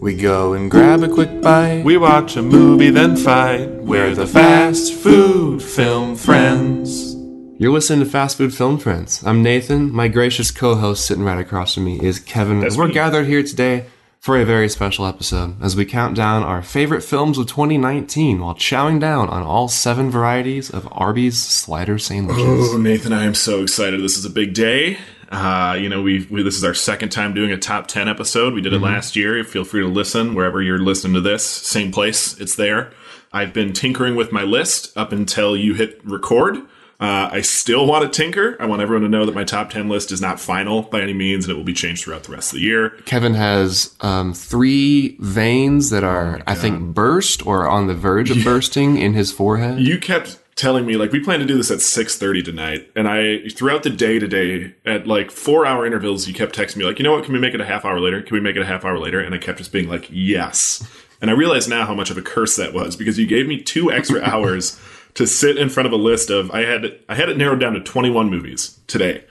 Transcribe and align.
We 0.00 0.14
go 0.14 0.52
and 0.52 0.70
grab 0.70 1.02
a 1.02 1.08
quick 1.08 1.40
bite. 1.40 1.82
We 1.84 1.96
watch 1.96 2.36
a 2.36 2.42
movie, 2.42 2.90
then 2.90 3.16
fight. 3.16 3.68
We're 3.70 4.14
the 4.14 4.26
fast 4.26 4.92
food 4.92 5.62
film 5.62 6.16
friends. 6.16 7.14
You're 7.58 7.72
listening 7.72 8.00
to 8.04 8.10
Fast 8.10 8.36
Food 8.36 8.52
Film 8.52 8.78
Friends. 8.78 9.22
I'm 9.24 9.42
Nathan. 9.42 9.90
My 9.92 10.08
gracious 10.08 10.50
co-host 10.50 11.06
sitting 11.06 11.22
right 11.22 11.38
across 11.38 11.74
from 11.74 11.84
me 11.84 12.00
is 12.00 12.18
Kevin. 12.18 12.60
That's 12.60 12.76
We're 12.76 12.88
me. 12.88 12.94
gathered 12.94 13.26
here 13.26 13.42
today 13.44 13.86
for 14.18 14.36
a 14.36 14.44
very 14.44 14.68
special 14.68 15.06
episode 15.06 15.62
as 15.62 15.76
we 15.76 15.84
count 15.84 16.16
down 16.16 16.42
our 16.42 16.62
favorite 16.62 17.02
films 17.02 17.38
of 17.38 17.46
2019 17.46 18.40
while 18.40 18.54
chowing 18.54 18.98
down 18.98 19.28
on 19.28 19.42
all 19.42 19.68
seven 19.68 20.10
varieties 20.10 20.68
of 20.68 20.88
Arby's 20.90 21.40
slider 21.40 21.96
sandwiches. 21.98 22.70
Oh, 22.74 22.76
Nathan, 22.76 23.12
I 23.12 23.24
am 23.24 23.34
so 23.34 23.62
excited. 23.62 24.02
This 24.02 24.18
is 24.18 24.24
a 24.24 24.30
big 24.30 24.52
day. 24.52 24.98
Uh, 25.34 25.74
you 25.74 25.88
know, 25.88 26.00
we, 26.00 26.24
we 26.30 26.44
this 26.44 26.56
is 26.56 26.62
our 26.62 26.74
second 26.74 27.08
time 27.08 27.34
doing 27.34 27.50
a 27.50 27.58
top 27.58 27.88
10 27.88 28.08
episode. 28.08 28.54
We 28.54 28.60
did 28.60 28.72
it 28.72 28.78
last 28.78 29.16
year. 29.16 29.42
Feel 29.42 29.64
free 29.64 29.80
to 29.80 29.88
listen 29.88 30.34
wherever 30.34 30.62
you're 30.62 30.78
listening 30.78 31.14
to 31.14 31.20
this. 31.20 31.44
Same 31.44 31.90
place, 31.90 32.38
it's 32.40 32.54
there. 32.54 32.92
I've 33.32 33.52
been 33.52 33.72
tinkering 33.72 34.14
with 34.14 34.30
my 34.30 34.42
list 34.44 34.96
up 34.96 35.10
until 35.10 35.56
you 35.56 35.74
hit 35.74 36.00
record. 36.04 36.58
Uh, 37.00 37.28
I 37.32 37.40
still 37.40 37.84
want 37.84 38.04
to 38.04 38.16
tinker. 38.16 38.56
I 38.60 38.66
want 38.66 38.80
everyone 38.80 39.02
to 39.02 39.08
know 39.08 39.26
that 39.26 39.34
my 39.34 39.42
top 39.42 39.70
10 39.70 39.88
list 39.88 40.12
is 40.12 40.20
not 40.20 40.38
final 40.38 40.82
by 40.82 41.00
any 41.00 41.12
means, 41.12 41.44
and 41.44 41.52
it 41.52 41.56
will 41.56 41.64
be 41.64 41.74
changed 41.74 42.04
throughout 42.04 42.22
the 42.22 42.32
rest 42.32 42.52
of 42.52 42.58
the 42.60 42.64
year. 42.64 42.90
Kevin 43.04 43.34
has 43.34 43.92
um, 44.02 44.32
three 44.32 45.16
veins 45.18 45.90
that 45.90 46.04
are, 46.04 46.42
I 46.46 46.54
think, 46.54 46.94
burst 46.94 47.44
or 47.44 47.66
on 47.66 47.88
the 47.88 47.94
verge 47.94 48.30
of 48.30 48.36
bursting 48.44 48.96
in 48.96 49.14
his 49.14 49.32
forehead. 49.32 49.80
you 49.80 49.98
kept 49.98 50.38
telling 50.56 50.86
me 50.86 50.96
like 50.96 51.10
we 51.10 51.20
plan 51.20 51.40
to 51.40 51.46
do 51.46 51.56
this 51.56 51.70
at 51.70 51.78
6.30 51.78 52.44
tonight. 52.44 52.90
And 52.94 53.08
i 53.08 53.48
throughout 53.48 53.82
the 53.82 53.90
day 53.90 54.18
today 54.18 54.74
at 54.84 55.06
like 55.06 55.30
four 55.30 55.66
hour 55.66 55.86
intervals 55.86 56.28
you 56.28 56.34
kept 56.34 56.56
texting 56.56 56.78
me 56.78 56.84
like 56.84 56.98
you 56.98 57.04
know 57.04 57.12
what? 57.12 57.24
Can 57.24 57.32
we 57.32 57.40
make 57.40 57.54
it 57.54 57.60
a 57.60 57.66
half 57.66 57.84
hour 57.84 58.00
later? 58.00 58.22
Can 58.22 58.34
we 58.34 58.40
make 58.40 58.56
it 58.56 58.62
a 58.62 58.66
half 58.66 58.84
hour 58.84 58.98
later? 58.98 59.20
And 59.20 59.34
i 59.34 59.38
kept 59.38 59.58
just 59.58 59.72
being 59.72 59.88
like 59.88 60.08
yes. 60.10 60.86
And 61.20 61.30
i 61.30 61.34
realize 61.34 61.68
now 61.68 61.86
how 61.86 61.94
much 61.94 62.10
of 62.10 62.18
a 62.18 62.22
curse 62.22 62.56
that 62.56 62.72
was 62.72 62.96
because 62.96 63.18
you 63.18 63.26
gave 63.26 63.46
me 63.46 63.60
two 63.60 63.90
extra 63.90 64.20
hours 64.28 64.80
to 65.14 65.26
sit 65.26 65.56
in 65.56 65.68
front 65.68 65.86
of 65.86 65.92
a 65.92 65.96
list 65.96 66.30
of 66.30 66.50
i 66.50 66.60
had 66.60 66.98
i 67.08 67.14
had 67.14 67.28
it 67.28 67.36
narrowed 67.36 67.60
down 67.60 67.72
to 67.74 67.80
21 67.80 68.28
movies 68.30 68.78
today 68.86 69.24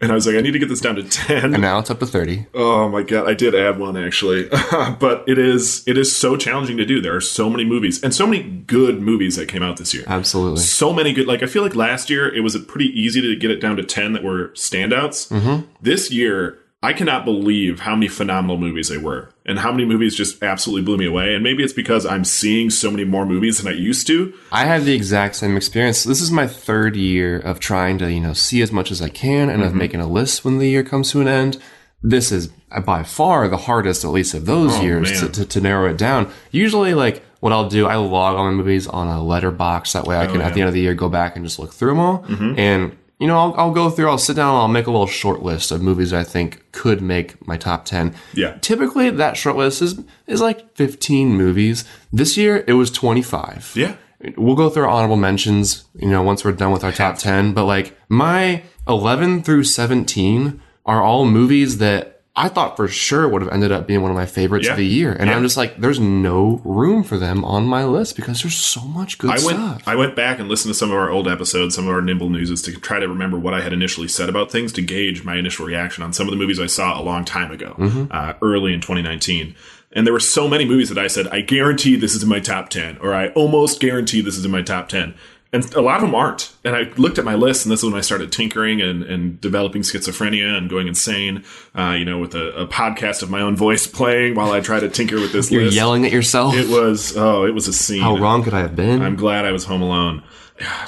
and 0.00 0.10
i 0.10 0.14
was 0.14 0.26
like 0.26 0.36
i 0.36 0.40
need 0.40 0.52
to 0.52 0.58
get 0.58 0.68
this 0.68 0.80
down 0.80 0.96
to 0.96 1.02
10 1.02 1.54
And 1.54 1.62
now 1.62 1.78
it's 1.78 1.90
up 1.90 1.98
to 2.00 2.06
30. 2.06 2.46
Oh 2.54 2.88
my 2.88 3.02
god, 3.02 3.28
I 3.28 3.34
did 3.34 3.54
add 3.54 3.78
one 3.78 3.96
actually, 3.96 4.48
but 4.98 5.24
it 5.26 5.38
is 5.38 5.82
it 5.86 5.96
is 5.98 6.14
so 6.14 6.36
challenging 6.36 6.76
to 6.76 6.84
do. 6.84 7.00
There 7.00 7.14
are 7.14 7.20
so 7.20 7.48
many 7.50 7.64
movies 7.64 8.02
and 8.02 8.14
so 8.14 8.26
many 8.26 8.42
good 8.42 9.00
movies 9.00 9.36
that 9.36 9.48
came 9.48 9.62
out 9.62 9.76
this 9.76 9.92
year. 9.94 10.04
Absolutely. 10.06 10.60
So 10.60 10.92
many 10.92 11.12
good. 11.12 11.26
Like 11.26 11.42
I 11.42 11.46
feel 11.46 11.62
like 11.62 11.74
last 11.74 12.10
year 12.10 12.32
it 12.34 12.40
was 12.40 12.56
pretty 12.58 12.86
easy 12.98 13.20
to 13.20 13.36
get 13.36 13.50
it 13.50 13.60
down 13.60 13.76
to 13.76 13.82
ten 13.82 14.12
that 14.12 14.22
were 14.22 14.48
standouts. 14.50 15.28
Mm-hmm. 15.30 15.66
This 15.80 16.10
year, 16.10 16.58
I 16.82 16.92
cannot 16.92 17.24
believe 17.24 17.80
how 17.80 17.94
many 17.94 18.08
phenomenal 18.08 18.56
movies 18.58 18.88
they 18.88 18.98
were, 18.98 19.30
and 19.50 19.58
how 19.58 19.72
many 19.72 19.84
movies 19.84 20.14
just 20.14 20.42
absolutely 20.42 20.84
blew 20.84 20.96
me 20.96 21.06
away. 21.06 21.34
And 21.34 21.42
maybe 21.42 21.62
it's 21.62 21.72
because 21.72 22.06
I'm 22.06 22.24
seeing 22.24 22.70
so 22.70 22.90
many 22.90 23.04
more 23.04 23.26
movies 23.26 23.58
than 23.58 23.70
I 23.70 23.76
used 23.76 24.06
to. 24.06 24.32
I 24.52 24.64
had 24.64 24.84
the 24.84 24.94
exact 24.94 25.34
same 25.34 25.56
experience. 25.56 26.04
This 26.04 26.22
is 26.22 26.30
my 26.30 26.46
third 26.46 26.96
year 26.96 27.38
of 27.38 27.60
trying 27.60 27.98
to, 27.98 28.10
you 28.10 28.20
know, 28.20 28.32
see 28.32 28.62
as 28.62 28.72
much 28.72 28.90
as 28.90 29.02
I 29.02 29.08
can 29.08 29.50
and 29.50 29.62
of 29.62 29.70
mm-hmm. 29.70 29.78
making 29.78 30.00
a 30.00 30.06
list 30.06 30.44
when 30.44 30.58
the 30.58 30.68
year 30.68 30.84
comes 30.84 31.10
to 31.10 31.20
an 31.20 31.28
end. 31.28 31.58
This 32.02 32.32
is 32.32 32.46
by 32.86 33.02
far 33.02 33.48
the 33.48 33.58
hardest, 33.58 34.04
at 34.04 34.10
least 34.10 34.32
of 34.32 34.46
those 34.46 34.78
oh, 34.78 34.82
years, 34.82 35.20
to, 35.20 35.28
to, 35.28 35.44
to 35.44 35.60
narrow 35.60 35.90
it 35.90 35.98
down. 35.98 36.32
Usually, 36.50 36.94
like, 36.94 37.22
what 37.40 37.52
I'll 37.52 37.68
do, 37.68 37.86
I 37.86 37.96
log 37.96 38.36
all 38.36 38.44
my 38.44 38.52
movies 38.52 38.86
on 38.86 39.08
a 39.08 39.20
Letterboxd. 39.20 39.92
That 39.92 40.06
way 40.06 40.16
I 40.16 40.26
oh, 40.26 40.32
can, 40.32 40.40
at 40.40 40.54
the 40.54 40.60
end 40.60 40.68
of 40.68 40.74
the 40.74 40.80
year, 40.80 40.94
go 40.94 41.08
back 41.08 41.36
and 41.36 41.44
just 41.44 41.58
look 41.58 41.74
through 41.74 41.90
them 41.90 41.98
all. 41.98 42.18
Mm-hmm. 42.20 42.58
And, 42.58 42.96
you 43.20 43.26
know, 43.26 43.38
I'll, 43.38 43.54
I'll 43.56 43.70
go 43.70 43.90
through, 43.90 44.08
I'll 44.08 44.18
sit 44.18 44.34
down, 44.34 44.56
I'll 44.56 44.66
make 44.66 44.86
a 44.86 44.90
little 44.90 45.06
short 45.06 45.42
list 45.42 45.70
of 45.70 45.82
movies 45.82 46.12
I 46.12 46.24
think 46.24 46.64
could 46.72 47.02
make 47.02 47.46
my 47.46 47.58
top 47.58 47.84
10. 47.84 48.14
Yeah. 48.32 48.56
Typically, 48.62 49.10
that 49.10 49.36
short 49.36 49.56
list 49.56 49.82
is, 49.82 50.02
is 50.26 50.40
like 50.40 50.74
15 50.74 51.28
movies. 51.28 51.84
This 52.10 52.38
year, 52.38 52.64
it 52.66 52.72
was 52.72 52.90
25 52.90 53.74
Yeah, 53.76 53.96
we'll 54.38 54.56
go 54.56 54.70
through 54.70 54.84
our 54.84 54.88
honorable 54.88 55.18
mentions, 55.18 55.84
you 55.94 56.08
know, 56.08 56.22
once 56.22 56.44
we're 56.44 56.52
done 56.52 56.72
with 56.72 56.82
our 56.82 56.92
top 56.92 57.18
10. 57.18 57.52
But 57.52 57.66
like 57.66 57.94
my 58.08 58.62
11 58.88 59.42
through 59.42 59.64
17 59.64 60.60
are 60.86 61.02
all 61.02 61.26
movies 61.26 61.76
that 61.76 62.19
I 62.36 62.48
thought 62.48 62.76
for 62.76 62.86
sure 62.86 63.28
would 63.28 63.42
have 63.42 63.50
ended 63.52 63.72
up 63.72 63.86
being 63.88 64.02
one 64.02 64.10
of 64.12 64.16
my 64.16 64.24
favorites 64.24 64.66
Yeah. 64.66 64.72
of 64.72 64.78
the 64.78 64.86
year. 64.86 65.12
And 65.12 65.28
I'm 65.28 65.42
just 65.42 65.56
like, 65.56 65.78
there's 65.80 65.98
no 65.98 66.60
room 66.64 67.02
for 67.02 67.18
them 67.18 67.44
on 67.44 67.64
my 67.66 67.84
list 67.84 68.14
because 68.16 68.42
there's 68.42 68.54
so 68.56 68.82
much 68.82 69.18
good 69.18 69.30
I 69.30 69.44
went 69.44 69.58
stuff. 69.58 69.82
I 69.86 69.96
went 69.96 70.14
back 70.14 70.38
and 70.38 70.48
listened 70.48 70.72
to 70.72 70.78
some 70.78 70.90
of 70.90 70.96
our 70.96 71.10
old 71.10 71.26
episodes, 71.26 71.74
some 71.74 71.88
of 71.88 71.92
our 71.92 72.00
nimble 72.00 72.30
newses 72.30 72.62
to 72.62 72.72
try 72.78 73.00
to 73.00 73.08
remember 73.08 73.36
what 73.38 73.52
I 73.52 73.60
had 73.62 73.72
initially 73.72 74.06
said 74.08 74.28
about 74.28 74.50
things 74.50 74.72
to 74.74 74.82
gauge 74.82 75.24
my 75.24 75.36
initial 75.36 75.66
reaction 75.66 76.04
on 76.04 76.12
some 76.12 76.28
of 76.28 76.30
the 76.30 76.36
movies 76.38 76.60
I 76.60 76.66
saw 76.66 76.98
a 76.98 77.02
long 77.02 77.24
time 77.24 77.50
ago, 77.50 77.74
uh, 78.12 78.34
early 78.40 78.72
in 78.72 78.80
2019. 78.80 79.56
And 79.92 80.06
there 80.06 80.14
were 80.14 80.20
so 80.20 80.46
many 80.46 80.64
movies 80.64 80.88
that 80.88 80.98
I 80.98 81.08
said, 81.08 81.26
I 81.32 81.40
guarantee 81.40 81.96
this 81.96 82.14
is 82.14 82.22
in 82.22 82.28
my 82.28 82.38
top 82.38 82.68
10, 82.68 82.98
or 82.98 83.12
I 83.12 83.30
almost 83.30 83.80
guarantee 83.80 84.20
this 84.20 84.38
is 84.38 84.44
in 84.44 84.52
my 84.52 84.62
top 84.62 84.88
10. 84.88 85.14
And 85.52 85.74
a 85.74 85.80
lot 85.80 85.96
of 85.96 86.02
them 86.02 86.14
aren't. 86.14 86.54
And 86.64 86.76
I 86.76 86.82
looked 86.96 87.18
at 87.18 87.24
my 87.24 87.34
list, 87.34 87.64
and 87.64 87.72
this 87.72 87.80
is 87.82 87.90
when 87.90 87.98
I 87.98 88.02
started 88.02 88.30
tinkering 88.30 88.80
and, 88.80 89.02
and 89.02 89.40
developing 89.40 89.82
schizophrenia 89.82 90.56
and 90.56 90.70
going 90.70 90.86
insane, 90.86 91.44
uh, 91.76 91.96
you 91.98 92.04
know, 92.04 92.18
with 92.18 92.36
a, 92.36 92.50
a 92.52 92.66
podcast 92.68 93.22
of 93.22 93.30
my 93.30 93.40
own 93.40 93.56
voice 93.56 93.86
playing 93.86 94.36
while 94.36 94.52
I 94.52 94.60
try 94.60 94.78
to 94.78 94.88
tinker 94.88 95.16
with 95.16 95.32
this 95.32 95.50
You're 95.50 95.64
list. 95.64 95.76
yelling 95.76 96.06
at 96.06 96.12
yourself. 96.12 96.54
It 96.54 96.68
was, 96.68 97.16
oh, 97.16 97.44
it 97.46 97.50
was 97.52 97.66
a 97.66 97.72
scene. 97.72 98.00
How 98.00 98.16
wrong 98.16 98.44
could 98.44 98.54
I 98.54 98.60
have 98.60 98.76
been? 98.76 99.02
I'm 99.02 99.16
glad 99.16 99.44
I 99.44 99.50
was 99.50 99.64
home 99.64 99.82
alone. 99.82 100.22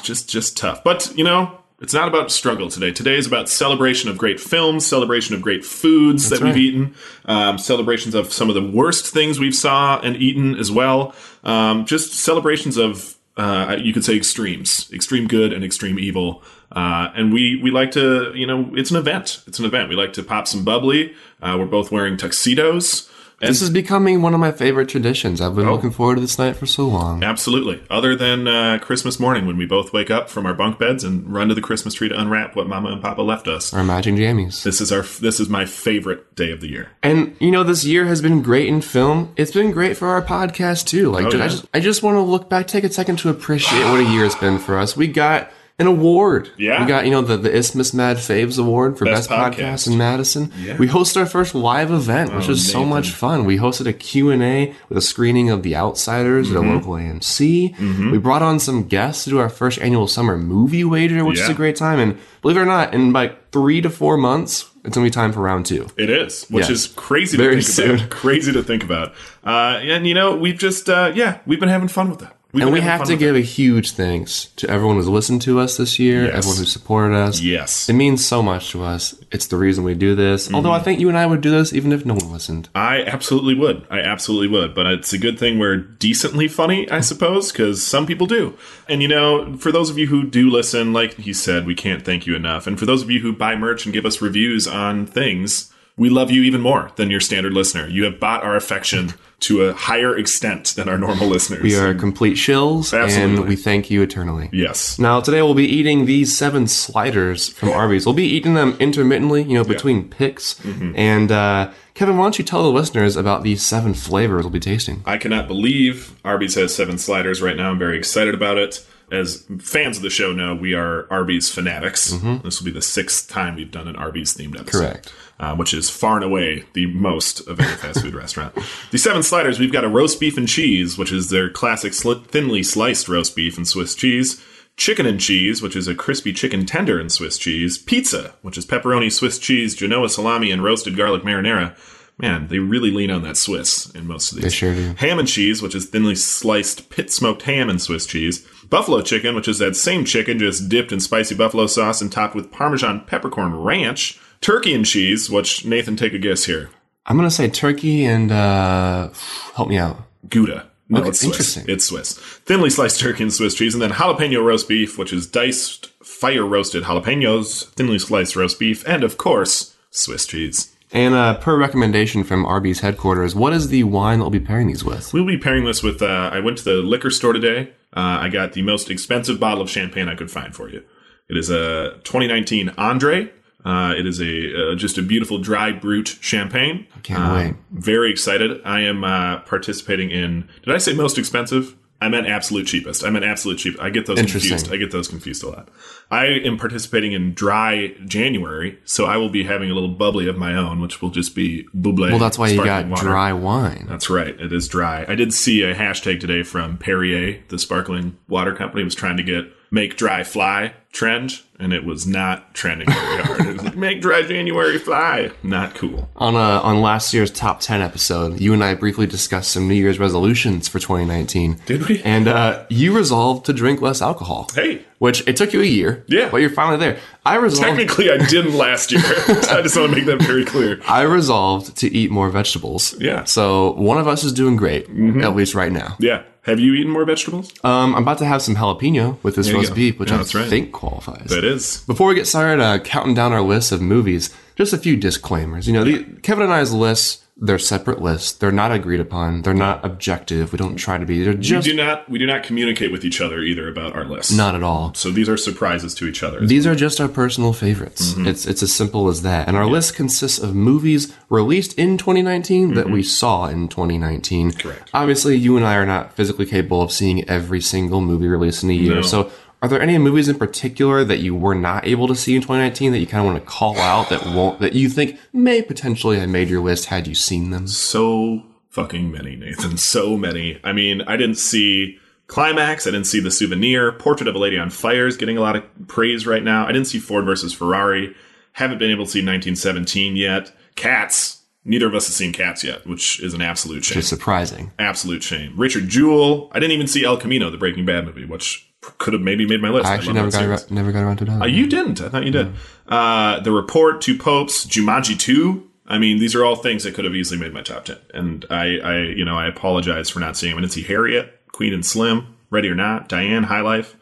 Just 0.03 0.29
just 0.29 0.57
tough. 0.57 0.85
But, 0.85 1.13
you 1.17 1.25
know, 1.25 1.59
it's 1.81 1.95
not 1.95 2.07
about 2.07 2.31
struggle 2.31 2.69
today. 2.69 2.93
Today 2.93 3.17
is 3.17 3.27
about 3.27 3.49
celebration 3.49 4.09
of 4.09 4.17
great 4.17 4.39
films, 4.39 4.87
celebration 4.87 5.35
of 5.35 5.43
great 5.43 5.65
foods 5.65 6.29
that 6.29 6.41
we've 6.41 6.57
eaten, 6.57 6.95
um, 7.25 7.59
celebrations 7.59 8.15
of 8.15 8.33
some 8.33 8.49
of 8.49 8.55
the 8.55 8.63
worst 8.63 9.13
things 9.13 9.41
we've 9.41 9.55
saw 9.55 9.99
and 9.99 10.15
eaten 10.17 10.55
as 10.55 10.71
well. 10.71 11.15
Um, 11.43 11.85
just 11.85 12.13
celebrations 12.13 12.77
of 12.77 13.17
uh, 13.37 13.77
you 13.81 13.93
could 13.93 14.05
say 14.05 14.17
extremes, 14.17 14.91
extreme 14.93 15.27
good 15.27 15.53
and 15.53 15.65
extreme 15.65 15.99
evil. 15.99 16.43
Uh, 16.71 17.11
and 17.15 17.33
we 17.33 17.61
we 17.63 17.71
like 17.71 17.91
to, 17.93 18.33
you 18.35 18.47
know, 18.47 18.71
it's 18.75 18.91
an 18.91 18.97
event. 18.97 19.43
It's 19.47 19.59
an 19.59 19.65
event. 19.65 19.89
We 19.89 19.95
like 19.95 20.13
to 20.15 20.23
pop 20.23 20.47
some 20.47 20.65
bubbly. 20.65 21.15
Uh, 21.41 21.57
we're 21.59 21.67
both 21.67 21.91
wearing 21.91 22.17
tuxedos. 22.17 23.11
And 23.43 23.51
this 23.51 23.61
is 23.61 23.71
becoming 23.71 24.23
one 24.23 24.35
of 24.35 24.41
my 24.41 24.53
favorite 24.53 24.89
traditions. 24.89 25.41
I've 25.41 25.57
been 25.57 25.69
looking 25.71 25.91
forward 25.91 26.15
to 26.15 26.21
this 26.21 26.39
night 26.39 26.55
for 26.57 26.65
so 26.67 26.87
long. 26.87 27.25
Absolutely. 27.25 27.83
Other 27.91 28.15
than 28.15 28.47
uh, 28.47 28.79
Christmas 28.81 29.19
morning 29.19 29.47
when 29.47 29.57
we 29.57 29.67
both 29.67 29.93
wake 29.93 30.11
up 30.13 30.31
from 30.31 30.47
our 30.47 30.55
bunk 30.55 30.79
beds 30.79 31.03
and 31.03 31.27
run 31.33 31.49
to 31.49 31.55
the 31.55 31.61
Christmas 31.61 31.95
tree 31.95 32.09
to 32.09 32.19
unwrap 32.19 32.55
what 32.55 32.69
Mama 32.69 32.91
and 32.93 33.03
Papa 33.03 33.21
left 33.23 33.49
us. 33.49 33.75
Our 33.75 33.83
matching 33.83 34.17
jammies. 34.17 34.63
This 34.63 34.81
is 34.81 34.93
our 34.93 35.03
this 35.03 35.41
is 35.41 35.49
my 35.49 35.67
favorite 35.67 36.35
day 36.37 36.53
of 36.53 36.61
the 36.61 36.69
year. 36.69 36.91
And 37.03 37.37
you 37.41 37.51
know, 37.51 37.65
this 37.65 37.85
year 37.85 38.07
has 38.07 38.23
been 38.23 38.43
great 38.43 38.69
in 38.69 38.81
film. 38.81 39.33
It's 39.37 39.51
been 39.53 39.73
great 39.73 39.97
for 39.97 40.09
our 40.09 40.23
podcast 40.23 40.87
too. 40.87 41.11
Like, 41.11 41.25
Oh, 41.27 41.31
I 41.31 41.33
yeah. 41.43 41.49
just, 41.49 41.67
I 41.75 41.81
just 41.81 42.03
want 42.05 42.17
to 42.17 42.21
look 42.23 42.49
back, 42.49 42.69
take 42.69 42.85
a 42.85 42.93
second 42.93 43.17
to 43.19 43.29
appreciate 43.29 43.85
what 43.87 43.99
a 44.01 44.05
year 44.05 44.25
it's 44.25 44.37
been 44.37 44.59
for 44.61 44.79
us. 44.79 44.97
We 44.97 45.09
got 45.09 45.51
an 45.83 45.87
award. 45.87 46.51
Yeah. 46.57 46.81
we 46.81 46.89
got 46.89 47.05
you 47.05 47.11
know 47.11 47.21
the 47.21 47.37
the 47.37 47.55
Isthmus 47.55 47.93
Mad 47.93 48.17
Faves 48.17 48.59
Award 48.59 48.97
for 48.97 49.05
Best 49.05 49.29
best, 49.29 49.59
podcast. 49.59 49.59
podcast. 49.59 49.87
in 49.89 49.99
Madison. 49.99 50.53
Yeah. 50.59 50.79
We 50.79 50.89
hosted 50.89 51.19
our 51.19 51.27
first 51.27 51.55
live 51.55 51.91
event, 51.91 52.35
which 52.35 52.47
Oh, 52.47 52.49
was 52.49 52.71
so 52.71 52.85
much 52.85 53.11
fun. 53.11 53.45
We 53.45 53.59
hosted 53.59 53.87
a 53.87 53.93
Q 53.93 54.31
and 54.31 54.43
A 54.43 54.75
with 54.89 54.97
a 54.97 55.03
screening 55.03 55.51
of 55.51 55.63
The 55.63 55.77
Outsiders 55.77 56.49
Mm-hmm. 56.49 56.57
at 56.57 56.65
a 56.65 56.75
local 56.75 56.93
AMC. 56.95 58.11
We 58.13 58.19
brought 58.19 58.43
on 58.43 58.59
some 58.59 58.85
guests 58.89 59.25
to 59.25 59.31
do 59.31 59.39
our 59.39 59.49
first 59.51 59.79
annual 59.81 60.07
summer 60.09 60.39
movie 60.39 60.85
wager, 60.85 61.25
which 61.25 61.39
is 61.41 61.49
a 61.49 61.55
great 61.55 61.77
time. 61.77 61.99
And 61.99 62.19
believe 62.41 62.57
it 62.57 62.61
or 62.61 62.67
not, 62.67 62.95
in 62.95 63.13
like 63.13 63.51
three 63.53 63.81
to 63.83 63.91
four 63.91 64.17
months, 64.17 64.71
it's 64.85 64.95
gonna 64.97 65.07
be 65.07 65.11
time 65.11 65.33
for 65.33 65.41
round 65.41 65.67
two. 65.67 65.87
It 65.97 66.11
is, 66.11 66.47
which 66.49 66.63
Yes. 66.69 66.71
is 66.71 66.87
crazy 66.97 67.37
Very 67.37 67.57
to 67.57 67.63
think 67.63 67.89
about. 67.89 67.99
soon. 68.01 68.09
Crazy 68.23 68.53
to 68.53 68.63
think 68.63 68.83
about. 68.83 69.13
Uh, 69.45 69.79
and 69.83 70.07
you 70.07 70.15
know, 70.15 70.35
we've 70.37 70.59
just 70.59 70.89
uh, 70.89 71.13
yeah, 71.15 71.39
we've 71.47 71.61
been 71.61 71.69
having 71.69 71.89
fun 71.89 72.11
with 72.11 72.19
that. 72.21 72.37
We've 72.53 72.65
And 72.65 72.73
we 72.73 72.81
have 72.83 73.05
to 73.05 73.17
give 73.17 73.35
a 73.35 73.41
huge 73.41 73.93
thanks 73.93 74.47
to 74.57 74.69
everyone 74.69 74.97
who's 74.97 75.09
listened 75.09 75.41
to 75.43 75.59
us 75.59 75.79
this 75.79 75.99
year, 75.99 76.25
Yes. 76.27 76.35
everyone 76.37 76.59
who 76.59 76.65
supported 76.67 77.17
us. 77.17 77.41
Yes, 77.41 77.89
It 77.89 77.95
means 77.95 78.27
so 78.27 78.43
much 78.43 78.71
to 78.73 78.83
us. 78.85 79.15
It's 79.31 79.47
the 79.47 79.57
reason 79.57 79.85
we 79.85 79.95
do 79.95 80.15
this. 80.15 80.53
Although 80.53 80.71
I 80.73 80.77
Mm-hmm. 80.77 80.85
think 80.85 81.01
you 81.01 81.09
and 81.09 81.17
I 81.17 81.25
would 81.25 81.41
do 81.41 81.51
this 81.51 81.73
even 81.73 81.93
if 81.93 82.05
no 82.05 82.13
one 82.13 82.31
listened. 82.31 82.69
I 82.75 83.05
absolutely 83.05 83.55
would. 83.55 83.87
I 83.91 84.01
absolutely 84.01 84.49
would. 84.49 84.75
But 84.75 84.87
it's 84.87 85.15
a 85.15 85.19
good 85.19 85.39
thing 85.39 85.59
we're 85.59 85.79
decently 85.79 86.47
funny, 86.47 86.91
I 86.91 87.01
suppose, 87.01 87.51
because 87.53 87.83
some 87.83 88.05
people 88.07 88.27
do. 88.27 88.53
And 88.87 89.01
you 89.01 89.09
know, 89.09 89.57
for 89.57 89.73
those 89.73 89.89
of 89.89 89.97
you 89.97 90.09
who 90.09 90.23
do 90.23 90.51
listen, 90.51 90.93
like 90.93 91.15
he 91.15 91.33
said, 91.33 91.65
we 91.65 91.75
can't 91.75 92.05
thank 92.05 92.27
you 92.27 92.37
enough. 92.37 92.67
And 92.67 92.79
for 92.79 92.85
those 92.85 93.01
of 93.03 93.11
you 93.11 93.21
who 93.21 93.33
buy 93.33 93.57
merch 93.57 93.87
and 93.87 93.95
give 93.95 94.05
us 94.05 94.21
reviews 94.21 94.69
on 94.69 95.07
things, 95.07 95.72
we 95.97 96.09
love 96.09 96.31
you 96.31 96.43
even 96.43 96.61
more 96.61 96.91
than 96.97 97.11
your 97.11 97.21
standard 97.21 97.53
listener. 97.53 97.87
You 97.87 98.05
have 98.05 98.19
bought 98.19 98.43
our 98.43 98.57
affection 98.57 99.15
to 99.41 99.63
a 99.65 99.73
higher 99.73 100.17
extent 100.17 100.75
than 100.77 100.89
our 100.89 100.97
normal 100.97 101.27
listeners. 101.29 101.63
We 101.63 101.77
are 101.77 101.93
complete 101.95 102.37
shills, 102.37 102.97
Absolutely. 102.97 103.23
and 103.23 103.49
we 103.49 103.57
thank 103.57 103.91
you 103.91 104.01
eternally. 104.01 104.49
Yes. 104.53 104.99
Now, 104.99 105.21
today 105.21 105.43
we'll 105.43 105.55
be 105.55 105.67
eating 105.67 106.07
these 106.07 106.37
seven 106.37 106.69
sliders 106.69 107.49
from 107.49 107.71
Arby's. 107.71 108.07
We'll 108.07 108.15
be 108.15 108.25
eating 108.25 108.55
them 108.55 108.77
intermittently, 108.79 109.43
you 109.43 109.55
know, 109.55 109.65
between 109.65 110.09
picks. 110.09 110.55
Mm-hmm. 110.55 110.93
And 110.97 111.33
uh, 111.33 111.73
Kevin, 111.95 112.17
why 112.17 112.25
don't 112.25 112.39
you 112.39 112.45
tell 112.45 112.63
the 112.63 112.71
listeners 112.71 113.17
about 113.17 113.43
these 113.43 113.65
seven 113.65 113.95
flavors 113.95 114.45
we'll 114.45 114.53
be 114.53 114.61
tasting? 114.61 115.03
I 115.05 115.19
cannot 115.19 115.49
believe 115.49 116.17
Arby's 116.25 116.55
has 116.55 116.75
seven 116.75 116.97
sliders 116.99 117.43
right 117.43 117.57
now. 117.57 117.71
I'm 117.71 117.79
very 117.79 117.99
excited 117.99 118.35
about 118.35 118.59
it. 118.59 118.87
As 119.13 119.45
fans 119.61 119.97
of 119.99 120.03
the 120.03 120.11
show 120.11 120.33
know, 120.33 120.55
we 120.55 120.75
are 120.75 121.07
Arby's 121.11 121.49
fanatics. 121.49 122.11
This 122.43 122.61
will 122.61 122.65
be 122.67 122.73
the 122.73 122.83
sixth 122.83 123.29
time 123.29 123.55
we've 123.57 123.71
done 123.71 123.87
an 123.89 123.97
Arby's 123.97 124.35
themed 124.37 124.59
episode. 124.59 124.79
Correct. 124.81 125.13
Uh, 125.41 125.57
which 125.57 125.75
is 125.75 125.91
far 125.91 126.17
and 126.17 126.25
away 126.25 126.65
the 126.75 126.87
most 126.87 127.41
of 127.49 127.59
any 127.59 127.69
fast 127.77 128.03
food 128.03 128.15
restaurant. 128.25 128.57
The 128.93 128.99
seven 128.99 129.23
sliders, 129.25 129.59
we've 129.59 129.73
got 129.73 129.83
a 129.85 129.89
roast 129.89 130.21
beef 130.21 130.37
and 130.37 130.47
cheese, 130.47 130.97
which 130.97 131.11
is 131.11 131.31
their 131.31 131.51
classic 131.51 131.93
sli- 131.93 132.25
thinly 132.27 132.63
sliced 132.63 133.09
roast 133.09 133.35
beef 133.35 133.57
and 133.57 133.67
Swiss 133.67 133.95
cheese. 133.97 134.41
Chicken 134.77 135.05
and 135.05 135.21
cheese, 135.21 135.61
which 135.61 135.75
is 135.77 135.89
a 135.89 135.95
crispy 135.97 136.33
chicken 136.33 136.65
tender 136.65 136.99
and 137.01 137.11
Swiss 137.11 137.39
cheese. 137.39 137.77
Pizza, 137.77 138.35
which 138.43 138.57
is 138.57 138.65
pepperoni, 138.65 139.11
Swiss 139.11 139.39
cheese, 139.39 139.75
Genoa 139.75 140.09
salami, 140.09 140.51
and 140.53 140.63
roasted 140.63 140.97
garlic 140.97 141.23
marinara. 141.25 141.77
Man, 142.19 142.47
they 142.49 142.59
really 142.61 142.91
lean 142.93 143.11
on 143.11 143.23
that 143.23 143.37
Swiss 143.37 143.91
in 143.95 144.07
most 144.07 144.31
of 144.31 144.37
these. 144.37 144.45
They 144.45 144.51
sure 144.51 144.75
do. 144.75 144.95
Ham 144.99 145.19
and 145.19 145.27
cheese, 145.27 145.61
which 145.61 145.75
is 145.75 145.87
thinly 145.87 146.15
sliced 146.15 146.89
pit 146.89 147.11
smoked 147.11 147.43
ham 147.43 147.69
and 147.69 147.83
Swiss 147.83 148.07
cheese. 148.07 148.47
Buffalo 148.73 149.03
chicken, 149.03 149.35
which 149.35 149.49
is 149.49 149.59
that 149.59 149.77
same 149.77 150.07
chicken 150.07 150.39
just 150.39 150.71
dipped 150.71 150.93
in 150.93 150.99
spicy 150.99 151.35
buffalo 151.35 151.67
sauce 151.67 152.01
and 152.01 152.11
topped 152.11 152.35
with 152.35 152.51
Parmesan 152.51 153.01
peppercorn 153.07 153.55
ranch. 153.55 154.19
Turkey 154.41 154.73
and 154.73 154.87
cheese, 154.87 155.29
which 155.29 155.67
Nathan, 155.67 155.95
take 155.95 156.15
a 156.15 156.19
guess 156.19 156.45
here. 156.47 156.71
I'm 157.05 157.17
gonna 157.17 157.31
say 157.31 157.49
turkey 157.51 158.07
and 158.07 158.33
uh, 158.33 159.11
help 159.57 159.69
me 159.69 159.77
out. 159.77 159.99
Gouda. 160.27 160.69
No, 160.89 161.01
Okay, 161.01 161.11
it's 161.11 161.21
Swiss. 161.21 161.33
interesting. 161.57 161.65
It's 161.69 161.85
Swiss. 161.85 162.13
Thinly 162.47 162.71
sliced 162.71 162.99
turkey 162.99 163.25
and 163.25 163.33
Swiss 163.33 163.55
cheese, 163.55 163.75
and 163.75 163.83
then 163.83 163.91
jalapeno 163.91 164.43
roast 164.43 164.69
beef, 164.69 164.97
which 164.97 165.13
is 165.13 165.27
diced, 165.27 165.89
fire 166.03 166.47
roasted 166.47 166.85
jalapenos, 166.85 167.69
thinly 167.75 167.99
sliced 167.99 168.37
roast 168.37 168.59
beef, 168.59 168.83
and 168.89 169.05
of 169.05 169.19
course, 169.19 169.77
Swiss 169.91 170.27
cheese. 170.27 170.75
And 170.93 171.15
uh, 171.15 171.35
per 171.39 171.59
recommendation 171.59 172.25
from 172.25 172.47
Arby's 172.47 172.81
headquarters, 172.81 173.35
what 173.35 173.53
is 173.53 173.69
the 173.69 173.85
wine 173.85 174.19
that 174.19 174.25
we'll 174.25 174.31
be 174.31 174.41
pairing 174.41 174.69
these 174.69 174.83
with? 174.85 175.13
We'll 175.13 175.27
be 175.27 175.37
pairing 175.39 175.67
this 175.67 175.83
with. 175.83 176.01
Uh, 176.01 176.31
I 176.33 176.41
went 176.41 176.57
to 176.59 176.65
the 176.65 176.75
liquor 176.77 177.11
store 177.11 177.35
today. 177.35 177.73
Uh, 177.95 178.19
I 178.23 178.29
got 178.29 178.53
the 178.55 178.63
most 178.63 178.91
expensive 178.91 179.39
bottle 179.39 179.63
of 179.63 179.69
champagne 179.71 180.09
I 180.09 180.15
could 180.15 180.31
find 180.31 180.55
for 180.55 180.69
you. 180.69 180.83
It 181.29 181.37
is 181.37 181.51
a 181.51 181.99
2019 182.05 182.71
Andre. 182.79 183.31
Uh, 183.65 183.95
it 183.97 184.07
is 184.07 184.21
a 184.21 184.73
uh, 184.73 184.75
just 184.75 184.99
a 184.99 185.03
beautiful 185.03 185.39
dry 185.39 185.71
brut 185.73 186.09
champagne. 186.21 186.87
Can't 187.03 187.23
Uh, 187.23 187.35
wait. 187.35 187.55
Very 187.71 188.11
excited. 188.11 188.61
I 188.65 188.81
am 188.81 189.05
uh, 189.05 189.39
participating 189.41 190.11
in. 190.11 190.49
Did 190.65 190.75
I 190.75 190.79
say 190.79 190.95
most 190.95 191.17
expensive? 191.19 191.77
I 192.03 192.09
meant 192.09 192.27
absolute 192.27 192.67
cheapest. 192.67 193.05
I 193.05 193.11
meant 193.11 193.25
absolute 193.25 193.59
cheap. 193.59 193.81
I 193.81 193.89
get 193.89 194.07
those 194.07 194.19
confused. 194.19 194.73
I 194.73 194.77
get 194.77 194.91
those 194.91 195.07
confused 195.07 195.45
a 195.45 195.49
lot. 195.49 195.69
I 196.11 196.27
am 196.27 196.59
participating 196.59 197.13
in 197.13 197.33
dry 197.33 197.95
January, 198.07 198.81
so 198.85 199.05
I 199.05 199.19
will 199.19 199.29
be 199.29 199.45
having 199.45 199.71
a 199.71 199.75
little 199.75 199.89
bubbly 199.89 200.27
of 200.27 200.37
my 200.37 200.57
own, 200.57 200.81
which 200.81 201.01
will 201.01 201.11
just 201.11 201.37
be 201.37 201.65
Bubly. 201.73 202.11
Well, 202.11 202.19
that's 202.19 202.39
why 202.39 202.49
you 202.49 202.65
got 202.65 202.89
water. 202.89 203.03
dry 203.05 203.33
wine. 203.33 203.87
That's 203.89 204.11
right. 204.11 204.39
It 204.41 204.53
is 204.53 204.67
dry. 204.67 205.05
I 205.07 205.15
did 205.15 205.33
see 205.33 205.63
a 205.63 205.77
hashtag 205.77 206.19
today 206.19 206.43
from 206.43 206.77
Perrier, 206.77 207.41
the 207.49 207.59
sparkling 207.59 208.19
water 208.29 208.53
company, 208.53 208.83
was 208.83 208.97
trying 208.97 209.17
to 209.17 209.23
get 209.23 209.45
make 209.73 209.97
dry 209.97 210.23
fly 210.23 210.75
trend, 210.93 211.41
and 211.59 211.73
it 211.73 211.85
was 211.85 212.07
not 212.07 212.55
trending 212.55 212.87
very 212.89 213.23
hard. 213.23 213.41
It 213.41 213.53
was 213.55 213.65
like, 213.65 213.77
make 213.77 214.03
dry 214.03 214.23
January 214.23 214.79
fly. 214.79 215.31
Not 215.43 215.75
cool. 215.75 216.09
On 216.17 216.37
uh, 216.37 216.61
on 216.61 216.81
last 216.81 217.13
year's 217.13 217.31
top 217.31 217.61
ten 217.61 217.81
episode, 217.81 218.39
you 218.39 218.53
and 218.53 218.63
I 218.63 218.75
briefly 218.75 219.07
discussed 219.07 219.51
some 219.51 219.67
New 219.67 219.75
Year's 219.75 219.99
resolutions 219.99 220.69
for 220.69 220.79
2019. 220.79 221.63
Did 221.67 221.89
we? 221.89 222.03
And 222.03 222.29
uh, 222.29 222.67
you 222.69 222.95
resolved 222.95 223.47
to 223.47 223.53
drink 223.53 223.81
less 223.81 224.03
alcohol. 224.03 224.49
Hey, 224.55 224.85
Which 225.03 225.27
it 225.27 225.37
took 225.37 225.53
you 225.53 225.61
a 225.61 225.65
year. 225.65 226.05
Yeah. 226.07 226.29
But 226.31 226.37
you're 226.43 226.51
finally 226.51 226.77
there. 226.79 226.97
I 227.27 227.35
resolved. 227.35 227.67
technically 227.67 228.09
I 228.13 228.19
didn't 228.19 228.55
last 228.57 228.93
year. 228.93 229.03
I 229.05 229.61
just 229.61 229.77
want 229.77 229.91
to 229.91 229.97
make 229.97 230.07
that 230.07 230.23
very 230.23 230.45
clear. 230.45 230.81
I 230.87 231.03
resolved 231.03 231.77
to 231.79 231.93
eat 231.93 232.13
more 232.13 232.31
vegetables. 232.31 232.95
Yeah. 233.01 233.17
Mm-hmm. 233.17 233.25
So 233.27 233.73
one 233.73 233.99
of 233.99 234.07
us 234.07 234.23
is 234.23 234.33
doing 234.33 234.55
great, 234.55 234.85
at 235.25 235.35
least 235.35 235.57
right 235.57 235.73
now. 235.73 235.97
Yeah. 235.99 236.23
Have 236.43 236.61
you 236.61 236.75
eaten 236.75 236.93
more 236.93 237.05
vegetables? 237.05 237.53
Um, 237.65 237.97
I'm 237.97 238.03
about 238.03 238.19
to 238.19 238.27
have 238.27 238.43
some 238.43 238.55
jalapeno 238.55 239.19
with 239.25 239.35
this 239.35 239.53
roast 239.53 239.71
go. 239.71 239.75
beef, 239.75 239.99
which 239.99 240.11
Yeah, 240.11 240.19
I 240.19 240.39
right. 240.39 240.49
think 240.49 240.71
qualifies. 240.71 241.31
That 241.31 241.43
is. 241.43 241.83
Before 241.85 242.07
we 242.07 242.15
get 242.15 242.29
started 242.29 242.63
uh, 242.63 242.79
counting 242.79 243.15
down 243.15 243.33
our 243.33 243.43
list 243.43 243.73
of 243.73 243.83
movies, 243.83 244.31
just 244.57 244.73
a 244.73 244.79
few 244.79 244.97
disclaimers. 244.97 245.67
You 245.67 245.75
know, 245.75 245.85
the, 245.85 246.05
Kevin 246.23 246.45
and 246.45 246.53
I's 246.53 246.73
lists, 246.73 247.25
they're 247.37 247.59
separate 247.59 248.01
lists. 248.01 248.33
They're 248.33 248.53
not 248.53 248.71
agreed 248.73 249.01
upon. 249.01 249.43
They're 249.43 249.55
not 249.55 249.85
objective. 249.85 250.53
We 250.53 250.59
don't 250.59 250.77
try 250.77 250.99
to 250.99 251.07
be. 251.07 251.25
They're 251.25 251.33
We 251.33 251.41
just 251.41 251.67
do 251.67 251.75
not 251.75 252.09
we 252.09 252.19
do 252.19 252.27
not 252.27 252.43
communicate 252.45 252.93
with 252.93 253.05
each 253.05 253.21
other 253.21 253.41
either 253.41 253.69
about 253.69 253.97
our 253.97 254.05
lists. 254.05 254.31
not 254.33 254.55
at 254.55 254.63
all. 254.63 254.95
So 254.95 255.11
these 255.11 255.29
are 255.29 255.37
surprises 255.37 255.95
to 255.95 256.07
each 256.07 256.23
other. 256.23 256.45
These 256.47 256.67
are 256.67 256.75
just 256.75 257.01
our 257.01 257.09
personal 257.09 257.53
favorites. 257.53 258.13
Mm-hmm. 258.13 258.29
It's 258.29 258.47
it's 258.47 258.63
as 258.63 258.73
simple 258.73 259.09
as 259.09 259.23
that. 259.23 259.49
And 259.49 259.57
our 259.57 259.67
list 259.67 259.97
consists 259.97 260.39
of 260.39 260.55
movies 260.55 261.13
released 261.31 261.77
in 261.79 261.97
2019 261.99 262.75
that 262.75 262.91
we 262.91 263.03
saw 263.03 263.47
in 263.47 263.67
2019. 263.69 264.51
Mm-hmm. 264.51 264.61
Correct. 264.61 264.91
Obviously, 264.93 265.35
you 265.37 265.57
and 265.57 265.67
I 265.67 265.77
are 265.77 265.87
not 265.87 266.13
physically 266.13 266.47
capable 266.47 266.83
of 266.83 266.93
seeing 266.93 267.29
every 267.29 267.63
single 267.63 268.03
movie 268.03 268.29
released 268.29 268.63
in 268.63 268.71
a 268.71 268.75
year. 268.75 268.97
No. 268.97 269.03
So, 269.03 269.33
are 269.63 269.69
there 269.69 269.81
any 269.81 269.97
movies 269.97 270.29
in 270.29 270.37
particular 270.37 271.05
that 271.05 271.21
you 271.21 271.35
were 271.35 271.55
not 271.55 271.87
able 271.87 272.09
to 272.09 272.15
see 272.17 272.35
in 272.35 272.43
2019 272.43 272.93
that 272.93 272.99
you 272.99 273.07
kind 273.07 273.25
of 273.25 273.33
want 273.33 273.43
to 273.43 273.51
call 273.51 273.79
out 273.79 274.11
that 274.11 274.27
won't 274.27 274.61
that 274.61 274.75
you 274.75 274.89
think 274.89 275.19
may 275.33 275.63
potentially 275.63 276.19
have 276.19 276.29
made 276.29 276.51
your 276.51 276.61
list 276.61 276.87
had 276.87 277.07
you 277.07 277.15
seen 277.15 277.51
them? 277.51 277.67
so 277.67 278.43
fucking 278.73 279.11
many, 279.11 279.37
Nathan. 279.37 279.77
So 279.77 280.17
many. 280.17 280.59
I 280.65 280.73
mean, 280.73 281.03
I 281.03 281.17
didn't 281.17 281.37
see 281.37 281.99
Climax. 282.27 282.87
I 282.87 282.91
didn't 282.91 283.07
see 283.07 283.21
The 283.21 283.31
Souvenir. 283.31 283.93
Portrait 283.93 284.27
of 284.27 284.35
a 284.35 284.39
Lady 284.39 284.59
on 284.59 284.71
Fire 284.71 285.07
is 285.07 285.17
getting 285.17 285.37
a 285.37 285.43
lot 285.43 285.57
of 285.57 285.65
praise 285.89 286.27
right 286.27 286.43
now. 286.43 286.65
I 286.65 286.73
didn't 286.73 286.87
see 286.87 286.99
Ford 286.99 287.27
versus 287.27 287.53
Ferrari. 287.53 288.15
Haven't 288.53 288.79
been 288.79 288.91
able 288.91 289.05
to 289.05 289.11
see 289.11 289.19
1917 289.21 290.17
yet. 290.17 290.53
Cats. 290.75 291.43
Neither 291.65 291.87
of 291.87 291.95
us 291.95 292.07
has 292.07 292.17
seen 292.17 292.33
Cats 292.33 292.65
yet, 292.65 292.87
which 292.87 293.21
is 293.21 293.35
an 293.35 293.43
absolute 293.43 293.85
shame. 293.85 293.99
It's 293.99 294.09
surprising. 294.09 294.73
absolute 294.79 295.23
shame. 295.23 295.53
Richard 295.57 295.89
Jewell. 295.89 296.51
I 296.53 296.59
didn't 296.59 296.73
even 296.73 296.89
see 296.89 297.05
El 297.05 297.19
Camino, 297.19 297.51
the 297.51 297.59
Breaking 297.59 297.85
Bad 297.85 298.07
movie, 298.07 298.25
which 298.25 298.72
could 298.83 299.13
have 299.13 299.23
maybe 299.23 299.47
made 299.47 299.63
my 299.63 299.69
list. 299.69 299.87
I 299.87 299.95
actually 299.95 300.15
love 300.15 300.17
never 300.17 300.31
got 300.31 300.39
series. 300.39 300.63
ar- 300.65 300.75
never 300.75 300.93
got 300.93 301.05
around 301.05 301.17
to 301.19 301.25
that. 301.27 301.43
Uh, 301.43 301.47
you 301.47 301.67
didn't. 301.67 302.01
I 302.01 302.09
thought 302.09 302.25
you 302.25 302.33
did. 302.33 302.53
Uh, 302.89 303.41
the 303.41 303.53
Report, 303.53 304.01
Two 304.01 304.19
Popes, 304.19 304.67
Jumanji 304.67 305.19
2. 305.19 305.69
I 305.87 305.99
mean, 305.99 306.19
these 306.19 306.35
are 306.35 306.45
all 306.45 306.57
things 306.57 306.85
that 306.85 306.95
could 306.95 307.05
have 307.05 307.15
easily 307.15 307.39
made 307.41 307.53
my 307.53 307.63
top 307.63 307.85
10. 307.85 307.97
And 308.15 308.45
I, 308.51 308.79
I 308.79 308.99
you 309.03 309.25
know, 309.25 309.37
I 309.37 309.47
apologize 309.47 310.11
for 310.11 310.21
not 310.21 310.37
seeing. 310.37 310.59
I 310.63 310.67
see 310.67 310.83
Harriet, 310.83 311.41
Queen 311.53 311.73
and 311.73 311.85
Slim, 311.85 312.37
Ready 312.51 312.69
or 312.69 312.75
Not, 312.75 313.09
Diane, 313.09 313.45
High 313.45 313.61
Life. 313.61 313.97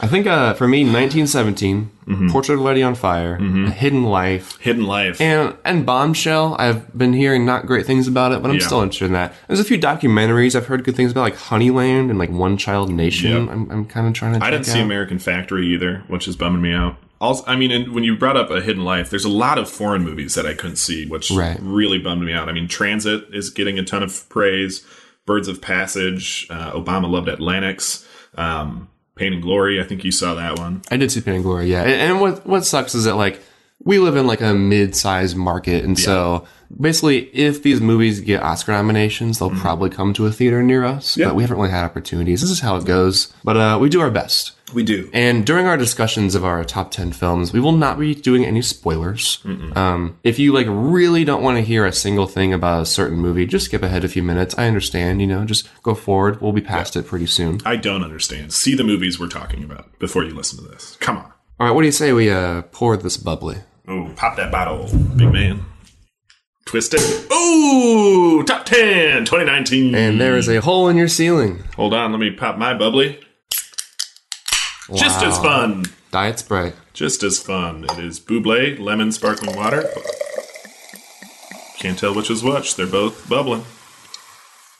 I 0.00 0.06
think 0.06 0.26
uh, 0.26 0.54
for 0.54 0.68
me, 0.68 0.80
1917, 0.84 1.90
Mm-hmm. 2.06 2.28
Portrait 2.30 2.54
of 2.54 2.60
a 2.60 2.62
Lady 2.62 2.84
on 2.84 2.94
Fire, 2.94 3.34
A 3.34 3.70
Hidden 3.70 4.04
Life, 4.04 4.56
Hidden 4.60 4.84
Life. 4.84 5.20
And 5.20 5.56
and 5.64 5.84
Bombshell, 5.84 6.54
I've 6.56 6.96
been 6.96 7.12
hearing 7.12 7.44
not 7.44 7.66
great 7.66 7.84
things 7.84 8.06
about 8.06 8.30
it, 8.30 8.40
but 8.42 8.48
I'm 8.48 8.58
Yeah. 8.60 8.64
still 8.66 8.80
interested 8.80 9.06
in 9.06 9.12
that. 9.14 9.34
There's 9.48 9.58
a 9.58 9.64
few 9.64 9.76
documentaries 9.76 10.54
I've 10.54 10.66
heard 10.66 10.84
good 10.84 10.94
things 10.94 11.10
about, 11.10 11.22
like 11.22 11.34
Honeyland 11.36 12.08
and 12.10 12.16
like 12.16 12.30
One 12.30 12.56
Child 12.58 12.92
Nation. 12.92 13.32
Yep. 13.32 13.50
I'm, 13.52 13.70
I'm 13.72 13.84
kind 13.86 14.06
of 14.06 14.12
trying 14.12 14.38
to. 14.38 14.44
I 14.46 14.52
didn't 14.52 14.66
see 14.66 14.78
out. 14.78 14.84
American 14.84 15.18
Factory 15.18 15.66
either, 15.74 16.04
which 16.06 16.28
is 16.28 16.36
bumming 16.36 16.62
me 16.62 16.72
out. 16.72 16.94
Also, 17.20 17.42
I 17.48 17.56
mean, 17.56 17.72
and 17.72 17.92
when 17.92 18.04
you 18.04 18.16
brought 18.16 18.36
up 18.36 18.50
a 18.52 18.60
Hidden 18.60 18.84
Life, 18.84 19.10
there's 19.10 19.24
a 19.24 19.28
lot 19.28 19.58
of 19.58 19.68
foreign 19.68 20.04
movies 20.04 20.36
that 20.36 20.46
I 20.46 20.54
couldn't 20.54 20.76
see, 20.76 21.06
which 21.08 21.32
Right. 21.32 21.58
really 21.60 21.98
bummed 21.98 22.22
me 22.22 22.32
out. 22.32 22.48
I 22.48 22.52
mean, 22.52 22.68
Transit 22.68 23.24
is 23.32 23.50
getting 23.50 23.80
a 23.80 23.82
ton 23.82 24.04
of 24.04 24.28
praise. 24.28 24.86
Birds 25.26 25.48
of 25.48 25.60
Passage, 25.60 26.46
uh, 26.50 26.70
Obama 26.70 27.10
loved 27.10 27.28
Atlantics, 27.28 28.06
um, 28.36 28.86
Pain 29.16 29.32
and 29.32 29.42
Glory. 29.42 29.80
I 29.80 29.84
think 29.84 30.04
you 30.04 30.12
saw 30.12 30.34
that 30.34 30.58
one. 30.58 30.82
I 30.90 30.96
did 30.96 31.10
see 31.10 31.20
Pain 31.20 31.36
and 31.36 31.44
Glory, 31.44 31.70
yeah. 31.70 31.82
And, 31.82 31.92
and 31.92 32.20
what 32.20 32.46
what 32.46 32.64
sucks 32.64 32.94
is 32.94 33.04
that 33.04 33.16
like 33.16 33.42
we 33.82 33.98
live 33.98 34.16
in 34.16 34.26
like 34.26 34.40
a 34.40 34.54
mid-sized 34.54 35.36
market, 35.36 35.84
and 35.84 35.98
so 35.98 36.46
basically, 36.80 37.28
if 37.34 37.62
these 37.62 37.80
movies 37.80 38.20
get 38.20 38.42
Oscar 38.42 38.72
nominations, 38.72 39.38
they'll 39.38 39.50
probably 39.50 39.90
come 39.90 40.12
to 40.14 40.26
a 40.26 40.32
theater 40.32 40.62
near 40.62 40.84
us. 40.84 41.12
Mm-hmm. 41.12 41.20
Yeah. 41.20 41.26
But 41.28 41.36
we 41.36 41.42
haven't 41.42 41.56
really 41.58 41.70
had 41.70 41.84
opportunities. 41.84 42.40
This 42.40 42.50
is 42.50 42.60
how 42.60 42.76
it 42.76 42.84
goes. 42.84 43.32
But 43.44 43.56
uh, 43.56 43.78
we 43.80 43.88
do 43.88 44.00
our 44.00 44.10
best. 44.10 44.52
We 44.74 44.82
do. 44.82 45.08
And 45.12 45.46
during 45.46 45.66
our 45.66 45.76
discussions 45.76 46.34
of 46.34 46.44
our 46.44 46.64
top 46.64 46.90
10 46.90 47.12
films, 47.12 47.52
we 47.52 47.60
will 47.60 47.72
not 47.72 47.98
be 47.98 48.14
doing 48.14 48.44
any 48.44 48.62
spoilers. 48.62 49.38
Um, 49.76 50.18
if 50.24 50.38
you 50.38 50.52
like 50.52 50.66
really 50.68 51.24
don't 51.24 51.42
want 51.42 51.56
to 51.56 51.62
hear 51.62 51.86
a 51.86 51.92
single 51.92 52.26
thing 52.26 52.52
about 52.52 52.82
a 52.82 52.86
certain 52.86 53.18
movie, 53.18 53.46
just 53.46 53.66
skip 53.66 53.82
ahead 53.82 54.04
a 54.04 54.08
few 54.08 54.22
minutes. 54.24 54.56
I 54.58 54.66
understand, 54.66 55.20
you 55.20 55.26
know, 55.28 55.44
just 55.44 55.68
go 55.82 55.94
forward. 55.94 56.40
We'll 56.40 56.52
be 56.52 56.60
past 56.60 56.96
it 56.96 57.06
pretty 57.06 57.26
soon. 57.26 57.60
I 57.64 57.76
don't 57.76 58.02
understand. 58.02 58.52
See 58.52 58.74
the 58.74 58.84
movies 58.84 59.20
we're 59.20 59.28
talking 59.28 59.62
about 59.62 59.96
before 60.00 60.24
you 60.24 60.34
listen 60.34 60.62
to 60.64 60.68
this. 60.68 60.96
Come 60.96 61.18
on. 61.18 61.32
All 61.58 61.66
right, 61.66 61.70
what 61.70 61.82
do 61.82 61.86
you 61.86 61.92
say 61.92 62.12
we 62.12 62.30
uh, 62.30 62.62
pour 62.72 62.96
this 62.96 63.16
bubbly? 63.16 63.58
Oh, 63.88 64.12
pop 64.16 64.36
that 64.36 64.50
bottle, 64.50 64.90
big 65.16 65.32
man. 65.32 65.64
Twist 66.66 66.92
it. 66.94 67.32
Ooh, 67.32 68.42
top 68.42 68.66
10, 68.66 69.24
2019. 69.24 69.94
And 69.94 70.20
there 70.20 70.36
is 70.36 70.48
a 70.48 70.60
hole 70.60 70.88
in 70.88 70.96
your 70.96 71.06
ceiling. 71.06 71.62
Hold 71.76 71.94
on, 71.94 72.10
let 72.10 72.18
me 72.18 72.32
pop 72.32 72.58
my 72.58 72.74
bubbly. 72.76 73.20
Just 74.94 75.22
as 75.24 75.36
fun. 75.38 75.84
Diet 76.10 76.38
Sprite. 76.38 76.74
Just 76.92 77.22
as 77.22 77.38
fun. 77.42 77.84
It 77.84 77.98
is 77.98 78.20
Bubly 78.20 78.78
lemon 78.78 79.10
sparkling 79.12 79.56
water. 79.56 79.88
Can't 81.78 81.98
tell 81.98 82.14
which 82.14 82.30
is 82.30 82.42
which. 82.42 82.76
They're 82.76 82.86
both 82.86 83.28
bubbling. 83.28 83.64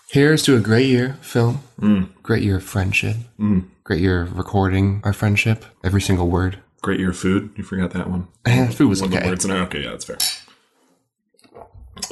Here's 0.09 0.43
to 0.45 0.57
a 0.57 0.61
great 0.61 0.87
year, 0.87 1.19
film. 1.21 1.61
Mm. 1.81 2.09
Great 2.23 2.43
year 2.43 2.57
of 2.57 2.65
friendship. 2.65 3.17
Mm. 3.39 3.67
Great 3.85 4.01
year 4.01 4.23
of 4.23 4.39
recording 4.39 5.01
our 5.05 5.13
friendship. 5.13 5.65
Every 5.83 6.01
single 6.01 6.29
word. 6.29 6.59
Great 6.83 7.01
year 7.01 7.11
of 7.11 7.19
food. 7.19 7.51
You 7.57 7.65
forgot 7.65 7.91
that 7.91 8.09
one. 8.09 8.29
Food 8.71 8.89
was 8.89 9.01
One 9.03 9.09
of 9.09 9.13
the 9.13 9.19
okay. 9.19 9.29
words 9.29 9.45
in 9.45 9.51
there. 9.51 9.63
Okay, 9.65 9.83
yeah, 9.83 9.91
that's 9.91 10.05
fair. 10.05 10.19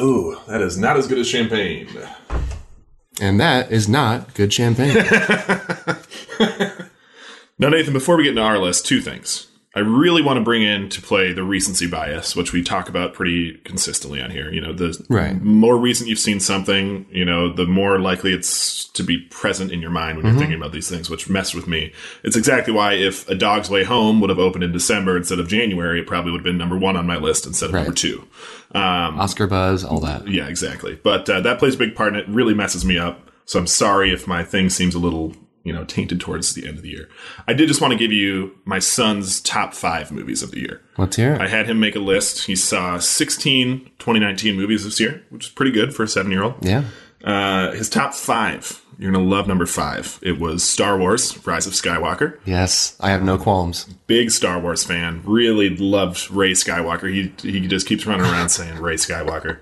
Ooh, 0.00 0.38
that 0.48 0.60
is 0.60 0.76
not 0.76 0.96
as 0.96 1.06
good 1.06 1.18
as 1.18 1.28
champagne. 1.28 1.88
And 3.20 3.38
that 3.38 3.70
is 3.70 3.88
not 3.88 4.34
good 4.34 4.52
champagne. 4.52 4.96
Now, 7.58 7.68
Nathan, 7.68 7.92
before 7.92 8.16
we 8.16 8.24
get 8.24 8.30
into 8.30 8.42
our 8.42 8.58
list, 8.58 8.86
two 8.86 9.00
things. 9.00 9.48
I 9.76 9.80
really 9.80 10.22
want 10.22 10.36
to 10.36 10.44
bring 10.44 10.62
in 10.62 10.88
to 10.90 11.02
play 11.02 11.32
the 11.32 11.42
recency 11.42 11.88
bias, 11.88 12.36
which 12.36 12.52
we 12.52 12.62
talk 12.62 12.88
about 12.88 13.12
pretty 13.12 13.54
consistently 13.64 14.22
on 14.22 14.30
here. 14.30 14.48
You 14.52 14.60
know, 14.60 14.72
the 14.72 15.04
Right. 15.08 15.42
more 15.42 15.76
recent 15.76 16.08
you've 16.08 16.20
seen 16.20 16.38
something, 16.38 17.06
you 17.10 17.24
know, 17.24 17.52
the 17.52 17.66
more 17.66 17.98
likely 17.98 18.32
it's 18.32 18.84
to 18.90 19.02
be 19.02 19.18
present 19.18 19.72
in 19.72 19.80
your 19.80 19.90
mind 19.90 20.16
when 20.16 20.26
you're 20.26 20.36
thinking 20.38 20.56
about 20.56 20.70
these 20.70 20.88
things, 20.88 21.10
which 21.10 21.28
messed 21.28 21.56
with 21.56 21.66
me. 21.66 21.90
It's 22.22 22.36
exactly 22.36 22.72
why 22.72 22.92
if 22.92 23.28
A 23.28 23.34
Dog's 23.34 23.68
Way 23.68 23.82
Home 23.82 24.20
would 24.20 24.30
have 24.30 24.38
opened 24.38 24.62
in 24.62 24.70
December 24.70 25.16
instead 25.16 25.40
of 25.40 25.48
January, 25.48 25.98
it 25.98 26.06
probably 26.06 26.30
would 26.30 26.38
have 26.42 26.44
been 26.44 26.58
number 26.58 26.78
one 26.78 26.96
on 26.96 27.04
my 27.08 27.16
list 27.16 27.44
instead 27.44 27.70
of 27.70 27.74
Right. 27.74 27.80
number 27.82 27.96
two. 27.96 28.22
Um, 28.76 29.18
Oscar 29.18 29.48
buzz, 29.48 29.82
all 29.82 29.98
that. 30.00 30.28
yeah, 30.28 30.46
exactly. 30.46 31.00
But 31.02 31.28
uh, 31.28 31.40
that 31.40 31.58
plays 31.58 31.74
a 31.74 31.78
big 31.78 31.96
part 31.96 32.14
in 32.14 32.20
it. 32.20 32.28
Really 32.28 32.54
messes 32.54 32.84
me 32.84 32.96
up. 32.96 33.28
So 33.44 33.58
I'm 33.58 33.66
sorry 33.66 34.12
if 34.12 34.28
my 34.28 34.44
thing 34.44 34.70
seems 34.70 34.94
a 34.94 35.00
little, 35.00 35.34
you 35.64 35.72
know, 35.72 35.84
tainted 35.84 36.20
towards 36.20 36.54
the 36.54 36.66
end 36.68 36.76
of 36.76 36.82
the 36.82 36.90
year. 36.90 37.08
I 37.48 37.54
did 37.54 37.68
just 37.68 37.80
want 37.80 37.92
to 37.92 37.98
give 37.98 38.12
you 38.12 38.52
my 38.64 38.78
son's 38.78 39.40
top 39.40 39.74
five 39.74 40.12
movies 40.12 40.42
of 40.42 40.50
the 40.50 40.60
year. 40.60 40.82
Let's 40.98 41.16
hear 41.16 41.34
it. 41.34 41.40
I 41.40 41.48
had 41.48 41.66
him 41.66 41.80
make 41.80 41.96
a 41.96 42.00
list. 42.00 42.44
He 42.46 42.54
saw 42.54 42.98
16 42.98 43.90
2019 43.98 44.54
movies 44.56 44.84
this 44.84 45.00
year, 45.00 45.24
which 45.30 45.46
is 45.46 45.52
pretty 45.52 45.72
good 45.72 45.94
for 45.94 46.02
a 46.04 46.08
seven 46.08 46.30
year 46.30 46.42
old. 46.44 46.54
yeah. 46.64 46.84
Uh, 47.24 47.72
his 47.72 47.88
top 47.88 48.12
five. 48.12 48.82
You're 48.98 49.10
going 49.10 49.24
to 49.24 49.30
love 49.34 49.48
number 49.48 49.64
five. 49.64 50.20
It 50.22 50.38
was 50.38 50.62
Star 50.62 50.98
Wars 50.98 51.44
Rise 51.46 51.66
of 51.66 51.72
Skywalker. 51.72 52.38
Yes. 52.44 52.96
I 53.00 53.10
have 53.10 53.22
no 53.22 53.38
qualms. 53.38 53.84
Big 54.06 54.30
Star 54.30 54.60
Wars 54.60 54.84
fan. 54.84 55.22
Really 55.24 55.70
loved 55.70 56.30
Rey 56.30 56.52
Skywalker. 56.52 57.10
He, 57.10 57.32
he 57.50 57.66
just 57.66 57.88
keeps 57.88 58.04
running 58.06 58.26
around 58.26 58.48
saying 58.50 58.76
Rey 58.78 58.96
Skywalker. 58.96 59.58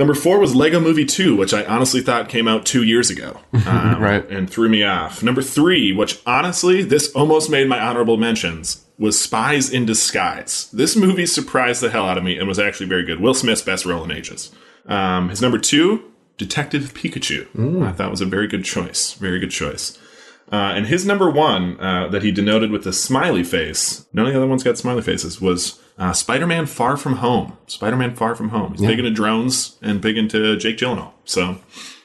Number 0.00 0.14
four 0.14 0.38
was 0.38 0.54
Lego 0.54 0.80
Movie 0.80 1.04
2, 1.04 1.36
which 1.36 1.52
I 1.52 1.62
honestly 1.66 2.00
thought 2.00 2.30
came 2.30 2.48
out 2.48 2.64
two 2.64 2.82
years 2.82 3.10
ago. 3.10 3.38
Um, 3.66 4.00
Right. 4.02 4.26
And 4.30 4.48
threw 4.48 4.70
me 4.70 4.82
off. 4.82 5.22
Number 5.22 5.42
three, 5.42 5.92
which 5.92 6.18
honestly, 6.24 6.82
this 6.82 7.12
almost 7.12 7.50
made 7.50 7.68
my 7.68 7.78
honorable 7.78 8.16
mentions, 8.16 8.82
was 8.98 9.20
Spies 9.20 9.70
in 9.70 9.84
Disguise. 9.84 10.70
This 10.72 10.96
movie 10.96 11.26
surprised 11.26 11.82
the 11.82 11.90
hell 11.90 12.06
out 12.06 12.16
of 12.16 12.24
me 12.24 12.38
and 12.38 12.48
was 12.48 12.58
actually 12.58 12.86
very 12.86 13.04
good. 13.04 13.20
Will 13.20 13.34
Smith's 13.34 13.60
best 13.60 13.84
role 13.84 14.02
in 14.02 14.10
ages. 14.10 14.50
Um, 14.86 15.28
his 15.28 15.42
number 15.42 15.58
two, 15.58 16.10
Detective 16.38 16.94
Pikachu. 16.94 17.84
I 17.86 17.92
thought 17.92 18.10
was 18.10 18.22
a 18.22 18.26
very 18.26 18.46
good 18.46 18.64
choice. 18.64 19.12
Very 19.12 19.38
good 19.38 19.50
choice. 19.50 19.98
Uh, 20.50 20.72
and 20.74 20.86
his 20.86 21.04
number 21.04 21.28
one 21.30 21.78
uh, 21.78 22.08
that 22.08 22.22
he 22.22 22.32
denoted 22.32 22.70
with 22.70 22.86
a 22.86 22.92
smiley 22.94 23.44
face, 23.44 24.06
none 24.14 24.26
of 24.26 24.32
the 24.32 24.38
other 24.38 24.48
ones 24.48 24.64
got 24.64 24.78
smiley 24.78 25.02
faces, 25.02 25.40
was 25.42 25.78
uh, 26.00 26.14
Spider 26.14 26.46
Man 26.46 26.66
Far 26.66 26.96
From 26.96 27.16
Home. 27.16 27.56
Spider 27.66 27.96
Man 27.96 28.16
Far 28.16 28.34
From 28.34 28.48
Home. 28.48 28.72
He's 28.72 28.80
big 28.80 28.98
into 28.98 29.10
drones 29.10 29.76
and 29.82 30.00
big 30.00 30.16
into 30.16 30.56
Jake 30.56 30.78
Gyllenhaal. 30.78 31.12
So 31.26 31.58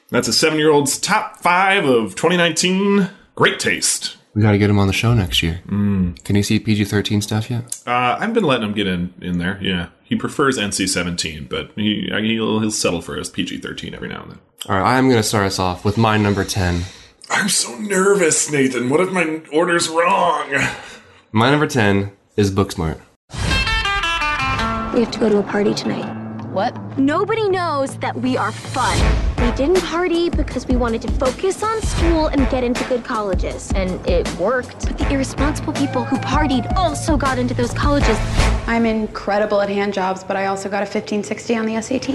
that's 0.10 0.28
a 0.28 0.34
seven 0.34 0.60
year 0.60 0.70
old's 0.70 1.00
top 1.00 1.40
five 1.40 1.86
of 1.86 2.16
2019. 2.16 3.10
Great 3.36 3.60
taste. 3.60 4.18
We 4.34 4.42
got 4.42 4.52
to 4.52 4.58
get 4.58 4.70
him 4.70 4.78
on 4.78 4.88
the 4.88 4.94
show 4.94 5.14
next 5.14 5.42
year. 5.42 5.62
Mm. 5.68 6.22
Can 6.25 6.36
you 6.36 6.44
see 6.44 6.60
PG 6.60 6.86
13 6.86 7.22
stuff 7.22 7.50
yet? 7.50 7.82
Uh, 7.88 8.18
I've 8.20 8.34
been 8.34 8.44
letting 8.44 8.68
him 8.68 8.74
get 8.74 8.86
in, 8.86 9.14
in 9.22 9.38
there. 9.38 9.58
Yeah. 9.62 9.88
He 10.04 10.18
prefers 10.18 10.58
NC 10.58 10.90
17, 10.90 11.46
but 11.46 11.72
he, 11.78 12.10
he'll, 12.12 12.60
he'll 12.60 12.72
settle 12.72 13.02
for 13.02 13.16
his 13.16 13.30
PG 13.30 13.60
13 13.60 13.96
every 13.96 14.10
now 14.10 14.24
and 14.24 14.32
then. 14.32 14.40
All 14.68 14.78
right. 14.78 14.98
I'm 14.98 15.08
going 15.08 15.22
to 15.22 15.28
start 15.28 15.46
us 15.46 15.58
off 15.58 15.86
with 15.86 15.98
my 15.98 16.18
number 16.18 16.44
10. 16.44 16.82
I'm 17.30 17.48
so 17.48 17.78
nervous, 17.80 18.52
Nathan. 18.52 18.90
What 18.90 19.00
if 19.00 19.12
my 19.12 19.42
order's 19.54 19.88
wrong? 19.88 20.54
My 21.32 21.50
number 21.50 21.68
10 21.68 22.12
is 22.36 22.52
Booksmart. 22.52 23.00
We 24.96 25.02
have 25.02 25.12
to 25.12 25.20
go 25.20 25.28
to 25.28 25.40
a 25.40 25.44
party 25.44 25.74
tonight. 25.74 26.06
What? 26.54 26.74
Nobody 26.98 27.50
knows 27.50 27.98
that 27.98 28.16
we 28.16 28.38
are 28.38 28.54
fun. 28.54 28.98
We 29.44 29.52
didn't 29.58 29.82
party 29.82 30.30
because 30.30 30.66
we 30.70 30.78
wanted 30.78 31.02
to 31.02 31.12
focus 31.12 31.62
on 31.64 31.82
school 31.82 32.28
and 32.28 32.50
get 32.50 32.64
into 32.64 32.82
good 32.86 33.04
colleges. 33.04 33.74
And 33.75 34.00
it 34.08 34.25
worked. 34.38 34.88
But 34.88 34.98
the 34.98 35.12
irresponsible 35.12 35.74
people 35.74 36.06
who 36.06 36.16
partied 36.20 36.74
also 36.78 37.18
got 37.18 37.38
into 37.38 37.54
those 37.54 37.74
colleges. 37.74 38.18
I'm 38.68 38.86
incredible 38.86 39.60
at 39.60 39.68
hand 39.68 39.94
jobs, 39.94 40.24
but 40.24 40.38
I 40.38 40.46
also 40.46 40.70
got 40.70 40.78
a 40.78 40.88
1560 40.88 41.58
on 41.58 41.66
the 41.66 41.74
SATs. 41.74 42.08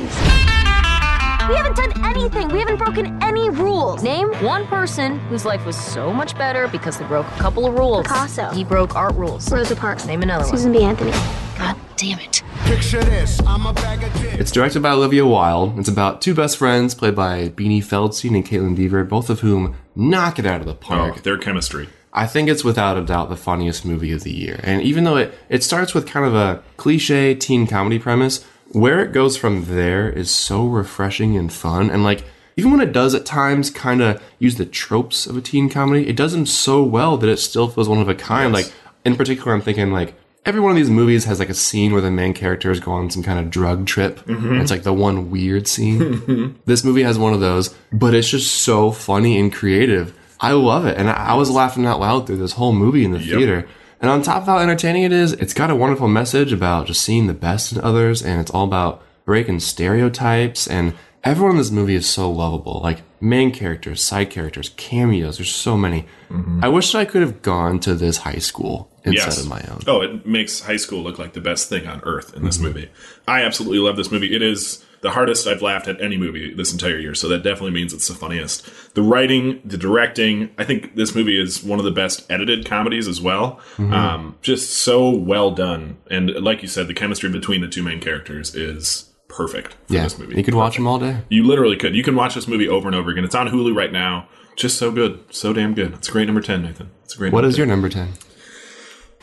We 1.51 1.57
haven't 1.57 1.77
done 1.77 1.93
anything. 2.07 2.49
We 2.49 2.61
haven't 2.61 2.79
broken 2.79 3.23
any 3.23 3.51
rules. 3.51 4.03
Name 4.03 4.33
one 4.43 4.67
person 4.69 5.19
whose 5.29 5.45
life 5.45 5.67
was 5.67 5.77
so 5.77 6.15
much 6.15 6.35
better 6.39 6.67
because 6.69 6.97
they 6.97 7.05
broke 7.05 7.27
a 7.27 7.39
couple 7.41 7.67
of 7.67 7.75
rules. 7.75 8.07
Picasso. 8.07 8.49
He 8.53 8.65
broke 8.65 8.97
art 8.97 9.15
rules. 9.17 9.53
Rosa 9.53 9.77
Parks. 9.77 10.07
Name 10.07 10.23
another 10.23 10.45
Susan 10.45 10.73
B. 10.73 10.83
Anthony. 10.83 11.13
God 11.59 11.77
damn 11.97 12.19
it. 12.21 12.40
Picture 12.71 13.03
this, 13.03 13.41
I'm 13.47 13.67
a 13.67 13.73
bag 13.73 14.05
of 14.05 14.13
dicks. 14.21 14.35
It's 14.37 14.53
directed 14.53 14.81
by 14.81 14.93
Olivia 14.93 15.27
Wilde. 15.27 15.77
It's 15.79 15.89
about 15.89 16.23
two 16.23 16.35
best 16.37 16.57
friends 16.57 16.95
played 16.95 17.17
by 17.17 17.49
Beanie 17.49 17.81
Feldstein 17.85 18.37
and 18.37 18.47
Kaitlyn 18.47 18.77
Dever, 18.77 19.03
both 19.03 19.29
of 19.29 19.41
whom 19.41 19.75
knock 19.97 20.39
it 20.39 20.47
out 20.47 20.61
of 20.61 20.67
the 20.67 20.73
Oh, 20.75 20.77
park. 20.77 21.23
their 21.23 21.37
chemistry. 21.37 21.89
I 22.13 22.29
think 22.29 22.49
it's 22.49 22.63
without 22.63 22.97
a 22.97 23.03
doubt 23.05 23.29
the 23.29 23.37
funniest 23.37 23.85
movie 23.85 24.13
of 24.13 24.23
the 24.23 24.33
year. 24.33 24.61
And 24.63 24.83
even 24.83 25.03
though 25.03 25.17
it, 25.17 25.35
it 25.49 25.65
starts 25.65 25.95
with 25.95 26.07
kind 26.07 26.25
of 26.25 26.35
a 26.37 26.63
cliche 26.77 27.35
teen 27.35 27.67
comedy 27.67 27.99
premise, 27.99 28.45
where 28.69 29.05
it 29.05 29.13
goes 29.13 29.37
from 29.37 29.65
there 29.65 30.09
is 30.09 30.31
so 30.31 30.65
refreshing 30.65 31.37
and 31.37 31.53
fun. 31.53 31.91
And 31.91 32.05
like, 32.05 32.23
even 32.57 32.71
when 32.71 32.81
it 32.81 32.93
does 32.93 33.17
at 33.17 33.27
times 33.27 33.69
kind 33.69 34.01
of 34.01 34.23
use 34.39 34.55
the 34.55 34.65
tropes 34.67 35.27
of 35.27 35.37
a 35.37 35.41
teen 35.41 35.69
comedy, 35.71 36.07
it 36.09 36.15
does 36.17 36.33
them 36.33 36.47
so 36.47 36.85
well 36.85 37.17
that 37.17 37.29
it 37.29 37.39
still 37.39 37.67
feels 37.69 37.89
one 37.89 37.99
of 37.99 38.09
a 38.09 38.15
kind. 38.15 38.55
Yes. 38.55 38.67
Like, 38.67 38.75
in 39.05 39.17
particular, 39.17 39.55
I'm 39.55 39.61
thinking 39.61 39.91
like, 39.91 40.15
every 40.45 40.61
one 40.61 40.71
of 40.71 40.77
these 40.77 40.91
movies 40.91 41.25
has 41.25 41.39
like 41.39 41.51
a 41.51 41.55
scene 41.55 41.93
where 41.93 42.01
the 42.01 42.11
main 42.11 42.35
characters 42.35 42.81
go 42.81 42.93
on 42.93 43.11
some 43.11 43.23
kind 43.23 43.39
of 43.39 43.51
drug 43.51 43.87
trip. 43.87 44.21
Mm-hmm. 44.21 44.61
It's 44.61 44.71
like 44.71 44.83
the 44.83 44.93
one 44.93 45.31
weird 45.31 45.69
scene. 45.69 46.01
Mm-hmm. 46.01 46.61
this 46.65 46.85
movie 46.85 47.03
has 47.03 47.19
one 47.19 47.35
of 47.35 47.41
those, 47.41 47.75
but 47.93 48.15
it's 48.15 48.29
just 48.29 48.55
so 48.63 48.91
funny 48.91 49.39
and 49.39 49.53
creative. 49.53 50.17
I 50.41 50.53
love 50.53 50.87
it. 50.87 50.97
And 50.97 51.11
I, 51.11 51.31
I 51.31 51.35
was 51.35 51.51
laughing 51.51 51.87
out 51.87 52.01
loud 52.01 52.27
through 52.27 52.39
this 52.39 52.53
whole 52.53 52.73
movie 52.73 53.05
in 53.05 53.13
the 53.13 53.21
theater. 53.21 53.69
And 54.01 54.11
on 54.11 54.23
top 54.23 54.43
of 54.43 54.47
how 54.47 54.59
entertaining 54.59 55.03
it 55.03 55.13
is, 55.13 55.33
it's 55.35 55.53
got 55.53 55.71
a 55.71 55.77
wonderful 55.77 56.09
message 56.09 56.53
about 56.53 56.87
just 56.87 57.03
seeing 57.03 57.27
the 57.27 57.35
best 57.35 57.73
in 57.73 57.81
others. 57.81 58.23
And 58.23 58.41
it's 58.41 58.51
all 58.51 58.65
about 58.65 59.03
breaking 59.27 59.61
stereotypes. 59.61 60.67
And 60.67 60.95
everyone 61.23 61.53
in 61.53 61.59
this 61.59 61.71
movie 61.71 61.95
is 61.95 62.09
so 62.09 62.31
lovable. 62.31 62.81
Like 62.83 63.03
main 63.21 63.51
characters, 63.53 64.03
side 64.03 64.31
characters, 64.31 64.71
cameos. 64.77 65.37
There's 65.37 65.55
so 65.55 65.77
many. 65.77 66.07
Mm-hmm. 66.31 66.65
I 66.65 66.69
wish 66.69 66.95
I 66.95 67.05
could 67.05 67.21
have 67.21 67.43
gone 67.43 67.79
to 67.81 67.95
this 67.95 68.19
high 68.19 68.39
school 68.39 68.90
instead 69.05 69.27
Yes. 69.27 69.41
of 69.43 69.49
my 69.49 69.61
own. 69.71 69.81
Oh, 69.87 70.01
it 70.03 70.27
makes 70.27 70.61
high 70.61 70.77
school 70.77 71.03
look 71.03 71.19
like 71.19 71.33
the 71.33 71.41
best 71.41 71.69
thing 71.69 71.87
on 71.87 72.01
earth 72.05 72.35
in 72.37 72.45
this 72.45 72.59
movie. 72.59 72.89
I 73.27 73.43
absolutely 73.43 73.79
love 73.79 73.97
this 73.97 74.11
movie. 74.11 74.35
It 74.35 74.43
is 74.43 74.85
the 75.03 75.11
hardest 75.13 75.47
I've 75.47 75.63
laughed 75.63 75.89
at 75.89 75.99
any 76.03 76.19
movie 76.19 76.53
this 76.53 76.73
entire 76.73 76.99
year, 76.99 77.15
so 77.15 77.27
that 77.29 77.43
definitely 77.43 77.71
means 77.71 77.95
it's 77.95 78.09
the 78.09 78.15
funniest. 78.15 78.69
The 78.95 79.01
writing, 79.03 79.61
the 79.65 79.79
directing, 79.79 80.51
I 80.59 80.65
think 80.65 80.95
this 80.97 81.15
movie 81.15 81.41
is 81.41 81.63
one 81.65 81.79
of 81.79 81.87
the 81.87 81.91
best 81.91 82.31
edited 82.31 82.67
comedies 82.67 83.09
as 83.09 83.21
well. 83.21 83.59
Um, 83.79 84.37
just 84.43 84.71
so 84.73 85.09
well 85.09 85.51
done. 85.53 85.97
And 86.11 86.31
like 86.43 86.61
you 86.61 86.69
said, 86.69 86.87
the 86.87 86.93
chemistry 86.95 87.31
between 87.31 87.63
the 87.63 87.69
two 87.69 87.83
main 87.83 88.01
characters 88.01 88.55
is 88.55 89.07
perfect 89.29 89.75
for 89.87 89.95
Yeah, 89.95 90.03
this 90.03 90.19
movie. 90.19 90.37
you 90.37 90.43
could 90.45 90.55
watch 90.55 90.77
them 90.77 90.87
all 90.87 90.99
day. 90.99 91.23
You 91.31 91.45
literally 91.47 91.77
could. 91.77 91.95
You 91.95 92.03
can 92.03 92.15
watch 92.17 92.35
this 92.35 92.47
movie 92.49 92.69
over 92.69 92.87
and 92.87 92.95
over 92.95 93.11
again. 93.11 93.25
It's 93.25 93.35
on 93.35 93.49
Hulu 93.49 93.75
right 93.75 93.93
now. 93.93 94.29
Just 94.57 94.77
so 94.77 94.91
good. 94.91 95.21
So 95.31 95.55
damn 95.55 95.73
good. 95.73 95.95
It's 95.95 96.09
a 96.09 96.13
great 96.13 96.27
number 96.27 96.43
10, 96.43 96.61
Nathan. 96.63 96.91
It's 97.05 97.15
a 97.15 97.19
great 97.19 97.33
What 97.33 97.47
is 97.47 97.55
10. 97.55 97.59
your 97.61 97.67
number 97.69 97.89
10? 97.89 98.09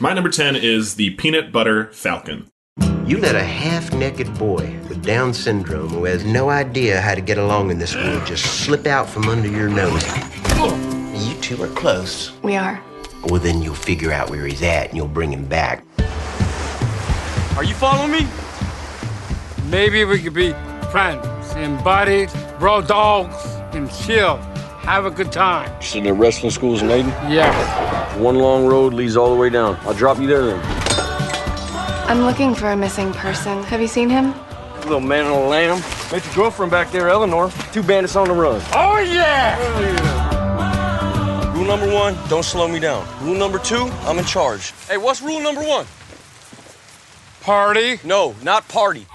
My 0.00 0.12
number 0.12 0.30
10 0.30 0.54
is 0.54 0.94
the 0.94 1.10
Peanut 1.10 1.50
Butter 1.50 1.86
Falcon. 1.92 2.48
You 3.04 3.18
let 3.18 3.34
a 3.34 3.42
half 3.42 3.92
naked 3.92 4.32
boy 4.38 4.78
with 4.88 5.04
Down 5.04 5.34
syndrome 5.34 5.88
who 5.88 6.04
has 6.04 6.24
no 6.24 6.50
idea 6.50 7.00
how 7.00 7.16
to 7.16 7.20
get 7.20 7.36
along 7.36 7.72
in 7.72 7.80
this 7.80 7.96
world 7.96 8.24
just 8.24 8.44
slip 8.64 8.86
out 8.86 9.08
from 9.08 9.24
under 9.24 9.48
your 9.48 9.68
nose. 9.68 10.06
You 11.16 11.34
two 11.40 11.60
are 11.64 11.74
close. 11.74 12.30
We 12.42 12.54
are. 12.54 12.80
Well, 13.24 13.40
then 13.40 13.60
you'll 13.60 13.74
figure 13.74 14.12
out 14.12 14.30
where 14.30 14.46
he's 14.46 14.62
at 14.62 14.86
and 14.86 14.96
you'll 14.96 15.08
bring 15.08 15.32
him 15.32 15.46
back. 15.46 15.84
Are 17.56 17.64
you 17.64 17.74
following 17.74 18.12
me? 18.12 18.28
Maybe 19.64 20.04
we 20.04 20.20
could 20.22 20.32
be 20.32 20.52
friends 20.92 21.26
and 21.56 21.82
buddies, 21.82 22.32
bro 22.60 22.82
dogs, 22.82 23.34
and 23.74 23.90
chill. 23.92 24.38
Have 24.88 25.04
a 25.04 25.10
good 25.10 25.30
time. 25.30 25.70
So 25.82 26.00
the 26.00 26.14
wrestling 26.14 26.50
school's 26.50 26.80
in 26.80 26.88
Ayden? 26.88 27.10
Yeah. 27.30 28.16
One 28.16 28.36
long 28.36 28.64
road 28.64 28.94
leads 28.94 29.18
all 29.18 29.28
the 29.28 29.38
way 29.38 29.50
down. 29.50 29.76
I'll 29.82 29.92
drop 29.92 30.18
you 30.18 30.26
there 30.26 30.46
then. 30.46 30.60
I'm 32.08 32.22
looking 32.22 32.54
for 32.54 32.70
a 32.70 32.76
missing 32.76 33.12
person. 33.12 33.62
Have 33.64 33.82
you 33.82 33.86
seen 33.86 34.08
him? 34.08 34.32
Little 34.84 35.00
man 35.00 35.26
on 35.26 35.32
a 35.32 35.46
lam. 35.46 35.82
Met 36.10 36.24
your 36.24 36.34
girlfriend 36.34 36.72
back 36.72 36.90
there, 36.90 37.10
Eleanor. 37.10 37.50
Two 37.70 37.82
bandits 37.82 38.16
on 38.16 38.28
the 38.28 38.32
run. 38.32 38.62
Oh, 38.72 38.98
yeah! 38.98 39.58
Rule 41.52 41.66
number 41.66 41.92
one, 41.92 42.16
don't 42.30 42.42
slow 42.42 42.66
me 42.66 42.78
down. 42.78 43.06
Rule 43.22 43.36
number 43.36 43.58
two, 43.58 43.90
I'm 44.06 44.18
in 44.18 44.24
charge. 44.24 44.72
Hey, 44.88 44.96
what's 44.96 45.20
rule 45.20 45.42
number 45.42 45.60
one? 45.60 45.84
Party. 47.42 48.00
No, 48.04 48.34
not 48.42 48.66
party. 48.68 49.06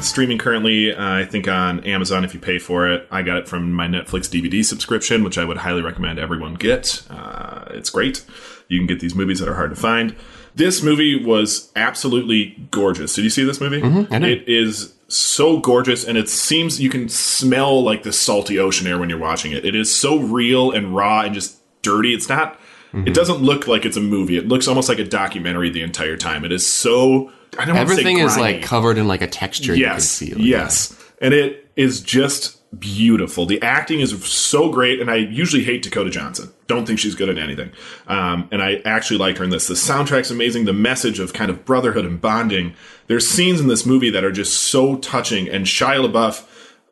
Streaming 0.00 0.38
currently, 0.38 0.94
uh, 0.94 1.14
I 1.18 1.24
think 1.24 1.48
on 1.48 1.80
Amazon 1.84 2.24
if 2.24 2.32
you 2.32 2.40
pay 2.40 2.58
for 2.58 2.88
it. 2.88 3.06
I 3.10 3.22
got 3.22 3.38
it 3.38 3.48
from 3.48 3.72
my 3.72 3.86
Netflix 3.88 4.28
DVD 4.28 4.64
subscription, 4.64 5.24
which 5.24 5.38
I 5.38 5.44
would 5.44 5.58
highly 5.58 5.82
recommend 5.82 6.18
everyone 6.18 6.54
get. 6.54 7.02
Uh, 7.10 7.64
it's 7.70 7.90
great. 7.90 8.24
You 8.68 8.78
can 8.78 8.86
get 8.86 9.00
these 9.00 9.14
movies 9.14 9.40
that 9.40 9.48
are 9.48 9.54
hard 9.54 9.70
to 9.70 9.76
find. 9.76 10.14
This 10.54 10.82
movie 10.82 11.22
was 11.22 11.70
absolutely 11.76 12.68
gorgeous. 12.70 13.14
Did 13.14 13.24
you 13.24 13.30
see 13.30 13.44
this 13.44 13.60
movie? 13.60 13.80
Did. 13.80 14.40
It 14.40 14.48
is 14.48 14.94
so 15.08 15.58
gorgeous, 15.60 16.04
and 16.04 16.16
it 16.18 16.28
seems 16.28 16.80
you 16.80 16.90
can 16.90 17.08
smell 17.08 17.82
like 17.82 18.02
the 18.02 18.12
salty 18.12 18.58
ocean 18.58 18.86
air 18.86 18.98
when 18.98 19.08
you're 19.08 19.18
watching 19.18 19.52
it. 19.52 19.64
It 19.64 19.74
is 19.74 19.94
so 19.94 20.18
real 20.18 20.70
and 20.70 20.94
raw 20.94 21.22
and 21.22 21.34
just 21.34 21.58
dirty. 21.82 22.14
It's 22.14 22.28
not. 22.28 22.58
Mm-hmm. 22.92 23.06
It 23.08 23.14
doesn't 23.14 23.38
look 23.42 23.66
like 23.66 23.84
it's 23.84 23.96
a 23.96 24.00
movie. 24.00 24.36
It 24.36 24.48
looks 24.48 24.66
almost 24.68 24.88
like 24.88 24.98
a 24.98 25.04
documentary 25.04 25.70
the 25.70 25.82
entire 25.82 26.16
time. 26.16 26.44
It 26.44 26.52
is 26.52 26.66
so. 26.66 27.30
I 27.58 27.64
don't 27.64 27.76
Everything 27.76 28.18
is 28.18 28.36
like 28.36 28.62
covered 28.62 28.98
in 28.98 29.08
like 29.08 29.22
a 29.22 29.26
texture. 29.26 29.74
you 29.74 29.84
can 29.84 29.94
Yes, 29.94 30.08
see. 30.08 30.34
Like, 30.34 30.44
yes, 30.44 31.12
and 31.20 31.34
it 31.34 31.70
is 31.76 32.00
just 32.00 32.56
beautiful. 32.78 33.46
The 33.46 33.60
acting 33.62 34.00
is 34.00 34.22
so 34.24 34.70
great, 34.70 35.00
and 35.00 35.10
I 35.10 35.16
usually 35.16 35.64
hate 35.64 35.82
Dakota 35.82 36.10
Johnson. 36.10 36.50
Don't 36.66 36.86
think 36.86 36.98
she's 36.98 37.14
good 37.14 37.30
at 37.30 37.38
anything, 37.38 37.70
um, 38.06 38.48
and 38.52 38.62
I 38.62 38.82
actually 38.84 39.18
like 39.18 39.38
her 39.38 39.44
in 39.44 39.50
this. 39.50 39.66
The 39.66 39.74
soundtrack's 39.74 40.30
amazing. 40.30 40.66
The 40.66 40.72
message 40.74 41.18
of 41.20 41.32
kind 41.32 41.50
of 41.50 41.64
brotherhood 41.64 42.04
and 42.04 42.20
bonding. 42.20 42.74
There's 43.06 43.26
scenes 43.26 43.60
in 43.60 43.68
this 43.68 43.86
movie 43.86 44.10
that 44.10 44.24
are 44.24 44.32
just 44.32 44.54
so 44.64 44.96
touching, 44.96 45.48
and 45.48 45.64
Shia 45.66 46.06
LaBeouf. 46.10 46.44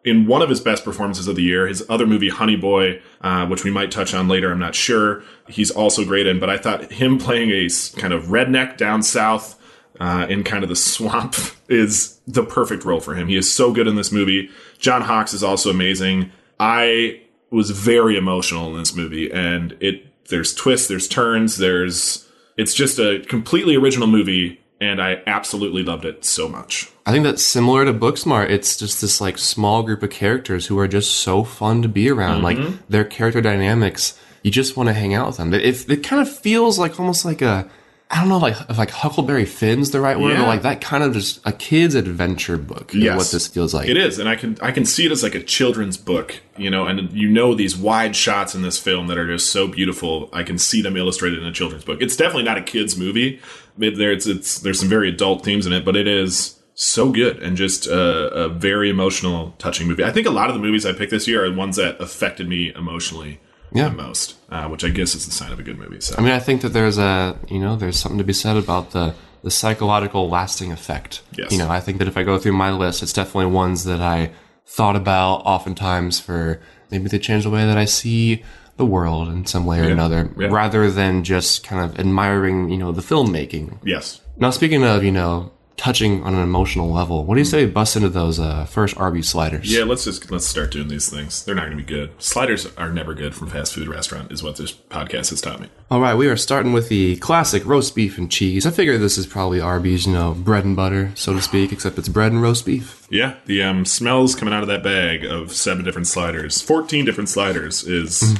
In 0.07 0.27
one 0.27 0.41
of 0.41 0.49
his 0.49 0.61
best 0.61 0.85
performances 0.85 1.27
of 1.27 1.35
the 1.35 1.43
year, 1.43 1.67
his 1.67 1.85
other 1.89 2.07
movie, 2.07 2.29
Honey 2.29 2.55
Boy, 2.57 3.03
uh, 3.21 3.47
which 3.47 3.65
we 3.65 3.73
might 3.73 3.91
touch 3.91 4.15
on 4.15 4.29
later, 4.29 4.53
I'm 4.53 4.59
not 4.59 4.77
sure. 4.77 5.25
He's 5.49 5.71
also 5.71 6.05
great 6.05 6.29
in, 6.29 6.39
but 6.39 6.49
I 6.49 6.57
thought 6.57 6.93
him 6.93 7.19
playing 7.19 7.51
a 7.51 7.69
kind 8.01 8.15
of 8.15 8.27
redneck 8.27 8.77
down 8.77 9.03
south 9.03 9.61
uh, 9.99 10.27
in 10.29 10.45
kind 10.45 10.63
of 10.63 10.69
the 10.69 10.77
swamp 10.95 11.35
is 11.69 12.21
the 12.27 12.45
perfect 12.45 12.85
role 12.85 13.01
for 13.01 13.15
him. 13.15 13.29
He 13.29 13.37
is 13.37 13.53
so 13.53 13.73
good 13.73 13.89
in 13.89 13.97
this 13.97 14.13
movie. 14.13 14.49
John 14.79 15.03
Hawkes 15.03 15.35
is 15.35 15.43
also 15.43 15.71
amazing. 15.71 16.31
I 16.61 17.23
was 17.51 17.71
very 17.71 18.17
emotional 18.17 18.71
in 18.71 18.79
this 18.79 18.95
movie, 18.95 19.31
and 19.31 19.77
it 19.81 20.05
there's 20.29 20.55
twists, 20.55 20.89
there's 20.89 21.09
turns, 21.09 21.59
there's 21.59 22.29
it's 22.57 22.75
just 22.75 22.99
a 22.99 23.25
completely 23.29 23.77
original 23.77 24.07
movie, 24.07 24.61
and 24.81 25.01
I 25.01 25.23
absolutely 25.27 25.83
loved 25.83 26.05
it 26.05 26.25
so 26.25 26.49
much. 26.49 26.91
I 27.07 27.13
think 27.13 27.25
that's 27.25 27.43
similar 27.43 27.85
to 27.85 27.95
Booksmart. 27.95 28.51
It's 28.51 28.77
just 28.77 29.01
this 29.01 29.21
like 29.21 29.39
small 29.39 29.83
group 29.83 30.03
of 30.03 30.11
characters 30.11 30.67
who 30.67 30.79
are 30.79 30.89
just 30.89 31.15
so 31.15 31.45
fun 31.45 31.83
to 31.83 31.89
be 31.89 32.11
around. 32.11 32.43
Like 32.43 32.59
mm-hmm. 32.59 32.77
their 32.89 33.05
character 33.05 33.41
dynamics, 33.41 34.19
you 34.43 34.51
just 34.51 34.77
want 34.77 34.89
to 34.89 34.93
hang 34.93 35.15
out 35.15 35.29
with 35.29 35.37
them. 35.37 35.55
It, 35.55 35.89
it 35.89 36.03
kind 36.03 36.21
of 36.21 36.29
feels 36.31 36.79
like 36.79 36.99
almost 36.99 37.25
like 37.25 37.43
a, 37.43 37.71
I 38.11 38.21
don't 38.21 38.29
know, 38.29 38.39
like 38.39 38.57
if 38.69 38.77
like 38.79 38.91
Huckleberry 38.91 39.45
Finn's 39.47 39.91
the 39.91 40.01
right 40.01 40.19
word, 40.19 40.33
Yeah. 40.33 40.39
but 40.41 40.47
like 40.47 40.63
that 40.63 40.81
kind 40.81 41.03
of 41.03 41.13
just 41.13 41.41
a 41.45 41.53
kid's 41.53 41.95
adventure 41.95 42.57
book. 42.57 42.95
is 42.95 43.01
Yes. 43.03 43.17
what 43.17 43.31
this 43.31 43.49
feels 43.49 43.75
like. 43.75 43.89
It 43.89 43.97
is, 43.97 44.19
and 44.21 44.29
I 44.29 44.37
can 44.37 44.57
I 44.63 44.71
can 44.71 44.85
see 44.85 45.07
it 45.07 45.13
as 45.13 45.25
like 45.25 45.35
a 45.35 45.43
children's 45.43 45.97
book, 45.97 46.41
you 46.57 46.71
know, 46.71 46.87
and 46.87 47.11
you 47.13 47.29
know 47.29 47.55
these 47.55 47.77
wide 47.77 48.15
shots 48.15 48.55
in 48.55 48.63
this 48.63 48.79
film 48.79 49.09
that 49.09 49.19
are 49.19 49.27
just 49.27 49.51
so 49.51 49.67
beautiful. 49.67 50.29
I 50.33 50.45
can 50.45 50.57
see 50.59 50.83
them 50.83 50.97
illustrated 50.97 51.41
in 51.41 51.47
a 51.47 51.53
children's 51.53 51.85
book. 51.85 52.01
It's 52.01 52.15
definitely 52.15 52.45
not 52.45 52.59
a 52.59 52.63
kids 52.63 52.97
movie. 52.97 53.41
It, 53.79 53.97
there, 53.99 54.13
it's, 54.13 54.27
it's 54.27 54.59
there's 54.61 54.81
some 54.81 54.89
very 54.89 55.09
adult 55.09 55.45
themes 55.45 55.67
in 55.67 55.73
it, 55.73 55.85
but 55.85 55.97
it 55.97 56.07
is 56.09 56.59
so 56.75 57.11
good 57.11 57.43
and 57.43 57.57
just 57.57 57.87
a, 57.87 57.99
a 58.45 58.49
very 58.49 58.91
emotional, 58.91 59.55
touching 59.59 59.89
movie. 59.89 60.05
I 60.05 60.13
think 60.13 60.27
a 60.27 60.31
lot 60.31 60.49
of 60.51 60.55
the 60.55 60.61
movies 60.61 60.85
I 60.85 60.93
picked 60.93 61.11
this 61.11 61.27
year 61.27 61.45
are 61.45 61.53
ones 61.53 61.77
that 61.77 62.01
affected 62.01 62.49
me 62.49 62.73
emotionally 62.75 63.41
Yeah. 63.73 63.89
the 63.89 63.95
most, 63.97 64.35
uh, 64.51 64.69
which 64.69 64.85
I 64.85 64.91
guess 64.91 65.15
is 65.15 65.25
the 65.25 65.33
sign 65.33 65.53
of 65.53 65.59
a 65.59 65.63
good 65.63 65.79
movie. 65.79 66.01
So 66.01 66.15
I 66.19 66.21
mean, 66.21 66.33
I 66.33 66.39
think 66.39 66.61
that 66.63 66.71
there's 66.75 66.99
a, 66.99 67.39
you 67.49 67.59
know, 67.59 67.77
there's 67.77 67.99
something 67.99 68.19
to 68.19 68.25
be 68.25 68.35
said 68.35 68.57
about 68.59 68.91
the, 68.91 69.15
the 69.43 69.51
psychological 69.51 70.29
lasting 70.29 70.71
effect. 70.71 71.23
Yes. 71.39 71.51
You 71.51 71.59
know, 71.59 71.71
I 71.71 71.81
think 71.81 71.99
that 71.99 72.09
if 72.09 72.17
I 72.19 72.23
go 72.25 72.39
through 72.39 72.53
my 72.53 72.71
list, 72.71 73.03
it's 73.03 73.13
definitely 73.13 73.47
ones 73.53 73.85
that 73.85 74.01
I 74.03 74.33
thought 74.67 74.97
about 74.97 75.37
oftentimes 75.47 76.21
for 76.21 76.61
maybe 76.91 77.09
they 77.09 77.19
change 77.19 77.45
the 77.45 77.51
way 77.51 77.65
that 77.65 77.79
I 77.79 77.85
see 77.87 78.43
the 78.77 78.87
world 78.87 79.29
in 79.29 79.47
some 79.47 79.65
way 79.67 79.81
or 79.81 79.89
another, 79.89 80.31
Yeah. 80.39 80.49
rather 80.49 80.91
than 80.91 81.25
just 81.25 81.65
kind 81.67 81.83
of 81.85 81.99
admiring, 81.99 82.69
you 82.71 82.77
know, 82.77 82.93
the 82.93 83.03
filmmaking. 83.03 83.79
yes, 83.85 84.21
Now, 84.39 84.51
speaking 84.51 84.85
of, 84.85 85.03
you 85.03 85.13
know, 85.13 85.53
touching 85.79 86.23
on 86.25 86.35
an 86.35 86.41
emotional 86.43 86.91
level, 86.91 87.25
what 87.25 87.35
do 87.35 87.41
you 87.41 87.45
say 87.45 87.65
we 87.67 87.71
bust 87.71 87.97
into 87.97 88.09
those 88.09 88.41
uh, 88.41 88.65
first 88.65 88.97
Arby's 88.99 89.29
sliders? 89.29 89.71
yeah. 89.71 89.85
Let's 89.85 90.05
just 90.05 90.31
let's 90.31 90.47
start 90.47 90.71
doing 90.71 90.89
these 90.89 91.09
things. 91.11 91.45
They're 91.45 91.55
not 91.55 91.67
going 91.67 91.77
to 91.79 91.83
be 91.85 91.89
good. 91.89 92.11
Sliders 92.19 92.67
are 92.77 92.91
never 92.93 93.13
good 93.15 93.35
from 93.35 93.49
fast 93.49 93.75
food 93.75 93.87
restaurant, 93.89 94.31
is 94.33 94.43
what 94.43 94.57
this 94.57 94.73
podcast 94.73 95.31
has 95.31 95.41
taught 95.43 95.61
me. 95.61 95.69
All 95.91 96.01
right, 96.01 96.15
we 96.15 96.29
are 96.29 96.37
starting 96.37 96.73
with 96.73 96.89
the 96.89 97.17
classic 97.17 97.65
roast 97.67 97.95
beef 97.95 98.17
and 98.19 98.31
cheese. 98.31 98.65
I 98.67 98.71
figure 98.71 98.97
this 98.99 99.19
is 99.19 99.27
probably 99.27 99.61
Arby's, 99.61 100.07
you 100.07 100.13
know, 100.15 100.33
bread 100.33 100.65
and 100.65 100.75
butter, 100.77 101.13
so 101.15 101.33
to 101.35 101.43
speak, 101.43 101.73
except 101.73 101.99
it's 101.99 102.09
bread 102.09 102.33
and 102.33 102.41
roast 102.43 102.65
beef. 102.67 103.07
Yeah, 103.11 103.35
the 103.47 103.63
um, 103.63 103.85
smells 103.85 104.35
coming 104.35 104.53
out 104.55 104.63
of 104.63 104.69
that 104.69 104.83
bag 104.83 105.25
of 105.27 105.53
seven 105.53 105.85
different 105.85 106.07
sliders, 106.09 106.61
fourteen 106.63 107.05
different 107.05 107.29
sliders, 107.29 107.85
is 107.85 108.35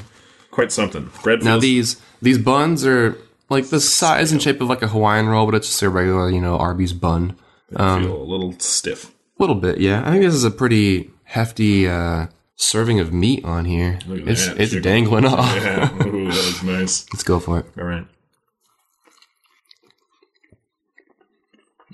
quite 0.57 0.73
something. 0.73 1.11
Bread. 1.23 1.45
Now 1.45 1.59
these 1.59 2.01
these 2.23 2.39
buns 2.39 2.85
are 2.87 3.17
like 3.51 3.69
the 3.69 3.79
size 3.79 4.33
and 4.33 4.43
shape 4.43 4.61
of 4.61 4.69
like 4.69 4.83
a 4.83 4.89
Hawaiian 4.89 5.29
roll, 5.29 5.45
but 5.45 5.55
it's 5.55 5.69
just 5.69 5.83
a 5.83 5.91
regular, 5.91 6.31
you 6.31 6.41
know, 6.41 6.57
Arby's 6.57 6.95
bun. 6.95 7.37
feel 7.71 8.23
a 8.23 8.25
little 8.25 8.59
stiff. 8.59 9.13
A 9.39 9.43
little 9.43 9.55
bit, 9.55 9.79
yeah. 9.79 10.03
I 10.05 10.11
think 10.13 10.23
this 10.23 10.35
is 10.35 10.45
a 10.45 10.51
pretty 10.51 11.11
hefty 11.25 11.87
uh, 11.87 12.29
serving 12.57 13.01
of 13.01 13.13
meat 13.13 13.45
on 13.45 13.67
here. 13.67 13.99
It's 14.09 14.49
that, 14.49 14.59
it's 14.59 14.75
dangling 14.81 15.27
off. 15.27 15.55
Yeah, 15.57 15.93
Ooh, 16.07 16.25
that 16.25 16.29
was 16.29 16.63
nice. 16.63 17.07
Let's 17.13 17.23
go 17.23 17.39
for 17.39 17.59
it. 17.59 17.67
All 17.79 17.85
right. 17.85 18.07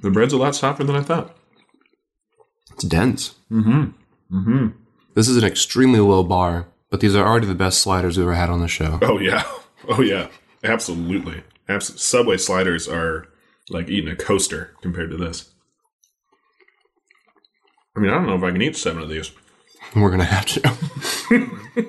The 0.02 0.10
bread's 0.10 0.32
a 0.32 0.36
lot 0.36 0.54
softer 0.54 0.84
than 0.84 0.96
I 0.96 1.02
thought. 1.02 1.36
It's 2.72 2.84
dense. 2.84 3.34
Mm-hmm. 3.50 4.36
Mm-hmm. 4.36 4.66
This 5.14 5.28
is 5.28 5.36
an 5.36 5.44
extremely 5.44 6.00
low 6.00 6.22
bar, 6.22 6.68
but 6.92 7.00
these 7.00 7.16
are 7.16 7.26
already 7.26 7.46
the 7.46 7.54
best 7.54 7.80
sliders 7.80 8.18
we've 8.18 8.26
ever 8.26 8.34
had 8.34 8.50
on 8.50 8.60
the 8.60 8.68
show. 8.68 8.98
Oh 9.00 9.18
yeah, 9.18 9.44
oh 9.88 10.02
yeah, 10.02 10.28
absolutely. 10.62 11.42
Abs- 11.66 12.00
Subway 12.00 12.36
sliders 12.36 12.86
are 12.86 13.28
like 13.70 13.88
eating 13.88 14.12
a 14.12 14.16
coaster 14.16 14.76
compared 14.82 15.10
to 15.10 15.16
this. 15.16 15.50
I 17.96 18.00
mean, 18.00 18.10
I 18.10 18.14
don't 18.14 18.26
know 18.26 18.36
if 18.36 18.42
I 18.42 18.50
can 18.50 18.60
eat 18.60 18.76
seven 18.76 19.02
of 19.02 19.08
these. 19.08 19.32
We're 19.96 20.10
gonna 20.10 20.24
have 20.24 20.44
to. 20.46 21.88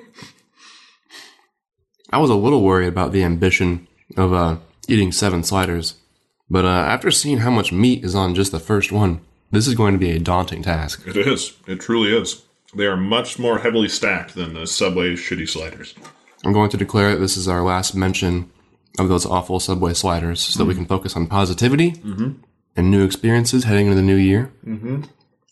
I 2.10 2.16
was 2.16 2.30
a 2.30 2.34
little 2.34 2.62
worried 2.62 2.88
about 2.88 3.12
the 3.12 3.24
ambition 3.24 3.86
of 4.16 4.32
uh, 4.32 4.56
eating 4.88 5.12
seven 5.12 5.42
sliders, 5.44 5.96
but 6.48 6.64
uh, 6.64 6.68
after 6.68 7.10
seeing 7.10 7.38
how 7.38 7.50
much 7.50 7.72
meat 7.72 8.04
is 8.04 8.14
on 8.14 8.34
just 8.34 8.52
the 8.52 8.60
first 8.60 8.90
one, 8.90 9.20
this 9.50 9.66
is 9.66 9.74
going 9.74 9.92
to 9.92 9.98
be 9.98 10.12
a 10.12 10.18
daunting 10.18 10.62
task. 10.62 11.06
It 11.06 11.18
is. 11.18 11.58
It 11.66 11.80
truly 11.80 12.16
is. 12.16 12.42
They 12.76 12.86
are 12.86 12.96
much 12.96 13.38
more 13.38 13.58
heavily 13.58 13.88
stacked 13.88 14.34
than 14.34 14.54
the 14.54 14.66
Subway 14.66 15.14
shitty 15.14 15.48
sliders. 15.48 15.94
I'm 16.44 16.52
going 16.52 16.70
to 16.70 16.76
declare 16.76 17.12
that 17.12 17.20
this 17.20 17.36
is 17.36 17.48
our 17.48 17.62
last 17.62 17.94
mention 17.94 18.50
of 18.98 19.08
those 19.08 19.26
awful 19.26 19.60
Subway 19.60 19.94
sliders, 19.94 20.40
so 20.40 20.58
that 20.58 20.66
we 20.66 20.74
can 20.74 20.86
focus 20.86 21.16
on 21.16 21.26
positivity 21.26 21.94
and 22.76 22.90
new 22.90 23.04
experiences 23.04 23.64
heading 23.64 23.86
into 23.86 23.96
the 23.96 24.02
new 24.02 24.16
year. 24.16 24.52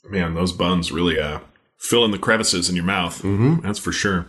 Man, 0.05 0.35
those 0.35 0.53
buns 0.53 0.93
really 0.93 1.19
uh, 1.19 1.41
fill 1.79 2.05
in 2.05 2.11
the 2.11 2.19
crevices 2.19 2.69
in 2.69 2.77
your 2.77 2.85
mouth. 2.85 3.19
Mm-hmm. 3.23 3.61
That's 3.67 3.79
for 3.79 3.93
sure. 3.93 4.29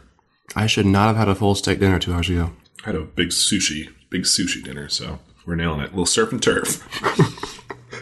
I 0.55 0.67
should 0.67 0.85
not 0.85 1.07
have 1.07 1.15
had 1.17 1.29
a 1.29 1.35
full 1.35 1.55
steak 1.55 1.79
dinner 1.79 1.99
two 1.99 2.13
hours 2.13 2.29
ago. 2.29 2.51
I 2.83 2.87
had 2.87 2.95
a 2.95 3.01
big 3.01 3.29
sushi, 3.29 3.89
big 4.09 4.23
sushi 4.23 4.63
dinner, 4.63 4.89
so 4.89 5.19
we're 5.45 5.55
nailing 5.55 5.81
it. 5.81 5.91
little 5.91 6.05
surf 6.05 6.31
and 6.31 6.41
turf. 6.41 6.87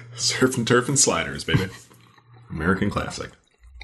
surf 0.15 0.57
and 0.57 0.67
turf 0.67 0.87
and 0.87 0.99
sliders, 0.99 1.43
baby. 1.43 1.67
American 2.49 2.89
classic. 2.89 3.31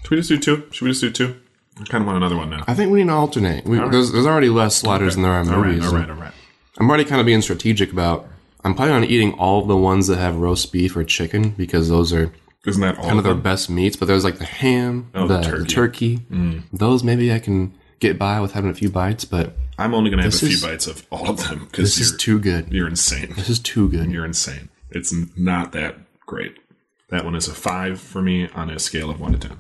Should 0.08 0.12
we 0.12 0.17
just 0.17 0.30
do 0.30 0.38
two? 0.39 0.63
Should 0.72 0.86
we 0.86 0.91
just 0.91 1.02
do 1.02 1.12
two? 1.12 1.36
I 1.80 1.84
kind 1.84 2.02
of 2.02 2.06
want 2.08 2.15
another 2.17 2.38
one 2.38 2.50
now. 2.50 2.63
I 2.65 2.74
think 2.74 2.91
we 2.91 3.00
need 3.04 3.10
to 3.10 3.13
alternate. 3.13 3.65
We, 3.65 3.78
there's, 3.78 4.12
there's 4.13 4.26
already 4.26 4.48
less 4.50 4.76
sliders 4.78 5.15
than 5.15 5.24
there 5.24 5.34
are 5.34 5.43
movies. 5.43 5.86
All 5.86 5.91
right, 5.93 6.02
all 6.10 6.10
right, 6.10 6.10
all 6.10 6.15
right. 6.15 6.34
I'm 6.78 6.88
already 6.89 7.04
kind 7.04 7.20
of 7.20 7.26
being 7.26 7.41
strategic 7.41 7.91
about. 7.91 8.26
I'm 8.63 8.74
planning 8.74 8.96
on 8.96 9.04
eating 9.04 9.34
all 9.34 9.65
the 9.65 9.76
ones 9.76 10.08
that 10.08 10.17
have 10.17 10.38
roast 10.38 10.72
beef 10.72 10.96
or 10.96 11.04
chicken 11.04 11.50
because 11.50 11.89
those 11.89 12.13
are 12.13 12.32
Isn't 12.65 12.82
that 12.82 12.96
all 12.98 13.04
kind 13.04 13.13
of 13.13 13.17
of 13.20 13.24
their 13.26 13.36
best 13.36 13.70
meats. 13.70 13.96
But 13.98 14.08
there's 14.08 14.24
like 14.24 14.38
the 14.39 14.46
ham, 14.46 15.12
Oh, 15.13 15.28
the, 15.28 15.39
the 15.39 15.41
the 15.41 15.50
turkey. 15.65 15.67
turkey. 15.67 16.17
Mm. 16.32 16.63
Those 16.72 17.04
maybe 17.04 17.32
I 17.34 17.39
can 17.39 17.74
get 18.00 18.17
by 18.17 18.39
with 18.39 18.54
having 18.54 18.70
a 18.70 18.74
few 18.74 18.89
bites, 18.89 19.26
but 19.26 19.54
I'm 19.78 19.93
only 19.93 20.10
going 20.10 20.20
to 20.20 20.24
have 20.24 20.34
a 20.34 20.38
few 20.38 20.48
is- 20.50 20.62
bites 20.63 20.88
of 20.88 21.06
all 21.12 21.30
of 21.30 21.48
them 21.48 21.65
because 21.65 21.96
this 21.98 22.12
is 22.12 22.17
too 22.17 22.39
good. 22.39 22.72
you're 22.72 22.88
insane. 22.88 23.34
This 23.36 23.50
is 23.50 23.60
too 23.60 23.89
good. 23.89 24.10
You're 24.12 24.26
insane. 24.26 24.70
It's 24.89 25.13
not 25.38 25.74
that 25.74 25.98
great. 26.26 26.56
That 27.10 27.24
one 27.26 27.36
is 27.36 27.48
a 27.48 27.54
five 27.54 28.00
for 28.02 28.22
me 28.22 28.48
on 28.56 28.70
a 28.70 28.80
scale 28.80 29.10
of 29.10 29.20
one 29.20 29.34
to 29.34 29.38
ten. 29.50 29.58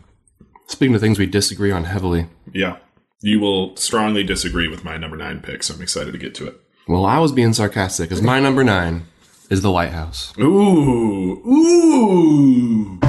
Speaking 0.67 0.95
of 0.95 1.01
things 1.01 1.17
we 1.17 1.25
disagree 1.25 1.71
on 1.71 1.85
heavily, 1.85 2.27
Yeah. 2.53 2.77
You 3.21 3.39
will 3.39 3.75
strongly 3.77 4.23
disagree 4.23 4.67
with 4.67 4.83
my 4.83 4.95
number 4.97 5.17
nine 5.17 5.39
pick, 5.41 5.63
so 5.63 5.73
I'm 5.73 5.81
excited 5.81 6.11
to 6.11 6.19
get 6.19 6.35
to 6.35 6.47
it. 6.47 6.61
well, 6.87 7.03
I 7.05 7.17
was 7.19 7.31
being 7.31 7.51
sarcastic 7.53 8.09
because 8.09 8.21
my 8.21 8.39
number 8.39 8.63
nine 8.63 9.05
is 9.49 9.61
the 9.61 9.71
lighthouse. 9.71 10.33
Ooh, 10.39 11.41
ooh. 11.47 12.99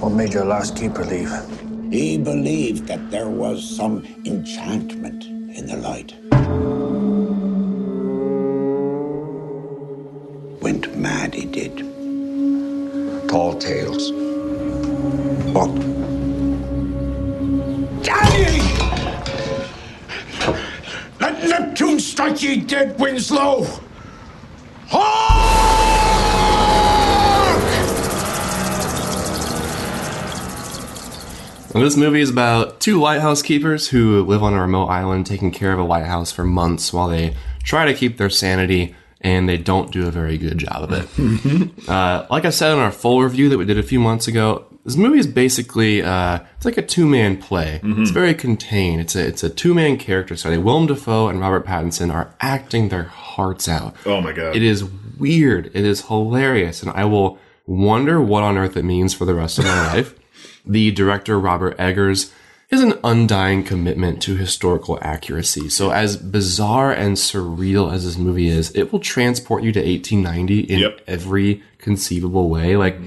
What 0.00 0.10
made 0.12 0.32
your 0.32 0.46
last 0.46 0.76
keeper 0.76 1.04
leave? 1.04 1.30
He 1.92 2.16
believed 2.16 2.86
that 2.86 3.10
there 3.10 3.28
was 3.28 3.76
some 3.76 4.04
enchantment 4.24 5.24
in 5.24 5.66
the 5.66 5.76
light. 5.76 6.14
Went 10.62 10.96
mad, 10.96 11.34
he 11.34 11.44
did. 11.44 11.84
Tall 13.32 13.54
tales. 13.54 14.10
But. 15.54 15.72
Daddy! 18.02 18.60
Let 21.18 21.42
Neptune 21.42 21.98
strike 21.98 22.42
ye 22.42 22.60
dead, 22.60 23.00
Winslow! 23.00 23.64
And 31.74 31.82
this 31.82 31.96
movie 31.96 32.20
is 32.20 32.28
about 32.28 32.80
two 32.80 33.00
lighthouse 33.00 33.40
keepers 33.40 33.88
who 33.88 34.26
live 34.26 34.42
on 34.42 34.52
a 34.52 34.60
remote 34.60 34.88
island 34.88 35.24
taking 35.24 35.50
care 35.50 35.72
of 35.72 35.78
a 35.78 35.84
lighthouse 35.84 36.30
for 36.30 36.44
months 36.44 36.92
while 36.92 37.08
they 37.08 37.34
try 37.64 37.86
to 37.86 37.94
keep 37.94 38.18
their 38.18 38.28
sanity 38.28 38.94
and 39.22 39.48
they 39.48 39.56
don't 39.56 39.90
do 39.90 40.06
a 40.06 40.10
very 40.10 40.36
good 40.36 40.58
job 40.58 40.90
of 40.90 40.92
it. 40.92 41.88
uh, 41.88 42.26
like 42.30 42.44
I 42.44 42.50
said 42.50 42.72
in 42.72 42.78
our 42.78 42.92
full 42.92 43.22
review 43.22 43.48
that 43.48 43.58
we 43.58 43.64
did 43.64 43.78
a 43.78 43.82
few 43.82 44.00
months 44.00 44.26
ago, 44.28 44.66
this 44.84 44.96
movie 44.96 45.18
is 45.18 45.28
basically 45.28 46.02
uh, 46.02 46.40
it's 46.56 46.64
like 46.64 46.76
a 46.76 46.82
two 46.82 47.06
man 47.06 47.36
play. 47.36 47.80
It's 47.84 48.10
very 48.10 48.34
contained. 48.34 49.00
It's 49.00 49.14
a 49.14 49.26
it's 49.26 49.44
a 49.44 49.48
two 49.50 49.74
man 49.74 49.96
character 49.96 50.36
study. 50.36 50.58
Willem 50.58 50.86
Dafoe 50.86 51.28
and 51.28 51.40
Robert 51.40 51.64
Pattinson 51.64 52.12
are 52.12 52.34
acting 52.40 52.88
their 52.88 53.04
hearts 53.04 53.68
out. 53.68 53.94
Oh 54.04 54.20
my 54.20 54.32
god. 54.32 54.56
It 54.56 54.62
is 54.62 54.84
weird. 54.84 55.66
It 55.66 55.84
is 55.84 56.06
hilarious, 56.08 56.82
and 56.82 56.90
I 56.90 57.04
will 57.04 57.38
wonder 57.64 58.20
what 58.20 58.42
on 58.42 58.58
earth 58.58 58.76
it 58.76 58.84
means 58.84 59.14
for 59.14 59.24
the 59.24 59.34
rest 59.34 59.58
of 59.58 59.64
my 59.66 59.86
life. 59.94 60.18
The 60.66 60.90
director 60.90 61.38
Robert 61.38 61.76
Eggers 61.78 62.32
has 62.72 62.80
an 62.82 62.98
undying 63.04 63.62
commitment 63.62 64.22
to 64.22 64.36
historical 64.36 64.98
accuracy. 65.02 65.68
So, 65.68 65.90
as 65.90 66.16
bizarre 66.16 66.90
and 66.92 67.16
surreal 67.16 67.92
as 67.92 68.04
this 68.04 68.16
movie 68.16 68.48
is, 68.48 68.70
it 68.74 68.92
will 68.92 68.98
transport 69.00 69.62
you 69.62 69.72
to 69.72 69.80
1890 69.80 70.60
in 70.60 70.80
Yep. 70.80 71.00
every 71.06 71.62
conceivable 71.78 72.48
way. 72.48 72.76
Like. 72.76 72.98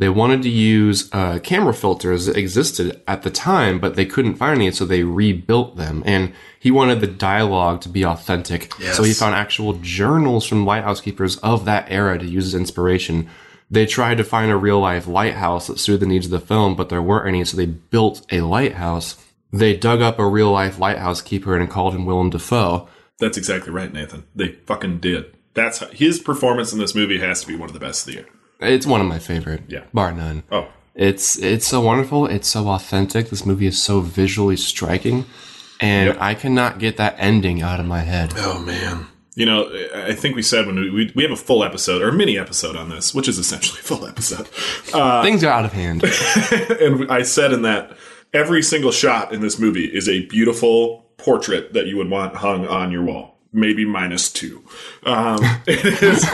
They 0.00 0.08
wanted 0.08 0.42
to 0.42 0.48
use 0.48 1.10
uh, 1.12 1.40
camera 1.40 1.74
filters 1.74 2.26
that 2.26 2.36
existed 2.36 3.02
at 3.08 3.22
the 3.22 3.30
time, 3.30 3.80
but 3.80 3.96
they 3.96 4.06
couldn't 4.06 4.36
find 4.36 4.54
any, 4.60 4.70
so 4.70 4.84
they 4.84 5.02
rebuilt 5.02 5.76
them. 5.76 6.04
And 6.06 6.34
he 6.60 6.70
wanted 6.70 7.00
the 7.00 7.08
dialogue 7.08 7.80
to 7.80 7.88
be 7.88 8.04
authentic, 8.04 8.72
so 8.92 9.02
he 9.02 9.12
found 9.12 9.34
actual 9.34 9.72
journals 9.82 10.46
from 10.46 10.64
lighthouse 10.64 11.00
keepers 11.00 11.36
of 11.38 11.64
that 11.64 11.86
era 11.90 12.16
to 12.16 12.24
use 12.24 12.46
as 12.46 12.54
inspiration. 12.54 13.28
They 13.70 13.84
tried 13.86 14.16
to 14.18 14.24
find 14.24 14.50
a 14.50 14.56
real 14.56 14.80
life 14.80 15.06
lighthouse 15.06 15.66
that 15.66 15.78
suited 15.78 16.00
the 16.00 16.06
needs 16.06 16.26
of 16.26 16.32
the 16.32 16.40
film, 16.40 16.74
but 16.74 16.88
there 16.88 17.02
weren't 17.02 17.28
any, 17.28 17.44
so 17.44 17.56
they 17.56 17.66
built 17.66 18.24
a 18.32 18.40
lighthouse. 18.40 19.16
They 19.52 19.76
dug 19.76 20.00
up 20.00 20.18
a 20.18 20.26
real 20.26 20.50
life 20.50 20.78
lighthouse 20.78 21.20
keeper 21.22 21.56
and 21.56 21.68
called 21.70 21.94
him 21.94 22.06
Willem 22.06 22.30
Dafoe. 22.30 22.88
That's 23.18 23.36
exactly 23.36 23.72
right, 23.72 23.92
Nathan. 23.92 24.24
They 24.34 24.52
fucking 24.66 25.00
did. 25.00 25.26
That's 25.54 25.78
how, 25.78 25.88
his 25.88 26.18
performance 26.18 26.72
in 26.72 26.78
this 26.78 26.94
movie 26.94 27.18
has 27.20 27.40
to 27.42 27.46
be 27.46 27.56
one 27.56 27.68
of 27.68 27.72
the 27.74 27.80
best 27.80 28.02
of 28.02 28.06
the 28.14 28.20
year. 28.20 28.28
It's 28.60 28.86
one 28.86 29.00
of 29.00 29.06
my 29.06 29.18
favorite, 29.18 29.62
Yeah. 29.68 29.84
bar 29.92 30.12
none. 30.12 30.44
Oh, 30.50 30.68
It's 30.94 31.38
it's 31.38 31.66
so 31.66 31.80
wonderful. 31.80 32.26
It's 32.26 32.48
so 32.48 32.68
authentic. 32.68 33.30
This 33.30 33.44
movie 33.46 33.66
is 33.66 33.80
so 33.82 34.00
visually 34.00 34.56
striking, 34.56 35.26
and 35.80 36.16
I 36.18 36.34
cannot 36.34 36.78
get 36.78 36.96
that 36.96 37.14
ending 37.18 37.62
out 37.62 37.78
of 37.80 37.86
my 37.86 38.00
head. 38.00 38.32
oh 38.36 38.58
man. 38.60 39.06
You 39.38 39.46
know, 39.46 39.70
I 39.94 40.14
think 40.14 40.34
we 40.34 40.42
said 40.42 40.66
when 40.66 40.74
we, 40.74 40.90
we 40.90 41.12
we 41.14 41.22
have 41.22 41.30
a 41.30 41.36
full 41.36 41.62
episode 41.62 42.02
or 42.02 42.08
a 42.08 42.12
mini 42.12 42.36
episode 42.36 42.74
on 42.74 42.88
this, 42.88 43.14
which 43.14 43.28
is 43.28 43.38
essentially 43.38 43.78
a 43.78 43.84
full 43.84 44.04
episode. 44.04 44.48
Uh, 44.92 45.22
Things 45.22 45.44
are 45.44 45.52
out 45.52 45.64
of 45.64 45.72
hand. 45.72 46.02
and 46.80 47.08
I 47.08 47.22
said 47.22 47.52
in 47.52 47.62
that 47.62 47.96
every 48.34 48.64
single 48.64 48.90
shot 48.90 49.32
in 49.32 49.40
this 49.40 49.56
movie 49.56 49.84
is 49.84 50.08
a 50.08 50.26
beautiful 50.26 51.06
portrait 51.18 51.72
that 51.74 51.86
you 51.86 51.96
would 51.98 52.10
want 52.10 52.34
hung 52.34 52.66
on 52.66 52.90
your 52.90 53.04
wall. 53.04 53.38
Maybe 53.52 53.84
minus 53.84 54.28
two. 54.32 54.64
Um, 55.04 55.38
it 55.68 56.02
is 56.02 56.28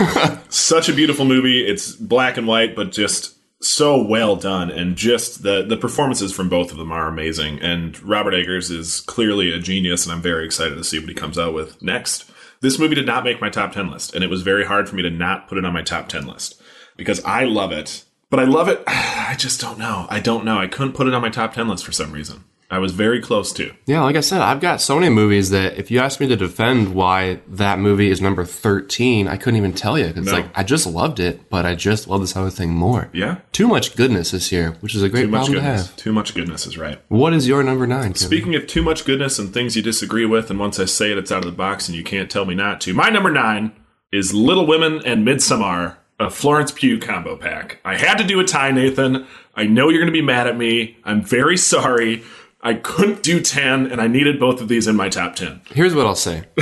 such 0.49 0.89
a 0.89 0.95
beautiful 0.95 1.27
movie. 1.27 1.63
It's 1.67 1.93
black 1.93 2.39
and 2.39 2.47
white, 2.47 2.75
but 2.75 2.91
just 2.91 3.37
so 3.63 4.03
well 4.03 4.35
done. 4.35 4.71
And 4.71 4.97
just 4.97 5.43
the, 5.43 5.63
the 5.63 5.77
performances 5.77 6.33
from 6.33 6.49
both 6.49 6.73
of 6.73 6.79
them 6.79 6.91
are 6.91 7.07
amazing. 7.07 7.61
And 7.61 8.03
Robert 8.03 8.33
Eggers 8.33 8.71
is 8.71 9.01
clearly 9.01 9.53
a 9.53 9.59
genius, 9.59 10.07
and 10.07 10.13
I'm 10.15 10.23
very 10.23 10.47
excited 10.47 10.77
to 10.77 10.85
see 10.85 10.99
what 10.99 11.11
he 11.11 11.15
comes 11.15 11.39
out 11.39 11.53
with 11.53 11.83
next. 11.83 12.31
This 12.65 12.79
movie 12.79 12.95
did 12.95 13.05
not 13.05 13.25
make 13.25 13.43
my 13.43 13.51
top 13.51 13.73
10 13.73 13.91
list, 13.91 14.15
and 14.15 14.25
it 14.25 14.31
was 14.31 14.41
very 14.41 14.65
hard 14.65 14.89
for 14.89 14.97
me 14.97 15.03
to 15.03 15.11
not 15.11 15.49
put 15.49 15.59
it 15.59 15.67
on 15.67 15.75
my 15.75 15.83
top 15.83 16.09
10 16.09 16.27
list 16.27 16.59
because 16.97 17.23
I 17.23 17.45
love 17.45 17.73
it. 17.73 18.05
But 18.31 18.41
I 18.41 18.45
love 18.45 18.69
it. 18.69 18.83
I 18.87 19.35
just 19.37 19.61
don't 19.61 19.79
know. 19.79 20.07
I 20.09 20.19
don't 20.19 20.47
know. 20.47 20.57
I 20.57 20.67
couldn't 20.67 20.95
put 20.95 21.07
it 21.07 21.13
on 21.13 21.21
my 21.21 21.29
top 21.29 21.53
10 21.53 21.69
list 21.69 21.85
for 21.85 21.93
some 21.93 22.11
reason. 22.11 22.45
I 22.71 22.79
was 22.79 22.93
very 22.93 23.21
close 23.21 23.53
to. 23.55 23.73
yeah, 23.87 24.03
like 24.03 24.17
I 24.17 24.21
said, 24.21 24.41
I've 24.41 24.61
got 24.61 24.81
so 24.81 24.97
many 24.99 25.09
movies 25.09 25.51
that 25.51 25.79
if 25.79 25.91
you 25.91 26.01
asked 26.01 26.19
me 26.19 26.27
to 26.29 26.35
defend 26.37 26.95
why 26.95 27.41
that 27.47 27.79
movie 27.79 28.11
is 28.11 28.21
number 28.21 28.45
thirteen, 28.45 29.29
I 29.29 29.37
couldn't 29.37 29.59
even 29.59 29.73
tell 29.75 29.99
you. 29.99 30.07
It's 30.07 30.19
No. 30.27 30.33
like 30.33 30.47
I 30.55 30.63
just 30.65 30.87
loved 30.87 31.21
it, 31.21 31.49
but 31.51 31.67
I 31.67 31.75
just 31.75 32.09
love 32.09 32.21
this 32.21 32.35
other 32.37 32.51
thing 32.51 32.71
more. 32.75 33.11
Yeah. 33.13 33.37
Too 33.53 33.69
much 33.69 33.95
goodness 33.97 34.31
this 34.33 34.51
year, 34.51 34.77
which 34.81 34.95
is 34.95 35.03
a 35.03 35.09
great 35.09 35.23
Too 35.23 35.29
much 35.29 35.47
problem 35.47 35.63
to 35.63 35.71
have. 35.71 35.95
Too 35.97 36.13
much 36.13 36.35
goodness 36.35 36.67
is 36.67 36.77
right. 36.79 36.99
What 37.09 37.33
is 37.35 37.47
your 37.47 37.63
number 37.63 37.87
nine? 37.87 38.13
Kevin? 38.15 38.17
Speaking 38.17 38.55
of 38.55 38.67
too 38.67 38.83
much 38.83 39.05
goodness 39.05 39.39
and 39.39 39.53
things 39.53 39.77
you 39.77 39.83
disagree 39.83 40.27
with, 40.27 40.51
and 40.51 40.59
once 40.59 40.81
I 40.81 40.87
say 40.87 41.13
it, 41.13 41.19
it's 41.19 41.31
out 41.31 41.45
of 41.45 41.51
the 41.51 41.57
box 41.57 41.89
and 41.89 41.97
you 41.97 42.03
can't 42.03 42.31
tell 42.31 42.45
me 42.45 42.55
not 42.55 42.81
to. 42.83 42.95
My 42.95 43.11
number 43.11 43.31
nine 43.31 43.73
is 44.11 44.33
Little 44.35 44.67
Women 44.67 45.01
and 45.05 45.27
Midsommar, 45.27 45.97
a 46.19 46.31
Florence 46.31 46.73
Pugh 46.73 46.99
combo 46.99 47.37
pack. 47.37 47.79
I 47.85 47.97
had 47.99 48.19
to 48.19 48.25
do 48.25 48.41
a 48.41 48.45
tie, 48.45 48.71
Nathan. 48.71 49.27
I 49.57 49.65
know 49.67 49.89
you're 49.89 50.01
going 50.01 50.13
to 50.13 50.13
be 50.13 50.23
mad 50.23 50.47
at 50.47 50.57
me. 50.57 50.97
I'm 51.05 51.23
very 51.23 51.57
sorry. 51.57 52.23
I 52.65 52.75
couldn't 52.75 53.23
do 53.23 53.41
10, 53.41 53.87
and 53.93 54.01
I 54.01 54.07
needed 54.09 54.41
both 54.41 54.61
of 54.61 54.69
these 54.69 54.87
in 54.89 54.97
my 54.97 55.09
top 55.11 55.37
10. 55.37 55.61
Here's 55.71 55.95
what 55.95 56.07
I'll 56.07 56.15
say. 56.15 56.45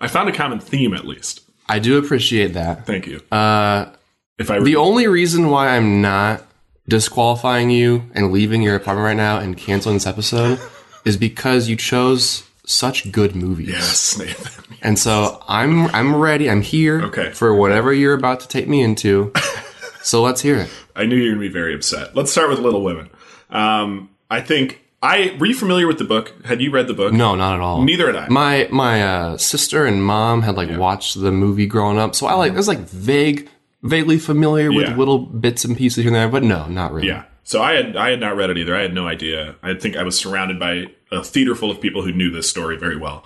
I 0.00 0.06
found 0.06 0.28
a 0.28 0.32
common 0.32 0.60
theme, 0.60 0.92
at 0.94 1.06
least. 1.06 1.40
I 1.68 1.78
do 1.78 1.96
appreciate 1.96 2.52
that. 2.52 2.84
Thank 2.86 3.06
you. 3.06 3.20
Uh, 3.32 3.86
If 4.38 4.50
I 4.50 4.60
the 4.60 4.76
only 4.76 5.06
reason 5.06 5.48
why 5.48 5.70
I'm 5.76 6.02
not 6.02 6.42
disqualifying 6.86 7.70
you 7.70 8.10
and 8.14 8.30
leaving 8.32 8.60
your 8.60 8.76
apartment 8.76 9.06
right 9.06 9.16
now 9.16 9.38
and 9.38 9.56
canceling 9.56 9.96
this 9.96 10.06
episode 10.06 10.60
is 11.06 11.16
because 11.16 11.68
you 11.68 11.76
chose 11.76 12.44
such 12.66 13.10
good 13.10 13.34
movies. 13.34 13.68
yes, 13.70 14.18
Nathan. 14.18 14.76
And 14.82 14.98
so 14.98 15.42
I'm 15.48 15.86
I'm 15.94 16.14
ready. 16.16 16.50
I'm 16.50 16.60
here 16.60 17.00
Okay. 17.04 17.30
for 17.32 17.54
whatever 17.54 17.92
you're 17.94 18.12
about 18.14 18.40
to 18.40 18.48
take 18.48 18.68
me 18.68 18.82
into. 18.82 19.32
so 20.02 20.20
let's 20.22 20.42
hear 20.42 20.56
it. 20.56 20.70
I 20.94 21.06
knew 21.06 21.16
you 21.16 21.30
were 21.30 21.36
going 21.36 21.42
to 21.42 21.48
be 21.48 21.52
very 21.52 21.74
upset. 21.74 22.14
Let's 22.14 22.30
start 22.30 22.50
with 22.50 22.58
Little 22.58 22.84
Women. 22.84 23.08
Um, 23.48 24.10
I 24.30 24.42
think 24.42 24.83
I 25.04 25.36
were 25.38 25.46
you 25.46 25.54
familiar 25.54 25.86
with 25.86 25.98
the 25.98 26.04
book? 26.04 26.32
Had 26.44 26.60
you 26.62 26.70
read 26.70 26.86
the 26.86 26.94
book? 26.94 27.12
No, 27.12 27.34
not 27.34 27.54
at 27.54 27.60
all. 27.60 27.82
Neither 27.82 28.06
had 28.06 28.16
I. 28.16 28.28
My 28.28 28.68
my 28.72 29.02
uh, 29.02 29.36
sister 29.36 29.84
and 29.84 30.02
mom 30.02 30.42
had 30.42 30.56
like 30.56 30.76
watched 30.78 31.20
the 31.20 31.30
movie 31.30 31.66
growing 31.66 31.98
up, 31.98 32.14
so 32.14 32.26
I 32.26 32.34
like 32.34 32.54
was 32.54 32.68
like 32.68 32.80
vague, 32.80 33.48
vaguely 33.82 34.18
familiar 34.18 34.72
with 34.72 34.88
Yeah. 34.88 34.96
little 34.96 35.18
bits 35.18 35.64
and 35.64 35.76
pieces 35.76 35.98
here 36.04 36.06
and 36.08 36.16
there, 36.16 36.28
but 36.28 36.42
no, 36.42 36.66
not 36.68 36.92
really. 36.92 37.08
Yeah. 37.08 37.24
So 37.44 37.60
I 37.62 37.74
had 37.74 37.96
I 37.96 38.08
had 38.10 38.20
not 38.20 38.34
read 38.36 38.48
it 38.48 38.56
either. 38.56 38.74
I 38.74 38.80
had 38.80 38.94
no 38.94 39.06
idea. 39.06 39.56
I 39.62 39.74
think 39.74 39.96
I 39.96 40.02
was 40.04 40.18
surrounded 40.18 40.58
by 40.58 40.86
a 41.12 41.22
theater 41.22 41.54
full 41.54 41.70
of 41.70 41.80
people 41.80 42.02
who 42.02 42.10
knew 42.12 42.30
this 42.30 42.48
story 42.48 42.78
very 42.78 42.96
well. 42.96 43.22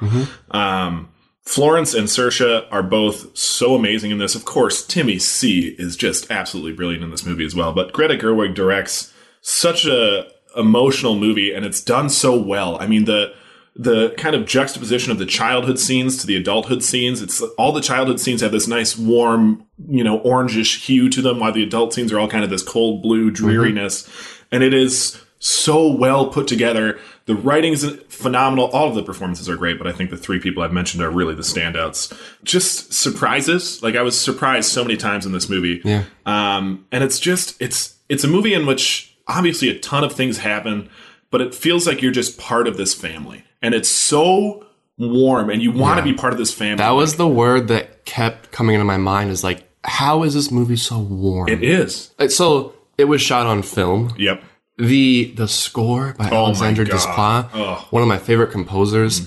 Um, 0.51 1.11
Florence 1.43 1.95
and 1.95 2.09
Saoirse 2.09 2.67
are 2.71 2.83
both 2.83 3.37
so 3.39 3.75
amazing 3.75 4.11
in 4.11 4.19
this. 4.19 4.35
Of 4.35 4.45
course, 4.45 4.85
Timmy 4.85 5.19
C 5.19 5.77
is 5.79 5.97
just 5.97 6.31
absolutely 6.31 6.73
brilliant 6.73 7.05
in 7.05 7.11
this 7.11 7.25
movie 7.25 7.47
as 7.47 7.55
well. 7.55 7.73
But 7.73 7.93
Greta 7.93 8.17
Gerwig 8.17 8.55
directs 8.55 9.15
such 9.41 9.87
a 9.87 10.27
emotional 10.59 11.15
movie, 11.15 11.53
and 11.55 11.65
it's 11.65 11.81
done 11.81 12.11
so 12.11 12.37
well. 12.37 12.77
I 12.81 12.87
mean 12.87 13.05
the 13.05 13.33
the 13.79 14.11
kind 14.19 14.35
of 14.35 14.45
juxtaposition 14.45 15.13
of 15.13 15.19
the 15.19 15.27
childhood 15.27 15.79
scenes 15.79 16.17
to 16.19 16.27
the 16.27 16.35
adulthood 16.35 16.83
scenes. 16.83 17.23
It's 17.23 17.41
all 17.57 17.71
the 17.71 17.81
childhood 17.81 18.19
scenes 18.19 18.41
have 18.41 18.51
this 18.51 18.67
nice 18.67 18.99
warm, 18.99 19.65
you 19.89 20.03
know, 20.03 20.19
orangish 20.21 20.85
hue 20.85 21.09
to 21.11 21.23
them, 21.23 21.39
while 21.39 21.53
the 21.53 21.63
adult 21.63 21.95
scenes 21.95 22.13
are 22.13 22.19
all 22.19 22.29
kind 22.29 22.43
of 22.43 22.51
this 22.51 22.63
cold 22.63 23.03
blue 23.03 23.31
dreariness. 23.31 24.09
And 24.51 24.65
it 24.65 24.75
is 24.75 25.23
so 25.39 25.87
well 25.87 26.29
put 26.29 26.49
together. 26.49 26.99
The 27.27 27.37
writing 27.37 27.73
is 27.73 27.85
phenomenal. 28.09 28.67
All 28.73 28.89
of 28.89 28.97
the 28.97 29.03
performances 29.03 29.49
are 29.49 29.57
great, 29.57 29.79
but 29.79 29.87
I 29.87 29.93
think 29.93 30.11
the 30.11 30.17
three 30.17 30.41
people 30.41 30.63
I've 30.63 30.73
mentioned 30.73 31.03
are 31.03 31.11
really 31.11 31.37
the 31.37 31.43
standouts. 31.43 32.13
Just 32.43 32.93
surprises. 32.93 33.81
Like 33.83 33.95
I 33.95 34.03
was 34.03 34.21
surprised 34.21 34.71
so 34.73 34.83
many 34.83 34.97
times 34.97 35.25
in 35.25 35.31
this 35.31 35.49
movie. 35.49 35.81
Yeah. 35.85 36.05
Um, 36.27 36.85
and 36.91 37.05
it's 37.05 37.21
just 37.21 37.61
it's 37.63 37.97
it's 38.09 38.25
a 38.25 38.29
movie 38.29 38.55
in 38.55 38.67
which 38.67 39.17
obviously 39.29 39.69
a 39.69 39.79
ton 39.79 40.03
of 40.05 40.13
things 40.13 40.39
happen, 40.39 40.89
but 41.31 41.41
it 41.41 41.55
feels 41.55 41.87
like 41.87 42.03
you're 42.03 42.11
just 42.13 42.39
part 42.39 42.67
of 42.67 42.77
this 42.77 42.95
family, 42.95 43.45
and 43.63 43.75
it's 43.75 43.89
so 43.89 44.67
warm, 44.97 45.51
and 45.51 45.63
you 45.63 45.71
want 45.71 45.99
to 45.99 46.03
be 46.05 46.13
part 46.15 46.33
of 46.33 46.39
this 46.39 46.53
family. 46.53 46.77
That 46.79 46.91
was 46.91 47.17
the 47.17 47.29
word 47.29 47.69
that 47.69 48.05
kept 48.05 48.51
coming 48.51 48.75
into 48.75 48.85
my 48.85 48.97
mind 48.97 49.31
is 49.31 49.45
like, 49.45 49.63
how 49.85 50.23
is 50.25 50.35
this 50.35 50.51
movie 50.51 50.77
so 50.77 50.99
warm? 50.99 51.49
it 51.49 51.63
is. 51.63 52.11
So 52.29 52.75
it 52.97 53.05
was 53.05 53.21
shot 53.23 53.47
on 53.47 53.63
film. 53.63 54.15
Yep. 54.19 54.43
The 54.79 55.33
the 55.37 55.49
score 55.49 56.15
by 56.17 56.31
Oh 56.31 56.37
Alexandre 56.47 56.85
Desplat, 56.85 57.51
Oh. 57.53 57.59
Mm-hmm. 57.59 57.87
one 57.97 58.03
of 58.03 58.09
my 58.09 58.19
favorite 58.19 58.51
composers. 58.53 59.23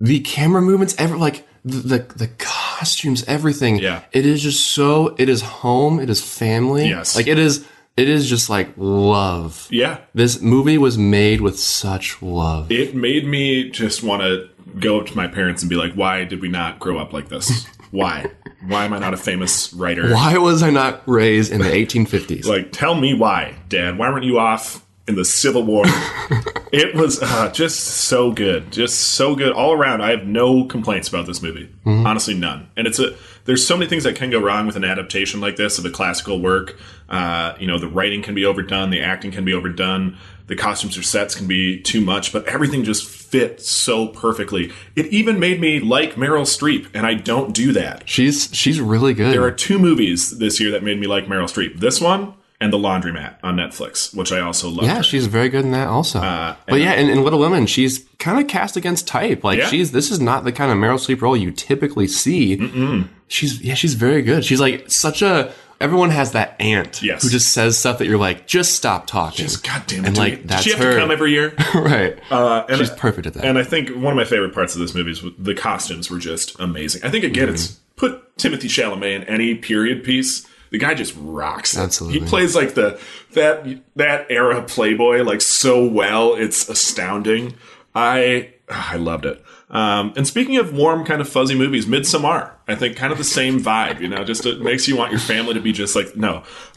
The 0.00 0.20
camera 0.20 0.62
movements, 0.62 0.94
ever 0.98 1.16
like 1.16 1.46
the, 1.64 1.76
the 1.76 1.98
the 2.16 2.28
costumes, 2.38 3.24
everything. 3.26 3.78
Yeah. 3.80 4.02
it 4.12 4.24
is 4.24 4.42
just 4.42 4.64
so. 4.66 5.14
It 5.18 5.28
is 5.28 5.42
home. 5.42 6.00
It 6.00 6.08
is 6.08 6.22
family. 6.22 6.88
Yes. 6.88 7.16
like 7.16 7.26
it 7.26 7.38
is. 7.38 7.66
It 7.98 8.08
is 8.08 8.28
just 8.30 8.48
like 8.48 8.68
love. 8.76 9.66
Yeah. 9.70 9.98
This 10.14 10.40
movie 10.40 10.78
was 10.78 10.96
made 10.96 11.40
with 11.40 11.58
such 11.58 12.22
love. 12.22 12.70
It 12.70 12.94
made 12.94 13.26
me 13.26 13.70
just 13.70 14.04
want 14.04 14.22
to 14.22 14.48
go 14.78 15.00
up 15.00 15.06
to 15.08 15.16
my 15.16 15.26
parents 15.26 15.62
and 15.62 15.68
be 15.68 15.74
like, 15.74 15.94
"Why 15.94 16.22
did 16.22 16.40
we 16.40 16.46
not 16.46 16.78
grow 16.78 16.98
up 16.98 17.12
like 17.12 17.28
this? 17.28 17.66
Why? 17.90 18.26
Why 18.68 18.84
am 18.84 18.92
I 18.92 19.00
not 19.00 19.14
a 19.14 19.16
famous 19.16 19.72
writer? 19.72 20.12
Why 20.12 20.38
was 20.38 20.62
I 20.62 20.70
not 20.70 21.02
raised 21.06 21.50
in 21.50 21.60
the 21.60 21.70
1850s? 21.70 22.44
Like, 22.46 22.70
tell 22.70 22.94
me 22.94 23.14
why, 23.14 23.56
Dad. 23.68 23.98
Why 23.98 24.10
weren't 24.10 24.24
you 24.24 24.38
off 24.38 24.84
in 25.08 25.16
the 25.16 25.24
Civil 25.24 25.64
War? 25.64 25.84
it 26.72 26.94
was 26.94 27.20
uh, 27.20 27.50
just 27.50 27.80
so 27.80 28.30
good, 28.30 28.70
just 28.70 29.00
so 29.00 29.34
good 29.34 29.52
all 29.52 29.72
around. 29.72 30.02
I 30.02 30.10
have 30.10 30.24
no 30.24 30.64
complaints 30.66 31.08
about 31.08 31.26
this 31.26 31.42
movie, 31.42 31.68
honestly, 31.84 32.34
none. 32.34 32.68
And 32.76 32.86
it's 32.86 32.98
a 33.00 33.16
there's 33.48 33.66
so 33.66 33.78
many 33.78 33.88
things 33.88 34.04
that 34.04 34.14
can 34.14 34.28
go 34.28 34.38
wrong 34.38 34.66
with 34.66 34.76
an 34.76 34.84
adaptation 34.84 35.40
like 35.40 35.56
this 35.56 35.78
of 35.78 35.86
a 35.86 35.90
classical 35.90 36.38
work. 36.38 36.78
Uh, 37.08 37.54
you 37.58 37.66
know, 37.66 37.78
the 37.78 37.88
writing 37.88 38.20
can 38.20 38.34
be 38.34 38.44
overdone, 38.44 38.90
the 38.90 39.00
acting 39.00 39.30
can 39.30 39.42
be 39.42 39.54
overdone, 39.54 40.18
the 40.48 40.54
costumes 40.54 40.98
or 40.98 41.02
sets 41.02 41.34
can 41.34 41.46
be 41.46 41.80
too 41.80 42.02
much, 42.02 42.30
but 42.30 42.44
everything 42.44 42.84
just 42.84 43.08
fits 43.08 43.66
so 43.66 44.08
perfectly. 44.08 44.70
It 44.94 45.06
even 45.06 45.40
made 45.40 45.62
me 45.62 45.80
like 45.80 46.16
Meryl 46.16 46.42
Streep, 46.42 46.88
and 46.92 47.06
I 47.06 47.14
don't 47.14 47.54
do 47.54 47.72
that. 47.72 48.06
She's 48.06 48.50
she's 48.52 48.82
really 48.82 49.14
good. 49.14 49.32
There 49.32 49.44
are 49.44 49.50
two 49.50 49.78
movies 49.78 50.36
this 50.36 50.60
year 50.60 50.70
that 50.72 50.82
made 50.82 51.00
me 51.00 51.06
like 51.06 51.24
Meryl 51.24 51.44
Streep. 51.44 51.80
This 51.80 52.02
one 52.02 52.34
and 52.60 52.72
The 52.72 52.76
Laundromat 52.78 53.36
on 53.42 53.56
Netflix, 53.56 54.14
which 54.16 54.32
I 54.32 54.40
also 54.40 54.68
love. 54.68 54.84
Yeah, 54.84 55.00
she's 55.02 55.26
very 55.26 55.48
good 55.48 55.64
in 55.64 55.70
that 55.72 55.86
also. 55.88 56.20
but 56.20 56.80
yeah, 56.80 56.94
in, 56.94 57.08
in 57.08 57.22
Little 57.22 57.38
Women, 57.38 57.66
she's 57.66 58.04
kind 58.18 58.40
of 58.40 58.48
cast 58.48 58.76
against 58.76 59.06
type. 59.06 59.44
Like 59.44 59.58
Yeah. 59.58 59.66
she's 59.68 59.92
this 59.92 60.10
is 60.10 60.20
not 60.20 60.44
the 60.44 60.52
kind 60.52 60.72
of 60.72 60.78
Meryl 60.78 60.94
Streep 60.98 61.20
role 61.22 61.36
you 61.36 61.50
typically 61.52 62.08
see. 62.08 63.08
She's 63.28 63.60
yeah, 63.60 63.74
she's 63.74 63.94
very 63.94 64.22
good. 64.22 64.44
She's 64.44 64.60
like 64.60 64.90
such 64.90 65.22
a. 65.22 65.52
Everyone 65.80 66.10
has 66.10 66.32
that 66.32 66.56
aunt 66.60 67.00
Yes. 67.04 67.22
who 67.22 67.28
just 67.28 67.52
says 67.52 67.78
stuff 67.78 67.98
that 67.98 68.06
you're 68.08 68.18
like, 68.18 68.48
just 68.48 68.74
stop 68.74 69.06
talking. 69.06 69.44
Just 69.46 69.62
goddamn 69.64 70.04
it, 70.04 70.08
and 70.08 70.16
like 70.18 70.44
that's 70.44 70.64
she 70.64 70.70
have 70.70 70.80
her. 70.80 70.94
to 70.94 70.98
come 70.98 71.12
every 71.12 71.30
year? 71.30 71.54
right. 71.76 72.18
Uh, 72.32 72.64
and 72.68 72.78
she's 72.78 72.90
perfect 72.90 73.28
at 73.28 73.34
that. 73.34 73.44
And 73.44 73.56
I 73.56 73.62
think 73.62 73.90
one 73.90 74.12
of 74.12 74.16
my 74.16 74.24
favorite 74.24 74.52
parts 74.52 74.74
of 74.74 74.80
this 74.80 74.92
movie 74.92 75.12
is 75.12 75.22
the 75.38 75.54
costumes 75.54 76.10
were 76.10 76.18
just 76.18 76.58
amazing. 76.58 77.04
I 77.04 77.10
think 77.10 77.22
again, 77.24 77.48
it's 77.48 77.68
Mm-hmm. 77.98 78.06
put 78.06 78.36
Timothée 78.38 78.62
Chalamet 78.68 79.14
in 79.16 79.24
any 79.24 79.54
period 79.54 80.02
piece. 80.02 80.44
The 80.70 80.78
guy 80.78 80.94
just 80.94 81.14
rocks. 81.18 81.76
it. 81.76 81.80
Absolutely. 81.80 82.20
he 82.20 82.26
plays 82.26 82.54
like 82.54 82.74
the 82.74 83.00
that 83.32 83.66
that 83.96 84.26
era 84.30 84.62
Playboy 84.62 85.22
like 85.22 85.40
so 85.40 85.84
well. 85.84 86.34
It's 86.34 86.68
astounding. 86.68 87.54
I 87.94 88.54
I 88.68 88.96
loved 88.96 89.24
it. 89.26 89.42
Um, 89.70 90.14
and 90.16 90.26
speaking 90.26 90.56
of 90.56 90.72
warm, 90.74 91.04
kind 91.04 91.20
of 91.20 91.28
fuzzy 91.28 91.54
movies, 91.54 91.84
Midsommar, 91.84 92.52
I 92.66 92.74
think 92.74 92.96
kind 92.96 93.12
of 93.12 93.18
the 93.18 93.24
same 93.24 93.60
vibe. 93.60 94.00
You 94.00 94.08
know, 94.08 94.24
just 94.24 94.46
it 94.46 94.60
makes 94.60 94.88
you 94.88 94.96
want 94.96 95.10
your 95.10 95.20
family 95.20 95.54
to 95.54 95.60
be 95.60 95.72
just 95.72 95.94
like 95.94 96.16
no. 96.16 96.36
Um, 96.36 96.44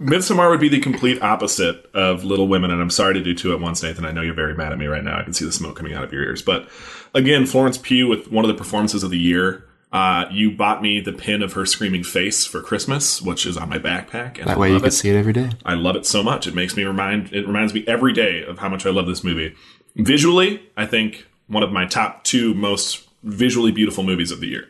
Midsommar 0.00 0.50
would 0.50 0.60
be 0.60 0.68
the 0.68 0.80
complete 0.80 1.20
opposite 1.22 1.86
of 1.94 2.24
Little 2.24 2.46
Women, 2.48 2.70
and 2.70 2.80
I'm 2.80 2.90
sorry 2.90 3.14
to 3.14 3.22
do 3.22 3.34
two 3.34 3.52
at 3.52 3.60
once, 3.60 3.82
Nathan. 3.82 4.04
I 4.04 4.12
know 4.12 4.22
you're 4.22 4.34
very 4.34 4.54
mad 4.54 4.72
at 4.72 4.78
me 4.78 4.86
right 4.86 5.02
now. 5.02 5.18
I 5.18 5.22
can 5.22 5.32
see 5.32 5.44
the 5.44 5.52
smoke 5.52 5.76
coming 5.76 5.94
out 5.94 6.04
of 6.04 6.12
your 6.12 6.22
ears. 6.22 6.42
But 6.42 6.68
again, 7.14 7.46
Florence 7.46 7.78
Pugh 7.78 8.06
with 8.06 8.30
one 8.30 8.44
of 8.44 8.48
the 8.48 8.54
performances 8.54 9.02
of 9.02 9.10
the 9.10 9.18
year. 9.18 9.64
Uh, 9.96 10.28
you 10.30 10.50
bought 10.50 10.82
me 10.82 11.00
the 11.00 11.12
pin 11.12 11.42
of 11.42 11.54
her 11.54 11.64
screaming 11.64 12.04
face 12.04 12.44
for 12.44 12.60
Christmas, 12.60 13.22
which 13.22 13.46
is 13.46 13.56
on 13.56 13.70
my 13.70 13.78
backpack. 13.78 14.36
And 14.38 14.46
that 14.48 14.56
I 14.56 14.60
way 14.60 14.70
you 14.70 14.78
can 14.78 14.88
it. 14.88 14.90
see 14.90 15.08
it 15.08 15.16
every 15.16 15.32
day. 15.32 15.48
I 15.64 15.72
love 15.72 15.96
it 15.96 16.04
so 16.04 16.22
much. 16.22 16.46
It 16.46 16.54
makes 16.54 16.76
me 16.76 16.84
remind. 16.84 17.32
It 17.32 17.46
reminds 17.46 17.72
me 17.72 17.82
every 17.86 18.12
day 18.12 18.44
of 18.44 18.58
how 18.58 18.68
much 18.68 18.84
I 18.84 18.90
love 18.90 19.06
this 19.06 19.24
movie. 19.24 19.54
Visually, 19.94 20.60
I 20.76 20.84
think 20.84 21.26
one 21.46 21.62
of 21.62 21.72
my 21.72 21.86
top 21.86 22.24
two 22.24 22.52
most 22.52 23.08
visually 23.22 23.72
beautiful 23.72 24.04
movies 24.04 24.30
of 24.30 24.40
the 24.40 24.48
year. 24.48 24.68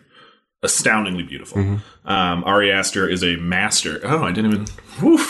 Astoundingly 0.62 1.25
beautiful. 1.25 1.59
Mm-hmm. 1.59 2.09
Um, 2.09 2.45
Ari 2.45 2.71
Aster 2.71 3.09
is 3.09 3.25
a 3.25 3.35
master. 3.35 4.01
Oh, 4.05 4.23
I 4.23 4.31
didn't 4.31 4.53
even. 4.53 4.67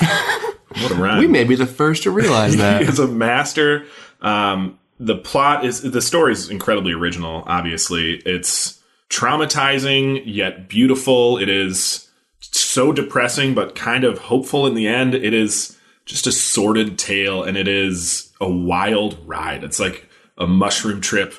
What 0.82 0.90
a 0.90 0.94
run! 0.94 1.20
We 1.20 1.26
may 1.26 1.44
be 1.44 1.54
the 1.54 1.64
first 1.64 2.02
to 2.02 2.10
realize 2.10 2.56
that. 2.58 2.82
he 2.82 2.88
is 2.88 2.98
a 2.98 3.06
master. 3.06 3.86
Um, 4.20 4.78
the 5.00 5.16
plot 5.16 5.64
is 5.64 5.80
the 5.80 6.02
story 6.02 6.32
is 6.32 6.50
incredibly 6.50 6.92
original. 6.92 7.44
Obviously, 7.46 8.16
it's 8.26 8.75
traumatizing 9.10 10.22
yet 10.24 10.68
beautiful. 10.68 11.38
It 11.38 11.48
is 11.48 12.08
so 12.40 12.92
depressing 12.92 13.54
but 13.54 13.74
kind 13.74 14.04
of 14.04 14.18
hopeful 14.18 14.66
in 14.66 14.74
the 14.74 14.86
end. 14.86 15.14
It 15.14 15.34
is 15.34 15.78
just 16.04 16.26
a 16.26 16.32
sordid 16.32 16.98
tale, 16.98 17.42
and 17.42 17.56
it 17.56 17.66
is 17.66 18.32
a 18.40 18.48
wild 18.48 19.18
ride. 19.26 19.64
It's 19.64 19.80
like 19.80 20.08
a 20.38 20.46
mushroom 20.46 21.00
trip 21.00 21.34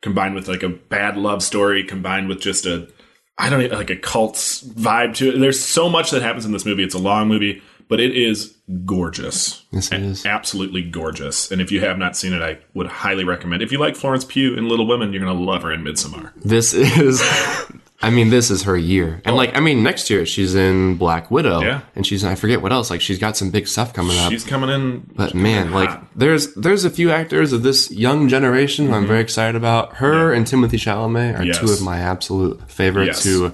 combined 0.00 0.34
with 0.34 0.48
like 0.48 0.62
a 0.62 0.68
bad 0.68 1.16
love 1.16 1.42
story 1.42 1.84
combined 1.84 2.28
with 2.28 2.40
just 2.40 2.66
a 2.66 2.88
I 3.38 3.48
don't 3.48 3.70
know, 3.70 3.76
like 3.76 3.90
a 3.90 3.96
cult 3.96 4.34
vibe 4.34 5.14
to 5.16 5.30
it. 5.30 5.38
There's 5.38 5.58
so 5.58 5.88
much 5.88 6.10
that 6.10 6.22
happens 6.22 6.44
in 6.44 6.52
this 6.52 6.66
movie. 6.66 6.84
It's 6.84 6.94
a 6.94 6.98
long 6.98 7.28
movie, 7.28 7.62
but 7.88 8.00
it 8.00 8.16
is 8.16 8.56
gorgeous. 8.84 9.64
Yes, 9.70 9.92
it 9.92 10.00
is. 10.02 10.26
Absolutely 10.26 10.82
gorgeous. 10.82 11.50
And 11.50 11.60
if 11.60 11.70
you 11.70 11.80
have 11.80 11.98
not 11.98 12.16
seen 12.16 12.32
it, 12.32 12.42
I 12.42 12.58
would 12.74 12.86
highly 12.86 13.24
recommend. 13.24 13.62
If 13.62 13.72
you 13.72 13.78
like 13.78 13.96
Florence 13.96 14.24
Pugh 14.24 14.54
in 14.54 14.68
Little 14.68 14.86
Women, 14.86 15.12
you're 15.12 15.22
going 15.24 15.36
to 15.36 15.42
love 15.44 15.62
her 15.62 15.72
in 15.72 15.82
Midsommar. 15.82 16.32
This 16.36 16.72
is, 16.74 17.22
I 18.00 18.10
mean, 18.10 18.30
this 18.30 18.50
is 18.50 18.62
her 18.64 18.76
year. 18.76 19.20
And 19.24 19.36
like, 19.36 19.56
I 19.56 19.60
mean, 19.60 19.82
next 19.82 20.08
year 20.10 20.24
she's 20.26 20.54
in 20.54 20.96
Black 20.96 21.30
Widow. 21.30 21.56
Oh. 21.58 21.62
Yeah. 21.62 21.80
And 21.94 22.06
she's, 22.06 22.24
I 22.24 22.34
forget 22.34 22.62
what 22.62 22.72
else. 22.72 22.90
Like, 22.90 23.00
she's 23.00 23.18
got 23.18 23.36
some 23.36 23.50
big 23.50 23.66
stuff 23.68 23.92
coming 23.92 24.16
up. 24.18 24.30
She's 24.30 24.44
coming 24.44 24.70
in. 24.70 25.10
But 25.14 25.34
man, 25.34 25.70
like, 25.72 25.90
there's 26.16 26.54
there's 26.54 26.84
a 26.84 26.90
few 26.90 27.10
actors 27.10 27.52
of 27.52 27.62
this 27.62 27.90
young 27.90 28.28
generation 28.28 28.86
who 28.88 28.94
I'm 28.94 29.06
very 29.06 29.20
excited 29.20 29.56
about. 29.56 29.96
Her 29.96 30.32
and 30.32 30.46
Timothée 30.46 30.72
Chalamet 30.78 31.34
are 31.34 31.38
Mm-hmm. 31.38 31.44
Yes. 31.44 31.58
two 31.58 31.72
of 31.72 31.82
my 31.82 31.98
absolute 31.98 32.70
favorites. 32.70 33.24
Yes. 33.24 33.24
Who 33.24 33.52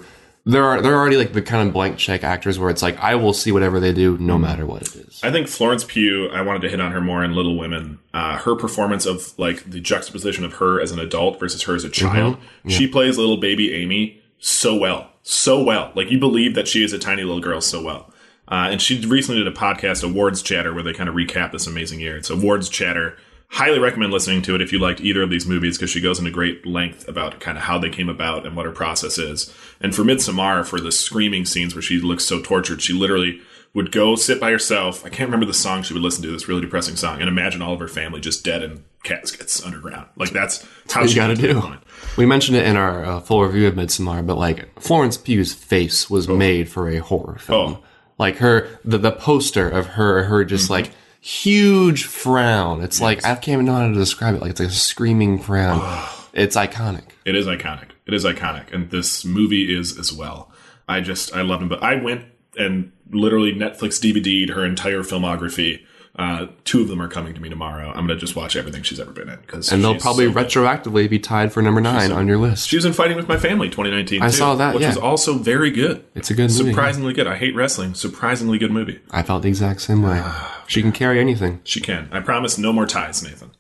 there 0.49 0.65
are 0.65 0.81
they're 0.81 0.95
already 0.95 1.19
like 1.19 1.35
the 1.35 1.43
kind 1.43 1.69
of 1.69 1.75
blank 1.75 1.99
check 1.99 2.25
actors 2.25 2.59
where 2.59 2.71
it's 2.71 2.81
like 2.81 2.99
I 3.01 3.17
will 3.17 3.35
see 3.35 3.53
whatever 3.53 3.79
they 3.81 3.93
do 3.93 4.17
no 4.17 4.39
matter 4.39 4.65
what 4.65 4.81
it 4.81 4.97
is. 4.97 5.21
I 5.23 5.31
think 5.31 5.47
Florence 5.47 5.85
Pugh, 5.85 6.31
I 6.31 6.41
wanted 6.41 6.63
to 6.63 6.71
hit 6.71 6.81
on 6.81 6.91
her 6.93 7.03
more 7.03 7.23
in 7.23 7.35
Little 7.35 7.59
Women. 7.59 7.99
Uh, 8.15 8.39
her 8.39 8.57
performance 8.57 9.05
of 9.05 9.39
like 9.39 9.71
the 9.71 9.79
juxtaposition 9.79 10.47
of 10.47 10.55
her 10.55 10.81
as 10.81 10.91
an 10.91 10.99
adult 10.99 11.39
versus 11.39 11.63
her 11.65 11.75
as 11.75 11.85
a 11.85 11.91
child. 11.91 12.37
Mm-hmm. 12.37 12.71
She 12.71 12.89
plays 12.89 13.19
little 13.19 13.37
baby 13.37 13.75
Amy 13.75 14.23
so 14.39 14.75
well. 14.75 15.11
So 15.23 15.63
well. 15.63 15.93
Like 15.95 16.11
you 16.11 16.19
believe 16.19 16.55
that 16.55 16.67
she 16.67 16.83
is 16.83 16.95
a 16.95 16.99
tiny 16.99 17.25
little 17.25 17.43
girl 17.43 17.61
so 17.61 17.83
well. 17.83 18.11
Uh, 18.51 18.69
and 18.71 18.81
she 18.81 19.05
recently 19.05 19.45
did 19.45 19.53
a 19.53 19.55
podcast, 19.55 20.03
Awards 20.03 20.41
Chatter, 20.41 20.73
where 20.73 20.83
they 20.83 20.95
kind 20.95 21.11
of 21.11 21.15
recap 21.15 21.53
this 21.53 21.67
amazing 21.67 22.01
year. 22.01 22.17
It's 22.17 22.31
Awards 22.31 22.71
Chatter. 22.71 23.19
Highly 23.51 23.79
recommend 23.79 24.13
listening 24.13 24.43
to 24.43 24.55
it 24.55 24.61
if 24.61 24.73
you 24.73 24.79
liked 24.79 25.01
either 25.01 25.23
of 25.23 25.31
these 25.31 25.47
movies 25.47 25.79
because 25.79 25.91
she 25.91 26.01
goes 26.03 26.19
into 26.19 26.31
great 26.31 26.67
length 26.67 27.09
about 27.09 27.41
kind 27.41 27.57
of 27.57 27.65
how 27.65 27.79
they 27.79 27.89
came 27.89 28.09
about 28.09 28.47
and 28.47 28.55
what 28.55 28.67
her 28.67 28.73
process 28.73 29.17
is. 29.19 29.53
And 29.81 29.95
for 29.95 30.03
Midsommar, 30.03 30.67
for 30.67 30.81
the 30.81 30.93
screaming 30.93 31.45
scenes 31.47 31.75
where 31.75 31.83
she 31.83 31.99
looks 31.99 32.25
so 32.25 32.41
tortured, 32.43 32.83
she 32.83 32.93
literally 32.93 33.41
would 33.75 33.91
go 33.91 34.17
sit 34.17 34.39
by 34.39 34.51
herself. 34.51 35.05
I 35.05 35.09
can't 35.09 35.29
remember 35.29 35.47
the 35.47 35.55
song 35.55 35.83
she 35.83 35.95
would 35.95 36.03
listen 36.03 36.23
to, 36.25 36.31
this 36.31 36.47
really 36.47 36.61
depressing 36.61 36.97
song, 36.97 37.21
and 37.21 37.29
imagine 37.29 37.63
all 37.63 37.73
of 37.73 37.81
her 37.81 37.89
family 37.89 38.21
just 38.21 38.45
dead 38.45 38.63
in 38.63 38.85
caskets 39.03 39.65
underground. 39.65 40.09
Like 40.17 40.31
that's 40.31 40.67
how 40.91 41.03
you 41.03 41.09
she 41.09 41.17
got 41.17 41.29
to 41.29 41.35
do. 41.35 41.59
It. 41.73 41.79
We 42.19 42.27
mentioned 42.27 42.57
it 42.59 42.67
in 42.67 42.77
our 42.77 43.05
uh, 43.05 43.21
full 43.21 43.43
review 43.45 43.67
of 43.67 43.75
Midsommar, 43.75 44.27
but 44.27 44.37
like 44.37 44.79
Florence 44.79 45.17
Pugh's 45.17 45.55
face 45.55 46.09
was 46.11 46.29
made 46.29 46.69
for 46.69 46.89
a 46.89 46.99
horror 46.99 47.39
film. 47.39 47.79
Oh. 47.79 47.85
Like 48.19 48.37
her, 48.39 48.69
the 48.85 48.99
the 48.99 49.13
poster 49.13 49.69
of 49.69 49.87
her, 49.87 50.25
her 50.25 50.45
just 50.45 50.65
Mm-hmm. 50.65 50.73
like 50.73 50.91
huge 51.21 52.05
frown. 52.05 52.83
It's 52.83 53.01
like 53.01 53.25
I 53.25 53.35
can't 53.35 53.49
even 53.49 53.67
know 53.67 53.75
how 53.75 53.89
to 53.89 53.95
describe 53.95 54.35
it. 54.35 54.41
Like 54.41 54.51
it's 54.51 54.61
like 54.61 54.69
a 54.69 54.73
screaming 54.73 55.39
frown. 55.39 55.81
it's 56.33 56.57
iconic. 56.57 57.05
It 57.25 57.35
is 57.35 57.47
iconic. 57.47 57.91
It 58.07 58.15
is 58.15 58.25
iconic, 58.25 58.73
and 58.73 58.91
this 58.91 59.25
movie 59.25 59.77
is 59.77 59.99
as 59.99 60.13
well. 60.13 60.51
I 60.89 61.01
just 61.01 61.35
I 61.35 61.43
love 61.43 61.61
him, 61.61 61.69
but 61.69 61.83
I 61.83 61.97
went 61.97 62.25
and 62.57 62.93
literally 63.11 63.53
Netflix 63.53 64.01
DVD'd 64.01 64.51
her 64.51 64.65
entire 64.65 65.03
filmography. 65.03 65.85
Uh, 66.19 66.49
two 66.65 66.81
of 66.83 66.89
them 66.89 67.01
are 67.01 67.07
coming 67.07 67.33
to 67.33 67.41
me 67.41 67.49
tomorrow. 67.49 67.91
I'm 67.91 68.07
gonna 68.07 68.17
just 68.17 68.35
watch 68.35 68.57
everything 68.57 68.83
she's 68.83 68.99
ever 68.99 69.13
been 69.13 69.29
in 69.29 69.39
because 69.41 69.71
And 69.71 69.85
they'll 69.85 70.01
probably 70.01 70.27
retroactively 70.27 71.09
be 71.09 71.21
tied 71.21 71.53
for 71.53 71.63
number 71.63 71.81
nine 71.81 72.11
on 72.11 72.27
your 72.27 72.39
list. 72.39 72.69
She 72.69 72.75
was 72.77 72.85
in 72.85 72.93
Fighting 72.93 73.17
with 73.17 73.29
My 73.29 73.37
Family 73.37 73.69
2019. 73.69 74.21
I 74.21 74.27
too, 74.27 74.33
saw 74.37 74.57
that, 74.57 74.75
which 74.75 74.83
yeah. 74.83 74.89
was 74.89 74.97
also 74.97 75.35
very 75.35 75.71
good. 75.71 76.05
It's 76.17 76.29
a 76.31 76.35
good 76.35 76.51
movie. 76.51 76.71
surprisingly 76.73 77.13
good. 77.13 77.29
I 77.29 77.37
hate 77.37 77.55
wrestling. 77.55 77.95
Surprisingly 77.95 78.59
good 78.59 78.73
movie. 78.73 78.99
I 79.13 79.23
felt 79.23 79.43
the 79.43 79.49
exact 79.49 79.81
same 79.83 80.03
way. 80.03 80.21
She 80.67 80.83
can 80.83 80.91
carry 80.91 81.21
anything. 81.21 81.61
She 81.63 81.81
can. 81.81 82.09
I 82.11 82.19
promise, 82.19 82.59
no 82.59 82.73
more 82.73 82.85
ties, 82.87 83.23
Nathan. 83.23 83.53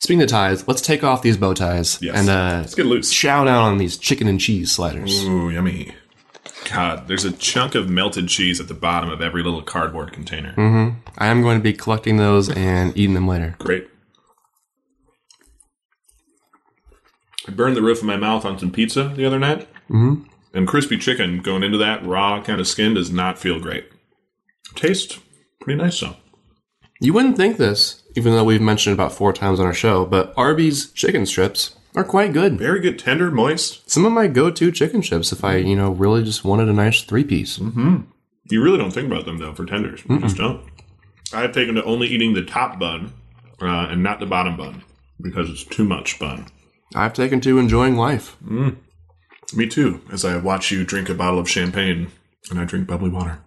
Speaking 0.00 0.22
of 0.22 0.28
ties, 0.28 0.68
let's 0.68 0.82
take 0.82 1.02
off 1.02 1.22
these 1.22 1.36
bow 1.36 1.54
ties 1.54 1.98
Yes. 2.00 2.16
and 2.16 2.28
uh, 2.28 2.58
Let's 2.60 2.74
get 2.74 2.86
loose. 2.86 3.10
shout 3.10 3.48
out 3.48 3.62
on 3.62 3.78
these 3.78 3.96
chicken 3.96 4.28
and 4.28 4.38
cheese 4.40 4.70
sliders. 4.70 5.24
Ooh, 5.24 5.50
yummy. 5.50 5.94
God, 6.72 7.08
there's 7.08 7.24
a 7.24 7.32
chunk 7.32 7.74
of 7.74 7.88
melted 7.90 8.28
cheese 8.28 8.60
at 8.60 8.68
the 8.68 8.74
bottom 8.74 9.10
of 9.10 9.20
every 9.20 9.42
little 9.42 9.62
cardboard 9.62 10.12
container. 10.12 10.52
hmm 10.54 10.90
I 11.18 11.26
am 11.28 11.42
going 11.42 11.58
to 11.58 11.62
be 11.62 11.72
collecting 11.72 12.16
those 12.16 12.48
and 12.50 12.96
eating 12.96 13.14
them 13.14 13.28
later. 13.28 13.54
Great. 13.58 13.88
I 17.46 17.50
burned 17.52 17.76
the 17.76 17.82
roof 17.82 17.98
of 17.98 18.04
my 18.04 18.16
mouth 18.16 18.44
on 18.44 18.58
some 18.58 18.70
pizza 18.70 19.12
the 19.14 19.26
other 19.26 19.38
night, 19.38 19.68
Mhm. 19.90 20.24
and 20.54 20.66
crispy 20.66 20.96
chicken 20.96 21.40
going 21.40 21.62
into 21.62 21.78
that 21.78 22.04
raw 22.04 22.42
kind 22.42 22.60
of 22.60 22.66
skin 22.66 22.94
does 22.94 23.10
not 23.10 23.38
feel 23.38 23.60
great. 23.60 23.86
Tastes 24.74 25.18
pretty 25.60 25.78
nice 25.80 26.00
though. 26.00 26.16
You 27.00 27.12
wouldn't 27.12 27.36
think 27.36 27.58
this, 27.58 28.02
even 28.16 28.32
though 28.32 28.44
we've 28.44 28.60
mentioned 28.62 28.92
it 28.92 28.94
about 28.94 29.12
four 29.12 29.32
times 29.32 29.60
on 29.60 29.66
our 29.66 29.74
show, 29.74 30.06
but 30.06 30.32
Arby's 30.36 30.90
chicken 30.92 31.26
strips 31.26 31.76
are 31.94 32.04
quite 32.04 32.32
good. 32.32 32.58
Very 32.58 32.80
good, 32.80 32.98
tender, 32.98 33.30
moist. 33.30 33.88
Some 33.90 34.04
of 34.04 34.12
my 34.12 34.26
go-to 34.26 34.70
chicken 34.72 35.00
chips 35.02 35.32
if 35.32 35.44
I, 35.44 35.56
you 35.56 35.76
know, 35.76 35.90
really 35.90 36.24
just 36.24 36.44
wanted 36.44 36.68
a 36.68 36.72
nice 36.72 37.02
three-piece. 37.02 37.58
Mm-hmm. 37.58 37.96
You 38.50 38.62
really 38.62 38.78
don't 38.78 38.90
think 38.90 39.06
about 39.10 39.24
them 39.24 39.38
though 39.38 39.54
for 39.54 39.64
tenders. 39.64 40.02
You 40.08 40.18
just 40.20 40.36
don't. 40.36 40.62
I've 41.32 41.52
taken 41.52 41.74
to 41.76 41.84
only 41.84 42.08
eating 42.08 42.34
the 42.34 42.44
top 42.44 42.78
bun 42.78 43.12
uh, 43.62 43.88
and 43.90 44.02
not 44.02 44.20
the 44.20 44.26
bottom 44.26 44.56
bun 44.56 44.82
because 45.20 45.48
it's 45.48 45.64
too 45.64 45.84
much 45.84 46.18
bun. 46.18 46.46
I've 46.94 47.14
taken 47.14 47.40
to 47.42 47.58
enjoying 47.58 47.96
life. 47.96 48.36
Mm. 48.44 48.76
Me 49.56 49.66
too. 49.66 50.00
As 50.12 50.24
I 50.24 50.36
watch 50.36 50.70
you 50.70 50.84
drink 50.84 51.08
a 51.08 51.14
bottle 51.14 51.38
of 51.38 51.48
champagne 51.48 52.08
and 52.50 52.58
I 52.60 52.64
drink 52.64 52.86
bubbly 52.86 53.08
water. 53.10 53.38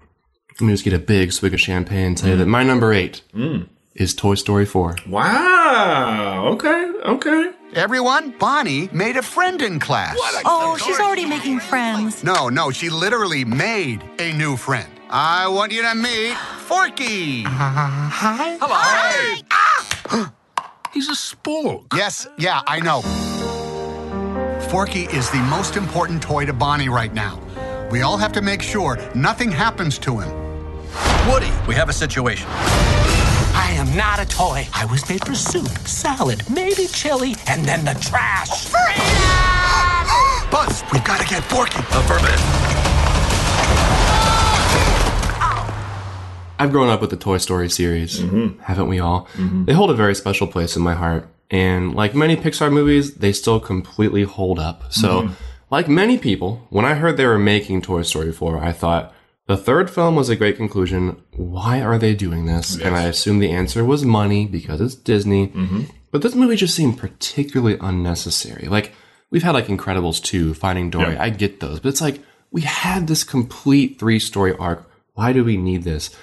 Let 0.60 0.66
me 0.68 0.74
just 0.74 0.84
get 0.84 0.94
a 0.94 1.00
big 1.00 1.32
swig 1.34 1.54
of 1.54 1.60
champagne 1.62 2.08
and 2.08 2.18
tell 2.18 2.30
you 2.32 2.38
that 2.38 2.48
my 2.48 2.64
number 2.64 2.92
eight 2.92 3.22
Mm. 3.36 3.68
is 3.94 4.16
Toy 4.16 4.34
Story 4.36 4.66
4. 4.66 4.96
Wow. 5.08 6.27
Okay. 6.38 6.92
Okay. 7.04 7.52
Everyone, 7.74 8.32
Bonnie 8.38 8.90
made 8.94 9.18
a 9.18 9.24
friend 9.24 9.62
in 9.62 9.80
class. 9.80 10.16
Oh, 10.46 10.78
she's 10.78 11.00
already 11.00 11.26
making 11.26 11.60
friends. 11.60 12.24
No, 12.24 12.48
no, 12.50 12.70
she 12.72 12.90
literally 12.90 13.44
made 13.44 14.04
a 14.20 14.34
new 14.34 14.56
friend. 14.56 14.88
I 15.10 15.48
want 15.48 15.72
you 15.72 15.82
to 15.82 15.96
meet 15.96 16.36
Forky. 16.68 17.44
Hi. 17.44 18.58
Hello. 18.62 18.76
Hi. 18.76 19.42
Ah! 19.52 20.34
He's 20.94 21.10
a 21.10 21.14
spork. 21.14 21.86
Yes, 21.96 22.28
yeah, 22.38 22.62
I 22.68 22.80
know. 22.80 23.02
Forky 24.70 25.04
is 25.06 25.30
the 25.32 25.40
most 25.50 25.76
important 25.76 26.22
toy 26.22 26.46
to 26.46 26.54
Bonnie 26.54 26.90
right 26.90 27.14
now. 27.14 27.40
We 27.92 28.02
all 28.02 28.18
have 28.18 28.32
to 28.34 28.42
make 28.42 28.62
sure 28.62 28.98
nothing 29.16 29.52
happens 29.52 29.98
to 30.00 30.20
him. 30.20 30.30
Woody, 31.30 31.52
we 31.68 31.76
have 31.76 31.90
a 31.90 31.94
situation. 31.94 32.48
I 33.60 33.72
am 33.72 33.96
not 33.98 34.20
a 34.20 34.26
toy. 34.26 34.68
I 34.74 34.86
was 34.86 35.08
made 35.10 35.26
for 35.26 35.34
soup, 35.34 35.68
salad, 35.88 36.44
maybe 36.50 36.86
chili, 36.88 37.36
and 37.48 37.66
then 37.66 37.84
the 37.86 37.94
trash. 38.00 38.72
Buzz, 40.52 40.84
we've 40.94 41.04
got 41.04 41.20
to 41.22 41.28
get 41.28 41.44
Forky. 41.46 41.80
Affirmative. 41.80 42.40
I've 46.60 46.72
grown 46.72 46.90
up 46.90 47.02
with 47.02 47.10
the 47.12 47.18
Toy 47.18 47.38
Story 47.38 47.70
series, 47.70 48.20
haven't 48.62 48.88
we 48.88 49.00
all? 49.00 49.28
They 49.38 49.74
hold 49.74 49.92
a 49.92 49.96
very 49.96 50.16
special 50.16 50.48
place 50.48 50.76
in 50.76 50.82
my 50.82 50.94
heart. 50.96 51.28
And 51.52 51.96
like 51.96 52.14
many 52.16 52.36
Pixar 52.36 52.72
movies, 52.72 53.16
they 53.16 53.32
still 53.32 53.60
completely 53.60 54.24
hold 54.24 54.60
up. 54.60 54.84
So, 54.92 55.22
Mhm. 55.24 55.32
like 55.72 55.88
many 55.88 56.18
people, 56.18 56.66
when 56.70 56.84
I 56.86 56.96
heard 56.96 57.16
they 57.18 57.26
were 57.26 57.38
making 57.40 57.82
Toy 57.84 58.02
Story 58.02 58.32
4, 58.32 58.64
I 58.64 58.72
thought, 58.72 59.14
the 59.48 59.58
third 59.58 59.90
film 59.90 60.16
was 60.16 60.30
a 60.30 60.36
great 60.36 60.58
conclusion. 60.58 61.22
Why 61.32 61.82
are 61.82 61.98
they 61.98 62.14
doing 62.14 62.46
this? 62.46 62.80
And 62.80 62.96
I 62.96 63.04
assume 63.04 63.40
the 63.40 63.52
answer 63.52 63.84
was 63.84 64.04
money 64.06 64.46
because 64.46 64.82
it's 64.82 64.96
Disney. 64.96 65.48
Mm-hmm. 65.48 65.84
But 66.12 66.22
this 66.22 66.36
movie 66.36 66.56
just 66.56 66.76
seemed 66.76 66.98
particularly 66.98 67.78
unnecessary. 67.80 68.68
Like, 68.68 68.94
we've 69.32 69.44
had 69.44 69.52
like 69.52 69.68
Incredibles 69.68 70.22
2, 70.22 70.54
Finding 70.54 70.90
Dory. 70.90 71.14
Yeah. 71.14 71.24
I 71.24 71.30
get 71.30 71.60
those. 71.60 71.80
But 71.80 71.90
it's 71.90 72.02
like, 72.02 72.22
we 72.52 72.62
had 72.62 73.08
this 73.08 73.24
complete 73.24 74.00
three 74.00 74.20
story 74.20 74.56
arc. 74.58 74.90
Why 75.14 75.34
do 75.34 75.44
we 75.44 75.58
need 75.58 75.84
this? 75.84 76.16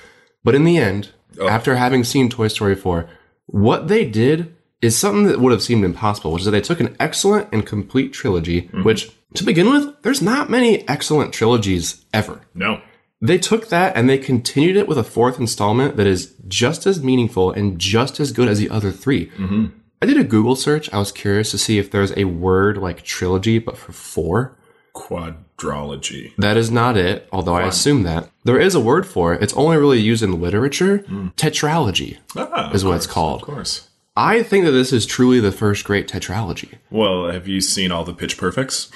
But 0.43 0.55
in 0.55 0.65
the 0.65 0.79
end, 0.79 1.11
oh. 1.41 1.49
after 1.49 1.77
having 1.77 2.05
seen 2.05 2.29
Toy 2.29 2.49
Story 2.49 2.75
4, 2.75 3.09
what 3.47 3.89
they 3.89 4.05
did 4.05 4.55
is 4.83 4.97
something 4.99 5.27
that 5.27 5.41
would 5.41 5.53
have 5.53 5.63
seemed 5.63 5.85
impossible, 5.85 6.33
which 6.33 6.43
is 6.43 6.45
that 6.45 6.51
they 6.51 6.61
took 6.61 6.81
an 6.81 6.95
excellent 7.01 7.49
and 7.53 7.67
complete 7.67 8.13
trilogy, 8.13 8.63
mm-hmm. 8.63 8.83
which, 8.83 9.11
to 9.35 9.45
begin 9.45 9.71
with, 9.71 10.03
there's 10.03 10.21
not 10.21 10.51
many 10.51 10.87
excellent 10.87 11.33
trilogies 11.33 12.05
ever. 12.13 12.43
No. 12.55 12.83
They 13.25 13.39
took 13.39 13.69
that 13.71 13.97
and 13.97 14.09
they 14.09 14.19
continued 14.19 14.77
it 14.77 14.87
with 14.87 14.99
a 14.99 15.03
fourth 15.05 15.41
installment 15.41 15.97
that 15.97 16.07
is 16.07 16.35
just 16.47 16.87
as 16.87 17.03
meaningful 17.03 17.51
and 17.51 17.79
just 17.79 18.21
as 18.21 18.33
good 18.33 18.49
as 18.49 18.59
the 18.59 18.69
other 18.71 18.91
3 18.93 19.27
Mm-hmm. 19.27 19.67
I 20.03 20.07
did 20.07 20.19
a 20.19 20.25
Google 20.25 20.55
search. 20.57 20.93
I 20.93 20.99
was 20.99 21.11
curious 21.11 21.51
to 21.53 21.59
see 21.59 21.79
if 21.79 21.91
there's 21.91 22.13
a 22.19 22.25
word 22.25 22.77
like 22.77 23.03
trilogy, 23.03 23.59
but 23.59 23.79
for 23.79 23.93
four. 23.93 24.59
Quadrology. 24.95 26.33
That 26.37 26.57
is 26.59 26.71
not 26.71 26.97
it, 26.99 27.27
although 27.33 27.55
I 27.55 27.67
assume 27.67 28.03
that. 28.03 28.31
There 28.45 28.61
is 28.61 28.75
a 28.75 28.81
word 28.81 29.07
for 29.07 29.33
it. 29.35 29.43
It's 29.43 29.55
only 29.55 29.77
really 29.79 30.01
used 30.01 30.23
in 30.23 30.41
literature. 30.41 30.99
Tetralogy 31.39 32.19
Ah, 32.37 32.73
is 32.73 32.85
what 32.85 32.97
it's 32.97 33.07
called. 33.07 33.41
Of 33.43 33.47
course. 33.49 33.89
I 34.17 34.43
think 34.43 34.65
that 34.65 34.73
this 34.73 34.93
is 34.93 35.07
truly 35.07 35.41
the 35.41 35.51
first 35.53 35.85
great 35.85 36.07
tetralogy. 36.07 36.75
Well, 36.91 37.31
have 37.31 37.49
you 37.49 37.61
seen 37.61 37.91
all 37.91 38.05
the 38.05 38.15
Pitch 38.15 38.37
Perfects? 38.37 38.91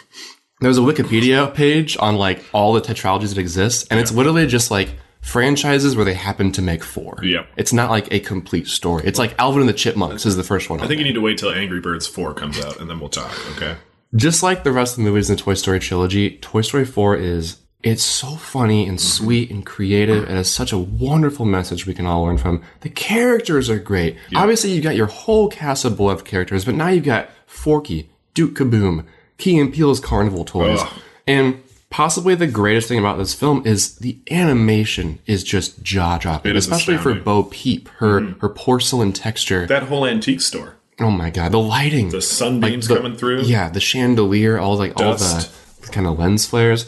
There's 0.61 0.79
a 0.79 0.83
Wikipedia 0.83 1.53
page 1.55 1.97
on 1.99 2.17
like 2.17 2.45
all 2.53 2.73
the 2.73 2.81
tetralogies 2.81 3.35
that 3.35 3.39
exist, 3.39 3.87
and 3.91 4.01
it's 4.01 4.13
literally 4.13 4.47
just 4.47 4.71
like 4.71 4.91
franchises 5.21 5.95
where 5.95 6.05
they 6.05 6.15
happen 6.15 6.53
to 6.53 6.63
make 6.63 6.83
four. 6.83 7.19
Yeah. 7.23 7.45
It's 7.57 7.73
not 7.73 7.91
like 7.91 8.13
a 8.13 8.21
complete 8.21 8.67
story. 8.67 9.05
It's 9.07 9.19
like 9.19 9.35
Alvin 9.39 9.61
and 9.61 9.69
the 9.69 9.75
Chipmunks 9.75 10.27
is 10.27 10.37
the 10.37 10.45
first 10.45 10.71
one. 10.71 10.81
I 10.81 10.87
think 10.87 10.99
you 10.99 11.05
need 11.05 11.15
to 11.15 11.21
wait 11.21 11.39
till 11.39 11.51
Angry 11.51 11.81
Birds 11.81 12.07
4 12.07 12.35
comes 12.35 12.59
out 12.59 12.81
and 12.81 12.89
then 12.89 12.99
we'll 12.99 13.09
talk, 13.09 13.33
okay? 13.57 13.77
Just 14.17 14.43
like 14.43 14.65
the 14.65 14.73
rest 14.73 14.97
of 14.97 15.05
the 15.05 15.11
movies 15.11 15.29
in 15.29 15.37
the 15.37 15.43
Toy 15.43 15.55
Story 15.55 15.81
trilogy, 15.81 16.39
Toy 16.39 16.63
Story 16.63 16.85
4 16.85 17.17
is 17.17 17.59
it's 17.83 18.03
so 18.03 18.29
funny 18.37 18.89
and 18.89 18.99
mm-hmm. 18.99 19.25
sweet 19.25 19.51
and 19.51 19.65
creative 19.65 20.25
and 20.25 20.37
has 20.37 20.51
such 20.51 20.73
a 20.73 20.79
wonderful 20.79 21.45
message 21.45 21.87
we 21.87 21.95
can 21.95 22.07
all 22.07 22.25
learn 22.25 22.39
from. 22.39 22.63
The 22.81 22.91
characters 22.91 23.71
are 23.71 23.79
great. 23.79 24.17
Obviously, 24.35 24.73
you've 24.73 24.83
got 24.83 24.97
your 24.97 25.07
whole 25.07 25.49
cast 25.49 25.85
of 25.85 25.97
beloved 25.97 26.25
characters, 26.25 26.65
but 26.65 26.75
now 26.75 26.89
you've 26.89 27.05
got 27.05 27.31
Forky, 27.47 28.11
Duke 28.35 28.55
Kaboom, 28.55 29.05
Key 29.39 29.59
and 29.59 29.73
Peele's 29.73 30.01
Carnival 30.01 30.45
toys. 30.45 30.81
Ugh. 30.83 30.93
And 31.27 31.63
possibly 31.91 32.35
the 32.35 32.47
greatest 32.47 32.89
thing 32.89 32.99
about 32.99 33.19
this 33.19 33.35
film 33.35 33.63
is 33.67 33.97
the 33.97 34.19
animation 34.31 35.19
is 35.27 35.43
just 35.45 35.83
jaw 35.83 36.19
dropping, 36.19 36.57
especially 36.57 36.97
for. 36.99 37.15
Bo 37.15 37.45
Peep, 37.45 37.89
her 37.99 38.21
Mhm. 38.21 38.41
her 38.41 38.49
porcelain 38.49 39.13
texture. 39.13 39.67
That 39.67 39.85
whole 39.85 40.05
antique 40.07 40.41
store. 40.41 40.75
Oh 41.01 41.11
my 41.11 41.31
god, 41.31 41.53
the 41.53 41.61
lighting, 41.61 42.11
the 42.11 42.21
sunbeams 42.21 42.89
the- 42.89 42.97
coming 42.97 43.17
through. 43.17 43.43
Yeah, 43.43 43.69
the 43.71 43.81
chandelier, 43.81 44.59
all 44.59 44.77
like 44.77 45.01
all 45.01 45.15
the 45.15 45.49
kind 45.93 46.07
of 46.07 46.19
lens 46.19 46.45
flares. 46.45 46.87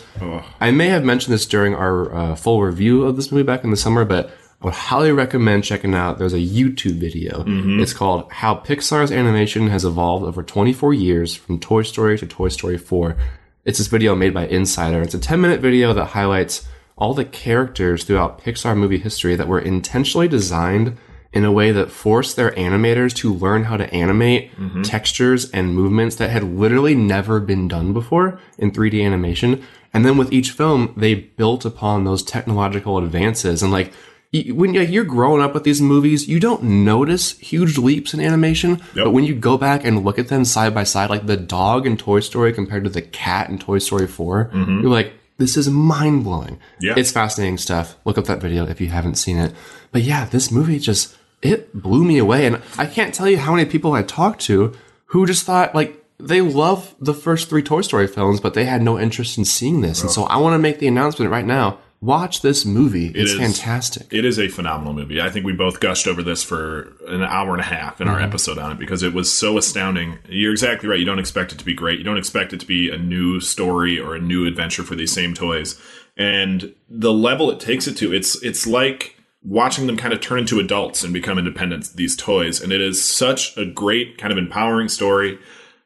I 0.61 0.71
may 0.73 0.89
have 0.89 1.05
mentioned 1.05 1.33
this 1.33 1.47
during 1.47 1.75
our 1.75 2.15
uh, 2.15 2.35
full 2.35 2.61
review 2.63 3.05
of 3.05 3.15
this 3.17 3.31
movie 3.31 3.45
back 3.45 3.63
in 3.63 3.71
the 3.71 3.77
summer, 3.77 4.05
but 4.05 4.31
I 4.63 4.67
would 4.67 4.75
highly 4.75 5.11
recommend 5.11 5.65
checking 5.65 5.95
out. 5.95 6.19
There's 6.19 6.35
a 6.35 6.39
YouTube 6.39 6.99
video. 6.99 7.45
Mhm. 7.45 7.81
It's 7.81 7.95
called 7.95 8.27
"How 8.31 8.55
Pixar's 8.57 9.11
Animation 9.11 9.69
Has 9.69 9.87
Evolved 9.87 10.25
Over 10.27 10.43
24 10.43 10.93
Years 10.93 11.35
from 11.35 11.59
Toy 11.59 11.83
Story 11.83 12.19
to 12.19 12.27
Toy 12.27 12.49
Story 12.49 12.77
4." 12.77 13.17
It's 13.65 13.79
this 13.79 13.87
video 13.87 14.15
made 14.15 14.35
by 14.35 14.47
Insider. 14.47 15.01
It's 15.01 15.15
a 15.15 15.19
10 15.19 15.41
minute 15.41 15.61
video 15.61 15.95
that 15.95 16.07
highlights 16.07 16.67
all 16.99 17.15
the 17.15 17.25
characters 17.25 18.05
throughout 18.05 18.45
Pixar 18.45 18.77
movie 18.77 18.99
history 18.99 19.35
that 19.35 19.49
were 19.49 19.61
intentionally 19.61 20.29
designed 20.29 20.93
in 21.33 21.45
a 21.45 21.53
way 21.53 21.73
that 21.73 21.91
forced 21.91 22.37
their 22.37 22.51
animators 22.51 23.15
to 23.15 23.33
learn 23.33 23.65
how 23.65 23.79
to 23.79 23.91
animate 23.95 24.51
Mhm. 24.61 24.83
textures 24.83 25.49
and 25.53 25.75
movements 25.75 26.17
that 26.17 26.29
had 26.29 26.59
literally 26.59 26.95
never 26.95 27.41
been 27.41 27.67
done 27.67 27.95
before 27.95 28.39
in 28.59 28.73
3D 28.73 29.03
animation. 29.03 29.61
And 29.95 30.05
then 30.05 30.19
with 30.19 30.33
each 30.33 30.51
film, 30.51 30.91
they 30.97 31.15
built 31.15 31.65
upon 31.65 32.05
those 32.05 32.23
technological 32.23 32.99
advances. 32.99 33.63
And 33.63 33.73
like, 33.73 33.93
when 34.33 34.75
you're 34.75 35.05
growing 35.05 35.43
up 35.43 35.55
with 35.55 35.65
these 35.65 35.81
movies, 35.83 36.29
you 36.29 36.39
don't 36.39 36.63
notice 36.63 37.37
huge 37.39 37.77
leaps 37.79 38.15
in 38.15 38.21
animation. 38.21 38.81
But 38.95 39.11
when 39.11 39.25
you 39.25 39.35
go 39.35 39.57
back 39.59 39.85
and 39.85 40.05
look 40.05 40.19
at 40.19 40.29
them 40.29 40.45
side 40.45 40.73
by 40.75 40.85
side, 40.85 41.11
like 41.11 41.27
the 41.27 41.37
dog 41.37 41.87
in 41.87 41.97
Toy 41.97 42.21
Story 42.21 42.53
compared 42.53 42.85
to 42.85 42.91
the 42.91 43.03
cat 43.03 43.51
in 43.51 43.59
Toy 43.59 43.79
Story 43.79 44.07
4, 44.07 44.51
Mhm. 44.55 44.83
you're 44.83 44.91
like, 44.91 45.15
this 45.39 45.57
is 45.57 45.69
mind 45.69 46.23
blowing. 46.25 46.59
Yeah. 46.81 46.95
It's 46.97 47.11
fascinating 47.11 47.59
stuff. 47.59 47.97
Look 48.05 48.19
up 48.19 48.27
that 48.27 48.41
video 48.41 48.67
if 48.67 48.81
you 48.81 48.89
haven't 48.89 49.17
seen 49.17 49.39
it. 49.39 49.53
But 49.91 50.03
yeah, 50.03 50.27
this 50.27 50.51
movie 50.53 50.79
just, 50.79 51.17
it 51.43 51.75
blew 51.75 52.05
me 52.05 52.19
away. 52.19 52.47
And 52.47 52.61
I 52.79 52.87
can't 52.87 53.13
tell 53.15 53.29
you 53.29 53.39
how 53.39 53.55
many 53.55 53.65
people 53.69 53.95
I 53.95 54.03
talked 54.03 54.43
to 54.43 54.73
who 55.07 55.27
just 55.27 55.45
thought, 55.45 55.75
like, 55.75 55.97
they 56.21 56.43
love 56.43 56.95
the 57.01 57.15
first 57.15 57.49
three 57.49 57.63
Toy 57.63 57.81
Story 57.81 58.07
films, 58.07 58.39
but 58.39 58.53
they 58.55 58.67
had 58.67 58.83
no 58.83 58.99
interest 58.99 59.39
in 59.39 59.45
seeing 59.47 59.81
this. 59.81 60.03
And 60.03 60.11
so 60.11 60.25
I 60.25 60.37
want 60.37 60.53
to 60.55 60.59
make 60.59 60.79
the 60.79 60.87
announcement 60.87 61.31
right 61.33 61.47
now. 61.47 61.79
Watch 62.03 62.41
this 62.41 62.65
movie. 62.65 63.09
It 63.09 63.17
It's 63.17 63.33
is- 63.33 63.39
fantastic. 63.39 64.07
It 64.11 64.25
is 64.25 64.39
a 64.39 64.49
phenomenal 64.49 64.95
movie. 64.95 65.21
I 65.21 65.29
think 65.29 65.45
we 65.45 65.53
both 65.53 65.81
gushed 65.81 66.07
over 66.07 66.23
this 66.23 66.43
for 66.43 66.95
an 67.07 67.23
hour 67.23 67.53
and 67.53 67.61
a 67.61 67.65
half 67.65 68.01
in 68.01 68.09
our 68.09 68.19
Mhm. 68.21 68.25
episode 68.25 68.57
on 68.57 68.73
it 68.73 68.79
because 68.79 69.03
it 69.03 69.13
was 69.13 69.31
so 69.31 69.59
astounding. 69.59 70.17
You're 70.27 70.53
exactly 70.53 70.89
right. 70.89 70.99
You 70.99 71.05
don't 71.05 71.19
expect 71.19 71.53
it 71.53 71.59
to 71.59 71.65
be 71.65 71.75
great. 71.75 71.99
You 71.99 72.05
don't 72.05 72.17
expect 72.17 72.55
it 72.55 72.61
to 72.61 72.67
be 72.67 72.89
a 72.89 72.97
new 72.97 73.39
story 73.39 73.99
or 74.01 74.15
a 74.15 74.21
new 74.21 74.47
adventure 74.47 74.83
for 74.83 74.95
these 74.95 75.13
same 75.13 75.35
toys. 75.35 75.79
And 76.17 76.73
the 76.89 77.13
level 77.13 77.51
it 77.51 77.61
takes 77.61 77.87
it 77.87 77.99
to, 77.99 78.15
it's 78.15 78.43
it's 78.43 78.67
like 78.67 79.17
watching 79.43 79.87
them 79.87 79.97
kind 79.99 80.15
of 80.15 80.21
turn 80.21 80.39
into 80.39 80.59
adults 80.59 81.05
and 81.05 81.13
become 81.13 81.39
independent, 81.39 81.91
these 81.97 82.17
toys. 82.17 82.63
And 82.63 82.73
it 82.73 82.81
is 82.81 83.05
such 83.05 83.55
a 83.59 83.67
great 83.67 84.17
kind 84.17 84.33
of 84.33 84.39
empowering 84.39 84.89
story. 84.89 85.39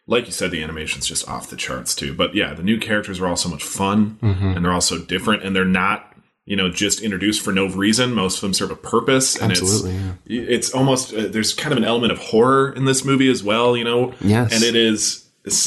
Like 0.07 0.27
you 0.27 0.33
said, 0.33 0.51
the 0.51 0.63
animation's 0.63 1.07
just 1.07 1.27
off 1.29 1.49
the 1.49 1.57
charts 1.57 1.95
too. 1.95 2.13
But 2.15 2.35
yeah, 2.35 2.53
the 2.55 2.63
new 2.63 2.79
characters 2.79 3.21
are 3.21 3.27
all 3.27 3.37
so 3.37 3.49
much 3.49 3.65
fun 3.65 4.19
Mhm. 4.23 4.57
and 4.57 4.65
they're 4.65 4.73
all 4.73 4.81
so 4.83 4.99
different 4.99 5.43
and 5.45 5.57
they're 5.57 5.65
not, 5.65 6.13
you 6.45 6.57
know, 6.57 6.69
just 6.69 7.01
introduced 7.01 7.41
for 7.43 7.53
no 7.53 7.69
reason. 7.69 8.13
Most 8.13 8.37
of 8.37 8.41
them 8.43 8.53
serve 8.53 8.71
a 8.71 8.77
purpose. 8.77 9.35
And 9.41 9.51
Absolutely, 9.51 9.95
it's, 10.27 10.67
it's 10.67 10.71
almost, 10.75 11.15
uh, 11.15 11.29
there's 11.29 11.55
kind 11.55 11.73
of 11.73 11.79
an 11.79 11.85
element 11.85 12.13
of 12.13 12.19
horror 12.19 12.71
in 12.77 12.85
this 12.85 13.03
movie 13.05 13.31
as 13.31 13.43
well, 13.43 13.77
you 13.79 13.85
know? 13.85 14.13
Yes. 14.21 14.53
And 14.55 14.63
it 14.63 14.77
is, 14.77 15.23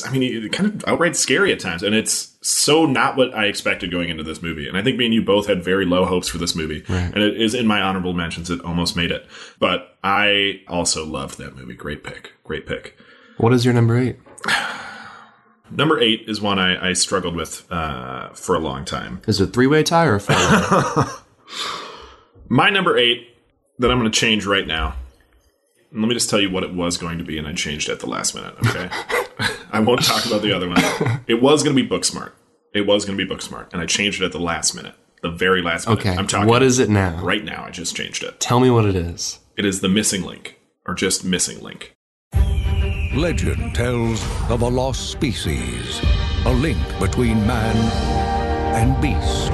I 0.06 0.12
mean, 0.12 0.22
it 0.22 0.52
kind 0.52 0.70
of 0.70 0.84
outright 0.88 1.16
scary 1.16 1.52
at 1.52 1.60
times. 1.60 1.82
And 1.82 1.96
it's 1.96 2.36
so 2.42 2.86
not 2.86 3.18
what 3.18 3.34
I 3.34 3.46
expected 3.46 3.90
going 3.90 4.10
into 4.10 4.24
this 4.24 4.44
movie. 4.44 4.68
And 4.68 4.78
I 4.78 4.84
think 4.84 4.98
me 4.98 5.06
and 5.06 5.14
you 5.16 5.24
both 5.24 5.48
had 5.48 5.64
very 5.64 5.86
low 5.86 6.06
hopes 6.06 6.28
for 6.30 6.38
this 6.38 6.56
movie. 6.56 6.84
Right. 6.88 7.12
And 7.12 7.24
it 7.24 7.42
is 7.42 7.56
in 7.56 7.66
my 7.66 7.82
honorable 7.82 8.14
mentions. 8.14 8.52
It 8.52 8.62
almost 8.62 8.96
made 8.96 9.10
it. 9.10 9.26
But 9.60 9.98
I 10.04 10.62
also 10.68 11.06
loved 11.08 11.40
that 11.40 11.56
movie. 11.56 11.74
Great 11.74 12.04
pick. 12.04 12.34
Great 12.44 12.68
pick. 12.68 12.96
What 13.38 13.52
is 13.54 13.66
your 13.66 13.74
number 13.74 13.98
eight? 13.98 14.18
Number 15.72 16.00
eight 16.00 16.24
is 16.28 16.40
one 16.42 16.60
I, 16.60 16.90
I 16.90 16.94
struggled 16.94 17.36
with 17.36 17.70
uh, 17.72 18.30
for 18.30 18.56
a 18.56 18.60
long 18.60 18.86
time. 18.86 19.22
Is 19.28 19.42
it 19.42 19.50
a 19.50 19.52
three 19.52 19.68
way 19.68 19.84
tie 19.84 20.06
or 20.06 20.16
a 20.16 20.20
four? 20.20 21.24
My 22.50 22.70
number 22.70 22.98
eight 22.98 23.36
that 23.80 23.92
I'm 23.92 24.00
going 24.00 24.10
to 24.10 24.18
change 24.20 24.46
right 24.46 24.66
now. 24.66 24.96
And 25.92 26.02
let 26.02 26.08
me 26.08 26.14
just 26.14 26.30
tell 26.30 26.40
you 26.40 26.50
what 26.50 26.64
it 26.64 26.74
was 26.74 26.98
going 26.98 27.18
to 27.18 27.24
be, 27.24 27.38
and 27.38 27.48
I 27.48 27.54
changed 27.54 27.90
it 27.90 27.94
at 27.94 28.00
the 28.00 28.08
last 28.08 28.36
minute. 28.36 28.56
Okay, 28.66 28.90
I 29.72 29.80
won't 29.80 30.04
talk 30.04 30.26
about 30.26 30.42
the 30.42 30.54
other 30.54 30.68
one. 30.70 30.82
It 31.28 31.42
was 31.42 31.64
going 31.64 31.76
to 31.76 31.82
be 31.82 31.88
Booksmart. 31.88 32.32
It 32.74 32.86
was 32.86 33.06
going 33.06 33.18
to 33.18 33.26
be 33.26 33.30
Booksmart, 33.30 33.72
and 33.74 33.82
I 33.82 33.86
changed 33.86 34.22
it 34.22 34.26
at 34.26 34.32
the 34.32 34.40
last 34.40 34.76
minute, 34.76 34.96
the 35.22 35.30
very 35.30 35.62
last 35.62 35.88
minute. 35.88 36.00
Okay, 36.02 36.16
I'm 36.16 36.28
talking. 36.28 36.48
what 36.48 36.62
is 36.64 36.80
it 36.80 36.90
now? 36.90 37.22
Right 37.22 37.44
now, 37.44 37.64
I 37.66 37.72
just 37.72 37.96
changed 37.96 38.24
it. 38.24 38.40
Tell 38.40 38.60
me 38.60 38.70
what 38.70 38.86
it 38.86 38.96
is. 38.96 39.40
It 39.58 39.66
is 39.66 39.80
the 39.82 39.90
missing 39.90 40.24
link, 40.24 40.60
or 40.86 40.94
just 40.94 41.24
missing 41.26 41.62
link. 41.62 41.97
Legend 43.18 43.74
tells 43.74 44.24
of 44.52 44.62
a 44.62 44.68
lost 44.68 45.10
species, 45.10 46.02
a 46.46 46.52
link 46.52 46.78
between 47.00 47.48
man 47.48 47.76
and 48.76 48.94
beast. 49.02 49.50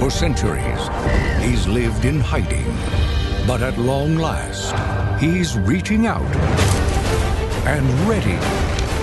For 0.00 0.10
centuries, 0.10 0.88
he's 1.40 1.68
lived 1.68 2.04
in 2.04 2.18
hiding. 2.18 2.66
But 3.46 3.62
at 3.62 3.78
long 3.78 4.16
last, 4.16 4.74
he's 5.20 5.56
reaching 5.56 6.08
out 6.08 6.36
and 7.68 7.88
ready 8.08 8.36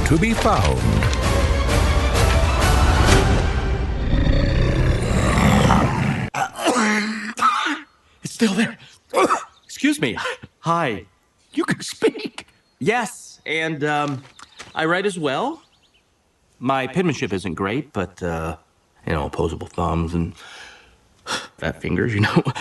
to 0.09 0.17
be 0.19 0.33
found. 0.33 0.81
It's 8.23 8.33
still 8.33 8.53
there. 8.55 8.77
Excuse 9.63 10.01
me. 10.01 10.17
Hi. 10.59 11.05
You 11.53 11.63
can 11.63 11.79
speak. 11.79 12.45
Yes, 12.79 13.22
and 13.45 13.83
um, 13.83 14.23
I 14.75 14.85
write 14.85 15.05
as 15.05 15.17
well. 15.17 15.61
My 16.59 16.87
penmanship 16.87 17.33
isn't 17.33 17.55
great, 17.55 17.93
but 17.93 18.21
uh, 18.23 18.57
you 19.05 19.13
know, 19.13 19.25
opposable 19.25 19.67
thumbs 19.67 20.13
and 20.13 20.33
fat 21.57 21.81
fingers, 21.81 22.13
you 22.13 22.21
know. 22.21 22.43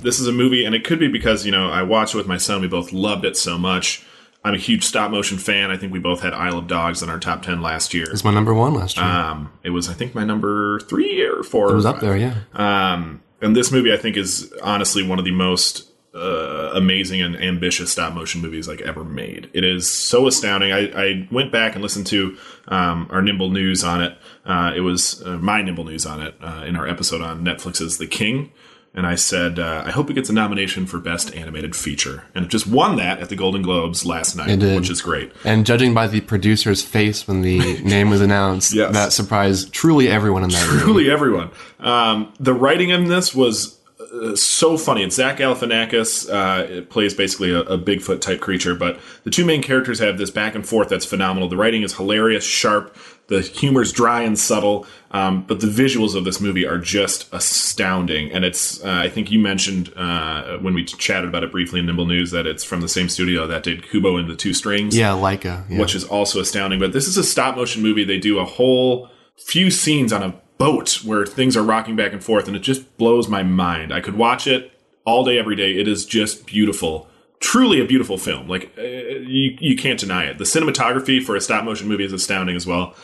This 0.00 0.20
is 0.20 0.28
a 0.28 0.32
movie, 0.32 0.64
and 0.64 0.76
it 0.76 0.84
could 0.84 1.00
be 1.00 1.08
because, 1.08 1.44
you 1.44 1.50
know, 1.50 1.68
I 1.68 1.82
watched 1.82 2.14
it 2.14 2.18
with 2.18 2.28
my 2.28 2.36
son. 2.36 2.60
We 2.60 2.68
both 2.68 2.92
loved 2.92 3.24
it 3.24 3.36
so 3.36 3.58
much. 3.58 4.06
I'm 4.44 4.54
a 4.54 4.58
huge 4.58 4.84
stop 4.84 5.10
motion 5.10 5.38
fan. 5.38 5.72
I 5.72 5.76
think 5.76 5.92
we 5.92 5.98
both 5.98 6.20
had 6.20 6.32
Isle 6.32 6.58
of 6.58 6.68
Dogs 6.68 7.02
in 7.02 7.10
our 7.10 7.18
top 7.18 7.42
10 7.42 7.60
last 7.60 7.92
year. 7.92 8.06
It's 8.08 8.22
my 8.22 8.32
number 8.32 8.54
one 8.54 8.74
last 8.74 8.96
year. 8.96 9.04
Um, 9.04 9.52
it 9.64 9.70
was, 9.70 9.88
I 9.88 9.94
think, 9.94 10.14
my 10.14 10.24
number 10.24 10.78
three 10.80 11.20
or 11.22 11.42
four. 11.42 11.70
it 11.72 11.74
was 11.74 11.84
or 11.84 11.88
up 11.88 12.00
there, 12.00 12.16
yeah. 12.16 12.34
Um, 12.52 13.22
and 13.42 13.56
this 13.56 13.72
movie, 13.72 13.92
I 13.92 13.96
think, 13.96 14.16
is 14.16 14.52
honestly 14.62 15.02
one 15.02 15.18
of 15.18 15.24
the 15.24 15.32
most 15.32 15.87
uh, 16.14 16.70
amazing 16.74 17.20
and 17.22 17.36
ambitious 17.36 17.92
stop 17.92 18.14
motion 18.14 18.40
movies 18.40 18.66
like 18.66 18.80
ever 18.80 19.04
made. 19.04 19.50
It 19.52 19.64
is 19.64 19.90
so 19.90 20.26
astounding. 20.26 20.72
I, 20.72 20.90
I 20.94 21.28
went 21.30 21.52
back 21.52 21.74
and 21.74 21.82
listened 21.82 22.06
to 22.08 22.36
um, 22.68 23.06
our 23.10 23.22
Nimble 23.22 23.50
News 23.50 23.84
on 23.84 24.02
it. 24.02 24.16
Uh, 24.44 24.72
it 24.74 24.80
was 24.80 25.22
uh, 25.24 25.38
my 25.38 25.62
Nimble 25.62 25.84
News 25.84 26.06
on 26.06 26.20
it 26.22 26.34
uh, 26.40 26.64
in 26.66 26.76
our 26.76 26.88
episode 26.88 27.20
on 27.20 27.44
Netflix's 27.44 27.98
The 27.98 28.06
King. 28.06 28.52
And 28.94 29.06
I 29.06 29.14
said, 29.16 29.58
uh, 29.58 29.82
I 29.86 29.90
hope 29.90 30.10
it 30.10 30.14
gets 30.14 30.30
a 30.30 30.32
nomination 30.32 30.86
for 30.86 30.98
Best 30.98 31.32
Animated 31.36 31.76
Feature. 31.76 32.24
And 32.34 32.46
it 32.46 32.48
just 32.50 32.66
won 32.66 32.96
that 32.96 33.20
at 33.20 33.28
the 33.28 33.36
Golden 33.36 33.60
Globes 33.62 34.04
last 34.06 34.34
night, 34.34 34.58
which 34.58 34.90
is 34.90 35.02
great. 35.02 35.30
And 35.44 35.66
judging 35.66 35.92
by 35.94 36.06
the 36.08 36.22
producer's 36.22 36.82
face 36.82 37.28
when 37.28 37.42
the 37.42 37.58
name 37.84 38.08
was 38.08 38.22
announced, 38.22 38.74
Yes. 38.74 38.92
that 38.94 39.12
surprised 39.12 39.72
truly 39.72 40.08
everyone 40.08 40.42
in 40.42 40.50
that 40.50 40.68
room. 40.68 40.80
Truly 40.80 41.10
everyone. 41.10 41.50
Um, 41.78 42.32
the 42.40 42.54
writing 42.54 42.88
in 42.88 43.04
this 43.04 43.34
was 43.34 43.77
uh, 44.12 44.34
so 44.36 44.76
funny. 44.76 45.02
It's 45.02 45.16
Zach 45.16 45.36
Galifianakis. 45.38 46.28
Uh, 46.30 46.64
it 46.64 46.90
plays 46.90 47.14
basically 47.14 47.52
a, 47.52 47.60
a 47.60 47.78
Bigfoot 47.78 48.20
type 48.20 48.40
creature, 48.40 48.74
but 48.74 48.98
the 49.24 49.30
two 49.30 49.44
main 49.44 49.62
characters 49.62 49.98
have 49.98 50.18
this 50.18 50.30
back 50.30 50.54
and 50.54 50.66
forth 50.66 50.88
that's 50.88 51.04
phenomenal. 51.06 51.48
The 51.48 51.56
writing 51.56 51.82
is 51.82 51.94
hilarious, 51.96 52.44
sharp. 52.44 52.96
The 53.28 53.42
humor's 53.42 53.92
dry 53.92 54.22
and 54.22 54.38
subtle, 54.38 54.86
um, 55.10 55.44
but 55.46 55.60
the 55.60 55.66
visuals 55.66 56.14
of 56.14 56.24
this 56.24 56.40
movie 56.40 56.66
are 56.66 56.78
just 56.78 57.30
astounding. 57.34 58.32
And 58.32 58.42
it's, 58.42 58.82
uh, 58.82 58.88
I 58.90 59.10
think 59.10 59.30
you 59.30 59.38
mentioned 59.38 59.92
uh, 59.96 60.56
when 60.58 60.72
we 60.72 60.82
chatted 60.84 61.28
about 61.28 61.44
it 61.44 61.52
briefly 61.52 61.80
in 61.80 61.84
Nimble 61.84 62.06
News 62.06 62.30
that 62.30 62.46
it's 62.46 62.64
from 62.64 62.80
the 62.80 62.88
same 62.88 63.10
studio 63.10 63.46
that 63.46 63.64
did 63.64 63.86
Kubo 63.90 64.16
and 64.16 64.30
the 64.30 64.34
Two 64.34 64.54
Strings 64.54 64.96
Yeah, 64.96 65.10
Laika. 65.10 65.68
Yeah. 65.68 65.78
which 65.78 65.94
is 65.94 66.04
also 66.04 66.40
astounding. 66.40 66.80
But 66.80 66.94
this 66.94 67.06
is 67.06 67.18
a 67.18 67.22
stop 67.22 67.56
motion 67.56 67.82
movie. 67.82 68.02
They 68.04 68.18
do 68.18 68.38
a 68.38 68.46
whole 68.46 69.10
few 69.36 69.70
scenes 69.70 70.10
on 70.10 70.22
a 70.22 70.34
boat 70.58 71.04
where 71.04 71.24
things 71.24 71.56
are 71.56 71.62
rocking 71.62 71.96
back 71.96 72.12
and 72.12 72.22
forth, 72.22 72.46
and 72.46 72.56
it 72.56 72.60
just 72.60 72.96
blows 72.98 73.28
my 73.28 73.42
mind. 73.42 73.92
I 73.92 74.00
could 74.00 74.16
watch 74.16 74.46
it 74.46 74.72
all 75.04 75.24
day, 75.24 75.38
every 75.38 75.56
day. 75.56 75.72
It 75.72 75.88
is 75.88 76.04
just 76.04 76.46
beautiful. 76.46 77.08
Truly 77.40 77.80
a 77.80 77.84
beautiful 77.84 78.18
film. 78.18 78.48
Like 78.48 78.72
uh, 78.76 78.82
you, 78.82 79.56
you 79.60 79.76
can't 79.76 79.98
deny 79.98 80.24
it. 80.24 80.38
The 80.38 80.44
cinematography 80.44 81.22
for 81.22 81.36
a 81.36 81.40
stop 81.40 81.64
motion 81.64 81.88
movie 81.88 82.04
is 82.04 82.12
astounding 82.12 82.56
as 82.56 82.66
well. 82.66 82.94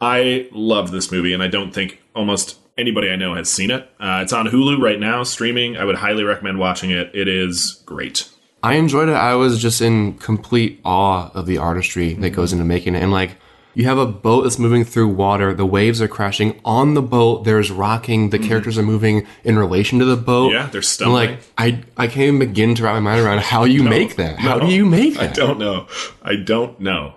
I 0.00 0.48
love 0.52 0.90
this 0.90 1.10
movie, 1.10 1.32
and 1.32 1.42
I 1.42 1.48
don't 1.48 1.72
think 1.72 2.02
almost 2.14 2.58
anybody 2.76 3.10
I 3.10 3.16
know 3.16 3.34
has 3.34 3.50
seen 3.50 3.70
it. 3.70 3.82
Uh, 4.00 4.20
it's 4.22 4.32
on 4.32 4.46
Hulu 4.46 4.80
right 4.80 4.98
now, 4.98 5.22
streaming. 5.22 5.76
I 5.76 5.84
would 5.84 5.96
highly 5.96 6.24
recommend 6.24 6.58
watching 6.58 6.90
it. 6.90 7.10
It 7.14 7.28
is 7.28 7.82
great. 7.86 8.28
I 8.62 8.74
enjoyed 8.74 9.08
it. 9.08 9.14
I 9.14 9.34
was 9.34 9.60
just 9.60 9.80
in 9.80 10.14
complete 10.14 10.80
awe 10.84 11.30
of 11.34 11.46
the 11.46 11.58
artistry 11.58 12.14
that 12.14 12.30
goes 12.30 12.52
into 12.52 12.64
making 12.64 12.94
it. 12.94 13.02
And 13.02 13.10
like, 13.10 13.36
you 13.74 13.84
have 13.84 13.98
a 13.98 14.06
boat 14.06 14.42
that's 14.42 14.58
moving 14.58 14.84
through 14.84 15.08
water. 15.08 15.54
The 15.54 15.66
waves 15.66 16.02
are 16.02 16.08
crashing 16.08 16.60
on 16.64 16.94
the 16.94 17.02
boat. 17.02 17.44
There's 17.44 17.70
rocking. 17.70 18.30
The 18.30 18.38
characters 18.38 18.76
are 18.78 18.82
moving 18.82 19.26
in 19.44 19.58
relation 19.58 19.98
to 19.98 20.04
the 20.04 20.16
boat. 20.16 20.52
Yeah, 20.52 20.66
they're 20.66 20.82
stumbling. 20.82 21.30
like, 21.30 21.40
I, 21.56 21.82
I 21.96 22.06
can't 22.06 22.34
even 22.34 22.38
begin 22.38 22.74
to 22.74 22.82
wrap 22.82 22.94
my 22.94 23.00
mind 23.00 23.20
around 23.20 23.40
how 23.40 23.64
you 23.64 23.82
make 23.82 24.16
that. 24.16 24.38
How 24.38 24.58
do 24.58 24.66
you 24.66 24.84
make 24.84 25.14
that? 25.14 25.30
I 25.30 25.32
don't 25.32 25.58
know. 25.58 25.86
I 26.22 26.36
don't 26.36 26.78
know. 26.80 27.14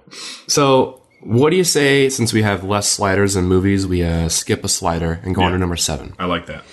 So, 0.47 1.01
what 1.22 1.49
do 1.49 1.56
you 1.56 1.64
say 1.64 2.08
since 2.10 2.32
we 2.34 2.43
have 2.43 2.64
less 2.64 2.88
sliders 2.88 3.36
in 3.36 3.45
movies, 3.45 3.88
we 3.88 4.03
uh, 4.03 4.30
skip 4.30 4.64
a 4.64 4.68
slider 4.70 5.20
and 5.24 5.34
go 5.34 5.41
on 5.41 5.51
to 5.51 5.58
number 5.58 5.76
seven? 5.76 6.14
I 6.20 6.26
like 6.26 6.45
that. 6.45 6.64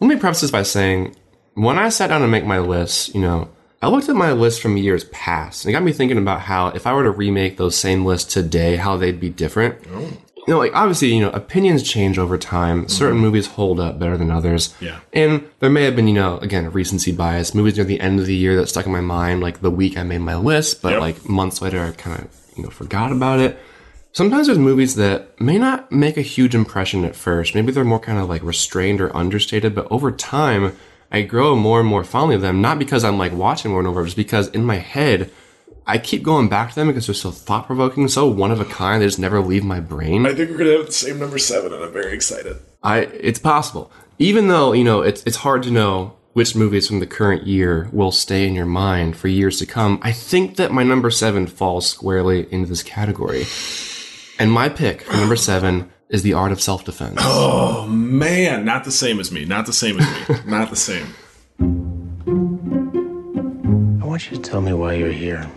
Let 0.00 0.08
me 0.08 0.16
preface 0.16 0.42
this 0.42 0.50
by 0.50 0.62
saying, 0.64 1.16
when 1.54 1.78
I 1.78 1.88
sat 1.88 2.08
down 2.08 2.20
to 2.22 2.28
make 2.28 2.44
my 2.44 2.58
list, 2.58 3.14
you 3.14 3.20
know, 3.20 3.48
I 3.82 3.88
looked 3.88 4.08
at 4.08 4.14
my 4.14 4.32
list 4.32 4.62
from 4.62 4.76
years 4.76 5.04
past 5.04 5.64
and 5.64 5.70
it 5.70 5.72
got 5.72 5.82
me 5.82 5.92
thinking 5.92 6.16
about 6.18 6.42
how 6.42 6.68
if 6.68 6.86
I 6.86 6.92
were 6.94 7.02
to 7.02 7.10
remake 7.10 7.56
those 7.56 7.74
same 7.76 8.04
lists 8.04 8.32
today, 8.32 8.76
how 8.76 8.96
they'd 8.96 9.18
be 9.18 9.28
different. 9.28 9.76
Oh. 9.92 10.00
You 10.46 10.54
know, 10.54 10.58
like 10.58 10.74
obviously, 10.74 11.14
you 11.14 11.20
know, 11.20 11.30
opinions 11.30 11.82
change 11.82 12.18
over 12.18 12.38
time. 12.38 12.80
Mm-hmm. 12.82 12.88
Certain 12.88 13.18
movies 13.18 13.46
hold 13.46 13.78
up 13.80 13.98
better 13.98 14.16
than 14.16 14.30
others. 14.30 14.74
Yeah. 14.80 15.00
And 15.12 15.48
there 15.60 15.70
may 15.70 15.84
have 15.84 15.94
been, 15.96 16.08
you 16.08 16.14
know, 16.14 16.38
again, 16.38 16.70
recency 16.70 17.12
bias. 17.12 17.54
Movies 17.54 17.76
near 17.76 17.84
the 17.84 18.00
end 18.00 18.18
of 18.20 18.26
the 18.26 18.34
year 18.34 18.56
that 18.56 18.68
stuck 18.68 18.86
in 18.86 18.92
my 18.92 19.00
mind, 19.00 19.40
like 19.40 19.60
the 19.60 19.70
week 19.70 19.96
I 19.98 20.02
made 20.04 20.18
my 20.18 20.36
list, 20.36 20.80
but 20.82 20.92
Yep. 20.92 21.00
like 21.00 21.28
months 21.28 21.60
later, 21.60 21.80
I 21.84 21.90
kind 21.92 22.20
of, 22.20 22.28
you 22.56 22.62
know, 22.62 22.70
forgot 22.70 23.12
about 23.12 23.40
it. 23.40 23.58
Sometimes 24.12 24.46
there's 24.46 24.58
movies 24.58 24.96
that 24.96 25.40
may 25.40 25.58
not 25.58 25.90
make 25.90 26.16
a 26.16 26.22
huge 26.22 26.54
impression 26.54 27.04
at 27.04 27.16
first. 27.16 27.54
Maybe 27.54 27.72
they're 27.72 27.84
more 27.84 27.98
kind 28.00 28.18
of 28.18 28.28
like 28.28 28.42
restrained 28.42 29.00
or 29.00 29.16
understated, 29.16 29.74
but 29.74 29.86
over 29.90 30.12
time, 30.12 30.76
I 31.12 31.22
grow 31.22 31.54
more 31.54 31.78
and 31.78 31.88
more 31.88 32.04
fondly 32.04 32.34
of 32.34 32.40
them. 32.40 32.62
Not 32.62 32.78
because 32.78 33.04
I'm 33.04 33.18
like 33.18 33.32
watching 33.32 33.70
more 33.70 33.80
and 33.80 33.88
over, 33.88 34.02
just 34.04 34.16
because 34.16 34.48
in 34.48 34.64
my 34.64 34.76
head, 34.76 35.30
I 35.86 35.98
keep 35.98 36.22
going 36.22 36.48
back 36.48 36.70
to 36.70 36.74
them 36.74 36.88
because 36.88 37.06
they're 37.06 37.14
so 37.14 37.30
thought 37.30 37.66
provoking, 37.66 38.08
so 38.08 38.26
one 38.26 38.50
of 38.50 38.60
a 38.60 38.64
kind. 38.64 39.02
They 39.02 39.06
just 39.06 39.18
never 39.18 39.40
leave 39.40 39.62
my 39.62 39.78
brain. 39.78 40.26
I 40.26 40.34
think 40.34 40.50
we're 40.50 40.58
gonna 40.58 40.78
have 40.78 40.86
the 40.86 40.92
same 40.92 41.18
number 41.18 41.38
seven, 41.38 41.72
and 41.72 41.84
I'm 41.84 41.92
very 41.92 42.14
excited. 42.14 42.56
I 42.82 43.00
it's 43.00 43.38
possible. 43.38 43.92
Even 44.18 44.48
though, 44.48 44.72
you 44.72 44.84
know, 44.84 45.02
it's 45.02 45.22
it's 45.24 45.36
hard 45.36 45.62
to 45.64 45.70
know 45.70 46.16
which 46.32 46.56
movies 46.56 46.88
from 46.88 47.00
the 47.00 47.06
current 47.06 47.46
year 47.46 47.90
will 47.92 48.12
stay 48.12 48.46
in 48.46 48.54
your 48.54 48.66
mind 48.66 49.16
for 49.16 49.28
years 49.28 49.58
to 49.58 49.66
come. 49.66 49.98
I 50.02 50.12
think 50.12 50.56
that 50.56 50.72
my 50.72 50.82
number 50.82 51.10
7 51.10 51.46
falls 51.46 51.90
squarely 51.90 52.50
into 52.50 52.68
this 52.68 52.82
category. 52.82 53.44
And 54.38 54.50
my 54.50 54.70
pick 54.70 55.02
for 55.02 55.16
number 55.16 55.36
7 55.36 55.90
is 56.12 56.22
The 56.22 56.34
Art 56.34 56.52
of 56.52 56.60
Self-Defense. 56.60 57.18
Oh 57.74 57.86
man, 57.88 58.64
not 58.64 58.84
the 58.84 58.92
same 58.92 59.18
as 59.18 59.32
me. 59.32 59.44
Not 59.44 59.66
the 59.66 59.72
same 59.72 59.98
as 59.98 60.06
me. 60.06 60.36
not 60.46 60.70
the 60.70 60.76
same. 60.76 61.06
I 64.00 64.06
want 64.06 64.30
you 64.30 64.36
to 64.36 64.42
tell 64.42 64.60
me 64.60 64.72
why 64.72 64.94
you're 64.94 65.10
here. 65.10 65.50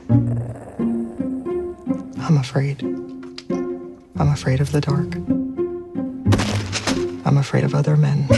I'm 2.20 2.38
afraid. 2.38 2.82
I'm 2.82 4.30
afraid 4.32 4.62
of 4.62 4.72
the 4.72 4.82
dark. 4.82 5.14
I'm 7.26 7.38
afraid 7.38 7.64
of 7.64 7.76
other 7.76 7.96
men. 7.96 8.26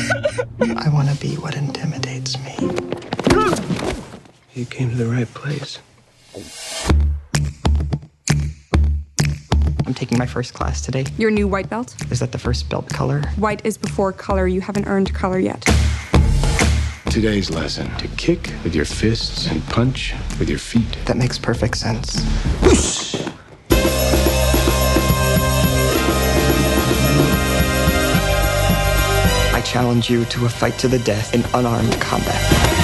I 0.59 0.89
want 0.89 1.09
to 1.09 1.15
be 1.21 1.35
what 1.35 1.55
intimidates 1.55 2.37
me. 2.43 2.55
You 4.53 4.65
came 4.65 4.89
to 4.89 4.95
the 4.95 5.07
right 5.07 5.31
place. 5.33 5.79
I'm 9.87 9.93
taking 9.93 10.17
my 10.17 10.25
first 10.25 10.53
class 10.53 10.81
today. 10.81 11.05
Your 11.17 11.31
new 11.31 11.47
white 11.47 11.69
belt? 11.69 11.95
Is 12.11 12.19
that 12.19 12.33
the 12.33 12.37
first 12.37 12.69
belt 12.69 12.89
color? 12.89 13.21
White 13.37 13.65
is 13.65 13.77
before 13.77 14.11
color. 14.11 14.45
You 14.45 14.59
haven't 14.59 14.85
earned 14.85 15.13
color 15.13 15.39
yet. 15.39 15.65
Today's 17.09 17.49
lesson 17.49 17.89
to 17.95 18.09
kick 18.09 18.51
with 18.65 18.75
your 18.75 18.83
fists 18.83 19.47
and 19.49 19.65
punch 19.67 20.13
with 20.39 20.49
your 20.49 20.59
feet. 20.59 20.97
That 21.05 21.15
makes 21.15 21.39
perfect 21.39 21.77
sense. 21.77 22.21
I 29.53 29.61
challenge 29.63 30.09
you 30.09 30.25
to 30.25 30.45
a 30.45 30.49
fight 30.49 30.77
to 30.79 30.89
the 30.89 30.99
death 30.99 31.33
in 31.33 31.45
unarmed 31.53 31.93
combat. 32.01 32.76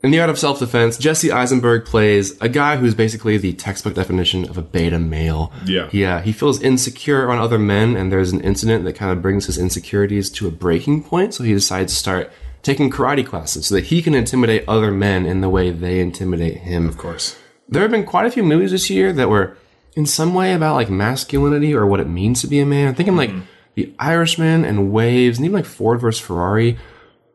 In 0.00 0.12
The 0.12 0.20
Art 0.20 0.30
of 0.30 0.38
Self-Defense, 0.38 0.96
Jesse 0.96 1.32
Eisenberg 1.32 1.84
plays 1.84 2.40
a 2.40 2.48
guy 2.48 2.76
who's 2.76 2.94
basically 2.94 3.36
the 3.36 3.52
textbook 3.52 3.94
definition 3.94 4.48
of 4.48 4.56
a 4.56 4.62
beta 4.62 4.98
male. 4.98 5.52
Yeah. 5.64 5.88
Yeah, 5.90 6.16
uh, 6.16 6.20
he 6.22 6.32
feels 6.32 6.62
insecure 6.62 7.26
around 7.26 7.40
other 7.40 7.58
men, 7.58 7.96
and 7.96 8.12
there's 8.12 8.30
an 8.30 8.40
incident 8.42 8.84
that 8.84 8.92
kind 8.92 9.10
of 9.10 9.20
brings 9.20 9.46
his 9.46 9.58
insecurities 9.58 10.30
to 10.30 10.46
a 10.46 10.52
breaking 10.52 11.02
point, 11.02 11.34
so 11.34 11.42
he 11.42 11.52
decides 11.52 11.92
to 11.92 11.98
start 11.98 12.30
taking 12.62 12.90
karate 12.90 13.26
classes 13.26 13.66
so 13.66 13.74
that 13.74 13.86
he 13.86 14.00
can 14.00 14.14
intimidate 14.14 14.64
other 14.68 14.92
men 14.92 15.26
in 15.26 15.40
the 15.40 15.48
way 15.48 15.72
they 15.72 15.98
intimidate 15.98 16.58
him. 16.58 16.88
Of 16.88 16.96
course. 16.96 17.36
There 17.68 17.82
have 17.82 17.90
been 17.90 18.06
quite 18.06 18.26
a 18.26 18.30
few 18.30 18.44
movies 18.44 18.70
this 18.70 18.88
year 18.88 19.12
that 19.12 19.28
were 19.28 19.56
in 19.96 20.06
some 20.06 20.32
way 20.32 20.52
about 20.52 20.76
like 20.76 20.90
masculinity 20.90 21.74
or 21.74 21.86
what 21.86 21.98
it 21.98 22.08
means 22.08 22.40
to 22.42 22.46
be 22.46 22.60
a 22.60 22.66
man. 22.66 22.86
I'm 22.86 22.94
thinking 22.94 23.16
like 23.16 23.30
hmm. 23.30 23.40
The 23.74 23.94
Irishman 24.00 24.64
and 24.64 24.90
Waves 24.90 25.38
and 25.38 25.44
even 25.44 25.54
like 25.54 25.64
Ford 25.64 26.00
versus 26.00 26.20
Ferrari. 26.20 26.76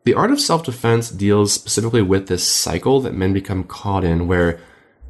The 0.04 0.14
art 0.14 0.30
of 0.30 0.40
self 0.40 0.64
defense 0.64 1.10
deals 1.10 1.52
specifically 1.52 2.02
with 2.02 2.28
this 2.28 2.46
cycle 2.46 3.00
that 3.00 3.14
men 3.14 3.32
become 3.32 3.64
caught 3.64 4.04
in 4.04 4.26
where 4.26 4.60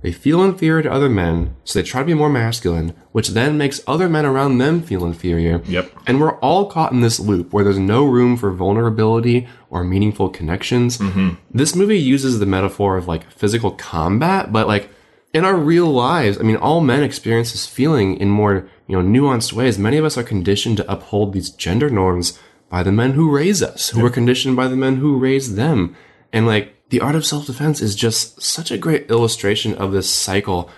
they 0.02 0.12
feel 0.12 0.44
inferior 0.44 0.82
to 0.82 0.92
other 0.92 1.08
men, 1.08 1.56
so 1.64 1.78
they 1.78 1.82
try 1.82 2.02
to 2.02 2.06
be 2.06 2.12
more 2.12 2.28
masculine, 2.28 2.94
which 3.12 3.28
then 3.28 3.56
makes 3.56 3.80
other 3.86 4.06
men 4.06 4.26
around 4.26 4.58
them 4.58 4.82
feel 4.82 5.04
inferior. 5.04 5.62
Yep. 5.64 5.90
And 6.06 6.20
we're 6.20 6.38
all 6.40 6.66
caught 6.66 6.92
in 6.92 7.00
this 7.00 7.18
loop 7.18 7.52
where 7.52 7.64
there's 7.64 7.78
no 7.78 8.04
room 8.04 8.36
for 8.36 8.52
vulnerability 8.52 9.48
or 9.70 9.82
meaningful 9.82 10.28
connections. 10.28 10.98
Mm-hmm. 10.98 11.30
This 11.50 11.74
movie 11.74 11.98
uses 11.98 12.38
the 12.38 12.44
metaphor 12.44 12.98
of 12.98 13.08
like 13.08 13.32
physical 13.32 13.70
combat, 13.70 14.52
but 14.52 14.68
like 14.68 14.90
in 15.32 15.44
our 15.44 15.56
real 15.56 15.86
lives, 15.86 16.38
I 16.38 16.42
mean, 16.42 16.56
all 16.56 16.82
men 16.82 17.02
experience 17.02 17.52
this 17.52 17.66
feeling 17.66 18.18
in 18.18 18.28
more, 18.28 18.68
you 18.86 19.00
know, 19.00 19.02
nuanced 19.02 19.54
ways. 19.54 19.78
Many 19.78 19.96
of 19.96 20.04
us 20.04 20.18
are 20.18 20.22
conditioned 20.22 20.76
to 20.76 20.92
uphold 20.92 21.32
these 21.32 21.48
gender 21.48 21.88
norms 21.88 22.38
by 22.68 22.82
the 22.82 22.92
men 22.92 23.12
who 23.12 23.30
raise 23.30 23.62
us, 23.62 23.90
who 23.90 24.00
were 24.00 24.10
conditioned 24.10 24.56
by 24.56 24.68
the 24.68 24.76
men 24.76 24.96
who 24.96 25.18
raised 25.18 25.54
them. 25.56 25.94
And 26.32 26.46
like, 26.46 26.74
the 26.90 27.00
art 27.00 27.14
of 27.14 27.24
self-defense 27.24 27.80
is 27.80 27.94
just 27.96 28.40
such 28.42 28.70
a 28.70 28.78
great 28.78 29.10
illustration 29.10 29.74
of 29.74 29.92
this 29.92 30.08
cycle. 30.10 30.68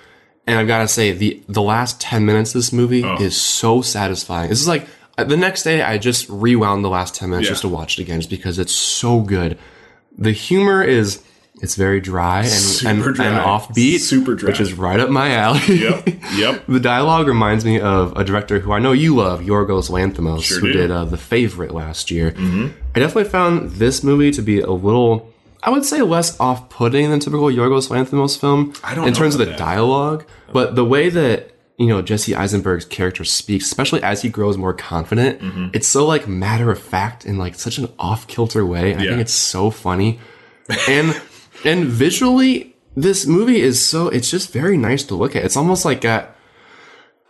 And 0.47 0.59
I've 0.59 0.67
got 0.69 0.79
to 0.83 0.89
say, 0.89 1.13
the, 1.13 1.43
the 1.49 1.63
last 1.63 2.01
10 2.01 2.25
minutes 2.25 2.55
of 2.55 2.61
this 2.61 2.73
movie 2.73 3.03
is 3.05 3.41
so 3.41 3.83
satisfying. 3.83 4.49
This 4.49 4.61
is 4.61 4.69
like, 4.69 4.87
uh, 5.19 5.25
the 5.25 5.37
next 5.37 5.63
day 5.65 5.83
I 5.83 5.99
just 5.99 6.29
rewound 6.29 6.85
the 6.85 6.89
last 6.91 7.15
10 7.15 7.31
minutes 7.31 7.47
Yeah. 7.47 7.53
just 7.53 7.63
to 7.63 7.69
watch 7.69 7.99
it 7.99 8.03
again, 8.03 8.21
just 8.21 8.31
because 8.31 8.59
it's 8.59 8.73
so 8.73 9.21
good. 9.21 9.59
The 10.17 10.33
humor 10.33 10.83
is, 10.83 11.23
it's 11.63 11.75
very 11.75 12.01
dry 12.01 12.41
and, 12.41 12.49
Super 12.49 12.91
and, 12.91 13.15
dry. 13.15 13.27
and 13.27 13.37
offbeat, 13.39 13.99
Super 14.01 14.35
dry. 14.35 14.51
which 14.51 14.61
is 14.61 14.75
right 14.75 15.01
up 15.01 15.09
my 15.11 15.31
alley. 15.33 15.61
Yep. 15.81 16.09
Yep. 16.37 16.65
the 16.69 16.81
dialogue 16.81 17.27
reminds 17.29 17.65
me 17.65 17.81
of 17.81 18.17
a 18.17 18.25
director 18.25 18.59
who 18.59 18.73
I 18.73 18.79
know 18.79 18.93
you 18.93 19.15
love, 19.17 19.41
Yorgos 19.41 19.89
Lanthimos, 19.91 20.43
Sure 20.43 20.61
who 20.61 20.67
do. 20.73 20.73
did 20.75 20.91
uh, 20.91 21.05
The 21.07 21.17
Favorite 21.17 21.73
last 21.73 22.11
year. 22.11 22.33
Mhm. 22.33 22.73
I 22.95 22.99
definitely 23.01 23.31
found 23.31 23.71
this 23.73 24.03
movie 24.05 24.31
to 24.33 24.43
be 24.43 24.61
a 24.61 24.71
little, 24.71 25.33
I 25.63 25.71
would 25.71 25.85
say, 25.85 26.03
less 26.03 26.39
off-putting 26.39 27.11
than 27.11 27.21
typical 27.21 27.47
Yorgos 27.49 27.89
Lanthimos 27.91 28.39
film 28.39 28.73
I 28.85 28.95
don't 28.95 29.09
in 29.09 29.15
terms 29.15 29.35
of 29.35 29.39
the 29.39 29.47
that. 29.47 29.59
dialogue, 29.59 30.25
but 30.53 30.75
the 30.77 30.85
way 30.85 31.09
that 31.11 31.53
you 31.79 31.87
know 31.89 32.01
Jesse 32.03 32.35
Eisenberg's 32.35 32.85
character 32.87 33.23
speaks, 33.25 33.67
especially 33.67 34.03
as 34.03 34.23
he 34.23 34.29
grows 34.31 34.57
more 34.57 34.73
confident, 34.75 35.41
Mm-hmm. 35.41 35.69
it's 35.75 35.87
so 35.89 36.07
like 36.07 36.27
matter 36.29 36.71
of 36.71 36.79
fact 36.79 37.25
in 37.27 37.37
like 37.39 37.55
such 37.55 37.77
an 37.79 37.89
off-kilter 37.99 38.65
way. 38.65 38.95
I 38.95 38.99
Yeah. 39.03 39.09
think 39.11 39.21
it's 39.23 39.33
so 39.33 39.71
funny, 39.71 40.19
and 40.89 41.15
and 41.65 41.85
visually, 41.87 42.75
this 42.97 43.27
movie 43.27 43.61
is 43.61 43.85
so 43.85 44.09
it's 44.09 44.31
just 44.31 44.53
very 44.53 44.77
nice 44.77 45.03
to 45.05 45.15
look 45.15 45.37
at. 45.37 45.45
It's 45.45 45.57
almost 45.57 45.85
like 45.85 46.01
got 46.01 46.35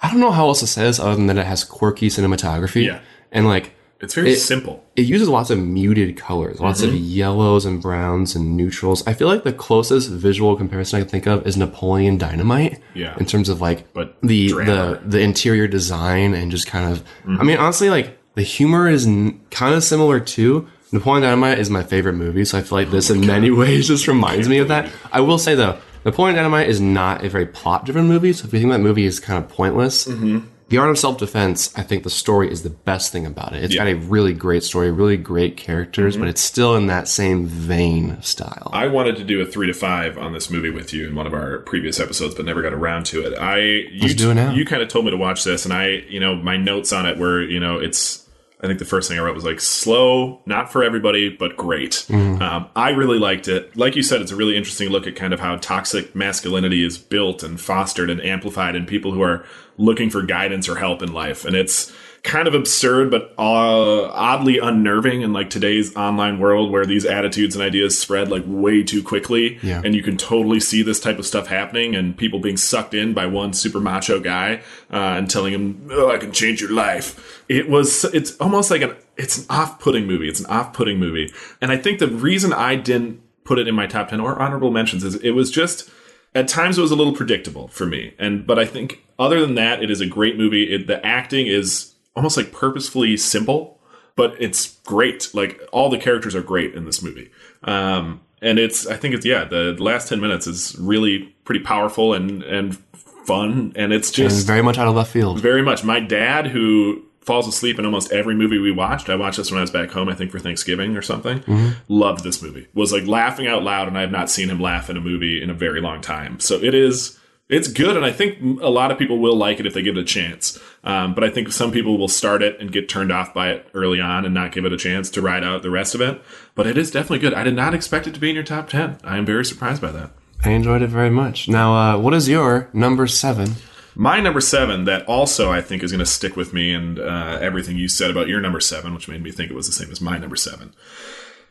I 0.03 0.11
don't 0.11 0.21
know 0.21 0.31
how 0.31 0.47
else 0.49 0.61
to 0.61 0.67
say 0.67 0.83
this 0.85 1.01
other 1.01 1.15
than 1.17 1.27
that 1.27 1.39
it 1.39 1.47
has 1.47 1.65
quirky 1.65 2.09
cinematography. 2.09 2.85
Yeah. 2.87 3.01
And 3.33 3.47
like 3.47 3.73
It's 4.01 4.15
very 4.15 4.33
it- 4.33 4.37
simple. 4.37 4.85
It 4.95 5.07
uses 5.07 5.29
lots 5.29 5.49
of 5.51 5.59
muted 5.59 6.17
colors, 6.19 6.61
lots 6.61 6.83
of 6.83 6.91
Mhm. 6.91 7.01
yellows 7.03 7.65
and 7.65 7.81
browns 7.81 8.35
and 8.37 8.57
neutrals. 8.57 9.03
I 9.07 9.15
feel 9.15 9.27
like 9.29 9.43
the 9.45 9.53
closest 9.55 10.11
visual 10.11 10.55
comparison 10.55 10.99
I 10.99 11.01
can 11.03 11.09
think 11.11 11.27
of 11.27 11.47
is 11.47 11.57
Napoleon 11.57 12.19
Dynamite. 12.19 12.79
Yeah. 12.95 13.15
In 13.19 13.25
terms 13.27 13.49
of 13.49 13.61
like 13.63 13.93
But 13.95 14.17
the 14.23 14.49
drama. 14.49 15.01
the 15.05 15.11
the 15.17 15.21
interior 15.21 15.67
design 15.67 16.35
and 16.35 16.51
just 16.51 16.67
kind 16.67 16.93
of 16.93 17.03
Mhm. 17.27 17.41
I 17.41 17.45
mean 17.45 17.57
honestly 17.57 17.89
like 17.91 18.19
the 18.35 18.43
humor 18.43 18.89
is 18.89 19.07
n- 19.07 19.41
kind 19.51 19.75
of 19.75 19.83
similar 19.83 20.21
too. 20.21 20.67
Napoleon 20.93 21.23
Dynamite 21.23 21.59
is 21.59 21.69
my 21.71 21.83
favorite 21.83 22.15
movie, 22.15 22.45
so 22.45 22.59
I 22.59 22.63
feel 22.63 22.79
like 22.79 22.91
this 22.91 23.11
in 23.11 23.27
many 23.27 23.51
ways 23.63 23.89
just 23.89 24.07
reminds 24.09 24.49
me 24.49 24.59
of 24.59 24.69
that. 24.69 24.91
I 25.13 25.21
will 25.21 25.39
say 25.39 25.55
though, 25.55 25.79
Napoleon 26.05 26.37
Dynamite 26.37 26.69
is 26.69 26.81
not 26.81 27.25
a 27.25 27.29
very 27.29 27.47
plot 27.47 27.85
driven 27.85 28.07
movie, 28.07 28.33
so 28.33 28.47
if 28.47 28.53
you 28.53 28.61
think 28.61 28.71
that 28.73 28.79
movie 28.81 29.05
is 29.05 29.19
kind 29.21 29.43
of 29.43 29.51
pointless, 29.51 30.07
Mhm. 30.07 30.45
the 30.69 30.79
Art 30.79 30.91
of 30.91 30.99
Self 30.99 31.19
Defense, 31.19 31.73
I 31.77 31.83
think 31.83 32.05
the 32.05 32.11
story 32.11 32.51
is 32.51 32.63
the 32.63 32.71
best 32.71 33.11
thing 33.13 33.27
about 33.27 33.53
it. 33.55 33.65
It's 33.65 33.75
got 33.75 33.89
a 33.89 33.95
really 33.95 34.33
great 34.33 34.63
story, 34.63 34.91
really 34.93 35.17
great 35.17 35.57
characters, 35.57 36.15
Mm-hmm. 36.15 36.23
but 36.23 36.29
it's 36.29 36.41
still 36.41 36.77
in 36.77 36.87
that 36.87 37.09
same 37.09 37.47
vein 37.47 38.19
style. 38.23 38.71
I 38.73 38.87
wanted 38.87 39.17
to 39.17 39.25
do 39.25 39.41
a 39.41 39.47
three 39.47 39.67
to 39.67 39.73
five 39.75 40.17
on 40.19 40.33
this 40.33 40.51
movie 40.51 40.71
with 40.71 40.93
you 40.93 41.09
in 41.09 41.15
one 41.17 41.27
of 41.27 41.35
our 41.35 41.59
previous 41.59 41.99
episodes, 41.99 42.35
but 42.37 42.45
never 42.47 42.63
got 42.63 42.73
around 42.73 43.07
to 43.07 43.23
it. 43.27 43.37
I 43.39 43.59
you 43.59 44.03
Let's 44.03 44.15
do 44.15 44.31
it 44.31 44.35
now. 44.35 44.53
You 44.53 44.65
kind 44.65 44.83
of 44.83 44.89
told 44.89 45.05
me 45.05 45.11
to 45.11 45.17
watch 45.17 45.43
this, 45.43 45.65
and 45.65 45.75
I, 45.75 46.05
you 46.09 46.21
know, 46.21 46.37
my 46.37 46.57
notes 46.57 46.93
on 46.93 47.07
it 47.07 47.19
were, 47.19 47.43
you 47.43 47.59
know, 47.61 47.79
it's. 47.79 48.23
I 48.63 48.67
think 48.67 48.79
the 48.79 48.87
first 48.87 49.09
thing 49.09 49.19
I 49.19 49.23
wrote 49.23 49.35
was 49.35 49.45
like 49.45 49.61
slow, 49.61 50.41
not 50.47 50.73
for 50.73 50.83
everybody, 50.83 51.29
but 51.29 51.57
great. 51.59 52.07
Mhm. 52.09 52.41
Um, 52.41 52.67
I 52.75 52.91
really 52.91 53.19
liked 53.19 53.49
it. 53.49 53.77
Like 53.77 53.97
you 53.97 54.03
said, 54.03 54.23
it's 54.23 54.33
a 54.33 54.37
really 54.37 54.57
interesting 54.57 54.89
look 54.89 55.07
at 55.07 55.15
kind 55.15 55.35
of 55.35 55.41
how 55.41 55.57
toxic 55.57 56.15
masculinity 56.15 56.83
is 56.85 56.97
built 56.97 57.43
and 57.43 57.61
fostered 57.61 58.09
and 58.09 58.21
amplified 58.25 58.75
in 58.75 58.87
people 58.87 59.13
who 59.13 59.21
are 59.21 59.45
looking 59.77 60.09
for 60.09 60.23
guidance 60.23 60.69
or 60.71 60.77
help 60.77 61.03
in 61.03 61.13
life. 61.13 61.45
And 61.45 61.55
it's 61.55 61.93
kind 62.27 62.49
of 62.49 62.55
absurd, 62.55 63.11
but 63.11 63.33
uh, 63.39 64.09
oddly 64.09 64.59
unnerving 64.59 65.23
in 65.23 65.33
like 65.33 65.49
today's 65.49 65.95
online 65.97 66.39
world 66.39 66.71
where 66.73 66.85
these 66.85 67.07
attitudes 67.07 67.55
and 67.55 67.65
ideas 67.65 67.99
spread 67.99 68.29
like 68.29 68.43
way 68.47 68.83
too 68.83 69.03
quickly. 69.03 69.59
Yeah. 69.63 69.81
And 69.83 69.95
you 69.95 70.03
can 70.03 70.17
totally 70.17 70.61
see 70.61 70.83
this 70.83 71.01
type 71.01 71.19
of 71.19 71.25
stuff 71.25 71.47
happening 71.47 71.95
and 71.95 72.17
people 72.17 72.41
being 72.41 72.57
sucked 72.57 72.93
in 72.93 73.15
by 73.15 73.27
one 73.27 73.53
super 73.53 73.81
macho 73.81 74.21
guy 74.21 74.61
uh, 74.93 74.97
and 75.17 75.31
telling 75.31 75.55
him, 75.55 75.89
"Oh, 75.91 76.11
I 76.11 76.19
can 76.19 76.33
change 76.33 76.61
your 76.61 76.73
life." 76.73 77.43
It 77.49 77.71
was. 77.71 78.05
It's 78.07 78.37
almost 78.39 78.71
like 78.71 78.83
an. 78.83 78.95
It's 79.17 79.39
an 79.39 79.47
off-putting 79.49 80.07
movie. 80.07 80.29
It's 80.29 80.41
an 80.41 80.47
off-putting 80.47 80.99
movie, 80.99 81.33
and 81.63 81.73
I 81.73 81.79
think 81.79 82.01
the 82.01 82.09
reason 82.09 82.53
I 82.53 82.75
didn't 82.75 83.23
put 83.45 83.59
it 83.59 83.69
in 83.69 83.75
my 83.75 83.87
top 83.87 84.09
ten 84.09 84.21
or 84.21 84.39
honorable 84.39 84.73
mentions 84.73 85.05
is 85.05 85.15
it 85.17 85.31
was 85.31 85.51
just 85.51 85.89
at 86.35 86.49
times 86.49 86.77
it 86.77 86.83
was 86.83 86.91
a 86.91 86.97
little 86.97 87.15
predictable 87.15 87.69
for 87.69 87.87
me 87.87 88.13
and 88.19 88.45
but 88.45 88.59
i 88.59 88.65
think 88.65 89.05
other 89.21 89.41
than 89.41 89.55
that 89.55 89.81
it 89.81 89.89
is 89.89 90.01
a 90.01 90.07
great 90.07 90.37
movie 90.37 90.75
it, 90.75 90.89
the 90.89 91.07
acting 91.07 91.47
is 91.47 91.95
almost 92.17 92.37
like 92.37 92.51
purposefully 92.53 93.17
simple 93.17 93.79
but 94.17 94.35
it's 94.41 94.79
great 94.85 95.29
like 95.35 95.61
all 95.73 95.89
the 95.91 95.99
characters 95.99 96.35
are 96.35 96.43
great 96.43 96.75
in 96.75 96.85
this 96.87 97.03
movie 97.03 97.31
um 97.65 98.21
and 98.43 98.59
it's 98.59 98.87
i 98.87 98.97
think 98.97 99.15
it's 99.15 99.25
yeah 99.27 99.45
the 99.45 99.77
last 99.79 100.09
10 100.09 100.21
minutes 100.21 100.47
is 100.47 100.75
really 100.79 101.35
pretty 101.45 101.61
powerful 101.63 102.15
and 102.15 102.43
and 102.43 102.79
fun 103.27 103.73
and 103.77 103.93
it's 103.93 104.09
And 104.09 104.15
just 104.31 104.47
very 104.47 104.63
much 104.63 104.79
out 104.79 104.87
of 104.89 104.95
left 104.95 105.11
field. 105.13 105.41
very 105.41 105.61
much. 105.63 105.83
My 105.83 105.99
dad, 105.99 106.47
who 106.47 107.03
falls 107.23 107.49
asleep 107.49 107.77
in 107.77 107.85
almost 107.85 108.13
every 108.13 108.37
movie 108.37 108.59
we 108.59 108.71
watched, 108.71 109.09
I 109.11 109.17
watched 109.17 109.39
this 109.39 109.51
when 109.51 109.59
I 109.59 109.63
was 109.63 109.71
back 109.73 109.91
home, 109.91 110.09
I 110.09 110.15
think 110.15 110.31
for 110.31 110.39
Thanksgiving 110.39 110.97
or 110.97 111.03
something, 111.03 111.41
Mhm. 111.41 111.75
loved 111.89 112.23
this 112.23 112.41
movie. 112.41 112.69
Was 112.73 112.93
like 112.93 113.05
laughing 113.09 113.49
out 113.49 113.65
loud, 113.65 113.89
and 113.89 113.99
I 113.99 114.03
have 114.03 114.13
not 114.13 114.31
seen 114.31 114.49
him 114.49 114.61
laugh 114.61 114.89
in 114.89 114.97
a 114.97 115.01
movie 115.01 115.43
in 115.43 115.51
a 115.51 115.55
very 115.55 115.81
long 115.81 116.01
time. 116.01 116.39
So 116.39 116.55
it 116.63 116.73
is. 116.73 117.19
It's 117.49 117.69
good, 117.69 117.97
and 117.97 118.05
I 118.05 118.11
think 118.11 118.61
a 118.61 118.69
lot 118.69 118.91
of 118.91 118.99
people 118.99 119.19
will 119.19 119.37
like 119.37 119.61
it 119.61 119.67
if 119.67 119.75
they 119.75 119.83
give 119.83 119.97
it 119.97 120.01
a 120.01 120.05
chance. 120.05 120.59
Um, 120.83 121.15
but 121.15 121.23
I 121.23 121.31
think 121.31 121.53
some 121.53 121.71
people 121.71 121.97
will 121.97 122.09
start 122.09 122.43
it 122.43 122.61
and 122.61 122.73
get 122.73 122.89
turned 122.89 123.13
off 123.13 123.33
by 123.33 123.51
it 123.51 123.69
early 123.73 124.01
on 124.01 124.25
and 124.25 124.35
not 124.35 124.51
give 124.51 124.65
it 124.65 124.73
a 124.73 124.77
chance 124.77 125.11
to 125.11 125.23
ride 125.23 125.45
out 125.45 125.63
the 125.63 125.71
rest 125.71 125.95
of 125.95 126.01
it. 126.01 126.21
But 126.57 126.67
it 126.67 126.77
is 126.77 126.91
definitely 126.91 127.21
good. 127.21 127.35
I 127.35 127.45
did 127.45 127.55
not 127.55 127.73
expect 127.73 128.09
it 128.09 128.15
to 128.15 128.21
be 128.21 128.31
in 128.31 128.35
your 128.35 128.45
top 128.45 128.69
10. 128.69 128.99
I 129.05 129.17
am 129.17 129.25
very 129.25 129.45
surprised 129.45 129.81
by 129.81 129.93
that. 129.93 130.11
I 130.45 130.51
enjoyed 130.51 130.83
it 130.83 130.91
very 130.91 131.11
much. 131.11 131.49
Now, 131.49 131.75
uh, 131.75 131.99
what 131.99 132.15
is 132.15 132.29
your 132.29 132.69
number 132.73 133.07
seven? 133.07 133.55
My 133.95 134.21
number 134.21 134.41
seven, 134.41 134.85
that 134.85 135.07
also 135.07 135.51
I 135.51 135.63
think 135.63 135.83
is 135.83 135.93
going 135.93 136.01
to 136.01 136.07
stick 136.07 136.37
with 136.37 136.53
me, 136.53 136.75
and 136.75 136.99
uh, 136.99 137.39
everything 137.41 137.77
you 137.77 137.89
said 137.89 138.11
about 138.11 138.29
your 138.29 138.41
number 138.41 138.61
seven, 138.61 138.93
which 138.93 139.09
made 139.09 139.23
me 139.23 139.31
think 139.31 139.51
it 139.51 139.55
was 139.55 139.67
the 139.67 139.73
same 139.73 139.91
as 139.91 140.01
my 140.01 140.19
number 140.19 140.37
seven. 140.37 140.75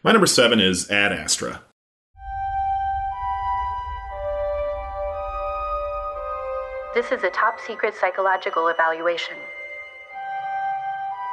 My 0.04 0.12
number 0.12 0.28
seven 0.28 0.60
is 0.60 0.92
Ad 0.92 1.12
Astra. 1.12 1.62
This 6.96 7.12
is 7.12 7.24
a 7.24 7.30
top 7.30 7.60
secret 7.60 7.94
psychological 7.94 8.70
evaluation. 8.70 9.36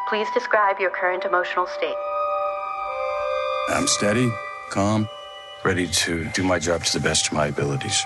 Please 0.08 0.26
describe 0.34 0.80
your 0.80 0.90
current 0.90 1.24
emotional 1.24 1.68
state. 1.68 1.94
I'm 3.68 3.86
steady, 3.86 4.28
calm, 4.70 5.08
ready 5.64 5.86
to 5.86 6.24
do 6.30 6.42
my 6.42 6.58
job 6.58 6.82
to 6.86 6.98
the 6.98 7.04
best 7.04 7.28
of 7.28 7.34
my 7.34 7.46
abilities. 7.46 8.04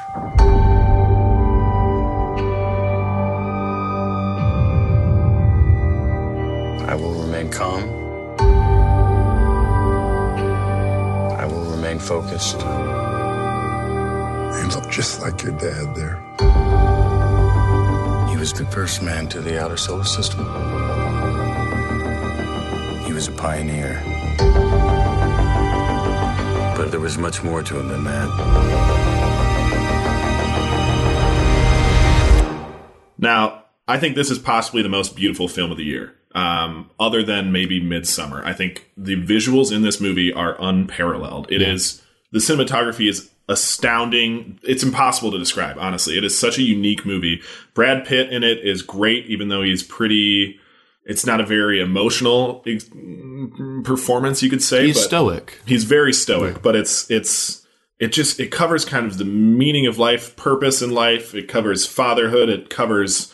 I 6.86 6.94
will 6.94 7.22
remain 7.22 7.48
calm. 7.50 7.88
I 11.40 11.46
will 11.46 11.70
remain 11.70 12.00
focused. 12.00 12.60
You 14.60 14.68
look 14.78 14.90
just 14.90 15.22
like 15.22 15.42
your 15.42 15.52
dad 15.52 15.94
there. 15.94 17.25
He 18.46 18.52
was 18.52 18.60
the 18.60 18.66
first 18.66 19.02
man 19.02 19.26
to 19.30 19.40
the 19.40 19.60
outer 19.60 19.76
solar 19.76 20.04
system. 20.04 20.44
He 23.04 23.12
was 23.12 23.26
a 23.26 23.32
pioneer. 23.32 24.00
But 26.76 26.92
there 26.92 27.00
was 27.00 27.18
much 27.18 27.42
more 27.42 27.64
to 27.64 27.80
him 27.80 27.88
than 27.88 28.04
that. 28.04 28.28
Now, 33.18 33.64
I 33.88 33.98
think 33.98 34.14
this 34.14 34.30
is 34.30 34.38
possibly 34.38 34.80
the 34.80 34.88
most 34.88 35.16
beautiful 35.16 35.48
film 35.48 35.72
of 35.72 35.76
the 35.76 35.82
year, 35.82 36.14
um, 36.32 36.90
other 37.00 37.24
than 37.24 37.50
maybe 37.50 37.80
Midsommar. 37.80 38.44
I 38.44 38.52
think 38.52 38.92
the 38.96 39.16
visuals 39.16 39.74
in 39.74 39.82
this 39.82 40.00
movie 40.00 40.32
are 40.32 40.56
unparalleled. 40.60 41.50
It 41.50 41.62
is 41.62 41.96
Yeah. 41.96 42.05
The 42.36 42.42
cinematography 42.42 43.08
is 43.08 43.30
astounding. 43.48 44.60
It's 44.62 44.82
impossible 44.82 45.30
to 45.30 45.38
describe, 45.38 45.78
honestly. 45.78 46.18
It 46.18 46.24
is 46.24 46.38
such 46.38 46.58
a 46.58 46.62
unique 46.62 47.06
movie. 47.06 47.40
Brad 47.72 48.04
Pitt 48.04 48.30
in 48.30 48.44
it 48.44 48.58
is 48.58 48.82
great, 48.82 49.24
even 49.26 49.48
though 49.48 49.62
he's 49.62 49.82
pretty. 49.82 50.60
it's 51.06 51.24
not 51.24 51.40
a 51.40 51.46
very 51.46 51.80
emotional 51.80 52.62
ex- 52.66 52.90
performance, 53.84 54.42
you 54.42 54.50
could 54.50 54.62
say. 54.62 54.88
He's 54.88 55.02
stoic. 55.02 55.62
He's 55.64 55.84
very 55.84 56.12
stoic, 56.12 56.60
but 56.60 56.76
it's 56.76 57.10
it's 57.10 57.66
it 57.98 58.08
just 58.08 58.38
it 58.38 58.50
covers 58.50 58.84
kind 58.84 59.06
of 59.06 59.16
the 59.16 59.24
meaning 59.24 59.86
of 59.86 59.98
life, 59.98 60.36
purpose 60.36 60.82
in 60.82 60.90
life. 60.90 61.34
It 61.34 61.48
covers 61.48 61.86
fatherhood. 61.86 62.50
It 62.50 62.68
covers 62.68 63.32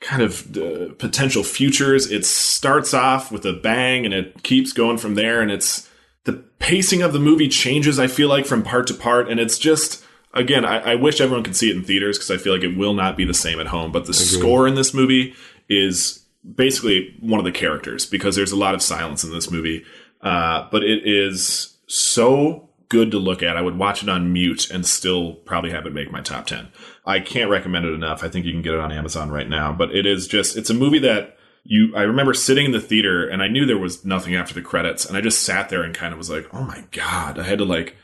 kind 0.00 0.22
of 0.22 0.50
the 0.54 0.96
potential 0.98 1.44
futures. 1.44 2.10
It 2.10 2.24
starts 2.24 2.94
off 2.94 3.30
with 3.30 3.44
a 3.44 3.52
bang 3.52 4.06
and 4.06 4.14
it 4.14 4.42
keeps 4.42 4.72
going 4.72 4.96
from 4.96 5.14
there. 5.14 5.42
And 5.42 5.50
it's 5.50 5.89
the 6.24 6.34
pacing 6.58 7.02
of 7.02 7.12
the 7.12 7.18
movie 7.18 7.48
changes. 7.48 7.98
I 7.98 8.06
feel 8.06 8.28
like 8.28 8.46
from 8.46 8.62
part 8.62 8.86
to 8.88 8.94
part, 8.94 9.30
and 9.30 9.40
it's 9.40 9.58
just 9.58 10.04
again, 10.34 10.64
I, 10.64 10.92
I 10.92 10.94
wish 10.94 11.20
everyone 11.20 11.44
could 11.44 11.56
see 11.56 11.70
it 11.70 11.76
in 11.76 11.84
theaters 11.84 12.18
because 12.18 12.30
I 12.30 12.36
feel 12.36 12.52
like 12.52 12.62
it 12.62 12.76
will 12.76 12.94
not 12.94 13.16
be 13.16 13.24
the 13.24 13.34
same 13.34 13.60
at 13.60 13.68
home. 13.68 13.92
But 13.92 14.06
the 14.06 14.14
score 14.14 14.68
in 14.68 14.74
this 14.74 14.94
movie 14.94 15.34
is 15.68 16.24
basically 16.54 17.16
one 17.20 17.38
of 17.38 17.44
the 17.44 17.52
characters 17.52 18.06
because 18.06 18.36
there's 18.36 18.52
a 18.52 18.56
lot 18.56 18.74
of 18.74 18.82
silence 18.82 19.24
in 19.24 19.30
this 19.30 19.50
movie. 19.50 19.84
Uh, 20.20 20.68
but 20.70 20.82
it 20.82 21.06
is 21.06 21.76
so 21.86 22.68
good 22.88 23.10
to 23.10 23.18
look 23.18 23.42
at. 23.42 23.56
I 23.56 23.62
would 23.62 23.78
watch 23.78 24.02
it 24.02 24.08
on 24.08 24.32
mute 24.32 24.70
and 24.70 24.84
still 24.84 25.34
probably 25.34 25.70
have 25.70 25.86
it 25.86 25.92
make 25.92 26.10
my 26.10 26.20
top 26.20 26.46
10. 26.46 26.68
I 27.06 27.20
can't 27.20 27.50
recommend 27.50 27.86
it 27.86 27.92
enough. 27.92 28.22
I 28.22 28.28
think 28.28 28.44
you 28.44 28.52
can 28.52 28.62
get 28.62 28.74
it 28.74 28.80
on 28.80 28.92
Amazon 28.92 29.30
right 29.30 29.48
now, 29.48 29.72
but 29.72 29.94
it 29.94 30.06
is 30.06 30.26
just, 30.26 30.56
it's 30.56 30.70
a 30.70 30.74
movie 30.74 30.98
that 31.00 31.36
you, 31.64 31.94
I 31.94 32.02
remember 32.02 32.34
sitting 32.34 32.66
in 32.66 32.72
the 32.72 32.80
theater 32.80 33.28
and 33.28 33.42
I 33.42 33.48
knew 33.48 33.66
there 33.66 33.78
was 33.78 34.04
nothing 34.04 34.34
after 34.34 34.54
the 34.54 34.62
credits 34.62 35.04
and 35.04 35.16
I 35.16 35.20
just 35.20 35.42
sat 35.42 35.68
there 35.68 35.82
and 35.82 35.94
kind 35.94 36.12
of 36.12 36.18
was 36.18 36.30
like, 36.30 36.48
oh 36.52 36.62
my 36.62 36.84
God, 36.90 37.38
I 37.38 37.44
had 37.44 37.58
to 37.58 37.64
like, 37.64 37.96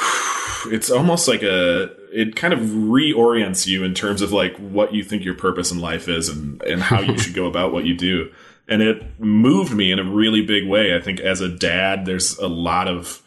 it's 0.66 0.90
almost 0.90 1.28
like 1.28 1.42
a 1.42 1.90
it 2.12 2.36
kind 2.36 2.54
of 2.54 2.60
reorients 2.60 3.66
you 3.66 3.82
in 3.84 3.92
terms 3.92 4.22
of 4.22 4.32
like 4.32 4.56
what 4.56 4.94
you 4.94 5.02
think 5.02 5.24
your 5.24 5.34
purpose 5.34 5.72
in 5.72 5.80
life 5.80 6.08
is 6.08 6.28
and 6.28 6.62
and 6.62 6.82
how 6.82 7.00
you 7.00 7.18
should 7.18 7.34
go 7.34 7.46
about 7.50 7.72
what 7.72 7.84
you 7.84 7.96
do. 7.96 8.30
And 8.66 8.80
it 8.80 9.20
moved 9.20 9.74
me 9.74 9.92
in 9.92 9.98
a 9.98 10.04
really 10.04 10.40
big 10.40 10.66
way. 10.66 10.96
I 10.96 11.00
think 11.00 11.20
as 11.20 11.40
a 11.40 11.48
dad 11.48 12.06
there's 12.06 12.38
a 12.38 12.48
lot 12.48 12.88
of 12.88 13.22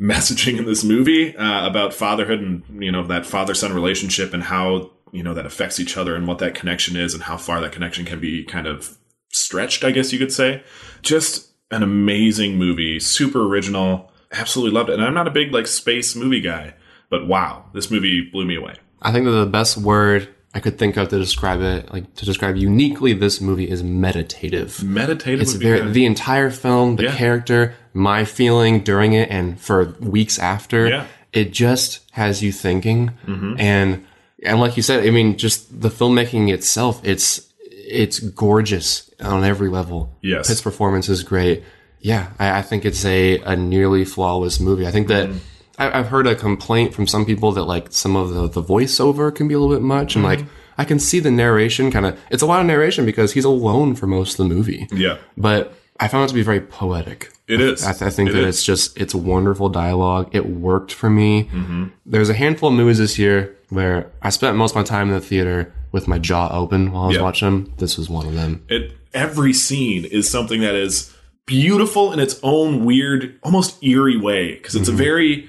messaging 0.00 0.58
in 0.58 0.64
this 0.64 0.84
movie 0.84 1.36
uh, 1.36 1.66
about 1.66 1.92
fatherhood 1.92 2.40
and 2.40 2.82
you 2.82 2.92
know 2.92 3.04
that 3.06 3.26
father 3.26 3.52
son 3.54 3.72
relationship 3.72 4.32
and 4.32 4.44
how 4.44 4.90
you 5.12 5.22
know 5.22 5.34
that 5.34 5.46
affects 5.46 5.78
each 5.80 5.96
other 5.96 6.14
and 6.14 6.26
what 6.26 6.38
that 6.38 6.54
connection 6.54 6.96
is 6.96 7.14
and 7.14 7.22
how 7.24 7.36
far 7.36 7.60
that 7.60 7.72
connection 7.72 8.04
can 8.04 8.20
be 8.20 8.44
kind 8.44 8.66
of 8.66 8.98
stretched 9.30 9.84
i 9.84 9.90
guess 9.90 10.12
you 10.12 10.18
could 10.18 10.32
say 10.32 10.62
just 11.02 11.50
an 11.70 11.82
amazing 11.82 12.56
movie 12.56 12.98
super 13.00 13.44
original 13.46 14.10
absolutely 14.32 14.74
loved 14.74 14.90
it. 14.90 14.94
And 14.94 15.02
I'm 15.04 15.14
not 15.14 15.26
a 15.26 15.30
big 15.30 15.52
like 15.54 15.66
space 15.66 16.14
movie 16.14 16.42
guy, 16.42 16.74
but 17.08 17.26
wow, 17.26 17.64
this 17.72 17.90
movie 17.90 18.20
blew 18.30 18.44
me 18.44 18.56
away. 18.56 18.74
I 19.00 19.10
think 19.10 19.24
that 19.24 19.30
the 19.30 19.46
best 19.46 19.78
word 19.78 20.28
I 20.54 20.60
could 20.60 20.78
think 20.78 20.98
of 20.98 21.08
to 21.08 21.18
describe 21.18 21.62
it, 21.62 21.90
like 21.92 22.14
to 22.16 22.26
describe 22.26 22.56
uniquely 22.56 23.14
this 23.14 23.40
movie, 23.40 23.68
is 23.70 23.82
meditative. 23.82 24.82
Meditative. 24.84 25.40
It's 25.40 25.54
very 25.54 25.80
good. 25.80 25.94
the 25.94 26.04
entire 26.04 26.50
film, 26.50 26.96
the 26.96 27.04
Yeah. 27.04 27.16
character, 27.16 27.74
my 27.94 28.24
feeling 28.26 28.80
during 28.80 29.14
it, 29.14 29.30
and 29.30 29.58
for 29.58 29.94
weeks 30.00 30.38
after. 30.38 30.88
Yeah. 30.88 31.06
It 31.32 31.52
just 31.52 32.00
has 32.12 32.42
you 32.42 32.52
thinking, 32.52 33.12
Mhm. 33.26 33.58
and 33.58 34.04
and 34.42 34.60
like 34.60 34.76
you 34.76 34.82
said, 34.82 35.04
I 35.06 35.10
mean, 35.10 35.36
just 35.36 35.80
the 35.80 35.88
filmmaking 35.88 36.52
itself, 36.52 37.00
it's 37.04 37.52
it's 37.60 38.20
gorgeous 38.20 39.10
on 39.20 39.44
every 39.44 39.68
level. 39.68 40.14
Yes. 40.20 40.48
Pitt's 40.48 40.60
performance 40.60 41.08
is 41.08 41.22
great. 41.22 41.64
Yeah, 42.00 42.30
I, 42.38 42.58
I 42.58 42.62
think 42.62 42.84
it's 42.84 43.04
a, 43.04 43.38
a 43.40 43.56
nearly 43.56 44.04
flawless 44.04 44.60
movie. 44.60 44.86
I 44.86 44.90
think 44.90 45.08
that 45.08 45.28
mm-hmm. 45.28 45.38
I, 45.78 45.98
I've 45.98 46.08
heard 46.08 46.26
a 46.26 46.36
complaint 46.36 46.94
from 46.94 47.06
some 47.06 47.24
people 47.24 47.52
that 47.52 47.64
like 47.64 47.92
some 47.92 48.14
of 48.14 48.30
the, 48.30 48.48
the 48.48 48.62
voiceover 48.62 49.34
can 49.34 49.48
be 49.48 49.54
a 49.54 49.58
little 49.58 49.74
bit 49.74 49.82
much, 49.82 50.14
and 50.14 50.24
like 50.24 50.40
mm-hmm. 50.40 50.48
I 50.76 50.84
can 50.84 50.98
see 50.98 51.20
the 51.20 51.30
narration 51.30 51.90
kind 51.90 52.06
of. 52.06 52.18
It's 52.30 52.42
a 52.42 52.46
lot 52.46 52.60
of 52.60 52.66
narration 52.66 53.04
because 53.04 53.32
he's 53.32 53.44
alone 53.44 53.94
for 53.94 54.06
most 54.06 54.38
of 54.38 54.48
the 54.48 54.54
movie. 54.54 54.86
Yeah. 54.92 55.18
but 55.36 55.74
I 56.00 56.08
found 56.08 56.24
it 56.24 56.28
to 56.28 56.34
be 56.34 56.42
very 56.42 56.60
poetic. 56.60 57.32
It 57.48 57.60
is. 57.60 57.82
I, 57.84 57.90
I 57.90 58.10
think 58.10 58.30
It 58.30 58.32
that 58.34 58.40
is. 58.44 58.56
it's 58.56 58.64
just 58.64 58.96
it's 58.98 59.14
wonderful 59.14 59.68
dialogue. 59.68 60.30
It 60.32 60.46
worked 60.46 60.92
for 60.92 61.08
me. 61.10 61.48
Mhm. 61.52 61.90
There's 62.06 62.28
a 62.28 62.34
handful 62.34 62.68
of 62.68 62.74
movies 62.74 62.98
this 62.98 63.18
year 63.18 63.56
where 63.70 64.10
I 64.22 64.30
spent 64.30 64.56
most 64.56 64.72
of 64.72 64.76
my 64.76 64.82
time 64.82 65.08
in 65.08 65.14
the 65.14 65.20
theater 65.20 65.72
with 65.92 66.06
my 66.06 66.18
jaw 66.18 66.48
open 66.52 66.92
while 66.92 67.04
I 67.04 67.06
was 67.08 67.16
Yeah. 67.16 67.22
watching 67.22 67.46
them. 67.48 67.72
This 67.78 67.96
was 67.96 68.08
one 68.10 68.26
of 68.26 68.34
them. 68.34 68.62
it 68.68 68.92
every 69.14 69.54
scene 69.54 70.04
is 70.04 70.28
something 70.28 70.60
that 70.60 70.74
is 70.74 71.10
beautiful 71.46 72.12
in 72.12 72.18
its 72.20 72.38
own 72.42 72.84
weird 72.84 73.34
almost 73.42 73.82
eerie 73.82 74.18
way 74.18 74.52
because 74.54 74.74
it's 74.74 74.90
Mhm. 74.90 74.92
a 74.92 74.96
very 74.96 75.48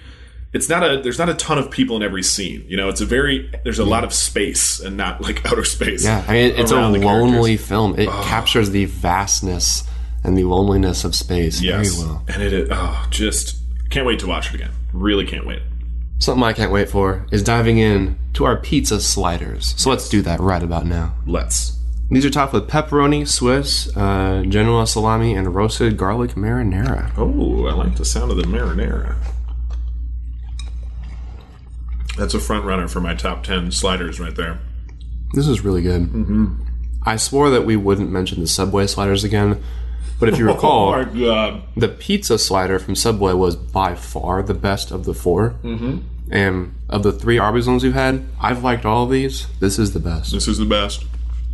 it's 0.53 0.69
not 0.69 0.81
a 0.81 1.01
there's 1.03 1.19
not 1.19 1.27
a 1.29 1.33
ton 1.33 1.57
of 1.57 1.69
people 1.69 1.97
in 1.97 2.01
every 2.01 2.23
scene 2.23 2.63
you 2.69 2.77
know 2.77 2.87
it's 2.87 3.01
a 3.01 3.05
very 3.05 3.49
there's 3.65 3.77
a 3.79 3.83
lot 3.85 4.05
of 4.05 4.13
space 4.13 4.79
and 4.79 4.95
not 4.95 5.21
like 5.21 5.45
outer 5.51 5.65
space 5.65 6.05
Yeah, 6.05 6.23
I 6.27 6.31
mean, 6.33 6.53
it's 6.55 6.71
a 6.71 6.75
lonely 6.75 7.01
characters. 7.01 7.67
film. 7.67 7.99
It 7.99 8.07
captures 8.23 8.69
the 8.71 8.85
vastness 8.85 9.83
and 10.23 10.37
the 10.37 10.43
loneliness 10.43 11.03
of 11.03 11.15
space 11.15 11.61
yes 11.61 11.95
very 11.95 12.07
well. 12.07 12.23
and 12.27 12.41
it 12.43 12.53
is 12.53 12.69
oh 12.71 13.07
just 13.09 13.57
can't 13.89 14.05
wait 14.05 14.19
to 14.19 14.27
watch 14.27 14.49
it 14.49 14.55
again 14.55 14.71
really 14.93 15.25
can't 15.25 15.45
wait 15.45 15.61
Something 16.21 16.43
I 16.43 16.51
can't 16.51 16.71
wait 16.73 16.89
for 16.89 17.25
is 17.31 17.41
diving 17.43 17.77
in 17.77 18.17
to 18.33 18.43
our 18.43 18.57
pizza 18.57 18.99
sliders. 18.99 19.73
So 19.77 19.89
let's 19.89 20.09
do 20.09 20.21
that 20.23 20.41
right 20.41 20.61
about 20.61 20.85
now. 20.85 21.13
let's 21.25 21.77
These 22.11 22.25
are 22.25 22.29
topped 22.29 22.51
with 22.51 22.67
pepperoni, 22.67 23.25
Swiss, 23.25 23.95
uh, 23.95 24.43
Genoa 24.45 24.85
salami, 24.85 25.33
and 25.33 25.55
roasted 25.55 25.95
garlic 25.95 26.31
marinara. 26.31 27.13
oh 27.17 27.67
i 27.67 27.73
like 27.73 27.95
the 27.95 28.03
sound 28.03 28.31
of 28.31 28.37
the 28.37 28.43
marinara 28.43 29.15
that's 32.17 32.33
a 32.33 32.39
front 32.39 32.65
runner 32.65 32.87
for 32.89 32.99
my 32.99 33.15
top 33.15 33.43
10 33.43 33.71
sliders 33.71 34.19
right 34.19 34.35
there 34.35 34.59
This 35.33 35.47
is 35.47 35.63
really 35.63 35.81
good. 35.81 36.01
mm-hmm. 36.01 36.63
I 37.03 37.15
swore 37.15 37.49
that 37.49 37.65
we 37.65 37.77
wouldn't 37.77 38.11
mention 38.11 38.41
the 38.41 38.47
Subway 38.47 38.85
sliders 38.87 39.23
again, 39.23 39.63
but 40.19 40.29
if 40.29 40.37
you 40.37 40.47
recall, 40.53 40.93
oh 40.93 41.03
my 41.05 41.19
god 41.19 41.63
the 41.77 41.87
pizza 41.87 42.37
slider 42.37 42.79
from 42.79 42.95
Subway 42.95 43.33
was 43.33 43.55
by 43.55 43.95
far 43.95 44.43
the 44.43 44.53
best 44.53 44.91
of 44.91 45.05
the 45.05 45.13
4 45.13 45.55
mm-hmm. 45.63 45.97
And 46.31 46.75
of 46.89 47.01
the 47.01 47.11
three 47.11 47.39
Arby's 47.39 47.67
ones 47.67 47.83
we've 47.83 47.93
had, 47.95 48.23
I've 48.39 48.63
liked 48.63 48.85
all 48.85 49.05
of 49.05 49.09
these. 49.09 49.47
This 49.59 49.79
is 49.79 49.93
the 49.93 49.99
best. 49.99 50.31
this 50.31 50.47
is 50.47 50.59
the 50.59 50.65
best 50.65 51.03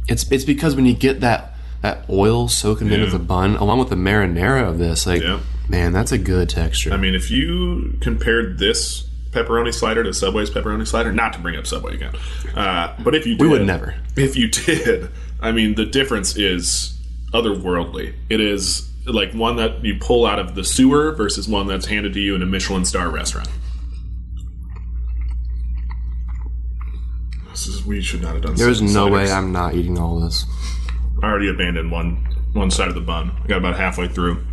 It's 0.09 0.29
it's 0.31 0.43
because 0.43 0.75
when 0.75 0.85
you 0.85 0.93
get 0.93 1.21
that 1.21 1.53
that 1.81 2.03
oil 2.09 2.47
soaking 2.49 2.91
into 2.91 3.05
the 3.07 3.19
bun, 3.19 3.55
along 3.55 3.79
with 3.79 3.89
the 3.89 3.95
marinara 3.95 4.67
of 4.67 4.77
this, 4.79 5.05
like 5.07 5.21
Yeah. 5.21 5.39
man, 5.69 5.93
that's 5.93 6.11
a 6.11 6.17
good 6.17 6.49
texture. 6.49 6.91
I 6.91 6.97
mean, 6.97 7.15
if 7.15 7.29
you 7.31 7.97
compared 8.01 8.57
this 8.59 9.03
pepperoni 9.31 9.73
slider 9.73 10.03
to 10.03 10.13
Subway's 10.13 10.49
pepperoni 10.49 10.87
slider, 10.87 11.11
not 11.13 11.33
to 11.33 11.39
bring 11.39 11.55
up 11.55 11.67
Subway 11.67 11.93
again, 11.93 12.13
uh, 12.55 12.93
but 13.03 13.13
if 13.15 13.25
you 13.27 13.35
did, 13.35 13.41
We 13.41 13.47
would 13.47 13.65
never. 13.65 13.95
If 14.17 14.35
you 14.35 14.47
did, 14.49 15.09
I 15.41 15.51
mean, 15.51 15.75
the 15.75 15.85
difference 15.85 16.35
is 16.37 16.94
otherworldly. 17.35 18.13
It 18.29 18.39
is 18.39 18.89
like 19.05 19.33
one 19.33 19.57
that 19.57 19.83
you 19.83 19.95
pull 19.99 20.25
out 20.25 20.39
of 20.39 20.55
the 20.55 20.63
sewer 20.63 21.11
versus 21.11 21.47
one 21.47 21.67
that's 21.67 21.85
handed 21.85 22.13
to 22.13 22.19
you 22.19 22.33
in 22.35 22.41
a 22.41 22.45
Michelin 22.45 22.85
star 22.85 23.09
restaurant. 23.09 23.49
This 27.51 27.67
is 27.67 27.85
we 27.85 28.01
should 28.01 28.21
not 28.21 28.33
have 28.33 28.41
done. 28.43 28.55
There's 28.55 28.81
no 28.81 29.07
way. 29.07 29.31
I'm 29.31 29.51
not 29.51 29.75
eating 29.75 29.97
all 29.97 30.19
this. 30.19 30.45
I 31.23 31.27
already 31.27 31.49
abandoned 31.49 31.91
one 31.91 32.27
one 32.53 32.71
side 32.71 32.87
of 32.89 32.95
the 32.95 33.01
bun. 33.01 33.31
I 33.43 33.47
got 33.47 33.57
about 33.57 33.77
halfway 33.77 34.07
through. 34.07 34.43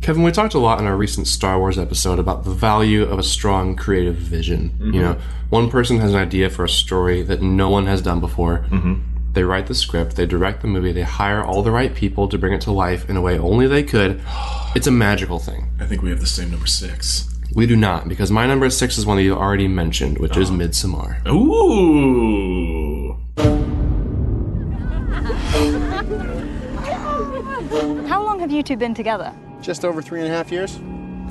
Kevin, 0.00 0.22
we 0.22 0.30
talked 0.30 0.54
a 0.54 0.58
lot 0.58 0.78
in 0.80 0.86
our 0.86 0.96
recent 0.96 1.26
Star 1.26 1.58
Wars 1.58 1.78
episode 1.78 2.18
about 2.18 2.44
the 2.44 2.50
value 2.52 3.02
of 3.02 3.18
a 3.18 3.22
strong 3.22 3.76
creative 3.76 4.14
vision. 4.14 4.72
Mhm. 4.80 4.94
You 4.94 5.00
know, 5.02 5.16
one 5.50 5.68
person 5.70 5.98
has 6.00 6.12
an 6.14 6.20
idea 6.20 6.48
for 6.50 6.64
a 6.64 6.68
story 6.68 7.22
that 7.22 7.42
no 7.42 7.68
one 7.68 7.86
has 7.86 8.00
done 8.00 8.20
before. 8.20 8.64
Mhm. 8.70 9.00
They 9.32 9.44
write 9.44 9.66
the 9.66 9.74
script, 9.74 10.16
they 10.16 10.26
direct 10.26 10.62
the 10.62 10.68
movie, 10.68 10.92
they 10.92 11.02
hire 11.02 11.44
all 11.44 11.62
the 11.62 11.70
right 11.70 11.94
people 11.94 12.28
to 12.28 12.38
bring 12.38 12.52
it 12.54 12.60
to 12.62 12.72
life 12.72 13.08
in 13.08 13.16
a 13.16 13.20
way 13.20 13.38
only 13.38 13.66
they 13.66 13.82
could. 13.82 14.20
It's 14.74 14.86
a 14.86 14.90
magical 14.92 15.38
thing. 15.38 15.70
I 15.80 15.86
think 15.86 16.02
we 16.02 16.10
have 16.10 16.20
the 16.20 16.26
same 16.26 16.50
number 16.50 16.66
six. 16.66 17.26
We 17.54 17.66
do 17.66 17.74
not, 17.74 18.06
because 18.06 18.30
my 18.30 18.46
number 18.46 18.68
six 18.68 18.98
is 18.98 19.06
one 19.06 19.16
that 19.16 19.22
you 19.22 19.34
already 19.34 19.66
mentioned, 19.66 20.18
which 20.18 20.36
Oh. 20.36 20.40
is 20.40 20.50
uh-huh. 20.50 20.58
Midsommar. 20.58 21.26
Ooh. 21.26 23.16
How 28.08 28.22
long 28.22 28.38
have 28.40 28.52
you 28.52 28.62
two 28.62 28.76
been 28.76 28.94
together? 28.94 29.32
Just 29.62 29.84
over 29.84 30.02
three 30.02 30.20
and 30.20 30.28
a 30.28 30.30
half 30.30 30.52
years. 30.52 30.78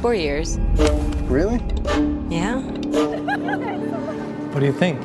Four 0.01 0.15
years. 0.15 0.57
Really? 1.29 1.57
Yeah. 2.29 2.59
What 4.51 4.59
do 4.59 4.65
you 4.65 4.73
think? 4.73 4.99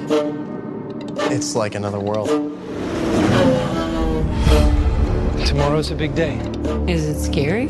It's 1.30 1.55
like 1.55 1.74
another 1.74 2.01
world. 2.01 2.28
Tomorrow's 5.53 5.90
a 5.90 5.94
big 5.94 6.14
day. 6.14 6.38
Is 6.88 7.07
it 7.07 7.20
scary? 7.20 7.66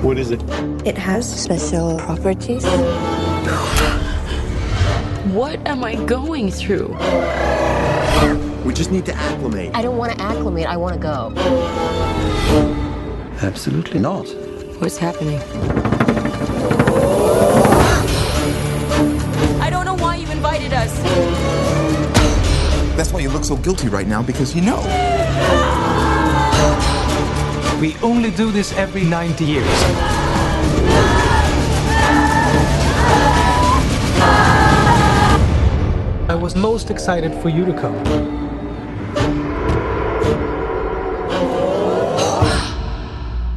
What 0.00 0.16
is 0.16 0.30
it? 0.30 0.42
It 0.86 0.96
has 0.96 1.28
special 1.30 1.98
properties. 1.98 2.64
What 5.34 5.60
am 5.68 5.84
I 5.84 5.96
going 6.06 6.50
through? 6.50 6.96
We 8.64 8.72
just 8.72 8.90
need 8.90 9.04
to 9.04 9.12
acclimate. 9.12 9.76
I 9.76 9.82
don't 9.82 9.98
want 9.98 10.16
to 10.16 10.24
acclimate. 10.24 10.64
I 10.64 10.78
want 10.78 10.94
to 10.94 10.98
go. 10.98 11.34
Absolutely 13.42 14.00
not. 14.00 14.26
What's 14.80 14.96
happening? 14.96 15.42
I 19.60 19.68
don't 19.68 19.84
know 19.84 19.96
why 19.96 20.16
you 20.16 20.30
invited 20.30 20.72
us. 20.72 20.98
That's 22.96 23.12
why 23.12 23.20
you 23.20 23.28
look 23.28 23.44
so 23.44 23.56
guilty 23.58 23.90
right 23.90 24.06
now 24.06 24.22
because 24.22 24.56
you 24.56 24.62
know. 24.62 25.77
We 27.80 27.96
only 28.02 28.30
do 28.30 28.50
this 28.50 28.72
every 28.72 29.04
90 29.04 29.44
years. 29.44 29.66
I 36.28 36.34
was 36.34 36.56
most 36.56 36.90
excited 36.90 37.32
for 37.40 37.48
you 37.48 37.64
to 37.64 37.72
come. 37.72 37.94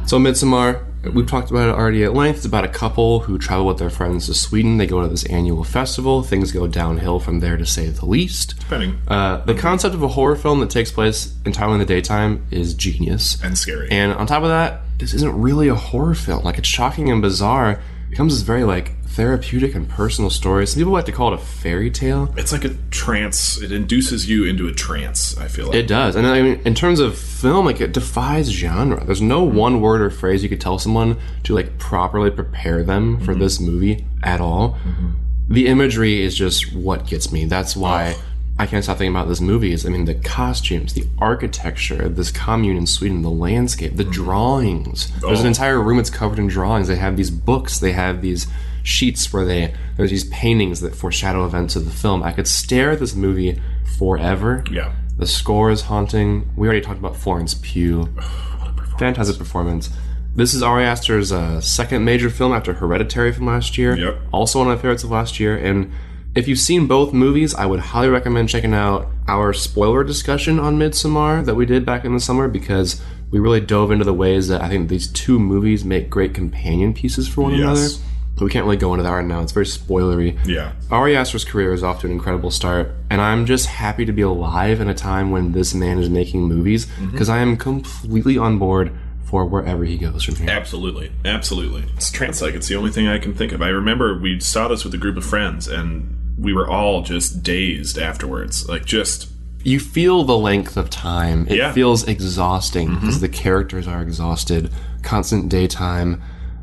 So 0.06 0.18
Midsommar, 0.18 0.91
we've 1.10 1.26
talked 1.26 1.50
about 1.50 1.68
it 1.68 1.74
already 1.74 2.04
at 2.04 2.14
length. 2.14 2.38
It's 2.38 2.46
about 2.46 2.64
a 2.64 2.68
couple 2.68 3.20
who 3.20 3.38
travel 3.38 3.66
with 3.66 3.78
their 3.78 3.90
friends 3.90 4.26
to 4.26 4.34
Sweden. 4.34 4.78
They 4.78 4.86
go 4.86 5.02
to 5.02 5.08
this 5.08 5.24
annual 5.26 5.64
festival. 5.64 6.22
Things 6.22 6.52
go 6.52 6.66
downhill 6.66 7.18
from 7.18 7.40
there, 7.40 7.56
to 7.56 7.66
say 7.66 7.88
the 7.88 8.06
least. 8.06 8.58
Depending. 8.60 8.98
Uh, 9.08 9.38
the 9.38 9.54
concept 9.54 9.94
of 9.94 10.02
a 10.02 10.08
horror 10.08 10.36
film 10.36 10.60
that 10.60 10.70
takes 10.70 10.92
place 10.92 11.34
entirely 11.44 11.74
in 11.74 11.80
the 11.80 11.86
daytime 11.86 12.46
is 12.50 12.74
genius 12.74 13.42
and 13.42 13.58
scary. 13.58 13.88
And 13.90 14.12
on 14.12 14.26
top 14.26 14.42
of 14.42 14.48
that, 14.48 14.82
this 14.98 15.14
isn't 15.14 15.40
really 15.40 15.68
a 15.68 15.74
horror 15.74 16.14
film. 16.14 16.44
Like 16.44 16.58
it's 16.58 16.68
shocking 16.68 17.10
and 17.10 17.20
bizarre. 17.20 17.72
It 17.72 18.10
becomes 18.10 18.34
this 18.34 18.42
very 18.42 18.64
like 18.64 18.92
therapeutic 19.14 19.74
and 19.74 19.88
personal 19.88 20.30
story. 20.30 20.66
Some 20.66 20.80
people 20.80 20.92
like 20.92 21.04
to 21.04 21.12
call 21.12 21.32
it 21.32 21.34
a 21.34 21.42
fairy 21.42 21.90
tale. 21.90 22.32
It's 22.36 22.52
like 22.52 22.64
a 22.64 22.74
trance. 22.90 23.60
It 23.60 23.70
induces 23.70 24.28
you 24.28 24.44
into 24.44 24.68
a 24.68 24.72
trance. 24.72 25.36
I 25.38 25.48
feel 25.48 25.66
like 25.66 25.76
It 25.76 25.86
does. 25.86 26.16
And 26.16 26.26
I 26.26 26.40
mean, 26.40 26.60
in 26.64 26.74
terms 26.74 26.98
of 26.98 27.16
film, 27.16 27.66
like 27.66 27.80
it 27.80 27.92
defies 27.92 28.50
genre. 28.50 29.04
There's 29.04 29.20
no 29.20 29.46
mm-hmm. 29.46 29.56
one 29.56 29.80
word 29.80 30.00
or 30.00 30.10
phrase 30.10 30.42
you 30.42 30.48
could 30.48 30.60
tell 30.60 30.78
someone 30.78 31.18
to 31.44 31.54
like 31.54 31.78
properly 31.78 32.30
prepare 32.30 32.82
them 32.82 33.18
for 33.20 33.32
mm-hmm. 33.32 33.40
this 33.40 33.60
movie 33.60 34.04
at 34.22 34.40
all. 34.40 34.78
Mm-hmm. 34.86 35.10
The 35.48 35.66
imagery 35.66 36.22
is 36.22 36.34
just 36.34 36.74
what 36.74 37.06
gets 37.06 37.30
me. 37.30 37.44
That's 37.44 37.76
why 37.76 38.14
I 38.58 38.66
can't 38.66 38.82
stop 38.82 38.96
thinking 38.96 39.14
about 39.14 39.28
this 39.28 39.40
movie. 39.40 39.72
Is 39.72 39.84
I 39.84 39.90
mean, 39.90 40.06
the 40.06 40.14
costumes, 40.14 40.94
the 40.94 41.06
architecture, 41.18 42.08
this 42.08 42.30
commune 42.30 42.76
in 42.76 42.86
Sweden, 42.86 43.20
the 43.22 43.30
landscape, 43.30 43.96
the 43.96 44.04
drawings. 44.04 45.12
There's 45.20 45.40
an 45.40 45.46
Oh. 45.46 45.48
entire 45.48 45.82
room 45.82 45.98
that's 45.98 46.10
covered 46.10 46.38
in 46.38 46.46
drawings. 46.46 46.88
They 46.88 46.96
have 46.96 47.16
these 47.16 47.30
books. 47.30 47.78
They 47.78 47.92
have 47.92 48.22
these 48.22 48.46
sheets 48.82 49.32
where 49.32 49.44
they 49.44 49.74
there's 49.96 50.10
these 50.10 50.24
paintings 50.24 50.80
that 50.80 50.94
foreshadow 50.94 51.44
events 51.46 51.76
of 51.76 51.84
the 51.84 51.90
film. 51.90 52.22
I 52.22 52.32
could 52.32 52.48
stare 52.48 52.90
at 52.92 52.98
this 53.00 53.14
movie 53.14 53.60
forever. 53.98 54.64
Yeah. 54.70 54.92
The 55.16 55.26
score 55.26 55.70
is 55.70 55.82
haunting. 55.82 56.50
We 56.56 56.66
already 56.66 56.80
talked 56.80 56.98
about 56.98 57.16
Florence 57.16 57.54
Pugh. 57.54 58.08
Fantastic 58.98 59.38
performance. 59.38 59.90
This 60.34 60.54
is 60.54 60.62
Ari 60.62 60.84
Aster's 60.84 61.30
uh, 61.32 61.60
second 61.60 62.04
major 62.04 62.30
film 62.30 62.52
after 62.52 62.72
Hereditary 62.72 63.32
from 63.32 63.46
last 63.46 63.76
year. 63.76 63.96
Yep. 63.96 64.18
Also 64.32 64.58
one 64.60 64.68
of 64.68 64.76
my 64.76 64.80
favorites 64.80 65.04
of 65.04 65.10
last 65.10 65.38
year. 65.38 65.56
And 65.56 65.92
if 66.34 66.48
you've 66.48 66.58
seen 66.58 66.86
both 66.86 67.12
movies, 67.12 67.54
I 67.54 67.66
would 67.66 67.80
highly 67.80 68.08
recommend 68.08 68.48
checking 68.48 68.72
out 68.72 69.08
our 69.28 69.52
spoiler 69.52 70.02
discussion 70.04 70.58
on 70.58 70.78
Midsommar 70.78 71.44
that 71.44 71.54
we 71.54 71.66
did 71.66 71.84
back 71.84 72.04
in 72.06 72.14
the 72.14 72.20
summer 72.20 72.48
because 72.48 73.02
we 73.30 73.38
really 73.40 73.60
dove 73.60 73.90
into 73.90 74.04
the 74.04 74.14
ways 74.14 74.48
that 74.48 74.62
I 74.62 74.68
think 74.68 74.88
these 74.88 75.06
two 75.08 75.38
movies 75.38 75.84
make 75.84 76.08
great 76.08 76.32
companion 76.32 76.94
pieces 76.94 77.28
for 77.28 77.42
one 77.42 77.54
Yes. 77.54 77.60
another. 77.62 77.88
But 78.34 78.44
we 78.46 78.50
can't 78.50 78.64
really 78.64 78.76
go 78.78 78.92
into 78.94 79.02
that 79.04 79.10
right 79.10 79.24
now. 79.24 79.40
It's 79.42 79.52
very 79.52 79.66
spoilery. 79.66 80.38
Yeah. 80.46 80.72
Ari 80.90 81.16
Aster's 81.16 81.44
career 81.44 81.72
is 81.74 81.82
off 81.82 82.00
to 82.00 82.06
an 82.06 82.12
incredible 82.12 82.50
start, 82.50 82.92
and 83.10 83.20
I'm 83.20 83.44
just 83.46 83.66
happy 83.66 84.04
to 84.06 84.12
be 84.12 84.22
alive 84.22 84.80
in 84.80 84.88
a 84.88 84.94
time 84.94 85.30
when 85.30 85.52
this 85.52 85.74
man 85.74 85.98
is 85.98 86.08
making 86.08 86.42
movies 86.42 86.86
because 87.12 87.28
I 87.28 87.38
am 87.38 87.56
completely 87.56 88.38
on 88.38 88.58
board 88.58 88.90
for 89.24 89.44
wherever 89.46 89.84
he 89.84 89.96
goes 89.98 90.24
from 90.24 90.36
here. 90.36 90.50
Absolutely, 90.50 91.12
absolutely. 91.24 91.84
It's 91.96 92.10
trance 92.10 92.40
like. 92.42 92.54
It's 92.54 92.68
the 92.68 92.76
only 92.76 92.90
thing 92.90 93.06
I 93.08 93.18
can 93.18 93.34
think 93.34 93.52
of. 93.52 93.62
I 93.62 93.68
remember 93.68 94.18
we 94.18 94.40
saw 94.40 94.68
this 94.68 94.84
with 94.84 94.94
a 94.94 94.98
group 94.98 95.16
of 95.16 95.24
friends, 95.24 95.68
and 95.68 96.18
we 96.38 96.52
were 96.52 96.68
all 96.68 97.02
just 97.02 97.42
dazed 97.42 97.98
afterwards. 97.98 98.66
Like 98.68 98.84
just 98.86 99.28
You 99.62 99.78
feel 99.78 100.24
the 100.24 100.36
length 100.36 100.76
of 100.76 100.88
time. 100.90 101.46
It 101.48 101.56
Yeah. 101.58 101.64
Mm-hmm. 101.66 101.74
feels 101.74 102.08
exhausting 102.08 102.94
because 102.94 103.20
the 103.20 103.28
characters 103.28 103.86
are 103.86 104.02
exhausted. 104.02 104.70
Constant 105.02 105.48
daytime. 105.50 106.20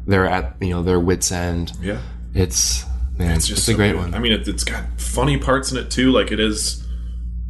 They're 0.09 0.25
at 0.25 0.55
you 0.59 0.71
know 0.71 0.81
their 0.81 0.99
wits 0.99 1.31
end. 1.31 1.73
Yeah. 1.81 2.01
It's 2.33 2.83
man, 3.17 3.35
it's, 3.35 3.47
just 3.47 3.67
a 3.67 3.71
so 3.71 3.77
great 3.77 3.95
one. 3.95 4.13
I 4.13 4.19
mean, 4.19 4.31
it, 4.31 4.47
it's 4.47 4.63
got 4.63 4.83
funny 4.99 5.37
parts 5.37 5.71
in 5.71 5.77
it 5.77 5.91
too. 5.91 6.11
Like 6.11 6.31
it 6.31 6.39
is 6.39 6.85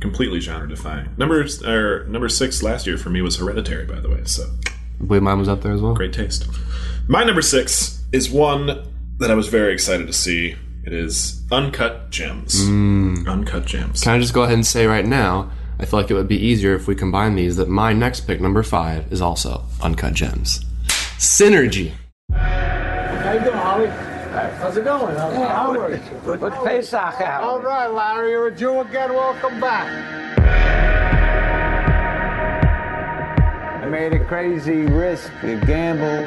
completely 0.02 0.42
genre 0.42 0.68
defying. 0.68 1.10
Number 1.18 1.46
or 1.66 2.06
number 2.08 2.28
six 2.28 2.62
last 2.62 2.86
year 2.86 2.98
for 2.98 3.10
me 3.10 3.22
was 3.22 3.38
Hereditary, 3.38 3.86
by 3.86 4.02
the 4.02 4.10
way. 4.10 4.24
So 4.26 4.44
I 4.68 5.06
believe 5.06 5.24
mine 5.24 5.40
was 5.40 5.48
up 5.48 5.62
there 5.62 5.72
as 5.72 5.82
well. 5.82 5.94
great 5.94 6.14
taste. 6.14 6.48
My 7.08 7.24
number 7.24 7.42
six 7.42 8.04
is 8.12 8.30
one 8.30 8.86
that 9.20 9.32
I 9.32 9.36
was 9.36 9.48
very 9.48 9.74
excited 9.74 10.08
to 10.08 10.14
see. 10.14 10.56
It 10.86 10.94
is 10.94 11.42
Uncut 11.52 12.10
Gems. 12.10 12.56
Mm. 12.66 13.28
Uncut 13.28 13.66
Gems. 13.66 14.02
Can 14.02 14.14
I 14.14 14.20
just 14.20 14.34
go 14.34 14.44
ahead 14.44 14.56
and 14.56 14.66
say 14.66 14.86
right 14.86 15.06
now? 15.06 15.52
I 15.80 15.86
feel 15.86 16.00
like 16.02 16.12
it 16.12 16.14
would 16.14 16.28
be 16.28 16.38
easier 16.38 16.76
if 16.76 16.88
we 16.88 16.96
combine 16.96 17.36
these. 17.36 17.56
That 17.56 17.70
my 17.70 17.94
next 17.94 18.22
pick, 18.22 18.42
number 18.42 18.64
five, 18.64 19.12
is 19.14 19.22
also 19.22 19.64
Uncut 19.82 20.14
Gems. 20.14 20.66
Synergy. 21.18 21.94
How 22.34 23.34
you 23.34 23.40
doing, 23.42 23.58
Holly? 23.58 23.88
How's 23.88 24.78
it 24.78 24.84
going? 24.84 25.16
How's 25.16 25.34
Hey, 25.34 25.42
how 25.42 25.48
how 25.48 25.72
are 25.72 25.86
are 25.86 25.92
you? 25.92 26.02
Good 26.24 26.54
Pesach 26.64 27.22
out. 27.22 27.44
All 27.44 27.60
right, 27.62 27.88
Larry, 27.88 28.32
you're 28.32 28.48
a 28.48 28.56
Jew 28.56 28.80
again. 28.82 29.14
Welcome 29.14 29.60
back. 29.60 29.88
I 33.84 33.86
made 33.88 34.14
a 34.14 34.24
crazy 34.26 34.82
risk, 34.84 35.32
a 35.44 35.58
gamble. 35.66 36.26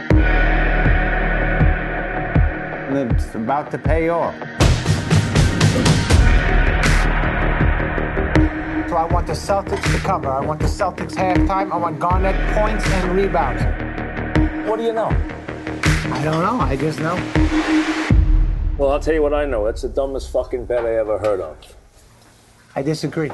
And 2.88 3.12
it's 3.12 3.34
about 3.34 3.70
to 3.70 3.78
pay 3.78 4.08
off. 4.08 4.34
So 8.88 8.96
I 8.96 9.04
want 9.10 9.26
the 9.26 9.32
Celtics 9.32 9.90
to 9.92 9.98
cover. 10.00 10.28
I 10.28 10.40
want 10.44 10.60
the 10.60 10.66
Celtics 10.66 11.14
halftime. 11.14 11.72
I 11.72 11.76
want 11.76 11.98
Garnett 11.98 12.36
points 12.54 12.86
and 12.86 13.16
rebounds. 13.16 13.62
What 14.68 14.76
do 14.76 14.82
you 14.82 14.92
know? 14.92 15.10
I 16.12 16.24
don't 16.24 16.42
know. 16.42 16.60
I 16.60 16.76
just 16.76 17.00
know. 17.00 17.16
Well, 18.78 18.90
I'll 18.92 19.00
tell 19.00 19.14
you 19.14 19.22
what 19.22 19.34
I 19.34 19.44
know. 19.44 19.64
That's 19.64 19.82
the 19.82 19.88
dumbest 19.88 20.30
fucking 20.30 20.66
bet 20.66 20.84
I 20.84 20.96
ever 20.96 21.18
heard 21.18 21.40
of. 21.40 21.56
I 22.76 22.82
disagree. 22.82 23.30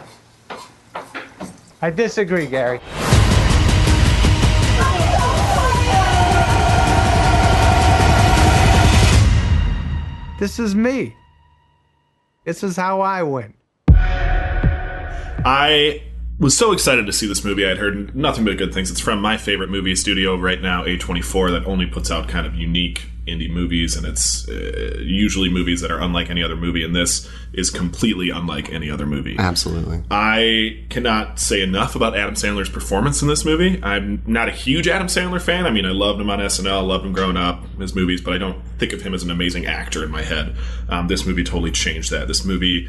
I 1.83 1.91
disagree, 1.91 2.47
Gary. 2.47 2.81
This 10.39 10.59
is 10.59 10.75
me. 10.75 11.17
This 12.45 12.63
is 12.63 12.77
how 12.77 13.01
I 13.01 13.23
win. 13.25 13.55
I 15.45 16.03
was 16.39 16.57
so 16.57 16.73
excited 16.73 17.07
to 17.07 17.13
see 17.13 17.27
this 17.27 17.45
movie. 17.45 17.67
I'd 17.67 17.79
heard 17.79 18.15
nothing 18.15 18.45
but 18.45 18.57
good 18.57 18.73
things. 18.73 18.91
It's 18.91 19.01
from 19.01 19.21
my 19.21 19.37
favorite 19.37 19.71
movie 19.71 19.95
studio 19.97 20.37
right 20.37 20.61
now, 20.61 20.85
A24, 20.85 21.51
that 21.51 21.67
only 21.67 21.87
puts 21.87 22.11
out 22.11 22.29
kind 22.29 22.47
of 22.47 22.55
unique 22.55 23.07
indie 23.29 23.51
movies, 23.51 23.97
and 23.97 24.07
it's 24.07 24.49
uh, 24.49 24.99
usually 25.01 25.49
movies 25.49 25.81
that 25.81 25.91
are 25.91 26.01
unlike 26.01 26.31
any 26.31 26.43
other 26.43 26.57
movie. 26.57 26.83
And 26.83 26.97
this 26.97 27.29
is 27.53 27.71
completely 27.71 28.31
unlike 28.31 28.73
any 28.73 28.91
other 28.91 29.07
movie. 29.07 29.37
Absolutely. 29.39 30.03
I 30.11 30.85
cannot 30.89 31.39
say 31.39 31.61
enough 31.61 31.95
about 31.95 32.17
Adam 32.17 32.35
Sandler's 32.35 32.71
performance 32.71 33.23
in 33.23 33.29
this 33.29 33.45
movie. 33.45 33.81
I'm 33.83 34.23
not 34.27 34.49
a 34.49 34.53
huge 34.53 34.89
Adam 34.89 35.09
Sandler 35.09 35.41
fan. 35.41 35.67
I 35.67 35.71
mean, 35.71 35.85
I 35.85 35.91
loved 35.91 36.21
him 36.21 36.31
on 36.31 36.39
SNL, 36.39 36.87
loved 36.87 37.05
him 37.05 37.13
growing 37.13 37.37
up, 37.37 37.65
his 37.79 37.95
movies, 37.95 38.21
but 38.21 38.33
I 38.33 38.39
don't 38.39 38.65
think 38.79 38.93
of 38.93 39.03
him 39.03 39.15
as 39.15 39.23
an 39.23 39.31
amazing 39.31 39.67
actor 39.67 40.05
in 40.05 40.11
my 40.11 40.23
head. 40.23 40.57
Um, 40.89 41.09
this 41.09 41.27
movie 41.27 41.45
totally 41.45 41.71
changed 41.71 42.11
that. 42.11 42.29
This 42.29 42.45
movie, 42.45 42.89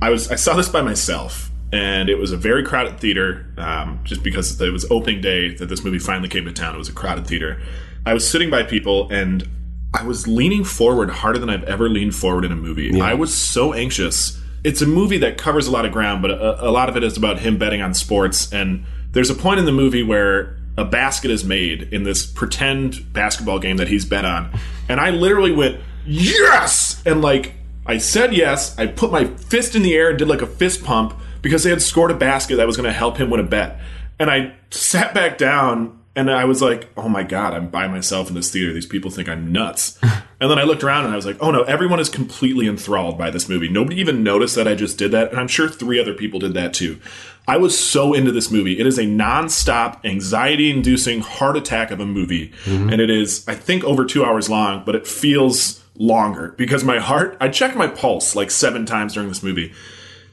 I 0.00 0.10
was 0.10 0.30
I 0.30 0.36
saw 0.36 0.54
this 0.54 0.68
by 0.68 0.82
myself, 0.82 1.50
and 1.74 2.08
it 2.08 2.18
was 2.18 2.32
a 2.32 2.36
very 2.36 2.64
crowded 2.64 3.00
theater. 3.00 3.46
Um, 3.58 4.00
just 4.04 4.22
because 4.22 4.60
it 4.60 4.72
was 4.72 4.90
opening 4.90 5.20
day 5.20 5.54
that 5.54 5.66
this 5.66 5.84
movie 5.84 5.98
finally 5.98 6.28
came 6.28 6.44
to 6.44 6.52
town, 6.52 6.74
it 6.74 6.78
was 6.78 6.88
a 6.88 6.92
crowded 6.92 7.26
theater. 7.26 7.60
I 8.06 8.14
was 8.14 8.28
sitting 8.28 8.50
by 8.50 8.62
people 8.62 9.10
and. 9.10 9.48
I 9.96 10.02
was 10.02 10.26
leaning 10.26 10.64
forward 10.64 11.08
harder 11.08 11.38
than 11.38 11.48
I've 11.48 11.62
ever 11.64 11.88
leaned 11.88 12.16
forward 12.16 12.44
in 12.44 12.50
a 12.50 12.56
movie. 12.56 13.00
I 13.00 13.14
was 13.14 13.32
so 13.32 13.72
anxious. 13.72 14.40
It's 14.64 14.82
a 14.82 14.86
movie 14.86 15.18
that 15.18 15.38
covers 15.38 15.68
a 15.68 15.70
lot 15.70 15.84
of 15.84 15.92
ground, 15.92 16.20
but 16.20 16.32
a, 16.32 16.68
a 16.68 16.70
lot 16.72 16.88
of 16.88 16.96
it 16.96 17.04
is 17.04 17.16
about 17.16 17.38
him 17.38 17.58
betting 17.58 17.80
on 17.80 17.94
sports. 17.94 18.52
And 18.52 18.84
there's 19.12 19.30
a 19.30 19.36
point 19.36 19.60
in 19.60 19.66
the 19.66 19.72
movie 19.72 20.02
where 20.02 20.56
a 20.76 20.84
basket 20.84 21.30
is 21.30 21.44
made 21.44 21.92
in 21.92 22.02
this 22.02 22.26
pretend 22.26 23.12
basketball 23.12 23.60
game 23.60 23.76
that 23.76 23.86
he's 23.86 24.04
bet 24.04 24.24
on. 24.24 24.50
And 24.88 24.98
I 24.98 25.10
literally 25.10 25.52
went, 25.52 25.80
yes! 26.04 27.00
And 27.06 27.22
like, 27.22 27.54
I 27.86 27.98
said 27.98 28.34
yes. 28.34 28.76
I 28.76 28.88
put 28.88 29.12
my 29.12 29.26
fist 29.26 29.76
in 29.76 29.82
the 29.82 29.94
air 29.94 30.10
and 30.10 30.18
did 30.18 30.26
like 30.26 30.42
a 30.42 30.46
fist 30.48 30.82
pump 30.82 31.14
because 31.44 31.62
they 31.62 31.70
had 31.70 31.82
scored 31.82 32.10
a 32.10 32.14
basket 32.14 32.56
that 32.56 32.66
was 32.66 32.76
going 32.76 32.88
to 32.88 32.92
help 32.92 33.18
him 33.18 33.28
win 33.28 33.38
a 33.38 33.44
bet. 33.44 33.78
And 34.18 34.30
I 34.30 34.54
sat 34.70 35.12
back 35.12 35.36
down 35.36 36.00
and 36.16 36.30
I 36.30 36.46
was 36.46 36.62
like, 36.62 36.88
oh 36.96 37.08
my 37.08 37.22
God, 37.22 37.52
I'm 37.52 37.68
by 37.68 37.86
myself 37.86 38.28
in 38.30 38.34
this 38.34 38.50
theater. 38.50 38.72
These 38.72 38.86
people 38.86 39.10
think 39.10 39.28
I'm 39.28 39.52
nuts. 39.52 39.98
and 40.02 40.50
then 40.50 40.58
I 40.58 40.62
looked 40.62 40.82
around 40.82 41.04
and 41.04 41.12
I 41.12 41.16
was 41.16 41.26
like, 41.26 41.36
oh 41.40 41.50
no, 41.50 41.62
everyone 41.64 42.00
is 42.00 42.08
completely 42.08 42.66
enthralled 42.66 43.18
by 43.18 43.30
this 43.30 43.46
movie. 43.46 43.68
Nobody 43.68 44.00
even 44.00 44.22
noticed 44.22 44.54
that 44.54 44.66
I 44.66 44.74
just 44.74 44.96
did 44.96 45.10
that. 45.10 45.32
And 45.32 45.38
I'm 45.38 45.46
sure 45.46 45.68
three 45.68 46.00
other 46.00 46.14
people 46.14 46.40
did 46.40 46.54
that 46.54 46.72
too. 46.72 46.98
I 47.46 47.58
was 47.58 47.78
so 47.78 48.14
into 48.14 48.32
this 48.32 48.50
movie. 48.50 48.80
It 48.80 48.86
is 48.86 48.96
a 48.96 49.04
nonstop, 49.04 50.02
anxiety 50.02 50.70
inducing 50.70 51.20
heart 51.20 51.58
attack 51.58 51.90
of 51.90 52.00
a 52.00 52.06
movie. 52.06 52.52
Mm-hmm. 52.64 52.88
And 52.88 53.02
it 53.02 53.10
is, 53.10 53.46
I 53.46 53.54
think, 53.54 53.84
over 53.84 54.06
two 54.06 54.24
hours 54.24 54.48
long, 54.48 54.82
but 54.86 54.94
it 54.94 55.06
feels 55.06 55.84
longer 55.98 56.54
because 56.56 56.84
my 56.84 57.00
heart, 57.00 57.36
I 57.38 57.50
checked 57.50 57.76
my 57.76 57.86
pulse 57.86 58.34
like 58.34 58.50
seven 58.50 58.86
times 58.86 59.12
during 59.12 59.28
this 59.28 59.42
movie. 59.42 59.74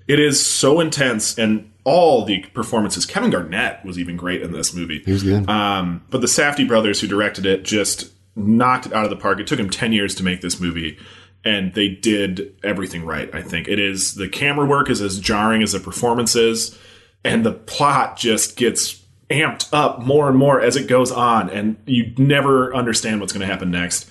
It 0.08 0.20
is 0.20 0.46
so 0.46 0.80
intense 0.80 1.38
and 1.38 1.72
all 1.84 2.26
the 2.26 2.44
performances. 2.54 3.06
Kevin 3.06 3.30
Garnett 3.30 3.84
was 3.84 3.98
even 3.98 4.18
great 4.18 4.42
in 4.42 4.52
this 4.52 4.74
movie. 4.74 5.02
He 5.06 5.12
was 5.12 5.24
good. 5.24 5.50
Um, 5.50 6.04
but 6.10 6.22
the 6.22 6.28
Safdie 6.28 6.68
brothers 6.68 7.02
who 7.02 7.08
directed 7.08 7.46
it 7.46 7.64
just 7.64 8.12
knocked 8.36 8.86
it 8.86 8.94
out 8.94 9.04
of 9.04 9.10
the 9.10 9.16
park. 9.16 9.40
It 9.40 9.48
took 9.48 9.58
them 9.58 9.70
10 9.70 9.92
years 9.92 10.16
to 10.16 10.24
make 10.24 10.42
this 10.42 10.60
movie 10.60 10.98
and 11.44 11.74
they 11.74 11.90
did 11.90 12.56
everything 12.64 13.06
right. 13.06 13.34
I 13.34 13.42
think 13.42 13.68
it 13.68 13.80
is 13.80 14.16
the 14.16 14.30
camera 14.30 14.66
work 14.66 14.90
is 14.90 15.02
as 15.02 15.20
jarring 15.20 15.64
as 15.64 15.72
the 15.72 15.80
performances 15.80 16.78
and 17.24 17.46
the 17.46 17.52
plot 17.52 18.18
just 18.18 18.56
gets 18.56 19.04
amped 19.30 19.70
up 19.72 20.02
more 20.02 20.28
and 20.28 20.38
more 20.38 20.62
as 20.62 20.76
it 20.76 20.88
goes 20.88 21.12
on 21.12 21.50
and 21.50 21.78
you 21.86 22.14
never 22.18 22.76
understand 22.76 23.20
what's 23.20 23.34
going 23.34 23.46
to 23.46 23.52
happen 23.52 23.72
next. 23.72 24.10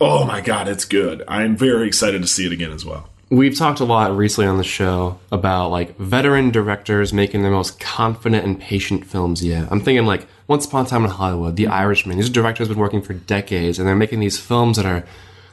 Oh 0.00 0.24
my 0.24 0.40
god, 0.40 0.68
it's 0.68 0.84
good. 0.84 1.22
I'm 1.28 1.56
very 1.56 1.86
excited 1.86 2.20
to 2.20 2.28
see 2.28 2.46
it 2.46 2.52
again 2.52 2.72
as 2.72 2.84
well. 2.84 3.10
We've 3.28 3.56
talked 3.56 3.80
a 3.80 3.84
lot 3.84 4.16
recently 4.16 4.46
on 4.46 4.56
the 4.56 4.64
show 4.64 5.18
about 5.32 5.70
like 5.72 5.96
veteran 5.98 6.50
directors 6.50 7.12
making 7.12 7.42
the 7.42 7.50
most 7.50 7.80
confident 7.80 8.44
and 8.44 8.60
patient 8.60 9.04
films 9.04 9.42
yet. 9.42 9.66
I'm 9.72 9.80
thinking 9.80 10.06
like 10.06 10.28
Once 10.46 10.64
Upon 10.64 10.86
a 10.86 10.88
Time 10.88 11.04
in 11.04 11.10
Hollywood, 11.10 11.56
The 11.56 11.66
Irishman. 11.66 12.18
These 12.18 12.30
directors 12.30 12.68
have 12.68 12.76
been 12.76 12.80
working 12.80 13.02
for 13.02 13.14
decades 13.14 13.80
and 13.80 13.88
they're 13.88 13.96
making 13.96 14.20
these 14.20 14.38
films 14.38 14.76
that 14.76 14.86
are 14.86 15.04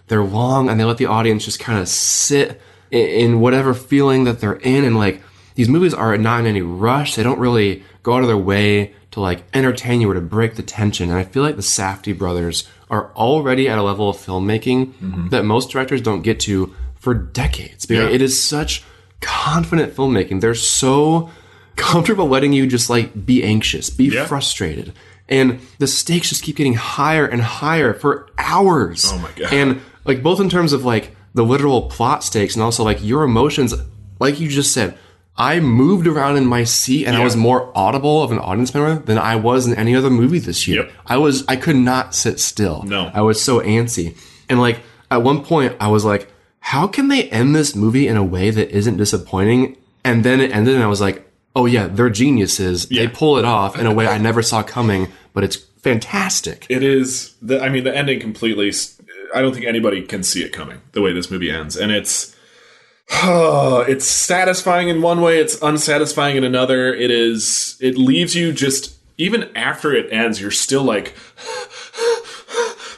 they're 0.07 0.23
long 0.23 0.69
and 0.69 0.79
they 0.79 0.83
let 0.83 0.97
the 0.97 1.07
audience 1.07 1.45
just 1.45 1.59
kind 1.59 1.79
of 1.79 1.87
sit 1.87 2.61
in, 2.91 3.07
in 3.07 3.39
whatever 3.39 3.73
feeling 3.73 4.25
that 4.25 4.39
they're 4.39 4.57
in 4.57 4.83
and 4.83 4.95
like 4.95 5.23
these 5.55 5.69
movies 5.69 5.95
are 5.95 6.15
not 6.15 6.41
in 6.41 6.45
any 6.45 6.61
rush. 6.61 7.15
They 7.15 7.23
don't 7.23 7.39
really 7.39 7.83
go 8.03 8.13
out 8.13 8.21
of 8.21 8.27
their 8.27 8.37
way 8.37 8.93
to 9.11 9.19
like 9.19 9.43
entertain 9.51 9.99
you 9.99 10.11
or 10.11 10.13
to 10.13 10.21
break 10.21 10.55
the 10.55 10.63
tension. 10.63 11.09
And 11.09 11.17
I 11.17 11.23
feel 11.23 11.41
like 11.41 11.55
the 11.55 11.63
Safdie 11.63 12.15
brothers 12.15 12.69
are 12.91 13.11
already 13.15 13.67
at 13.67 13.79
a 13.79 13.83
level 13.83 14.09
of 14.09 14.17
filmmaking 14.17 14.93
mm-hmm. 14.93 15.29
that 15.29 15.43
most 15.43 15.71
directors 15.71 16.01
don't 16.01 16.21
get 16.21 16.39
to 16.41 16.75
for 17.03 17.13
decades. 17.13 17.85
Yeah. 17.89 18.07
it 18.07 18.21
is 18.21 18.41
such 18.41 18.81
confident 19.19 19.93
filmmaking. 19.93 20.39
They're 20.39 20.55
so 20.55 21.29
comfortable 21.75 22.27
letting 22.27 22.53
you 22.53 22.65
just 22.65 22.89
like 22.89 23.25
be 23.25 23.43
anxious, 23.43 23.89
be 23.89 24.09
frustrated. 24.09 24.93
And 25.27 25.59
the 25.79 25.87
stakes 25.87 26.29
just 26.29 26.43
keep 26.43 26.55
getting 26.55 26.75
higher 26.75 27.25
and 27.25 27.41
higher 27.41 27.93
for 27.93 28.29
hours. 28.37 29.05
Oh 29.11 29.17
my 29.17 29.31
God. 29.35 29.53
And 29.53 29.81
like 30.05 30.23
both 30.23 30.39
in 30.39 30.49
terms 30.49 30.71
of 30.71 30.85
like 30.85 31.13
the 31.33 31.43
literal 31.43 31.83
plot 31.89 32.23
stakes 32.23 32.55
and 32.55 32.63
also 32.63 32.83
like 32.83 33.03
your 33.03 33.23
emotions, 33.23 33.73
like 34.19 34.39
you 34.39 34.47
just 34.47 34.73
said, 34.73 34.97
I 35.35 35.59
moved 35.59 36.07
around 36.07 36.37
in 36.37 36.45
my 36.45 36.63
seat 36.63 37.05
and 37.05 37.17
I 37.17 37.23
was 37.23 37.35
more 37.35 37.69
audible 37.75 38.23
of 38.23 38.31
an 38.31 38.39
audience 38.39 38.73
member 38.73 39.03
than 39.03 39.17
I 39.17 39.35
was 39.35 39.67
in 39.67 39.75
any 39.75 39.93
other 39.93 40.09
movie 40.09 40.39
this 40.39 40.67
year. 40.69 40.89
I 41.05 41.17
was 41.17 41.43
I 41.47 41.57
could 41.57 41.75
not 41.75 42.15
sit 42.15 42.39
still. 42.39 42.83
No. 42.83 43.11
I 43.13 43.21
was 43.21 43.41
so 43.41 43.59
antsy. 43.59 44.15
And 44.47 44.61
like 44.61 44.79
at 45.11 45.21
one 45.21 45.43
point 45.43 45.75
I 45.81 45.87
was 45.89 46.05
like, 46.05 46.29
how 46.63 46.87
can 46.87 47.09
they 47.09 47.29
end 47.29 47.53
this 47.53 47.75
movie 47.75 48.07
in 48.07 48.15
a 48.15 48.23
way 48.23 48.49
that 48.49 48.71
isn't 48.71 48.95
disappointing? 48.95 49.75
And 50.05 50.23
then 50.23 50.39
it 50.39 50.49
ended 50.51 50.75
and 50.75 50.83
I 50.83 50.87
was 50.87 51.01
like, 51.01 51.29
oh 51.57 51.65
yeah, 51.65 51.87
they're 51.87 52.09
geniuses. 52.09 52.87
They 52.87 53.09
pull 53.09 53.37
it 53.37 53.43
off 53.43 53.77
in 53.77 53.85
a 53.85 53.93
way 53.93 54.07
I 54.07 54.17
never 54.17 54.41
saw 54.41 54.63
coming, 54.63 55.11
but 55.33 55.43
it's 55.43 55.57
fantastic. 55.57 56.65
It 56.69 56.81
is 56.81 57.35
the 57.41 57.61
I 57.61 57.67
mean 57.67 57.83
the 57.83 57.95
ending 57.95 58.21
completely 58.21 58.71
I 59.35 59.41
don't 59.41 59.53
think 59.53 59.65
anybody 59.65 60.03
can 60.03 60.23
see 60.23 60.41
it 60.41 60.53
coming 60.53 60.79
the 60.93 61.01
way 61.01 61.11
this 61.11 61.29
movie 61.29 61.51
ends 61.51 61.75
and 61.75 61.91
it's 61.91 62.33
it's 63.09 64.05
satisfying 64.05 64.87
in 64.87 65.01
one 65.01 65.19
way 65.19 65.39
it's 65.39 65.61
unsatisfying 65.61 66.37
in 66.37 66.45
another 66.45 66.93
it 66.93 67.11
is 67.11 67.75
it 67.81 67.97
leaves 67.97 68.35
you 68.35 68.53
just 68.53 68.97
even 69.17 69.51
after 69.53 69.93
it 69.93 70.11
ends 70.13 70.39
you're 70.39 70.49
still 70.49 70.83
like 70.83 71.13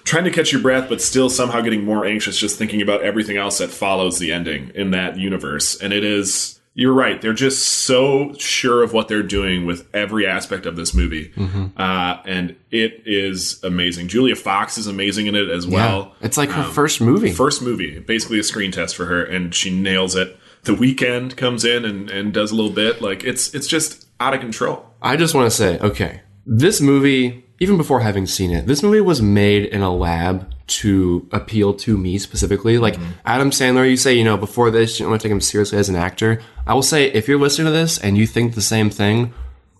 trying 0.06 0.24
to 0.24 0.32
catch 0.32 0.52
your 0.54 0.62
breath 0.62 0.88
but 0.88 1.02
still 1.02 1.30
somehow 1.30 1.60
getting 1.62 1.84
more 1.84 2.06
anxious 2.06 2.38
just 2.38 2.58
thinking 2.58 2.82
about 2.82 3.02
everything 3.02 3.36
else 3.38 3.58
that 3.58 3.70
follows 3.70 4.18
the 4.20 4.32
ending 4.32 4.72
in 4.76 4.92
that 4.92 5.18
universe 5.18 5.80
and 5.82 5.92
it 5.92 6.04
is 6.04 6.60
you're 6.78 6.94
right 6.94 7.22
they're 7.22 7.34
just 7.34 7.66
so 7.66 8.34
sure 8.38 8.84
of 8.84 8.92
what 8.94 9.08
they're 9.08 9.24
doing 9.24 9.66
with 9.66 9.88
every 9.96 10.28
aspect 10.28 10.66
of 10.66 10.76
this 10.76 10.94
movie 10.94 11.32
Mhm. 11.38 11.72
uh, 11.78 12.22
and 12.26 12.56
it 12.72 13.02
is 13.06 13.60
amazing 13.64 14.08
julia 14.08 14.36
fox 14.36 14.78
is 14.78 14.86
amazing 14.88 15.28
in 15.28 15.36
it 15.36 15.50
as 15.50 15.66
well 15.68 16.02
Um, 16.02 16.08
Yeah. 16.22 16.26
It's 16.28 16.38
like 16.38 16.52
her 16.52 16.64
first 16.64 17.02
movie. 17.02 17.32
first 17.32 17.62
movie 17.62 18.00
basically 18.00 18.40
a 18.40 18.44
screen 18.44 18.72
test 18.72 18.96
for 18.96 19.06
her 19.06 19.24
and 19.24 19.54
she 19.56 19.70
nails 19.70 20.16
it 20.16 20.38
the 20.64 20.74
Weeknd 20.74 21.36
comes 21.38 21.64
in 21.64 21.86
and, 21.86 22.10
and 22.10 22.34
does 22.34 22.52
a 22.52 22.56
little 22.56 22.72
bit 22.72 23.02
like 23.02 23.24
it's 23.24 23.54
it's 23.54 23.68
just 23.68 24.06
out 24.20 24.34
of 24.34 24.40
control 24.42 24.86
I 25.02 25.16
just 25.18 25.36
want 25.36 25.46
to 25.52 25.56
say, 25.56 25.78
okay, 25.80 26.22
this 26.46 26.82
movie, 26.82 27.44
even 27.60 27.78
before 27.78 28.02
having 28.02 28.26
seen 28.26 28.52
it, 28.52 28.68
this 28.68 28.84
movie 28.84 29.02
was 29.02 29.22
made 29.22 29.66
in 29.66 29.82
a 29.82 29.94
lab 29.94 30.52
to 30.68 31.28
appeal 31.32 31.74
to 31.74 31.98
me 31.98 32.18
specifically. 32.18 32.78
Like 32.78 32.98
Adam 33.26 33.52
Sandler, 33.52 33.90
you 33.90 33.98
say, 33.98 34.14
you 34.14 34.24
know, 34.24 34.38
before 34.38 34.72
this, 34.72 35.00
you 35.00 35.04
don't 35.04 35.12
want 35.12 35.22
to 35.22 35.28
take 35.28 35.32
him 35.34 35.42
seriously 35.42 35.78
as 35.78 35.90
an 35.90 35.96
actor. 35.96 36.42
I 36.66 36.74
will 36.74 36.82
say, 36.84 37.06
if 37.12 37.28
you're 37.28 37.40
listening 37.40 37.66
to 37.66 37.72
this 37.72 37.98
and 38.00 38.18
you 38.18 38.26
think 38.28 38.56
the 38.56 38.62
same 38.62 38.90
thing, 38.90 39.34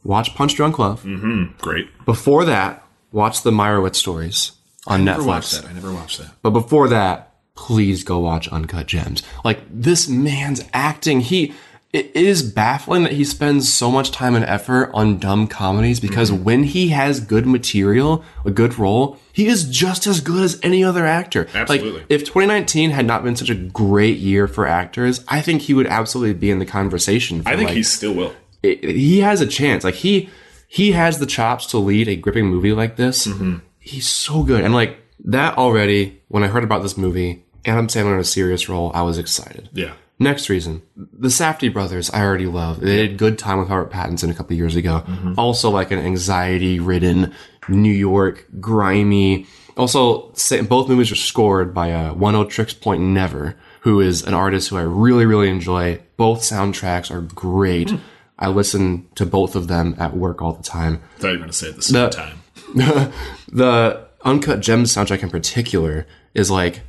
watch 0.04 0.36
Punch 0.36 0.56
Drunk 0.56 0.78
Love. 0.80 1.02
Mm-hmm. 1.04 1.58
Great. 1.60 1.88
Before 2.06 2.46
that, 2.46 2.84
watch 3.12 3.42
the 3.44 3.52
Meyerowitz 3.52 3.96
stories 3.96 4.52
on 4.88 5.02
I 5.02 5.04
never 5.04 5.22
Netflix. 5.24 5.26
watched 5.28 5.62
that 5.62 5.66
i 5.70 5.74
never 5.74 5.92
watched 5.94 6.18
that 6.20 6.32
But 6.44 6.52
before 6.52 6.90
that, 6.90 7.34
please 7.56 8.04
go 8.04 8.20
watch 8.20 8.48
Uncut 8.50 8.86
Gems. 8.86 9.24
Like 9.44 9.60
this 9.72 10.08
man's 10.08 10.64
acting, 10.74 11.22
he 11.22 11.54
it 11.96 12.16
is 12.16 12.44
baffling 12.44 13.04
that 13.04 13.14
he 13.14 13.24
spends 13.24 13.72
so 13.72 13.90
much 13.92 14.12
time 14.12 14.36
and 14.36 14.44
effort 14.46 14.92
on 14.94 15.18
dumb 15.18 15.48
comedies 15.48 16.00
because 16.00 16.32
Mm-hmm. 16.32 16.44
when 16.44 16.64
he 16.64 16.90
has 16.90 17.20
good 17.20 17.46
material, 17.46 18.24
a 18.46 18.52
good 18.52 18.78
role, 18.78 19.18
he 19.34 19.48
is 19.48 19.64
just 19.70 20.06
as 20.08 20.22
good 20.22 20.44
as 20.44 20.60
any 20.64 20.84
other 20.84 21.06
actor. 21.06 21.48
Absolutely. 21.54 22.00
Like 22.02 22.06
if 22.10 22.22
2019 22.26 22.92
had 22.92 23.06
not 23.06 23.24
been 23.24 23.36
such 23.36 23.50
a 23.50 23.56
great 23.56 24.18
year 24.18 24.48
for 24.48 24.68
actors, 24.68 25.24
I 25.28 25.42
think 25.42 25.64
he 25.64 25.74
would 25.74 25.88
absolutely 25.88 26.34
be 26.34 26.52
in 26.52 26.60
the 26.60 26.66
conversation. 26.66 27.42
For 27.44 27.50
i 27.50 27.56
think 27.56 27.70
like, 27.70 27.78
he 27.78 27.84
still 27.84 28.14
will 28.14 28.34
it- 28.64 28.84
he 28.84 29.20
has 29.20 29.42
a 29.42 29.48
chance. 29.48 29.84
Like 29.84 29.96
he 29.96 30.30
he 30.68 30.92
has 30.94 31.20
the 31.20 31.26
chops 31.28 31.68
to 31.68 31.78
lead 31.78 32.08
a 32.08 32.16
gripping 32.16 32.48
movie 32.48 32.74
like 32.74 32.96
this. 32.96 33.28
Mm-hmm. 33.28 33.58
He's 33.80 34.08
so 34.08 34.42
good, 34.44 34.64
and 34.64 34.74
like 34.74 34.98
that 35.26 35.58
already. 35.58 36.22
When 36.28 36.44
I 36.44 36.48
heard 36.48 36.64
about 36.64 36.82
this 36.82 36.98
movie, 36.98 37.46
Adam 37.66 37.88
Sandler 37.88 38.14
in 38.16 38.20
a 38.20 38.24
serious 38.24 38.68
role, 38.68 38.92
I 38.96 39.04
was 39.04 39.18
excited. 39.20 39.70
yeah 39.74 39.94
Next 40.18 40.48
reason, 40.50 40.82
the 40.96 41.28
Safdie 41.28 41.74
brothers, 41.74 42.10
I 42.12 42.22
already 42.24 42.46
love. 42.46 42.80
They 42.80 43.08
did 43.08 43.18
good 43.18 43.38
time 43.38 43.60
with 43.60 43.70
Robert 43.70 43.92
Pattinson 43.92 44.32
a 44.32 44.34
couple 44.34 44.56
years 44.56 44.76
ago. 44.78 45.04
Mm-hmm. 45.06 45.34
Also, 45.38 45.70
like 45.70 45.92
an 45.92 46.00
anxiety-ridden 46.00 47.34
New 47.68 47.92
York, 47.92 48.46
grimy. 48.62 49.46
Also, 49.76 50.32
both 50.70 50.88
movies 50.88 51.12
are 51.12 51.16
scored 51.18 51.74
by 51.74 51.92
uh, 51.92 52.14
Oneohtrix 52.14 52.80
Point 52.80 53.02
Never, 53.02 53.58
who 53.82 54.00
is 54.00 54.24
an 54.24 54.34
artist 54.34 54.70
who 54.70 54.78
I 54.78 54.84
really, 54.84 55.26
really 55.26 55.50
enjoy. 55.50 56.02
Both 56.16 56.42
soundtracks 56.42 57.12
are 57.12 57.22
great. 57.22 57.90
Hmm. 57.90 57.98
I 58.40 58.48
listen 58.50 59.08
to 59.16 59.26
both 59.26 59.56
of 59.56 59.68
them 59.68 59.96
at 59.98 60.16
work 60.16 60.42
all 60.42 60.54
the 60.54 60.64
time. 60.64 61.02
i 61.18 61.20
thought 61.20 61.28
you 61.28 61.34
were 61.34 61.38
going 61.40 61.50
to 61.50 61.54
say 61.56 61.70
at 61.70 61.76
the 61.76 61.82
same 61.82 61.94
The- 61.94 62.10
time 62.10 62.38
the 63.52 64.06
Uncut 64.24 64.60
Gems 64.62 64.94
soundtrack 64.96 65.24
in 65.24 65.30
particular 65.30 66.08
is 66.34 66.50
like, 66.50 66.82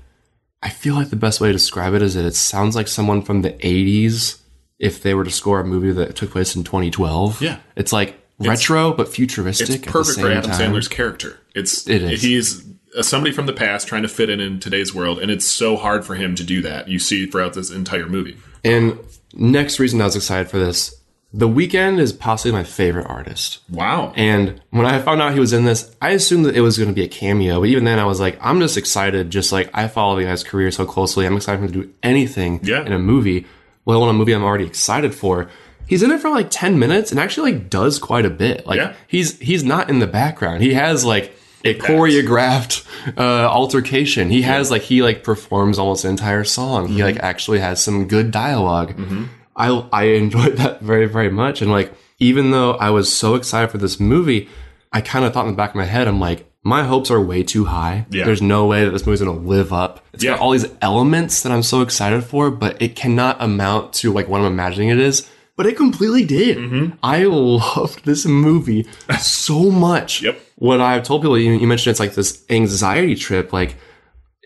I 0.67 0.71
feel 0.71 0.95
like 0.97 1.11
the 1.11 1.17
best 1.17 1.41
way 1.41 1.49
to 1.49 1.53
describe 1.53 1.95
it 1.95 2.03
is 2.03 2.15
that 2.15 2.25
it 2.25 2.35
sounds 2.35 2.75
like 2.75 2.89
someone 2.89 3.23
from 3.23 3.43
the 3.43 3.53
80s 3.53 4.41
if 4.81 5.01
they 5.03 5.15
were 5.15 5.23
to 5.25 5.31
score 5.31 5.61
a 5.61 5.65
movie 5.65 5.93
that 5.93 6.17
took 6.17 6.31
place 6.33 6.57
in 6.57 6.65
2012. 6.65 7.41
Yeah. 7.41 7.59
It's 7.77 7.93
like 7.93 8.19
retro 8.41 8.93
but 8.93 9.09
futuristic 9.09 9.69
it's 9.69 9.77
at 9.77 9.83
the 9.85 9.91
perfect 9.91 10.21
for 10.21 10.31
adam 10.31 10.51
time. 10.51 10.61
sandler's 10.73 10.89
character 10.89 11.39
it's 11.55 11.89
It 11.89 12.03
is. 12.03 12.21
he's 12.23 12.65
uh, 12.99 13.03
somebody 13.03 13.33
from 13.33 13.47
the 13.47 13.53
past 13.55 13.89
trying 13.89 14.03
to 14.03 14.09
fit 14.09 14.29
in 14.29 14.41
in 14.41 14.61
today's 14.61 14.95
world 14.95 15.19
and 15.21 15.31
it's 15.31 15.47
so 15.47 15.75
hard 15.77 16.05
for 16.05 16.17
him 16.17 16.35
to 16.35 16.45
do 16.45 16.61
that 16.61 16.87
you 16.89 16.99
see 16.99 17.25
throughout 17.25 17.55
this 17.55 17.71
entire 17.71 18.07
movie 18.07 18.37
And 18.63 18.99
next 19.33 19.79
reason 19.81 20.03
I 20.03 20.05
was 20.05 20.17
excited 20.17 20.51
for 20.51 20.59
this, 20.59 20.95
The 21.37 21.49
Weeknd 21.49 21.99
is 21.99 22.15
possibly 22.15 22.53
my 22.53 22.65
favorite 22.65 23.07
artist. 23.07 23.61
Wow. 23.69 24.15
And 24.17 24.59
when 24.71 24.87
I 24.87 25.03
found 25.03 25.21
out 25.21 25.35
he 25.35 25.39
was 25.39 25.53
in 25.53 25.67
this, 25.67 25.95
I 26.01 26.11
assumed 26.13 26.47
that 26.47 26.57
it 26.57 26.63
was 26.63 26.79
going 26.79 26.89
to 26.89 26.95
be 26.95 27.05
a 27.05 27.09
cameo. 27.09 27.61
But 27.61 27.69
even 27.69 27.85
then, 27.85 27.99
I 27.99 28.07
was 28.07 28.19
like, 28.19 28.39
I'm 28.41 28.59
just 28.59 28.79
excited. 28.79 29.29
Just 29.29 29.53
like 29.53 29.69
I 29.75 29.87
follow 29.87 30.17
the 30.17 30.25
guy's 30.25 30.43
career 30.43 30.71
so 30.71 30.87
closely, 30.87 31.27
I'm 31.27 31.37
excited 31.37 31.59
for 31.59 31.67
him 31.67 31.73
to 31.73 31.83
do 31.83 31.95
anything 32.03 32.61
in 32.87 32.93
a 32.95 32.99
movie, 32.99 33.45
let 33.85 33.97
alone 33.97 34.09
a 34.09 34.15
movie 34.15 34.33
I'm 34.33 34.45
already 34.45 34.65
excited 34.65 35.15
for. 35.15 35.51
He's 35.87 36.03
in 36.03 36.11
it 36.11 36.23
for 36.23 36.31
like 36.31 36.49
10 36.49 36.79
minutes 36.79 37.11
and 37.11 37.21
actually 37.21 37.53
like 37.53 37.69
does 37.69 37.99
quite 37.99 38.25
a 38.25 38.31
bit. 38.31 38.67
Like 38.67 38.79
he's 39.07 39.39
he's 39.39 39.63
not 39.63 39.91
in 39.91 39.99
the 39.99 40.07
background. 40.07 40.63
He 40.63 40.73
has 40.73 41.05
like 41.05 41.37
a 41.65 41.75
choreographed 41.75 42.87
uh, 43.19 43.47
altercation. 43.49 44.31
He 44.31 44.41
has 44.43 44.71
like 44.71 44.83
he 44.83 45.03
like 45.03 45.23
performs 45.23 45.79
almost 45.79 46.05
an 46.05 46.11
entire 46.11 46.45
song. 46.45 46.89
He 46.89 47.03
like 47.05 47.19
actually 47.19 47.59
has 47.59 47.83
some 47.83 48.09
good 48.09 48.31
dialog 48.31 48.97
I 49.57 49.69
I 49.93 50.05
enjoyed 50.05 50.57
that 50.59 50.81
very 50.81 51.07
very 51.07 51.31
much. 51.31 51.63
And 51.63 51.71
like 51.71 51.93
even 52.19 52.51
though 52.51 52.73
I 52.73 52.91
was 52.91 53.13
so 53.15 53.35
excited 53.35 53.71
for 53.71 53.79
this 53.79 54.01
movie, 54.01 54.49
I 54.93 55.01
kind 55.01 55.25
of 55.25 55.33
thought 55.33 55.47
in 55.47 55.53
the 55.53 55.57
back 55.57 55.71
of 55.71 55.77
my 55.77 55.85
head, 55.85 56.09
I'm 56.09 56.21
like, 56.21 56.51
my 56.63 56.83
hopes 56.83 57.11
are 57.11 57.21
way 57.21 57.43
too 57.43 57.67
high. 57.67 58.07
Yeah. 58.11 58.25
There's 58.25 58.43
no 58.43 58.67
way 58.67 58.85
that 58.85 58.91
this 58.91 59.07
movie's 59.07 59.21
gonna 59.21 59.39
live 59.39 59.73
up. 59.73 60.05
It's 60.13 60.25
got 60.25 60.41
all 60.41 60.53
these 60.53 60.67
elements 60.83 61.43
that 61.43 61.53
I'm 61.53 61.63
so 61.63 61.83
excited 61.83 62.25
for, 62.25 62.51
but 62.51 62.81
it 62.81 62.97
cannot 62.97 63.41
amount 63.41 63.93
to 63.95 64.13
like 64.13 64.29
what 64.29 64.41
I'm 64.41 64.47
imagining 64.47 64.89
it 64.89 64.99
is. 64.99 65.29
But 65.57 65.67
it 65.67 65.77
completely 65.77 66.25
did. 66.25 66.59
Mm-hmm. 66.59 66.97
I 67.03 67.25
loved 67.25 68.05
this 68.05 68.27
movie 68.27 68.87
so 69.19 69.71
much. 69.71 70.23
Yep. 70.27 70.41
What 70.57 70.81
I've 70.81 71.03
told 71.03 71.21
people, 71.21 71.39
you, 71.39 71.53
you 71.53 71.67
mentioned 71.67 71.91
it's 71.91 72.01
like 72.01 72.15
this 72.15 72.43
anxiety 72.49 73.15
trip. 73.15 73.53
Like, 73.53 73.77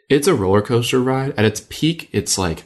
it's 0.08 0.26
a 0.26 0.34
roller 0.34 0.60
coaster 0.60 1.00
ride. 1.00 1.32
At 1.38 1.44
its 1.44 1.64
peak, 1.68 2.08
it's 2.10 2.36
like 2.36 2.64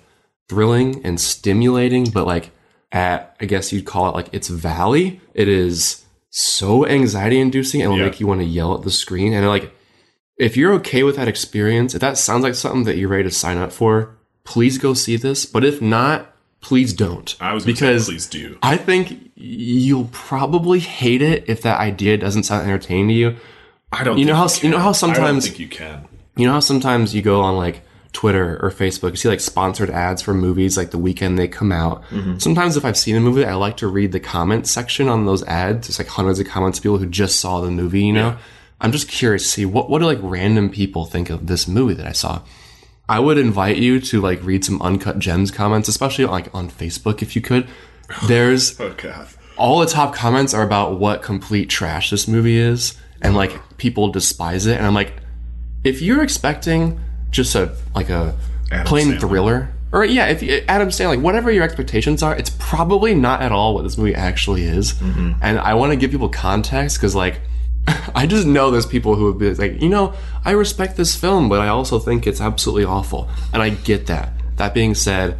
thrilling 0.48 1.04
and 1.04 1.20
stimulating, 1.20 2.10
but 2.10 2.26
like 2.26 2.50
at 2.92 3.36
I 3.40 3.44
guess 3.46 3.72
you'd 3.72 3.84
call 3.86 4.08
it 4.08 4.14
like 4.14 4.32
its 4.32 4.48
valley. 4.48 5.20
It 5.34 5.48
is 5.48 6.04
so 6.30 6.86
anxiety 6.86 7.38
inducing 7.40 7.82
and 7.82 7.90
will 7.90 7.98
Yeah. 7.98 8.04
make 8.06 8.20
you 8.20 8.26
want 8.26 8.40
to 8.40 8.46
yell 8.46 8.74
at 8.74 8.82
the 8.82 8.90
screen. 8.90 9.32
And 9.32 9.46
like, 9.46 9.72
if 10.38 10.56
you're 10.56 10.72
okay 10.74 11.02
with 11.02 11.16
that 11.16 11.28
experience, 11.28 11.94
if 11.94 12.00
that 12.00 12.18
sounds 12.18 12.42
like 12.42 12.54
something 12.54 12.84
that 12.84 12.96
you're 12.96 13.08
ready 13.08 13.24
to 13.24 13.30
sign 13.30 13.56
up 13.58 13.72
for, 13.72 14.16
please 14.44 14.78
go 14.78 14.94
see 14.94 15.16
this. 15.16 15.46
But 15.46 15.64
if 15.64 15.80
not, 15.80 16.34
please 16.60 16.92
don't. 16.92 17.36
I 17.40 17.52
was 17.54 17.64
gonna 17.64 17.76
say, 17.76 17.86
because 17.86 18.04
please 18.06 18.26
do. 18.26 18.58
I 18.62 18.76
think 18.76 19.30
you'll 19.36 20.08
probably 20.12 20.80
hate 20.80 21.22
it 21.22 21.44
if 21.46 21.62
that 21.62 21.78
idea 21.78 22.16
doesn't 22.16 22.44
sound 22.44 22.62
entertaining 22.64 23.08
to 23.08 23.14
you. 23.14 23.36
I 23.92 24.02
don't. 24.02 24.18
You 24.18 24.24
know 24.24 24.34
how 24.34 24.48
you 24.62 24.70
know 24.70 24.78
how 24.78 24.92
sometimes 24.92 25.46
think 25.46 25.58
you 25.60 25.68
can. 25.68 26.06
you 26.36 26.46
know 26.46 26.54
how 26.54 26.60
sometimes 26.60 27.14
you 27.14 27.22
go 27.22 27.40
on 27.42 27.56
like 27.56 27.82
Twitter 28.14 28.58
or 28.62 28.70
Facebook, 28.70 29.10
you 29.10 29.16
see 29.16 29.28
like 29.28 29.40
sponsored 29.40 29.90
ads 29.90 30.22
for 30.22 30.32
movies 30.32 30.78
like 30.78 30.90
the 30.90 30.98
weekend 30.98 31.38
they 31.38 31.46
come 31.48 31.70
out. 31.72 32.02
Mhm. 32.10 32.40
Sometimes 32.40 32.78
if 32.78 32.84
I've 32.86 32.96
seen 32.96 33.16
a 33.16 33.20
movie, 33.20 33.44
I 33.44 33.54
like 33.54 33.76
to 33.78 33.86
read 33.88 34.12
the 34.12 34.20
comments 34.20 34.70
section 34.70 35.08
on 35.08 35.26
those 35.26 35.42
ads. 35.44 35.88
It's 35.90 35.98
like 35.98 36.08
hundreds 36.08 36.40
of 36.40 36.46
comments 36.46 36.78
of 36.78 36.82
people 36.84 36.96
who 36.98 37.06
just 37.06 37.38
saw 37.40 37.60
the 37.60 37.70
movie, 37.70 38.04
you 38.04 38.12
know? 38.14 38.36
I'm 38.80 38.92
just 38.92 39.08
curious 39.08 39.42
to 39.42 39.48
see 39.48 39.66
what 39.66 39.90
what 39.90 39.98
do 39.98 40.06
like 40.06 40.18
random 40.22 40.70
people 40.70 41.04
think 41.04 41.28
of 41.28 41.46
this 41.46 41.68
movie 41.68 41.94
that 41.94 42.06
I 42.06 42.12
saw. 42.12 42.40
I 43.08 43.20
would 43.20 43.36
invite 43.36 43.76
you 43.76 44.00
to 44.00 44.20
like 44.22 44.42
read 44.42 44.64
some 44.64 44.80
uncut 44.80 45.18
gems 45.18 45.50
comments, 45.50 45.88
especially 45.88 46.24
like 46.24 46.48
on 46.54 46.70
Facebook 46.70 47.20
if 47.20 47.36
you 47.36 47.42
could. 47.42 47.66
There's 48.28 48.78
Oh 48.80 48.94
god. 48.96 49.26
all 49.56 49.80
the 49.80 49.86
top 49.86 50.14
comments 50.14 50.54
are 50.54 50.62
about 50.62 50.98
what 50.98 51.22
complete 51.22 51.68
trash 51.70 52.10
this 52.10 52.26
movie 52.28 52.56
is 52.58 52.94
and 53.22 53.34
like 53.34 53.52
people 53.78 54.08
despise 54.08 54.66
it 54.66 54.76
and 54.76 54.84
i'm 54.86 54.92
like 54.94 55.14
if 55.84 56.02
you're 56.02 56.22
expecting 56.22 57.00
just 57.34 57.54
a 57.54 57.74
like 57.94 58.08
a 58.10 58.34
Adam 58.70 58.86
plain 58.86 59.06
Sandler. 59.12 59.20
thriller 59.20 59.68
or 59.92 60.04
yeah 60.04 60.26
if 60.26 60.42
you, 60.42 60.62
adam 60.68 60.88
Sandler, 60.88 61.08
like 61.16 61.20
whatever 61.20 61.50
your 61.50 61.64
expectations 61.64 62.22
are 62.22 62.34
it's 62.36 62.50
probably 62.58 63.14
not 63.14 63.42
at 63.42 63.52
all 63.52 63.74
what 63.74 63.82
this 63.82 63.98
movie 63.98 64.14
actually 64.14 64.64
is 64.64 64.94
Mm-hmm. 64.94 65.32
and 65.42 65.58
i 65.58 65.74
want 65.74 65.90
to 65.92 65.96
give 65.96 66.10
people 66.10 66.28
context 66.28 66.96
because 66.96 67.14
like 67.14 67.40
i 68.14 68.26
just 68.26 68.46
know 68.46 68.70
there's 68.70 68.86
people 68.86 69.14
who 69.16 69.24
would 69.26 69.38
be 69.38 69.52
like 69.54 69.80
you 69.82 69.88
know 69.88 70.14
i 70.44 70.52
respect 70.52 70.96
this 70.96 71.14
film 71.14 71.48
but 71.48 71.60
i 71.60 71.68
also 71.68 71.98
think 71.98 72.26
it's 72.26 72.40
absolutely 72.40 72.84
awful 72.84 73.28
and 73.52 73.60
i 73.62 73.68
get 73.70 74.06
that 74.06 74.32
that 74.56 74.72
being 74.74 74.94
said 74.94 75.38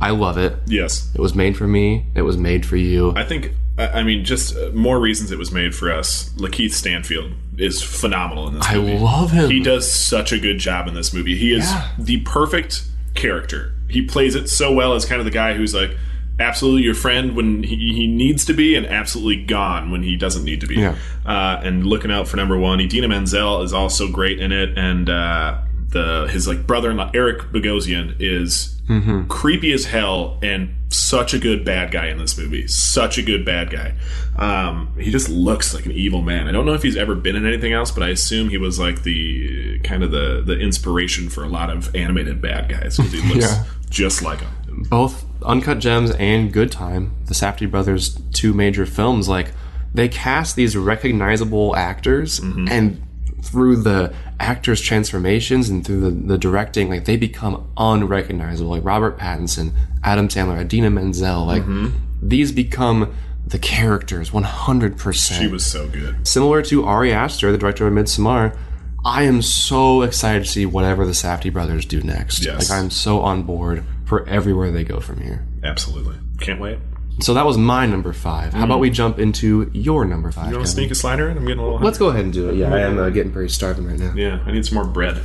i 0.00 0.10
love 0.10 0.38
it 0.38 0.54
Yes. 0.66 1.10
it 1.14 1.20
was 1.20 1.34
made 1.34 1.56
for 1.56 1.66
me 1.66 2.06
it 2.14 2.22
was 2.22 2.36
made 2.36 2.64
for 2.64 2.76
you 2.76 3.12
I 3.16 3.24
think. 3.24 3.52
I 3.78 4.00
I 4.00 4.02
mean, 4.02 4.24
just 4.24 4.56
uh, 4.56 4.70
more 4.74 4.98
reasons 5.00 5.30
it 5.32 5.38
was 5.38 5.50
made 5.52 5.74
for 5.74 5.90
us. 5.92 6.30
Lakeith 6.36 6.72
Stanfield 6.72 7.32
is 7.58 7.82
phenomenal 7.82 8.48
in 8.48 8.54
this 8.54 8.66
I 8.66 8.74
movie. 8.76 8.98
love 8.98 9.30
him. 9.30 9.50
He 9.50 9.60
does 9.62 9.90
such 9.92 10.32
a 10.32 10.38
good 10.38 10.58
job 10.58 10.88
in 10.88 10.94
this 10.94 11.12
movie. 11.12 11.36
He 11.36 11.52
is 11.52 11.64
Yeah. 11.70 11.88
the 11.98 12.20
perfect 12.20 12.82
character. 13.14 13.74
He 13.88 14.02
plays 14.02 14.34
it 14.34 14.48
so 14.48 14.72
well 14.72 14.94
as 14.94 15.04
kind 15.04 15.20
of 15.20 15.24
the 15.26 15.30
guy 15.30 15.52
who's 15.54 15.74
like 15.74 15.94
absolutely 16.40 16.82
your 16.82 16.94
friend 16.94 17.36
when 17.36 17.62
he, 17.62 17.76
he 17.92 18.06
needs 18.06 18.44
to 18.46 18.54
be 18.54 18.74
and 18.74 18.86
absolutely 18.86 19.44
gone 19.44 19.90
when 19.90 20.02
he 20.02 20.16
doesn't 20.16 20.44
need 20.44 20.60
to 20.62 20.66
be. 20.66 20.76
Yeah. 20.76 20.96
Uh, 21.26 21.60
and 21.62 21.86
looking 21.86 22.10
out 22.10 22.26
for 22.26 22.38
number 22.38 22.56
one. 22.58 22.80
Idina 22.80 23.06
Menzel 23.08 23.60
is 23.62 23.72
also 23.74 24.08
great 24.10 24.40
in 24.40 24.50
it, 24.50 24.76
and 24.78 25.10
uh, 25.10 25.58
the 25.92 26.28
his 26.30 26.48
like 26.48 26.66
brother-in-law 26.66 27.10
Eric 27.14 27.52
Bogosian 27.52 28.14
is 28.18 28.68
Mhm. 28.88 29.28
creepy 29.28 29.72
as 29.72 29.84
hell 29.86 30.38
and 30.42 30.70
such 30.88 31.32
a 31.32 31.38
good 31.38 31.64
bad 31.64 31.90
guy 31.92 32.08
in 32.08 32.18
this 32.18 32.36
movie. 32.36 32.66
Such 32.66 33.16
a 33.16 33.22
good 33.22 33.44
bad 33.44 33.70
guy. 33.70 33.94
Um, 34.36 34.88
he 34.98 35.10
just 35.10 35.28
looks 35.28 35.72
like 35.72 35.86
an 35.86 35.92
evil 35.92 36.20
man. 36.20 36.48
I 36.48 36.52
don't 36.52 36.66
know 36.66 36.74
if 36.74 36.82
he's 36.82 36.96
ever 36.96 37.14
been 37.14 37.36
in 37.36 37.46
anything 37.46 37.72
else, 37.72 37.90
but 37.92 38.02
I 38.02 38.08
assume 38.08 38.48
he 38.48 38.58
was 38.58 38.78
like 38.80 39.04
the 39.04 39.78
kind 39.84 40.02
of 40.02 40.10
the 40.10 40.42
the 40.44 40.58
inspiration 40.58 41.28
for 41.28 41.44
a 41.44 41.48
lot 41.48 41.70
of 41.70 41.94
animated 41.94 42.42
bad 42.42 42.68
guys 42.68 42.96
because 42.96 43.12
he 43.12 43.20
looks 43.32 43.46
Yeah. 43.46 43.64
just 43.88 44.20
like 44.22 44.40
him. 44.40 44.84
both 44.90 45.24
Uncut 45.44 45.78
Gems 45.78 46.10
and 46.12 46.52
Good 46.52 46.72
Time, 46.72 47.12
the 47.26 47.34
Safdie 47.34 47.70
brothers' 47.70 48.18
two 48.32 48.52
major 48.52 48.84
films, 48.86 49.28
like 49.28 49.52
they 49.94 50.08
cast 50.08 50.56
these 50.56 50.76
recognizable 50.76 51.76
actors, 51.76 52.38
and 52.40 53.00
through 53.42 53.76
the 53.76 54.14
actors' 54.40 54.80
transformations 54.80 55.68
and 55.68 55.84
through 55.84 56.00
the, 56.00 56.10
the 56.10 56.38
directing, 56.38 56.88
like 56.88 57.04
they 57.04 57.16
become 57.16 57.70
unrecognizable. 57.76 58.70
Like 58.70 58.84
Robert 58.84 59.18
Pattinson, 59.18 59.72
Adam 60.02 60.28
Sandler, 60.28 60.60
Idina 60.60 60.90
Menzel, 60.90 61.44
like 61.44 61.62
mm-hmm. 61.62 61.96
these 62.22 62.52
become 62.52 63.14
the 63.46 63.58
characters 63.58 64.30
100%. 64.30 65.38
She 65.38 65.48
was 65.48 65.66
so 65.66 65.88
good. 65.88 66.26
Similar 66.26 66.62
to 66.62 66.84
Ari 66.84 67.12
Aster, 67.12 67.52
the 67.52 67.58
director 67.58 67.86
of 67.86 67.92
Midsommar, 67.92 68.56
I 69.04 69.24
am 69.24 69.42
so 69.42 70.02
excited 70.02 70.44
to 70.44 70.48
see 70.48 70.64
whatever 70.64 71.04
the 71.04 71.12
Safdie 71.12 71.52
brothers 71.52 71.84
do 71.84 72.00
next. 72.02 72.44
Yes. 72.44 72.70
Like 72.70 72.78
I'm 72.78 72.90
so 72.90 73.20
on 73.20 73.42
board 73.42 73.84
for 74.04 74.26
everywhere 74.28 74.70
they 74.70 74.84
go 74.84 75.00
from 75.00 75.20
here. 75.20 75.44
Absolutely. 75.64 76.16
Can't 76.40 76.60
wait. 76.60 76.78
So 77.20 77.34
that 77.34 77.44
was 77.46 77.56
my 77.58 77.86
number 77.86 78.12
five. 78.12 78.52
How 78.52 78.64
about 78.64 78.80
we 78.80 78.90
jump 78.90 79.18
into 79.18 79.70
your 79.72 80.04
number 80.04 80.32
five? 80.32 80.50
You 80.50 80.56
want 80.56 80.64
Kevin? 80.64 80.66
to 80.66 80.70
sneak 80.72 80.90
a 80.90 80.94
slider 80.94 81.28
in? 81.28 81.36
I'm 81.36 81.44
getting 81.44 81.58
a 81.58 81.62
little. 81.62 81.78
Hungry. 81.78 81.86
Let's 81.86 81.98
go 81.98 82.08
ahead 82.08 82.24
and 82.24 82.32
do 82.32 82.48
it. 82.48 82.56
Yeah, 82.56 82.74
I 82.74 82.80
am 82.80 82.98
uh, 82.98 83.10
getting 83.10 83.32
pretty 83.32 83.50
starving 83.50 83.86
right 83.86 83.98
now. 83.98 84.12
Yeah, 84.16 84.42
I 84.46 84.50
need 84.50 84.66
some 84.66 84.76
more 84.76 84.86
bread. 84.86 85.20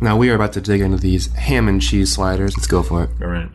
Now 0.00 0.16
we 0.16 0.30
are 0.30 0.34
about 0.34 0.52
to 0.54 0.60
dig 0.60 0.80
into 0.80 0.96
these 0.96 1.32
ham 1.34 1.68
and 1.68 1.80
cheese 1.80 2.12
sliders. 2.12 2.56
Let's 2.56 2.66
go 2.66 2.82
for 2.82 3.04
it. 3.04 3.10
All 3.22 3.28
right. 3.28 3.48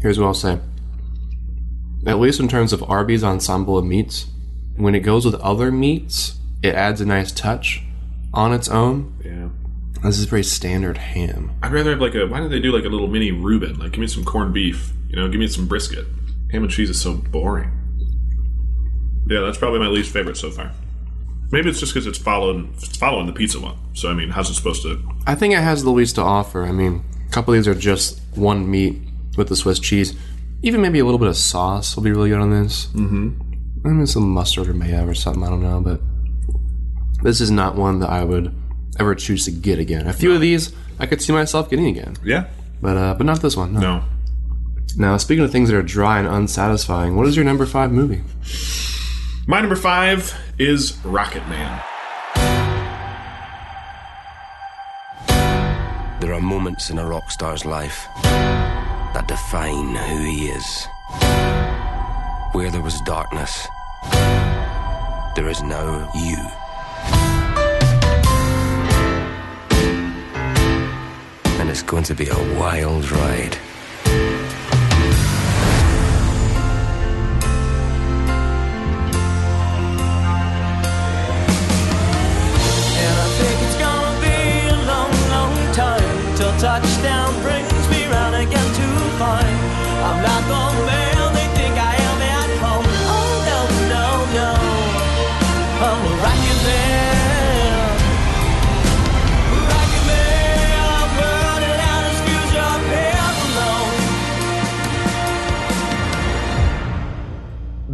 Here's 0.00 0.18
what 0.18 0.26
I'll 0.26 0.34
say. 0.34 0.58
At 2.06 2.18
least 2.18 2.40
in 2.40 2.48
terms 2.48 2.72
of 2.72 2.82
Arby's 2.84 3.22
ensemble 3.22 3.76
of 3.76 3.84
meats, 3.84 4.26
when 4.76 4.94
it 4.94 5.00
goes 5.00 5.24
with 5.24 5.34
other 5.36 5.70
meats, 5.70 6.38
it 6.62 6.74
adds 6.74 7.00
a 7.00 7.06
nice 7.06 7.30
touch 7.32 7.82
on 8.32 8.52
its 8.52 8.68
own. 8.68 9.14
Yeah. 9.24 9.48
This 10.02 10.18
is 10.18 10.24
very 10.24 10.42
standard 10.42 10.96
ham. 10.96 11.52
I'd 11.62 11.72
rather 11.72 11.90
have 11.90 12.00
like 12.00 12.14
a. 12.14 12.26
Why 12.26 12.38
don't 12.38 12.50
they 12.50 12.60
do 12.60 12.72
like 12.72 12.84
a 12.84 12.88
little 12.88 13.08
mini 13.08 13.32
Reuben? 13.32 13.78
Like, 13.78 13.92
give 13.92 14.00
me 14.00 14.06
some 14.06 14.24
corned 14.24 14.54
beef. 14.54 14.92
You 15.08 15.16
know, 15.16 15.28
give 15.28 15.40
me 15.40 15.46
some 15.46 15.66
brisket. 15.66 16.06
Ham 16.52 16.62
and 16.62 16.70
cheese 16.70 16.90
is 16.90 17.00
so 17.00 17.14
boring. 17.14 17.70
Yeah, 19.28 19.40
that's 19.40 19.58
probably 19.58 19.78
my 19.78 19.88
least 19.88 20.12
favorite 20.12 20.36
so 20.36 20.50
far. 20.50 20.72
Maybe 21.52 21.68
it's 21.68 21.80
just 21.80 21.92
because 21.92 22.06
it's 22.06 22.18
following 22.18 22.72
it's 22.76 22.96
following 22.96 23.26
the 23.26 23.32
pizza 23.32 23.60
one. 23.60 23.76
So 23.92 24.08
I 24.10 24.14
mean, 24.14 24.30
how's 24.30 24.48
it 24.50 24.54
supposed 24.54 24.82
to? 24.82 25.02
I 25.26 25.34
think 25.34 25.52
it 25.52 25.60
has 25.60 25.82
the 25.82 25.90
least 25.90 26.14
to 26.14 26.22
offer. 26.22 26.64
I 26.64 26.72
mean, 26.72 27.04
a 27.28 27.30
couple 27.30 27.52
of 27.52 27.58
these 27.58 27.68
are 27.68 27.78
just 27.78 28.20
one 28.34 28.70
meat 28.70 29.00
with 29.36 29.48
the 29.48 29.56
Swiss 29.56 29.78
cheese. 29.78 30.16
Even 30.62 30.80
maybe 30.80 30.98
a 30.98 31.04
little 31.04 31.18
bit 31.18 31.28
of 31.28 31.36
sauce 31.36 31.96
will 31.96 32.02
be 32.02 32.10
really 32.10 32.30
good 32.30 32.40
on 32.40 32.50
this. 32.50 32.86
Mm-hmm. 32.88 33.40
Maybe 33.82 34.06
some 34.06 34.30
mustard 34.30 34.68
or 34.68 34.74
mayo 34.74 35.06
or 35.06 35.14
something. 35.14 35.42
I 35.42 35.48
don't 35.48 35.62
know, 35.62 35.80
but 35.80 36.00
this 37.22 37.40
is 37.40 37.50
not 37.50 37.76
one 37.76 38.00
that 38.00 38.10
I 38.10 38.24
would 38.24 38.54
ever 39.00 39.14
choose 39.14 39.46
to 39.46 39.50
get 39.50 39.78
again. 39.78 40.06
A 40.06 40.12
few 40.12 40.32
of 40.32 40.40
these 40.40 40.72
I 40.98 41.06
could 41.06 41.22
see 41.22 41.32
myself 41.32 41.70
getting 41.70 41.86
again. 41.86 42.16
Yeah. 42.22 42.44
But 42.82 42.96
uh, 42.96 43.14
but 43.14 43.24
not 43.24 43.40
this 43.40 43.56
one. 43.56 43.72
No. 43.72 43.80
No. 43.80 44.04
Now, 44.96 45.16
speaking 45.16 45.44
of 45.44 45.52
things 45.52 45.70
that 45.70 45.76
are 45.76 45.82
dry 45.82 46.18
and 46.18 46.28
unsatisfying, 46.28 47.16
what 47.16 47.26
is 47.26 47.36
your 47.36 47.44
number 47.44 47.64
five 47.64 47.92
movie? 47.92 48.22
My 49.46 49.60
number 49.60 49.76
five 49.76 50.34
is 50.58 50.92
Rocketman. 51.04 51.82
There 56.20 56.34
are 56.34 56.40
moments 56.40 56.90
in 56.90 56.98
a 56.98 57.06
rock 57.06 57.30
star's 57.30 57.64
life 57.64 58.06
that 58.22 59.26
define 59.26 59.94
who 59.94 60.24
he 60.24 60.48
is. 60.48 60.86
Where 62.52 62.70
there 62.70 62.82
was 62.82 63.00
darkness, 63.02 63.66
there 65.34 65.48
is 65.48 65.62
now 65.62 66.10
you. 66.14 67.39
It's 71.70 71.82
going 71.84 72.02
to 72.02 72.16
be 72.16 72.26
a 72.26 72.58
wild 72.58 73.08
ride. 73.12 73.56
And 82.98 83.14
I 83.14 83.28
think 83.38 83.56
it's 83.66 83.78
gonna 83.78 84.14
be 84.18 84.66
a 84.66 84.78
long, 84.90 85.12
long 85.30 85.54
time 85.72 86.36
till 86.36 86.52
touchdown 86.58 87.40
brings 87.40 87.88
me 87.88 88.04
round 88.08 88.34
again 88.34 88.70
to 88.80 88.86
find 89.20 89.56
I'm 90.08 90.18
not 90.24 90.42
the 90.48 90.99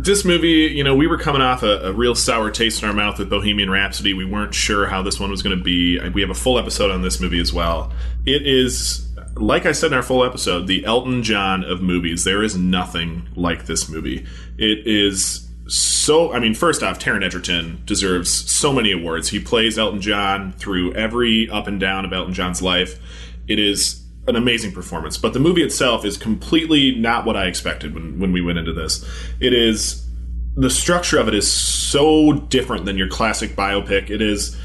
This 0.07 0.25
movie, 0.25 0.73
you 0.73 0.85
know, 0.85 0.95
we 0.95 1.09
were 1.09 1.19
coming 1.19 1.43
off 1.43 1.65
a, 1.65 1.89
a 1.89 1.93
real 1.93 2.15
sour 2.15 2.53
taste 2.53 2.81
in 2.81 2.89
our 2.89 2.95
mouth 2.95 3.19
with 3.19 3.29
Bohemian 3.29 3.69
Rhapsody. 3.69 4.15
We 4.15 4.25
weren't 4.25 4.55
sure 4.55 4.87
how 4.87 5.03
this 5.03 5.19
one 5.19 5.33
was 5.33 5.43
going 5.43 5.59
to 5.59 5.65
be. 5.65 5.99
We 6.11 6.21
have 6.21 6.31
a 6.31 6.35
full 6.35 6.61
episode 6.61 6.93
on 6.93 7.03
this 7.03 7.19
movie 7.19 7.41
as 7.41 7.53
well. 7.53 7.93
It 8.25 8.47
is, 8.47 9.05
like 9.35 9.67
I 9.67 9.73
said 9.73 9.89
in 9.89 9.95
our 9.95 10.05
full 10.05 10.25
episode, 10.25 10.69
the 10.69 10.85
Elton 10.85 11.25
John 11.25 11.65
of 11.65 11.83
movies. 11.83 12.23
There 12.23 12.45
is 12.45 12.57
nothing 12.57 13.29
like 13.35 13.67
this 13.67 13.89
movie. 13.89 14.25
It 14.57 14.87
is 14.87 15.49
so. 15.67 16.33
I 16.33 16.39
mean, 16.39 16.55
first 16.55 16.85
off, 16.85 17.01
Taron 17.01 17.25
Egerton 17.25 17.83
deserves 17.85 18.33
so 18.33 18.73
many 18.73 18.93
awards. 18.93 19.31
He 19.31 19.41
plays 19.41 19.77
Elton 19.77 20.01
John 20.01 20.53
through 20.53 20.95
every 20.95 21.51
up 21.51 21.67
and 21.67 21.81
down 21.81 22.05
of 22.05 22.13
Elton 22.13 22.33
John's 22.33 22.63
life. 22.63 23.01
It 23.49 23.59
is 23.59 24.06
an 24.29 24.37
amazing 24.37 24.73
performance. 24.73 25.17
But 25.17 25.33
the 25.33 25.39
movie 25.41 25.63
itself 25.63 26.05
is 26.05 26.17
completely 26.17 26.95
not 26.95 27.25
what 27.27 27.37
I 27.37 27.47
expected 27.47 27.95
when, 27.95 28.19
when 28.19 28.33
we 28.33 28.41
went 28.41 28.59
into 28.59 28.73
this. 28.73 29.05
It 29.41 29.53
is 29.53 30.07
the 30.57 30.71
structure 30.71 31.19
of 31.19 31.29
it 31.29 31.35
is 31.35 31.51
so 31.53 32.33
different 32.33 32.87
than 32.87 32.97
your 32.97 33.09
classic 33.09 33.51
biopic. 33.55 34.09
It 34.11 34.23
is 34.23 34.57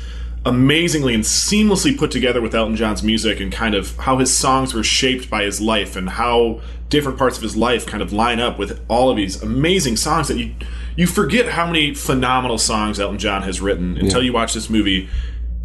amazingly 0.45 1.13
and 1.13 1.23
seamlessly 1.23 1.95
put 1.95 2.09
together 2.09 2.41
with 2.41 2.55
Elton 2.55 2.75
John's 2.75 3.03
music 3.03 3.39
and 3.39 3.51
kind 3.51 3.75
of 3.75 3.95
how 3.97 4.17
his 4.17 4.35
songs 4.35 4.73
were 4.73 4.83
shaped 4.83 5.29
by 5.29 5.43
his 5.43 5.61
life 5.61 5.95
and 5.95 6.09
how 6.09 6.61
different 6.89 7.17
parts 7.19 7.37
of 7.37 7.43
his 7.43 7.55
life 7.55 7.85
kind 7.85 8.01
of 8.01 8.11
line 8.11 8.39
up 8.39 8.57
with 8.57 8.83
all 8.87 9.09
of 9.11 9.17
these 9.17 9.41
amazing 9.43 9.95
songs 9.95 10.27
that 10.27 10.37
you 10.37 10.53
you 10.97 11.07
forget 11.07 11.47
how 11.47 11.65
many 11.65 11.93
phenomenal 11.93 12.57
songs 12.57 12.99
Elton 12.99 13.17
John 13.19 13.43
has 13.43 13.61
written 13.61 13.97
until 13.97 14.19
Yeah. 14.21 14.25
you 14.25 14.33
watch 14.33 14.53
this 14.53 14.69
movie 14.69 15.07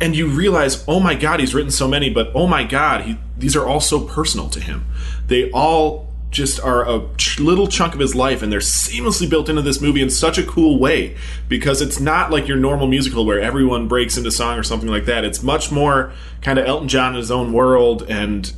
and 0.01 0.15
you 0.15 0.29
realize, 0.29 0.85
oh 0.87 1.01
my 1.01 1.15
God, 1.15 1.41
he's 1.41 1.55
written 1.55 1.71
so 1.71 1.89
many, 1.89 2.11
but 2.11 2.31
oh 2.35 2.47
my 2.47 2.65
God, 2.65 3.03
he, 3.03 3.19
these 3.37 3.57
are 3.57 3.67
all 3.67 3.81
so 3.81 4.01
personal 4.01 4.49
to 4.51 4.61
him. 4.61 4.87
They 5.27 5.51
all 5.51 6.07
just 6.31 6.61
are 6.61 6.87
a 6.87 7.09
ch- 7.17 7.41
little 7.41 7.67
chunk 7.67 7.95
of 7.95 8.01
his 8.01 8.15
life, 8.15 8.43
and 8.43 8.53
they're 8.53 8.61
seamlessly 8.61 9.29
built 9.29 9.49
into 9.49 9.63
this 9.63 9.81
movie 9.81 10.03
in 10.03 10.11
such 10.11 10.37
a 10.37 10.43
cool 10.43 10.79
way 10.79 11.17
because 11.49 11.81
it's 11.81 11.99
not 11.99 12.31
like 12.31 12.47
your 12.47 12.59
normal 12.59 12.87
musical 12.87 13.25
where 13.25 13.41
everyone 13.41 13.89
breaks 13.89 14.19
into 14.19 14.31
song 14.31 14.59
or 14.59 14.63
something 14.63 14.89
like 14.89 15.07
that. 15.07 15.25
It's 15.25 15.43
much 15.43 15.73
more 15.73 16.13
kind 16.43 16.59
of 16.59 16.67
Elton 16.67 16.89
John 16.89 17.13
in 17.13 17.19
his 17.19 17.31
own 17.31 17.53
world, 17.53 18.05
and 18.09 18.53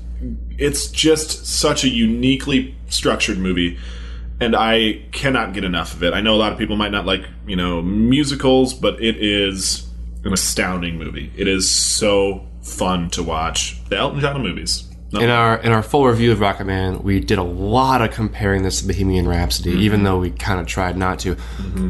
it's 0.58 0.88
just 0.88 1.46
such 1.46 1.84
a 1.84 1.88
uniquely 1.88 2.74
structured 2.88 3.38
movie 3.38 3.78
and 4.40 4.54
I 4.54 5.02
cannot 5.12 5.52
get 5.52 5.64
enough 5.64 5.94
of 5.94 6.02
it. 6.02 6.14
I 6.14 6.20
know 6.20 6.34
a 6.34 6.38
lot 6.38 6.52
of 6.52 6.58
people 6.58 6.76
might 6.76 6.92
not 6.92 7.06
like, 7.06 7.24
you 7.46 7.56
know, 7.56 7.82
musicals, 7.82 8.72
but 8.72 9.02
it 9.02 9.16
is 9.16 9.87
an 10.28 10.34
astounding 10.34 10.98
movie. 10.98 11.32
It 11.36 11.48
is 11.48 11.68
so 11.70 12.46
fun 12.62 13.10
to 13.10 13.22
watch. 13.22 13.82
The 13.88 13.96
Elton 13.96 14.20
John 14.20 14.42
movies. 14.42 14.84
No. 15.10 15.20
In 15.20 15.30
our 15.30 15.56
in 15.62 15.72
our 15.72 15.82
full 15.82 16.06
review 16.06 16.32
of 16.32 16.38
Rocketman, 16.38 17.02
we 17.02 17.20
did 17.20 17.38
a 17.38 17.42
lot 17.42 18.02
of 18.02 18.10
comparing 18.10 18.62
this 18.62 18.82
to 18.82 18.86
Bohemian 18.86 19.26
Rhapsody, 19.26 19.70
Mm-hmm. 19.70 19.80
even 19.80 20.02
though 20.04 20.18
we 20.18 20.30
kind 20.30 20.60
of 20.60 20.66
tried 20.66 20.98
not 20.98 21.18
to. 21.20 21.34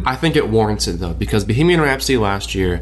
I 0.07 0.14
think 0.14 0.36
it 0.36 0.49
warrants 0.49 0.86
it 0.86 1.01
though, 1.01 1.14
because 1.14 1.45
Bohemian 1.45 1.80
Rhapsody 1.80 2.16
last 2.16 2.55
year, 2.55 2.80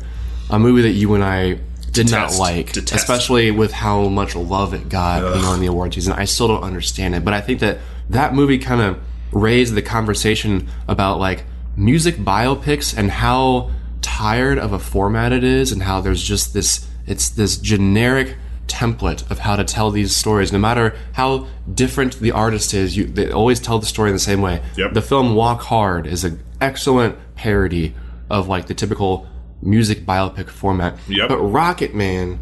a 0.50 0.58
movie 0.58 0.82
that 0.82 0.90
you 0.90 1.14
and 1.14 1.24
I 1.24 1.58
did 1.90 2.10
not 2.10 2.36
like, 2.38 2.72
Detest. 2.72 2.92
especially 3.02 3.50
with 3.50 3.72
how 3.72 4.08
much 4.08 4.36
love 4.36 4.74
it 4.74 4.90
got 4.90 5.22
you 5.36 5.40
know, 5.40 5.54
in 5.54 5.60
the 5.60 5.66
award 5.68 5.94
season. 5.94 6.12
I 6.12 6.26
still 6.26 6.48
don't 6.48 6.62
understand 6.62 7.14
it, 7.14 7.24
but 7.24 7.32
I 7.32 7.40
think 7.40 7.60
that 7.60 7.78
that 8.10 8.34
movie 8.34 8.58
kind 8.58 8.82
of 8.82 8.98
raised 9.32 9.74
the 9.74 9.80
conversation 9.80 10.68
about 10.86 11.18
like 11.18 11.44
music 11.78 12.16
biopics 12.16 12.94
and 12.96 13.10
how 13.10 13.70
tired 14.06 14.58
of 14.58 14.72
a 14.72 14.78
format 14.78 15.32
it 15.32 15.42
is, 15.44 15.72
and 15.72 15.82
how 15.82 16.00
there's 16.00 16.22
just 16.22 16.54
this 16.54 16.86
it's 17.06 17.28
this 17.28 17.56
generic 17.58 18.36
template 18.68 19.28
of 19.30 19.38
how 19.40 19.54
to 19.56 19.64
tell 19.64 19.90
these 19.92 20.14
stories 20.14 20.52
no 20.52 20.58
matter 20.58 20.94
how 21.12 21.46
different 21.72 22.18
the 22.18 22.32
artist 22.32 22.74
is 22.74 22.96
you 22.96 23.04
they 23.04 23.30
always 23.30 23.60
tell 23.60 23.78
the 23.78 23.86
story 23.86 24.10
in 24.10 24.14
the 24.14 24.18
same 24.18 24.40
way 24.42 24.60
Yep. 24.76 24.92
the 24.92 25.02
film 25.02 25.36
walk 25.36 25.60
hard 25.62 26.04
is 26.04 26.24
an 26.24 26.42
excellent 26.60 27.14
parody 27.36 27.94
of 28.28 28.48
like 28.48 28.66
the 28.66 28.74
typical 28.74 29.24
music 29.62 30.04
biopic 30.04 30.48
format 30.48 30.98
Yep. 31.08 31.28
but 31.28 31.38
rocket 31.38 31.94
man 31.94 32.40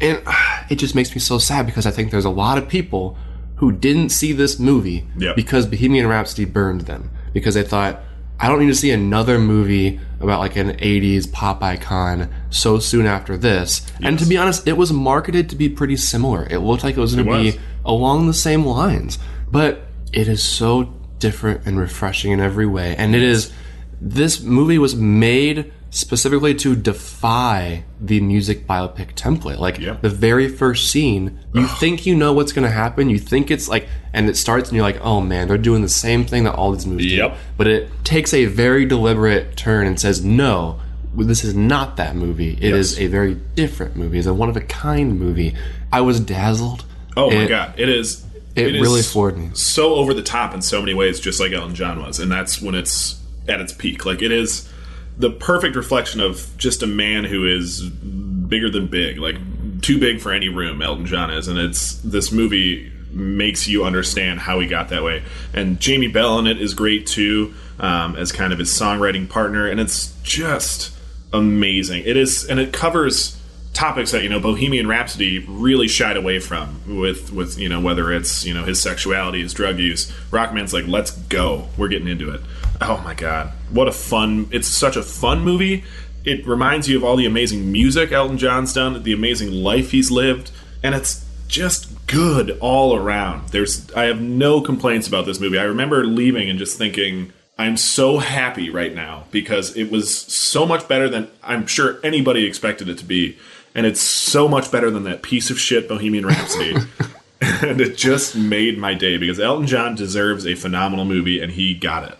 and 0.00 0.22
ah, 0.26 0.64
it 0.70 0.76
just 0.76 0.94
makes 0.94 1.12
me 1.16 1.20
so 1.20 1.36
sad 1.38 1.66
because 1.66 1.84
i 1.84 1.90
think 1.90 2.12
there's 2.12 2.24
a 2.24 2.30
lot 2.44 2.58
of 2.58 2.68
people 2.68 3.18
who 3.56 3.72
didn't 3.72 4.10
see 4.10 4.32
this 4.32 4.60
movie 4.60 5.04
Yep. 5.18 5.34
because 5.34 5.66
bohemian 5.66 6.06
rhapsody 6.06 6.44
burned 6.44 6.82
them 6.82 7.10
because 7.32 7.54
they 7.54 7.64
thought 7.64 8.00
i 8.40 8.48
don't 8.48 8.60
need 8.60 8.66
to 8.66 8.74
see 8.74 8.90
another 8.90 9.38
movie 9.38 10.00
about 10.20 10.40
like 10.40 10.56
an 10.56 10.70
80s 10.76 11.30
pop 11.30 11.62
icon 11.62 12.32
so 12.50 12.78
soon 12.78 13.06
after 13.06 13.36
this. 13.36 13.86
And 14.02 14.18
to 14.18 14.26
be 14.26 14.36
honest 14.36 14.66
it 14.66 14.76
was 14.76 14.92
marketed 14.92 15.50
to 15.50 15.56
be 15.56 15.68
pretty 15.68 15.96
similar. 15.96 16.46
It 16.50 16.60
looked 16.60 16.84
like 16.84 16.96
it 16.96 17.00
was 17.00 17.14
going 17.14 17.26
to 17.26 17.52
be 17.52 17.60
along 17.84 18.26
the 18.26 18.34
same 18.34 18.64
lines. 18.64 19.18
But 19.50 19.82
it 20.12 20.28
is 20.28 20.42
so 20.42 20.94
different 21.18 21.66
and 21.66 21.78
refreshing 21.78 22.32
in 22.32 22.40
every 22.40 22.66
way. 22.66 22.96
And 22.96 23.14
it 23.14 23.22
is 23.22 23.52
this 24.00 24.40
movie 24.40 24.78
was 24.78 24.94
made 24.94 25.72
specifically 25.96 26.54
to 26.54 26.76
defy 26.76 27.82
the 28.00 28.20
music 28.20 28.66
biopic 28.66 29.14
template 29.14 29.58
like 29.58 29.78
the 30.02 30.08
very 30.10 30.46
first 30.48 30.90
scene 30.90 31.38
you 31.54 31.66
think 31.66 32.04
you 32.04 32.14
know 32.14 32.32
what's 32.34 32.52
going 32.52 32.64
to 32.66 32.70
happen 32.70 33.08
you 33.08 33.18
think 33.18 33.50
it's 33.50 33.66
like 33.68 33.88
and 34.12 34.28
it 34.28 34.36
starts 34.36 34.68
and 34.68 34.76
you're 34.76 34.84
like 34.84 35.00
oh 35.00 35.20
man 35.22 35.48
they're 35.48 35.56
doing 35.56 35.80
the 35.80 35.88
same 35.88 36.24
thing 36.26 36.44
that 36.44 36.54
all 36.54 36.70
these 36.72 36.86
movies 36.86 37.12
Yep. 37.14 37.30
do 37.32 37.36
but 37.56 37.66
it 37.66 37.88
takes 38.04 38.34
a 38.34 38.44
very 38.44 38.84
deliberate 38.84 39.56
turn 39.56 39.86
and 39.86 39.98
says 39.98 40.22
no 40.24 40.78
this 41.16 41.42
is 41.44 41.54
not 41.54 41.96
that 41.96 42.14
movie 42.14 42.52
It 42.60 42.74
is 42.74 42.92
Yes. 42.92 43.00
a 43.00 43.06
very 43.06 43.34
different 43.54 43.96
movie 43.96 44.18
it's 44.18 44.26
a 44.26 44.34
one 44.34 44.50
of 44.50 44.56
a 44.56 44.60
kind 44.60 45.18
movie 45.18 45.54
i 45.90 46.02
was 46.02 46.20
dazzled 46.20 46.84
Oh 47.16 47.30
my 47.30 47.46
god, 47.46 47.72
it 47.80 47.88
is! 47.88 48.22
It 48.54 48.74
really 48.74 49.00
floored 49.00 49.38
me. 49.38 49.48
So 49.54 49.94
over 49.94 50.12
the 50.12 50.22
top 50.22 50.52
in 50.52 50.60
so 50.60 50.80
many 50.82 50.92
ways, 50.92 51.18
just 51.18 51.40
like 51.40 51.52
Elton 51.52 51.74
John 51.74 52.02
was, 52.02 52.20
and 52.20 52.30
that's 52.30 52.60
when 52.60 52.74
it's 52.74 53.18
at 53.48 53.58
its 53.58 53.72
peak. 53.72 54.04
Like 54.04 54.20
it 54.20 54.30
is 54.30 54.70
the 55.18 55.30
perfect 55.30 55.76
reflection 55.76 56.20
of 56.20 56.56
just 56.58 56.82
a 56.82 56.86
man 56.86 57.24
who 57.24 57.46
is 57.46 57.82
bigger 57.82 58.70
than 58.70 58.86
big, 58.86 59.18
like 59.18 59.36
too 59.80 59.98
big 59.98 60.20
for 60.20 60.32
any 60.32 60.48
room. 60.48 60.82
Elton 60.82 61.06
John 61.06 61.30
is, 61.30 61.48
and 61.48 61.58
it's 61.58 61.96
this 61.96 62.32
movie 62.32 62.92
makes 63.10 63.66
you 63.66 63.84
understand 63.84 64.40
how 64.40 64.60
he 64.60 64.66
got 64.66 64.90
that 64.90 65.02
way. 65.02 65.22
And 65.54 65.80
Jamie 65.80 66.08
Bell 66.08 66.38
in 66.38 66.46
it 66.46 66.60
is 66.60 66.74
great 66.74 67.06
too, 67.06 67.54
um, 67.78 68.14
as 68.16 68.30
kind 68.30 68.52
of 68.52 68.58
his 68.58 68.68
songwriting 68.68 69.28
partner, 69.28 69.66
and 69.66 69.80
it's 69.80 70.14
just 70.22 70.96
amazing. 71.32 72.02
It 72.04 72.16
is, 72.16 72.44
and 72.44 72.60
it 72.60 72.72
covers 72.72 73.40
topics 73.72 74.10
that 74.12 74.22
you 74.22 74.28
know 74.28 74.40
Bohemian 74.40 74.88
Rhapsody 74.88 75.38
really 75.46 75.86
shied 75.86 76.16
away 76.16 76.40
from 76.40 76.98
with 76.98 77.30
with 77.30 77.58
you 77.58 77.68
know 77.68 77.80
whether 77.80 78.10
it's 78.12 78.44
you 78.44 78.54
know 78.54 78.64
his 78.64 78.80
sexuality, 78.80 79.42
his 79.42 79.54
drug 79.54 79.78
use. 79.78 80.10
Rocketman's 80.30 80.72
like, 80.72 80.86
let's 80.86 81.10
go, 81.10 81.68
we're 81.76 81.88
getting 81.88 82.08
into 82.08 82.30
it. 82.30 82.40
Oh 82.80 83.00
my 83.04 83.14
god, 83.14 83.52
what 83.70 83.88
a 83.88 83.92
fun! 83.92 84.48
It's 84.52 84.68
such 84.68 84.96
a 84.96 85.02
fun 85.02 85.42
movie. 85.42 85.84
It 86.24 86.46
reminds 86.46 86.88
you 86.88 86.96
of 86.96 87.04
all 87.04 87.16
the 87.16 87.26
amazing 87.26 87.70
music 87.70 88.12
Elton 88.12 88.38
John's 88.38 88.72
done, 88.72 89.02
the 89.02 89.12
amazing 89.12 89.52
life 89.52 89.92
he's 89.92 90.10
lived, 90.10 90.50
and 90.82 90.94
it's 90.94 91.24
just 91.48 92.06
good 92.06 92.58
all 92.60 92.94
around. 92.94 93.48
There's 93.48 93.90
I 93.92 94.04
have 94.04 94.20
no 94.20 94.60
complaints 94.60 95.06
about 95.06 95.26
this 95.26 95.40
movie. 95.40 95.58
I 95.58 95.64
remember 95.64 96.04
leaving 96.04 96.50
and 96.50 96.58
just 96.58 96.78
thinking. 96.78 97.32
I'm 97.58 97.78
so 97.78 98.18
happy 98.18 98.68
right 98.68 98.94
now 98.94 99.24
because 99.30 99.74
it 99.78 99.90
was 99.90 100.14
so 100.14 100.66
much 100.66 100.86
better 100.88 101.08
than 101.08 101.30
I'm 101.42 101.66
sure 101.66 101.98
anybody 102.04 102.44
expected 102.44 102.86
it 102.90 102.98
to 102.98 103.04
be. 103.06 103.38
And 103.74 103.86
it's 103.86 104.00
so 104.02 104.46
much 104.46 104.70
better 104.70 104.90
than 104.90 105.04
that 105.04 105.22
piece 105.22 105.48
of 105.48 105.58
shit 105.58 105.88
Bohemian 105.88 106.26
Rhapsody. 106.26 106.76
and 107.40 107.80
it 107.80 107.96
just 107.96 108.36
made 108.36 108.76
my 108.76 108.92
day 108.92 109.16
because 109.16 109.40
Elton 109.40 109.66
John 109.66 109.94
deserves 109.94 110.46
a 110.46 110.54
phenomenal 110.54 111.06
movie 111.06 111.40
and 111.40 111.52
he 111.52 111.72
got 111.72 112.10
it. 112.10 112.18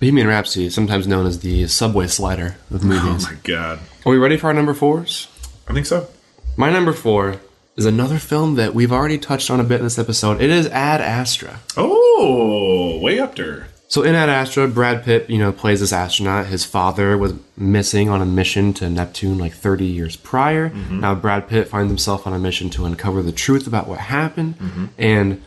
Bohemian 0.00 0.28
Rhapsody 0.28 0.66
is 0.66 0.74
sometimes 0.74 1.08
known 1.08 1.26
as 1.26 1.40
the 1.40 1.66
subway 1.66 2.06
slider 2.06 2.56
of 2.70 2.84
oh 2.84 2.86
movies. 2.86 3.26
Oh 3.26 3.32
my 3.32 3.38
god. 3.42 3.80
Are 4.06 4.12
we 4.12 4.18
ready 4.18 4.36
for 4.36 4.46
our 4.46 4.54
number 4.54 4.74
fours? 4.74 5.26
I 5.66 5.72
think 5.72 5.86
so. 5.86 6.08
My 6.56 6.70
number 6.70 6.92
four 6.92 7.40
is 7.76 7.84
another 7.84 8.18
film 8.18 8.54
that 8.54 8.74
we've 8.74 8.92
already 8.92 9.18
touched 9.18 9.50
on 9.50 9.58
a 9.58 9.64
bit 9.64 9.80
in 9.80 9.84
this 9.84 9.98
episode. 9.98 10.40
It 10.40 10.50
is 10.50 10.68
Ad 10.68 11.00
Astra. 11.00 11.60
Oh, 11.76 13.00
way 13.02 13.18
up 13.18 13.34
there. 13.34 13.68
So 13.88 14.02
in 14.02 14.14
Ad 14.14 14.28
Astra, 14.28 14.68
Brad 14.68 15.02
Pitt, 15.02 15.28
you 15.30 15.38
know, 15.38 15.50
plays 15.50 15.80
this 15.80 15.92
astronaut. 15.92 16.46
His 16.46 16.64
father 16.64 17.16
was 17.16 17.34
missing 17.56 18.08
on 18.08 18.20
a 18.20 18.26
mission 18.26 18.74
to 18.74 18.90
Neptune 18.90 19.38
like 19.38 19.54
30 19.54 19.86
years 19.86 20.14
prior. 20.14 20.70
Mm-hmm. 20.70 21.00
Now 21.00 21.14
Brad 21.14 21.48
Pitt 21.48 21.68
finds 21.68 21.90
himself 21.90 22.26
on 22.26 22.34
a 22.34 22.38
mission 22.38 22.70
to 22.70 22.84
uncover 22.84 23.22
the 23.22 23.32
truth 23.32 23.66
about 23.66 23.88
what 23.88 23.98
happened. 23.98 24.58
Mm-hmm. 24.58 24.86
And 24.98 25.42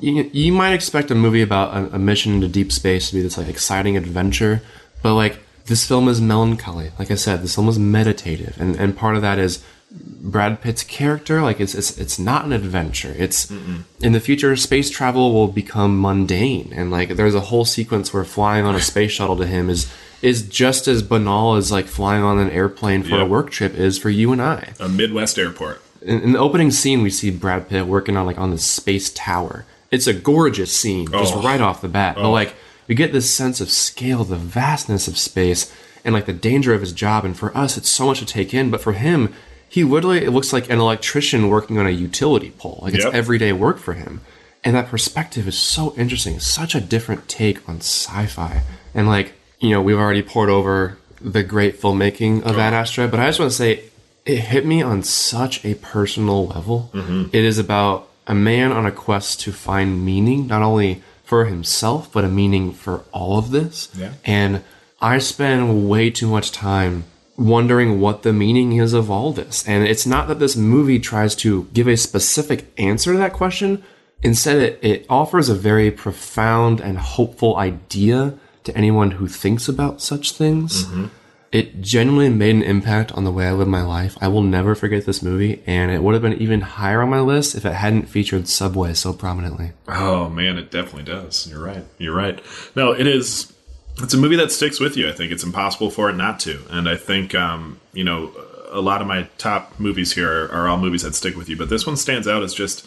you, 0.00 0.30
you 0.32 0.52
might 0.52 0.72
expect 0.72 1.10
a 1.10 1.14
movie 1.14 1.42
about 1.42 1.76
a, 1.76 1.96
a 1.96 1.98
mission 1.98 2.34
into 2.34 2.48
deep 2.48 2.72
space 2.72 3.08
to 3.08 3.14
be 3.14 3.22
this 3.22 3.38
like 3.38 3.48
exciting 3.48 3.96
adventure, 3.96 4.62
but 5.02 5.14
like 5.14 5.38
this 5.66 5.86
film 5.86 6.08
is 6.08 6.20
melancholy. 6.20 6.92
Like 6.98 7.10
I 7.10 7.16
said, 7.16 7.42
this 7.42 7.54
film 7.54 7.68
is 7.68 7.78
meditative, 7.78 8.60
and 8.60 8.76
and 8.76 8.96
part 8.96 9.16
of 9.16 9.22
that 9.22 9.38
is 9.38 9.62
Brad 9.90 10.60
Pitt's 10.60 10.84
character. 10.84 11.42
Like 11.42 11.60
it's 11.60 11.74
it's 11.74 11.98
it's 11.98 12.18
not 12.18 12.44
an 12.44 12.52
adventure. 12.52 13.14
It's 13.16 13.50
in 13.50 14.12
the 14.12 14.20
future, 14.20 14.54
space 14.56 14.90
travel 14.90 15.32
will 15.32 15.48
become 15.48 16.00
mundane, 16.00 16.72
and 16.74 16.90
like 16.90 17.10
there's 17.10 17.34
a 17.34 17.40
whole 17.40 17.64
sequence 17.64 18.12
where 18.12 18.24
flying 18.24 18.64
on 18.64 18.74
a 18.74 18.80
space 18.80 19.12
shuttle 19.12 19.36
to 19.36 19.46
him 19.46 19.68
is 19.68 19.92
is 20.22 20.48
just 20.48 20.86
as 20.86 21.02
banal 21.02 21.56
as 21.56 21.72
like 21.72 21.86
flying 21.86 22.22
on 22.22 22.38
an 22.38 22.50
airplane 22.50 23.02
for 23.02 23.18
a 23.18 23.26
work 23.26 23.50
trip 23.50 23.74
is 23.74 23.98
for 23.98 24.08
you 24.08 24.32
and 24.32 24.40
I. 24.40 24.72
A 24.78 24.88
Midwest 24.88 25.36
airport. 25.36 25.82
In, 26.00 26.20
in 26.20 26.32
the 26.32 26.38
opening 26.38 26.70
scene, 26.70 27.02
we 27.02 27.10
see 27.10 27.30
Brad 27.30 27.68
Pitt 27.68 27.86
working 27.86 28.16
on 28.16 28.26
like 28.26 28.38
on 28.38 28.50
this 28.50 28.64
space 28.64 29.10
tower. 29.10 29.64
It's 29.92 30.08
a 30.08 30.12
gorgeous 30.12 30.76
scene, 30.76 31.06
just 31.06 31.34
Oh. 31.36 31.42
right 31.42 31.60
off 31.60 31.80
the 31.82 31.88
bat. 31.88 32.16
But 32.16 32.24
Oh. 32.24 32.32
like 32.32 32.54
we 32.88 32.94
get 32.96 33.12
this 33.12 33.30
sense 33.30 33.60
of 33.60 33.70
scale, 33.70 34.24
the 34.24 34.36
vastness 34.36 35.06
of 35.06 35.16
space, 35.16 35.70
and 36.04 36.12
like 36.14 36.26
the 36.26 36.32
danger 36.32 36.74
of 36.74 36.80
his 36.80 36.90
job. 36.92 37.24
And 37.24 37.36
for 37.36 37.56
us, 37.56 37.76
it's 37.76 37.88
so 37.90 38.06
much 38.06 38.18
to 38.18 38.26
take 38.26 38.52
in. 38.52 38.70
But 38.70 38.80
for 38.82 38.92
him, 38.94 39.32
he 39.68 39.84
literally 39.84 40.24
it 40.24 40.30
looks 40.32 40.52
like 40.52 40.68
an 40.68 40.80
electrician 40.80 41.48
working 41.48 41.78
on 41.78 41.86
a 41.86 41.90
utility 41.90 42.50
pole. 42.58 42.80
Like 42.82 42.94
it's 42.94 43.04
Yep. 43.04 43.14
everyday 43.14 43.52
work 43.52 43.78
for 43.78 43.92
him. 43.92 44.20
And 44.64 44.74
that 44.76 44.90
perspective 44.90 45.46
is 45.46 45.56
so 45.58 45.92
interesting. 45.96 46.34
It's 46.36 46.46
such 46.46 46.74
a 46.74 46.80
different 46.80 47.28
take 47.28 47.58
on 47.68 47.76
sci-fi. 47.80 48.62
And 48.94 49.06
like 49.06 49.34
you 49.60 49.70
know, 49.70 49.80
we've 49.80 49.96
already 49.96 50.22
poured 50.22 50.50
over 50.50 50.98
the 51.20 51.44
great 51.44 51.80
filmmaking 51.80 52.42
of 52.42 52.58
Ad 52.58 52.74
Astra, 52.74 53.06
but 53.06 53.20
I 53.20 53.26
just 53.28 53.38
want 53.38 53.52
to 53.52 53.56
say 53.56 53.80
it 54.26 54.38
hit 54.38 54.66
me 54.66 54.82
on 54.82 55.04
such 55.04 55.64
a 55.64 55.74
personal 55.74 56.48
level. 56.48 56.90
Mhm. 56.92 57.28
It 57.32 57.44
is 57.44 57.58
about 57.58 58.08
a 58.26 58.34
man 58.34 58.72
on 58.72 58.86
a 58.86 58.92
quest 58.92 59.40
to 59.40 59.52
find 59.52 60.04
meaning, 60.04 60.46
not 60.46 60.62
only 60.62 61.02
for 61.24 61.46
himself, 61.46 62.12
but 62.12 62.24
a 62.24 62.28
meaning 62.28 62.72
for 62.72 63.04
all 63.12 63.38
of 63.38 63.50
this. 63.50 63.88
Yeah. 63.96 64.12
And 64.24 64.62
I 65.00 65.18
spend 65.18 65.88
way 65.88 66.10
too 66.10 66.28
much 66.28 66.52
time 66.52 67.04
wondering 67.36 68.00
what 68.00 68.22
the 68.22 68.32
meaning 68.32 68.76
is 68.76 68.92
of 68.92 69.10
all 69.10 69.32
this. 69.32 69.66
And 69.66 69.86
it's 69.86 70.06
not 70.06 70.28
that 70.28 70.38
this 70.38 70.56
movie 70.56 70.98
tries 70.98 71.34
to 71.36 71.64
give 71.72 71.88
a 71.88 71.96
specific 71.96 72.72
answer 72.78 73.12
to 73.12 73.18
that 73.18 73.32
question. 73.32 73.82
Instead, 74.22 74.58
it, 74.58 74.78
it 74.82 75.06
offers 75.08 75.48
a 75.48 75.54
very 75.54 75.90
profound 75.90 76.80
and 76.80 76.98
hopeful 76.98 77.56
idea 77.56 78.34
to 78.64 78.76
anyone 78.76 79.12
who 79.12 79.26
thinks 79.26 79.68
about 79.68 80.00
such 80.00 80.32
things. 80.32 80.84
Mm-hmm. 80.84 81.06
It 81.52 81.82
genuinely 81.82 82.30
made 82.30 82.54
an 82.56 82.62
impact 82.62 83.12
on 83.12 83.24
the 83.24 83.30
way 83.30 83.46
I 83.46 83.52
live 83.52 83.68
my 83.68 83.82
life. 83.82 84.16
I 84.22 84.28
will 84.28 84.42
never 84.42 84.74
forget 84.74 85.04
this 85.04 85.22
movie, 85.22 85.62
and 85.66 85.90
it 85.90 86.02
would 86.02 86.14
have 86.14 86.22
been 86.22 86.40
even 86.40 86.62
higher 86.62 87.02
on 87.02 87.10
my 87.10 87.20
list 87.20 87.54
if 87.54 87.66
it 87.66 87.74
hadn't 87.74 88.08
featured 88.08 88.48
Subway 88.48 88.94
so 88.94 89.12
prominently. 89.12 89.72
Oh 89.86 90.30
man, 90.30 90.56
it 90.56 90.70
definitely 90.70 91.02
does. 91.04 91.46
You're 91.46 91.62
right. 91.62 91.84
You're 91.98 92.16
right. 92.16 92.40
No, 92.74 92.92
it 92.92 93.06
is. 93.06 93.52
It's 93.98 94.14
a 94.14 94.16
movie 94.16 94.36
that 94.36 94.50
sticks 94.50 94.80
with 94.80 94.96
you. 94.96 95.10
I 95.10 95.12
think 95.12 95.30
it's 95.30 95.44
impossible 95.44 95.90
for 95.90 96.08
it 96.08 96.14
not 96.14 96.40
to. 96.40 96.62
And 96.70 96.88
I 96.88 96.96
think 96.96 97.34
um, 97.34 97.78
you 97.92 98.04
know 98.04 98.32
a 98.70 98.80
lot 98.80 99.02
of 99.02 99.06
my 99.06 99.28
top 99.36 99.78
movies 99.78 100.14
here 100.14 100.46
are, 100.46 100.52
are 100.52 100.68
all 100.68 100.78
movies 100.78 101.02
that 101.02 101.14
stick 101.14 101.36
with 101.36 101.50
you, 101.50 101.56
but 101.58 101.68
this 101.68 101.86
one 101.86 101.98
stands 101.98 102.26
out 102.26 102.42
as 102.42 102.54
just 102.54 102.86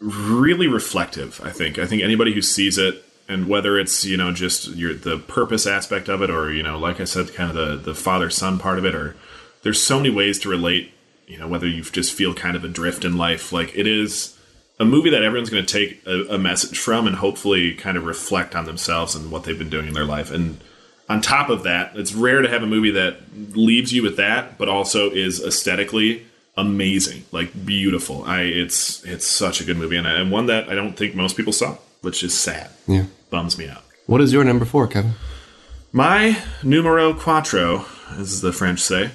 really 0.00 0.66
reflective. 0.66 1.42
I 1.44 1.50
think. 1.50 1.78
I 1.78 1.84
think 1.84 2.02
anybody 2.02 2.32
who 2.32 2.40
sees 2.40 2.78
it 2.78 3.04
and 3.28 3.46
whether 3.46 3.78
it's 3.78 4.04
you 4.04 4.16
know 4.16 4.32
just 4.32 4.68
your 4.68 4.94
the 4.94 5.18
purpose 5.18 5.66
aspect 5.66 6.08
of 6.08 6.22
it 6.22 6.30
or 6.30 6.52
you 6.52 6.62
know 6.62 6.78
like 6.78 7.00
i 7.00 7.04
said 7.04 7.32
kind 7.34 7.50
of 7.50 7.56
the 7.56 7.76
the 7.76 7.94
father 7.94 8.30
son 8.30 8.58
part 8.58 8.78
of 8.78 8.84
it 8.84 8.94
or 8.94 9.14
there's 9.62 9.82
so 9.82 9.98
many 9.98 10.10
ways 10.10 10.38
to 10.38 10.48
relate 10.48 10.92
you 11.28 11.38
know 11.38 11.46
whether 11.46 11.68
you 11.68 11.82
just 11.82 12.12
feel 12.12 12.34
kind 12.34 12.56
of 12.56 12.64
adrift 12.64 13.04
in 13.04 13.16
life. 13.16 13.52
Like 13.52 13.76
it 13.76 13.86
is 13.86 14.36
a 14.80 14.84
movie 14.84 15.10
that 15.10 15.22
everyone's 15.22 15.50
going 15.50 15.64
to 15.64 15.72
take 15.72 16.04
a, 16.06 16.34
a 16.34 16.38
message 16.38 16.78
from 16.78 17.06
and 17.06 17.16
hopefully 17.16 17.74
kind 17.74 17.96
of 17.96 18.06
reflect 18.06 18.56
on 18.56 18.64
themselves 18.64 19.14
and 19.14 19.30
what 19.30 19.44
they've 19.44 19.58
been 19.58 19.70
doing 19.70 19.88
in 19.88 19.94
their 19.94 20.04
life. 20.04 20.30
And 20.30 20.60
on 21.08 21.20
top 21.20 21.50
of 21.50 21.64
that 21.64 21.96
it's 21.96 22.14
rare 22.14 22.42
to 22.42 22.48
have 22.48 22.62
a 22.62 22.66
movie 22.66 22.92
that 22.92 23.18
leaves 23.56 23.92
you 23.92 24.02
with 24.02 24.16
that 24.16 24.58
but 24.58 24.68
also 24.68 25.10
is 25.10 25.42
aesthetically 25.44 26.26
amazing 26.56 27.24
like 27.30 27.66
beautiful. 27.66 28.24
I 28.24 28.42
it's 28.42 29.04
it's 29.04 29.26
such 29.26 29.60
a 29.60 29.64
good 29.64 29.76
movie 29.76 29.96
and, 29.96 30.06
and 30.06 30.32
one 30.32 30.46
that 30.46 30.68
i 30.68 30.74
don't 30.74 30.94
think 30.94 31.14
most 31.14 31.36
people 31.36 31.52
saw 31.52 31.76
which 32.00 32.22
is 32.22 32.38
sad. 32.38 32.70
Yeah. 32.86 33.04
Bums 33.30 33.58
me 33.58 33.68
out. 33.68 33.82
What 34.06 34.20
is 34.20 34.32
your 34.32 34.44
number 34.44 34.64
four, 34.64 34.86
Kevin? 34.86 35.12
My 35.92 36.42
numero 36.62 37.14
quattro, 37.14 37.86
as 38.16 38.40
the 38.40 38.52
French 38.52 38.80
say, 38.80 39.10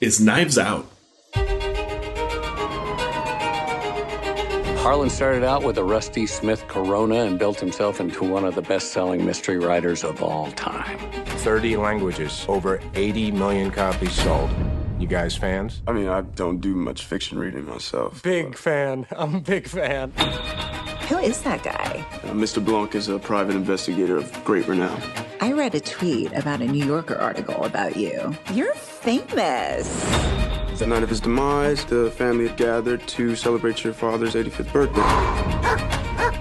is 0.00 0.20
Knives 0.20 0.58
Out. 0.58 0.90
Harlan 4.80 5.10
started 5.10 5.44
out 5.44 5.62
with 5.62 5.78
a 5.78 5.84
Rusty 5.84 6.26
Smith 6.26 6.66
Corona 6.66 7.16
and 7.16 7.38
built 7.38 7.60
himself 7.60 8.00
into 8.00 8.24
one 8.24 8.44
of 8.44 8.54
the 8.54 8.62
best 8.62 8.92
selling 8.92 9.24
mystery 9.24 9.58
writers 9.58 10.02
of 10.02 10.22
all 10.22 10.50
time. 10.52 10.98
30 11.40 11.76
languages, 11.76 12.44
over 12.48 12.80
80 12.94 13.30
million 13.32 13.70
copies 13.70 14.12
sold. 14.12 14.50
You 14.98 15.06
guys 15.06 15.36
fans? 15.36 15.82
I 15.86 15.92
mean, 15.92 16.08
I 16.08 16.22
don't 16.22 16.60
do 16.60 16.74
much 16.74 17.04
fiction 17.04 17.38
reading 17.38 17.66
myself. 17.66 18.22
Big 18.22 18.56
fan. 18.56 19.06
I'm 19.16 19.36
a 19.36 19.40
big 19.40 19.68
fan. 19.68 20.12
Who 21.10 21.18
is 21.18 21.42
that 21.42 21.64
guy? 21.64 22.06
Uh, 22.22 22.28
Mr. 22.28 22.64
Blanc 22.64 22.94
is 22.94 23.08
a 23.08 23.18
private 23.18 23.56
investigator 23.56 24.16
of 24.16 24.44
great 24.44 24.68
renown. 24.68 25.02
I 25.40 25.50
read 25.50 25.74
a 25.74 25.80
tweet 25.80 26.32
about 26.34 26.60
a 26.60 26.66
New 26.66 26.86
Yorker 26.86 27.16
article 27.16 27.64
about 27.64 27.96
you. 27.96 28.32
You're 28.52 28.74
famous. 28.74 29.88
The 30.78 30.86
night 30.86 31.02
of 31.02 31.08
his 31.08 31.18
demise, 31.18 31.84
the 31.84 32.12
family 32.12 32.46
had 32.46 32.56
gathered 32.56 33.08
to 33.08 33.34
celebrate 33.34 33.82
your 33.82 33.92
father's 33.92 34.34
85th 34.34 34.72
birthday. 34.72 35.00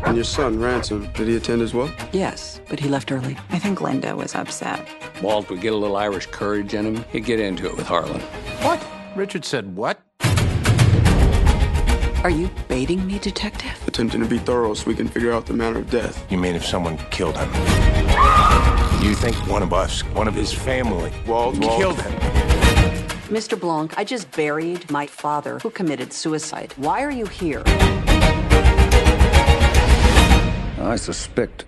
And 0.06 0.16
your 0.16 0.24
son, 0.24 0.60
Ransom, 0.60 1.12
did 1.14 1.28
he 1.28 1.36
attend 1.36 1.64
as 1.64 1.74
well? 1.74 1.92
Yes, 2.12 2.62
but 2.70 2.80
he 2.80 2.90
left 2.90 3.12
early. 3.12 3.36
I 3.50 3.58
think 3.58 3.82
Linda 3.82 4.16
was 4.16 4.36
upset. 4.36 4.88
Walt 5.24 5.50
would 5.50 5.62
get 5.62 5.74
a 5.74 5.78
little 5.78 5.98
Irish 5.98 6.28
courage 6.28 6.76
in 6.76 6.86
him. 6.86 7.04
He'd 7.12 7.26
get 7.26 7.40
into 7.40 7.66
it 7.66 7.76
with 7.76 7.88
Harlan. 7.88 8.22
What? 8.62 8.86
Richard 9.16 9.46
said 9.46 9.76
what? 9.76 10.00
Are 12.22 12.30
you 12.30 12.50
baiting 12.68 13.08
me, 13.08 13.18
detective? 13.18 13.72
Attempting 13.88 14.20
to 14.20 14.28
be 14.28 14.40
thorough 14.40 14.74
so 14.74 14.86
we 14.88 14.94
can 14.94 15.08
figure 15.08 15.32
out 15.32 15.46
the 15.46 15.54
manner 15.54 15.80
of 15.80 15.90
death. 15.90 16.30
You 16.30 16.38
mean 16.38 16.54
if 16.54 16.66
someone 16.66 16.98
killed 17.12 17.38
him? 17.38 17.48
You 19.02 19.16
think 19.16 19.38
one 19.48 19.64
of 19.64 19.72
us, 19.72 20.02
one 20.08 20.28
of 20.28 20.36
his 20.36 20.52
family, 20.52 21.14
Walt, 21.26 21.58
Walt. 21.60 21.80
killed 21.80 22.02
him? 22.02 22.12
Mr. 23.30 23.58
Blanc, 23.58 23.98
I 23.98 24.04
just 24.04 24.30
buried 24.32 24.92
my 24.92 25.08
father 25.08 25.60
who 25.60 25.70
committed 25.70 26.12
suicide. 26.12 26.74
Why 26.76 27.04
are 27.04 27.12
you 27.12 27.26
here? 27.26 27.64
I 30.78 30.98
suspect 30.98 31.64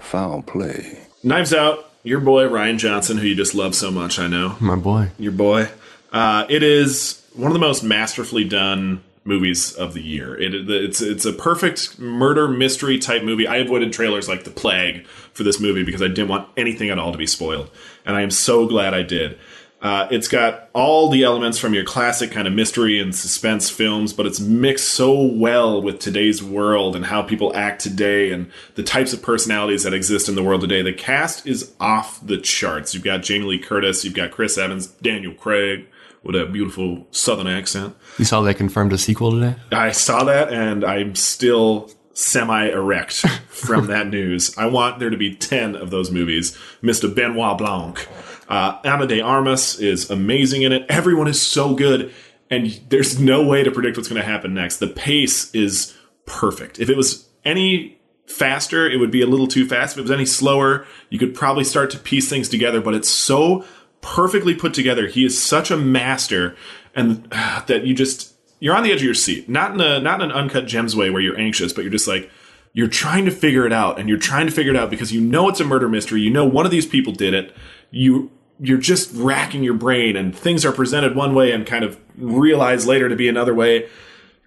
foul 0.00 0.42
play. 0.42 0.98
Knives 1.22 1.54
Out, 1.54 1.92
your 2.02 2.18
boy 2.18 2.48
Rian 2.48 2.76
Johnson, 2.78 3.18
who 3.18 3.28
you 3.28 3.36
just 3.36 3.54
love 3.54 3.76
so 3.76 3.92
much, 3.92 4.18
I 4.18 4.26
know. 4.26 4.56
My 4.58 4.74
boy. 4.74 5.10
Your 5.16 5.30
boy. 5.30 5.68
Uh, 6.10 6.44
it 6.48 6.64
is 6.64 7.24
one 7.34 7.46
of 7.46 7.52
the 7.52 7.60
most 7.60 7.84
masterfully 7.84 8.42
done 8.42 9.00
movies 9.24 9.72
of 9.74 9.94
the 9.94 10.02
year. 10.02 10.38
It, 10.40 10.54
it's 10.70 11.00
it's 11.00 11.24
a 11.24 11.32
perfect 11.32 11.98
murder 11.98 12.48
mystery 12.48 12.98
type 12.98 13.22
movie. 13.22 13.46
I 13.46 13.56
avoided 13.56 13.92
trailers 13.92 14.28
like 14.28 14.44
the 14.44 14.50
plague 14.50 15.06
for 15.06 15.44
this 15.44 15.60
movie 15.60 15.84
because 15.84 16.02
I 16.02 16.08
didn't 16.08 16.28
want 16.28 16.48
anything 16.56 16.90
at 16.90 16.98
all 16.98 17.12
to 17.12 17.18
be 17.18 17.26
spoiled, 17.26 17.70
and 18.04 18.16
I 18.16 18.22
am 18.22 18.30
so 18.30 18.66
glad 18.66 18.94
I 18.94 19.02
did. 19.02 19.38
Uh, 19.82 20.06
it's 20.12 20.28
got 20.28 20.70
all 20.74 21.10
the 21.10 21.24
elements 21.24 21.58
from 21.58 21.74
your 21.74 21.82
classic 21.82 22.30
kind 22.30 22.46
of 22.46 22.54
mystery 22.54 23.00
and 23.00 23.12
suspense 23.12 23.68
films, 23.68 24.12
but 24.12 24.26
it's 24.26 24.38
mixed 24.38 24.90
so 24.90 25.20
well 25.20 25.82
with 25.82 25.98
today's 25.98 26.40
world 26.40 26.94
and 26.94 27.04
how 27.04 27.20
people 27.20 27.54
act 27.56 27.82
today 27.82 28.30
and 28.30 28.48
the 28.76 28.82
types 28.84 29.12
of 29.12 29.20
personalities 29.20 29.82
that 29.82 29.92
exist 29.92 30.28
in 30.28 30.36
the 30.36 30.42
world 30.42 30.60
today. 30.60 30.82
The 30.82 30.92
cast 30.92 31.48
is 31.48 31.72
off 31.80 32.24
the 32.24 32.38
charts. 32.38 32.94
You've 32.94 33.02
got 33.02 33.24
Jamie 33.24 33.44
Lee 33.44 33.58
Curtis, 33.58 34.04
you've 34.04 34.14
got 34.14 34.30
Chris 34.30 34.56
Evans, 34.56 34.86
Daniel 34.86 35.34
Craig 35.34 35.88
with 36.22 36.36
a 36.36 36.46
beautiful 36.46 37.06
southern 37.10 37.46
accent. 37.46 37.96
You 38.18 38.24
saw 38.24 38.42
they 38.42 38.54
confirmed 38.54 38.92
a 38.92 38.98
sequel 38.98 39.32
today? 39.32 39.56
I 39.72 39.92
saw 39.92 40.24
that 40.24 40.52
and 40.52 40.84
I'm 40.84 41.14
still 41.14 41.90
semi 42.14 42.68
erect 42.68 43.12
from 43.48 43.86
that 43.86 44.08
news. 44.08 44.56
I 44.56 44.66
want 44.66 44.98
there 44.98 45.10
to 45.10 45.16
be 45.16 45.34
10 45.34 45.74
of 45.74 45.90
those 45.90 46.10
movies. 46.10 46.56
Mr. 46.82 47.12
Benoit 47.12 47.58
Blanc. 47.58 48.06
Uh, 48.48 48.78
Ana 48.84 49.06
de 49.06 49.20
Armas 49.20 49.78
is 49.78 50.10
amazing 50.10 50.62
in 50.62 50.72
it. 50.72 50.84
Everyone 50.88 51.26
is 51.26 51.40
so 51.40 51.74
good, 51.74 52.12
and 52.50 52.80
there's 52.90 53.18
no 53.18 53.46
way 53.46 53.62
to 53.62 53.70
predict 53.70 53.96
what's 53.96 54.08
going 54.08 54.20
to 54.20 54.26
happen 54.26 54.52
next. 54.52 54.76
The 54.76 54.88
pace 54.88 55.54
is 55.54 55.96
perfect. 56.26 56.78
If 56.78 56.90
it 56.90 56.96
was 56.96 57.28
any 57.44 57.98
faster, 58.26 58.88
it 58.88 58.98
would 58.98 59.10
be 59.10 59.22
a 59.22 59.26
little 59.26 59.46
too 59.46 59.66
fast. 59.66 59.94
If 59.94 60.00
it 60.00 60.02
was 60.02 60.10
any 60.10 60.26
slower, 60.26 60.86
you 61.08 61.18
could 61.18 61.34
probably 61.34 61.64
start 61.64 61.90
to 61.92 61.98
piece 61.98 62.28
things 62.28 62.48
together, 62.48 62.80
but 62.80 62.94
it's 62.94 63.08
so 63.08 63.64
perfectly 64.02 64.54
put 64.54 64.74
together. 64.74 65.06
He 65.06 65.24
is 65.24 65.42
such 65.42 65.70
a 65.70 65.76
master, 65.78 66.54
and 66.94 67.26
uh, 67.32 67.62
that 67.66 67.86
you 67.86 67.94
just 67.94 68.34
you're 68.60 68.76
on 68.76 68.82
the 68.82 68.92
edge 68.92 68.98
of 68.98 69.04
your 69.04 69.14
seat. 69.14 69.48
Not 69.48 69.72
in 69.72 69.80
a 69.80 69.98
not 69.98 70.20
in 70.20 70.30
an 70.30 70.36
uncut 70.36 70.66
gems 70.66 70.94
way 70.94 71.08
where 71.08 71.22
you're 71.22 71.38
anxious, 71.38 71.72
but 71.72 71.82
you're 71.82 71.90
just 71.90 72.06
like 72.06 72.30
you're 72.74 72.88
trying 72.88 73.24
to 73.24 73.30
figure 73.30 73.66
it 73.66 73.72
out, 73.72 73.98
and 73.98 74.08
you're 74.08 74.18
trying 74.18 74.46
to 74.46 74.52
figure 74.52 74.72
it 74.72 74.76
out 74.76 74.90
because 74.90 75.12
you 75.12 75.20
know 75.20 75.48
it's 75.48 75.60
a 75.60 75.64
murder 75.64 75.88
mystery. 75.88 76.20
You 76.20 76.30
know 76.30 76.44
one 76.44 76.66
of 76.66 76.70
these 76.70 76.86
people 76.86 77.14
did 77.14 77.32
it. 77.32 77.56
You 77.90 78.30
you're 78.60 78.78
just 78.78 79.10
racking 79.14 79.64
your 79.64 79.74
brain, 79.74 80.16
and 80.16 80.36
things 80.36 80.64
are 80.64 80.72
presented 80.72 81.16
one 81.16 81.34
way 81.34 81.52
and 81.52 81.66
kind 81.66 81.84
of 81.84 81.98
realize 82.16 82.86
later 82.86 83.08
to 83.08 83.16
be 83.16 83.28
another 83.28 83.54
way. 83.54 83.88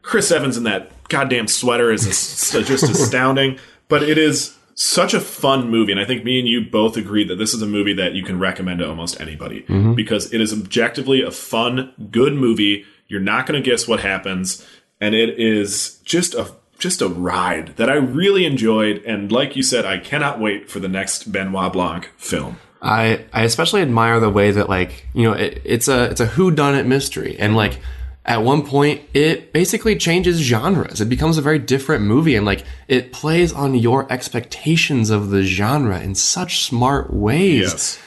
Chris 0.02 0.32
Evans 0.32 0.56
in 0.56 0.64
that 0.64 0.92
goddamn 1.10 1.48
sweater 1.48 1.92
is 1.92 2.06
just 2.06 2.84
astounding, 2.84 3.58
but 3.88 4.04
it 4.04 4.20
is 4.20 4.56
such 4.78 5.14
a 5.14 5.20
fun 5.22 5.70
movie, 5.70 5.92
and 5.94 6.02
I 6.02 6.06
think 6.06 6.24
me 6.26 6.38
and 6.38 6.48
you 6.48 6.62
both 6.62 6.98
agree 6.98 7.24
that 7.26 7.38
this 7.38 7.54
is 7.54 7.62
a 7.62 7.66
movie 7.66 7.94
that 7.94 8.14
you 8.14 8.24
can 8.24 8.38
recommend 8.40 8.80
to 8.80 8.88
almost 8.90 9.20
anybody 9.22 9.64
Mhm. 9.70 9.96
because 9.96 10.34
it 10.34 10.42
is 10.42 10.52
objectively 10.54 11.22
a 11.22 11.32
fun, 11.32 11.92
good 12.12 12.34
movie. 12.34 12.86
You're 13.08 13.22
not 13.22 13.46
going 13.46 13.62
to 13.62 13.68
guess 13.70 13.88
what 13.88 14.02
happens, 14.02 14.66
and 15.00 15.16
it 15.16 15.40
is 15.40 16.00
just 16.04 16.36
a 16.36 16.48
just 16.78 17.02
a 17.02 17.08
ride 17.08 17.72
that 17.78 17.90
I 17.90 17.94
really 17.94 18.46
enjoyed. 18.46 19.02
And 19.08 19.32
like 19.32 19.56
you 19.56 19.64
said, 19.64 19.86
I 19.86 19.98
cannot 19.98 20.42
wait 20.42 20.70
for 20.70 20.80
the 20.82 20.90
next 20.90 21.32
Benoit 21.32 21.72
Blanc 21.72 22.10
film. 22.18 22.58
I 22.82 23.22
I 23.34 23.44
especially 23.44 23.82
admire 23.82 24.20
the 24.20 24.30
way 24.30 24.52
that 24.52 24.68
like 24.70 25.06
you 25.14 25.24
know 25.24 25.32
it, 25.34 25.62
it's 25.64 25.88
a 25.88 26.04
it's 26.12 26.20
a 26.20 26.26
who 26.26 26.52
done 26.52 26.76
it 26.76 26.86
mystery 26.86 27.38
and 27.40 27.56
like 27.56 27.80
at 28.26 28.42
one 28.44 28.64
point 28.66 29.02
it 29.14 29.54
basically 29.54 29.96
changes 29.96 30.40
genres 30.40 31.00
it 31.00 31.10
becomes 31.10 31.38
a 31.38 31.42
very 31.42 31.60
different 31.60 32.04
movie 32.04 32.36
and 32.36 32.46
like 32.46 32.64
it 32.88 33.12
plays 33.14 33.54
on 33.54 33.76
your 33.76 34.12
expectations 34.12 35.10
of 35.10 35.30
the 35.30 35.44
genre 35.44 36.00
in 36.00 36.16
such 36.16 36.64
smart 36.64 37.14
ways 37.14 37.62
Yes. 37.62 38.00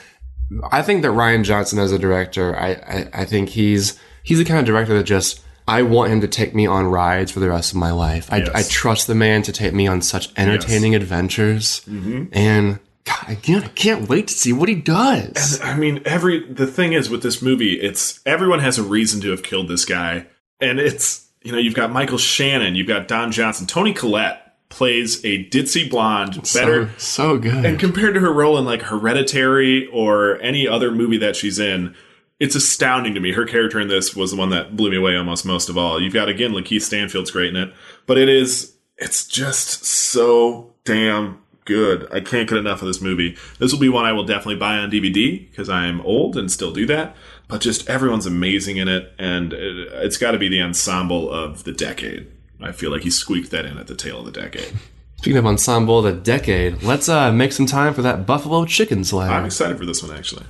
I 0.73 0.81
think 0.83 1.03
that 1.03 1.09
Rian 1.09 1.45
Johnson 1.45 1.79
as 1.79 1.93
a 1.93 1.99
director 1.99 2.57
I, 2.57 2.71
I 2.73 3.09
I 3.23 3.25
think 3.27 3.51
he's 3.51 3.99
he's 4.23 4.39
the 4.39 4.45
kind 4.45 4.59
of 4.61 4.65
director 4.67 4.95
that 4.97 5.05
just 5.05 5.43
I 5.69 5.83
want 5.83 6.11
him 6.11 6.23
to 6.23 6.29
take 6.29 6.55
me 6.55 6.67
on 6.67 6.87
rides 6.87 7.31
for 7.31 7.41
the 7.41 7.51
rest 7.51 7.73
of 7.73 7.77
my 7.79 7.91
life 7.93 8.33
I, 8.33 8.39
Yes. 8.39 8.51
I 8.55 8.63
trust 8.63 9.07
the 9.07 9.15
man 9.15 9.43
to 9.43 9.53
take 9.53 9.75
me 9.75 9.87
on 9.87 10.01
such 10.03 10.31
entertaining 10.37 10.95
adventures 10.95 11.83
Mhm. 11.89 12.29
and 12.33 12.79
God, 13.21 13.31
again, 13.31 13.65
I 13.65 13.69
can't 13.69 14.09
wait 14.09 14.29
to 14.29 14.35
see 14.35 14.53
what 14.53 14.69
he 14.69 14.75
does. 14.75 15.61
And, 15.61 15.71
I 15.71 15.77
mean, 15.77 16.01
every 16.05 16.51
the 16.53 16.67
thing 16.67 16.93
is 16.93 17.09
with 17.11 17.23
this 17.23 17.41
movie, 17.43 17.81
it's 17.81 18.21
everyone 18.27 18.61
has 18.61 18.79
a 18.79 18.83
reason 18.83 19.21
to 19.23 19.31
have 19.31 19.43
killed 19.43 19.69
this 19.69 19.85
guy, 19.85 20.27
and 20.61 20.79
it's 20.79 21.27
you 21.43 21.53
know, 21.53 21.59
you've 21.59 21.75
got 21.75 21.91
Michael 21.93 22.19
Shannon, 22.19 22.75
you've 22.75 22.89
got 22.89 23.09
Don 23.09 23.31
Johnson, 23.33 23.67
Toni 23.67 23.93
Collette 23.93 24.45
plays 24.71 25.25
a 25.25 25.49
ditzy 25.49 25.89
blonde 25.89 26.35
better 26.53 26.91
So, 26.99 27.35
so 27.35 27.39
good. 27.39 27.65
and 27.65 27.79
compared 27.79 28.13
to 28.15 28.21
her 28.21 28.31
role 28.33 28.59
in 28.59 28.65
like 28.67 28.83
Hereditary 28.83 29.87
or 29.87 30.39
any 30.43 30.69
other 30.69 30.91
movie 30.91 31.17
that 31.19 31.37
she's 31.37 31.59
in, 31.59 31.95
it's 32.39 32.55
astounding 32.55 33.15
to 33.15 33.21
me. 33.21 33.33
Her 33.33 33.47
character 33.47 33.81
in 33.81 33.89
this 33.89 34.15
was 34.15 34.33
the 34.33 34.37
one 34.37 34.51
that 34.51 34.77
blew 34.77 34.91
me 34.91 34.97
away 34.99 35.17
almost 35.17 35.47
most 35.47 35.69
of 35.71 35.79
all. 35.79 36.01
You've 36.03 36.13
got 36.13 36.29
again 36.29 36.53
Lakeith 36.53 36.83
Stanfield's 36.83 37.31
great 37.31 37.49
in 37.55 37.57
it, 37.57 37.73
but 38.07 38.19
it 38.19 38.29
is 38.29 38.75
it's 38.99 39.27
just 39.27 39.85
so 39.87 40.75
damn 40.85 41.39
good. 41.69 42.09
I 42.11 42.21
can't 42.21 42.49
get 42.49 42.59
enough 42.59 42.83
of 42.83 42.89
this 42.89 43.01
movie. 43.01 43.37
This 43.59 43.73
will 43.73 43.79
be 43.79 43.89
one 43.89 44.07
I 44.07 44.13
will 44.13 44.25
definitely 44.25 44.57
buy 44.57 44.79
on 44.79 44.91
DVD 44.91 45.49
because 45.49 45.69
I 45.69 45.87
am 45.87 46.01
old 46.01 46.37
and 46.37 46.51
still 46.51 46.73
do 46.73 46.87
that. 46.87 47.15
But 47.47 47.61
just 47.61 47.89
everyone's 47.89 48.27
amazing 48.27 48.79
in 48.79 48.89
it, 48.89 49.13
and 49.19 49.53
it, 49.53 49.89
it's 49.93 50.17
got 50.17 50.33
to 50.33 50.39
be 50.39 50.49
the 50.49 50.61
ensemble 50.61 51.31
of 51.31 51.65
the 51.65 51.73
decade. 51.73 52.27
I 52.61 52.73
feel 52.73 52.91
like 52.91 53.03
he 53.03 53.11
squeaked 53.11 53.51
that 53.53 53.65
in 53.65 53.79
at 53.79 53.87
the 53.87 53.95
tail 53.95 54.19
of 54.19 54.25
the 54.25 54.33
decade. 54.33 54.73
Speaking 55.19 55.39
of 55.39 55.47
ensemble, 55.47 55.99
of 55.99 56.05
the 56.05 56.21
decade, 56.21 56.83
let's 56.83 57.09
uh, 57.09 57.33
make 57.33 57.53
some 57.53 57.67
time 57.67 57.93
for 57.93 58.03
that 58.03 58.25
buffalo 58.25 58.65
chicken 58.65 59.05
slider. 59.05 59.33
I'm 59.33 59.45
excited 59.45 59.77
for 59.77 59.85
this 59.85 60.03
one 60.03 60.17
actually. 60.17 60.45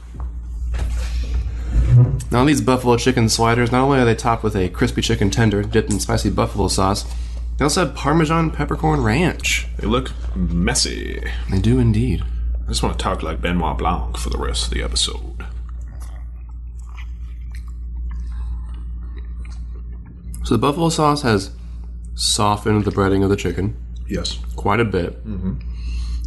Now, 2.31 2.45
these 2.45 2.61
buffalo 2.61 2.97
chicken 2.97 3.29
sliders, 3.29 3.73
not 3.73 3.83
only 3.83 3.99
are 3.99 4.05
they 4.05 4.15
topped 4.15 4.45
with 4.45 4.55
a 4.55 4.69
crispy 4.69 5.01
chicken 5.01 5.31
tender 5.31 5.63
dipped 5.63 5.91
in 5.91 5.99
spicy 5.99 6.31
buffalo 6.31 6.69
sauce, 6.69 7.11
they 7.59 7.65
also 7.65 7.85
have 7.87 7.95
Parmesan 7.95 8.51
peppercorn 8.51 9.03
ranch. 9.03 9.67
They 9.79 9.87
look 9.87 10.13
messy. 10.35 11.23
They 11.51 11.59
do 11.61 11.79
indeed. 11.79 12.23
I 12.65 12.69
just 12.69 12.83
want 12.83 12.99
to 12.99 13.03
talk 13.03 13.23
like 13.23 13.41
Benoit 13.41 13.77
Blanc 13.79 14.17
for 14.17 14.31
the 14.31 14.39
rest 14.39 14.65
of 14.67 14.71
the 14.75 14.83
episode. 14.83 15.45
So 20.45 20.55
the 20.55 20.59
buffalo 20.59 20.89
sauce 20.89 21.23
has 21.23 21.51
softened 22.15 22.85
the 22.85 22.91
breading 22.91 23.23
of 23.23 23.31
the 23.31 23.37
chicken 23.37 23.77
Yes. 24.09 24.39
quite 24.57 24.81
a 24.81 24.85
bit, 24.85 25.25
Mm-hmm. 25.27 25.55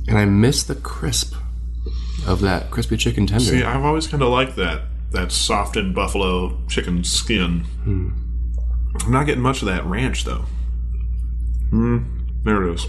and 0.08 0.18
I 0.18 0.26
miss 0.26 0.64
the 0.64 0.76
crisp 0.76 1.34
of 2.28 2.42
that 2.42 2.70
crispy 2.70 2.98
chicken 2.98 3.26
tender. 3.26 3.44
See, 3.44 3.64
I've 3.64 3.84
always 3.84 4.08
kind 4.08 4.22
of 4.22 4.30
liked 4.30 4.56
that 4.58 4.84
that 5.12 5.32
softened 5.32 5.94
buffalo 5.96 6.58
chicken 6.70 7.04
skin. 7.04 7.66
I'm 7.86 9.12
not 9.12 9.26
getting 9.26 9.42
much 9.42 9.62
of 9.62 9.68
that 9.68 9.86
ranch 9.86 10.24
though. 10.24 10.46
Mm, 11.72 12.44
there 12.44 12.64
it 12.64 12.74
is. 12.76 12.88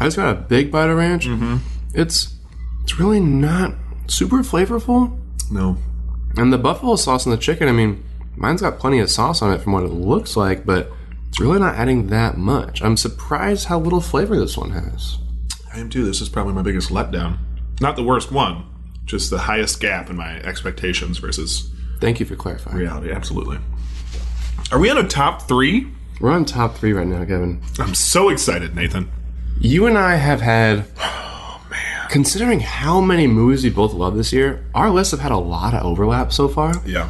I 0.00 0.04
just 0.04 0.16
got 0.16 0.36
a 0.36 0.40
big 0.40 0.70
bite 0.70 0.88
of 0.88 0.96
ranch. 0.96 1.26
Mm-hmm. 1.26 1.56
It's 1.94 2.34
it's 2.82 2.98
really 2.98 3.20
not 3.20 3.74
super 4.06 4.38
flavorful. 4.38 5.18
No. 5.50 5.76
And 6.36 6.52
the 6.52 6.58
buffalo 6.58 6.96
sauce 6.96 7.26
and 7.26 7.32
the 7.32 7.36
chicken, 7.38 7.68
I 7.68 7.72
mean, 7.72 8.04
mine's 8.36 8.60
got 8.62 8.78
plenty 8.78 9.00
of 9.00 9.10
sauce 9.10 9.42
on 9.42 9.52
it 9.52 9.60
from 9.60 9.72
what 9.72 9.82
it 9.82 9.88
looks 9.92 10.36
like, 10.36 10.64
but 10.64 10.90
it's 11.28 11.40
really 11.40 11.58
not 11.58 11.74
adding 11.74 12.06
that 12.08 12.38
much. 12.38 12.82
I'm 12.82 12.96
surprised 12.96 13.66
how 13.66 13.78
little 13.80 14.00
flavor 14.00 14.38
this 14.38 14.56
one 14.56 14.70
has. 14.70 15.18
I 15.72 15.78
am 15.78 15.90
too. 15.90 16.04
This 16.04 16.20
is 16.20 16.28
probably 16.28 16.54
my 16.54 16.62
biggest 16.62 16.90
letdown. 16.90 17.38
Not 17.80 17.96
the 17.96 18.02
worst 18.04 18.30
one, 18.32 18.64
just 19.06 19.30
the 19.30 19.38
highest 19.38 19.80
gap 19.80 20.08
in 20.10 20.16
my 20.16 20.36
expectations 20.40 21.18
versus 21.18 21.70
Thank 22.00 22.20
you 22.20 22.26
for 22.26 22.36
clarifying. 22.36 22.76
reality. 22.76 23.10
Absolutely. 23.12 23.58
Are 24.72 24.78
we 24.78 24.88
on 24.90 24.98
a 24.98 25.06
top 25.06 25.42
three? 25.42 25.88
We're 26.20 26.32
on 26.32 26.44
top 26.44 26.76
three 26.76 26.92
right 26.92 27.06
now, 27.06 27.24
Kevin. 27.24 27.62
I'm 27.78 27.94
so 27.94 28.28
excited, 28.28 28.76
Nathan. 28.76 29.10
You 29.58 29.86
and 29.86 29.96
I 29.98 30.16
have 30.16 30.40
had. 30.40 30.84
Oh, 31.52 31.66
man. 31.70 32.08
Considering 32.10 32.60
how 32.60 33.00
many 33.00 33.26
movies 33.26 33.62
we 33.64 33.70
both 33.70 33.92
love 33.92 34.16
this 34.16 34.32
year, 34.32 34.64
our 34.74 34.90
lists 34.90 35.10
have 35.10 35.20
had 35.20 35.32
a 35.32 35.36
lot 35.36 35.74
of 35.74 35.84
overlap 35.84 36.32
so 36.32 36.48
far. 36.48 36.74
Yeah. 36.86 37.08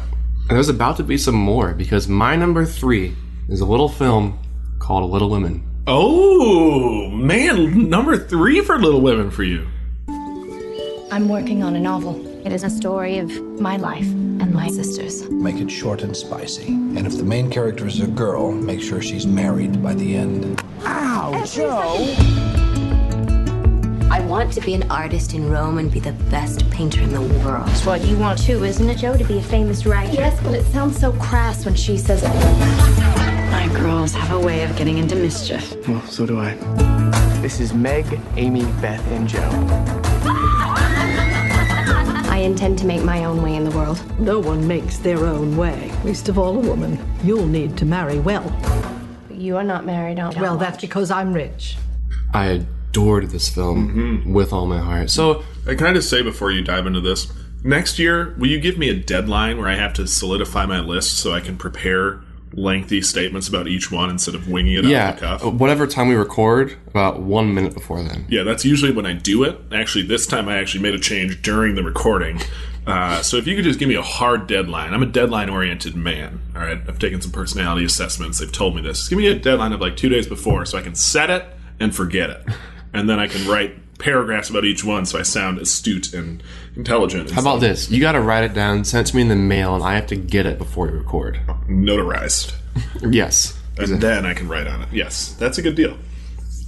And 0.49 0.49
there's 0.57 0.69
about 0.69 0.97
to 0.97 1.03
be 1.03 1.17
some 1.17 1.35
more 1.35 1.73
because 1.73 2.07
my 2.07 2.35
number 2.35 2.65
three 2.65 3.15
is 3.49 3.61
a 3.61 3.65
little 3.65 3.87
film 3.89 4.39
called 4.79 5.09
Little 5.09 5.29
Women. 5.29 5.63
Oh 5.87 7.09
man, 7.09 7.89
number 7.89 8.17
three 8.17 8.61
for 8.61 8.77
Little 8.79 9.01
Women 9.01 9.31
for 9.31 9.43
you. 9.43 9.67
I'm 11.11 11.27
working 11.29 11.63
on 11.63 11.75
a 11.75 11.79
novel. 11.79 12.13
It 12.43 12.51
is 12.51 12.63
a 12.63 12.71
story 12.71 13.19
of 13.19 13.29
my 13.61 13.77
life 13.77 14.09
and 14.09 14.51
my 14.51 14.67
sister's. 14.67 15.29
Make 15.29 15.57
it 15.57 15.69
short 15.69 16.01
and 16.01 16.17
spicy. 16.17 16.69
And 16.69 17.05
if 17.05 17.15
the 17.15 17.23
main 17.23 17.51
character 17.51 17.85
is 17.85 18.01
a 18.01 18.07
girl, 18.07 18.51
make 18.51 18.81
sure 18.81 18.99
she's 18.99 19.27
married 19.27 19.83
by 19.83 19.93
the 19.93 20.15
end. 20.15 20.59
Ow, 20.83 21.45
Jo! 21.45 21.97
I 24.09 24.21
want 24.21 24.51
to 24.53 24.61
be 24.61 24.73
an 24.73 24.89
artist 24.89 25.35
in 25.35 25.51
Rome 25.51 25.77
and 25.77 25.91
be 25.91 25.99
the 25.99 26.13
best 26.31 26.67
painter 26.71 27.01
in 27.01 27.13
the 27.13 27.21
world. 27.21 27.67
That's 27.67 27.85
what 27.85 28.03
you 28.05 28.17
want 28.17 28.39
too, 28.39 28.63
isn't 28.63 28.89
it, 28.89 28.97
Jo? 28.97 29.15
To 29.15 29.23
be 29.23 29.37
a 29.37 29.43
famous 29.43 29.85
writer. 29.85 30.13
Yes, 30.13 30.41
but 30.41 30.55
it 30.55 30.65
sounds 30.65 30.99
so 30.99 31.11
crass 31.13 31.63
when 31.63 31.75
she 31.75 31.95
says 31.95 32.23
it. 32.23 32.33
My 33.51 33.69
girls 33.75 34.13
have 34.13 34.31
a 34.31 34.39
way 34.39 34.63
of 34.63 34.75
getting 34.77 34.97
into 34.97 35.15
mischief. 35.15 35.75
Well, 35.87 36.01
so 36.07 36.25
do 36.25 36.39
I. 36.39 36.55
This 37.43 37.59
is 37.59 37.71
Meg, 37.71 38.19
Amy, 38.35 38.65
Beth, 38.81 39.05
and 39.11 39.27
Jo. 39.27 39.47
I 42.41 42.45
intend 42.45 42.79
to 42.79 42.87
make 42.87 43.03
my 43.03 43.25
own 43.25 43.43
way 43.43 43.55
in 43.55 43.63
the 43.65 43.77
world. 43.77 44.01
No 44.19 44.39
one 44.39 44.67
makes 44.67 44.97
their 44.97 45.27
own 45.27 45.55
way, 45.55 45.91
least 46.03 46.27
of 46.27 46.39
all 46.39 46.57
a 46.57 46.59
woman. 46.59 46.97
You'll 47.23 47.45
need 47.45 47.77
to 47.77 47.85
marry 47.85 48.17
well. 48.17 48.51
You 49.29 49.57
are 49.57 49.63
not 49.63 49.85
married, 49.85 50.17
aren't 50.17 50.39
Well, 50.39 50.57
that's 50.57 50.81
because 50.81 51.11
I'm 51.11 51.33
rich. 51.33 51.77
I 52.33 52.45
adored 52.47 53.29
this 53.29 53.47
film 53.47 53.89
mm-hmm. 53.89 54.33
with 54.33 54.53
all 54.53 54.65
my 54.65 54.79
heart. 54.79 55.11
So, 55.11 55.43
Can 55.67 55.85
I 55.85 55.93
just 55.93 56.09
say 56.09 56.23
before 56.23 56.49
you 56.49 56.63
dive 56.63 56.87
into 56.87 56.99
this, 56.99 57.31
next 57.63 57.99
year, 57.99 58.33
will 58.39 58.47
you 58.47 58.59
give 58.59 58.75
me 58.75 58.89
a 58.89 58.95
deadline 58.95 59.59
where 59.59 59.67
I 59.67 59.75
have 59.75 59.93
to 59.93 60.07
solidify 60.07 60.65
my 60.65 60.79
list 60.79 61.19
so 61.19 61.33
I 61.33 61.41
can 61.41 61.57
prepare 61.57 62.21
lengthy 62.53 63.01
statements 63.01 63.47
about 63.47 63.67
each 63.67 63.91
one 63.91 64.09
instead 64.09 64.35
of 64.35 64.47
winging 64.47 64.73
it 64.73 64.85
yeah, 64.85 65.09
off 65.09 65.15
the 65.15 65.21
cuff? 65.21 65.53
whatever 65.53 65.87
time 65.87 66.07
we 66.07 66.15
record, 66.15 66.77
about 66.87 67.21
one 67.21 67.53
minute 67.53 67.73
before 67.73 68.03
then. 68.03 68.25
Yeah, 68.29 68.43
that's 68.43 68.65
usually 68.65 68.91
when 68.91 69.05
I 69.05 69.13
do 69.13 69.43
it. 69.43 69.57
Actually, 69.71 70.05
this 70.05 70.27
time 70.27 70.47
I 70.47 70.57
actually 70.57 70.81
made 70.81 70.93
a 70.93 70.99
change 70.99 71.41
during 71.41 71.75
the 71.75 71.83
recording. 71.83 72.39
Uh, 72.85 73.21
so 73.21 73.37
if 73.37 73.45
you 73.45 73.55
could 73.55 73.63
just 73.63 73.79
give 73.79 73.87
me 73.87 73.95
a 73.95 74.01
hard 74.01 74.47
deadline, 74.47 74.93
I'm 74.93 75.03
a 75.03 75.07
deadline 75.07 75.49
oriented 75.49 75.95
man. 75.95 76.41
All 76.55 76.61
right, 76.61 76.81
I've 76.87 76.99
taken 76.99 77.21
some 77.21 77.31
personality 77.31 77.85
assessments. 77.85 78.39
They've 78.39 78.51
told 78.51 78.75
me 78.75 78.81
this. 78.81 78.99
Just 78.99 79.09
give 79.09 79.19
me 79.19 79.27
a 79.27 79.35
deadline 79.37 79.71
of 79.71 79.81
like 79.81 79.95
two 79.97 80.09
days 80.09 80.27
before, 80.27 80.65
so 80.65 80.77
I 80.77 80.81
can 80.81 80.95
set 80.95 81.29
it 81.29 81.45
and 81.79 81.95
forget 81.95 82.29
it, 82.29 82.45
and 82.93 83.09
then 83.09 83.19
I 83.19 83.27
can 83.27 83.47
write 83.47 83.75
paragraphs 84.01 84.49
about 84.49 84.65
each 84.65 84.83
one, 84.83 85.05
so 85.05 85.17
I 85.19 85.21
sound 85.21 85.59
astute 85.59 86.13
and 86.13 86.43
intelligent. 86.75 87.27
and 87.27 87.31
How 87.31 87.41
about 87.41 87.59
stuff. 87.59 87.61
this? 87.61 87.89
You 87.91 88.01
got 88.01 88.13
to 88.13 88.21
write 88.21 88.43
it 88.43 88.53
down, 88.53 88.83
send 88.83 89.07
it 89.07 89.11
to 89.11 89.15
me 89.15 89.21
in 89.21 89.27
the 89.29 89.35
mail, 89.35 89.75
and 89.75 89.83
I 89.83 89.95
have 89.95 90.07
to 90.07 90.15
get 90.15 90.45
it 90.45 90.57
before 90.57 90.87
we 90.87 90.93
record. 90.97 91.39
Oh, 91.47 91.57
notarized, 91.67 92.53
Yes. 93.11 93.57
and 93.77 94.01
then 94.01 94.25
I 94.25 94.33
can 94.33 94.47
write 94.47 94.67
on 94.67 94.81
it. 94.81 94.89
Yes, 94.91 95.33
that's 95.33 95.57
a 95.57 95.61
good 95.61 95.75
deal. 95.75 95.97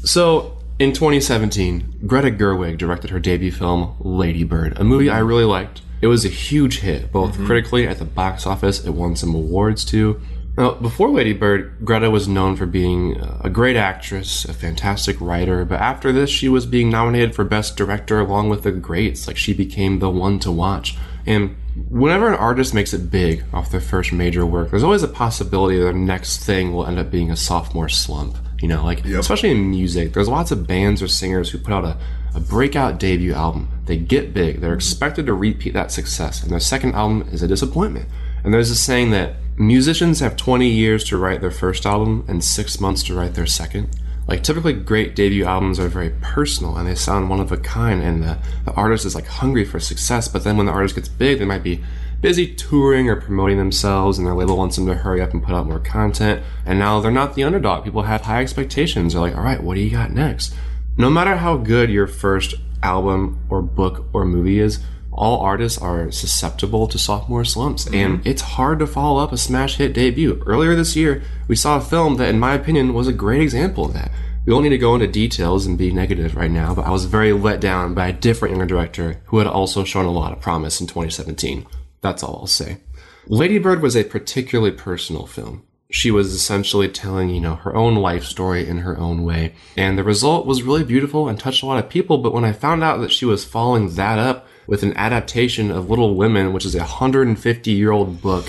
So, 0.04 0.58
in 0.80 0.92
2017, 0.94 2.02
Greta 2.06 2.30
Gerwig 2.32 2.78
directed 2.78 3.10
her 3.12 3.20
debut 3.20 3.52
film, 3.52 3.96
Lady 4.00 4.44
Bird, 4.44 4.78
a 4.80 4.84
movie 4.84 5.10
I 5.10 5.20
really 5.20 5.46
liked. 5.46 5.82
It 6.02 6.08
was 6.08 6.26
a 6.26 6.30
huge 6.30 6.80
hit, 6.80 7.12
both 7.14 7.34
mm-hmm. 7.34 7.46
critically 7.46 7.88
at 7.88 7.98
the 8.00 8.06
box 8.06 8.46
office. 8.46 8.84
It 8.86 8.92
won 8.92 9.16
some 9.16 9.34
awards 9.34 9.86
too. 9.86 10.20
Now, 10.56 10.76
before 10.76 11.10
Lady 11.10 11.34
Bird, 11.34 11.84
Greta 11.84 12.12
was 12.12 12.28
known 12.28 12.56
for 12.56 12.68
being 12.68 13.20
uh, 13.20 13.42
a 13.44 13.50
great 13.50 13.76
actress, 13.76 14.46
a 14.46 14.54
fantastic 14.54 15.20
writer, 15.20 15.66
but 15.66 15.82
after 15.82 16.12
this, 16.12 16.30
she 16.30 16.48
was 16.48 16.68
being 16.68 16.92
nominated 16.92 17.34
for 17.34 17.44
Best 17.44 17.76
Director 17.76 18.20
along 18.20 18.50
with 18.50 18.62
the 18.62 18.72
greats. 18.72 19.28
Like, 19.28 19.38
she 19.38 19.54
became 19.54 19.98
the 19.98 20.12
one 20.12 20.38
to 20.40 20.52
watch. 20.52 20.96
And 21.26 21.56
whenever 21.90 22.28
an 22.28 22.36
artist 22.36 22.76
makes 22.76 22.94
it 22.94 23.10
big 23.10 23.44
off 23.52 23.72
their 23.72 23.82
first 23.82 24.14
major 24.14 24.46
work, 24.46 24.70
there's 24.70 24.84
always 24.84 25.02
a 25.02 25.08
possibility 25.08 25.80
their 25.80 25.92
next 25.92 26.46
thing 26.46 26.72
will 26.72 26.86
end 26.86 27.00
up 27.00 27.10
being 27.10 27.32
a 27.32 27.36
sophomore 27.36 27.90
slump. 27.90 28.38
You 28.62 28.68
know, 28.68 28.86
like, 28.86 29.04
especially 29.06 29.52
in 29.52 29.72
music, 29.72 30.14
there's 30.14 30.30
lots 30.30 30.52
of 30.52 30.68
bands 30.68 31.02
or 31.02 31.08
singers 31.08 31.50
who 31.50 31.58
put 31.58 31.74
out 31.74 31.84
a, 31.84 31.98
a 32.36 32.40
breakout 32.40 33.00
debut 33.00 33.34
album. 33.34 33.70
They 33.86 33.98
get 33.98 34.34
big, 34.34 34.62
they're 34.62 34.74
expected 34.76 35.26
to 35.26 35.34
repeat 35.34 35.74
that 35.74 35.92
success, 35.92 36.44
and 36.44 36.52
their 36.52 36.60
second 36.60 36.94
album 36.94 37.28
is 37.32 37.42
a 37.42 37.48
disappointment. 37.48 38.08
And 38.44 38.54
there's 38.54 38.70
a 38.70 38.76
saying 38.76 39.12
that 39.12 39.36
musicians 39.58 40.20
have 40.20 40.36
20 40.36 40.68
years 40.68 41.04
to 41.06 41.18
write 41.18 41.42
their 41.42 41.52
first 41.52 41.86
album 41.86 42.26
and 42.28 42.44
six 42.44 42.80
months 42.80 43.04
to 43.04 43.16
write 43.16 43.36
their 43.36 43.46
second. 43.46 43.90
Like 44.28 44.42
typically 44.42 44.74
great 44.74 45.16
debut 45.16 45.46
albums 45.46 45.80
are 45.80 45.90
very 45.90 46.12
personal 46.22 46.78
and 46.78 46.88
they 46.88 46.96
sound 46.96 47.30
one 47.30 47.40
of 47.40 47.52
a 47.52 47.58
kind 47.58 48.02
and 48.02 48.24
the, 48.24 48.38
the 48.66 48.72
artist 48.74 49.06
is 49.06 49.16
like 49.16 49.28
hungry 49.28 49.66
for 49.66 49.80
success, 49.80 50.28
but 50.28 50.44
then 50.44 50.58
when 50.58 50.66
the 50.66 50.72
artist 50.72 50.96
gets 50.96 51.10
big, 51.10 51.40
they 51.40 51.46
might 51.46 51.64
be 51.64 51.84
busy 52.22 52.56
touring 52.56 53.10
or 53.10 53.18
promoting 53.18 53.58
themselves 53.58 54.18
and 54.18 54.26
their 54.26 54.34
label 54.34 54.58
wants 54.58 54.78
them 54.78 54.88
to 54.88 54.96
hurry 54.96 55.22
up 55.22 55.34
and 55.34 55.44
put 55.44 55.54
out 55.54 55.68
more 55.68 55.80
content. 55.80 56.42
And 56.66 56.80
now 56.80 57.02
they're 57.02 57.12
not 57.12 57.36
the 57.36 57.44
underdog. 57.44 57.84
People 57.84 58.04
have 58.04 58.22
high 58.22 58.42
expectations. 58.42 59.12
They're 59.14 59.22
like, 59.22 59.36
all 59.36 59.44
right, 59.44 59.62
what 59.62 59.76
do 59.76 59.82
you 59.82 59.92
got 59.92 60.12
next? 60.12 60.56
No 60.98 61.10
matter 61.10 61.36
how 61.36 61.58
good 61.58 61.90
your 61.90 62.08
first 62.08 62.56
album 62.82 63.46
or 63.50 63.62
book 63.62 64.06
or 64.14 64.24
movie 64.26 64.60
is, 64.60 64.80
all 65.16 65.42
artists 65.42 65.82
are 65.82 66.12
susceptible 66.12 66.88
to 66.88 66.98
sophomore 66.98 67.46
slumps, 67.46 67.86
and 67.88 68.20
mm-hmm. 68.20 68.28
it's 68.28 68.42
hard 68.42 68.80
to 68.80 68.88
follow 68.88 69.22
up 69.22 69.32
a 69.32 69.38
smash 69.38 69.78
hit 69.78 69.94
debut. 69.94 70.42
Earlier 70.46 70.76
this 70.76 70.96
year, 70.96 71.24
we 71.48 71.56
saw 71.56 71.78
a 71.78 71.82
film 71.82 72.18
that, 72.18 72.30
in 72.30 72.40
my 72.40 72.54
opinion, 72.54 72.94
was 72.94 73.08
a 73.08 73.14
great 73.14 73.42
example 73.42 73.86
of 73.86 73.94
that. 73.94 74.12
We 74.46 74.52
don't 74.52 74.64
need 74.64 74.70
to 74.70 74.78
go 74.78 74.94
into 74.94 75.08
details 75.08 75.66
and 75.66 75.78
be 75.78 75.92
negative 75.92 76.36
right 76.36 76.52
now, 76.52 76.76
but 76.76 76.86
I 76.86 76.90
was 76.90 77.06
very 77.06 77.32
let 77.32 77.62
down 77.62 77.94
by 77.94 78.08
a 78.08 78.14
different 78.14 78.54
younger 78.54 78.66
director 78.66 79.22
who 79.28 79.38
had 79.38 79.48
also 79.48 79.84
shown 79.84 80.06
a 80.06 80.12
lot 80.12 80.34
of 80.34 80.42
promise 80.42 80.82
in 80.82 80.88
2017. 80.88 81.66
That's 82.02 82.24
all 82.24 82.40
I'll 82.42 82.48
say. 82.48 82.80
Lady 83.28 83.58
Bird 83.58 83.82
was 83.82 83.96
a 83.96 84.04
particularly 84.04 84.72
personal 84.72 85.26
film. 85.28 85.64
she 85.94 86.10
was 86.10 86.34
essentially 86.34 86.90
telling, 86.90 87.30
you 87.30 87.40
know, 87.40 87.54
her 87.54 87.76
own 87.76 87.94
life 87.94 88.24
story 88.24 88.68
in 88.68 88.80
her 88.80 88.98
own 88.98 89.24
way. 89.24 89.54
And 89.78 89.96
the 89.96 90.04
result 90.04 90.48
was 90.48 90.64
really 90.64 90.84
beautiful 90.84 91.30
and 91.30 91.40
touched 91.40 91.62
a 91.62 91.68
lot 91.68 91.78
of 91.78 91.88
people. 91.88 92.18
But 92.18 92.34
when 92.34 92.44
I 92.44 92.52
found 92.52 92.84
out 92.84 93.00
that 93.02 93.12
she 93.12 93.26
was 93.26 93.46
following 93.46 93.94
that 93.94 94.18
up 94.18 94.48
with 94.68 94.84
an 94.84 94.96
adaptation 94.96 95.72
of 95.72 95.90
Little 95.90 96.16
Women, 96.16 96.54
which 96.54 96.66
is 96.66 96.76
a 96.76 96.80
150 96.80 97.72
year 97.72 97.92
old 97.92 98.22
book 98.22 98.46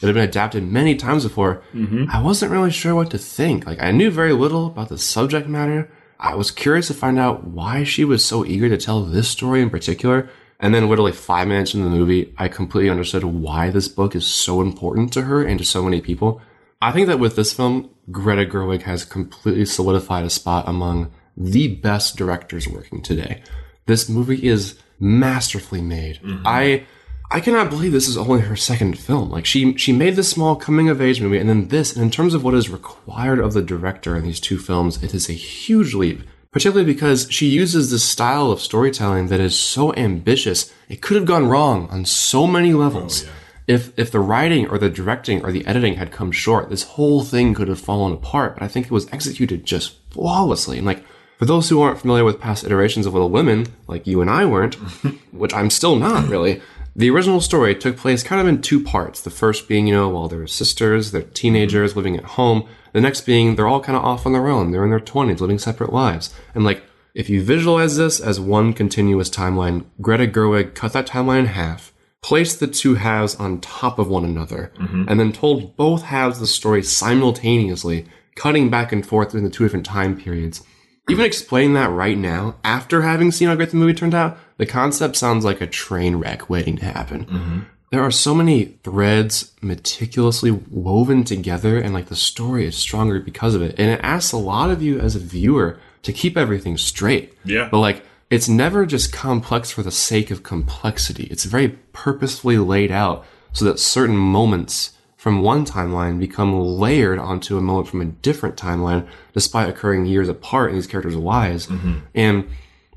that 0.00 0.06
had 0.06 0.14
been 0.14 0.28
adapted 0.28 0.64
many 0.64 0.94
times 0.94 1.24
before, 1.24 1.62
mm-hmm. 1.74 2.04
I 2.10 2.22
wasn't 2.22 2.52
really 2.52 2.70
sure 2.70 2.94
what 2.94 3.10
to 3.10 3.18
think. 3.18 3.66
Like, 3.66 3.82
I 3.82 3.90
knew 3.90 4.10
very 4.10 4.32
little 4.32 4.66
about 4.66 4.88
the 4.88 4.98
subject 4.98 5.48
matter. 5.48 5.90
I 6.20 6.34
was 6.34 6.50
curious 6.50 6.88
to 6.88 6.94
find 6.94 7.18
out 7.18 7.44
why 7.44 7.84
she 7.84 8.04
was 8.04 8.24
so 8.24 8.44
eager 8.44 8.68
to 8.68 8.76
tell 8.76 9.02
this 9.02 9.28
story 9.28 9.62
in 9.62 9.70
particular. 9.70 10.28
And 10.60 10.74
then, 10.74 10.88
literally 10.88 11.12
five 11.12 11.46
minutes 11.46 11.74
into 11.74 11.88
the 11.88 11.96
movie, 11.96 12.34
I 12.36 12.48
completely 12.48 12.90
understood 12.90 13.24
why 13.24 13.70
this 13.70 13.86
book 13.86 14.16
is 14.16 14.26
so 14.26 14.60
important 14.60 15.12
to 15.12 15.22
her 15.22 15.44
and 15.44 15.58
to 15.58 15.64
so 15.64 15.82
many 15.84 16.00
people. 16.00 16.40
I 16.80 16.92
think 16.92 17.06
that 17.08 17.20
with 17.20 17.36
this 17.36 17.52
film, 17.52 17.90
Greta 18.10 18.44
Gerwig 18.44 18.82
has 18.82 19.04
completely 19.04 19.64
solidified 19.64 20.24
a 20.24 20.30
spot 20.30 20.68
among 20.68 21.12
the 21.36 21.76
best 21.76 22.16
directors 22.16 22.68
working 22.68 23.02
today. 23.02 23.42
This 23.86 24.08
movie 24.08 24.46
is 24.46 24.78
masterfully 25.00 25.80
made. 25.80 26.16
Mm-hmm. 26.16 26.46
I 26.46 26.86
I 27.30 27.40
cannot 27.40 27.68
believe 27.68 27.92
this 27.92 28.08
is 28.08 28.16
only 28.16 28.40
her 28.40 28.56
second 28.56 28.98
film. 28.98 29.30
Like 29.30 29.44
she 29.44 29.76
she 29.76 29.92
made 29.92 30.16
this 30.16 30.30
small 30.30 30.56
coming 30.56 30.88
of 30.88 31.00
age 31.00 31.20
movie 31.20 31.38
and 31.38 31.48
then 31.48 31.68
this, 31.68 31.94
and 31.94 32.02
in 32.02 32.10
terms 32.10 32.34
of 32.34 32.42
what 32.42 32.54
is 32.54 32.70
required 32.70 33.38
of 33.38 33.52
the 33.52 33.62
director 33.62 34.16
in 34.16 34.24
these 34.24 34.40
two 34.40 34.58
films, 34.58 35.02
it 35.02 35.14
is 35.14 35.28
a 35.28 35.34
huge 35.34 35.94
leap. 35.94 36.22
Particularly 36.50 36.90
because 36.90 37.26
she 37.30 37.46
uses 37.46 37.90
this 37.90 38.02
style 38.02 38.50
of 38.50 38.60
storytelling 38.60 39.26
that 39.26 39.38
is 39.38 39.58
so 39.58 39.94
ambitious, 39.94 40.72
it 40.88 41.02
could 41.02 41.16
have 41.16 41.26
gone 41.26 41.46
wrong 41.46 41.88
on 41.90 42.06
so 42.06 42.46
many 42.46 42.72
oh, 42.72 42.78
levels. 42.78 43.26
If 43.66 43.92
if 43.98 44.10
the 44.10 44.20
writing 44.20 44.66
or 44.66 44.78
the 44.78 44.88
directing 44.88 45.44
or 45.44 45.52
the 45.52 45.66
editing 45.66 45.96
had 45.96 46.10
come 46.10 46.32
short, 46.32 46.70
this 46.70 46.84
whole 46.84 47.22
thing 47.22 47.52
could 47.52 47.68
have 47.68 47.78
fallen 47.78 48.14
apart. 48.14 48.54
But 48.54 48.62
I 48.62 48.68
think 48.68 48.86
it 48.86 48.92
was 48.92 49.12
executed 49.12 49.66
just 49.66 49.96
flawlessly. 50.10 50.78
And 50.78 50.86
like 50.86 51.04
for 51.38 51.44
those 51.44 51.68
who 51.68 51.80
aren't 51.80 52.00
familiar 52.00 52.24
with 52.24 52.40
past 52.40 52.64
iterations 52.64 53.06
of 53.06 53.14
Little 53.14 53.30
Women, 53.30 53.66
like 53.86 54.06
you 54.06 54.20
and 54.20 54.28
I 54.28 54.44
weren't, 54.44 54.74
which 55.32 55.54
I'm 55.54 55.70
still 55.70 55.96
not 55.96 56.28
really, 56.28 56.60
the 56.96 57.10
original 57.10 57.40
story 57.40 57.76
took 57.76 57.96
place 57.96 58.24
kind 58.24 58.40
of 58.40 58.48
in 58.48 58.60
two 58.60 58.82
parts. 58.82 59.20
The 59.20 59.30
first 59.30 59.68
being, 59.68 59.86
you 59.86 59.94
know, 59.94 60.08
while 60.08 60.26
they're 60.26 60.48
sisters, 60.48 61.12
they're 61.12 61.22
teenagers 61.22 61.94
living 61.94 62.16
at 62.16 62.24
home. 62.24 62.68
The 62.92 63.00
next 63.00 63.20
being 63.20 63.54
they're 63.54 63.68
all 63.68 63.80
kind 63.80 63.96
of 63.96 64.04
off 64.04 64.26
on 64.26 64.32
their 64.32 64.48
own. 64.48 64.72
They're 64.72 64.82
in 64.82 64.90
their 64.90 64.98
20s, 64.98 65.40
living 65.40 65.60
separate 65.60 65.92
lives. 65.92 66.34
And 66.56 66.64
like, 66.64 66.82
if 67.14 67.30
you 67.30 67.40
visualize 67.40 67.96
this 67.96 68.18
as 68.18 68.40
one 68.40 68.72
continuous 68.72 69.30
timeline, 69.30 69.84
Greta 70.00 70.26
Gerwig 70.26 70.74
cut 70.74 70.92
that 70.92 71.06
timeline 71.06 71.40
in 71.40 71.46
half, 71.46 71.92
placed 72.20 72.58
the 72.58 72.66
two 72.66 72.96
halves 72.96 73.36
on 73.36 73.60
top 73.60 74.00
of 74.00 74.08
one 74.08 74.24
another, 74.24 74.72
mm-hmm. 74.76 75.04
and 75.06 75.20
then 75.20 75.32
told 75.32 75.76
both 75.76 76.02
halves 76.02 76.38
of 76.38 76.40
the 76.40 76.46
story 76.48 76.82
simultaneously, 76.82 78.06
cutting 78.34 78.70
back 78.70 78.90
and 78.90 79.06
forth 79.06 79.36
in 79.36 79.44
the 79.44 79.50
two 79.50 79.64
different 79.64 79.86
time 79.86 80.20
periods. 80.20 80.64
Even 81.08 81.24
explaining 81.24 81.74
that 81.74 81.90
right 81.90 82.18
now, 82.18 82.56
after 82.64 83.02
having 83.02 83.30
seen 83.30 83.48
how 83.48 83.54
great 83.54 83.70
the 83.70 83.76
movie 83.76 83.94
turned 83.94 84.14
out, 84.14 84.38
the 84.56 84.66
concept 84.66 85.16
sounds 85.16 85.44
like 85.44 85.60
a 85.60 85.66
train 85.66 86.16
wreck 86.16 86.50
waiting 86.50 86.76
to 86.76 86.84
happen. 86.84 87.24
Mm-hmm. 87.24 87.58
There 87.90 88.02
are 88.02 88.10
so 88.10 88.34
many 88.34 88.64
threads 88.82 89.52
meticulously 89.62 90.50
woven 90.50 91.24
together, 91.24 91.78
and 91.78 91.94
like 91.94 92.06
the 92.06 92.16
story 92.16 92.66
is 92.66 92.76
stronger 92.76 93.18
because 93.20 93.54
of 93.54 93.62
it. 93.62 93.74
And 93.78 93.90
it 93.90 94.00
asks 94.02 94.32
a 94.32 94.36
lot 94.36 94.70
of 94.70 94.82
you 94.82 95.00
as 95.00 95.16
a 95.16 95.20
viewer 95.20 95.78
to 96.02 96.12
keep 96.12 96.36
everything 96.36 96.76
straight. 96.76 97.34
Yeah. 97.44 97.68
But 97.70 97.78
like, 97.78 98.04
it's 98.28 98.48
never 98.48 98.84
just 98.84 99.10
complex 99.10 99.70
for 99.70 99.82
the 99.82 99.90
sake 99.90 100.30
of 100.30 100.42
complexity. 100.42 101.24
It's 101.30 101.44
very 101.44 101.68
purposefully 101.94 102.58
laid 102.58 102.92
out 102.92 103.24
so 103.54 103.64
that 103.64 103.80
certain 103.80 104.18
moments 104.18 104.92
from 105.18 105.42
one 105.42 105.66
timeline 105.66 106.20
become 106.20 106.58
layered 106.58 107.18
onto 107.18 107.58
a 107.58 107.60
moment 107.60 107.88
from 107.88 108.00
a 108.00 108.04
different 108.04 108.56
timeline, 108.56 109.06
despite 109.34 109.68
occurring 109.68 110.06
years 110.06 110.28
apart 110.28 110.70
in 110.70 110.76
these 110.76 110.86
characters' 110.86 111.16
lives. 111.16 111.66
Mm-hmm. 111.66 111.98
And 112.14 112.48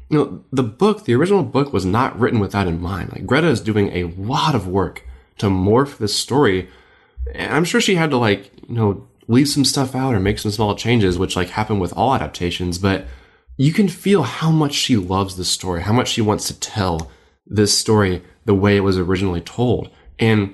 you 0.07 0.17
know, 0.17 0.43
the 0.51 0.63
book, 0.63 1.05
the 1.05 1.15
original 1.15 1.41
book, 1.41 1.73
was 1.73 1.83
not 1.83 2.17
written 2.19 2.39
with 2.39 2.51
that 2.51 2.67
in 2.67 2.79
mind. 2.79 3.11
Like 3.11 3.25
Greta 3.25 3.47
is 3.47 3.59
doing 3.59 3.89
a 3.89 4.03
lot 4.21 4.53
of 4.53 4.67
work 4.67 5.03
to 5.39 5.47
morph 5.47 5.97
this 5.97 6.15
story, 6.15 6.69
and 7.33 7.53
I'm 7.53 7.65
sure 7.65 7.81
she 7.81 7.95
had 7.95 8.11
to 8.11 8.17
like 8.17 8.51
you 8.69 8.75
know 8.75 9.07
leave 9.27 9.49
some 9.49 9.65
stuff 9.65 9.95
out 9.95 10.13
or 10.13 10.19
make 10.19 10.37
some 10.37 10.51
small 10.51 10.75
changes, 10.75 11.17
which 11.17 11.35
like 11.35 11.49
happen 11.49 11.79
with 11.79 11.91
all 11.93 12.13
adaptations. 12.13 12.77
But 12.77 13.07
you 13.57 13.73
can 13.73 13.87
feel 13.87 14.21
how 14.21 14.51
much 14.51 14.73
she 14.73 14.95
loves 14.95 15.37
this 15.37 15.49
story, 15.49 15.81
how 15.81 15.93
much 15.93 16.09
she 16.09 16.21
wants 16.21 16.45
to 16.47 16.59
tell 16.59 17.09
this 17.47 17.75
story 17.75 18.21
the 18.45 18.53
way 18.53 18.77
it 18.77 18.81
was 18.81 18.99
originally 18.99 19.41
told, 19.41 19.89
and 20.19 20.53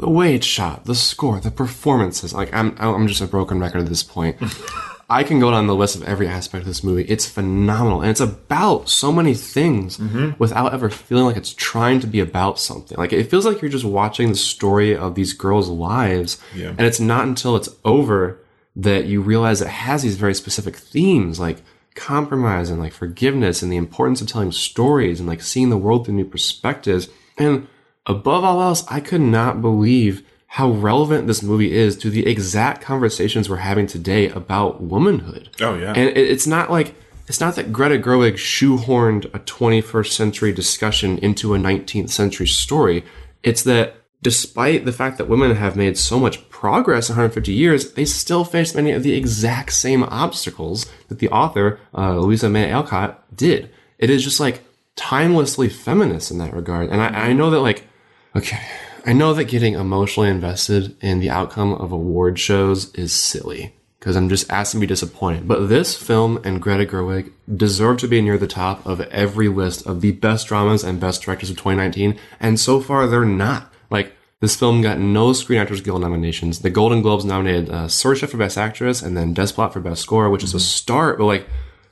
the 0.00 0.10
way 0.10 0.34
it's 0.34 0.46
shot, 0.46 0.84
the 0.86 0.94
score, 0.94 1.40
the 1.40 1.50
performances. 1.50 2.32
Like 2.32 2.52
I'm, 2.54 2.74
I'm 2.78 3.06
just 3.06 3.20
a 3.20 3.26
broken 3.26 3.60
record 3.60 3.82
at 3.82 3.88
this 3.88 4.02
point. 4.02 4.36
I 5.10 5.24
can 5.24 5.40
go 5.40 5.50
down 5.50 5.66
the 5.66 5.74
list 5.74 5.96
of 5.96 6.04
every 6.04 6.28
aspect 6.28 6.62
of 6.62 6.68
this 6.68 6.84
movie. 6.84 7.02
It's 7.02 7.26
phenomenal, 7.26 8.00
and 8.00 8.10
it's 8.10 8.20
about 8.20 8.88
so 8.88 9.10
many 9.10 9.34
things 9.34 9.98
mm-hmm. 9.98 10.30
without 10.38 10.72
ever 10.72 10.88
feeling 10.88 11.24
like 11.24 11.36
it's 11.36 11.52
trying 11.52 11.98
to 12.00 12.06
be 12.06 12.20
about 12.20 12.60
something. 12.60 12.96
Like 12.96 13.12
it 13.12 13.24
feels 13.24 13.44
like 13.44 13.60
you're 13.60 13.72
just 13.72 13.84
watching 13.84 14.28
the 14.28 14.36
story 14.36 14.96
of 14.96 15.16
these 15.16 15.32
girls' 15.32 15.68
lives, 15.68 16.40
Yeah. 16.54 16.68
and 16.68 16.82
it's 16.82 17.00
not 17.00 17.24
until 17.24 17.56
it's 17.56 17.68
over 17.84 18.38
that 18.76 19.06
you 19.06 19.20
realize 19.20 19.60
it 19.60 19.68
has 19.68 20.02
these 20.02 20.16
very 20.16 20.34
specific 20.34 20.76
themes, 20.76 21.40
like 21.40 21.58
compromise 21.96 22.70
and 22.70 22.80
like 22.80 22.92
forgiveness 22.92 23.62
and 23.62 23.72
the 23.72 23.76
importance 23.76 24.20
of 24.20 24.28
telling 24.28 24.52
stories 24.52 25.18
and 25.18 25.28
like 25.28 25.42
seeing 25.42 25.70
the 25.70 25.76
world 25.76 26.06
through 26.06 26.14
new 26.14 26.24
perspectives. 26.24 27.08
And 27.36 27.66
above 28.06 28.44
all 28.44 28.62
else, 28.62 28.84
I 28.88 29.00
could 29.00 29.20
not 29.20 29.60
believe 29.60 30.26
how 30.46 30.70
relevant 30.70 31.28
this 31.28 31.42
movie 31.42 31.72
is 31.72 31.96
to 31.98 32.10
the 32.10 32.26
exact 32.26 32.82
conversations 32.82 33.48
we're 33.48 33.56
having 33.56 33.86
today 33.86 34.28
about 34.28 34.82
womanhood. 34.82 35.48
Oh, 35.60 35.76
yeah. 35.76 35.92
And 35.94 36.16
it's 36.16 36.46
not 36.46 36.70
like 36.70 36.94
it's 37.28 37.38
not 37.38 37.54
that 37.54 37.72
Greta 37.72 37.96
Gerwig 37.96 38.34
shoehorned 38.34 39.26
a 39.26 39.38
21st 39.38 40.10
century 40.10 40.52
discussion 40.52 41.18
into 41.18 41.54
a 41.54 41.58
19th 41.58 42.10
century 42.10 42.48
story. 42.48 43.04
It's 43.44 43.62
that 43.62 43.94
despite 44.22 44.84
the 44.84 44.92
fact 44.92 45.18
that 45.18 45.28
women 45.28 45.54
have 45.54 45.76
made 45.76 45.96
so 45.96 46.18
much 46.18 46.50
progress 46.50 47.08
in 47.08 47.14
150 47.14 47.52
years, 47.52 47.92
they 47.92 48.04
still 48.04 48.44
face 48.44 48.74
many 48.74 48.90
of 48.90 49.04
the 49.04 49.14
exact 49.14 49.72
same 49.72 50.02
obstacles 50.02 50.86
that 51.06 51.20
the 51.20 51.28
author, 51.28 51.78
uh, 51.96 52.18
Louisa 52.18 52.48
May 52.48 52.72
Alcott, 52.72 53.24
did. 53.36 53.70
It 53.98 54.10
is 54.10 54.24
just 54.24 54.40
like 54.40 54.64
timelessly 54.96 55.68
feminist 55.68 56.32
in 56.32 56.38
that 56.38 56.52
regard. 56.52 56.90
And 56.90 57.00
I, 57.00 57.28
I 57.28 57.32
know 57.32 57.50
that 57.50 57.60
like, 57.60 57.86
okay, 58.34 58.60
I 59.06 59.12
know 59.12 59.32
that 59.34 59.44
getting 59.44 59.74
emotionally 59.74 60.28
invested 60.28 60.96
in 61.00 61.20
the 61.20 61.30
outcome 61.30 61.72
of 61.74 61.92
award 61.92 62.38
shows 62.38 62.92
is 62.94 63.12
silly 63.12 63.74
because 63.98 64.16
I'm 64.16 64.28
just 64.28 64.50
asked 64.50 64.72
to 64.72 64.78
be 64.78 64.86
disappointed. 64.86 65.46
But 65.46 65.68
this 65.68 65.94
film 65.94 66.40
and 66.42 66.60
Greta 66.60 66.86
Gerwig 66.86 67.32
deserve 67.54 67.98
to 67.98 68.08
be 68.08 68.22
near 68.22 68.38
the 68.38 68.46
top 68.46 68.84
of 68.86 69.00
every 69.02 69.48
list 69.48 69.86
of 69.86 70.00
the 70.00 70.12
best 70.12 70.48
dramas 70.48 70.82
and 70.82 70.98
best 70.98 71.22
directors 71.22 71.50
of 71.50 71.56
2019. 71.56 72.18
And 72.40 72.58
so 72.58 72.80
far, 72.80 73.06
they're 73.06 73.24
not. 73.26 73.70
Like, 73.90 74.14
this 74.40 74.56
film 74.56 74.80
got 74.80 74.98
no 74.98 75.34
Screen 75.34 75.60
Actors 75.60 75.82
Guild 75.82 76.00
nominations. 76.00 76.60
The 76.60 76.70
Golden 76.70 77.02
Globes 77.02 77.26
nominated 77.26 77.68
uh, 77.68 77.88
Saoirse 77.88 78.26
for 78.26 78.38
Best 78.38 78.56
Actress 78.56 79.02
and 79.02 79.14
then 79.14 79.34
Desplat 79.34 79.74
for 79.74 79.80
Best 79.80 80.00
Score, 80.00 80.30
which 80.30 80.44
is 80.44 80.54
a 80.54 80.60
start. 80.60 81.18
But 81.18 81.26
like, 81.26 81.46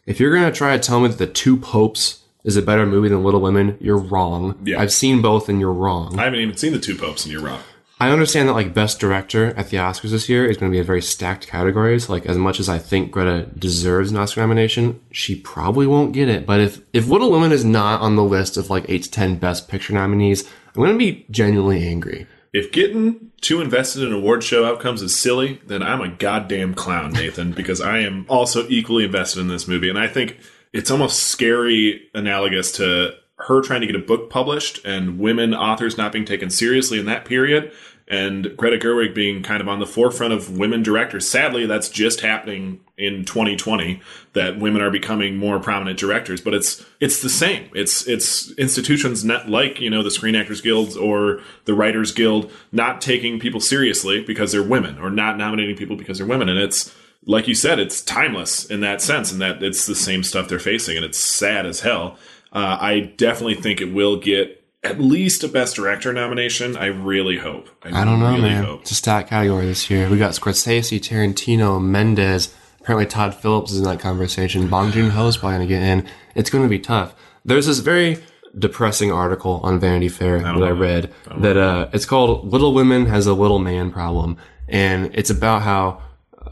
if 0.06 0.18
you're 0.18 0.34
gonna 0.34 0.50
try 0.50 0.74
to 0.74 0.82
tell 0.82 1.00
me 1.00 1.08
that 1.08 1.18
The 1.18 1.26
Two 1.26 1.58
Popes 1.58 2.22
is 2.48 2.56
a 2.56 2.62
better 2.62 2.86
movie 2.86 3.10
than 3.10 3.22
Little 3.22 3.42
Women, 3.42 3.76
you're 3.78 3.98
wrong. 3.98 4.58
Yeah. 4.64 4.80
I've 4.80 4.92
seen 4.92 5.20
both 5.20 5.50
and 5.50 5.60
you're 5.60 5.72
wrong. 5.72 6.18
I 6.18 6.24
haven't 6.24 6.40
even 6.40 6.56
seen 6.56 6.72
the 6.72 6.78
two 6.78 6.96
popes, 6.96 7.24
and 7.24 7.32
you're 7.32 7.42
wrong. 7.42 7.60
I 8.00 8.10
understand 8.10 8.48
that 8.48 8.54
like 8.54 8.72
best 8.72 8.98
director 9.00 9.46
at 9.56 9.68
the 9.68 9.76
Oscars 9.76 10.12
this 10.12 10.28
year 10.30 10.46
is 10.46 10.56
going 10.56 10.72
to 10.72 10.74
be 10.74 10.80
a 10.80 10.84
very 10.84 11.02
stacked 11.02 11.46
category. 11.46 12.00
So 12.00 12.12
like 12.12 12.24
as 12.24 12.38
much 12.38 12.58
as 12.58 12.68
I 12.68 12.78
think 12.78 13.10
Greta 13.10 13.50
deserves 13.58 14.10
an 14.10 14.16
Oscar 14.16 14.40
nomination, 14.40 14.98
she 15.10 15.34
probably 15.34 15.86
won't 15.86 16.12
get 16.12 16.28
it. 16.28 16.46
But 16.46 16.60
if 16.60 16.80
if 16.94 17.08
Little 17.08 17.30
Women 17.30 17.52
is 17.52 17.66
not 17.66 18.00
on 18.00 18.16
the 18.16 18.24
list 18.24 18.56
of 18.56 18.70
like 18.70 18.86
eight 18.88 19.02
to 19.02 19.10
ten 19.10 19.36
best 19.36 19.68
picture 19.68 19.92
nominees, 19.92 20.44
I'm 20.68 20.82
going 20.82 20.92
to 20.92 20.98
be 20.98 21.26
genuinely 21.30 21.86
angry. 21.86 22.26
If 22.54 22.72
getting 22.72 23.30
too 23.42 23.60
invested 23.60 24.04
in 24.04 24.12
award 24.12 24.42
show 24.42 24.64
outcomes 24.64 25.02
is 25.02 25.14
silly, 25.14 25.60
then 25.66 25.82
I'm 25.82 26.00
a 26.00 26.08
goddamn 26.08 26.74
clown, 26.74 27.12
Nathan, 27.12 27.52
because 27.52 27.82
I 27.82 27.98
am 27.98 28.24
also 28.28 28.66
equally 28.68 29.04
invested 29.04 29.40
in 29.40 29.48
this 29.48 29.68
movie. 29.68 29.90
And 29.90 29.98
I 29.98 30.06
think 30.06 30.38
it's 30.72 30.90
almost 30.90 31.24
scary 31.24 32.08
analogous 32.14 32.72
to 32.72 33.14
her 33.36 33.60
trying 33.60 33.80
to 33.80 33.86
get 33.86 33.96
a 33.96 34.00
book 34.00 34.30
published 34.30 34.84
and 34.84 35.18
women 35.18 35.54
authors 35.54 35.96
not 35.96 36.12
being 36.12 36.24
taken 36.24 36.50
seriously 36.50 36.98
in 36.98 37.06
that 37.06 37.24
period 37.24 37.72
and 38.08 38.56
Greta 38.56 38.78
Gerwig 38.78 39.14
being 39.14 39.42
kind 39.42 39.60
of 39.60 39.68
on 39.68 39.80
the 39.80 39.86
forefront 39.86 40.32
of 40.32 40.56
women 40.56 40.82
directors. 40.82 41.28
Sadly, 41.28 41.66
that's 41.66 41.90
just 41.90 42.22
happening 42.22 42.80
in 42.96 43.24
2020 43.26 44.00
that 44.32 44.58
women 44.58 44.80
are 44.80 44.90
becoming 44.90 45.36
more 45.36 45.60
prominent 45.60 45.98
directors, 45.98 46.40
but 46.40 46.54
it's 46.54 46.84
it's 47.00 47.20
the 47.20 47.28
same. 47.28 47.68
It's 47.74 48.08
it's 48.08 48.50
institutions 48.52 49.24
not 49.24 49.48
like, 49.48 49.78
you 49.78 49.90
know, 49.90 50.02
the 50.02 50.10
Screen 50.10 50.34
Actors 50.34 50.62
Guilds 50.62 50.96
or 50.96 51.42
the 51.66 51.74
Writers 51.74 52.10
Guild 52.10 52.50
not 52.72 53.02
taking 53.02 53.38
people 53.38 53.60
seriously 53.60 54.24
because 54.24 54.52
they're 54.52 54.62
women 54.62 54.98
or 54.98 55.10
not 55.10 55.36
nominating 55.36 55.76
people 55.76 55.96
because 55.96 56.16
they're 56.16 56.26
women 56.26 56.48
and 56.48 56.58
it's 56.58 56.94
like 57.26 57.48
you 57.48 57.54
said, 57.54 57.78
it's 57.78 58.02
timeless 58.02 58.64
in 58.66 58.80
that 58.80 59.02
sense, 59.02 59.32
and 59.32 59.40
that 59.40 59.62
it's 59.62 59.86
the 59.86 59.94
same 59.94 60.22
stuff 60.22 60.48
they're 60.48 60.58
facing, 60.58 60.96
and 60.96 61.04
it's 61.04 61.18
sad 61.18 61.66
as 61.66 61.80
hell. 61.80 62.18
Uh, 62.52 62.78
I 62.80 63.00
definitely 63.16 63.56
think 63.56 63.80
it 63.80 63.92
will 63.92 64.16
get 64.16 64.64
at 64.82 65.00
least 65.00 65.44
a 65.44 65.48
Best 65.48 65.76
Director 65.76 66.12
nomination. 66.12 66.76
I 66.76 66.86
really 66.86 67.38
hope. 67.38 67.68
I 67.82 68.04
don't 68.04 68.20
know, 68.20 68.30
really 68.30 68.42
man. 68.42 68.64
Hope. 68.64 68.82
It's 68.82 68.92
a 68.92 68.94
stat 68.94 69.28
category 69.28 69.66
this 69.66 69.90
year. 69.90 70.08
We 70.08 70.18
got 70.18 70.32
Scorsese, 70.32 70.98
Tarantino, 71.00 71.82
Mendes. 71.82 72.54
Apparently, 72.80 73.06
Todd 73.06 73.34
Phillips 73.34 73.72
is 73.72 73.78
in 73.78 73.84
that 73.84 74.00
conversation. 74.00 74.68
Bong 74.68 74.92
Joon 74.92 75.10
Ho 75.10 75.26
is 75.26 75.36
probably 75.36 75.58
going 75.58 75.68
to 75.68 75.74
get 75.74 75.82
in. 75.82 76.08
It's 76.34 76.48
going 76.48 76.64
to 76.64 76.70
be 76.70 76.78
tough. 76.78 77.14
There's 77.44 77.66
this 77.66 77.80
very 77.80 78.18
depressing 78.58 79.12
article 79.12 79.60
on 79.62 79.78
Vanity 79.78 80.08
Fair 80.08 80.40
that 80.40 80.62
I 80.62 80.70
read 80.70 81.12
that 81.36 81.56
uh, 81.56 81.88
it's 81.92 82.06
called 82.06 82.50
"Little 82.50 82.72
Women 82.72 83.06
Has 83.06 83.26
a 83.26 83.34
Little 83.34 83.58
Man 83.58 83.90
Problem," 83.90 84.38
and 84.68 85.10
it's 85.14 85.28
about 85.28 85.62
how 85.62 86.00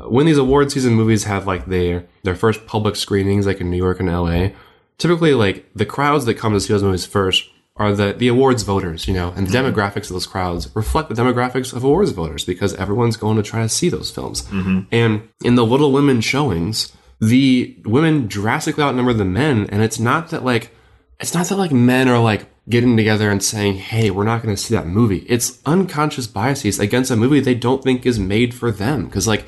when 0.09 0.27
these 0.27 0.39
award 0.39 0.71
season 0.73 0.95
movies 0.95 1.25
have 1.25 1.47
like 1.47 1.67
their 1.67 2.07
their 2.23 2.35
first 2.35 2.67
public 2.67 2.97
screenings, 2.97 3.47
like 3.47 3.61
in 3.61 3.71
New 3.71 3.77
York 3.77 4.01
and 4.01 4.09
L.A. 4.09 4.55
Typically, 4.99 5.35
like 5.35 5.67
the 5.75 5.87
crowds 5.87 6.25
that 6.25 6.35
come 6.35 6.53
to 6.53 6.61
see 6.61 6.73
those 6.73 6.83
movies 6.83 7.07
first 7.07 7.49
are 7.79 7.93
the, 7.93 8.15
the 8.15 8.29
awards 8.29 8.63
voters, 8.63 9.07
you 9.07 9.13
know, 9.13 9.35
and 9.37 9.47
the 9.47 9.53
demographics 9.59 10.05
of 10.05 10.11
those 10.15 10.27
crowds 10.27 10.75
reflect 10.75 11.11
the 11.11 11.15
demographics 11.15 11.75
of 11.75 11.85
awards 11.85 12.11
voters 12.13 12.43
because 12.45 12.73
everyone's 12.77 13.19
going 13.19 13.37
to 13.37 13.43
try 13.43 13.61
to 13.61 13.69
see 13.69 13.91
those 13.91 14.11
films. 14.11 14.43
Mhm. 14.45 14.87
And 14.91 15.29
in 15.45 15.57
the 15.57 15.67
Little 15.67 15.93
Women 15.93 16.23
showings, 16.23 16.91
the 17.21 17.77
women 17.85 18.27
drastically 18.27 18.83
outnumber 18.83 19.13
the 19.13 19.27
men, 19.27 19.67
and 19.71 19.83
it's 19.83 19.99
not 19.99 20.31
that 20.31 20.45
like 20.45 20.71
it's 21.21 21.35
not 21.35 21.47
that 21.49 21.57
like 21.57 21.73
men 21.73 22.09
are 22.09 22.19
like 22.19 22.47
getting 22.69 22.97
together 22.97 23.31
and 23.31 23.43
saying, 23.43 23.75
"Hey, 23.75 24.11
we're 24.11 24.25
not 24.25 24.43
going 24.43 24.55
to 24.57 24.61
see 24.61 24.75
that 24.75 24.87
movie." 24.87 25.25
It's 25.29 25.59
unconscious 25.67 26.27
biases 26.27 26.79
against 26.79 27.11
a 27.11 27.17
movie 27.17 27.41
they 27.41 27.55
don't 27.55 27.83
think 27.83 28.05
is 28.07 28.19
made 28.19 28.55
for 28.55 28.71
them 28.71 29.05
because 29.07 29.27
like 29.29 29.45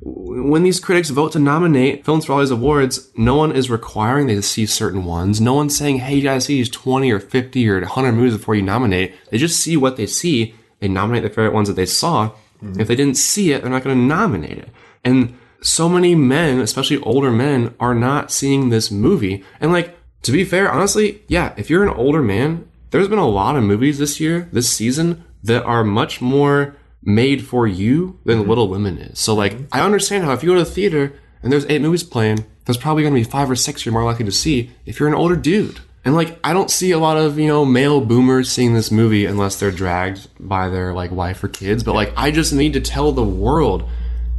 when 0.00 0.62
these 0.62 0.78
critics 0.78 1.10
vote 1.10 1.32
to 1.32 1.38
nominate 1.38 2.04
films 2.04 2.26
for 2.26 2.34
all 2.34 2.40
these 2.40 2.50
awards, 2.50 3.10
no 3.16 3.34
one 3.34 3.52
is 3.52 3.70
requiring 3.70 4.26
they 4.26 4.34
to 4.34 4.42
see 4.42 4.66
certain 4.66 5.04
ones. 5.04 5.40
No 5.40 5.54
one's 5.54 5.76
saying, 5.76 5.98
hey, 5.98 6.16
you 6.16 6.22
gotta 6.22 6.40
see 6.40 6.58
these 6.58 6.68
20 6.68 7.10
or 7.10 7.18
50 7.18 7.68
or 7.68 7.80
100 7.80 8.12
movies 8.12 8.36
before 8.36 8.54
you 8.54 8.62
nominate. 8.62 9.14
They 9.30 9.38
just 9.38 9.58
see 9.58 9.76
what 9.76 9.96
they 9.96 10.06
see. 10.06 10.54
They 10.80 10.88
nominate 10.88 11.22
the 11.22 11.30
favorite 11.30 11.54
ones 11.54 11.68
that 11.68 11.74
they 11.74 11.86
saw. 11.86 12.32
Mm-hmm. 12.62 12.80
If 12.80 12.88
they 12.88 12.94
didn't 12.94 13.16
see 13.16 13.52
it, 13.52 13.62
they're 13.62 13.70
not 13.70 13.84
gonna 13.84 13.96
nominate 13.96 14.58
it. 14.58 14.68
And 15.02 15.36
so 15.62 15.88
many 15.88 16.14
men, 16.14 16.60
especially 16.60 16.98
older 16.98 17.30
men, 17.30 17.74
are 17.80 17.94
not 17.94 18.30
seeing 18.30 18.68
this 18.68 18.90
movie. 18.90 19.44
And 19.60 19.72
like, 19.72 19.96
to 20.22 20.32
be 20.32 20.44
fair, 20.44 20.70
honestly, 20.70 21.22
yeah, 21.28 21.54
if 21.56 21.70
you're 21.70 21.84
an 21.84 21.94
older 21.94 22.22
man, 22.22 22.68
there's 22.90 23.08
been 23.08 23.18
a 23.18 23.28
lot 23.28 23.56
of 23.56 23.64
movies 23.64 23.98
this 23.98 24.20
year, 24.20 24.48
this 24.52 24.70
season, 24.70 25.24
that 25.42 25.64
are 25.64 25.84
much 25.84 26.20
more 26.20 26.76
made 27.06 27.46
for 27.46 27.66
you 27.66 28.18
than 28.24 28.40
mm-hmm. 28.40 28.48
Little 28.48 28.68
Women 28.68 28.98
is. 28.98 29.18
So 29.18 29.34
like, 29.34 29.54
mm-hmm. 29.54 29.64
I 29.72 29.80
understand 29.80 30.24
how 30.24 30.32
if 30.32 30.42
you 30.42 30.50
go 30.50 30.56
to 30.56 30.64
the 30.64 30.70
theater 30.70 31.18
and 31.42 31.50
there's 31.50 31.64
eight 31.66 31.80
movies 31.80 32.02
playing, 32.02 32.44
there's 32.66 32.76
probably 32.76 33.04
going 33.04 33.14
to 33.14 33.20
be 33.20 33.24
five 33.24 33.50
or 33.50 33.56
six 33.56 33.86
you're 33.86 33.92
more 33.92 34.04
likely 34.04 34.24
to 34.24 34.32
see 34.32 34.70
if 34.84 34.98
you're 34.98 35.08
an 35.08 35.14
older 35.14 35.36
dude. 35.36 35.80
And 36.04 36.14
like, 36.14 36.38
I 36.44 36.52
don't 36.52 36.70
see 36.70 36.92
a 36.92 36.98
lot 36.98 37.16
of, 37.16 37.38
you 37.38 37.46
know, 37.48 37.64
male 37.64 38.00
boomers 38.00 38.50
seeing 38.50 38.74
this 38.74 38.90
movie 38.90 39.24
unless 39.24 39.58
they're 39.58 39.70
dragged 39.70 40.28
by 40.38 40.68
their 40.68 40.92
like 40.92 41.10
wife 41.10 41.42
or 41.42 41.48
kids. 41.48 41.82
But 41.82 41.94
like, 41.94 42.12
I 42.16 42.30
just 42.30 42.52
need 42.52 42.74
to 42.74 42.80
tell 42.80 43.12
the 43.12 43.24
world 43.24 43.88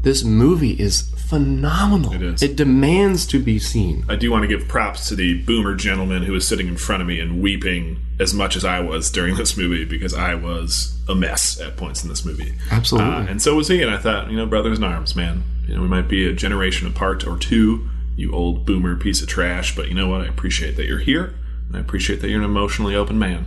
this 0.02 0.24
movie 0.24 0.80
is 0.80 1.02
phenomenal. 1.28 2.14
It 2.14 2.22
is. 2.22 2.42
It 2.42 2.56
demands 2.56 3.26
to 3.28 3.40
be 3.40 3.60
seen. 3.60 4.06
I 4.08 4.16
do 4.16 4.32
want 4.32 4.44
to 4.44 4.48
give 4.48 4.68
props 4.68 5.10
to 5.10 5.16
the 5.16 5.42
boomer 5.44 5.76
gentleman 5.76 6.24
who 6.24 6.32
was 6.32 6.48
sitting 6.48 6.68
in 6.68 6.78
front 6.78 7.02
of 7.02 7.08
me 7.08 7.20
and 7.20 7.42
weeping 7.42 8.00
as 8.20 8.34
much 8.34 8.56
as 8.56 8.64
I 8.64 8.80
was 8.80 9.12
during 9.12 9.36
this 9.36 9.58
movie 9.58 9.86
because 9.86 10.14
I 10.14 10.36
was 10.36 10.98
a 11.08 11.16
mess 11.16 11.60
at 11.60 11.78
points 11.78 12.04
in 12.04 12.10
this 12.10 12.26
movie. 12.26 12.54
Absolutely. 12.72 13.12
Uh, 13.12 13.26
and 13.28 13.42
so 13.42 13.56
was 13.56 13.68
he. 13.68 13.82
And 13.82 13.92
I 13.92 13.98
thought, 13.98 14.32
you 14.32 14.38
know, 14.38 14.46
brothers 14.46 14.78
in 14.78 14.84
arms, 14.84 15.16
man. 15.16 15.44
You 15.68 15.76
know, 15.76 15.82
we 15.82 15.88
might 15.88 16.08
be 16.08 16.28
a 16.28 16.34
generation 16.34 16.88
apart 16.88 17.28
or 17.28 17.38
two, 17.38 17.90
you 18.16 18.34
old 18.34 18.66
boomer 18.66 18.96
piece 18.96 19.22
of 19.22 19.28
trash. 19.28 19.76
But 19.76 19.90
you 19.90 19.94
know 19.94 20.08
what? 20.08 20.22
I 20.22 20.28
appreciate 20.28 20.78
that 20.78 20.86
you're 20.86 21.00
here. 21.00 21.34
And 21.68 21.76
I 21.76 21.80
appreciate 21.82 22.22
that 22.22 22.30
you're 22.30 22.40
an 22.40 22.46
emotionally 22.46 22.96
open 22.96 23.20
man. 23.20 23.46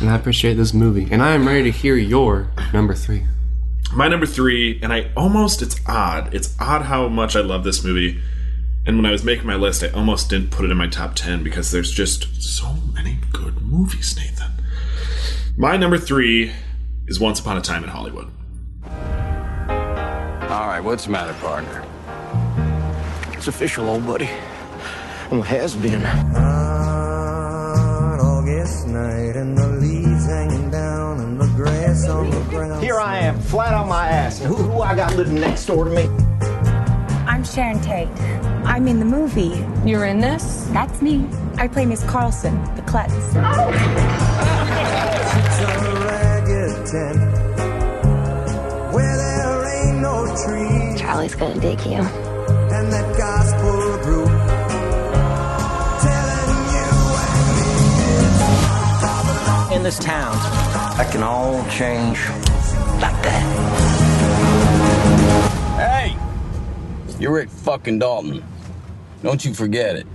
And 0.00 0.10
I 0.10 0.16
appreciate 0.16 0.54
this 0.54 0.74
movie. 0.74 1.06
And 1.10 1.22
I 1.22 1.34
am 1.34 1.46
ready 1.46 1.64
to 1.64 1.70
hear 1.70 1.94
your 1.94 2.50
number 2.72 2.94
three. 2.94 3.26
My 3.94 4.08
number 4.08 4.24
three, 4.24 4.80
and 4.82 4.90
I 4.90 5.10
almost, 5.14 5.60
it's 5.60 5.78
odd. 5.86 6.32
It's 6.34 6.56
odd 6.58 6.82
how 6.82 7.08
much 7.08 7.36
I 7.36 7.40
love 7.40 7.62
this 7.62 7.84
movie. 7.84 8.22
And 8.86 8.96
when 8.96 9.04
I 9.04 9.10
was 9.10 9.22
making 9.22 9.46
my 9.46 9.54
list, 9.54 9.84
I 9.84 9.88
almost 9.88 10.30
didn't 10.30 10.50
put 10.50 10.64
it 10.64 10.70
in 10.70 10.78
my 10.78 10.88
top 10.88 11.14
10 11.14 11.44
because 11.44 11.70
there's 11.70 11.90
just 11.90 12.42
so 12.42 12.72
many 12.94 13.18
good 13.32 13.60
movies, 13.60 14.16
Nathan. 14.16 14.50
My 15.58 15.76
number 15.76 15.98
three 15.98 16.52
is 17.06 17.20
Once 17.20 17.38
Upon 17.38 17.58
a 17.58 17.60
Time 17.60 17.84
in 17.84 17.90
Hollywood. 17.90 18.30
All 18.84 20.68
right, 20.68 20.80
what's 20.82 21.04
the 21.04 21.10
matter, 21.10 21.34
partner? 21.34 21.84
It's 23.36 23.46
official, 23.48 23.90
old 23.90 24.06
buddy. 24.06 24.30
Well, 25.30 25.42
it 25.42 25.46
has 25.48 25.76
been. 25.76 26.71
August 28.62 28.86
night 28.86 29.34
and 29.34 29.58
the 29.58 29.66
leaves 29.66 30.26
hanging 30.26 30.70
down 30.70 31.18
and 31.18 31.40
the 31.40 31.48
grass 31.56 32.06
on 32.08 32.30
the 32.30 32.40
ground. 32.42 32.80
Here 32.80 33.00
I 33.00 33.18
am, 33.18 33.40
flat 33.40 33.74
on 33.74 33.88
my 33.88 34.06
ass. 34.06 34.38
Who, 34.38 34.54
who 34.54 34.80
I 34.82 34.94
got 34.94 35.16
living 35.16 35.34
next 35.34 35.66
door 35.66 35.84
to 35.84 35.90
me? 35.90 36.04
I'm 37.26 37.42
Sharon 37.42 37.80
Tate. 37.80 38.06
I'm 38.64 38.86
in 38.86 39.00
the 39.00 39.04
movie. 39.04 39.66
You're 39.84 40.04
in 40.04 40.20
this? 40.20 40.68
That's 40.70 41.02
me. 41.02 41.26
I 41.56 41.66
play 41.66 41.86
Miss 41.86 42.04
Carlson, 42.04 42.54
the 42.76 42.82
klutz. 42.82 43.12
Sits 43.12 43.34
on 43.34 43.42
a 45.84 45.94
ragged 46.06 46.86
tent 46.86 47.18
where 48.94 49.16
there 49.16 49.88
ain't 49.88 49.98
no 50.02 50.24
trees. 50.46 51.00
Charlie's 51.00 51.34
gonna 51.34 51.58
dig 51.60 51.80
you. 51.80 51.94
And 51.94 52.92
that 52.92 53.18
gospel 53.18 53.98
group 54.04 54.31
In 59.72 59.82
this 59.82 59.98
town, 59.98 60.36
that 60.98 61.10
can 61.10 61.22
all 61.22 61.64
change 61.70 62.18
like 63.00 63.20
that. 63.22 63.42
Hey! 65.76 66.16
You're 67.18 67.32
Rick 67.32 67.48
fucking 67.48 67.98
Dalton. 67.98 68.44
Don't 69.22 69.42
you 69.42 69.54
forget 69.54 69.96
it. 69.96 70.06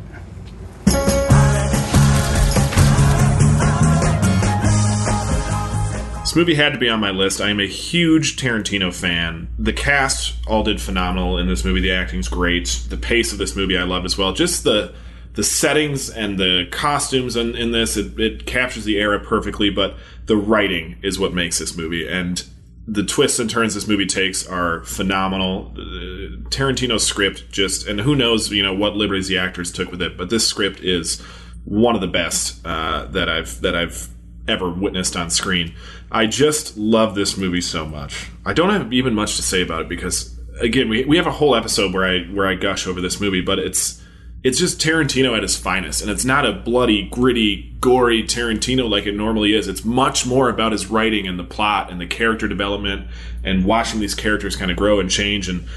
This 6.22 6.36
movie 6.36 6.54
had 6.54 6.74
to 6.74 6.80
be 6.80 6.88
on 6.88 7.00
my 7.00 7.10
list. 7.10 7.42
I 7.42 7.50
am 7.50 7.60
a 7.60 7.68
huge 7.68 8.38
Tarantino 8.38 8.94
fan. 8.94 9.50
The 9.58 9.74
cast 9.74 10.36
all 10.46 10.62
did 10.62 10.80
phenomenal 10.80 11.40
in 11.40 11.48
this 11.48 11.66
movie. 11.66 11.82
The 11.82 11.94
acting's 11.94 12.28
great. 12.28 12.86
The 12.90 12.98
pace 12.98 13.32
of 13.32 13.40
this 13.40 13.56
movie 13.56 13.76
I 13.76 13.84
loved 13.84 14.06
as 14.06 14.20
well. 14.20 14.34
Just 14.34 14.64
the 14.64 14.94
the 15.38 15.44
settings 15.44 16.10
and 16.10 16.40
the 16.40 16.68
costumes 16.72 17.36
in, 17.36 17.56
in 17.56 17.72
this, 17.72 17.96
it, 17.96 18.20
it 18.20 18.48
captures 18.48 18.86
the 18.86 18.98
era 18.98 19.20
perfectly, 19.20 19.70
but 19.70 19.96
the 20.26 20.36
writing 20.36 20.98
is 21.04 21.20
what 21.20 21.32
makes 21.32 21.60
this 21.60 21.78
movie. 21.78 22.08
And 22.08 22.44
the 22.88 23.04
twists 23.04 23.38
and 23.38 23.48
turns 23.48 23.76
this 23.76 23.88
movie 23.88 24.08
takes 24.08 24.48
are 24.48 24.84
phenomenal. 24.84 25.72
Uh, 25.76 26.42
Tarantino's 26.50 27.06
script 27.06 27.52
just, 27.52 27.86
and 27.86 28.02
who 28.02 28.16
knows, 28.16 28.52
you 28.52 28.64
know, 28.64 28.74
what 28.74 28.96
liberties 28.96 29.28
the 29.28 29.38
actors 29.38 29.72
took 29.72 29.92
with 29.92 30.02
it, 30.02 30.18
but 30.18 30.32
this 30.32 30.48
script 30.48 30.80
is 30.80 31.22
one 31.66 31.94
of 31.94 32.02
the 32.02 32.08
best 32.08 32.66
uh, 32.66 33.06
that 33.12 33.30
I've 33.30 33.62
that 33.62 33.76
I've 33.76 34.10
ever 34.48 34.72
witnessed 34.72 35.16
on 35.16 35.30
screen. 35.30 35.76
I 36.12 36.26
just 36.26 36.78
love 36.78 37.14
this 37.14 37.38
movie 37.38 37.62
so 37.62 37.86
much. 37.86 38.32
I 38.44 38.54
don't 38.54 38.72
have 38.72 38.92
even 38.92 39.14
much 39.14 39.36
to 39.36 39.44
say 39.44 39.62
about 39.62 39.82
it 39.82 39.90
because 39.90 40.36
again, 40.62 40.90
we, 40.90 41.06
we 41.06 41.18
have 41.18 41.28
a 41.28 41.32
whole 41.32 41.56
episode 41.56 41.94
where 41.94 42.06
I 42.06 42.24
where 42.24 42.48
I 42.48 42.56
gush 42.56 42.88
over 42.88 43.02
this 43.02 43.22
movie, 43.22 43.42
but 43.42 43.60
it's 43.60 44.02
it's 44.44 44.60
just 44.60 44.80
Tarantino 44.80 45.36
at 45.36 45.44
his 45.44 45.58
finest, 45.58 46.02
and 46.02 46.12
it's 46.12 46.26
not 46.26 46.46
a 46.46 46.54
bloody, 46.54 47.08
gritty, 47.10 47.76
gory 47.82 48.24
Tarantino 48.24 48.90
like 48.90 49.06
it 49.06 49.16
normally 49.16 49.54
is. 49.54 49.68
It's 49.68 49.84
much 49.84 50.26
more 50.26 50.50
about 50.50 50.72
his 50.72 50.88
writing 50.88 51.28
and 51.28 51.40
the 51.40 51.44
plot 51.44 51.92
and 51.92 52.00
the 52.00 52.08
character 52.08 52.48
development 52.48 53.08
and 53.44 53.66
watching 53.66 54.00
these 54.00 54.16
characters 54.16 54.56
kind 54.56 54.72
of 54.72 54.78
grow 54.78 55.00
and 55.00 55.10
change 55.10 55.50
and 55.50 55.68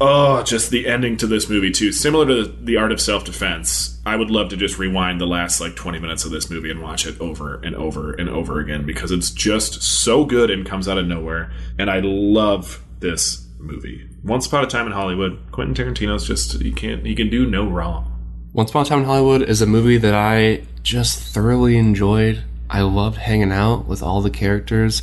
oh, 0.00 0.42
just 0.42 0.70
the 0.70 0.86
ending 0.86 1.16
to 1.18 1.26
this 1.26 1.48
movie 1.48 1.70
too. 1.70 1.92
Similar 1.92 2.26
to 2.26 2.44
the 2.44 2.76
Art 2.76 2.92
of 2.92 3.00
Self 3.00 3.24
Defense, 3.24 4.00
I 4.06 4.16
would 4.16 4.30
love 4.30 4.48
to 4.50 4.56
just 4.56 4.78
rewind 4.78 5.20
the 5.20 5.26
last 5.26 5.60
like 5.60 5.76
20 5.76 5.98
minutes 5.98 6.24
of 6.24 6.30
this 6.30 6.50
movie 6.50 6.70
and 6.70 6.82
watch 6.82 7.06
it 7.06 7.20
over 7.20 7.56
and 7.56 7.74
over 7.74 8.12
and 8.12 8.28
over 8.28 8.60
again 8.60 8.84
because 8.86 9.10
it's 9.10 9.30
just 9.30 9.82
so 9.82 10.24
good 10.24 10.50
and 10.50 10.66
comes 10.66 10.88
out 10.88 10.98
of 10.98 11.06
nowhere, 11.06 11.52
and 11.78 11.90
I 11.90 12.00
love 12.00 12.82
this 13.00 13.43
movie. 13.64 14.08
Once 14.22 14.46
Upon 14.46 14.64
a 14.64 14.66
Time 14.66 14.86
in 14.86 14.92
Hollywood, 14.92 15.38
Quentin 15.50 15.74
Tarantino's 15.74 16.26
just 16.26 16.60
he 16.60 16.72
can't 16.72 17.04
he 17.04 17.14
can 17.14 17.30
do 17.30 17.46
no 17.46 17.68
wrong. 17.68 18.10
Once 18.52 18.70
Upon 18.70 18.86
a 18.86 18.88
Time 18.88 18.98
in 19.00 19.04
Hollywood 19.04 19.42
is 19.42 19.62
a 19.62 19.66
movie 19.66 19.98
that 19.98 20.14
I 20.14 20.64
just 20.82 21.18
thoroughly 21.20 21.76
enjoyed. 21.76 22.44
I 22.70 22.82
loved 22.82 23.18
hanging 23.18 23.52
out 23.52 23.86
with 23.86 24.02
all 24.02 24.20
the 24.20 24.30
characters. 24.30 25.02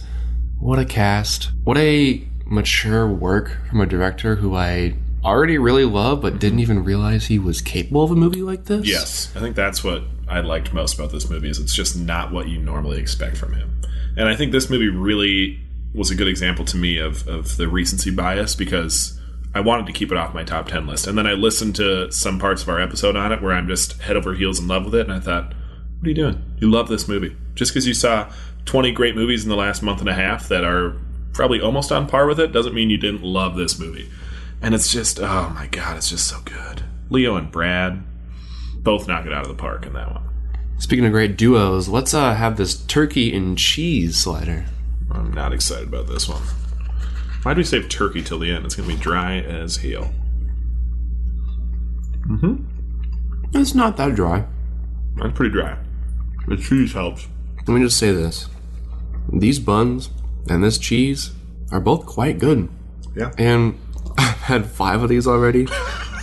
What 0.59 0.79
a 0.79 0.85
cast. 0.85 1.51
What 1.63 1.77
a 1.77 2.27
mature 2.45 3.07
work 3.07 3.57
from 3.69 3.81
a 3.81 3.85
director 3.85 4.35
who 4.35 4.55
I 4.55 4.95
already 5.23 5.57
really 5.57 5.85
love 5.85 6.21
but 6.21 6.39
didn't 6.39 6.59
even 6.59 6.83
realize 6.83 7.27
he 7.27 7.39
was 7.39 7.61
capable 7.61 8.03
of 8.03 8.11
a 8.11 8.15
movie 8.15 8.41
like 8.41 8.65
this. 8.65 8.85
Yes, 8.85 9.31
I 9.35 9.39
think 9.39 9.55
that's 9.55 9.83
what 9.83 10.03
I 10.27 10.41
liked 10.41 10.73
most 10.73 10.95
about 10.95 11.11
this 11.11 11.29
movie 11.29 11.49
is 11.49 11.59
it's 11.59 11.73
just 11.73 11.97
not 11.97 12.31
what 12.31 12.47
you 12.47 12.57
normally 12.57 12.99
expect 12.99 13.37
from 13.37 13.53
him. 13.53 13.81
And 14.17 14.27
I 14.27 14.35
think 14.35 14.51
this 14.51 14.69
movie 14.69 14.89
really 14.89 15.59
was 15.93 16.11
a 16.11 16.15
good 16.15 16.27
example 16.27 16.65
to 16.65 16.77
me 16.77 16.97
of, 16.97 17.27
of 17.27 17.57
the 17.57 17.67
recency 17.67 18.11
bias 18.11 18.55
because 18.55 19.19
I 19.53 19.59
wanted 19.59 19.85
to 19.87 19.91
keep 19.91 20.11
it 20.11 20.17
off 20.17 20.33
my 20.33 20.43
top 20.43 20.67
10 20.67 20.87
list. 20.87 21.07
And 21.07 21.17
then 21.17 21.27
I 21.27 21.33
listened 21.33 21.75
to 21.75 22.11
some 22.11 22.39
parts 22.39 22.63
of 22.63 22.69
our 22.69 22.79
episode 22.79 23.15
on 23.15 23.31
it 23.31 23.41
where 23.41 23.53
I'm 23.53 23.67
just 23.67 24.01
head 24.01 24.15
over 24.15 24.33
heels 24.33 24.59
in 24.59 24.67
love 24.67 24.85
with 24.85 24.95
it. 24.95 25.07
And 25.07 25.13
I 25.13 25.19
thought, 25.19 25.53
What 25.99 26.05
are 26.05 26.09
you 26.09 26.15
doing? 26.15 26.43
You 26.59 26.71
love 26.71 26.87
this 26.87 27.07
movie. 27.07 27.35
Just 27.55 27.71
because 27.71 27.87
you 27.87 27.93
saw 27.93 28.31
20 28.65 28.91
great 28.91 29.15
movies 29.15 29.43
in 29.43 29.49
the 29.49 29.55
last 29.55 29.81
month 29.81 29.99
and 29.99 30.09
a 30.09 30.13
half 30.13 30.47
that 30.47 30.63
are 30.63 30.95
probably 31.33 31.59
almost 31.59 31.91
on 31.91 32.07
par 32.07 32.27
with 32.27 32.39
it 32.39 32.51
doesn't 32.51 32.73
mean 32.73 32.89
you 32.89 32.97
didn't 32.97 33.23
love 33.23 33.55
this 33.55 33.77
movie. 33.77 34.09
And 34.61 34.73
it's 34.73 34.91
just, 34.91 35.19
oh 35.19 35.49
my 35.55 35.67
God, 35.67 35.97
it's 35.97 36.09
just 36.09 36.27
so 36.27 36.39
good. 36.45 36.83
Leo 37.09 37.35
and 37.35 37.51
Brad 37.51 38.03
both 38.77 39.07
knock 39.07 39.25
it 39.25 39.33
out 39.33 39.41
of 39.41 39.49
the 39.49 39.55
park 39.55 39.85
in 39.85 39.93
that 39.93 40.11
one. 40.11 40.23
Speaking 40.77 41.05
of 41.05 41.11
great 41.11 41.37
duos, 41.37 41.89
let's 41.89 42.13
uh, 42.13 42.33
have 42.33 42.57
this 42.57 42.75
turkey 42.85 43.35
and 43.35 43.57
cheese 43.57 44.17
slider. 44.17 44.65
I'm 45.13 45.33
not 45.33 45.53
excited 45.53 45.87
about 45.87 46.07
this 46.07 46.27
one. 46.27 46.41
Why 47.43 47.53
do 47.53 47.59
we 47.59 47.63
save 47.63 47.89
turkey 47.89 48.21
till 48.21 48.39
the 48.39 48.51
end? 48.51 48.65
It's 48.65 48.75
going 48.75 48.89
to 48.89 48.95
be 48.95 49.01
dry 49.01 49.39
as 49.39 49.77
hell. 49.77 50.13
Mm-hmm. 52.27 52.63
It's 53.53 53.73
not 53.73 53.97
that 53.97 54.15
dry. 54.15 54.45
It's 55.17 55.35
pretty 55.35 55.51
dry. 55.51 55.77
The 56.47 56.57
cheese 56.57 56.93
helps. 56.93 57.27
Let 57.67 57.69
me 57.69 57.81
just 57.81 57.97
say 57.97 58.11
this: 58.11 58.47
these 59.31 59.59
buns 59.59 60.09
and 60.49 60.63
this 60.63 60.77
cheese 60.77 61.31
are 61.71 61.79
both 61.79 62.05
quite 62.05 62.39
good. 62.39 62.69
Yeah. 63.15 63.31
And 63.37 63.79
I've 64.17 64.37
had 64.37 64.65
five 64.65 65.03
of 65.03 65.09
these 65.09 65.27
already, 65.27 65.67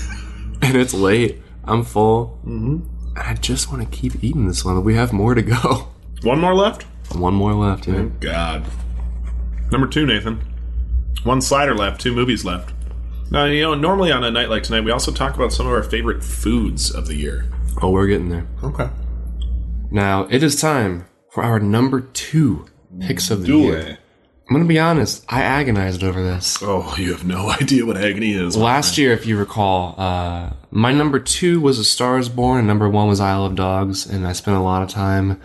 and 0.63 0.77
it's 0.77 0.95
late. 0.95 1.43
I'm 1.65 1.85
full. 1.85 2.39
Mm-hmm. 2.47 2.79
I 3.17 3.35
just 3.35 3.71
want 3.71 3.83
to 3.83 3.97
keep 3.97 4.23
eating 4.23 4.47
this 4.47 4.65
one. 4.65 4.83
We 4.85 4.95
have 4.95 5.13
more 5.13 5.35
to 5.35 5.43
go. 5.43 5.89
One 6.23 6.41
more 6.41 6.55
left? 6.55 6.87
One 7.15 7.35
more 7.35 7.55
left, 7.55 7.87
yeah. 7.89 7.95
Thank 7.95 8.21
God. 8.21 8.65
Number 9.71 9.87
two, 9.87 10.07
Nathan. 10.07 10.41
One 11.25 11.41
slider 11.41 11.75
left, 11.75 12.01
two 12.01 12.13
movies 12.15 12.45
left. 12.45 12.73
Now, 13.31 13.45
you 13.45 13.63
know, 13.63 13.75
normally 13.75 14.11
on 14.13 14.25
a 14.25 14.31
night 14.31 14.49
like 14.49 14.63
tonight, 14.63 14.83
we 14.83 14.91
also 14.91 15.13
talk 15.13 15.35
about 15.35 15.53
some 15.53 15.67
of 15.67 15.73
our 15.73 15.83
favorite 15.83 16.23
foods 16.25 16.91
of 16.91 17.07
the 17.07 17.15
year. 17.15 17.51
Oh, 17.83 17.91
we're 17.91 18.07
getting 18.07 18.29
there. 18.31 18.47
Okay. 18.63 18.89
Now, 19.91 20.25
it 20.31 20.43
is 20.43 20.61
time 20.61 21.07
for 21.31 21.43
our 21.43 21.59
number 21.61 22.01
two 22.01 22.67
picks 23.01 23.31
of 23.31 23.43
the 23.43 23.47
Do 23.47 23.59
year. 23.59 23.77
it. 23.79 23.99
I'm 24.49 24.55
going 24.55 24.65
to 24.65 24.69
be 24.69 24.79
honest, 24.79 25.27
I 25.29 25.43
agonized 25.43 26.03
over 26.03 26.23
this. 26.23 26.57
Oh, 26.63 26.95
you 26.97 27.13
have 27.13 27.25
no 27.27 27.51
idea 27.61 27.85
what 27.85 27.99
agony 27.99 28.33
is. 28.33 28.57
Last 28.57 28.97
year, 28.97 29.13
if 29.13 29.27
you 29.27 29.37
recall, 29.37 29.95
uh, 29.99 30.55
my 30.71 30.91
number 30.93 31.19
two 31.19 31.61
was 31.61 31.79
A 31.79 31.85
Star 31.85 32.19
is 32.19 32.31
Born, 32.31 32.59
and 32.59 32.67
number 32.67 32.89
one 32.89 33.09
was 33.09 33.21
Isle 33.21 33.45
of 33.45 33.55
Dogs, 33.55 34.07
and 34.07 34.27
I 34.27 34.33
spent 34.33 34.57
a 34.57 34.61
lot 34.61 34.83
of 34.83 34.89
time 34.89 35.39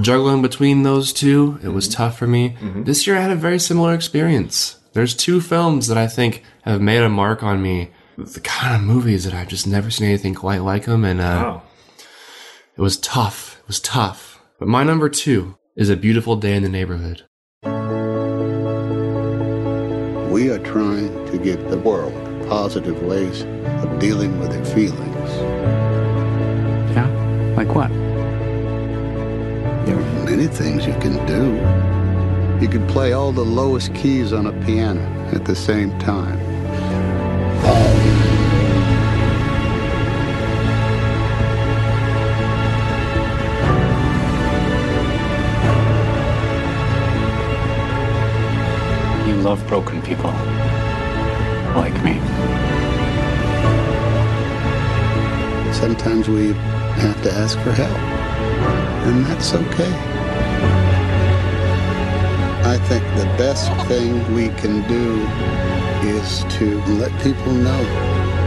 juggling 0.00 0.42
between 0.42 0.82
those 0.82 1.12
two. 1.12 1.58
It 1.62 1.68
was 1.68 1.88
tough 1.88 2.18
for 2.18 2.26
me. 2.26 2.56
This 2.84 3.06
year, 3.06 3.16
I 3.16 3.20
had 3.20 3.30
a 3.30 3.36
very 3.36 3.58
similar 3.58 3.94
experience. 3.94 4.78
There's 4.92 5.14
two 5.14 5.40
films 5.40 5.86
that 5.86 5.96
I 5.98 6.06
think 6.06 6.42
have 6.62 6.80
made 6.80 7.02
a 7.02 7.08
mark 7.08 7.42
on 7.42 7.62
me. 7.62 7.90
The 8.16 8.40
kind 8.40 8.74
of 8.76 8.82
movies 8.82 9.24
that 9.24 9.32
I've 9.34 9.48
just 9.48 9.66
never 9.66 9.90
seen 9.90 10.08
anything 10.08 10.34
quite 10.34 10.58
like 10.62 10.84
them, 10.84 11.04
and 11.04 11.20
uh, 11.20 11.22
Wow. 11.24 11.62
it 12.76 12.80
was 12.82 12.98
tough. 12.98 13.58
It 13.62 13.66
was 13.68 13.80
tough. 13.80 14.40
But 14.58 14.68
my 14.68 14.82
number 14.84 15.08
two 15.08 15.56
is 15.76 15.88
A 15.88 15.96
Beautiful 15.96 16.36
Day 16.36 16.54
in 16.54 16.62
the 16.62 16.68
Neighborhood. 16.68 17.22
We 20.30 20.50
are 20.50 20.58
trying 20.58 21.12
to 21.30 21.38
give 21.38 21.70
the 21.70 21.78
world 21.78 22.12
positive 22.48 23.02
ways 23.02 23.42
of 23.82 23.98
dealing 23.98 24.38
with 24.38 24.50
their 24.50 24.64
feelings. 24.66 25.30
Yeah? 26.94 27.08
Like 27.56 27.74
what? 27.74 27.90
Many 30.40 30.54
things 30.54 30.86
you 30.86 30.94
can 30.94 31.26
do. 31.26 32.64
You 32.64 32.68
could 32.70 32.88
play 32.88 33.12
all 33.12 33.30
the 33.30 33.44
lowest 33.44 33.94
keys 33.94 34.32
on 34.32 34.46
a 34.46 34.52
piano 34.64 35.02
at 35.34 35.44
the 35.44 35.54
same 35.54 35.90
time. 35.98 36.40
You 49.28 49.34
love 49.42 49.62
broken 49.68 50.00
people. 50.00 50.30
Like 51.76 52.02
me. 52.02 52.18
Sometimes 55.74 56.30
we 56.30 56.54
have 57.04 57.22
to 57.24 57.30
ask 57.30 57.58
for 57.58 57.72
help, 57.72 57.98
and 59.06 59.26
that's 59.26 59.52
okay. 59.52 60.19
I 62.70 62.78
think 62.78 63.02
the 63.16 63.24
best 63.36 63.68
thing 63.88 64.32
we 64.32 64.46
can 64.60 64.86
do 64.86 65.20
is 66.08 66.44
to 66.58 66.80
let 67.00 67.10
people 67.20 67.52
know 67.52 67.82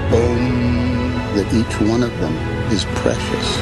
boom, 0.10 1.12
that 1.36 1.54
each 1.54 1.90
one 1.90 2.02
of 2.04 2.20
them 2.22 2.34
is 2.72 2.86
precious. 2.86 3.58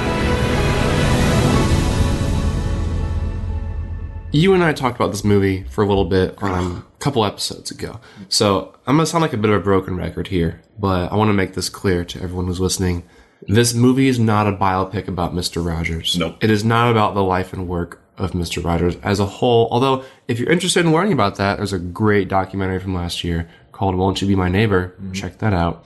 You 4.31 4.53
and 4.53 4.63
I 4.63 4.73
talked 4.73 4.97
about 4.97 5.09
this 5.09 5.23
movie 5.23 5.63
for 5.63 5.83
a 5.83 5.87
little 5.87 6.05
bit 6.05 6.37
um, 6.43 6.85
a 6.95 6.99
couple 6.99 7.25
episodes 7.25 7.71
ago. 7.71 7.99
So 8.29 8.77
I'm 8.85 8.97
going 8.97 9.05
to 9.07 9.11
sound 9.11 9.23
like 9.23 9.33
a 9.33 9.37
bit 9.37 9.49
of 9.49 9.59
a 9.59 9.63
broken 9.63 9.95
record 9.95 10.27
here, 10.27 10.61
but 10.77 11.11
I 11.11 11.15
want 11.15 11.29
to 11.29 11.33
make 11.33 11.55
this 11.55 11.69
clear 11.69 12.05
to 12.05 12.21
everyone 12.21 12.45
who's 12.45 12.59
listening. 12.59 13.01
This 13.47 13.73
movie 13.73 14.09
is 14.09 14.19
not 14.19 14.45
a 14.45 14.51
biopic 14.51 15.07
about 15.07 15.33
Mr. 15.33 15.65
Rogers. 15.65 16.15
Nope. 16.19 16.37
It 16.39 16.51
is 16.51 16.63
not 16.63 16.91
about 16.91 17.15
the 17.15 17.23
life 17.23 17.51
and 17.51 17.67
work 17.67 17.99
of 18.21 18.31
Mr. 18.31 18.63
Rogers 18.63 18.95
as 19.03 19.19
a 19.19 19.25
whole. 19.25 19.67
Although, 19.71 20.05
if 20.27 20.39
you're 20.39 20.51
interested 20.51 20.85
in 20.85 20.91
learning 20.91 21.13
about 21.13 21.35
that, 21.35 21.57
there's 21.57 21.73
a 21.73 21.79
great 21.79 22.27
documentary 22.27 22.79
from 22.79 22.95
last 22.95 23.23
year 23.23 23.49
called 23.71 23.95
Won't 23.95 24.21
You 24.21 24.27
Be 24.27 24.35
My 24.35 24.49
Neighbor? 24.49 24.95
Mm-hmm. 24.95 25.13
Check 25.13 25.39
that 25.39 25.53
out. 25.53 25.83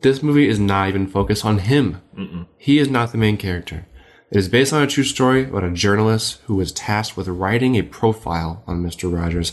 This 0.00 0.22
movie 0.22 0.48
is 0.48 0.58
not 0.58 0.88
even 0.88 1.06
focused 1.06 1.44
on 1.44 1.58
him. 1.58 2.02
Mm-mm. 2.16 2.46
He 2.58 2.78
is 2.78 2.88
not 2.88 3.12
the 3.12 3.18
main 3.18 3.36
character. 3.36 3.86
It 4.30 4.38
is 4.38 4.48
based 4.48 4.72
on 4.72 4.82
a 4.82 4.86
true 4.86 5.04
story 5.04 5.44
about 5.44 5.64
a 5.64 5.70
journalist 5.70 6.40
who 6.46 6.56
was 6.56 6.72
tasked 6.72 7.16
with 7.16 7.28
writing 7.28 7.76
a 7.76 7.82
profile 7.82 8.62
on 8.66 8.82
Mr. 8.82 9.12
Rogers. 9.12 9.52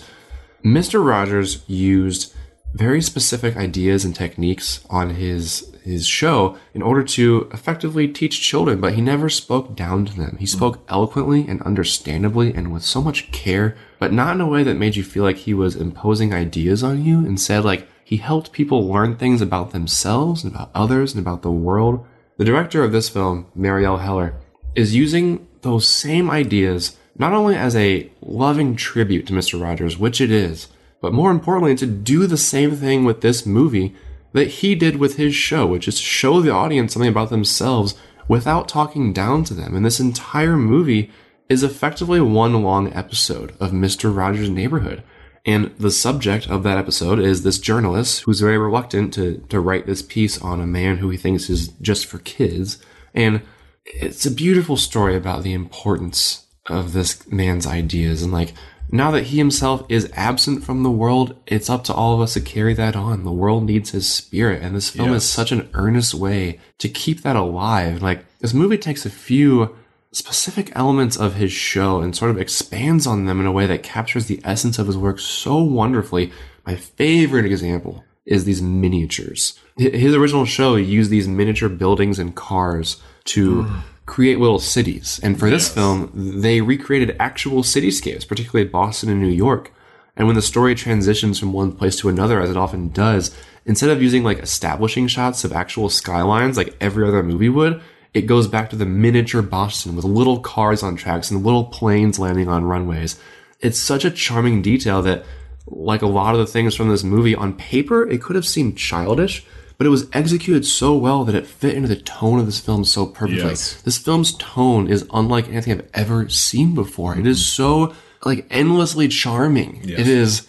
Mr. 0.63 1.05
Rogers 1.05 1.63
used 1.67 2.33
very 2.73 3.01
specific 3.01 3.55
ideas 3.55 4.03
and 4.03 4.15
techniques 4.15 4.83
on 4.89 5.11
his 5.11 5.69
his 5.83 6.07
show 6.07 6.57
in 6.73 6.81
order 6.81 7.03
to 7.03 7.49
effectively 7.53 8.07
teach 8.07 8.41
children, 8.41 8.79
but 8.79 8.93
he 8.93 9.01
never 9.01 9.29
spoke 9.29 9.75
down 9.75 10.05
to 10.05 10.15
them. 10.15 10.37
He 10.39 10.45
spoke 10.45 10.79
eloquently 10.87 11.45
and 11.45 11.61
understandably 11.63 12.53
and 12.53 12.71
with 12.71 12.83
so 12.83 13.01
much 13.01 13.31
care, 13.33 13.75
but 13.99 14.13
not 14.13 14.35
in 14.35 14.41
a 14.41 14.47
way 14.47 14.63
that 14.63 14.75
made 14.75 14.95
you 14.95 15.03
feel 15.03 15.23
like 15.23 15.37
he 15.37 15.53
was 15.53 15.75
imposing 15.75 16.33
ideas 16.33 16.83
on 16.83 17.03
you. 17.03 17.25
Instead, 17.25 17.65
like 17.65 17.87
he 18.03 18.17
helped 18.17 18.53
people 18.53 18.87
learn 18.87 19.17
things 19.17 19.41
about 19.41 19.71
themselves 19.71 20.43
and 20.43 20.53
about 20.53 20.71
others 20.73 21.13
and 21.13 21.21
about 21.21 21.41
the 21.41 21.51
world. 21.51 22.05
The 22.37 22.45
director 22.45 22.83
of 22.83 22.91
this 22.91 23.09
film, 23.09 23.47
Marielle 23.57 24.01
Heller, 24.01 24.35
is 24.75 24.95
using 24.95 25.47
those 25.61 25.87
same 25.87 26.29
ideas 26.29 26.97
not 27.17 27.33
only 27.33 27.55
as 27.55 27.75
a 27.75 28.09
loving 28.21 28.75
tribute 28.75 29.27
to 29.27 29.33
Mr. 29.33 29.61
Rogers, 29.61 29.97
which 29.97 30.19
it 30.19 30.31
is, 30.31 30.67
but 31.03 31.13
more 31.13 31.31
importantly, 31.31 31.75
to 31.75 31.85
do 31.85 32.25
the 32.27 32.37
same 32.37 32.77
thing 32.77 33.03
with 33.03 33.19
this 33.19 33.45
movie 33.45 33.93
that 34.31 34.47
he 34.47 34.73
did 34.73 34.95
with 34.95 35.17
his 35.17 35.35
show, 35.35 35.67
which 35.67 35.85
is 35.85 35.95
to 35.95 36.01
show 36.01 36.39
the 36.39 36.49
audience 36.49 36.93
something 36.93 37.09
about 37.09 37.29
themselves 37.29 37.95
without 38.29 38.69
talking 38.69 39.11
down 39.11 39.43
to 39.43 39.53
them. 39.53 39.75
And 39.75 39.85
this 39.85 39.99
entire 39.99 40.55
movie 40.55 41.11
is 41.49 41.61
effectively 41.61 42.21
one 42.21 42.63
long 42.63 42.93
episode 42.93 43.51
of 43.59 43.71
Mr. 43.71 44.15
Rogers' 44.15 44.49
Neighborhood. 44.49 45.03
And 45.45 45.75
the 45.77 45.91
subject 45.91 46.49
of 46.49 46.63
that 46.63 46.77
episode 46.77 47.19
is 47.19 47.43
this 47.43 47.59
journalist 47.59 48.21
who's 48.21 48.39
very 48.39 48.57
reluctant 48.57 49.13
to, 49.15 49.45
to 49.49 49.59
write 49.59 49.85
this 49.85 50.01
piece 50.01 50.41
on 50.41 50.61
a 50.61 50.65
man 50.65 50.99
who 50.99 51.09
he 51.09 51.17
thinks 51.17 51.49
is 51.49 51.67
just 51.81 52.05
for 52.05 52.19
kids. 52.19 52.81
And 53.13 53.41
it's 53.83 54.25
a 54.25 54.31
beautiful 54.31 54.77
story 54.77 55.17
about 55.17 55.43
the 55.43 55.51
importance 55.51 56.47
of 56.67 56.93
this 56.93 57.29
man's 57.29 57.67
ideas. 57.67 58.23
And 58.23 58.31
like, 58.31 58.53
now 58.93 59.09
that 59.09 59.23
he 59.23 59.37
himself 59.39 59.83
is 59.89 60.07
absent 60.13 60.63
from 60.63 60.83
the 60.83 60.91
world, 60.91 61.35
it's 61.47 61.67
up 61.67 61.83
to 61.85 61.93
all 61.93 62.13
of 62.13 62.21
us 62.21 62.33
to 62.35 62.41
carry 62.41 62.75
that 62.75 62.95
on. 62.95 63.23
The 63.23 63.31
world 63.31 63.63
needs 63.63 63.89
his 63.89 64.07
spirit. 64.07 64.61
And 64.61 64.75
this 64.75 64.91
film 64.91 65.13
is 65.13 65.27
such 65.27 65.51
an 65.51 65.67
earnest 65.73 66.13
way 66.13 66.59
to 66.77 66.87
keep 66.87 67.23
that 67.23 67.35
alive. 67.35 68.03
Like, 68.03 68.23
this 68.37 68.53
movie 68.53 68.77
takes 68.77 69.03
a 69.03 69.09
few 69.09 69.75
specific 70.11 70.71
elements 70.75 71.17
of 71.17 71.33
his 71.33 71.51
show 71.51 72.01
and 72.01 72.15
sort 72.15 72.29
of 72.29 72.37
expands 72.39 73.07
on 73.07 73.25
them 73.25 73.39
in 73.39 73.47
a 73.47 73.51
way 73.51 73.65
that 73.65 73.81
captures 73.81 74.27
the 74.27 74.39
essence 74.43 74.77
of 74.77 74.85
his 74.85 74.95
work 74.95 75.17
so 75.17 75.57
wonderfully. 75.57 76.31
My 76.63 76.75
favorite 76.75 77.45
example 77.45 78.03
is 78.27 78.45
these 78.45 78.61
miniatures. 78.61 79.59
His 79.75 80.13
original 80.13 80.45
show 80.45 80.75
used 80.75 81.09
these 81.09 81.27
miniature 81.27 81.67
buildings 81.67 82.19
and 82.19 82.35
cars 82.35 83.01
to 83.25 83.63
mm. 83.63 83.81
Create 84.05 84.39
little 84.39 84.59
cities. 84.59 85.19
And 85.23 85.39
for 85.39 85.49
this 85.49 85.73
film, 85.73 86.11
they 86.13 86.61
recreated 86.61 87.15
actual 87.19 87.63
cityscapes, 87.63 88.27
particularly 88.27 88.69
Boston 88.69 89.09
and 89.09 89.21
New 89.21 89.27
York. 89.27 89.71
And 90.15 90.27
when 90.27 90.35
the 90.35 90.41
story 90.41 90.75
transitions 90.75 91.39
from 91.39 91.53
one 91.53 91.71
place 91.71 91.95
to 91.97 92.09
another, 92.09 92.39
as 92.41 92.49
it 92.49 92.57
often 92.57 92.89
does, 92.89 93.35
instead 93.65 93.89
of 93.89 94.01
using 94.01 94.23
like 94.23 94.39
establishing 94.39 95.07
shots 95.07 95.43
of 95.43 95.53
actual 95.53 95.89
skylines 95.89 96.57
like 96.57 96.75
every 96.79 97.07
other 97.07 97.23
movie 97.23 97.49
would, 97.49 97.81
it 98.13 98.27
goes 98.27 98.47
back 98.47 98.69
to 98.69 98.75
the 98.75 98.85
miniature 98.85 99.41
Boston 99.41 99.95
with 99.95 100.05
little 100.05 100.39
cars 100.39 100.83
on 100.83 100.95
tracks 100.95 101.31
and 101.31 101.43
little 101.43 101.65
planes 101.65 102.19
landing 102.19 102.47
on 102.47 102.65
runways. 102.65 103.19
It's 103.59 103.79
such 103.79 104.05
a 104.05 104.11
charming 104.11 104.61
detail 104.61 105.01
that, 105.01 105.25
like 105.65 106.01
a 106.01 106.07
lot 106.07 106.35
of 106.35 106.39
the 106.39 106.45
things 106.45 106.75
from 106.75 106.89
this 106.89 107.03
movie, 107.03 107.33
on 107.33 107.53
paper, 107.53 108.07
it 108.07 108.21
could 108.21 108.35
have 108.35 108.45
seemed 108.45 108.77
childish, 108.77 109.45
but 109.77 109.87
it 109.87 109.89
was 109.89 110.07
executed 110.13 110.65
so 110.65 110.95
well 110.95 111.23
that 111.23 111.35
it 111.35 111.47
fit 111.47 111.75
into 111.75 111.87
the 111.87 111.95
tone 111.95 112.39
of 112.39 112.45
this 112.45 112.59
film 112.59 112.85
so 112.85 113.05
perfectly. 113.05 113.43
Yes. 113.49 113.81
This 113.81 113.97
film's 113.97 114.33
tone 114.37 114.87
is 114.87 115.05
unlike 115.13 115.49
anything 115.49 115.73
I've 115.73 115.89
ever 115.93 116.29
seen 116.29 116.73
before. 116.75 117.17
It 117.17 117.27
is 117.27 117.45
so 117.45 117.93
like 118.25 118.45
endlessly 118.49 119.07
charming. 119.07 119.81
Yes. 119.83 119.99
It 119.99 120.07
is 120.07 120.47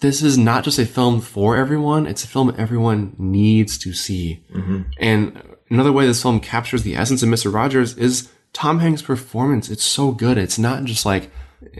this 0.00 0.22
is 0.22 0.38
not 0.38 0.64
just 0.64 0.78
a 0.78 0.86
film 0.86 1.20
for 1.20 1.56
everyone, 1.56 2.06
it's 2.06 2.24
a 2.24 2.28
film 2.28 2.54
everyone 2.56 3.14
needs 3.18 3.76
to 3.78 3.92
see. 3.92 4.42
Mhm. 4.54 4.86
And 4.98 5.42
another 5.68 5.92
way 5.92 6.06
this 6.06 6.22
film 6.22 6.40
captures 6.40 6.82
the 6.82 6.96
essence 6.96 7.22
of 7.22 7.28
Mr. 7.28 7.52
Rogers 7.52 7.94
is 7.98 8.28
Tom 8.54 8.78
Hanks' 8.78 9.02
performance. 9.02 9.68
It's 9.68 9.84
so 9.84 10.10
good. 10.12 10.38
It's 10.38 10.58
not 10.58 10.84
just 10.84 11.04
like 11.04 11.30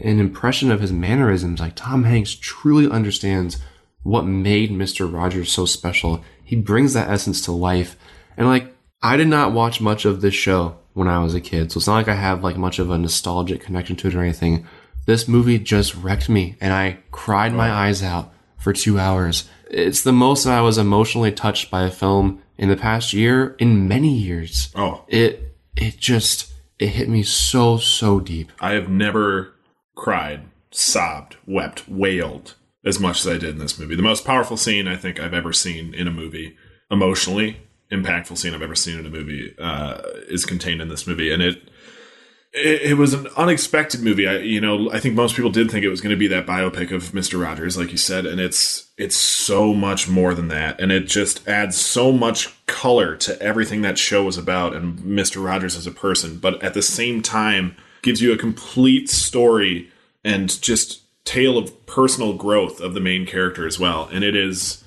an 0.03 0.19
impression 0.19 0.71
of 0.71 0.81
his 0.81 0.91
mannerisms. 0.91 1.59
Like 1.59 1.73
Tom 1.75 2.03
Hanks 2.03 2.35
truly 2.35 2.89
understands 2.89 3.57
what 4.03 4.25
made 4.25 4.71
Mr. 4.71 5.11
Rogers 5.11 5.51
so 5.51 5.65
special. 5.65 6.23
He 6.51 6.57
brings 6.57 6.91
that 6.95 7.09
essence 7.09 7.39
to 7.45 7.53
life. 7.53 7.95
And 8.35 8.45
like, 8.45 8.75
I 9.01 9.15
did 9.15 9.29
not 9.29 9.53
watch 9.53 9.79
much 9.79 10.03
of 10.03 10.19
this 10.19 10.33
show 10.33 10.75
when 10.91 11.07
I 11.07 11.23
was 11.23 11.33
a 11.33 11.39
kid. 11.39 11.71
So 11.71 11.77
it's 11.77 11.87
not 11.87 11.95
like 11.95 12.09
I 12.09 12.15
have 12.15 12.43
like 12.43 12.57
much 12.57 12.77
of 12.77 12.91
a 12.91 12.97
nostalgic 12.97 13.61
connection 13.61 13.95
to 13.95 14.09
it 14.09 14.15
or 14.15 14.21
anything. 14.21 14.67
This 15.05 15.29
movie 15.29 15.59
just 15.59 15.95
wrecked 15.95 16.27
me 16.27 16.57
and 16.59 16.73
I 16.73 16.97
cried 17.09 17.53
my 17.53 17.71
eyes 17.71 18.03
out 18.03 18.33
for 18.57 18.73
two 18.73 18.99
hours. 18.99 19.47
It's 19.69 20.01
the 20.01 20.11
most 20.11 20.43
that 20.43 20.57
I 20.57 20.59
was 20.59 20.77
emotionally 20.77 21.31
touched 21.31 21.71
by 21.71 21.83
a 21.83 21.89
film 21.89 22.43
in 22.57 22.67
the 22.67 22.75
past 22.75 23.13
year 23.13 23.55
in 23.57 23.87
many 23.87 24.13
years. 24.13 24.73
Oh. 24.75 25.05
It, 25.07 25.55
it 25.77 25.99
just, 25.99 26.51
it 26.79 26.89
hit 26.89 27.07
me 27.07 27.23
so, 27.23 27.77
so 27.77 28.19
deep. 28.19 28.51
I 28.59 28.73
have 28.73 28.89
never 28.89 29.53
cried, 29.95 30.49
sobbed, 30.69 31.37
wept, 31.47 31.87
wailed 31.87 32.55
as 32.83 32.99
much 32.99 33.19
as 33.21 33.27
I 33.27 33.37
did 33.37 33.51
in 33.51 33.59
this 33.59 33.79
movie. 33.79 33.95
The 33.95 34.01
most 34.01 34.25
powerful 34.25 34.57
scene 34.57 34.87
I 34.87 34.95
think 34.95 35.19
I've 35.19 35.33
ever 35.33 35.53
seen 35.53 35.93
in 35.93 36.07
a 36.07 36.11
movie, 36.11 36.57
emotionally 36.89 37.61
impactful 37.91 38.37
scene 38.37 38.53
I've 38.53 38.61
ever 38.61 38.75
seen 38.75 38.97
in 38.97 39.05
a 39.05 39.09
movie, 39.09 39.53
uh, 39.59 40.01
is 40.29 40.45
contained 40.45 40.81
in 40.81 40.89
this 40.89 41.05
movie, 41.07 41.31
and 41.31 41.41
it. 41.43 41.69
It, 42.53 42.97
was 42.97 43.13
an 43.13 43.27
unexpected 43.37 44.01
movie. 44.01 44.27
I, 44.27 44.39
you 44.39 44.59
know, 44.59 44.91
I 44.91 44.99
think 44.99 45.15
most 45.15 45.37
people 45.37 45.51
did 45.51 45.71
think 45.71 45.85
it 45.85 45.89
was 45.89 46.01
going 46.01 46.13
to 46.13 46.19
be 46.19 46.27
that 46.27 46.45
biopic 46.45 46.91
of 46.91 47.13
Mister 47.13 47.37
Rogers, 47.37 47.77
like 47.77 47.93
you 47.93 47.97
said, 47.97 48.25
and 48.25 48.41
it's 48.41 48.91
it's 48.97 49.15
so 49.15 49.73
much 49.73 50.09
more 50.09 50.33
than 50.33 50.49
that, 50.49 50.77
and 50.81 50.91
it 50.91 51.07
just 51.07 51.47
adds 51.47 51.77
so 51.77 52.11
much 52.11 52.49
color 52.65 53.15
to 53.15 53.41
everything 53.41 53.83
that 53.83 53.97
show 53.97 54.25
was 54.25 54.37
about 54.37 54.75
and 54.75 55.01
Mister 55.05 55.39
Rogers 55.39 55.77
as 55.77 55.87
a 55.87 55.91
person. 55.91 56.39
But 56.39 56.61
at 56.61 56.73
the 56.73 56.81
same 56.81 57.21
time, 57.21 57.77
gives 58.01 58.21
you 58.21 58.33
a 58.33 58.37
complete 58.37 59.09
story 59.09 59.89
and 60.25 60.61
just 60.61 61.00
tale 61.23 61.57
of 61.57 61.85
personal 61.85 62.33
growth 62.33 62.79
of 62.81 62.93
the 62.93 62.99
main 62.99 63.25
character 63.25 63.67
as 63.67 63.79
well. 63.79 64.09
And 64.11 64.23
it 64.23 64.35
is 64.35 64.83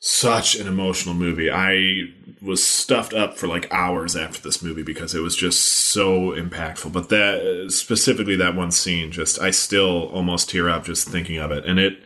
such 0.00 0.54
an 0.54 0.66
emotional 0.66 1.14
movie. 1.14 1.50
I 1.50 2.10
was 2.42 2.64
stuffed 2.64 3.14
up 3.14 3.38
for 3.38 3.46
like 3.46 3.72
hours 3.72 4.14
after 4.14 4.40
this 4.42 4.62
movie 4.62 4.82
because 4.82 5.14
it 5.14 5.20
was 5.20 5.34
just 5.34 5.64
so 5.64 6.32
impactful. 6.32 6.92
But 6.92 7.08
that 7.08 7.68
specifically 7.70 8.36
that 8.36 8.54
one 8.54 8.70
scene, 8.70 9.10
just 9.10 9.40
I 9.40 9.50
still 9.50 10.08
almost 10.08 10.50
tear 10.50 10.68
up 10.68 10.84
just 10.84 11.08
thinking 11.08 11.38
of 11.38 11.50
it. 11.50 11.64
And 11.64 11.78
it 11.78 11.98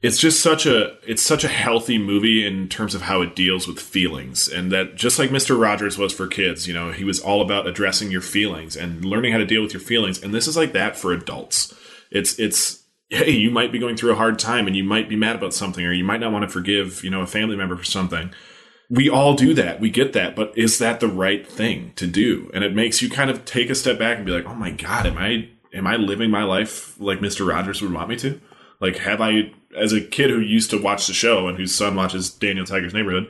it's 0.00 0.18
just 0.18 0.40
such 0.40 0.64
a 0.66 0.96
it's 1.06 1.22
such 1.22 1.44
a 1.44 1.48
healthy 1.48 1.98
movie 1.98 2.46
in 2.46 2.68
terms 2.68 2.94
of 2.94 3.02
how 3.02 3.20
it 3.20 3.34
deals 3.34 3.66
with 3.66 3.80
feelings 3.80 4.48
and 4.48 4.70
that 4.70 4.94
just 4.94 5.18
like 5.18 5.30
Mr. 5.30 5.60
Rogers 5.60 5.98
was 5.98 6.12
for 6.12 6.26
kids, 6.26 6.68
you 6.68 6.74
know, 6.74 6.92
he 6.92 7.04
was 7.04 7.20
all 7.20 7.40
about 7.40 7.66
addressing 7.66 8.10
your 8.10 8.20
feelings 8.20 8.76
and 8.76 9.04
learning 9.04 9.32
how 9.32 9.38
to 9.38 9.46
deal 9.46 9.62
with 9.62 9.72
your 9.72 9.80
feelings 9.80 10.22
and 10.22 10.32
this 10.32 10.46
is 10.46 10.56
like 10.56 10.72
that 10.72 10.96
for 10.96 11.12
adults. 11.12 11.74
It's 12.10 12.38
it's 12.38 12.84
hey, 13.10 13.30
you 13.30 13.50
might 13.50 13.72
be 13.72 13.78
going 13.78 13.96
through 13.96 14.12
a 14.12 14.16
hard 14.16 14.38
time 14.38 14.66
and 14.66 14.76
you 14.76 14.84
might 14.84 15.08
be 15.08 15.16
mad 15.16 15.36
about 15.36 15.54
something 15.54 15.84
or 15.84 15.92
you 15.92 16.04
might 16.04 16.20
not 16.20 16.32
want 16.32 16.42
to 16.42 16.48
forgive, 16.48 17.02
you 17.02 17.10
know, 17.10 17.22
a 17.22 17.26
family 17.26 17.56
member 17.56 17.76
for 17.76 17.84
something. 17.84 18.30
We 18.90 19.08
all 19.08 19.34
do 19.34 19.54
that. 19.54 19.80
We 19.80 19.90
get 19.90 20.12
that, 20.14 20.34
but 20.34 20.56
is 20.56 20.78
that 20.78 21.00
the 21.00 21.08
right 21.08 21.46
thing 21.46 21.92
to 21.96 22.06
do? 22.06 22.50
And 22.54 22.64
it 22.64 22.74
makes 22.74 23.02
you 23.02 23.10
kind 23.10 23.30
of 23.30 23.44
take 23.44 23.70
a 23.70 23.74
step 23.74 23.98
back 23.98 24.16
and 24.16 24.24
be 24.24 24.32
like, 24.32 24.46
"Oh 24.46 24.54
my 24.54 24.70
god, 24.70 25.06
am 25.06 25.18
I 25.18 25.50
am 25.74 25.86
I 25.86 25.96
living 25.96 26.30
my 26.30 26.42
life 26.42 26.98
like 26.98 27.18
Mr. 27.18 27.46
Rogers 27.46 27.82
would 27.82 27.92
want 27.92 28.08
me 28.08 28.16
to?" 28.16 28.40
Like 28.80 28.96
have 28.98 29.20
I 29.20 29.52
as 29.76 29.92
a 29.92 30.00
kid 30.00 30.30
who 30.30 30.40
used 30.40 30.70
to 30.70 30.80
watch 30.80 31.06
the 31.06 31.12
show 31.12 31.48
and 31.48 31.58
whose 31.58 31.74
son 31.74 31.96
watches 31.96 32.30
Daniel 32.30 32.64
Tiger's 32.64 32.94
Neighborhood, 32.94 33.28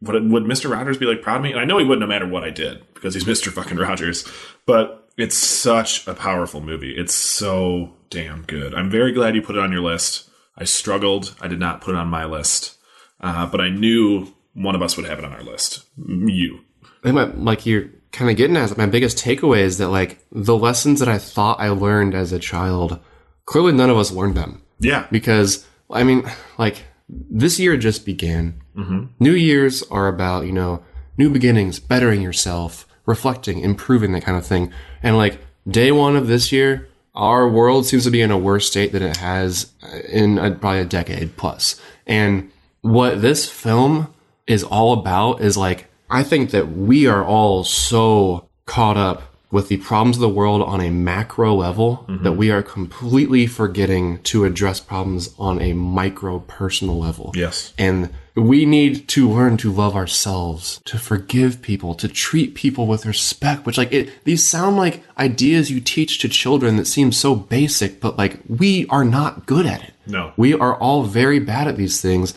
would, 0.00 0.30
would 0.30 0.44
Mr. 0.44 0.70
Rogers 0.70 0.98
be 0.98 1.06
like 1.06 1.22
proud 1.22 1.36
of 1.36 1.42
me? 1.42 1.52
And 1.52 1.60
I 1.60 1.64
know 1.64 1.78
he 1.78 1.84
wouldn't 1.84 2.00
no 2.00 2.06
matter 2.06 2.26
what 2.26 2.44
I 2.44 2.50
did 2.50 2.82
because 2.94 3.14
he's 3.14 3.24
Mr. 3.24 3.50
fucking 3.50 3.78
Rogers. 3.78 4.26
But 4.66 5.10
it's 5.16 5.36
such 5.36 6.06
a 6.06 6.14
powerful 6.14 6.60
movie. 6.60 6.94
It's 6.96 7.14
so 7.14 7.94
damn 8.12 8.42
good. 8.42 8.74
I'm 8.74 8.90
very 8.90 9.10
glad 9.10 9.34
you 9.34 9.42
put 9.42 9.56
it 9.56 9.62
on 9.62 9.72
your 9.72 9.80
list. 9.80 10.28
I 10.56 10.64
struggled. 10.64 11.34
I 11.40 11.48
did 11.48 11.58
not 11.58 11.80
put 11.80 11.94
it 11.94 11.98
on 11.98 12.08
my 12.08 12.26
list, 12.26 12.76
uh, 13.20 13.46
but 13.46 13.60
I 13.60 13.70
knew 13.70 14.34
one 14.52 14.74
of 14.74 14.82
us 14.82 14.96
would 14.96 15.06
have 15.06 15.18
it 15.18 15.24
on 15.24 15.32
our 15.32 15.42
list. 15.42 15.86
You. 15.96 16.60
I 16.84 17.10
think 17.10 17.14
my, 17.14 17.24
like 17.24 17.64
you're 17.64 17.88
kind 18.12 18.30
of 18.30 18.36
getting 18.36 18.56
at 18.56 18.76
my 18.76 18.84
biggest 18.84 19.16
takeaway 19.16 19.60
is 19.60 19.78
that 19.78 19.88
like 19.88 20.24
the 20.30 20.56
lessons 20.56 21.00
that 21.00 21.08
I 21.08 21.16
thought 21.16 21.58
I 21.58 21.70
learned 21.70 22.14
as 22.14 22.32
a 22.32 22.38
child, 22.38 23.00
clearly 23.46 23.72
none 23.72 23.88
of 23.88 23.96
us 23.96 24.12
learned 24.12 24.36
them. 24.36 24.62
Yeah. 24.78 25.06
Because 25.10 25.66
I 25.90 26.04
mean, 26.04 26.30
like 26.58 26.84
this 27.08 27.58
year 27.58 27.78
just 27.78 28.04
began. 28.04 28.60
Mm-hmm. 28.76 29.04
New 29.20 29.32
Year's 29.32 29.82
are 29.84 30.08
about, 30.08 30.44
you 30.44 30.52
know, 30.52 30.84
new 31.16 31.30
beginnings, 31.30 31.80
bettering 31.80 32.20
yourself, 32.20 32.86
reflecting, 33.06 33.60
improving, 33.60 34.12
that 34.12 34.24
kind 34.24 34.36
of 34.36 34.46
thing. 34.46 34.70
And 35.02 35.16
like 35.16 35.38
day 35.66 35.92
one 35.92 36.14
of 36.14 36.26
this 36.26 36.52
year, 36.52 36.90
our 37.14 37.48
world 37.48 37.86
seems 37.86 38.04
to 38.04 38.10
be 38.10 38.22
in 38.22 38.30
a 38.30 38.38
worse 38.38 38.66
state 38.66 38.92
than 38.92 39.02
it 39.02 39.18
has 39.18 39.72
in 40.08 40.38
a, 40.38 40.50
probably 40.52 40.80
a 40.80 40.84
decade 40.84 41.36
plus. 41.36 41.80
And 42.06 42.50
what 42.80 43.20
this 43.20 43.50
film 43.50 44.12
is 44.46 44.64
all 44.64 44.92
about 44.92 45.40
is 45.40 45.56
like, 45.56 45.88
I 46.10 46.22
think 46.22 46.50
that 46.50 46.72
we 46.72 47.06
are 47.06 47.24
all 47.24 47.64
so 47.64 48.48
caught 48.66 48.96
up 48.96 49.31
with 49.52 49.68
the 49.68 49.76
problems 49.76 50.16
of 50.16 50.22
the 50.22 50.28
world 50.28 50.62
on 50.62 50.80
a 50.80 50.90
macro 50.90 51.54
level 51.54 52.06
mm-hmm. 52.08 52.24
that 52.24 52.32
we 52.32 52.50
are 52.50 52.62
completely 52.62 53.46
forgetting 53.46 54.20
to 54.22 54.46
address 54.46 54.80
problems 54.80 55.32
on 55.38 55.60
a 55.60 55.74
micro 55.74 56.38
personal 56.40 56.98
level. 56.98 57.32
Yes. 57.36 57.74
And 57.76 58.10
we 58.34 58.64
need 58.64 59.08
to 59.08 59.28
learn 59.28 59.58
to 59.58 59.70
love 59.70 59.94
ourselves, 59.94 60.80
to 60.86 60.98
forgive 60.98 61.60
people, 61.60 61.94
to 61.96 62.08
treat 62.08 62.54
people 62.54 62.86
with 62.86 63.04
respect, 63.04 63.66
which 63.66 63.76
like 63.76 63.92
it, 63.92 64.24
these 64.24 64.48
sound 64.48 64.78
like 64.78 65.04
ideas 65.18 65.70
you 65.70 65.82
teach 65.82 66.18
to 66.20 66.30
children 66.30 66.76
that 66.76 66.86
seem 66.86 67.12
so 67.12 67.36
basic, 67.36 68.00
but 68.00 68.16
like 68.16 68.40
we 68.48 68.86
are 68.88 69.04
not 69.04 69.44
good 69.44 69.66
at 69.66 69.82
it. 69.82 69.92
No. 70.06 70.32
We 70.38 70.54
are 70.54 70.74
all 70.76 71.02
very 71.02 71.40
bad 71.40 71.68
at 71.68 71.76
these 71.76 72.00
things. 72.00 72.32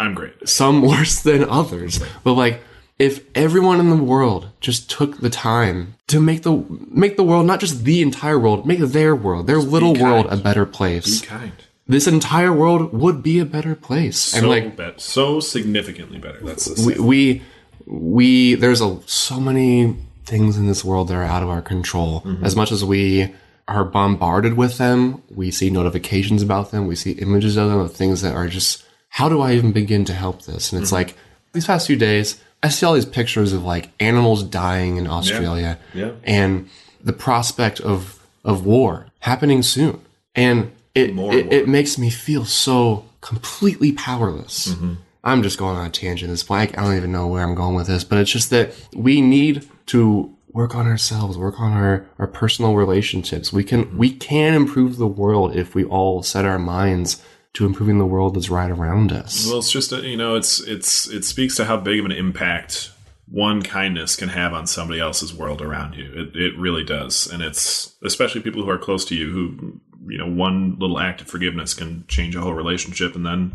I'm 0.00 0.12
great. 0.12 0.48
Some 0.48 0.82
worse 0.82 1.20
than 1.20 1.48
others. 1.48 2.00
But 2.24 2.32
like 2.32 2.64
if 2.98 3.24
everyone 3.34 3.78
in 3.80 3.90
the 3.90 3.96
world 4.02 4.48
just 4.60 4.90
took 4.90 5.20
the 5.20 5.30
time 5.30 5.94
to 6.08 6.20
make 6.20 6.42
the 6.42 6.64
make 6.90 7.16
the 7.16 7.22
world 7.22 7.46
not 7.46 7.60
just 7.60 7.84
the 7.84 8.02
entire 8.02 8.38
world, 8.38 8.66
make 8.66 8.78
their 8.80 9.14
world, 9.14 9.46
their 9.46 9.58
little 9.58 9.94
world 9.94 10.26
a 10.30 10.36
better 10.36 10.66
place. 10.66 11.20
Be 11.20 11.26
kind. 11.26 11.52
This 11.86 12.06
entire 12.06 12.52
world 12.52 12.92
would 12.92 13.22
be 13.22 13.38
a 13.38 13.44
better 13.46 13.74
place. 13.74 14.18
So 14.18 14.38
and 14.38 14.48
like 14.48 14.76
bet- 14.76 15.00
so 15.00 15.40
significantly 15.40 16.18
better. 16.18 16.40
That's 16.42 16.84
we, 16.84 16.94
we 16.98 17.42
we 17.86 18.54
there's 18.56 18.80
a 18.80 18.98
so 19.06 19.40
many 19.40 19.96
things 20.24 20.56
in 20.58 20.66
this 20.66 20.84
world 20.84 21.08
that 21.08 21.14
are 21.14 21.22
out 21.24 21.42
of 21.42 21.48
our 21.48 21.62
control. 21.62 22.20
Mhm. 22.22 22.42
As 22.42 22.54
much 22.54 22.70
as 22.72 22.84
we 22.84 23.32
are 23.66 23.84
bombarded 23.84 24.54
with 24.54 24.78
them, 24.78 25.22
we 25.34 25.50
see 25.50 25.70
notifications 25.70 26.42
about 26.42 26.70
them, 26.70 26.86
we 26.86 26.94
see 26.96 27.12
images 27.12 27.56
of 27.56 27.68
them 27.70 27.78
of 27.78 27.92
things 27.92 28.22
that 28.22 28.34
are 28.34 28.48
just 28.48 28.82
how 29.10 29.28
do 29.28 29.40
I 29.40 29.54
even 29.54 29.72
begin 29.72 30.04
to 30.06 30.12
help 30.12 30.42
this? 30.42 30.72
And 30.72 30.82
it's 30.82 30.90
Mhm. 30.90 30.94
like 31.00 31.16
these 31.54 31.64
past 31.66 31.86
few 31.86 31.96
days, 31.96 32.38
I 32.62 32.68
see 32.70 32.84
all 32.86 32.94
these 32.94 33.04
pictures 33.06 33.52
of 33.52 33.64
like 33.64 33.90
animals 34.00 34.42
dying 34.42 34.96
in 34.96 35.06
Australia 35.06 35.78
Yeah. 35.94 36.12
and 36.24 36.68
the 37.02 37.12
prospect 37.12 37.80
of 37.80 38.18
of 38.44 38.64
war 38.64 39.06
happening 39.20 39.62
soon. 39.62 40.00
And 40.34 40.72
it 40.94 41.14
More 41.14 41.32
it, 41.34 41.46
war. 41.46 41.54
it 41.54 41.68
makes 41.68 41.98
me 41.98 42.10
feel 42.10 42.44
so 42.44 43.04
completely 43.20 43.92
powerless. 43.92 44.68
Mm-hmm. 44.68 44.94
I'm 45.24 45.42
just 45.42 45.58
going 45.58 45.76
on 45.76 45.86
a 45.86 45.90
tangent 45.90 46.30
at 46.30 46.32
this 46.32 46.42
point. 46.44 46.76
I 46.78 46.82
don't 46.82 46.96
even 46.96 47.12
know 47.12 47.26
where 47.26 47.42
I'm 47.42 47.54
going 47.54 47.74
with 47.74 47.86
this, 47.88 48.04
but 48.04 48.18
it's 48.18 48.30
just 48.30 48.50
that 48.50 48.72
we 48.94 49.20
need 49.20 49.68
to 49.86 50.34
work 50.52 50.74
on 50.74 50.86
ourselves, 50.86 51.36
work 51.36 51.60
on 51.60 51.72
our, 51.72 52.06
our 52.18 52.26
personal 52.26 52.74
relationships. 52.74 53.52
We 53.52 53.64
can 53.64 53.96
we 53.98 54.10
can 54.10 54.54
improve 54.54 54.96
the 54.96 55.06
world 55.06 55.54
if 55.54 55.74
we 55.74 55.84
all 55.84 56.22
set 56.22 56.44
our 56.44 56.58
minds 56.58 57.22
to 57.54 57.66
improving 57.66 57.98
the 57.98 58.06
world 58.06 58.34
that's 58.34 58.50
right 58.50 58.70
around 58.70 59.12
us. 59.12 59.46
Well, 59.46 59.58
it's 59.58 59.72
just 59.72 59.92
a, 59.92 60.06
you 60.06 60.16
know, 60.16 60.36
it's 60.36 60.60
it's 60.60 61.08
it 61.08 61.24
speaks 61.24 61.56
to 61.56 61.64
how 61.64 61.76
big 61.76 61.98
of 61.98 62.04
an 62.04 62.12
impact 62.12 62.92
one 63.30 63.62
kindness 63.62 64.16
can 64.16 64.30
have 64.30 64.54
on 64.54 64.66
somebody 64.66 65.00
else's 65.00 65.34
world 65.34 65.60
around 65.60 65.94
you. 65.94 66.10
It 66.14 66.36
it 66.36 66.58
really 66.58 66.84
does, 66.84 67.26
and 67.26 67.42
it's 67.42 67.94
especially 68.02 68.40
people 68.40 68.62
who 68.62 68.70
are 68.70 68.78
close 68.78 69.04
to 69.06 69.14
you 69.14 69.30
who 69.30 69.80
you 70.06 70.18
know 70.18 70.28
one 70.28 70.78
little 70.78 70.98
act 70.98 71.20
of 71.20 71.28
forgiveness 71.28 71.74
can 71.74 72.04
change 72.08 72.36
a 72.36 72.40
whole 72.40 72.54
relationship, 72.54 73.14
and 73.14 73.26
then 73.26 73.52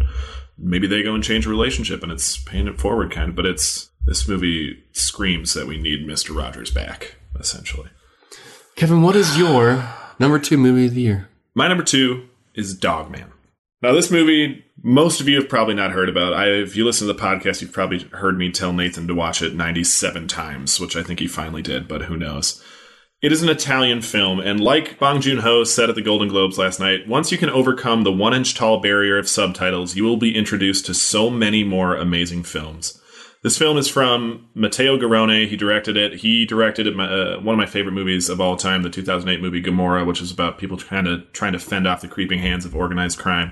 maybe 0.57 0.88
they 0.88 1.02
go 1.02 1.15
and 1.15 1.24
change 1.24 1.45
a 1.45 1.49
relationship, 1.49 2.03
and 2.03 2.11
it's 2.11 2.38
paying 2.38 2.68
it 2.68 2.80
forward 2.80 3.11
kind 3.11 3.30
of. 3.30 3.36
But 3.36 3.45
it's 3.45 3.90
this 4.06 4.28
movie 4.28 4.84
screams 4.91 5.53
that 5.53 5.68
we 5.68 5.78
need 5.78 6.06
Mister 6.06 6.34
Rogers 6.34 6.72
back, 6.72 7.15
essentially. 7.40 7.90
Kevin, 8.76 9.02
what 9.02 9.15
is 9.15 9.38
your 9.38 9.88
number 10.20 10.40
two 10.40 10.57
movie 10.57 10.88
of 10.88 10.94
the 10.95 11.02
year? 11.02 11.30
My 11.56 11.68
number 11.68 11.84
two 11.84 12.28
is 12.53 12.76
Dogman. 12.76 13.32
Now, 13.84 13.91
this 13.91 14.10
movie, 14.10 14.64
most 14.81 15.19
of 15.19 15.27
you 15.27 15.35
have 15.35 15.49
probably 15.49 15.73
not 15.73 15.91
heard 15.91 16.07
about. 16.07 16.31
I, 16.31 16.47
if 16.47 16.77
you 16.77 16.85
listen 16.85 17.05
to 17.05 17.14
the 17.14 17.19
podcast, 17.19 17.61
you've 17.61 17.73
probably 17.73 17.99
heard 18.14 18.38
me 18.38 18.49
tell 18.49 18.72
Nathan 18.72 19.10
to 19.10 19.14
watch 19.14 19.41
it 19.41 19.55
97 19.55 20.30
times, 20.30 20.80
which 20.80 20.95
I 20.95 21.03
think 21.03 21.19
he 21.19 21.27
finally 21.27 21.61
did, 21.61 21.85
but 21.85 22.03
who 22.03 22.15
knows. 22.15 22.64
It 23.22 23.34
is 23.34 23.43
an 23.43 23.49
Italian 23.49 24.01
film, 24.01 24.39
and 24.39 24.61
like 24.61 24.99
Bong 24.99 25.19
Joon 25.19 25.39
Ho 25.39 25.65
said 25.65 25.89
at 25.89 25.95
the 25.95 26.01
Golden 26.01 26.30
Globes 26.30 26.57
last 26.57 26.80
night, 26.80 27.10
once 27.10 27.30
you 27.30 27.38
can 27.38 27.49
overcome 27.49 28.03
the 28.03 28.11
one 28.14 28.34
inch 28.34 28.55
tall 28.55 28.80
barrier 28.80 29.18
of 29.18 29.27
subtitles, 29.27 29.97
you 29.97 30.05
will 30.05 30.15
be 30.15 30.34
introduced 30.34 30.85
to 30.85 30.93
so 30.93 31.30
many 31.30 31.65
more 31.65 31.97
amazing 31.97 32.43
films. 32.43 33.01
This 33.44 33.57
film 33.57 33.78
is 33.78 33.90
from 33.90 34.48
Matteo 34.56 34.98
Garrone. 34.98 35.49
He 35.49 35.57
directed 35.57 35.98
it. 35.98 36.14
He 36.14 36.45
directed 36.45 36.88
uh, 36.88 37.40
one 37.41 37.53
of 37.53 37.57
my 37.57 37.65
favorite 37.65 37.91
movies 37.91 38.30
of 38.30 38.40
all 38.40 38.56
time, 38.56 38.84
the 38.84 38.90
2008 38.90 39.41
movie 39.41 39.60
Gomorrah, 39.60 40.06
which 40.06 40.22
is 40.22 40.32
about 40.32 40.57
people 40.57 40.78
trying 40.78 41.03
to 41.03 41.20
trying 41.34 41.52
to 41.52 41.60
fend 41.60 41.86
off 41.86 41.99
the 41.99 42.07
creeping 42.07 42.40
hands 42.40 42.64
of 42.64 42.74
organized 42.74 43.20
crime. 43.20 43.52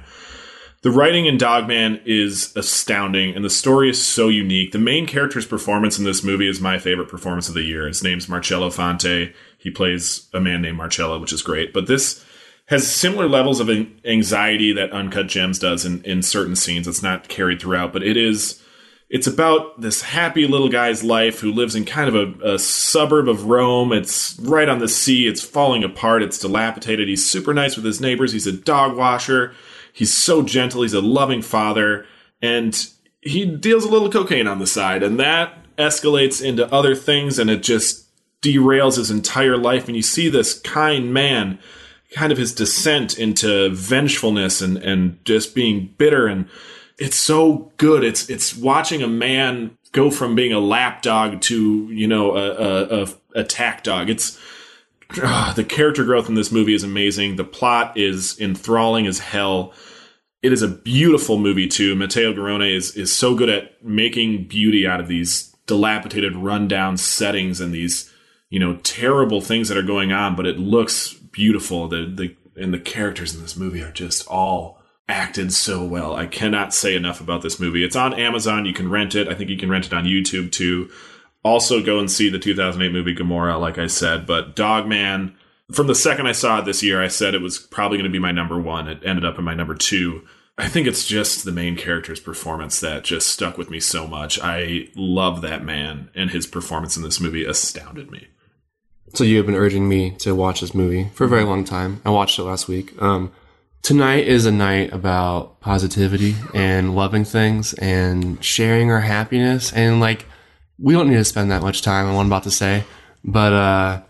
The 0.82 0.92
writing 0.92 1.26
in 1.26 1.38
Dogman 1.38 2.00
is 2.06 2.56
astounding, 2.56 3.36
and 3.36 3.44
the 3.44 3.50
story 3.50 3.90
is 3.90 4.04
so 4.04 4.30
unique. 4.30 4.72
The 4.72 4.80
main 4.80 5.06
character's 5.06 5.46
performance 5.46 6.00
in 6.00 6.06
this 6.06 6.24
movie 6.24 6.48
is 6.48 6.62
my 6.62 6.80
favorite 6.80 7.10
performance 7.10 7.50
of 7.50 7.54
the 7.54 7.62
year. 7.62 7.86
His 7.86 8.02
name's 8.02 8.30
Marcello 8.30 8.70
Fonte. 8.70 9.34
He 9.58 9.70
plays 9.70 10.30
a 10.34 10.40
man 10.40 10.62
named 10.62 10.78
Marcello, 10.78 11.20
which 11.20 11.34
is 11.34 11.42
great. 11.42 11.74
But 11.74 11.88
this 11.88 12.26
has 12.68 12.90
similar 12.90 13.28
levels 13.28 13.60
of 13.60 13.70
anxiety 14.06 14.72
that 14.72 14.94
Uncut 14.94 15.28
Gems 15.28 15.60
does 15.60 15.86
in, 15.86 16.02
in 16.04 16.24
certain 16.24 16.56
scenes. 16.56 16.88
It's 16.88 17.04
not 17.04 17.28
carried 17.28 17.62
throughout, 17.62 17.92
but 17.92 18.04
it 18.04 18.16
is 18.16 18.64
it's 19.12 19.28
about 19.28 19.82
this 19.82 20.02
happy 20.02 20.48
little 20.48 20.70
guy's 20.70 21.04
life 21.04 21.42
who 21.42 21.52
lives 21.52 21.76
in 21.76 21.84
kind 21.84 22.08
of 22.08 22.16
a, 22.16 22.54
a, 22.54 22.58
suburb 22.58 23.28
of 23.28 23.44
Rome. 23.44 23.92
It's 23.92 24.40
right 24.40 24.70
on 24.70 24.80
the 24.80 24.88
sea. 24.88 25.28
It's 25.28 25.44
falling 25.44 25.84
apart. 25.84 26.24
It's 26.24 26.40
dilapidated. 26.40 27.10
He's 27.10 27.30
super 27.30 27.54
nice 27.54 27.76
with 27.76 27.84
his 27.84 28.00
neighbors. 28.00 28.32
He's 28.32 28.48
a 28.48 28.54
dog 28.54 28.96
washer. 28.96 29.54
He's 29.92 30.14
so 30.14 30.44
gentle. 30.44 30.84
He's 30.84 30.94
a 30.94 31.02
loving 31.02 31.42
father. 31.42 32.06
And 32.42 32.88
he 33.20 33.46
deals 33.46 33.84
a 33.84 33.90
little 33.90 34.10
cocaine 34.10 34.48
on 34.48 34.60
the 34.60 34.66
side. 34.66 35.04
And 35.04 35.20
that 35.20 35.58
escalates 35.76 36.42
into 36.42 36.74
other 36.74 36.96
things 36.96 37.38
and 37.38 37.50
it 37.50 37.64
just 37.64 38.08
derails 38.42 38.96
his 38.96 39.12
entire 39.12 39.58
life. 39.58 39.88
And 39.88 39.98
you 39.98 40.04
see 40.04 40.30
this 40.30 40.58
kind 40.58 41.14
man, 41.14 41.60
kind 42.16 42.32
of 42.32 42.38
his 42.38 42.56
descent 42.56 43.20
into 43.20 43.72
vengefulness 43.72 44.62
and, 44.62 44.78
and 44.78 45.20
just 45.26 45.54
being 45.54 45.94
bitter 45.98 46.28
and 46.28 46.48
it's 47.02 47.18
so 47.18 47.72
good. 47.78 48.04
It's 48.04 48.30
it's 48.30 48.56
watching 48.56 49.02
a 49.02 49.08
man 49.08 49.76
go 49.92 50.12
from 50.12 50.36
being 50.36 50.54
a 50.54 50.60
lapdog 50.60 51.42
to 51.42 51.90
you 51.90 52.08
know 52.08 52.38
a, 52.38 52.52
a, 52.52 53.04
a 53.04 53.08
attack 53.36 53.84
dog. 53.84 54.10
It's 54.10 54.40
uh, 55.22 55.52
the 55.54 55.64
character 55.64 56.04
growth 56.04 56.30
in 56.30 56.36
this 56.36 56.52
movie 56.52 56.76
is 56.76 56.84
amazing. 56.84 57.36
The 57.36 57.44
plot 57.44 57.98
is 57.98 58.40
enthralling 58.40 59.08
as 59.08 59.18
hell. 59.18 59.74
It 60.44 60.54
is 60.54 60.62
a 60.62 60.68
beautiful 60.68 61.40
movie 61.40 61.68
too. 61.68 61.96
Matteo 61.96 62.34
Garrone 62.34 62.72
is 62.72 62.96
is 62.96 63.12
so 63.12 63.34
good 63.34 63.50
at 63.50 63.84
making 63.84 64.48
beauty 64.48 64.86
out 64.86 65.00
of 65.00 65.08
these 65.08 65.56
dilapidated, 65.66 66.36
rundown 66.36 66.98
settings 66.98 67.60
and 67.60 67.74
these 67.74 68.14
you 68.52 68.60
know 68.60 68.76
terrible 68.84 69.42
things 69.42 69.70
that 69.70 69.78
are 69.78 69.82
going 69.82 70.12
on, 70.12 70.36
but 70.36 70.46
it 70.46 70.60
looks 70.60 71.16
beautiful. 71.16 71.88
The 71.88 72.06
the 72.06 72.36
and 72.62 72.72
the 72.72 72.80
characters 72.80 73.34
in 73.34 73.42
this 73.42 73.58
movie 73.58 73.82
are 73.82 73.92
just 73.92 74.28
all 74.28 74.81
acted 75.12 75.54
so 75.54 75.84
well. 75.84 76.16
I 76.16 76.26
cannot 76.26 76.74
say 76.74 76.96
enough 76.96 77.20
about 77.20 77.42
this 77.42 77.60
movie. 77.60 77.84
It's 77.84 77.96
on 77.96 78.14
Amazon. 78.14 78.66
You 78.66 78.74
can 78.74 78.90
rent 78.90 79.14
it. 79.14 79.28
I 79.28 79.36
think 79.36 79.50
you 79.50 79.58
can 79.58 79.70
rent 79.70 79.86
it 79.86 79.94
on 79.94 80.06
YouTube 80.06 80.52
too. 80.52 80.90
Also, 81.44 81.84
go 81.84 82.00
and 82.00 82.10
see 82.10 82.30
the 82.30 82.40
2008 82.40 82.92
movie 82.92 83.14
Gomorrah, 83.14 83.58
like 83.58 83.78
I 83.78 83.88
said. 83.88 84.26
But 84.26 84.56
Dogman, 84.56 85.36
from 85.72 85.88
the 85.88 85.96
second 85.96 86.28
I 86.28 86.32
saw 86.32 86.60
it 86.60 86.66
this 86.66 86.82
year, 86.82 87.02
I 87.02 87.08
said 87.08 87.34
it 87.34 87.42
was 87.42 87.58
probably 87.58 87.98
going 87.98 88.10
to 88.10 88.14
be 88.14 88.20
my 88.20 88.32
number 88.32 88.60
one. 88.60 88.88
It 88.88 89.04
ended 89.04 89.26
up 89.26 89.38
in 89.38 89.44
my 89.44 89.54
number 89.54 89.76
two. 89.76 90.24
I 90.58 90.68
think 90.68 90.88
it's 90.88 91.08
just 91.08 91.44
the 91.44 91.52
main 91.52 91.76
character's 91.76 92.20
performance 92.20 92.80
that 92.82 93.04
just 93.04 93.28
stuck 93.28 93.58
with 93.58 93.70
me 93.70 93.80
so 93.80 94.06
much. 94.06 94.40
I 94.42 94.90
love 94.96 95.42
that 95.42 95.64
man, 95.64 96.10
and 96.14 96.30
his 96.30 96.46
performance 96.46 96.96
in 96.96 97.04
this 97.04 97.20
movie 97.20 97.46
astounded 97.46 98.12
me. 98.12 98.28
So 99.14 99.24
you 99.24 99.38
have 99.38 99.46
been 99.46 99.56
urging 99.56 99.90
me 99.90 100.12
to 100.20 100.36
watch 100.36 100.62
this 100.62 100.76
movie 100.76 101.10
for 101.16 101.26
a 101.26 101.30
very 101.30 101.44
long 101.44 101.64
time. 101.64 102.02
I 102.06 102.12
watched 102.12 102.38
it 102.38 102.44
last 102.44 102.68
week. 102.68 102.94
Um, 103.02 103.32
Tonight 103.82 104.28
is 104.28 104.46
a 104.46 104.52
night 104.52 104.94
about 104.94 105.60
positivity 105.60 106.36
and 106.54 106.96
loving 106.96 107.24
things 107.26 107.74
and 107.74 108.44
sharing 108.44 108.92
our 108.92 109.00
happiness. 109.02 109.74
And 109.74 110.00
like, 110.00 110.26
we 110.78 110.94
don't 110.94 111.10
need 111.10 111.16
to 111.16 111.26
spend 111.26 111.50
that 111.52 111.64
much 111.64 111.82
time 111.82 112.06
on 112.06 112.14
what 112.14 112.22
I'm 112.22 112.28
about 112.28 112.44
to 112.44 112.52
say, 112.52 112.84
but, 113.24 113.54
uh, 113.54 114.02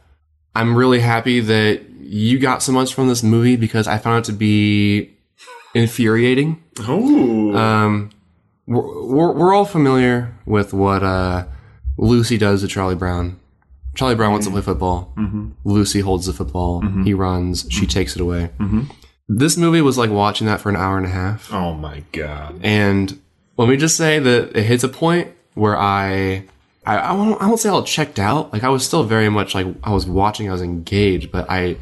I'm 0.54 0.76
really 0.76 1.00
happy 1.00 1.40
that 1.40 1.84
you 2.02 2.38
got 2.38 2.62
so 2.62 2.74
much 2.74 2.94
from 2.94 3.08
this 3.08 3.24
movie 3.24 3.56
because 3.56 3.88
I 3.88 3.98
found 3.98 4.26
it 4.26 4.28
to 4.32 4.34
be 4.34 5.16
infuriating. 5.74 6.62
Oh. 6.82 7.56
Um, 7.56 8.10
we're, 8.68 9.06
we're, 9.06 9.32
we're 9.32 9.54
all 9.54 9.64
familiar 9.66 10.36
with 10.46 10.74
what, 10.74 11.02
uh, 11.04 11.46
Lucy 11.98 12.38
does 12.38 12.62
to 12.62 12.68
Charlie 12.68 12.96
Brown. 12.96 13.40
Charlie 13.96 14.16
Brown 14.16 14.32
wants 14.32 14.46
to 14.48 14.52
play 14.52 14.62
football. 14.62 15.14
Mhm. 15.18 15.52
Lucy 15.64 16.02
holds 16.02 16.26
the 16.26 16.34
football. 16.34 16.82
Mhm. 16.82 17.06
He 17.06 17.14
runs. 17.14 17.66
She 17.70 17.86
takes 17.86 18.16
it 18.16 18.22
away. 18.22 18.50
This 19.34 19.56
movie 19.56 19.80
was 19.80 19.98
like 19.98 20.10
watching 20.10 20.46
that 20.48 20.60
for 20.60 20.68
an 20.68 20.76
hour 20.76 20.98
and 20.98 21.06
a 21.06 21.10
half. 21.10 21.54
Oh 21.54 21.74
my 21.74 22.04
god! 22.12 22.60
And 22.64 23.18
let 23.56 23.70
me 23.70 23.78
just 23.78 23.96
say 23.96 24.20
that 24.20 24.58
it 24.58 24.64
hits 24.64 24.84
a 24.84 24.90
point 24.90 25.32
where 25.54 25.78
I, 25.78 26.44
I, 26.86 26.98
I 26.98 27.12
won't, 27.14 27.42
I 27.42 27.48
won't 27.48 27.60
say 27.60 27.70
I 27.70 27.82
checked 27.84 28.20
out. 28.20 28.52
Like 28.52 28.66
I 28.66 28.70
was 28.70 28.86
still 28.86 29.04
very 29.06 29.30
much 29.30 29.56
like 29.56 29.68
I 29.86 29.92
was 29.92 30.06
watching, 30.06 30.50
I 30.50 30.52
was 30.52 30.62
engaged, 30.62 31.32
but 31.32 31.50
I, 31.50 31.78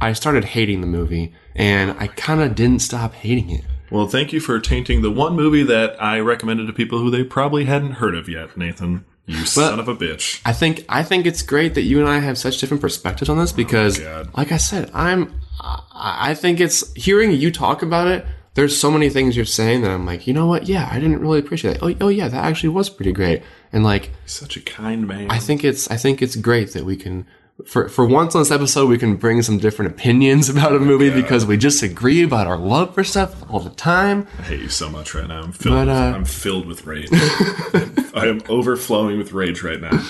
I 0.00 0.14
started 0.14 0.46
hating 0.46 0.80
the 0.80 0.86
movie, 0.86 1.34
and 1.54 1.94
I 1.98 2.06
kind 2.06 2.40
of 2.40 2.54
didn't 2.54 2.80
stop 2.80 3.12
hating 3.12 3.50
it. 3.50 3.64
Well, 3.90 4.08
thank 4.08 4.32
you 4.32 4.40
for 4.40 4.58
tainting 4.58 5.02
the 5.02 5.10
one 5.10 5.36
movie 5.36 5.62
that 5.62 6.02
I 6.02 6.20
recommended 6.20 6.68
to 6.68 6.72
people 6.72 7.00
who 7.00 7.10
they 7.10 7.22
probably 7.22 7.66
hadn't 7.66 7.92
heard 7.92 8.14
of 8.14 8.30
yet, 8.30 8.56
Nathan. 8.56 9.04
You 9.26 9.44
son 9.44 9.78
of 9.78 9.88
a 9.88 9.94
bitch. 9.94 10.40
I 10.44 10.54
think 10.54 10.86
I 10.88 11.02
think 11.02 11.26
it's 11.26 11.42
great 11.42 11.74
that 11.74 11.82
you 11.82 12.00
and 12.00 12.08
I 12.08 12.18
have 12.20 12.38
such 12.38 12.58
different 12.58 12.80
perspectives 12.80 13.28
on 13.28 13.38
this 13.38 13.52
because, 13.52 14.00
oh, 14.00 14.04
God. 14.04 14.36
like 14.36 14.52
I 14.52 14.56
said, 14.56 14.90
I'm 14.94 15.38
I 15.60 16.30
I 16.30 16.34
think 16.34 16.60
it's 16.60 16.92
hearing 16.94 17.32
you 17.32 17.50
talk 17.50 17.82
about 17.82 18.08
it. 18.08 18.26
There's 18.54 18.78
so 18.78 18.90
many 18.90 19.10
things 19.10 19.34
you're 19.34 19.44
saying 19.44 19.82
that 19.82 19.90
I'm 19.90 20.06
like, 20.06 20.28
you 20.28 20.32
know 20.32 20.46
what? 20.46 20.68
Yeah, 20.68 20.88
I 20.90 21.00
didn't 21.00 21.18
really 21.18 21.40
appreciate 21.40 21.80
that. 21.80 21.82
Oh, 21.82 22.06
oh 22.06 22.08
yeah, 22.08 22.28
that 22.28 22.44
actually 22.44 22.68
was 22.68 22.88
pretty 22.88 23.12
great. 23.12 23.42
And 23.72 23.82
like, 23.82 24.10
Such 24.26 24.56
a 24.56 24.60
kind 24.60 25.08
man. 25.08 25.30
I 25.30 25.38
think 25.38 25.64
it's 25.64 25.90
I 25.90 25.96
think 25.96 26.22
it's 26.22 26.36
great 26.36 26.72
that 26.74 26.84
we 26.84 26.96
can 26.96 27.26
for 27.66 27.88
for 27.88 28.04
once 28.04 28.34
on 28.34 28.40
this 28.40 28.50
episode 28.50 28.88
we 28.88 28.98
can 28.98 29.14
bring 29.16 29.40
some 29.42 29.58
different 29.58 29.92
opinions 29.92 30.48
about 30.54 30.74
a 30.74 30.78
movie 30.78 31.10
because 31.10 31.46
we 31.46 31.56
just 31.56 31.82
agree 31.82 32.22
about 32.22 32.46
our 32.46 32.56
love 32.56 32.94
for 32.94 33.04
stuff 33.04 33.48
all 33.50 33.60
the 33.60 33.70
time. 33.70 34.26
I 34.38 34.42
hate 34.42 34.60
you 34.60 34.68
so 34.68 34.88
much 34.88 35.14
right 35.14 35.26
now. 35.26 35.42
I'm 35.42 35.52
filled. 35.52 35.74
But, 35.74 35.86
with, 35.86 35.96
uh, 35.96 36.16
I'm 36.16 36.24
filled 36.24 36.66
with 36.66 36.86
rage. 36.86 37.08
I 37.12 38.26
am 38.26 38.40
overflowing 38.48 39.18
with 39.18 39.32
rage 39.32 39.62
right 39.62 39.80
now. 39.80 40.04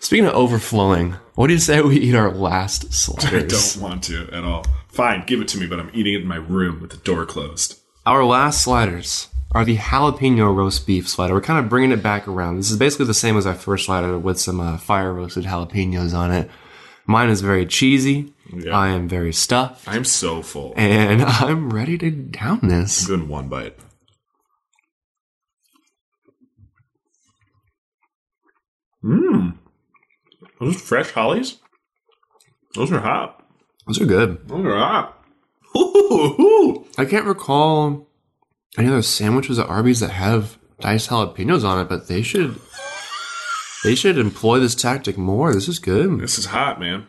Speaking 0.00 0.26
of 0.26 0.34
overflowing, 0.34 1.12
what 1.34 1.48
do 1.48 1.52
you 1.52 1.58
say 1.58 1.80
we 1.80 1.98
eat 1.98 2.14
our 2.14 2.30
last 2.30 2.92
sliders? 2.92 3.74
I 3.74 3.78
don't 3.78 3.82
want 3.82 4.04
to 4.04 4.28
at 4.32 4.44
all. 4.44 4.64
Fine, 4.88 5.24
give 5.26 5.40
it 5.40 5.48
to 5.48 5.58
me, 5.58 5.66
but 5.66 5.78
I'm 5.80 5.90
eating 5.92 6.14
it 6.14 6.22
in 6.22 6.28
my 6.28 6.36
room 6.36 6.80
with 6.80 6.90
the 6.90 6.96
door 6.98 7.26
closed. 7.26 7.80
Our 8.06 8.24
last 8.24 8.62
sliders 8.62 9.28
are 9.52 9.64
the 9.64 9.76
jalapeno 9.76 10.54
roast 10.54 10.86
beef 10.86 11.08
slider. 11.08 11.34
We're 11.34 11.40
kind 11.40 11.58
of 11.58 11.68
bringing 11.68 11.92
it 11.92 12.02
back 12.02 12.28
around. 12.28 12.56
This 12.56 12.70
is 12.70 12.76
basically 12.76 13.06
the 13.06 13.14
same 13.14 13.36
as 13.36 13.46
our 13.46 13.54
first 13.54 13.86
slider 13.86 14.18
with 14.18 14.38
some 14.38 14.60
uh, 14.60 14.78
fire 14.78 15.12
roasted 15.12 15.44
jalapenos 15.44 16.14
on 16.14 16.30
it. 16.30 16.50
Mine 17.06 17.30
is 17.30 17.40
very 17.40 17.66
cheesy. 17.66 18.32
I 18.72 18.88
am 18.88 19.08
very 19.08 19.32
stuffed. 19.32 19.88
I'm 19.88 20.04
so 20.04 20.42
full. 20.42 20.72
And 20.76 21.22
I'm 21.26 21.72
ready 21.72 21.98
to 21.98 22.10
down 22.10 22.60
this. 22.62 23.08
I'm 23.08 23.16
doing 23.18 23.28
one 23.28 23.48
bite. 23.48 23.78
Mmm. 29.04 29.55
Those 30.60 30.80
fresh 30.80 31.10
hollies? 31.10 31.58
Those 32.74 32.92
are 32.92 33.00
hot. 33.00 33.42
Those 33.86 34.00
are 34.00 34.06
good. 34.06 34.48
Those 34.48 34.64
are 34.66 34.76
hot. 34.78 35.24
Ooh, 35.76 36.86
I 36.96 37.04
can't 37.04 37.26
recall 37.26 38.06
any 38.78 38.88
other 38.88 39.02
sandwiches 39.02 39.58
at 39.58 39.68
Arby's 39.68 40.00
that 40.00 40.10
have 40.10 40.58
diced 40.80 41.10
jalapenos 41.10 41.64
on 41.64 41.80
it, 41.80 41.88
but 41.88 42.08
they 42.08 42.22
should 42.22 42.58
they 43.84 43.94
should 43.94 44.18
employ 44.18 44.58
this 44.58 44.74
tactic 44.74 45.18
more. 45.18 45.52
This 45.52 45.68
is 45.68 45.78
good. 45.78 46.18
This 46.20 46.38
is 46.38 46.46
hot, 46.46 46.80
man. 46.80 47.06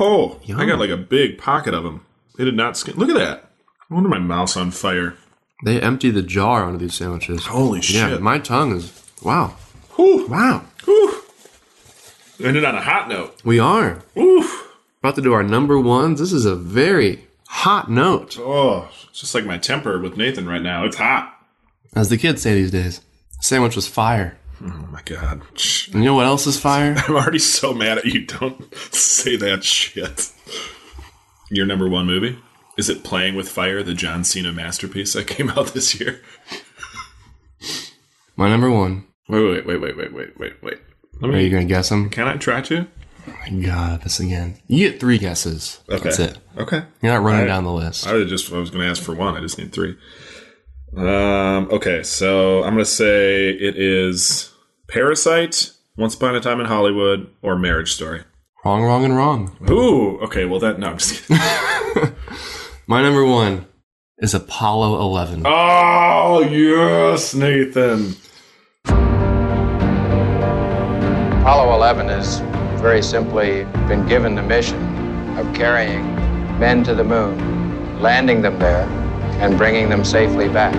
Oh, 0.00 0.40
I 0.54 0.66
got 0.66 0.78
like 0.78 0.90
a 0.90 0.96
big 0.96 1.38
pocket 1.38 1.72
of 1.74 1.84
them. 1.84 2.04
They 2.36 2.44
did 2.44 2.56
not 2.56 2.76
skin. 2.76 2.96
Look 2.96 3.08
at 3.10 3.16
that. 3.16 3.50
I 3.90 3.94
wonder 3.94 4.08
my 4.08 4.18
mouth's 4.18 4.56
on 4.56 4.70
fire. 4.70 5.16
They 5.64 5.80
empty 5.80 6.10
the 6.10 6.22
jar 6.22 6.64
onto 6.64 6.78
these 6.78 6.94
sandwiches. 6.94 7.46
Holy 7.46 7.78
Yeah, 7.78 8.10
shit. 8.10 8.22
my 8.22 8.38
tongue 8.38 8.76
is 8.76 9.02
wow. 9.22 9.54
Whew. 9.96 10.26
Wow. 10.28 10.64
Ended 12.42 12.64
on 12.64 12.74
a 12.74 12.80
hot 12.80 13.08
note. 13.08 13.44
We 13.44 13.58
are. 13.58 14.02
Oof. 14.16 14.72
About 15.00 15.14
to 15.16 15.22
do 15.22 15.32
our 15.32 15.42
number 15.42 15.78
ones. 15.78 16.18
This 16.20 16.32
is 16.32 16.44
a 16.44 16.56
very 16.56 17.26
hot 17.48 17.90
note. 17.90 18.36
Oh, 18.38 18.88
it's 19.08 19.20
just 19.20 19.34
like 19.34 19.44
my 19.44 19.58
temper 19.58 19.98
with 19.98 20.16
Nathan 20.16 20.48
right 20.48 20.62
now. 20.62 20.84
It's 20.84 20.96
hot. 20.96 21.38
As 21.94 22.08
the 22.08 22.16
kids 22.18 22.42
say 22.42 22.54
these 22.54 22.70
days. 22.70 23.00
Sandwich 23.40 23.76
was 23.76 23.86
fire. 23.86 24.36
Oh 24.62 24.88
my 24.90 25.02
god. 25.04 25.42
And 25.92 26.02
you 26.02 26.04
know 26.04 26.14
what 26.14 26.26
else 26.26 26.46
is 26.46 26.58
fire? 26.58 26.94
I'm 27.08 27.14
already 27.14 27.38
so 27.38 27.72
mad 27.74 27.98
at 27.98 28.06
you. 28.06 28.26
Don't 28.26 28.74
say 28.74 29.36
that 29.36 29.62
shit. 29.62 30.32
Your 31.50 31.66
number 31.66 31.88
one 31.88 32.06
movie? 32.06 32.38
Is 32.76 32.88
it 32.88 33.04
Playing 33.04 33.36
with 33.36 33.48
Fire, 33.48 33.82
the 33.84 33.94
John 33.94 34.24
Cena 34.24 34.52
masterpiece 34.52 35.12
that 35.12 35.28
came 35.28 35.50
out 35.50 35.68
this 35.68 36.00
year? 36.00 36.20
My 38.36 38.48
number 38.48 38.70
one. 38.70 39.06
Wait, 39.28 39.42
wait, 39.44 39.66
wait, 39.66 39.80
wait, 39.80 39.96
wait, 39.96 40.12
wait, 40.12 40.38
wait, 40.38 40.62
wait. 40.62 40.78
Let 41.20 41.30
Are 41.30 41.40
you 41.40 41.50
gonna 41.50 41.64
guess 41.64 41.88
them? 41.88 42.10
Can 42.10 42.26
I 42.28 42.36
try 42.36 42.60
to? 42.62 42.86
Oh 43.26 43.34
my 43.50 43.60
god, 43.66 44.02
this 44.02 44.20
again. 44.20 44.58
You 44.66 44.90
get 44.90 45.00
three 45.00 45.18
guesses. 45.18 45.80
Okay. 45.88 46.02
That's 46.04 46.18
it. 46.18 46.38
Okay. 46.58 46.82
You're 47.02 47.12
not 47.12 47.22
running 47.22 47.44
I- 47.44 47.46
down 47.46 47.64
the 47.64 47.72
list. 47.72 48.06
I 48.06 48.12
was 48.14 48.28
just 48.28 48.52
I 48.52 48.58
was 48.58 48.70
going 48.70 48.82
to 48.84 48.90
ask 48.90 49.02
for 49.02 49.14
one. 49.14 49.36
I 49.36 49.40
just 49.40 49.58
need 49.58 49.72
three. 49.72 49.96
Um. 50.96 51.68
Okay, 51.72 52.02
so 52.02 52.58
I'm 52.62 52.74
going 52.74 52.84
to 52.84 52.90
say 52.90 53.48
it 53.50 53.76
is 53.76 54.52
Parasite, 54.88 55.72
Once 55.96 56.14
Upon 56.14 56.36
a 56.36 56.40
Time 56.40 56.60
in 56.60 56.66
Hollywood, 56.66 57.28
or 57.42 57.56
Marriage 57.58 57.92
Story. 57.92 58.22
Wrong, 58.64 58.82
wrong, 58.82 59.04
and 59.04 59.16
wrong. 59.16 59.56
Ooh. 59.70 60.18
Okay. 60.20 60.44
Well, 60.44 60.60
that 60.60 60.78
no. 60.78 60.90
I'm 60.90 60.98
just 60.98 61.26
kidding. 61.26 62.14
My 62.86 63.02
number 63.02 63.24
one 63.24 63.66
is 64.18 64.34
Apollo 64.34 65.00
11. 65.00 65.42
Oh 65.46 66.40
yes, 66.42 67.34
Nathan. 67.34 68.14
Apollo 71.44 71.74
11 71.74 72.08
has 72.08 72.40
very 72.80 73.02
simply 73.02 73.64
been 73.86 74.06
given 74.06 74.34
the 74.34 74.42
mission 74.42 74.80
of 75.36 75.44
carrying 75.54 76.00
men 76.58 76.82
to 76.82 76.94
the 76.94 77.04
moon, 77.04 78.00
landing 78.00 78.40
them 78.40 78.58
there, 78.58 78.88
and 79.44 79.58
bringing 79.58 79.90
them 79.90 80.06
safely 80.06 80.48
back. 80.48 80.74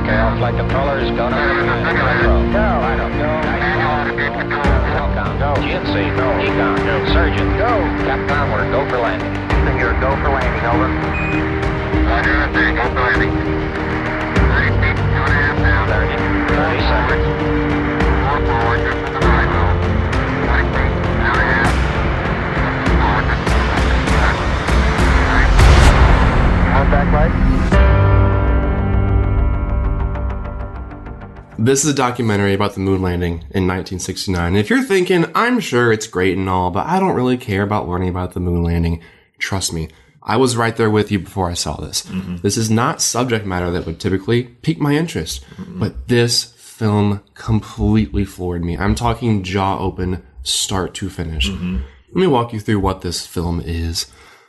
Okay, 0.00 0.16
I'll 0.16 0.38
flight 0.38 0.54
controllers, 0.56 1.10
go 1.10 1.28
to 1.28 1.36
Go, 1.36 2.64
I 2.80 2.96
don't 2.96 3.12
go. 3.12 3.44
Telcom, 4.96 5.38
go. 5.38 5.52
GNC, 5.60 6.16
go. 6.16 6.32
EECOM, 6.32 6.76
go. 6.78 7.12
Surgeon, 7.12 7.58
go. 7.58 7.68
Capcom, 8.08 8.54
we're 8.54 8.70
go 8.72 8.88
for 8.88 8.96
landing. 8.96 9.46
Houston, 9.50 9.76
you're 9.76 10.00
go 10.00 10.16
for 10.16 10.30
landing, 10.30 10.64
over. 10.64 10.88
Roger, 12.08 12.72
go 12.74 12.88
for 12.88 13.00
landing. 13.00 13.55
Right. 26.90 27.06
Contact 27.06 27.12
light. 27.12 27.56
This 31.58 31.84
is 31.84 31.90
a 31.90 31.94
documentary 31.94 32.52
about 32.52 32.74
the 32.74 32.80
moon 32.80 33.00
landing 33.00 33.32
in 33.32 33.66
1969. 33.66 34.46
And 34.48 34.58
if 34.58 34.68
you're 34.68 34.82
thinking, 34.82 35.24
I'm 35.34 35.58
sure 35.58 35.90
it's 35.90 36.06
great 36.06 36.36
and 36.36 36.48
all, 36.50 36.70
but 36.70 36.86
I 36.86 37.00
don't 37.00 37.16
really 37.16 37.38
care 37.38 37.62
about 37.62 37.88
learning 37.88 38.10
about 38.10 38.34
the 38.34 38.40
moon 38.40 38.62
landing, 38.62 39.00
trust 39.38 39.72
me, 39.72 39.88
I 40.22 40.36
was 40.36 40.56
right 40.56 40.76
there 40.76 40.90
with 40.90 41.10
you 41.10 41.20
before 41.20 41.48
I 41.48 41.54
saw 41.54 41.76
this. 41.76 42.02
Mm-hmm. 42.02 42.36
This 42.38 42.58
is 42.58 42.70
not 42.70 43.00
subject 43.00 43.46
matter 43.46 43.70
that 43.70 43.86
would 43.86 43.98
typically 43.98 44.42
pique 44.44 44.80
my 44.80 44.94
interest, 44.96 45.44
mm-hmm. 45.56 45.78
but 45.78 46.08
this 46.08 46.52
film 46.58 47.22
completely 47.34 48.24
floored 48.24 48.64
me. 48.64 48.76
I'm 48.76 48.94
talking 48.94 49.42
jaw 49.42 49.78
open, 49.78 50.22
start 50.42 50.94
to 50.96 51.08
finish. 51.08 51.48
Mm-hmm. 51.48 51.78
Let 52.08 52.16
me 52.16 52.26
walk 52.26 52.52
you 52.52 52.60
through 52.60 52.80
what 52.80 53.00
this 53.00 53.26
film 53.26 53.60
is. 53.60 54.06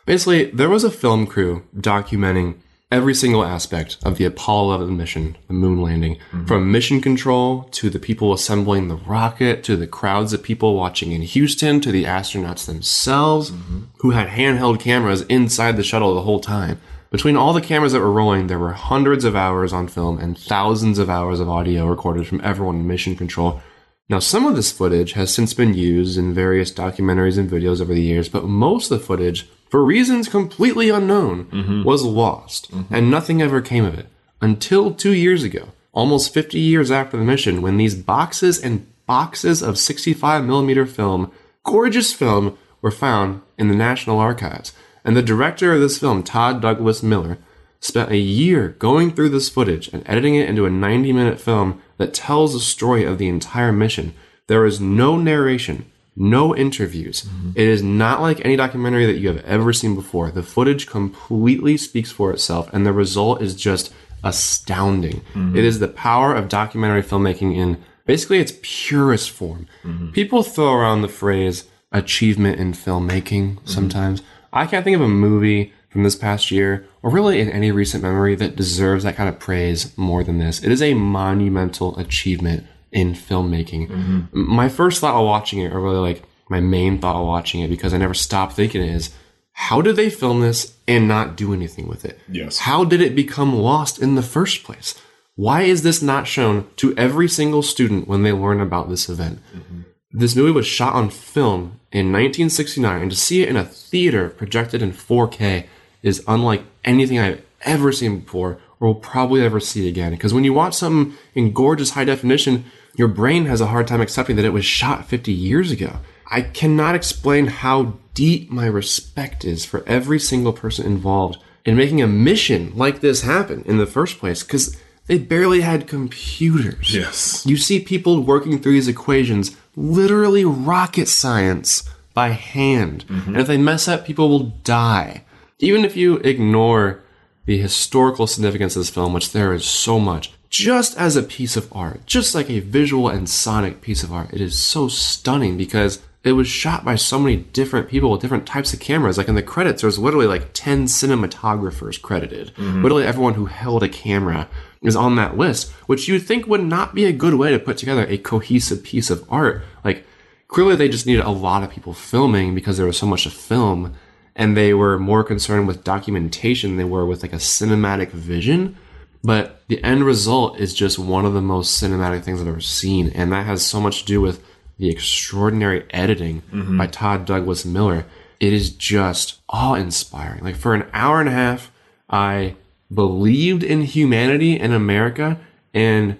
Basically, 0.07 0.45
there 0.45 0.69
was 0.69 0.85
a 0.85 0.89
film 0.89 1.27
crew 1.27 1.63
documenting 1.75 2.55
every 2.89 3.13
single 3.13 3.43
aspect 3.43 3.97
of 4.05 4.17
the 4.17 4.23
Apollo 4.23 4.75
11 4.75 4.95
mission, 4.95 5.37
the 5.47 5.53
moon 5.53 5.81
landing, 5.81 6.15
mm-hmm. 6.15 6.45
from 6.45 6.71
mission 6.71 7.01
control 7.01 7.63
to 7.71 7.89
the 7.89 7.99
people 7.99 8.31
assembling 8.31 8.87
the 8.87 8.95
rocket 8.95 9.65
to 9.65 9.75
the 9.75 9.85
crowds 9.85 10.31
of 10.31 10.41
people 10.41 10.75
watching 10.75 11.11
in 11.11 11.23
Houston 11.23 11.81
to 11.81 11.91
the 11.91 12.05
astronauts 12.05 12.65
themselves 12.65 13.51
mm-hmm. 13.51 13.81
who 13.97 14.11
had 14.11 14.29
handheld 14.29 14.79
cameras 14.79 15.23
inside 15.23 15.75
the 15.75 15.83
shuttle 15.83 16.15
the 16.15 16.21
whole 16.21 16.39
time. 16.39 16.79
Between 17.11 17.35
all 17.35 17.51
the 17.51 17.59
cameras 17.59 17.91
that 17.91 17.99
were 17.99 18.09
rolling, 18.09 18.47
there 18.47 18.59
were 18.59 18.71
hundreds 18.71 19.25
of 19.25 19.35
hours 19.35 19.73
on 19.73 19.89
film 19.89 20.19
and 20.19 20.37
thousands 20.37 20.99
of 20.99 21.09
hours 21.09 21.41
of 21.41 21.49
audio 21.49 21.85
recorded 21.85 22.25
from 22.27 22.39
everyone 22.45 22.77
in 22.77 22.87
mission 22.87 23.17
control. 23.17 23.61
Now, 24.07 24.19
some 24.19 24.45
of 24.45 24.55
this 24.55 24.71
footage 24.71 25.11
has 25.13 25.33
since 25.33 25.53
been 25.53 25.73
used 25.73 26.17
in 26.17 26.33
various 26.33 26.71
documentaries 26.71 27.37
and 27.37 27.49
videos 27.49 27.81
over 27.81 27.93
the 27.93 28.01
years, 28.01 28.29
but 28.29 28.45
most 28.45 28.89
of 28.89 28.99
the 28.99 29.05
footage, 29.05 29.49
for 29.69 29.83
reasons 29.83 30.29
completely 30.29 30.89
unknown, 30.89 31.45
mm-hmm. 31.45 31.83
was 31.83 32.03
lost, 32.03 32.71
mm-hmm. 32.71 32.93
and 32.93 33.11
nothing 33.11 33.41
ever 33.41 33.61
came 33.61 33.85
of 33.85 33.97
it 33.97 34.07
until 34.41 34.93
two 34.93 35.13
years 35.13 35.43
ago, 35.43 35.69
almost 35.93 36.33
50 36.33 36.59
years 36.59 36.91
after 36.91 37.17
the 37.17 37.23
mission, 37.23 37.61
when 37.61 37.77
these 37.77 37.95
boxes 37.95 38.61
and 38.61 38.87
boxes 39.05 39.61
of 39.61 39.77
65 39.77 40.45
millimeter 40.45 40.85
film, 40.85 41.31
gorgeous 41.63 42.13
film, 42.13 42.57
were 42.81 42.91
found 42.91 43.41
in 43.57 43.67
the 43.67 43.75
National 43.75 44.19
Archives. 44.19 44.73
And 45.03 45.15
the 45.15 45.21
director 45.21 45.73
of 45.73 45.79
this 45.79 45.97
film, 45.97 46.21
Todd 46.21 46.61
Douglas 46.61 47.01
Miller, 47.01 47.37
spent 47.79 48.11
a 48.11 48.17
year 48.17 48.69
going 48.79 49.11
through 49.11 49.29
this 49.29 49.49
footage 49.49 49.87
and 49.89 50.03
editing 50.05 50.35
it 50.35 50.49
into 50.49 50.65
a 50.65 50.69
90 50.69 51.13
minute 51.13 51.39
film 51.39 51.81
that 51.97 52.13
tells 52.13 52.53
the 52.53 52.59
story 52.59 53.03
of 53.03 53.17
the 53.17 53.29
entire 53.29 53.71
mission. 53.71 54.13
There 54.47 54.65
is 54.65 54.81
no 54.81 55.17
narration, 55.17 55.89
no 56.17 56.55
interviews. 56.55 57.23
Mm-hmm. 57.23 57.51
It 57.55 57.67
is 57.67 57.83
not 57.83 58.21
like 58.21 58.43
any 58.43 58.55
documentary 58.55 59.05
that 59.05 59.19
you 59.19 59.27
have 59.27 59.45
ever 59.45 59.71
seen 59.71 59.95
before. 59.95 60.31
The 60.31 60.43
footage 60.43 60.87
completely 60.87 61.77
speaks 61.77 62.11
for 62.11 62.31
itself, 62.31 62.69
and 62.73 62.85
the 62.85 62.91
result 62.91 63.41
is 63.41 63.55
just 63.55 63.93
astounding. 64.23 65.21
Mm-hmm. 65.33 65.55
It 65.55 65.63
is 65.63 65.79
the 65.79 65.87
power 65.87 66.33
of 66.33 66.49
documentary 66.49 67.03
filmmaking 67.03 67.55
in 67.55 67.83
basically 68.05 68.39
its 68.39 68.53
purest 68.61 69.29
form. 69.29 69.67
Mm-hmm. 69.83 70.11
People 70.11 70.41
throw 70.41 70.73
around 70.73 71.03
the 71.03 71.07
phrase 71.07 71.65
achievement 71.91 72.59
in 72.59 72.73
filmmaking 72.73 73.59
sometimes. 73.65 74.21
I 74.51 74.65
can't 74.65 74.83
think 74.83 74.95
of 74.95 75.01
a 75.01 75.07
movie 75.07 75.73
from 75.89 76.03
this 76.03 76.15
past 76.15 76.51
year, 76.51 76.85
or 77.01 77.11
really 77.11 77.39
in 77.39 77.49
any 77.49 77.71
recent 77.71 78.03
memory, 78.03 78.35
that 78.35 78.55
deserves 78.55 79.03
that 79.03 79.15
kind 79.15 79.29
of 79.29 79.39
praise 79.39 79.97
more 79.97 80.23
than 80.23 80.39
this. 80.39 80.63
It 80.63 80.71
is 80.71 80.81
a 80.81 80.93
monumental 80.93 81.97
achievement 81.97 82.65
in 82.91 83.13
filmmaking. 83.13 83.89
Mm-hmm. 83.89 84.17
M- 84.33 84.49
My 84.49 84.69
first 84.69 85.01
thought 85.01 85.13
while 85.15 85.25
watching 85.25 85.59
it, 85.59 85.73
or 85.73 85.79
really 85.79 85.97
like 85.97 86.23
my 86.49 86.59
main 86.59 86.99
thought 86.99 87.15
while 87.15 87.27
watching 87.27 87.61
it, 87.61 87.69
because 87.69 87.93
I 87.93 87.97
never 87.97 88.13
stopped 88.13 88.53
thinking 88.53 88.81
it, 88.81 88.89
is 88.89 89.13
how 89.53 89.81
did 89.81 89.95
they 89.95 90.09
film 90.09 90.41
this 90.41 90.75
and 90.87 91.07
not 91.07 91.35
do 91.35 91.53
anything 91.53 91.87
with 91.87 92.05
it? 92.05 92.19
Yes. 92.29 92.59
How 92.59 92.83
did 92.83 93.01
it 93.01 93.15
become 93.15 93.55
lost 93.55 93.99
in 93.99 94.15
the 94.15 94.21
first 94.21 94.63
place? 94.63 94.93
Why 95.35 95.63
is 95.63 95.83
this 95.83 96.01
not 96.01 96.27
shown 96.27 96.67
to 96.77 96.95
every 96.97 97.27
single 97.27 97.61
student 97.61 98.07
when 98.07 98.23
they 98.23 98.31
learn 98.31 98.59
about 98.61 98.89
this 98.89 99.09
event? 99.09 99.39
Mm-hmm. 99.55 99.81
This 100.11 100.35
movie 100.35 100.51
was 100.51 100.65
shot 100.65 100.93
on 100.93 101.09
film 101.09 101.79
in 101.91 102.11
1969, 102.11 103.01
and 103.01 103.11
to 103.11 103.17
see 103.17 103.41
it 103.43 103.49
in 103.49 103.55
a 103.57 103.65
theater 103.65 104.29
projected 104.29 104.81
in 104.81 104.91
4K 104.93 105.65
is 106.01 106.23
unlike 106.27 106.63
anything 106.85 107.19
I've 107.19 107.43
ever 107.61 107.91
seen 107.91 108.19
before 108.21 108.59
or 108.79 108.87
will 108.89 108.95
probably 108.95 109.41
ever 109.43 109.59
see 109.59 109.87
again. 109.87 110.11
Because 110.11 110.33
when 110.33 110.43
you 110.43 110.53
watch 110.53 110.75
something 110.75 111.17
in 111.35 111.51
gorgeous 111.51 111.91
high 111.91 112.05
definition, 112.05 112.65
your 112.97 113.07
brain 113.07 113.45
has 113.45 113.61
a 113.61 113.67
hard 113.67 113.87
time 113.87 114.01
accepting 114.01 114.35
that 114.35 114.45
it 114.45 114.53
was 114.53 114.65
shot 114.65 115.05
50 115.05 115.31
years 115.31 115.71
ago. 115.71 115.99
I 116.29 116.41
cannot 116.41 116.95
explain 116.95 117.47
how 117.47 117.93
deep 118.13 118.49
my 118.51 118.65
respect 118.65 119.45
is 119.45 119.63
for 119.63 119.87
every 119.87 120.19
single 120.19 120.51
person 120.51 120.85
involved 120.85 121.37
in 121.63 121.77
making 121.77 122.01
a 122.01 122.07
mission 122.07 122.73
like 122.75 122.99
this 122.99 123.21
happen 123.21 123.63
in 123.65 123.77
the 123.77 123.85
first 123.85 124.17
place 124.17 124.43
because 124.43 124.75
they 125.05 125.19
barely 125.19 125.61
had 125.61 125.87
computers. 125.87 126.93
Yes. 126.93 127.45
You 127.45 127.55
see 127.55 127.79
people 127.79 128.23
working 128.23 128.59
through 128.59 128.73
these 128.73 128.87
equations, 128.87 129.55
literally 129.75 130.43
rocket 130.43 131.07
science 131.07 131.87
by 132.13 132.29
hand. 132.29 133.05
Mm-hmm. 133.07 133.29
And 133.29 133.37
if 133.37 133.47
they 133.47 133.57
mess 133.57 133.87
up, 133.87 134.05
people 134.05 134.27
will 134.27 134.53
die. 134.63 135.23
Even 135.59 135.85
if 135.85 135.95
you 135.95 136.17
ignore 136.17 137.03
the 137.45 137.59
historical 137.59 138.27
significance 138.27 138.75
of 138.75 138.81
this 138.81 138.89
film, 138.89 139.13
which 139.13 139.31
there 139.31 139.53
is 139.53 139.65
so 139.65 139.99
much, 139.99 140.33
just 140.49 140.97
as 140.97 141.15
a 141.15 141.23
piece 141.23 141.57
of 141.57 141.71
art, 141.73 142.05
just 142.05 142.33
like 142.33 142.49
a 142.49 142.59
visual 142.59 143.09
and 143.09 143.29
sonic 143.29 143.81
piece 143.81 144.03
of 144.03 144.13
art, 144.13 144.33
it 144.33 144.41
is 144.41 144.57
so 144.57 144.87
stunning 144.87 145.57
because 145.57 146.01
it 146.23 146.33
was 146.33 146.47
shot 146.47 146.83
by 146.83 146.95
so 146.95 147.19
many 147.19 147.37
different 147.37 147.87
people 147.87 148.11
with 148.11 148.21
different 148.21 148.45
types 148.45 148.73
of 148.73 148.79
cameras. 148.79 149.17
Like 149.17 149.29
in 149.29 149.35
the 149.35 149.43
credits, 149.43 149.81
there's 149.81 149.99
literally 149.99 150.27
like 150.27 150.49
10 150.53 150.85
cinematographers 150.85 152.01
credited. 152.01 152.53
Mm-hmm. 152.55 152.83
Literally 152.83 153.05
everyone 153.05 153.35
who 153.35 153.45
held 153.45 153.83
a 153.83 153.89
camera 153.89 154.49
is 154.81 154.95
on 154.95 155.15
that 155.15 155.37
list, 155.37 155.71
which 155.85 156.07
you'd 156.07 156.19
think 156.19 156.47
would 156.47 156.63
not 156.63 156.93
be 156.93 157.05
a 157.05 157.13
good 157.13 157.35
way 157.35 157.51
to 157.51 157.59
put 157.59 157.77
together 157.77 158.05
a 158.07 158.17
cohesive 158.17 158.83
piece 158.83 159.09
of 159.09 159.25
art. 159.29 159.63
Like 159.83 160.05
clearly 160.47 160.75
they 160.75 160.89
just 160.89 161.05
needed 161.05 161.23
a 161.23 161.29
lot 161.29 161.63
of 161.63 161.69
people 161.69 161.93
filming 161.93 162.53
because 162.53 162.77
there 162.77 162.85
was 162.85 162.97
so 162.97 163.05
much 163.05 163.23
to 163.23 163.29
film 163.29 163.95
and 164.35 164.55
they 164.55 164.73
were 164.73 164.99
more 164.99 165.23
concerned 165.23 165.67
with 165.67 165.83
documentation 165.83 166.71
than 166.71 166.77
they 166.77 166.83
were 166.83 167.05
with 167.05 167.21
like 167.21 167.33
a 167.33 167.37
cinematic 167.37 168.11
vision. 168.11 168.77
But 169.23 169.61
the 169.67 169.83
end 169.83 170.03
result 170.05 170.59
is 170.59 170.73
just 170.73 170.97
one 170.99 171.25
of 171.25 171.33
the 171.33 171.41
most 171.41 171.81
cinematic 171.81 172.23
things 172.23 172.41
I've 172.41 172.47
ever 172.47 172.61
seen. 172.61 173.09
And 173.09 173.31
that 173.31 173.45
has 173.45 173.65
so 173.65 173.81
much 173.81 174.01
to 174.01 174.05
do 174.05 174.21
with 174.21 174.41
the 174.77 174.89
extraordinary 174.89 175.83
editing 175.89 176.43
Mhm. 176.53 176.77
by 176.77 176.87
Todd 176.87 177.25
Douglas 177.25 177.65
Miller. 177.65 178.05
It 178.39 178.53
is 178.53 178.69
just 178.69 179.39
awe 179.49 179.73
inspiring. 179.73 180.43
Like 180.43 180.55
for 180.55 180.73
an 180.75 180.85
hour 180.93 181.19
and 181.19 181.27
a 181.27 181.31
half, 181.33 181.71
I 182.09 182.55
believed 182.93 183.63
in 183.63 183.81
humanity 183.81 184.57
and 184.59 184.71
America 184.73 185.39
and 185.73 186.15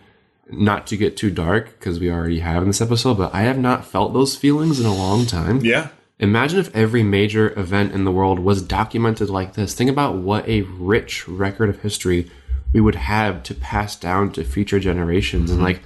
not 0.52 0.88
to 0.88 0.98
get 0.98 1.16
too 1.18 1.30
dark 1.30 1.78
because 1.78 2.00
we 2.00 2.10
already 2.10 2.40
have 2.40 2.62
in 2.64 2.70
this 2.70 2.82
episode, 2.82 3.18
but 3.18 3.34
I 3.34 3.42
have 3.44 3.60
not 3.60 3.86
felt 3.86 4.14
those 4.14 4.36
feelings 4.36 4.80
in 4.80 4.86
a 4.86 4.94
long 4.96 5.26
time. 5.26 5.60
Yeah. 5.64 5.90
imagine 6.20 6.58
if 6.60 6.76
every 6.76 7.04
major 7.04 7.54
event 7.60 7.94
in 7.94 8.04
the 8.04 8.12
world 8.12 8.40
was 8.40 8.64
documented 8.64 9.30
like 9.30 9.54
this. 9.54 9.76
Think 9.76 9.88
about 9.92 10.16
what 10.16 10.50
a 10.50 10.62
rich 10.64 11.28
record 11.28 11.70
of 11.70 11.82
history 11.84 12.32
we 12.74 12.82
would 12.82 12.96
have 12.96 13.44
to 13.44 13.56
pass 13.56 13.96
down 13.96 14.32
to 14.34 14.44
future 14.44 14.80
generations. 14.80 15.52
And 15.52 15.62
like, 15.62 15.82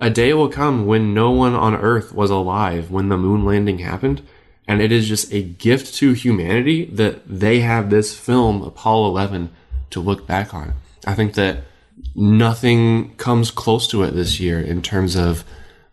a 0.00 0.10
day 0.10 0.34
will 0.34 0.48
come 0.48 0.86
when 0.86 1.14
no 1.14 1.30
one 1.30 1.54
on 1.54 1.74
Earth 1.74 2.12
was 2.12 2.30
alive 2.30 2.90
when 2.90 3.08
the 3.08 3.16
moon 3.16 3.44
landing 3.44 3.78
happened. 3.78 4.22
And 4.68 4.82
it 4.82 4.90
is 4.90 5.08
just 5.08 5.32
a 5.32 5.42
gift 5.42 5.94
to 5.96 6.12
humanity 6.12 6.86
that 6.86 7.22
they 7.26 7.60
have 7.60 7.88
this 7.88 8.18
film, 8.18 8.62
Apollo 8.62 9.08
11, 9.10 9.50
to 9.90 10.00
look 10.00 10.26
back 10.26 10.52
on. 10.52 10.74
I 11.06 11.14
think 11.14 11.34
that 11.34 11.62
nothing 12.14 13.14
comes 13.16 13.50
close 13.50 13.86
to 13.88 14.02
it 14.02 14.10
this 14.10 14.40
year 14.40 14.60
in 14.60 14.82
terms 14.82 15.14
of 15.14 15.44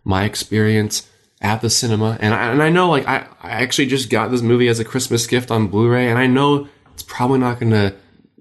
my 0.02 0.24
experience 0.24 1.08
at 1.40 1.60
the 1.60 1.70
cinema. 1.70 2.18
And 2.20 2.34
I, 2.34 2.50
and 2.50 2.62
I 2.62 2.70
know, 2.70 2.90
like, 2.90 3.06
I, 3.06 3.26
I 3.42 3.50
actually 3.50 3.86
just 3.86 4.10
got 4.10 4.30
this 4.30 4.42
movie 4.42 4.68
as 4.68 4.80
a 4.80 4.84
Christmas 4.84 5.26
gift 5.26 5.50
on 5.50 5.68
Blu 5.68 5.88
ray, 5.88 6.08
and 6.08 6.18
I 6.18 6.26
know 6.26 6.68
it's 6.92 7.02
probably 7.02 7.38
not 7.38 7.60
going 7.60 7.72
to 7.72 7.94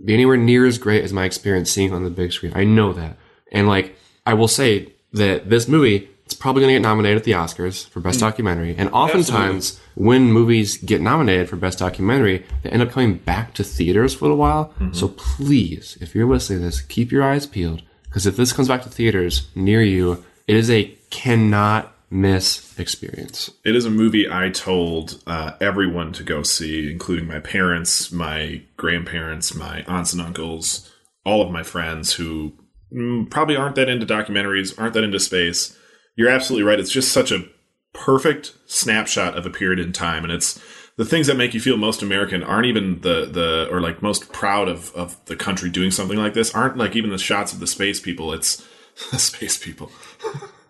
be 0.03 0.13
anywhere 0.13 0.37
near 0.37 0.65
as 0.65 0.77
great 0.77 1.03
as 1.03 1.13
my 1.13 1.25
experience 1.25 1.71
seeing 1.71 1.93
on 1.93 2.03
the 2.03 2.09
big 2.09 2.31
screen. 2.33 2.51
I 2.55 2.63
know 2.63 2.93
that. 2.93 3.17
And, 3.51 3.67
like, 3.67 3.95
I 4.25 4.33
will 4.33 4.47
say 4.47 4.93
that 5.13 5.49
this 5.49 5.67
movie, 5.67 6.09
it's 6.25 6.33
probably 6.33 6.61
going 6.61 6.73
to 6.73 6.79
get 6.79 6.87
nominated 6.87 7.17
at 7.17 7.23
the 7.23 7.31
Oscars 7.33 7.87
for 7.89 7.99
Best 7.99 8.17
Mm. 8.17 8.21
Documentary. 8.21 8.75
And 8.77 8.89
oftentimes, 8.91 9.79
when 9.95 10.31
movies 10.31 10.77
get 10.77 11.01
nominated 11.01 11.49
for 11.49 11.55
Best 11.55 11.79
Documentary, 11.79 12.45
they 12.63 12.69
end 12.69 12.81
up 12.81 12.91
coming 12.91 13.15
back 13.15 13.53
to 13.55 13.63
theaters 13.63 14.13
for 14.13 14.29
a 14.29 14.35
while. 14.35 14.73
Mhm. 14.79 14.95
So 14.95 15.09
please, 15.09 15.97
if 16.01 16.15
you're 16.15 16.27
listening 16.27 16.59
to 16.59 16.65
this, 16.65 16.81
keep 16.81 17.11
your 17.11 17.23
eyes 17.23 17.45
peeled. 17.45 17.81
Because 18.05 18.25
if 18.25 18.35
this 18.37 18.53
comes 18.53 18.67
back 18.67 18.83
to 18.83 18.89
theaters 18.89 19.47
near 19.55 19.81
you, 19.81 20.23
it 20.47 20.55
is 20.55 20.69
a 20.69 20.93
cannot 21.09 21.93
miss 22.13 22.77
experience. 22.77 23.49
It 23.65 23.75
is 23.75 23.85
a 23.85 23.89
movie 23.89 24.29
I 24.29 24.49
told 24.49 25.21
uh, 25.25 25.53
everyone 25.59 26.13
to 26.13 26.23
go 26.23 26.43
see, 26.43 26.91
including 26.91 27.27
my 27.27 27.39
parents, 27.39 28.11
my 28.11 28.61
grandparents, 28.77 29.55
my 29.55 29.83
aunts 29.87 30.13
and 30.13 30.21
uncles, 30.21 30.91
all 31.25 31.41
of 31.41 31.51
my 31.51 31.63
friends 31.63 32.13
who 32.13 32.53
mm, 32.95 33.29
probably 33.31 33.55
aren't 33.55 33.75
that 33.75 33.89
into 33.89 34.05
documentaries, 34.05 34.79
aren't 34.79 34.93
that 34.93 35.03
into 35.03 35.19
space. 35.19 35.75
You're 36.15 36.29
absolutely 36.29 36.67
right. 36.67 36.79
It's 36.79 36.91
just 36.91 37.11
such 37.11 37.31
a 37.31 37.47
perfect 37.93 38.53
snapshot 38.67 39.35
of 39.35 39.47
a 39.47 39.49
period 39.49 39.79
in 39.79 39.91
time, 39.91 40.23
and 40.23 40.31
it's 40.31 40.61
the 40.97 41.05
things 41.05 41.25
that 41.25 41.37
make 41.37 41.55
you 41.55 41.59
feel 41.59 41.77
most 41.77 42.03
American 42.03 42.43
aren't 42.43 42.67
even 42.67 43.01
the 43.01 43.25
the 43.25 43.67
or 43.71 43.81
like 43.81 44.03
most 44.03 44.31
proud 44.31 44.67
of 44.67 44.93
of 44.93 45.23
the 45.25 45.35
country 45.35 45.71
doing 45.71 45.89
something 45.89 46.19
like 46.19 46.35
this. 46.35 46.53
Aren't 46.53 46.77
like 46.77 46.95
even 46.95 47.09
the 47.09 47.17
shots 47.17 47.53
of 47.53 47.59
the 47.59 47.65
space 47.65 47.99
people. 47.99 48.33
It's 48.33 48.63
the 49.11 49.17
space 49.17 49.57
people 49.57 49.91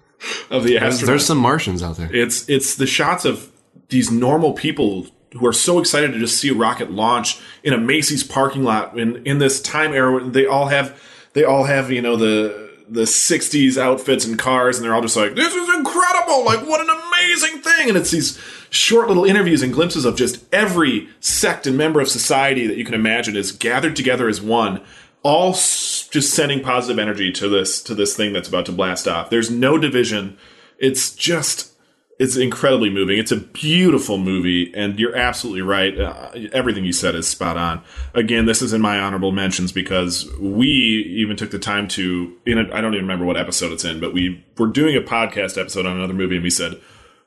of 0.50 0.64
the 0.64 0.78
There's, 0.78 1.02
astronauts. 1.02 1.06
there's 1.06 1.26
some 1.26 1.38
Martians 1.38 1.84
out 1.84 1.98
there. 1.98 2.14
It's 2.14 2.48
it's 2.50 2.76
the 2.76 2.88
shots 2.88 3.26
of 3.26 3.52
these 3.90 4.12
normal 4.12 4.54
people 4.54 5.08
who 5.34 5.46
are 5.46 5.54
so 5.54 5.80
excited 5.80 6.14
to 6.14 6.20
just 6.20 6.38
see 6.38 6.50
a 6.50 6.54
rocket 6.54 6.92
launch 6.92 7.40
in 7.64 7.74
a 7.74 7.78
Macy's 7.78 8.24
parking 8.24 8.64
lot 8.64 8.98
in 8.98 9.26
in 9.26 9.40
this 9.40 9.62
time 9.62 9.94
era. 9.94 10.24
They 10.24 10.46
all 10.46 10.68
have 10.68 11.02
they 11.34 11.44
all 11.44 11.64
have 11.66 11.92
you 11.92 12.02
know 12.02 12.16
the 12.16 12.64
the 12.90 13.04
60s 13.04 13.78
outfits 13.78 14.26
and 14.26 14.38
cars 14.38 14.78
and 14.78 14.86
they're 14.86 14.94
all 14.94 15.02
just 15.02 15.16
like 15.16 15.36
this 15.36 15.54
is 15.56 15.70
incredible 15.76 16.44
like 16.44 16.60
what 16.68 16.82
an 16.82 16.90
amazing 16.90 17.62
thing 17.62 17.88
and 17.88 17.98
it's 17.98 18.12
these 18.12 18.38
short 18.72 19.08
little 19.08 19.24
interviews 19.24 19.64
and 19.64 19.72
glimpses 19.72 20.04
of 20.04 20.18
just 20.18 20.44
every 20.54 21.08
sect 21.22 21.66
and 21.66 21.78
member 21.78 22.02
of 22.02 22.10
society 22.10 22.68
that 22.68 22.76
you 22.76 22.84
can 22.84 22.94
imagine 22.94 23.38
is 23.38 23.54
gathered 23.54 23.96
together 23.96 24.28
as 24.28 24.42
one 24.42 24.82
all 25.24 25.54
just 25.54 26.34
sending 26.34 26.62
positive 26.62 27.00
energy 27.00 27.32
to 27.32 27.50
this 27.50 27.82
to 27.82 27.96
this 27.96 28.16
thing 28.16 28.34
that's 28.34 28.48
about 28.48 28.66
to 28.66 28.72
blast 28.72 29.08
off 29.08 29.30
there's 29.30 29.50
no 29.50 29.78
division 29.78 30.38
it's 30.78 31.16
just 31.16 31.74
it's 32.20 32.38
incredibly 32.38 32.90
moving. 32.90 33.18
It's 33.18 33.32
a 33.32 33.38
beautiful 33.38 34.18
movie, 34.18 34.74
and 34.76 35.00
you're 35.00 35.16
absolutely 35.16 35.62
right. 35.62 36.00
Uh, 36.00 36.32
everything 36.52 36.86
you 36.86 36.94
said 36.94 37.16
is 37.16 37.28
spot 37.28 37.58
on. 37.58 37.84
Again, 38.14 38.46
this 38.46 38.62
is 38.62 38.74
in 38.74 38.82
my 38.82 39.00
honorable 39.00 39.32
mentions 39.32 39.72
because 39.72 40.32
we 40.40 40.68
even 40.68 41.36
took 41.36 41.52
the 41.52 41.60
time 41.60 41.88
to. 41.90 42.38
In 42.46 42.60
a, 42.60 42.74
I 42.74 42.82
don't 42.82 42.94
even 42.94 43.06
remember 43.06 43.26
what 43.26 43.38
episode 43.38 43.72
it's 43.72 43.84
in, 43.84 44.00
but 44.00 44.14
we 44.14 44.46
were 44.58 44.68
doing 44.68 44.96
a 44.96 45.02
podcast 45.02 45.60
episode 45.60 45.86
on 45.86 45.98
another 45.98 46.14
movie, 46.14 46.36
and 46.36 46.44
we 46.44 46.50
said 46.50 46.80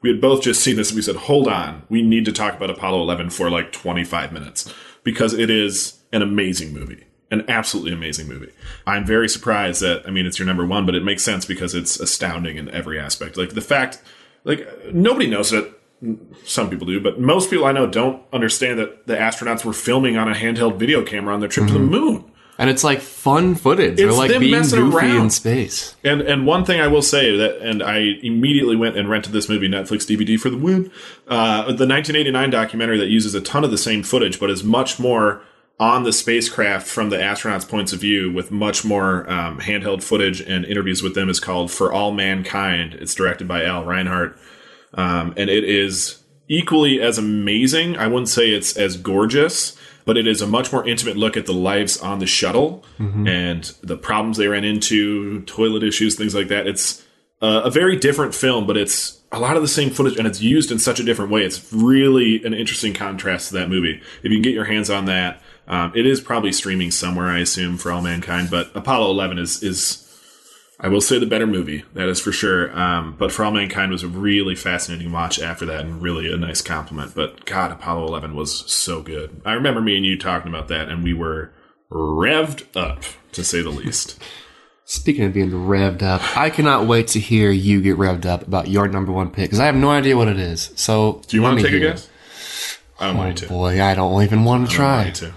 we 0.03 0.11
had 0.11 0.21
both 0.21 0.43
just 0.43 0.63
seen 0.63 0.77
this, 0.77 0.91
and 0.91 0.97
we 0.97 1.03
said, 1.03 1.17
"Hold 1.17 1.49
on, 1.49 1.83
we 1.89 2.03
need 2.03 2.25
to 2.27 2.33
talk 2.33 2.55
about 2.57 2.71
Apollo 2.71 3.03
11 3.03 3.31
for 3.31 3.51
like 3.51 3.73
25 3.73 4.33
minutes 4.33 4.73
because 5.03 5.35
it 5.35 5.51
is 5.51 5.99
an 6.13 6.23
amazing 6.23 6.73
movie." 6.73 7.05
An 7.31 7.45
absolutely 7.49 7.93
amazing 7.93 8.29
movie. 8.29 8.53
I'm 8.87 9.05
very 9.05 9.29
surprised 9.29 9.81
that, 9.83 10.03
I 10.07 10.11
mean, 10.11 10.27
it's 10.27 10.39
your 10.39 10.47
number 10.47 10.65
one, 10.65 10.87
but 10.87 10.95
it 10.95 11.03
makes 11.03 11.23
sense 11.25 11.45
because 11.45 11.75
it's 11.75 11.99
astounding 11.99 12.57
in 12.57 12.69
every 12.71 13.01
aspect. 13.01 13.37
Like 13.37 13.51
the 13.55 13.61
fact 13.61 14.01
like 14.45 14.67
nobody 14.93 15.29
knows 15.29 15.53
it 15.53 15.73
some 16.45 16.69
people 16.71 16.87
do 16.87 17.01
but 17.01 17.19
most 17.19 17.49
people 17.51 17.65
i 17.65 17.73
know 17.73 17.87
don't 17.87 18.23
understand 18.33 18.79
that 18.79 19.07
the 19.07 19.17
astronauts 19.17 19.65
were 19.65 19.73
filming 19.73 20.17
on 20.19 20.31
a 20.31 20.35
handheld 20.35 20.79
video 20.79 21.03
camera 21.03 21.33
on 21.33 21.41
their 21.41 21.49
trip 21.49 21.67
to 21.67 21.73
the 21.73 21.79
moon 21.79 22.23
And 22.59 22.71
it's 22.71 22.85
like 22.85 23.01
fun 23.01 23.55
footage. 23.55 23.97
They're 23.99 24.13
like 24.13 24.31
being 24.39 24.63
goofy 24.63 24.77
around. 24.97 25.17
in 25.25 25.31
space. 25.31 25.97
and 26.05 26.21
and 26.21 26.47
one 26.47 26.65
thing 26.67 26.81
i 26.83 26.87
will 26.87 27.03
say 27.03 27.35
that 27.39 27.59
and 27.63 27.83
i 27.83 27.99
immediately 28.23 28.77
went 28.77 28.97
and 28.99 29.09
rented 29.11 29.33
this 29.33 29.49
movie 29.49 29.69
netflix 29.69 30.05
dvd 30.07 30.39
for 30.39 30.51
the 30.51 30.59
win 30.59 30.91
uh, 31.29 31.63
the 31.65 31.87
1989 31.89 32.51
documentary 32.51 32.99
that 32.99 33.09
uses 33.09 33.35
a 33.35 33.41
ton 33.41 33.65
of 33.65 33.71
the 33.71 33.79
same 33.79 34.03
footage 34.03 34.39
but 34.39 34.51
is 34.51 34.63
much 34.63 34.99
more 35.01 35.43
on 35.79 36.05
the 36.05 36.13
spacecraft 36.13 36.87
from 36.87 37.11
the 37.11 37.17
astronauts' 37.19 37.69
points 37.69 37.93
of 37.93 38.01
view 38.01 38.33
with 38.33 38.51
much 38.51 38.85
more 38.85 39.29
um, 39.31 39.61
handheld 39.61 40.03
footage 40.03 40.41
and 40.41 40.65
interviews 40.65 41.03
with 41.03 41.15
them 41.15 41.29
is 41.29 41.39
called 41.39 41.71
For 41.71 41.93
All 41.93 42.13
Mankind. 42.13 42.95
It's 42.95 43.15
directed 43.15 43.47
by 43.47 43.65
Al 43.65 43.85
Reinert. 43.85 44.39
Um, 44.95 45.35
and 45.37 45.51
it 45.51 45.65
is 45.65 46.23
equally 46.49 47.01
as 47.03 47.19
amazing. 47.19 47.97
I 47.99 48.07
wouldn't 48.07 48.31
say 48.31 48.51
it's 48.51 48.77
as 48.77 48.97
gorgeous, 48.97 49.77
but 50.07 50.17
it 50.17 50.27
is 50.27 50.41
a 50.41 50.47
much 50.47 50.73
more 50.73 50.87
intimate 50.89 51.17
look 51.17 51.37
at 51.37 51.45
the 51.45 51.53
lives 51.53 51.99
on 52.01 52.21
the 52.21 52.27
shuttle 52.27 52.83
Mhm. 52.99 53.29
and 53.29 53.73
the 53.83 53.97
problems 53.99 54.39
they 54.39 54.49
ran 54.49 54.65
into, 54.65 55.43
toilet 55.43 55.83
issues, 55.83 56.15
things 56.15 56.35
like 56.35 56.49
that. 56.49 56.67
It's 56.67 57.03
uh, 57.43 57.61
a 57.65 57.71
very 57.71 57.97
different 57.97 58.35
film, 58.35 58.67
but 58.67 58.79
it's 58.79 59.21
a 59.31 59.39
lot 59.39 59.57
of 59.57 59.63
the 59.63 59.69
same 59.69 59.91
footage 59.91 60.17
and 60.17 60.27
it's 60.27 60.41
used 60.41 60.73
in 60.73 60.79
such 60.79 60.99
a 60.99 61.03
different 61.03 61.31
way. 61.31 61.45
It's 61.45 61.71
really 61.71 62.43
an 62.47 62.55
interesting 62.55 62.95
contrast 62.95 63.49
to 63.49 63.55
that 63.57 63.69
movie. 63.69 64.01
If 64.23 64.31
you 64.31 64.37
can 64.37 64.41
get 64.43 64.55
your 64.55 64.65
hands 64.65 64.89
on 64.89 65.05
that, 65.05 65.43
um, 65.69 65.93
it 65.95 66.07
is 66.07 66.21
probably 66.21 66.53
streaming 66.53 66.91
somewhere, 66.91 67.27
I 67.27 67.41
assume, 67.41 67.77
for 67.79 67.91
all 67.93 68.03
mankind. 68.03 68.49
But 68.51 68.71
Apollo 68.75 69.11
11 69.11 69.39
is 69.39 69.63
is 69.63 70.03
I 70.79 70.89
will 70.89 71.01
say 71.01 71.19
the 71.19 71.27
better 71.27 71.47
movie, 71.47 71.85
that 71.95 72.09
is 72.09 72.21
for 72.21 72.33
sure. 72.33 72.77
Um, 72.79 73.17
but 73.19 73.33
For 73.33 73.45
All 73.45 73.51
Mankind 73.51 73.91
was 73.91 74.03
a 74.03 74.09
really 74.09 74.55
fascinating 74.55 75.11
watch 75.11 75.41
after 75.41 75.65
that 75.67 75.81
and 75.81 76.03
really 76.03 76.31
a 76.31 76.37
nice 76.37 76.61
compliment. 76.61 77.15
But 77.15 77.47
God, 77.47 77.73
Apollo 77.73 78.07
11 78.09 78.35
was 78.37 78.71
so 78.71 79.01
good. 79.01 79.41
I 79.45 79.55
remember 79.55 79.81
me 79.81 79.97
and 79.97 80.05
you 80.05 80.19
talking 80.19 80.53
about 80.53 80.69
that, 80.69 80.91
and 80.91 81.03
we 81.03 81.15
were 81.15 81.51
revved 81.91 82.65
up, 82.77 83.05
to 83.33 83.43
say 83.43 83.63
the 83.63 83.71
least. 83.71 84.23
Speaking 84.85 85.25
of 85.25 85.33
being 85.33 85.51
revved 85.51 86.03
up, 86.03 86.37
I 86.37 86.51
cannot 86.51 86.87
wait 86.87 87.09
to 87.09 87.21
hear 87.21 87.51
you 87.51 87.81
get 87.81 87.97
revved 87.97 88.27
up 88.27 88.47
about 88.47 88.69
your 88.69 88.87
number 88.87 89.11
one 89.11 89.31
pick 89.31 89.47
because 89.47 89.59
I 89.59 89.67
have 89.67 89.75
no 89.75 89.91
idea 89.91 90.17
what 90.17 90.29
it 90.29 90.39
is. 90.39 90.73
So, 90.77 91.23
Do 91.27 91.37
you 91.37 91.43
want 91.43 91.59
to 91.59 91.65
take 91.65 91.73
a 91.73 91.77
it. 91.77 91.81
guess? 91.81 92.09
I 93.01 93.09
don't 93.09 93.17
want 93.17 93.41
you 93.41 93.49
to. 93.49 93.53
Boy, 93.53 93.83
I 93.83 93.95
don't 93.95 94.23
even 94.23 94.45
want 94.45 94.71
to 94.71 94.75
I 94.75 94.79
don't 94.79 95.05
want 95.07 95.17
try. 95.17 95.33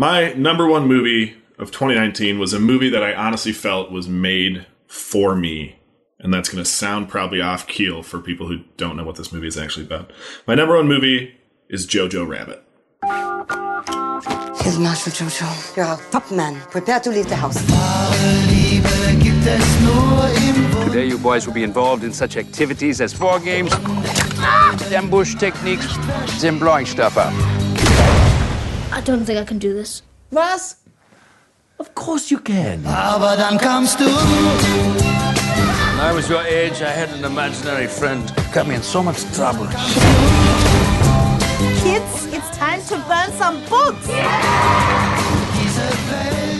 You 0.00 0.06
to. 0.06 0.10
My 0.32 0.32
number 0.34 0.66
one 0.66 0.86
movie 0.86 1.36
of 1.58 1.70
2019 1.70 2.38
was 2.38 2.52
a 2.52 2.58
movie 2.58 2.88
that 2.88 3.02
I 3.02 3.14
honestly 3.14 3.52
felt 3.52 3.90
was 3.90 4.08
made 4.08 4.66
for 4.86 5.36
me. 5.36 5.76
And 6.18 6.32
that's 6.34 6.48
going 6.50 6.62
to 6.62 6.68
sound 6.68 7.08
probably 7.08 7.40
off 7.40 7.66
keel 7.66 8.02
for 8.02 8.20
people 8.20 8.46
who 8.46 8.58
don't 8.76 8.96
know 8.96 9.04
what 9.04 9.16
this 9.16 9.32
movie 9.32 9.46
is 9.46 9.56
actually 9.56 9.86
about. 9.86 10.12
My 10.46 10.54
number 10.54 10.76
one 10.76 10.88
movie 10.88 11.34
is 11.68 11.86
Jojo 11.86 12.26
Rabbit. 12.26 12.62
Here's 14.62 14.78
Marshal 14.78 15.12
Jojo. 15.12 15.76
You're 15.76 15.86
our 15.86 16.00
top 16.10 16.30
man. 16.30 16.60
Prepare 16.70 17.00
to 17.00 17.10
leave 17.10 17.28
the 17.28 17.36
house. 17.36 17.58
Today, 20.84 21.06
you 21.06 21.18
boys 21.18 21.46
will 21.46 21.54
be 21.54 21.62
involved 21.62 22.04
in 22.04 22.12
such 22.12 22.36
activities 22.36 23.00
as 23.00 23.18
war 23.18 23.40
games, 23.40 23.72
ambush 24.92 25.34
techniques, 25.36 25.86
and 26.44 26.60
blowing 26.60 26.84
stuff 26.84 27.16
up. 27.16 27.59
I 28.92 29.00
don't 29.00 29.24
think 29.24 29.38
I 29.38 29.44
can 29.44 29.58
do 29.58 29.72
this. 29.72 30.02
Was? 30.32 30.76
Of 31.78 31.94
course 31.94 32.30
you 32.30 32.38
can. 32.38 32.84
Aber 32.86 33.36
dann 33.36 33.56
kamst 33.58 34.00
du. 34.00 34.04
When 34.04 36.00
I 36.00 36.12
was 36.12 36.28
your 36.28 36.42
age, 36.42 36.82
I 36.82 36.90
had 36.90 37.10
an 37.12 37.24
imaginary 37.24 37.86
friend. 37.86 38.32
Got 38.52 38.66
me 38.66 38.74
in 38.74 38.82
so 38.82 39.02
much 39.02 39.22
trouble. 39.34 39.66
Kids, 41.82 42.26
it's 42.32 42.50
time 42.56 42.82
to 42.88 42.96
burn 43.08 43.32
some 43.38 43.60
books. 43.68 44.08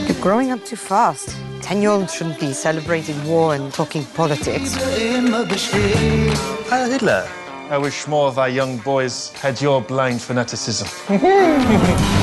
You're 0.09 0.23
growing 0.23 0.53
up 0.53 0.65
too 0.65 0.77
fast. 0.77 1.37
Ten-year-olds 1.63 2.15
shouldn't 2.15 2.39
be 2.41 2.53
celebrating 2.53 3.17
war 3.27 3.55
and 3.55 3.73
talking 3.73 4.05
politics. 4.15 4.75
Heil 6.71 6.91
Hitler. 6.91 7.29
I 7.71 7.79
wish 7.79 8.07
more 8.09 8.27
of 8.27 8.39
our 8.39 8.49
young 8.49 8.79
boys 8.79 9.31
had 9.35 9.61
your 9.61 9.81
blind 9.81 10.21
fanaticism. 10.21 10.89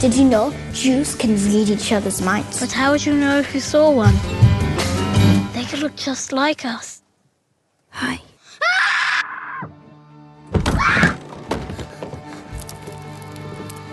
Did 0.00 0.14
you 0.16 0.24
know 0.24 0.50
Jews 0.72 1.14
can 1.14 1.36
read 1.36 1.68
each 1.68 1.92
other's 1.92 2.22
minds? 2.22 2.58
But 2.58 2.72
how 2.72 2.92
would 2.92 3.04
you 3.04 3.12
know 3.12 3.38
if 3.38 3.52
you 3.52 3.60
saw 3.60 3.90
one? 3.90 4.14
They 5.52 5.62
could 5.64 5.80
look 5.80 5.94
just 5.94 6.32
like 6.32 6.64
us. 6.64 7.02
Hi. 7.90 8.18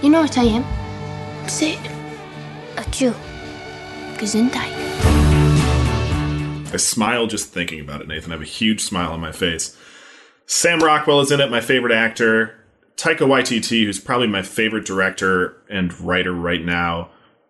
You 0.01 0.09
know 0.09 0.21
what 0.21 0.37
I 0.37 0.43
am? 0.43 1.49
Say 1.49 1.73
it. 1.73 1.91
A 2.77 2.89
Jew. 2.89 3.13
Gesundheit. 4.15 4.71
I 6.73 6.77
smile 6.77 7.27
just 7.27 7.49
thinking 7.49 7.81
about 7.81 7.99
it, 7.99 8.07
Nathan. 8.07 8.31
I 8.31 8.35
have 8.35 8.41
a 8.41 8.45
huge 8.45 8.81
smile 8.81 9.11
on 9.11 9.19
my 9.19 9.33
face. 9.33 9.75
Sam 10.45 10.79
Rockwell 10.79 11.19
is 11.19 11.33
in 11.33 11.41
it, 11.41 11.51
my 11.51 11.59
favorite 11.59 11.93
actor. 11.93 12.56
Taika 12.97 13.19
Waititi, 13.19 13.85
who's 13.85 13.99
probably 13.99 14.27
my 14.27 14.41
favorite 14.41 14.85
director 14.85 15.55
and 15.69 15.97
writer 16.01 16.33
right 16.33 16.63
now. 16.63 17.09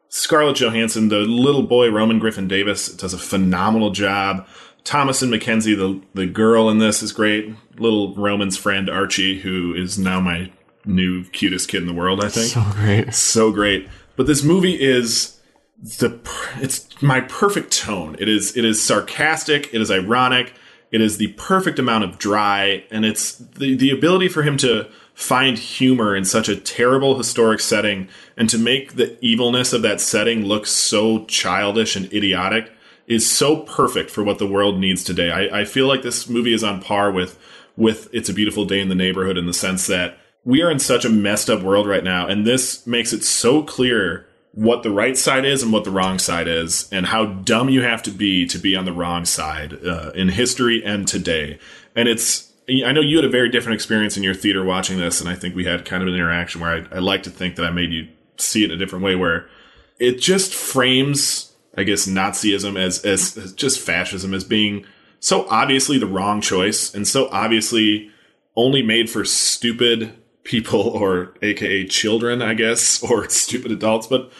Scarlett 0.09 0.57
Johansson, 0.57 1.09
the 1.09 1.19
little 1.19 1.63
boy 1.63 1.89
Roman 1.89 2.19
Griffin 2.19 2.47
Davis, 2.47 2.87
does 2.89 3.13
a 3.13 3.17
phenomenal 3.17 3.91
job. 3.91 4.45
Thomasin 4.83 5.29
McKenzie, 5.29 5.75
the 5.75 6.01
the 6.13 6.25
girl 6.27 6.69
in 6.69 6.79
this, 6.79 7.01
is 7.03 7.11
great. 7.11 7.53
Little 7.77 8.15
Roman's 8.15 8.57
friend 8.57 8.89
Archie, 8.89 9.39
who 9.39 9.73
is 9.73 9.97
now 9.97 10.19
my 10.19 10.51
new 10.85 11.25
cutest 11.25 11.67
kid 11.69 11.81
in 11.81 11.87
the 11.87 11.93
world. 11.93 12.23
I 12.23 12.29
think 12.29 12.47
So 12.51 12.63
great. 12.71 13.13
so 13.13 13.51
great. 13.51 13.89
But 14.15 14.27
this 14.27 14.43
movie 14.43 14.79
is 14.81 15.39
the 15.99 16.17
it's 16.61 17.01
my 17.01 17.21
perfect 17.21 17.71
tone. 17.71 18.15
It 18.19 18.29
is 18.29 18.55
it 18.55 18.63
is 18.65 18.81
sarcastic. 18.81 19.73
It 19.73 19.81
is 19.81 19.91
ironic. 19.91 20.53
It 20.89 21.01
is 21.01 21.17
the 21.17 21.27
perfect 21.33 21.79
amount 21.79 22.05
of 22.05 22.17
dry, 22.17 22.85
and 22.89 23.05
it's 23.05 23.33
the 23.35 23.75
the 23.75 23.91
ability 23.91 24.29
for 24.29 24.43
him 24.43 24.55
to 24.57 24.87
find 25.17 25.57
humor 25.57 26.15
in 26.15 26.23
such 26.23 26.47
a 26.47 26.55
terrible 26.55 27.17
historic 27.17 27.59
setting 27.59 28.07
and 28.37 28.47
to 28.47 28.57
make 28.57 28.93
the 28.93 29.17
evilness 29.19 29.73
of 29.73 29.81
that 29.81 29.99
setting 29.99 30.45
look 30.45 30.67
so 30.67 31.25
childish 31.25 31.95
and 31.95 32.05
idiotic 32.13 32.71
is 33.07 33.27
so 33.27 33.61
perfect 33.61 34.11
for 34.11 34.23
what 34.23 34.37
the 34.37 34.45
world 34.45 34.79
needs 34.79 35.03
today. 35.03 35.31
I, 35.31 35.61
I 35.61 35.65
feel 35.65 35.87
like 35.87 36.03
this 36.03 36.29
movie 36.29 36.53
is 36.53 36.63
on 36.63 36.83
par 36.83 37.11
with 37.11 37.39
with 37.75 38.09
It's 38.13 38.29
a 38.29 38.33
Beautiful 38.33 38.65
Day 38.65 38.79
in 38.79 38.89
the 38.89 38.95
Neighborhood 38.95 39.39
in 39.39 39.47
the 39.47 39.55
sense 39.55 39.87
that 39.87 40.19
we 40.45 40.61
are 40.61 40.69
in 40.69 40.77
such 40.77 41.03
a 41.03 41.09
messed 41.09 41.49
up 41.49 41.63
world 41.63 41.87
right 41.87 42.03
now, 42.03 42.27
and 42.27 42.45
this 42.45 42.85
makes 42.85 43.11
it 43.11 43.23
so 43.23 43.63
clear 43.63 44.27
what 44.51 44.83
the 44.83 44.91
right 44.91 45.17
side 45.17 45.45
is 45.45 45.63
and 45.63 45.73
what 45.73 45.83
the 45.83 45.91
wrong 45.91 46.19
side 46.19 46.47
is, 46.47 46.87
and 46.91 47.07
how 47.07 47.25
dumb 47.25 47.69
you 47.69 47.81
have 47.81 48.03
to 48.03 48.11
be 48.11 48.45
to 48.47 48.59
be 48.59 48.75
on 48.75 48.85
the 48.85 48.93
wrong 48.93 49.25
side 49.25 49.83
uh, 49.83 50.11
in 50.13 50.29
history 50.29 50.83
and 50.83 51.07
today. 51.07 51.57
And 51.95 52.07
it's, 52.07 52.46
I 52.69 52.91
know 52.91 53.01
you 53.01 53.15
had 53.15 53.25
a 53.25 53.29
very 53.29 53.49
different 53.49 53.75
experience 53.75 54.17
in 54.17 54.23
your 54.23 54.33
theater 54.33 54.63
watching 54.63 54.97
this, 54.97 55.21
and 55.21 55.29
I 55.29 55.35
think 55.35 55.55
we 55.55 55.63
had 55.63 55.85
kind 55.85 56.03
of 56.03 56.09
an 56.09 56.15
interaction 56.15 56.59
where 56.59 56.87
I, 56.91 56.97
I 56.97 56.99
like 56.99 57.23
to 57.23 57.29
think 57.29 57.55
that 57.55 57.65
I 57.65 57.71
made 57.71 57.91
you 57.91 58.09
see 58.37 58.65
it 58.65 58.71
a 58.71 58.77
different 58.77 59.05
way, 59.05 59.15
where 59.15 59.47
it 59.99 60.19
just 60.19 60.53
frames, 60.53 61.53
I 61.77 61.83
guess, 61.83 62.07
Nazism 62.07 62.77
as, 62.77 63.05
as, 63.05 63.37
as 63.37 63.53
just 63.53 63.79
fascism 63.79 64.33
as 64.33 64.43
being 64.43 64.85
so 65.19 65.47
obviously 65.49 65.97
the 65.97 66.07
wrong 66.07 66.41
choice 66.41 66.93
and 66.93 67.07
so 67.07 67.27
obviously 67.31 68.11
only 68.55 68.81
made 68.81 69.09
for 69.09 69.25
stupid 69.25 70.13
people 70.43 70.81
or 70.89 71.33
aka 71.41 71.85
children 71.85 72.41
i 72.41 72.53
guess 72.53 73.01
or 73.09 73.29
stupid 73.29 73.71
adults. 73.71 74.07
But 74.07 74.31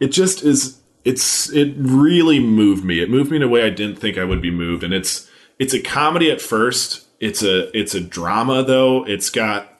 it 0.00 0.08
just 0.08 0.42
is 0.42 0.80
it's 1.04 1.50
it 1.52 1.74
really 1.76 2.40
moved 2.40 2.84
me. 2.84 3.00
It 3.00 3.08
moved 3.08 3.30
me 3.30 3.36
in 3.36 3.42
a 3.42 3.48
way 3.48 3.64
i 3.64 3.70
didn't 3.70 3.96
think 3.96 4.18
i 4.18 4.24
would 4.24 4.42
be 4.42 4.50
moved. 4.50 4.82
And 4.82 4.92
it's 4.92 5.28
it's 5.58 5.74
a 5.74 5.80
comedy 5.80 6.30
at 6.30 6.40
first 6.40 7.05
it's 7.20 7.42
a 7.42 7.76
it's 7.78 7.94
a 7.94 8.00
drama 8.00 8.62
though. 8.62 9.04
It's 9.04 9.30
got 9.30 9.72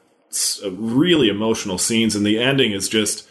uh, 0.63 0.71
really 0.71 1.29
emotional 1.29 1.77
scenes 1.77 2.15
and 2.15 2.25
the 2.25 2.39
ending 2.39 2.71
is 2.71 2.89
just 2.89 3.27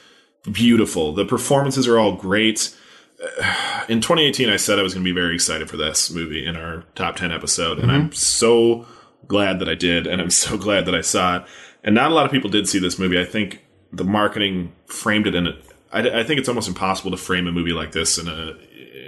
beautiful. 0.50 1.12
The 1.12 1.24
performances 1.24 1.88
are 1.88 1.98
all 1.98 2.12
great. 2.12 2.74
In 3.88 4.00
2018 4.00 4.50
i 4.50 4.56
said 4.56 4.80
i 4.80 4.82
was 4.82 4.94
going 4.94 5.04
to 5.04 5.08
be 5.08 5.14
very 5.14 5.36
excited 5.36 5.70
for 5.70 5.76
this 5.76 6.10
movie 6.10 6.44
in 6.44 6.56
our 6.56 6.82
top 6.96 7.14
10 7.14 7.30
episode 7.30 7.78
and 7.78 7.90
i'm 7.90 8.06
mm-hmm. 8.06 8.12
so 8.12 8.84
glad 9.28 9.60
that 9.60 9.68
i 9.68 9.76
did 9.76 10.08
and 10.08 10.20
i'm 10.20 10.28
so 10.30 10.58
glad 10.58 10.86
that 10.86 10.94
i 10.94 11.00
saw 11.00 11.36
it. 11.36 11.44
And 11.86 11.94
not 11.94 12.10
a 12.10 12.14
lot 12.14 12.26
of 12.26 12.32
people 12.32 12.50
did 12.50 12.68
see 12.68 12.80
this 12.80 12.98
movie. 12.98 13.18
I 13.18 13.24
think 13.24 13.64
the 13.92 14.04
marketing 14.04 14.72
framed 14.86 15.28
it 15.28 15.34
in 15.34 15.56
I 15.92 16.24
think 16.24 16.38
it's 16.38 16.48
almost 16.48 16.68
impossible 16.68 17.12
to 17.12 17.16
frame 17.16 17.46
a 17.46 17.52
movie 17.52 17.72
like 17.72 17.92
this 17.92 18.18
in 18.18 18.28
a 18.28 18.56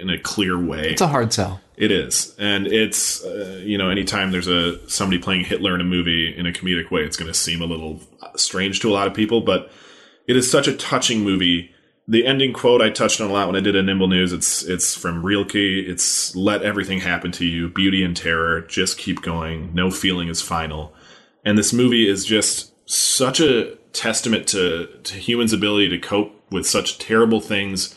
in 0.01 0.09
a 0.09 0.17
clear 0.17 0.57
way. 0.57 0.91
It's 0.91 1.01
a 1.01 1.07
hard 1.07 1.33
sell. 1.33 1.61
It 1.79 1.91
is, 1.91 2.35
and 2.37 2.67
it's 2.67 3.23
uh, 3.23 3.61
you 3.63 3.77
know 3.77 3.89
anytime 3.89 4.31
there's 4.31 4.49
a 4.49 4.87
somebody 4.89 5.17
playing 5.17 5.45
Hitler 5.45 5.73
in 5.73 5.79
a 5.79 5.85
movie 5.85 6.35
in 6.37 6.45
a 6.45 6.51
comedic 6.51 6.91
way, 6.91 7.01
it's 7.03 7.15
going 7.15 7.31
to 7.31 7.33
seem 7.33 7.61
a 7.61 7.65
little 7.65 8.01
strange 8.35 8.81
to 8.81 8.89
a 8.89 8.93
lot 8.93 9.07
of 9.07 9.13
people. 9.13 9.39
But 9.39 9.71
it 10.27 10.35
is 10.35 10.51
such 10.51 10.67
a 10.67 10.75
touching 10.75 11.21
movie. 11.21 11.71
The 12.05 12.25
ending 12.25 12.51
quote 12.51 12.81
I 12.81 12.89
touched 12.89 13.21
on 13.21 13.29
a 13.29 13.33
lot 13.33 13.47
when 13.47 13.55
I 13.55 13.61
did 13.61 13.77
a 13.77 13.81
Nimble 13.81 14.09
News. 14.09 14.33
It's 14.33 14.61
it's 14.63 14.93
from 14.93 15.25
Rilke. 15.25 15.55
It's 15.55 16.35
let 16.35 16.63
everything 16.63 16.99
happen 16.99 17.31
to 17.33 17.45
you, 17.45 17.69
beauty 17.69 18.03
and 18.03 18.15
terror. 18.15 18.59
Just 18.61 18.97
keep 18.97 19.21
going. 19.21 19.73
No 19.73 19.89
feeling 19.89 20.27
is 20.27 20.41
final. 20.41 20.93
And 21.45 21.57
this 21.57 21.71
movie 21.71 22.09
is 22.09 22.25
just 22.25 22.73
such 22.89 23.39
a 23.39 23.77
testament 23.93 24.47
to 24.49 24.87
to 25.03 25.15
humans' 25.15 25.53
ability 25.53 25.87
to 25.89 25.97
cope 25.97 26.43
with 26.51 26.67
such 26.67 26.97
terrible 26.97 27.39
things 27.39 27.95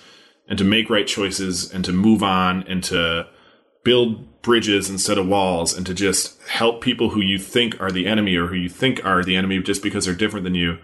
and 0.49 0.57
to 0.57 0.65
make 0.65 0.89
right 0.89 1.09
choices 1.09 1.69
and 1.73 1.85
to 1.85 1.93
move 1.93 2.23
on 2.23 2.63
and 2.69 2.85
to 2.85 3.27
build 3.85 4.43
bridges 4.43 4.91
instead 4.91 5.19
of 5.19 5.27
walls 5.27 5.77
and 5.77 5.87
to 5.87 5.95
just 5.95 6.41
help 6.43 6.81
people 6.81 7.11
who 7.11 7.21
you 7.21 7.39
think 7.39 7.81
are 7.81 7.91
the 7.91 8.07
enemy 8.07 8.37
or 8.37 8.49
who 8.49 8.57
you 8.57 8.69
think 8.69 9.05
are 9.05 9.23
the 9.23 9.37
enemy 9.37 9.61
just 9.61 9.83
because 9.83 10.05
they're 10.05 10.15
different 10.15 10.45
than 10.45 10.55
you. 10.55 10.79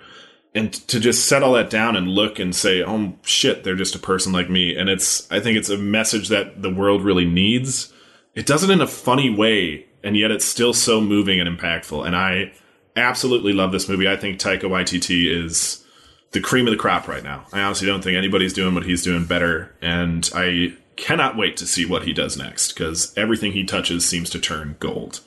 And 0.55 0.73
to 0.89 0.99
just 0.99 1.29
set 1.29 1.43
all 1.43 1.53
that 1.55 1.70
down 1.70 1.97
and 1.97 2.09
look 2.09 2.39
and 2.39 2.55
say 2.55 2.83
oh 2.83 3.15
shit 3.23 3.65
they're 3.65 3.75
just 3.75 3.95
a 3.95 4.01
person 4.01 4.33
like 4.33 4.49
me. 4.49 4.77
And 4.77 4.89
it's 4.89 5.31
i 5.31 5.41
think 5.41 5.59
it's 5.59 5.69
a 5.69 5.77
message 5.77 6.29
that 6.29 6.62
the 6.62 6.73
world 6.73 7.03
really 7.03 7.27
needs. 7.27 7.93
It 8.35 8.47
does 8.47 8.62
it 8.62 8.70
in 8.70 8.81
a 8.81 8.87
funny 8.87 9.31
way 9.31 9.87
and 10.03 10.16
yet 10.16 10.31
it's 10.31 10.45
still 10.45 10.73
so 10.73 11.01
moving 11.01 11.41
and 11.41 11.59
impactful. 11.59 12.07
And 12.07 12.16
i 12.16 12.53
absolutely 12.99 13.53
love 13.53 13.73
this 13.73 13.89
movie. 13.89 14.09
I 14.09 14.16
think 14.16 14.39
taika 14.39 14.62
waititi 14.62 15.27
is 15.27 15.85
the 16.33 16.41
cream 16.41 16.66
of 16.66 16.73
the 16.73 16.79
crop 16.79 17.09
right 17.09 17.23
now. 17.23 17.47
I 17.53 17.61
honestly 17.61 17.87
don't 17.87 18.03
think 18.03 18.16
anybody's 18.16 18.53
doing 18.53 18.75
what 18.75 18.85
he's 18.85 19.03
doing 19.03 19.25
better, 19.25 19.75
and 19.81 20.29
I 20.35 20.77
cannot 20.99 21.37
wait 21.37 21.57
to 21.57 21.66
see 21.66 21.87
what 21.87 22.03
he 22.03 22.12
does 22.12 22.37
next 22.37 22.73
because 22.73 23.16
everything 23.16 23.53
he 23.53 23.65
touches 23.65 24.07
seems 24.07 24.29
to 24.31 24.41
turn 24.41 24.77
gold. 24.81 25.20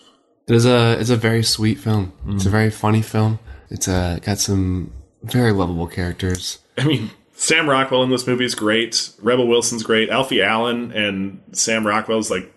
It 0.48 0.56
is 0.56 0.66
a 0.66 1.00
it's 1.00 1.10
a 1.10 1.16
very 1.16 1.44
sweet 1.44 1.80
film. 1.80 2.14
It's 2.28 2.46
a 2.46 2.50
very 2.50 2.70
funny 2.70 3.02
film. 3.02 3.40
It's 3.70 3.88
uh, 3.88 4.20
got 4.22 4.38
some 4.38 4.92
very 5.24 5.52
lovable 5.52 5.88
characters. 5.88 6.60
I 6.78 6.84
mean, 6.84 7.12
Sam 7.34 7.70
Rockwell 7.70 8.04
in 8.04 8.10
this 8.10 8.28
movie 8.28 8.46
is 8.46 8.54
great. 8.54 9.12
Rebel 9.22 9.48
Wilson's 9.48 9.84
great. 9.84 10.10
Alfie 10.10 10.42
Allen 10.42 10.92
and 10.92 11.42
Sam 11.54 11.88
Rockwell's 11.88 12.30
like 12.30 12.52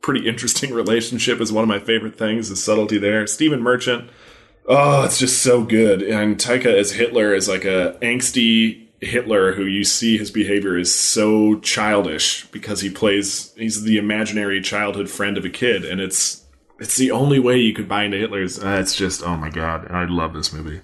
pretty 0.00 0.28
interesting 0.28 0.72
relationship 0.74 1.40
is 1.40 1.52
one 1.52 1.62
of 1.62 1.68
my 1.68 1.80
favorite 1.80 2.16
things. 2.16 2.48
The 2.48 2.56
subtlety 2.56 2.98
there. 2.98 3.26
Stephen 3.26 3.60
Merchant. 3.60 4.08
Oh, 4.66 5.04
it's 5.04 5.18
just 5.18 5.42
so 5.42 5.64
good. 5.64 6.02
And 6.02 6.38
Taika 6.38 6.66
as 6.66 6.92
Hitler 6.92 7.34
is 7.34 7.48
like 7.48 7.64
a 7.64 7.98
angsty 8.00 8.79
Hitler 9.00 9.54
who 9.54 9.64
you 9.64 9.82
see 9.84 10.18
his 10.18 10.30
behavior 10.30 10.76
is 10.76 10.94
so 10.94 11.58
childish 11.60 12.46
because 12.50 12.80
he 12.82 12.90
plays 12.90 13.52
he's 13.56 13.82
the 13.84 13.96
imaginary 13.96 14.60
childhood 14.60 15.08
friend 15.08 15.38
of 15.38 15.44
a 15.44 15.50
kid 15.50 15.84
and 15.84 16.00
it's 16.00 16.44
it's 16.78 16.96
the 16.96 17.10
only 17.10 17.38
way 17.38 17.56
you 17.58 17.72
could 17.74 17.88
buy 17.88 18.04
into 18.04 18.18
Hitler's 18.18 18.62
uh, 18.62 18.78
it's 18.80 18.94
just 18.94 19.22
oh 19.22 19.36
my 19.36 19.48
god 19.50 19.90
I 19.90 20.04
love 20.04 20.34
this 20.34 20.52
movie 20.52 20.80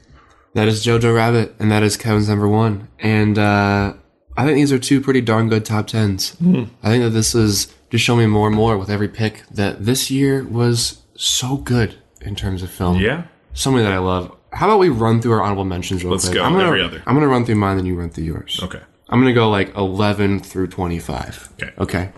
That 0.54 0.68
is 0.68 0.84
Jojo 0.84 1.14
Rabbit, 1.14 1.54
and 1.58 1.70
that 1.70 1.82
is 1.82 1.98
Kevin's 1.98 2.28
number 2.30 2.48
one. 2.48 2.88
And 2.98 3.38
uh, 3.38 3.92
I 4.38 4.44
think 4.46 4.56
these 4.56 4.72
are 4.72 4.78
two 4.78 5.02
pretty 5.02 5.20
darn 5.20 5.50
good 5.50 5.66
top 5.66 5.86
tens. 5.88 6.34
Mhm. 6.36 6.70
I 6.82 6.88
think 6.88 7.04
that 7.04 7.10
this 7.10 7.34
is 7.34 7.66
just 7.90 8.02
showing 8.04 8.20
me 8.20 8.26
more 8.26 8.46
and 8.46 8.56
more 8.56 8.78
with 8.78 8.88
every 8.88 9.08
pick 9.08 9.42
that 9.50 9.84
this 9.84 10.10
year 10.10 10.42
was 10.44 11.02
so 11.14 11.56
good 11.58 11.96
in 12.22 12.34
terms 12.34 12.62
of 12.62 12.70
film. 12.70 12.96
Yeah. 12.98 13.24
so 13.52 13.70
many 13.70 13.84
that 13.84 13.92
I 13.92 13.98
love. 13.98 14.34
How 14.56 14.66
about 14.66 14.78
we 14.78 14.88
run 14.88 15.20
through 15.20 15.32
our 15.32 15.42
honorable 15.42 15.64
mentions 15.64 16.02
real 16.02 16.12
Let's 16.12 16.24
quick? 16.24 16.36
go, 16.36 16.42
I'm 16.42 16.52
gonna, 16.52 16.64
every 16.66 16.82
other. 16.82 17.02
I'm 17.06 17.14
gonna 17.14 17.28
run 17.28 17.44
through 17.44 17.56
mine, 17.56 17.76
then 17.76 17.84
you 17.84 17.94
run 17.94 18.08
through 18.08 18.24
yours. 18.24 18.58
Okay. 18.62 18.80
I'm 19.10 19.20
gonna 19.20 19.34
go 19.34 19.50
like 19.50 19.74
11 19.76 20.40
through 20.40 20.68
25. 20.68 21.50
Okay. 21.62 21.72
Okay. 21.78 22.12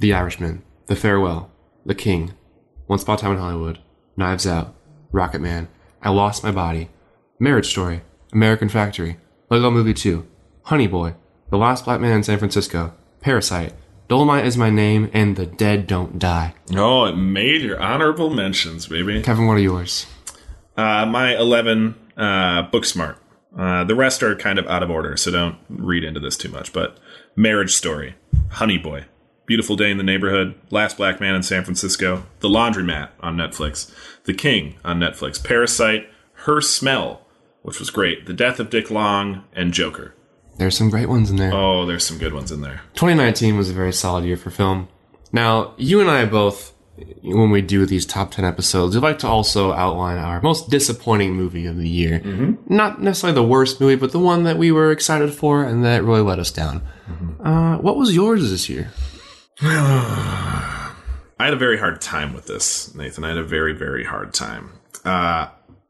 The 0.00 0.14
Irishman, 0.14 0.62
The 0.86 0.96
Farewell, 0.96 1.50
The 1.84 1.94
King, 1.94 2.32
Once 2.88 3.02
Upon 3.02 3.16
a 3.16 3.18
Time 3.18 3.32
in 3.32 3.38
Hollywood, 3.38 3.78
Knives 4.16 4.46
Out, 4.46 4.74
Rocketman, 5.12 5.68
I 6.02 6.08
Lost 6.08 6.42
My 6.42 6.52
Body, 6.52 6.88
Marriage 7.38 7.66
Story, 7.68 8.00
American 8.32 8.68
Factory, 8.70 9.18
Lego 9.50 9.70
Movie 9.70 9.94
2, 9.94 10.26
Honey 10.64 10.86
Boy, 10.86 11.14
The 11.50 11.58
Last 11.58 11.84
Black 11.84 12.00
Man 12.00 12.16
in 12.16 12.22
San 12.22 12.38
Francisco, 12.38 12.94
Parasite, 13.20 13.74
Dolomite 14.08 14.46
is 14.46 14.56
My 14.56 14.70
Name, 14.70 15.10
and 15.12 15.36
The 15.36 15.44
Dead 15.44 15.86
Don't 15.86 16.18
Die. 16.18 16.54
Oh, 16.74 17.04
it 17.04 17.16
made 17.16 17.60
your 17.60 17.78
honorable 17.78 18.30
mentions, 18.30 18.86
baby. 18.86 19.20
Kevin, 19.22 19.46
what 19.46 19.58
are 19.58 19.60
yours? 19.60 20.06
Uh, 20.78 21.04
my 21.04 21.36
11, 21.36 21.96
uh, 22.16 22.70
Booksmart. 22.70 23.16
Uh, 23.58 23.82
the 23.82 23.96
rest 23.96 24.22
are 24.22 24.36
kind 24.36 24.60
of 24.60 24.66
out 24.68 24.84
of 24.84 24.90
order, 24.90 25.16
so 25.16 25.32
don't 25.32 25.58
read 25.68 26.04
into 26.04 26.20
this 26.20 26.36
too 26.36 26.48
much. 26.48 26.72
But 26.72 26.96
Marriage 27.34 27.74
Story, 27.74 28.14
Honey 28.52 28.78
Boy, 28.78 29.06
Beautiful 29.44 29.74
Day 29.74 29.90
in 29.90 29.98
the 29.98 30.04
Neighborhood, 30.04 30.54
Last 30.70 30.96
Black 30.96 31.20
Man 31.20 31.34
in 31.34 31.42
San 31.42 31.64
Francisco, 31.64 32.26
The 32.38 32.48
Laundromat 32.48 33.08
on 33.18 33.36
Netflix, 33.36 33.92
The 34.22 34.34
King 34.34 34.76
on 34.84 35.00
Netflix, 35.00 35.42
Parasite, 35.42 36.08
Her 36.44 36.60
Smell, 36.60 37.26
which 37.62 37.80
was 37.80 37.90
great, 37.90 38.26
The 38.26 38.34
Death 38.34 38.60
of 38.60 38.70
Dick 38.70 38.88
Long, 38.88 39.42
and 39.54 39.72
Joker. 39.72 40.14
There's 40.58 40.76
some 40.76 40.90
great 40.90 41.08
ones 41.08 41.28
in 41.28 41.36
there. 41.36 41.52
Oh, 41.52 41.86
there's 41.86 42.06
some 42.06 42.18
good 42.18 42.34
ones 42.34 42.52
in 42.52 42.60
there. 42.60 42.82
2019 42.94 43.56
was 43.56 43.70
a 43.70 43.74
very 43.74 43.92
solid 43.92 44.24
year 44.24 44.36
for 44.36 44.50
film. 44.50 44.88
Now, 45.32 45.74
you 45.76 46.00
and 46.00 46.10
I 46.10 46.24
both 46.24 46.72
when 47.22 47.50
we 47.50 47.60
do 47.62 47.86
these 47.86 48.06
top 48.06 48.30
10 48.30 48.44
episodes, 48.44 48.94
we'd 48.94 49.02
like 49.02 49.18
to 49.20 49.26
also 49.26 49.72
outline 49.72 50.18
our 50.18 50.40
most 50.42 50.70
disappointing 50.70 51.34
movie 51.34 51.66
of 51.66 51.76
the 51.76 51.88
year. 51.88 52.20
Not 52.66 53.00
necessarily 53.02 53.34
the 53.34 53.46
worst 53.46 53.80
movie, 53.80 53.96
but 53.96 54.12
the 54.12 54.18
one 54.18 54.44
that 54.44 54.58
we 54.58 54.72
were 54.72 54.90
excited 54.92 55.32
for 55.34 55.64
and 55.64 55.84
that 55.84 56.02
really 56.04 56.22
let 56.22 56.38
us 56.38 56.50
down. 56.50 56.82
Uh, 57.42 57.76
what 57.78 57.96
was 57.96 58.14
yours 58.14 58.50
this 58.50 58.68
year? 58.68 58.90
I 59.60 61.44
had 61.44 61.52
a 61.52 61.56
very 61.56 61.78
hard 61.78 62.00
time 62.00 62.34
with 62.34 62.46
this, 62.46 62.94
Nathan. 62.94 63.24
I 63.24 63.28
had 63.28 63.38
a 63.38 63.44
very, 63.44 63.72
very 63.72 64.04
hard 64.04 64.34
time. 64.34 64.70
Uh, 65.04 65.48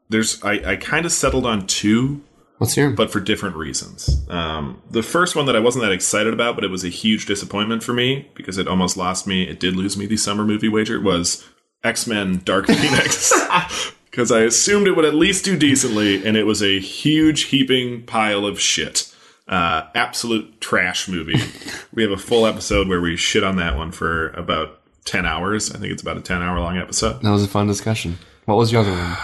there's, 0.09 0.43
I, 0.43 0.73
I 0.73 0.75
kind 0.75 1.05
of 1.05 1.11
settled 1.11 1.45
on 1.45 1.65
two, 1.67 2.21
Let's 2.59 2.75
hear 2.75 2.87
'em. 2.87 2.95
but 2.95 3.11
for 3.11 3.19
different 3.19 3.55
reasons. 3.55 4.21
Um, 4.29 4.81
the 4.91 5.01
first 5.03 5.35
one 5.35 5.45
that 5.45 5.55
I 5.55 5.59
wasn't 5.59 5.83
that 5.85 5.91
excited 5.93 6.33
about, 6.33 6.55
but 6.55 6.63
it 6.63 6.69
was 6.71 6.83
a 6.83 6.89
huge 6.89 7.25
disappointment 7.25 7.83
for 7.83 7.93
me 7.93 8.27
because 8.35 8.57
it 8.57 8.67
almost 8.67 8.97
lost 8.97 9.25
me. 9.27 9.43
It 9.43 9.59
did 9.59 9.75
lose 9.75 9.95
me 9.97 10.05
the 10.05 10.17
summer 10.17 10.43
movie 10.43 10.67
wager. 10.69 10.99
Was 10.99 11.45
X 11.83 12.05
Men 12.07 12.41
Dark 12.43 12.67
Phoenix 12.67 13.31
because 14.11 14.31
I 14.31 14.41
assumed 14.41 14.87
it 14.87 14.95
would 14.95 15.05
at 15.05 15.15
least 15.15 15.45
do 15.45 15.55
decently, 15.57 16.25
and 16.25 16.35
it 16.35 16.43
was 16.45 16.61
a 16.61 16.79
huge 16.79 17.43
heaping 17.43 18.03
pile 18.03 18.45
of 18.45 18.59
shit. 18.59 19.13
Uh, 19.47 19.83
absolute 19.95 20.59
trash 20.61 21.07
movie. 21.07 21.39
we 21.93 22.03
have 22.03 22.11
a 22.11 22.17
full 22.17 22.45
episode 22.45 22.87
where 22.87 23.01
we 23.01 23.15
shit 23.15 23.43
on 23.43 23.55
that 23.55 23.77
one 23.77 23.91
for 23.91 24.29
about 24.31 24.81
ten 25.05 25.25
hours. 25.25 25.71
I 25.73 25.77
think 25.79 25.93
it's 25.93 26.01
about 26.01 26.17
a 26.17 26.21
ten 26.21 26.41
hour 26.41 26.59
long 26.59 26.77
episode. 26.77 27.21
That 27.21 27.31
was 27.31 27.43
a 27.43 27.47
fun 27.47 27.67
discussion. 27.67 28.17
What 28.45 28.57
was 28.57 28.71
your 28.71 28.81
other 28.81 28.91
one? 28.91 29.17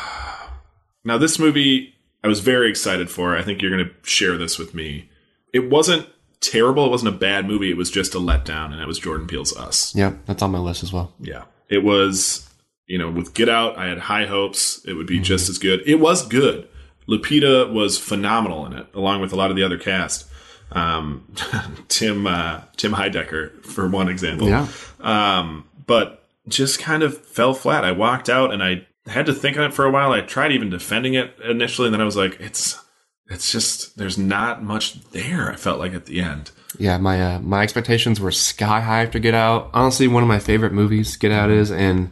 Now, 1.04 1.18
this 1.18 1.38
movie 1.38 1.95
I 2.26 2.28
was 2.28 2.40
very 2.40 2.72
excited 2.72 3.12
for. 3.12 3.38
I 3.38 3.44
think 3.44 3.62
you're 3.62 3.70
going 3.70 3.88
to 3.88 3.94
share 4.10 4.36
this 4.36 4.58
with 4.58 4.74
me. 4.74 5.12
It 5.54 5.70
wasn't 5.70 6.10
terrible. 6.42 6.88
It 6.88 6.90
wasn't 6.90 7.14
a 7.14 7.18
bad 7.18 7.46
movie. 7.46 7.70
It 7.70 7.78
was 7.78 7.92
just 7.92 8.16
a 8.16 8.18
letdown, 8.18 8.72
and 8.72 8.80
that 8.80 8.88
was 8.88 8.98
Jordan 8.98 9.28
Peele's 9.28 9.56
Us. 9.56 9.96
Yeah, 9.96 10.14
that's 10.26 10.42
on 10.42 10.50
my 10.50 10.58
list 10.58 10.82
as 10.82 10.92
well. 10.92 11.14
Yeah. 11.20 11.44
It 11.70 11.84
was, 11.84 12.50
you 12.88 12.98
know, 12.98 13.12
with 13.12 13.36
Get 13.36 13.48
Out, 13.48 13.78
I 13.78 13.90
had 13.90 14.00
high 14.00 14.26
hopes. 14.26 14.84
It 14.86 14.94
would 14.94 15.06
be 15.06 15.20
just 15.20 15.50
as 15.50 15.60
good. 15.60 15.84
It 15.86 16.00
was 16.00 16.26
good. 16.26 16.68
Lupita 17.08 17.72
was 17.72 18.00
phenomenal 18.00 18.66
in 18.66 18.74
it, 18.74 18.88
along 18.96 19.22
with 19.22 19.32
a 19.32 19.36
lot 19.36 19.52
of 19.52 19.56
the 19.56 19.62
other 19.62 19.78
cast. 19.78 20.28
Um, 20.72 21.32
Tim 21.90 22.26
uh, 22.26 22.62
Tim 22.76 22.94
Heidecker, 22.94 23.64
for 23.64 23.88
one 23.88 24.10
example. 24.10 24.50
Yeah. 24.50 24.68
Um, 25.00 25.70
but 25.86 26.28
just 26.48 26.80
kind 26.80 27.04
of 27.04 27.24
fell 27.24 27.54
flat. 27.54 27.84
I 27.84 27.92
walked 27.92 28.30
out 28.30 28.52
and 28.52 28.64
I 28.64 28.88
had 29.12 29.26
to 29.28 29.34
think 29.34 29.58
on 29.58 29.66
it 29.66 29.74
for 29.74 29.86
a 29.86 29.92
while. 29.92 30.12
I 30.12 30.22
tried 30.22 30.52
even 30.52 30.70
defending 30.70 31.14
it 31.14 31.36
initially, 31.44 31.88
and 31.88 31.94
then 31.94 32.02
I 32.02 32.06
was 32.06 32.16
like, 32.18 32.40
it's 32.40 32.80
it's 33.28 33.52
just 33.52 33.98
there's 33.98 34.18
not 34.18 34.64
much 34.64 35.02
there. 35.12 35.52
I 35.52 35.56
felt 35.56 35.80
like 35.80 35.94
at 35.94 36.06
the 36.06 36.22
end. 36.22 36.52
Yeah, 36.78 36.98
my 36.98 37.22
uh, 37.36 37.40
my 37.40 37.62
expectations 37.64 38.20
were 38.20 38.32
sky 38.32 38.82
high 38.82 39.04
after 39.04 39.20
Get 39.20 39.34
Out. 39.34 39.70
Honestly, 39.74 40.08
one 40.08 40.24
of 40.24 40.30
my 40.30 40.40
favorite 40.40 40.74
movies 40.74 41.16
Get 41.18 41.32
Out 41.32 41.50
is, 41.50 41.72
and 41.72 42.12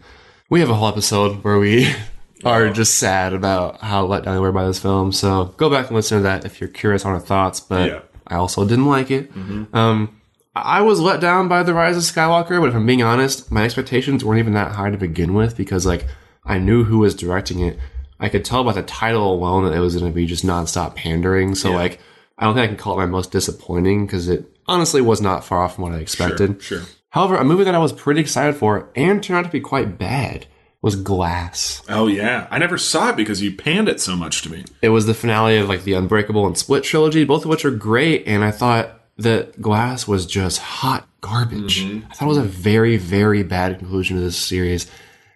we 0.49 0.59
have 0.59 0.69
a 0.69 0.75
whole 0.75 0.87
episode 0.87 1.43
where 1.43 1.59
we 1.59 1.93
are 2.45 2.69
just 2.69 2.95
sad 2.95 3.33
about 3.33 3.81
how 3.81 4.05
let 4.05 4.23
down 4.23 4.35
we 4.35 4.39
were 4.39 4.51
by 4.51 4.65
this 4.65 4.79
film. 4.79 5.11
So 5.11 5.45
go 5.57 5.69
back 5.69 5.87
and 5.87 5.95
listen 5.95 6.17
to 6.17 6.23
that 6.23 6.45
if 6.45 6.59
you're 6.61 6.69
curious 6.69 7.05
on 7.05 7.13
our 7.13 7.19
thoughts. 7.19 7.59
But 7.59 7.89
Yeah. 7.89 7.99
I 8.27 8.35
also 8.35 8.65
didn't 8.67 8.85
like 8.85 9.11
it. 9.11 9.29
Um, 9.73 10.21
I 10.55 10.81
was 10.81 10.99
let 11.01 11.19
down 11.19 11.47
by 11.49 11.63
the 11.63 11.73
Rise 11.73 11.97
of 11.97 12.03
Skywalker, 12.03 12.59
but 12.61 12.69
if 12.69 12.75
I'm 12.75 12.85
being 12.85 13.03
honest, 13.03 13.51
my 13.51 13.63
expectations 13.65 14.23
weren't 14.23 14.39
even 14.39 14.53
that 14.53 14.71
high 14.71 14.91
to 14.91 14.97
begin 14.97 15.33
with 15.33 15.57
because 15.57 15.85
like 15.85 16.07
I 16.45 16.57
knew 16.57 16.83
who 16.83 16.99
was 16.99 17.15
directing 17.15 17.59
it. 17.59 17.79
I 18.19 18.29
could 18.29 18.45
tell 18.45 18.63
by 18.63 18.73
the 18.73 18.83
title 18.83 19.33
alone 19.33 19.65
that 19.65 19.73
it 19.75 19.79
was 19.79 19.95
going 19.95 20.11
to 20.11 20.15
be 20.15 20.25
just 20.25 20.45
nonstop 20.45 20.95
pandering. 20.95 21.55
So 21.55 21.69
Yeah. 21.69 21.75
like, 21.75 21.99
I 22.37 22.45
don't 22.45 22.55
think 22.55 22.63
I 22.65 22.67
can 22.67 22.77
call 22.77 22.93
it 22.93 22.97
my 22.97 23.05
most 23.05 23.31
disappointing 23.31 24.05
because 24.05 24.27
it 24.29 24.45
honestly 24.67 25.01
was 25.01 25.21
not 25.21 25.43
far 25.43 25.63
off 25.63 25.75
from 25.75 25.83
what 25.83 25.93
I 25.93 25.97
expected. 25.97 26.61
Sure. 26.61 26.79
sure. 26.79 26.87
However, 27.09 27.35
a 27.35 27.43
movie 27.43 27.63
that 27.65 27.75
I 27.75 27.79
was 27.79 27.93
pretty 27.93 28.21
excited 28.21 28.55
for 28.55 28.89
and 28.95 29.21
turned 29.21 29.37
out 29.37 29.45
to 29.45 29.51
be 29.51 29.59
quite 29.59 29.97
bad 29.97 30.47
was 30.81 30.95
Glass. 30.95 31.81
Oh 31.87 32.07
yeah, 32.07 32.47
I 32.51 32.57
never 32.59 32.77
saw 32.77 33.09
it 33.09 33.15
because 33.15 33.41
you 33.41 33.55
panned 33.55 33.87
it 33.87 34.01
so 34.01 34.15
much 34.15 34.41
to 34.41 34.51
me. 34.51 34.65
It 34.81 34.89
was 34.89 35.05
the 35.05 35.13
finale 35.13 35.57
of 35.57 35.69
like 35.69 35.83
the 35.83 35.93
Unbreakable 35.93 36.45
and 36.45 36.57
Split 36.57 36.83
trilogy, 36.83 37.23
both 37.23 37.45
of 37.45 37.49
which 37.49 37.63
are 37.65 37.71
great, 37.71 38.27
and 38.27 38.43
I 38.43 38.51
thought 38.51 38.99
that 39.17 39.61
Glass 39.61 40.07
was 40.07 40.25
just 40.25 40.59
hot 40.59 41.07
garbage. 41.21 41.81
Mm-hmm. 41.83 42.11
I 42.11 42.13
thought 42.15 42.25
it 42.25 42.29
was 42.29 42.37
a 42.37 42.43
very, 42.43 42.97
very 42.97 43.43
bad 43.43 43.79
conclusion 43.79 44.17
to 44.17 44.23
this 44.23 44.37
series. 44.37 44.87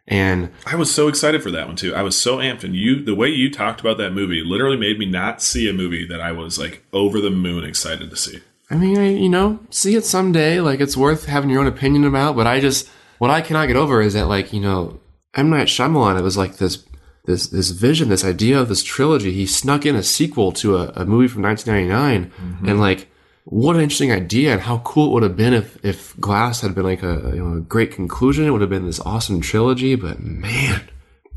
And 0.07 0.51
I 0.65 0.75
was 0.75 0.93
so 0.93 1.09
excited 1.09 1.43
for 1.43 1.51
that 1.51 1.67
one 1.67 1.75
too. 1.75 1.93
I 1.93 2.01
was 2.01 2.19
so 2.19 2.37
amped, 2.37 2.63
and 2.63 2.75
you, 2.75 3.03
the 3.03 3.15
way 3.15 3.27
you 3.27 3.51
talked 3.51 3.81
about 3.81 3.97
that 3.97 4.11
movie, 4.11 4.41
literally 4.41 4.77
made 4.77 4.97
me 4.97 5.05
not 5.05 5.41
see 5.41 5.69
a 5.69 5.73
movie 5.73 6.07
that 6.07 6.21
I 6.21 6.31
was 6.31 6.57
like 6.57 6.83
over 6.93 7.19
the 7.19 7.29
moon 7.29 7.65
excited 7.65 8.09
to 8.09 8.15
see. 8.15 8.39
I 8.69 8.75
mean, 8.75 8.97
I, 8.97 9.09
you 9.09 9.29
know, 9.29 9.59
see 9.69 9.95
it 9.95 10.05
someday. 10.05 10.61
Like 10.61 10.79
it's 10.79 10.95
worth 10.95 11.25
having 11.25 11.49
your 11.49 11.59
own 11.59 11.67
opinion 11.67 12.05
about. 12.05 12.35
But 12.35 12.47
I 12.47 12.59
just, 12.59 12.89
what 13.17 13.31
I 13.31 13.41
cannot 13.41 13.67
get 13.67 13.75
over 13.75 14.01
is 14.01 14.13
that, 14.13 14.27
like, 14.27 14.53
you 14.53 14.61
know, 14.61 14.99
M 15.35 15.49
Night 15.49 15.67
Shyamalan. 15.67 16.17
It 16.17 16.23
was 16.23 16.37
like 16.37 16.57
this, 16.57 16.85
this, 17.25 17.47
this 17.47 17.71
vision, 17.71 18.07
this 18.07 18.25
idea 18.25 18.59
of 18.59 18.69
this 18.69 18.83
trilogy. 18.83 19.31
He 19.31 19.45
snuck 19.45 19.85
in 19.85 19.95
a 19.95 20.03
sequel 20.03 20.53
to 20.53 20.77
a, 20.77 20.87
a 20.95 21.05
movie 21.05 21.27
from 21.27 21.41
1999, 21.43 22.31
mm-hmm. 22.31 22.69
and 22.69 22.79
like, 22.79 23.09
what 23.49 23.75
an 23.77 23.81
interesting 23.81 24.11
idea, 24.11 24.51
and 24.51 24.61
how 24.61 24.79
cool 24.79 25.07
it 25.07 25.13
would 25.13 25.23
have 25.23 25.37
been 25.37 25.53
if 25.53 25.83
if 25.85 26.19
Glass 26.19 26.61
had 26.61 26.75
been 26.75 26.83
like 26.83 27.01
a, 27.01 27.31
you 27.33 27.43
know, 27.43 27.57
a 27.57 27.61
great 27.61 27.91
conclusion. 27.91 28.45
It 28.45 28.51
would 28.51 28.61
have 28.61 28.69
been 28.69 28.85
this 28.85 28.99
awesome 28.99 29.39
trilogy. 29.41 29.95
But 29.95 30.19
man, 30.19 30.81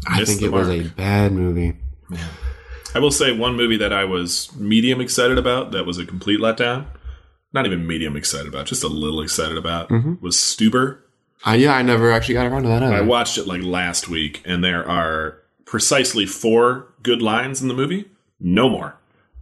I 0.09 0.25
think 0.25 0.43
it 0.43 0.51
was 0.53 0.69
a 0.69 0.83
bad 0.83 1.33
movie. 1.33 1.77
I 2.95 2.99
will 2.99 3.13
say 3.13 3.31
one 3.37 3.55
movie 3.57 3.77
that 3.77 3.93
I 3.93 4.05
was 4.05 4.51
medium 4.57 5.01
excited 5.01 5.39
about 5.39 5.71
that 5.71 5.87
was 5.87 5.99
a 5.99 6.05
complete 6.05 6.41
letdown. 6.41 6.87
Not 7.53 7.67
even 7.67 7.87
medium 7.87 8.17
excited 8.17 8.49
about, 8.49 8.67
just 8.67 8.83
a 8.83 8.89
little 8.89 9.23
excited 9.23 9.57
about 9.57 9.89
Mhm. 9.91 10.21
was 10.21 10.37
Stuber. 10.37 10.99
Uh, 11.47 11.53
yeah, 11.53 11.75
I 11.75 11.83
never 11.83 12.11
actually 12.13 12.35
got 12.35 12.47
around 12.47 12.63
to 12.65 12.69
that. 12.69 12.83
Either. 12.83 12.97
I 12.97 13.01
watched 13.01 13.39
it 13.39 13.47
like 13.47 13.63
last 13.63 14.09
week, 14.09 14.43
and 14.45 14.63
there 14.63 14.89
are 14.89 15.39
precisely 15.65 16.27
four 16.27 16.89
good 17.03 17.23
lines 17.23 17.63
in 17.63 17.69
the 17.69 17.75
movie. 17.75 18.07
No 18.41 18.69
more. 18.69 18.97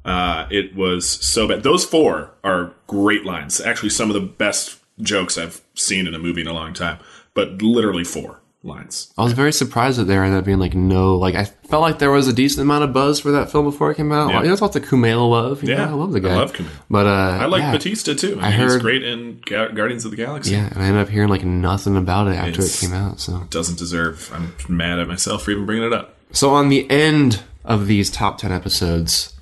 Uh, 0.08 0.46
it 0.50 0.74
was 0.74 1.08
so 1.08 1.46
bad. 1.48 1.62
Those 1.62 1.84
four 1.84 2.30
are 2.42 2.72
great 2.86 3.24
lines. 3.24 3.60
Actually, 3.60 3.90
some 3.90 4.08
of 4.10 4.14
the 4.14 4.20
best 4.26 4.78
jokes 5.00 5.36
I've 5.36 5.60
seen 5.74 6.06
in 6.06 6.14
a 6.14 6.18
movie 6.18 6.40
in 6.40 6.46
a 6.46 6.52
long 6.52 6.72
time. 6.74 6.98
But 7.34 7.60
literally 7.62 8.04
four 8.04 8.40
lines. 8.64 9.12
I 9.16 9.22
was 9.22 9.32
very 9.32 9.52
surprised 9.52 9.98
that 10.00 10.04
there 10.04 10.24
ended 10.24 10.38
up 10.40 10.44
being 10.44 10.58
like 10.58 10.74
no, 10.74 11.14
like 11.16 11.34
I 11.36 11.44
felt 11.44 11.82
like 11.82 11.98
there 12.00 12.10
was 12.10 12.26
a 12.26 12.32
decent 12.32 12.62
amount 12.62 12.82
of 12.84 12.92
buzz 12.92 13.20
for 13.20 13.30
that 13.32 13.52
film 13.52 13.64
before 13.66 13.90
it 13.92 13.96
came 13.96 14.10
out. 14.10 14.30
Yeah. 14.30 14.40
You 14.40 14.46
know, 14.46 14.52
it's 14.52 14.60
about 14.60 14.72
the 14.72 14.80
Kumail 14.80 15.30
love. 15.30 15.62
You 15.62 15.70
Yeah, 15.70 15.84
know, 15.84 15.90
I 15.90 15.94
love 15.94 16.12
the 16.12 16.20
guy. 16.20 16.30
I 16.32 16.36
love 16.36 16.52
Kumail. 16.52 16.70
But 16.90 17.06
uh, 17.06 17.38
I 17.42 17.44
like 17.46 17.60
yeah. 17.60 17.72
Batista 17.72 18.14
too. 18.14 18.38
I, 18.40 18.48
I 18.48 18.50
mean, 18.58 18.60
he's 18.68 18.76
great 18.78 19.04
in 19.04 19.40
Ga- 19.46 19.68
Guardians 19.68 20.04
of 20.04 20.10
the 20.10 20.16
Galaxy. 20.16 20.52
Yeah, 20.52 20.66
and 20.72 20.82
I 20.82 20.86
ended 20.86 21.02
up 21.02 21.08
hearing 21.08 21.28
like 21.28 21.44
nothing 21.44 21.96
about 21.96 22.26
it 22.28 22.32
after 22.34 22.50
It's- 22.62 22.82
it 22.82 22.86
came 22.86 22.96
out. 22.96 23.20
So 23.20 23.46
Doesn't 23.50 23.78
deserve. 23.78 24.30
I'm 24.34 24.54
mad 24.74 24.98
at 24.98 25.06
myself 25.06 25.44
for 25.44 25.50
even 25.52 25.64
bringing 25.66 25.84
it 25.86 25.92
up. 25.92 26.16
So 26.32 26.50
on 26.50 26.68
the 26.70 26.90
end 26.90 27.40
of 27.68 27.86
these 27.86 28.10
top 28.10 28.38
10 28.38 28.50
episodes 28.50 29.34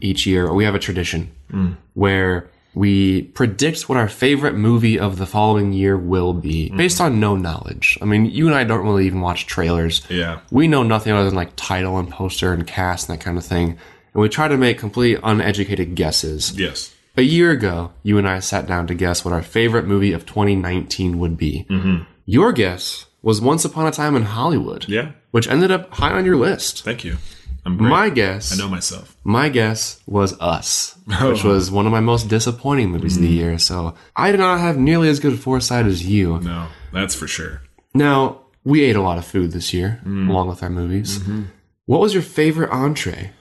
each 0.00 0.24
year, 0.26 0.52
we 0.54 0.64
have 0.64 0.74
a 0.76 0.78
tradition 0.78 1.30
Mm. 1.52 1.76
where 1.94 2.48
we 2.74 3.22
predict 3.22 3.88
what 3.88 3.98
our 3.98 4.08
favorite 4.08 4.54
movie 4.54 4.96
of 4.96 5.18
the 5.18 5.26
following 5.26 5.72
year 5.72 5.96
will 5.96 6.32
be 6.32 6.70
based 6.70 7.00
on 7.00 7.18
no 7.18 7.34
knowledge. 7.36 7.98
I 8.00 8.04
mean, 8.04 8.26
you 8.26 8.46
and 8.46 8.54
I 8.54 8.62
don't 8.62 8.84
really 8.86 9.04
even 9.06 9.20
watch 9.20 9.46
trailers. 9.46 10.02
Yeah. 10.08 10.38
We 10.52 10.68
know 10.68 10.84
nothing 10.84 11.12
other 11.12 11.24
than 11.24 11.34
like 11.34 11.50
title 11.56 11.98
and 11.98 12.08
poster 12.08 12.52
and 12.52 12.64
cast 12.64 13.08
and 13.08 13.18
that 13.18 13.24
kind 13.24 13.36
of 13.36 13.44
thing. 13.44 13.70
And 14.14 14.22
we 14.22 14.28
try 14.28 14.46
to 14.46 14.56
make 14.56 14.78
complete 14.78 15.18
uneducated 15.24 15.96
guesses. 15.96 16.52
Yes. 16.56 16.94
A 17.16 17.22
year 17.22 17.50
ago, 17.50 17.90
you 18.04 18.16
and 18.18 18.28
I 18.28 18.38
sat 18.38 18.68
down 18.68 18.86
to 18.86 18.94
guess 18.94 19.24
what 19.24 19.34
our 19.34 19.42
favorite 19.42 19.86
movie 19.86 20.12
of 20.12 20.24
2019 20.24 21.18
would 21.18 21.36
be. 21.36 21.66
Mhm. 21.68 22.06
Your 22.26 22.52
guess 22.52 23.06
was 23.22 23.40
Once 23.40 23.64
Upon 23.64 23.88
a 23.88 23.90
Time 23.90 24.14
in 24.14 24.22
Hollywood. 24.22 24.84
Yeah. 24.88 25.08
Which 25.32 25.48
ended 25.48 25.72
up 25.72 25.92
high 25.94 26.12
on 26.12 26.24
your 26.24 26.36
list. 26.36 26.84
Thank 26.84 27.04
you. 27.04 27.16
I'm 27.64 27.76
great. 27.76 27.88
My 27.90 28.08
guess. 28.10 28.52
I 28.52 28.56
know 28.56 28.68
myself. 28.68 29.16
My 29.24 29.48
guess 29.48 30.00
was 30.06 30.38
Us, 30.40 30.96
Oh. 31.12 31.30
which 31.32 31.44
was 31.44 31.70
one 31.70 31.86
of 31.86 31.92
my 31.92 32.00
most 32.00 32.28
disappointing 32.28 32.90
movies 32.90 33.16
of 33.16 33.22
the 33.22 33.28
year. 33.28 33.58
So 33.58 33.94
I 34.16 34.30
did 34.30 34.40
not 34.40 34.60
have 34.60 34.78
nearly 34.78 35.08
as 35.08 35.20
good 35.20 35.38
foresight 35.38 35.86
as 35.86 36.06
you. 36.06 36.38
No, 36.40 36.68
that's 36.92 37.14
for 37.14 37.26
sure. 37.28 37.62
Now, 37.94 38.40
we 38.64 38.82
ate 38.82 38.96
a 38.96 39.02
lot 39.02 39.18
of 39.18 39.24
food 39.26 39.52
this 39.52 39.72
year, 39.74 40.00
Mm. 40.06 40.28
along 40.30 40.48
with 40.48 40.62
our 40.62 40.70
movies. 40.70 41.18
Mm-hmm. 41.18 41.42
What 41.86 42.00
was 42.00 42.14
your 42.14 42.22
favorite 42.22 42.70
entree 42.70 43.32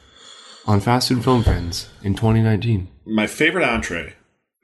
on 0.65 0.79
Fast 0.79 1.09
Food 1.09 1.23
Film 1.23 1.43
Friends 1.43 1.89
in 2.03 2.15
2019? 2.15 2.87
My 3.05 3.27
favorite 3.27 3.63
entree, 3.65 4.13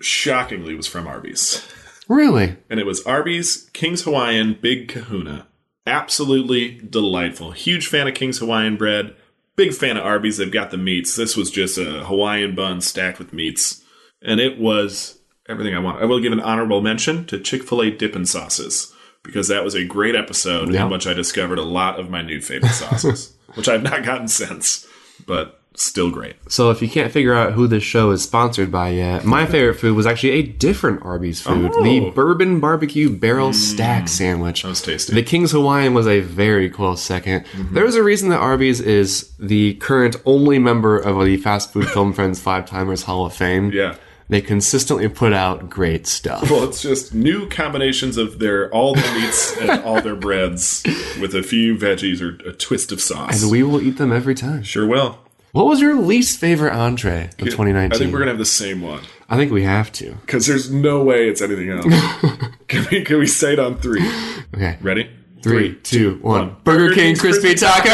shockingly, 0.02 0.76
was 0.76 0.88
from 0.88 1.08
Arby's. 1.08 1.66
Really? 2.08 2.56
And 2.70 2.80
it 2.80 2.86
was 2.86 3.02
Arby's 3.06 3.70
King's 3.74 4.04
Hawaiian 4.04 4.58
Big 4.62 4.88
Kahuna. 4.88 5.48
Absolutely 5.88 6.80
delightful. 6.90 7.52
Huge 7.52 7.88
fan 7.88 8.08
of 8.08 8.14
King's 8.16 8.40
Hawaiian 8.40 8.76
bread. 8.76 9.16
Big 9.56 9.74
fan 9.74 9.98
of 9.98 10.06
Arby's. 10.06 10.38
They've 10.38 10.52
got 10.52 10.72
the 10.72 10.78
meats. 10.78 11.16
This 11.16 11.38
was 11.38 11.52
just 11.52 11.78
a 11.78 12.04
Hawaiian 12.06 12.56
bun 12.56 12.82
stacked 12.82 13.20
with 13.20 13.34
meats. 13.34 13.84
And 14.22 14.40
it 14.40 14.60
was 14.60 15.20
everything 15.48 15.76
I 15.76 15.80
want. 15.80 16.02
I 16.02 16.06
will 16.06 16.20
give 16.20 16.34
an 16.34 16.40
honorable 16.40 16.82
mention 16.82 17.26
to 17.28 17.40
Chick 17.40 17.64
fil 17.64 17.82
A 17.82 17.92
dipping 17.92 18.26
sauces 18.26 18.94
because 19.24 19.48
that 19.48 19.64
was 19.64 19.76
a 19.76 19.86
great 19.86 20.16
episode 20.16 20.74
in 20.74 20.90
which 20.90 21.08
I 21.08 21.14
discovered 21.14 21.58
a 21.58 21.64
lot 21.64 22.00
of 22.00 22.10
my 22.10 22.22
new 22.22 22.42
favorite 22.42 22.74
sauces, 22.74 23.36
which 23.56 23.68
I've 23.68 23.84
not 23.84 24.04
gotten 24.04 24.28
since. 24.28 24.88
But 25.26 25.62
still 25.78 26.12
great. 26.12 26.36
So 26.48 26.72
if 26.72 26.82
you 26.82 26.90
can't 26.90 27.12
figure 27.12 27.34
out 27.34 27.54
who 27.54 27.68
this 27.68 27.84
show 27.84 28.12
is 28.12 28.24
sponsored 28.24 28.72
by 28.72 28.90
yet, 28.90 29.26
my 29.26 29.46
favorite 29.46 29.76
food 29.76 29.96
was 29.96 30.06
actually 30.06 30.32
a 30.32 30.42
different 30.44 31.04
Arby's 31.04 31.42
food. 31.42 31.72
Oh. 31.74 31.84
The 31.84 32.12
bourbon 32.12 32.60
barbecue 32.60 33.16
barrel 33.16 33.50
mm. 33.50 33.56
stack 33.56 34.08
sandwich. 34.08 34.64
That 34.64 34.70
was 34.70 34.82
tasty. 34.82 35.14
The 35.14 35.24
King's 35.24 35.52
Hawaiian 35.52 35.94
was 35.94 36.08
a 36.08 36.22
very 36.22 36.70
close 36.70 37.06
2nd 37.08 37.46
mm-hmm. 37.46 37.74
There's 37.74 37.96
a 37.96 38.04
reason 38.04 38.30
that 38.30 38.40
Arby's 38.40 38.82
is 38.82 39.34
the 39.40 39.76
current 39.76 40.16
only 40.26 40.60
member 40.60 40.98
of 40.98 41.24
the 41.26 41.38
Fast 41.38 41.74
Food 41.74 41.88
Film 41.90 42.14
Friends 42.16 42.40
Five 42.40 42.66
Timers 42.66 43.04
Hall 43.04 43.26
of 43.26 43.34
Fame. 43.34 43.72
Yeah. 43.72 43.96
They 44.28 44.42
consistently 44.42 45.08
put 45.08 45.34
out 45.34 45.70
great 45.70 46.08
stuff. 46.08 46.50
Well, 46.50 46.64
it's 46.64 46.82
just 46.82 47.14
new 47.14 47.48
combinations 47.48 48.18
of 48.18 48.40
their 48.40 48.72
all 48.72 48.96
their 48.96 49.14
meats 49.14 49.56
and 49.62 49.84
all 49.84 50.02
their 50.02 50.16
breads 50.16 50.84
with 51.22 51.36
a 51.36 51.44
few 51.44 51.78
veggies 51.78 52.22
or 52.22 52.50
a 52.50 52.54
twist 52.54 52.92
of 52.92 53.00
sauce. 53.02 53.44
And 53.44 53.52
we 53.52 53.62
will 53.62 53.80
eat 53.80 53.98
them 53.98 54.12
every 54.12 54.34
time. 54.34 54.64
sure 54.64 54.88
will. 54.88 55.20
What 55.56 55.68
was 55.68 55.80
your 55.80 55.96
least 55.96 56.38
favorite 56.38 56.74
entree 56.74 57.30
of 57.40 57.46
2019? 57.46 57.94
I 57.94 57.98
think 57.98 58.12
we're 58.12 58.20
gonna 58.20 58.32
have 58.32 58.38
the 58.38 58.44
same 58.44 58.82
one 58.82 59.02
I 59.30 59.38
think 59.38 59.54
we 59.54 59.64
have 59.64 59.90
to. 59.94 60.12
because 60.16 60.48
there's 60.48 60.70
no 60.70 61.02
way 61.02 61.30
it's 61.30 61.42
anything 61.42 61.70
else. 61.70 61.86
can 62.68 62.86
we 62.92 63.06
can 63.06 63.20
we 63.20 63.26
say 63.26 63.54
it 63.54 63.60
on 63.60 63.78
three? 63.78 64.06
Okay. 64.54 64.78
Ready? 64.82 65.10
Three, 65.42 65.76
two, 65.76 66.20
one. 66.22 66.58
Burger 66.66 66.94
King 66.94 67.16
Crispy 67.16 67.56
Taco! 67.56 67.90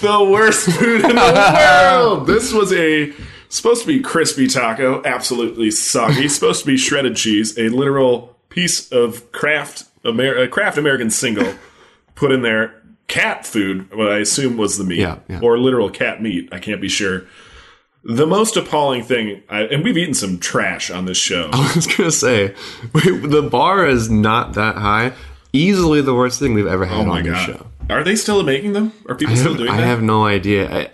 The 0.00 0.30
worst 0.30 0.70
food 0.70 1.04
in 1.04 1.16
the 1.16 1.92
world. 1.96 2.26
This 2.28 2.52
was 2.52 2.72
a 2.72 3.12
supposed 3.48 3.80
to 3.80 3.88
be 3.88 3.98
crispy 3.98 4.46
taco, 4.46 5.02
absolutely 5.04 5.72
soggy. 5.72 6.28
supposed 6.28 6.60
to 6.60 6.66
be 6.66 6.76
shredded 6.76 7.16
cheese, 7.16 7.58
a 7.58 7.70
literal 7.70 8.36
piece 8.50 8.88
of 8.92 9.32
Kraft 9.32 9.82
Amer- 10.04 10.38
uh, 10.38 10.46
Kraft 10.46 10.78
American 10.78 11.10
single 11.10 11.54
put 12.14 12.30
in 12.30 12.42
there. 12.42 12.80
Cat 13.08 13.46
food, 13.46 13.92
what 13.94 14.12
I 14.12 14.18
assume 14.18 14.56
was 14.56 14.76
the 14.78 14.84
meat, 14.84 14.98
Yeah, 15.00 15.18
yeah. 15.28 15.40
or 15.42 15.58
literal 15.58 15.90
cat 15.90 16.22
meat. 16.22 16.48
I 16.52 16.58
can't 16.58 16.80
be 16.80 16.88
sure. 16.88 17.24
The 18.04 18.26
most 18.26 18.56
appalling 18.56 19.02
thing, 19.02 19.42
I, 19.48 19.62
and 19.62 19.82
we've 19.82 19.96
eaten 19.98 20.14
some 20.14 20.38
trash 20.38 20.90
on 20.90 21.04
this 21.06 21.16
show. 21.18 21.50
I 21.52 21.72
was 21.74 21.86
gonna 21.86 22.10
say, 22.12 22.54
the 22.92 23.46
bar 23.50 23.86
is 23.86 24.08
not 24.10 24.54
that 24.54 24.76
high. 24.76 25.12
Easily 25.52 26.00
the 26.02 26.14
worst 26.14 26.38
thing 26.38 26.52
we've 26.54 26.66
ever 26.66 26.84
had 26.86 27.06
Oh 27.06 27.10
on 27.10 27.22
this 27.22 27.38
show. 27.38 27.66
Are 27.90 28.04
they 28.04 28.14
still 28.16 28.42
making 28.42 28.74
them? 28.74 28.92
Are 29.08 29.14
people 29.14 29.32
I 29.34 29.36
still 29.38 29.52
have, 29.52 29.58
doing 29.58 29.70
I 29.70 29.78
that? 29.78 29.86
have 29.86 30.02
no 30.02 30.26
idea. 30.26 30.90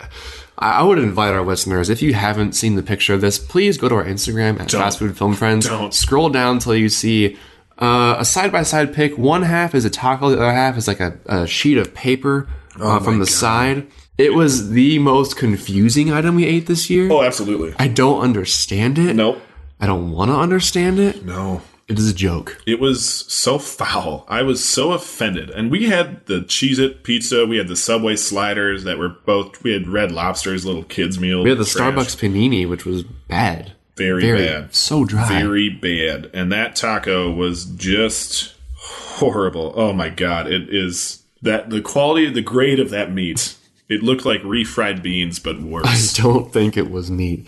I, 0.57 0.79
I 0.79 0.83
would 0.83 0.97
invite 0.99 1.33
our 1.33 1.43
listeners, 1.43 1.89
if 1.89 2.01
you 2.01 2.13
haven't 2.13 2.53
seen 2.53 2.75
the 2.75 2.83
picture 2.83 3.13
of 3.13 3.19
this, 3.19 3.37
please 3.37 3.77
go 3.77 3.89
to 3.89 3.95
our 3.95 4.05
Instagram 4.05 4.59
at 4.61 4.69
Don't. 4.69 4.81
Fast 4.81 4.99
Food 4.99 5.17
Film 5.17 5.33
Friends. 5.33 5.67
Don't. 5.67 5.93
Scroll 5.93 6.29
down 6.29 6.55
until 6.55 6.73
you 6.75 6.87
see 6.87 7.37
uh, 7.79 8.15
a 8.19 8.25
side 8.25 8.51
by 8.51 8.63
side 8.63 8.93
pick. 8.93 9.17
One 9.17 9.43
half 9.43 9.75
is 9.75 9.85
a 9.85 9.89
taco, 9.89 10.29
the 10.29 10.37
other 10.37 10.51
half 10.53 10.77
is 10.77 10.87
like 10.87 10.99
a, 10.99 11.17
a 11.25 11.47
sheet 11.47 11.77
of 11.77 11.93
paper 11.93 12.47
uh, 12.79 12.99
from 12.99 13.19
the 13.19 13.25
side. 13.25 13.87
It 14.17 14.33
was 14.33 14.69
the 14.71 14.99
most 14.99 15.35
confusing 15.35 16.11
item 16.11 16.35
we 16.35 16.45
ate 16.45 16.67
this 16.67 16.89
year. 16.89 17.11
oh, 17.11 17.21
absolutely. 17.21 17.73
I 17.77 17.87
don't 17.89 18.21
understand 18.21 18.97
it. 18.97 19.15
Nope. 19.15 19.41
I 19.79 19.87
don't 19.87 20.11
want 20.11 20.31
to 20.31 20.35
understand 20.35 20.99
it. 20.99 21.25
No. 21.25 21.61
It 21.87 21.99
is 21.99 22.09
a 22.09 22.13
joke. 22.15 22.59
It 22.65 22.79
was 22.79 23.05
so 23.05 23.59
foul. 23.59 24.25
I 24.27 24.41
was 24.41 24.63
so 24.63 24.93
offended. 24.93 25.51
And 25.51 25.69
we 25.69 25.85
had 25.85 26.25
the 26.25 26.39
Cheez 26.41 26.79
It 26.79 27.03
pizza. 27.03 27.45
We 27.45 27.57
had 27.57 27.67
the 27.67 27.75
Subway 27.75 28.15
sliders 28.15 28.85
that 28.85 28.97
were 28.97 29.09
both, 29.09 29.61
we 29.63 29.71
had 29.73 29.87
Red 29.87 30.11
Lobster's 30.11 30.65
little 30.65 30.83
kids' 30.83 31.19
meal. 31.19 31.43
We 31.43 31.49
had 31.49 31.59
the 31.59 31.65
Trash. 31.65 31.93
Starbucks 31.93 32.15
panini, 32.17 32.67
which 32.67 32.85
was 32.85 33.03
bad. 33.03 33.73
Very, 33.97 34.21
Very 34.23 34.45
bad. 34.45 34.75
So 34.75 35.05
dry. 35.05 35.27
Very 35.27 35.69
bad. 35.69 36.29
And 36.33 36.51
that 36.51 36.75
taco 36.75 37.31
was 37.31 37.65
just 37.65 38.53
horrible. 38.75 39.73
Oh 39.75 39.93
my 39.93 40.09
God. 40.09 40.47
It 40.51 40.73
is 40.73 41.23
that 41.41 41.69
the 41.69 41.81
quality, 41.81 42.27
of 42.27 42.33
the 42.33 42.41
grade 42.41 42.79
of 42.79 42.89
that 42.89 43.11
meat. 43.11 43.55
It 43.87 44.01
looked 44.01 44.25
like 44.25 44.41
refried 44.41 45.03
beans, 45.03 45.37
but 45.39 45.61
worse. 45.61 46.17
I 46.19 46.21
don't 46.23 46.51
think 46.51 46.75
it 46.75 46.89
was 46.89 47.11
meat. 47.11 47.47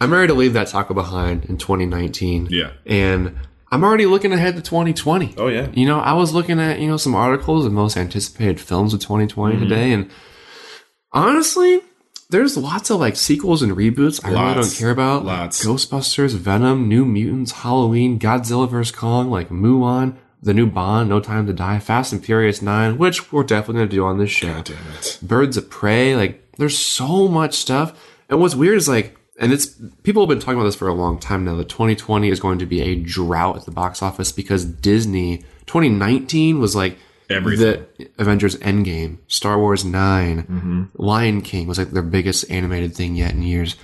I'm 0.00 0.12
ready 0.12 0.28
to 0.28 0.34
leave 0.34 0.52
that 0.52 0.68
taco 0.68 0.94
behind 0.94 1.44
in 1.46 1.58
2019. 1.58 2.46
Yeah. 2.50 2.70
And 2.86 3.36
I'm 3.72 3.82
already 3.82 4.06
looking 4.06 4.32
ahead 4.32 4.54
to 4.54 4.62
2020. 4.62 5.34
Oh, 5.36 5.48
yeah. 5.48 5.68
You 5.74 5.86
know, 5.86 5.98
I 5.98 6.12
was 6.12 6.32
looking 6.32 6.60
at, 6.60 6.78
you 6.78 6.86
know, 6.88 6.96
some 6.96 7.14
articles 7.16 7.66
of 7.66 7.72
most 7.72 7.96
anticipated 7.96 8.60
films 8.60 8.94
of 8.94 9.00
2020 9.00 9.56
Mm-hmm. 9.56 9.62
today. 9.64 9.92
And 9.92 10.08
honestly, 11.12 11.80
there's 12.30 12.56
lots 12.56 12.90
of 12.90 13.00
like 13.00 13.16
sequels 13.16 13.62
and 13.62 13.72
reboots 13.72 14.24
I 14.24 14.30
really 14.30 14.40
Lots. 14.42 14.70
don't 14.70 14.78
care 14.78 14.90
about. 14.90 15.24
Lots. 15.24 15.64
Ghostbusters, 15.64 16.34
Venom, 16.34 16.88
New 16.88 17.04
Mutants, 17.04 17.52
Halloween, 17.52 18.18
Godzilla 18.18 18.68
vs. 18.68 18.94
Kong, 18.94 19.30
like 19.30 19.48
Mulan, 19.50 20.16
the 20.42 20.54
new 20.54 20.66
Bond, 20.66 21.08
No 21.08 21.20
Time 21.20 21.46
to 21.46 21.52
Die, 21.52 21.78
Fast 21.80 22.12
and 22.12 22.24
Furious 22.24 22.62
9, 22.62 22.96
which 22.98 23.32
we're 23.32 23.42
definitely 23.42 23.80
going 23.80 23.88
to 23.90 23.96
do 23.96 24.04
on 24.04 24.18
this 24.18 24.30
show. 24.30 24.62
Damn 24.62 24.76
it. 24.98 25.18
Birds 25.20 25.56
of 25.56 25.68
Prey. 25.68 26.16
Like, 26.16 26.52
there's 26.56 26.78
so 26.78 27.28
much 27.28 27.54
stuff. 27.54 27.98
And 28.28 28.40
what's 28.40 28.54
weird 28.54 28.76
is 28.76 28.88
like, 28.88 29.16
and 29.38 29.52
it's 29.52 29.66
people 30.02 30.22
have 30.22 30.28
been 30.28 30.38
talking 30.38 30.54
about 30.54 30.64
this 30.64 30.76
for 30.76 30.88
a 30.88 30.94
long 30.94 31.18
time 31.18 31.44
now. 31.44 31.56
That 31.56 31.68
2020 31.68 32.28
is 32.28 32.40
going 32.40 32.58
to 32.58 32.66
be 32.66 32.80
a 32.82 32.94
drought 32.94 33.56
at 33.56 33.64
the 33.64 33.70
box 33.70 34.02
office 34.02 34.32
because 34.32 34.64
Disney 34.64 35.38
2019 35.66 36.60
was 36.60 36.76
like 36.76 36.98
Everything. 37.30 37.86
the 37.98 38.08
Avengers 38.18 38.56
Endgame, 38.56 39.18
Star 39.28 39.58
Wars 39.58 39.84
9, 39.84 40.42
Mm-hmm. 40.42 40.82
Lion 40.94 41.40
King 41.42 41.66
was 41.66 41.78
like 41.78 41.90
their 41.90 42.02
biggest 42.02 42.50
animated 42.50 42.94
thing 42.94 43.14
yet 43.16 43.32
in 43.32 43.42
years. 43.42 43.76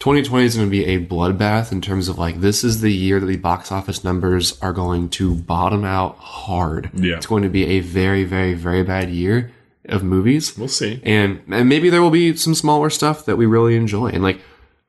2020 0.00 0.44
is 0.46 0.56
going 0.56 0.66
to 0.66 0.70
be 0.70 0.84
a 0.84 0.98
bloodbath 1.04 1.70
in 1.70 1.80
terms 1.80 2.08
of 2.08 2.18
like 2.18 2.40
this 2.40 2.64
is 2.64 2.80
the 2.80 2.92
year 2.92 3.20
that 3.20 3.26
the 3.26 3.36
box 3.36 3.70
office 3.70 4.02
numbers 4.02 4.60
are 4.60 4.72
going 4.72 5.08
to 5.10 5.34
bottom 5.34 5.84
out 5.84 6.16
hard. 6.18 6.90
Yeah. 6.92 7.16
It's 7.16 7.26
going 7.26 7.44
to 7.44 7.48
be 7.48 7.64
a 7.66 7.80
very, 7.80 8.24
very, 8.24 8.54
very 8.54 8.82
bad 8.82 9.10
year 9.10 9.52
of 9.84 10.02
movies. 10.02 10.58
We'll 10.58 10.66
see. 10.68 11.00
And 11.04 11.40
and 11.48 11.68
maybe 11.68 11.88
there 11.88 12.02
will 12.02 12.10
be 12.10 12.34
some 12.36 12.54
smaller 12.56 12.90
stuff 12.90 13.24
that 13.26 13.36
we 13.36 13.46
really 13.46 13.76
enjoy. 13.76 14.08
And 14.08 14.24
like 14.24 14.40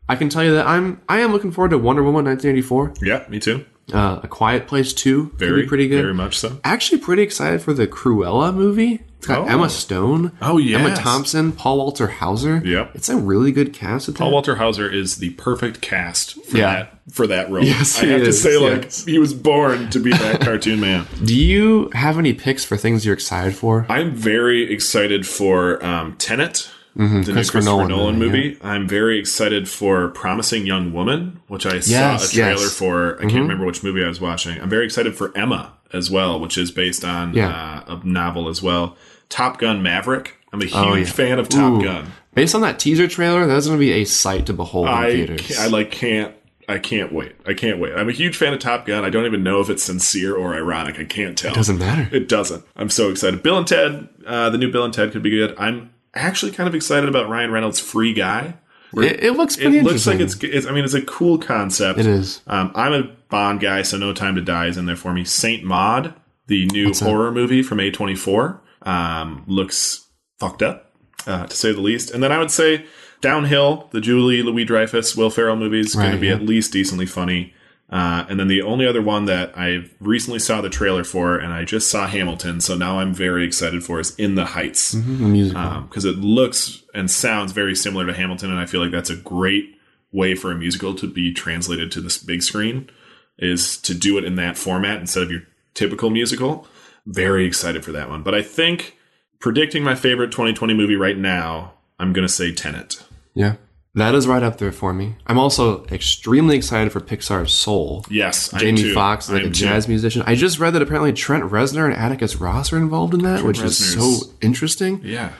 I 0.10 0.16
can 0.16 0.30
tell 0.30 0.44
you 0.44 0.54
that 0.56 0.66
I'm 0.66 1.00
I 1.08 1.20
am 1.20 1.32
looking 1.32 1.52
forward 1.52 1.70
to 1.70 1.78
Wonder 1.78 2.02
Woman 2.02 2.26
1984. 2.26 2.94
Yeah, 3.06 3.24
me 3.30 3.40
too. 3.40 3.66
Uh, 3.92 4.22
a 4.24 4.28
Quiet 4.30 4.66
Place 4.68 4.94
2 4.94 5.34
Very, 5.36 5.68
pretty 5.68 5.88
good. 5.90 6.02
Very 6.02 6.14
much 6.14 6.38
so. 6.40 6.58
Actually, 6.64 7.00
pretty 7.00 7.22
excited 7.22 7.62
for 7.62 7.74
the 7.74 7.86
Cruella 7.86 8.54
movie. 8.56 9.02
It's 9.18 9.28
got 9.28 9.40
Oh. 9.42 9.46
Emma 9.46 9.70
Stone. 9.70 10.32
Oh, 10.42 10.58
yeah, 10.58 10.80
Emma. 10.80 10.96
Thompson, 10.96 11.52
Paul 11.52 11.78
Walter 11.78 12.08
Hauser. 12.08 12.62
Yep. 12.64 12.92
It's 12.96 13.10
a 13.10 13.18
really 13.18 13.52
good 13.52 13.74
cast. 13.74 14.14
Paul 14.16 14.30
that. 14.30 14.34
Walter 14.34 14.56
Hauser 14.56 14.90
is 14.90 15.18
the 15.18 15.32
perfect 15.32 15.82
cast 15.82 16.42
for 16.46 16.58
Yeah. 16.58 16.74
that 16.74 17.00
for 17.12 17.28
that 17.28 17.50
role. 17.52 17.64
Yes, 17.66 18.02
I 18.02 18.06
have 18.08 18.24
to 18.24 18.32
say, 18.34 18.58
like 18.58 18.84
yes. 18.84 19.04
he 19.06 19.20
was 19.20 19.34
born 19.34 19.90
to 19.90 20.00
be 20.00 20.12
that 20.12 20.40
cartoon 20.46 20.80
man. 20.80 21.06
Do 21.24 21.36
you 21.38 21.90
have 21.94 22.18
any 22.18 22.34
picks 22.34 22.64
for 22.64 22.78
things 22.78 23.06
you're 23.06 23.14
excited 23.14 23.54
for? 23.56 23.86
I'm 23.90 24.12
very 24.16 24.72
excited 24.72 25.28
for 25.28 25.84
um, 25.86 26.16
Tenet, 26.18 26.70
Mhm, 26.98 26.98
the 26.98 27.06
new 27.06 27.34
Christopher 27.34 27.34
Christopher 27.34 27.62
Nolan 27.62 27.88
Nolan, 27.88 28.20
movie, 28.20 28.38
movie. 28.50 28.58
I'm 28.64 28.88
very 28.88 29.18
excited 29.20 29.68
for 29.68 30.10
Promising 30.10 30.66
Young 30.66 30.94
Woman, 30.94 31.40
which 31.48 31.66
I 31.66 31.76
Yes, 31.76 31.88
saw 31.88 32.16
a 32.16 32.30
trailer 32.30 32.62
yes. 32.62 32.78
for. 32.78 33.18
I 33.20 33.24
Mhm. 33.26 33.30
can't 33.30 33.42
remember 33.42 33.66
which 33.66 33.84
movie 33.84 34.04
I 34.04 34.08
was 34.08 34.22
watching. 34.22 34.62
I'm 34.62 34.70
very 34.70 34.86
excited 34.86 35.16
for 35.16 35.32
Emma 35.36 35.74
as 35.92 36.12
well, 36.12 36.40
which 36.40 36.58
is 36.58 36.70
based 36.72 37.04
on 37.04 37.34
Yeah. 37.34 37.50
uh, 37.88 37.98
a 38.04 38.08
novel 38.08 38.48
as 38.48 38.62
well. 38.62 38.96
Top 39.30 39.60
Gun 39.60 39.82
Maverick. 39.82 40.36
I'm 40.52 40.62
a 40.62 40.66
huge 40.66 40.76
Oh, 40.76 40.94
yeah. 40.94 41.06
fan 41.06 41.40
of 41.40 41.50
Top 41.50 41.74
Ooh. 41.74 41.84
Gun. 41.84 42.06
Based 42.36 42.54
on 42.54 42.62
that 42.62 42.78
teaser 42.78 43.08
trailer, 43.08 43.48
that's 43.48 43.66
going 43.66 43.80
to 43.80 43.84
be 43.84 43.92
a 43.94 44.06
sight 44.06 44.46
to 44.48 44.54
behold 44.54 44.88
in 44.88 44.94
I, 44.94 45.12
theaters. 45.12 45.42
ca- 45.58 45.64
I 45.64 45.68
like 45.68 45.90
can't. 45.92 46.34
I 46.70 46.78
can't 46.78 47.12
wait. 47.12 47.34
I 47.46 47.54
can't 47.54 47.78
wait. 47.80 47.92
I'm 47.94 48.08
a 48.08 48.14
huge 48.14 48.38
fan 48.38 48.54
of 48.54 48.60
Top 48.60 48.86
Gun. 48.86 49.04
I 49.04 49.10
don't 49.10 49.26
even 49.26 49.44
know 49.44 49.60
if 49.60 49.70
it's 49.70 49.84
sincere 49.84 50.34
or 50.36 50.56
ironic. 50.56 50.98
I 51.00 51.04
can't 51.04 51.38
tell. 51.38 51.52
It 51.52 51.56
doesn't 51.56 51.78
matter. 51.78 52.08
It 52.12 52.30
doesn't. 52.30 52.64
I'm 52.78 52.90
so 52.90 53.10
excited. 53.10 53.44
Bill 53.44 53.58
and 53.58 53.68
Ted, 53.68 54.08
uh, 54.26 54.50
the 54.50 54.58
new 54.58 54.72
Bill 54.72 54.86
and 54.86 54.94
Ted 54.94 55.12
could 55.12 55.22
be 55.24 55.30
good. 55.32 55.54
I'm 55.58 55.90
actually 56.14 56.52
kind 56.52 56.68
of 56.68 56.76
excited 56.76 57.10
about 57.10 57.30
Ryan 57.30 57.52
Reynolds' 57.52 57.80
Free 57.80 58.14
Guy. 58.14 58.56
It, 58.96 59.24
it 59.24 59.32
looks 59.32 59.56
pretty 59.56 59.80
it 59.80 59.84
looks 59.84 60.06
like 60.06 60.20
it's, 60.20 60.36
it's. 60.44 60.68
I 60.68 60.72
mean, 60.72 60.84
it's 60.84 60.94
a 60.94 61.02
cool 61.02 61.40
concept. 61.40 62.00
It 62.00 62.06
is. 62.06 62.42
Um, 62.46 62.72
I'm 62.76 62.94
a 62.94 63.04
Bond 63.30 63.60
guy, 63.60 63.82
so 63.82 63.98
No 63.98 64.14
Time 64.14 64.36
to 64.36 64.42
Die 64.42 64.68
is 64.68 64.78
in 64.78 64.86
there 64.86 64.96
for 64.96 65.14
me. 65.14 65.26
Saint 65.26 65.64
Maud, 65.64 66.14
the 66.46 66.68
new 66.68 66.88
What's 66.88 67.00
that? 67.00 67.06
horror 67.06 67.32
movie 67.32 67.64
from 67.64 67.80
A24, 67.80 68.60
um, 68.84 69.44
looks 69.48 70.08
fucked 70.40 70.62
up, 70.62 70.94
uh, 71.26 71.48
to 71.48 71.56
say 71.56 71.72
the 71.72 71.82
least. 71.82 72.12
And 72.12 72.22
then 72.22 72.32
I 72.32 72.38
would 72.38 72.52
say 72.52 72.86
Downhill, 73.22 73.90
the 73.92 74.02
Julia 74.02 74.44
Louis-Dreyfus, 74.44 75.16
Will 75.16 75.32
Ferrell 75.32 75.56
movie 75.56 75.80
is 75.80 75.96
going 75.96 76.12
to 76.12 76.20
be 76.20 76.28
yeah. 76.28 76.36
at 76.36 76.44
least 76.44 76.72
decently 76.72 77.08
funny. 77.08 77.56
Uh, 77.94 78.26
and 78.28 78.40
then 78.40 78.48
the 78.48 78.62
only 78.64 78.88
other 78.88 79.04
one 79.04 79.26
that 79.26 79.56
I 79.56 79.86
recently 80.00 80.40
saw 80.40 80.62
the 80.62 80.70
trailer 80.70 81.04
for, 81.04 81.38
and 81.38 81.54
I 81.54 81.64
just 81.64 81.92
saw 81.92 82.08
Hamilton, 82.08 82.60
so 82.60 82.76
now 82.76 82.98
I'm 83.00 83.14
very 83.14 83.46
excited 83.46 83.84
for, 83.84 84.00
is 84.00 84.16
In 84.16 84.34
the 84.34 84.46
Heights 84.46 84.96
Mhm, 84.96 85.20
the 85.20 85.28
musical. 85.28 85.82
because 85.82 86.04
it 86.04 86.18
looks 86.18 86.82
and 86.96 87.12
sounds 87.12 87.52
very 87.52 87.76
similar 87.76 88.08
to 88.08 88.14
Hamilton, 88.14 88.50
and 88.50 88.60
I 88.60 88.66
feel 88.66 88.82
like 88.82 88.90
that's 88.92 89.12
a 89.12 89.16
great 89.16 89.78
way 90.12 90.34
for 90.34 90.52
a 90.52 90.56
musical 90.56 90.96
to 90.96 91.08
be 91.08 91.32
translated 91.32 91.92
to 91.92 92.02
this 92.02 92.18
big 92.18 92.42
screen 92.42 92.90
is 93.38 93.78
to 93.78 93.94
do 93.94 94.18
it 94.18 94.24
in 94.24 94.36
that 94.38 94.58
format 94.58 95.00
instead 95.00 95.22
of 95.24 95.30
your 95.32 95.42
typical 95.76 96.10
musical. 96.10 96.68
Very 97.06 97.46
excited 97.46 97.86
for 97.86 97.92
that 97.92 98.10
one, 98.10 98.24
but 98.24 98.34
I 98.34 98.42
think 98.42 98.98
predicting 99.40 99.84
my 99.84 99.94
favorite 99.94 100.32
2020 100.32 100.74
movie 100.74 100.96
right 100.96 101.18
now, 101.18 101.74
I'm 102.00 102.12
gonna 102.12 102.28
say 102.30 102.52
Tenet. 102.52 103.04
yeah. 103.36 103.56
That 103.96 104.16
is 104.16 104.26
right 104.26 104.42
up 104.42 104.58
there 104.58 104.72
for 104.72 104.92
me. 104.92 105.16
I'm 105.28 105.38
also 105.38 105.86
extremely 105.86 106.56
excited 106.56 106.92
for 106.92 107.00
Pixar's 107.00 107.54
Soul. 107.54 108.04
Yes, 108.10 108.52
Jamie. 108.52 108.92
Foxx, 108.92 109.30
like 109.30 109.44
a 109.44 109.46
am 109.46 109.52
too. 109.52 109.66
jazz 109.66 109.88
musician. 109.88 110.24
I 110.26 110.34
just 110.34 110.58
read 110.58 110.72
that 110.72 110.82
apparently 110.82 111.14
Trent 111.14 111.44
Reznor 111.44 111.86
and 111.86 111.94
Atticus 111.94 112.38
Ross 112.38 112.74
are 112.74 112.78
involved 112.78 113.14
in 113.14 113.20
that, 113.22 113.42
Trent 113.42 113.46
which 113.46 113.60
is 113.60 113.94
so 113.94 114.32
interesting. 114.42 115.00
Yeah, 115.04 115.34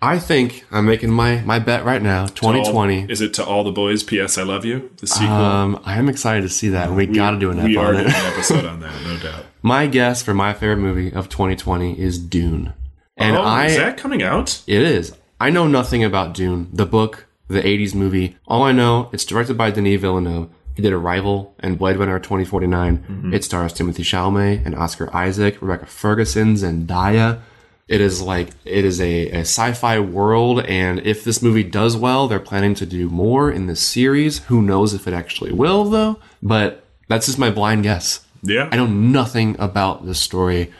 I 0.00 0.20
think 0.20 0.64
I'm 0.70 0.86
making 0.86 1.10
my 1.10 1.40
my 1.40 1.58
bet 1.58 1.84
right 1.84 2.00
now. 2.00 2.26
2020. 2.26 3.02
All- 3.02 3.10
is 3.10 3.20
it 3.20 3.34
to 3.34 3.44
all 3.44 3.64
the 3.64 3.72
boys? 3.72 4.04
P.S. 4.04 4.38
I 4.38 4.44
love 4.44 4.64
you. 4.64 4.90
The 4.98 5.08
sequel. 5.08 5.28
Um, 5.28 5.80
I 5.84 5.98
am 5.98 6.08
excited 6.08 6.42
to 6.42 6.48
see 6.48 6.68
that. 6.68 6.92
We, 6.92 7.06
got 7.06 7.32
to 7.32 7.38
do 7.40 7.50
an 7.50 7.62
we 7.62 7.76
are 7.76 7.86
on 7.86 7.94
doing 7.94 8.06
it. 8.06 8.14
an 8.14 8.26
episode 8.32 8.64
on 8.66 8.78
that, 8.80 9.02
no 9.02 9.18
doubt. 9.18 9.46
my 9.62 9.88
guess 9.88 10.22
for 10.22 10.32
my 10.32 10.52
favorite 10.54 10.76
movie 10.78 11.12
of 11.12 11.28
2020 11.28 11.98
is 11.98 12.20
Dune. 12.20 12.72
And 13.16 13.36
oh, 13.36 13.42
I 13.42 13.66
is 13.66 13.76
that 13.76 13.98
coming 13.98 14.22
out? 14.22 14.62
It 14.68 14.80
is. 14.80 15.12
I 15.40 15.50
know 15.50 15.66
nothing 15.66 16.04
about 16.04 16.34
Dune, 16.34 16.68
the 16.72 16.86
book, 16.86 17.26
the 17.50 17.62
80s 17.62 17.94
movie. 17.94 18.36
All 18.46 18.62
I 18.62 18.72
know, 18.72 19.10
it's 19.12 19.24
directed 19.24 19.58
by 19.58 19.70
Denis 19.70 20.00
Villeneuve. 20.00 20.48
He 20.74 20.82
did 20.82 20.92
Arrival 20.92 21.54
and 21.58 21.78
Blade 21.78 21.96
Runner 21.96 22.18
2049. 22.18 22.98
Mm-hmm. 22.98 23.34
It 23.34 23.44
stars 23.44 23.74
Timothée 23.74 24.04
Chalamet 24.04 24.64
and 24.64 24.74
Oscar 24.74 25.14
Isaac, 25.14 25.60
Rebecca 25.60 25.86
Ferguson, 25.86 26.54
Zendaya. 26.54 27.40
It 27.88 28.00
is 28.00 28.22
like, 28.22 28.50
it 28.64 28.84
is 28.84 29.00
a, 29.00 29.30
a 29.30 29.40
sci-fi 29.40 29.98
world. 29.98 30.64
And 30.64 31.00
if 31.00 31.24
this 31.24 31.42
movie 31.42 31.64
does 31.64 31.96
well, 31.96 32.28
they're 32.28 32.38
planning 32.38 32.74
to 32.76 32.86
do 32.86 33.10
more 33.10 33.50
in 33.50 33.66
this 33.66 33.80
series. 33.80 34.38
Who 34.44 34.62
knows 34.62 34.94
if 34.94 35.08
it 35.08 35.12
actually 35.12 35.52
will 35.52 35.84
though? 35.84 36.20
But 36.40 36.84
that's 37.08 37.26
just 37.26 37.38
my 37.38 37.50
blind 37.50 37.82
guess. 37.82 38.24
Yeah. 38.42 38.68
I 38.70 38.76
know 38.76 38.86
nothing 38.86 39.56
about 39.58 40.06
this 40.06 40.20
story, 40.20 40.72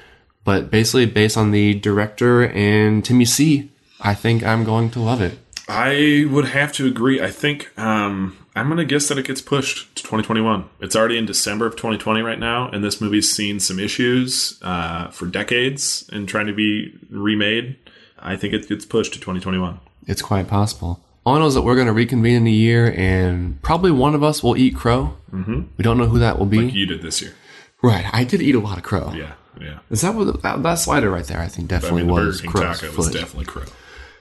but 0.45 0.71
basically 0.71 1.07
based 1.07 1.37
on 1.37 1.51
the 1.51 1.75
director 1.75 2.47
and 2.47 3.05
Timmy 3.05 3.25
C, 3.25 3.73
I 4.01 4.15
think 4.15 4.45
I'm 4.45 4.65
going 4.65 4.91
to 4.93 5.01
love 5.01 5.21
it. 5.21 5.37
I 5.71 6.27
would 6.29 6.47
have 6.47 6.73
to 6.75 6.87
agree. 6.87 7.21
I 7.21 7.31
think 7.31 7.71
um, 7.79 8.37
I'm 8.57 8.67
going 8.67 8.79
to 8.79 8.85
guess 8.85 9.07
that 9.09 9.19
it 9.19 9.27
gets 9.27 9.41
pushed 9.41 9.95
to 9.95 10.03
2021. 10.03 10.69
It's 10.81 10.97
already 10.97 11.17
in 11.17 11.27
December 11.27 11.65
of 11.65 11.77
2020 11.77 12.23
right 12.23 12.41
now, 12.41 12.69
and 12.69 12.83
this 12.83 13.01
movie's 13.01 13.33
seen 13.33 13.61
some 13.61 13.79
issues 13.79 14.59
uh, 14.63 15.09
for 15.11 15.27
decades 15.27 16.11
in 16.13 16.27
trying 16.27 16.49
to 16.49 16.53
be 16.53 16.93
remade. 17.09 17.77
I 18.19 18.35
think 18.37 18.53
it 18.53 18.69
gets 18.69 18.85
pushed 18.85 19.13
to 19.13 19.21
2021. 19.21 19.79
It's 20.09 20.23
quite 20.23 20.49
possible. 20.49 21.01
All 21.25 21.37
I 21.37 21.39
know 21.39 21.47
is 21.47 21.55
that 21.55 21.63
we're 21.63 21.77
going 21.77 21.87
to 21.87 21.93
reconvene 21.93 22.35
in 22.35 22.47
a 22.49 22.51
year, 22.51 22.93
and 22.97 23.63
probably 23.63 23.93
one 23.93 24.17
of 24.17 24.25
us 24.25 24.43
will 24.43 24.57
eat 24.57 24.75
crow. 24.75 25.17
Mm-hmm. 25.33 25.63
We 25.77 25.85
don't 25.85 25.99
know 25.99 26.07
who 26.07 26.19
that 26.19 26.37
will 26.37 26.47
be. 26.47 26.63
Like 26.63 26.75
you 26.75 26.87
did 26.87 27.03
this 27.03 27.23
year. 27.23 27.35
right. 27.81 28.07
I 28.13 28.25
did 28.25 28.43
eat 28.43 28.57
a 28.57 28.61
lot 28.61 28.77
of 28.77 28.83
crow. 28.83 29.13
Yeah, 29.15 29.35
yeah. 29.61 29.79
Is 29.89 30.01
that 30.01 30.17
what 30.17 30.43
that, 30.43 30.63
that 30.65 30.75
slider 30.75 31.11
right 31.11 31.25
there? 31.25 31.39
I 31.39 31.47
think 31.47 31.73
I 31.73 31.77
definitely 31.77 32.03
mean, 32.03 32.09
the 32.09 32.15
Burger 32.15 32.27
was 32.27 32.41
King 32.41 32.51
crow's 32.51 32.81
taco 32.81 32.97
was 32.97 33.11
definitely 33.11 33.45
crow. 33.45 33.65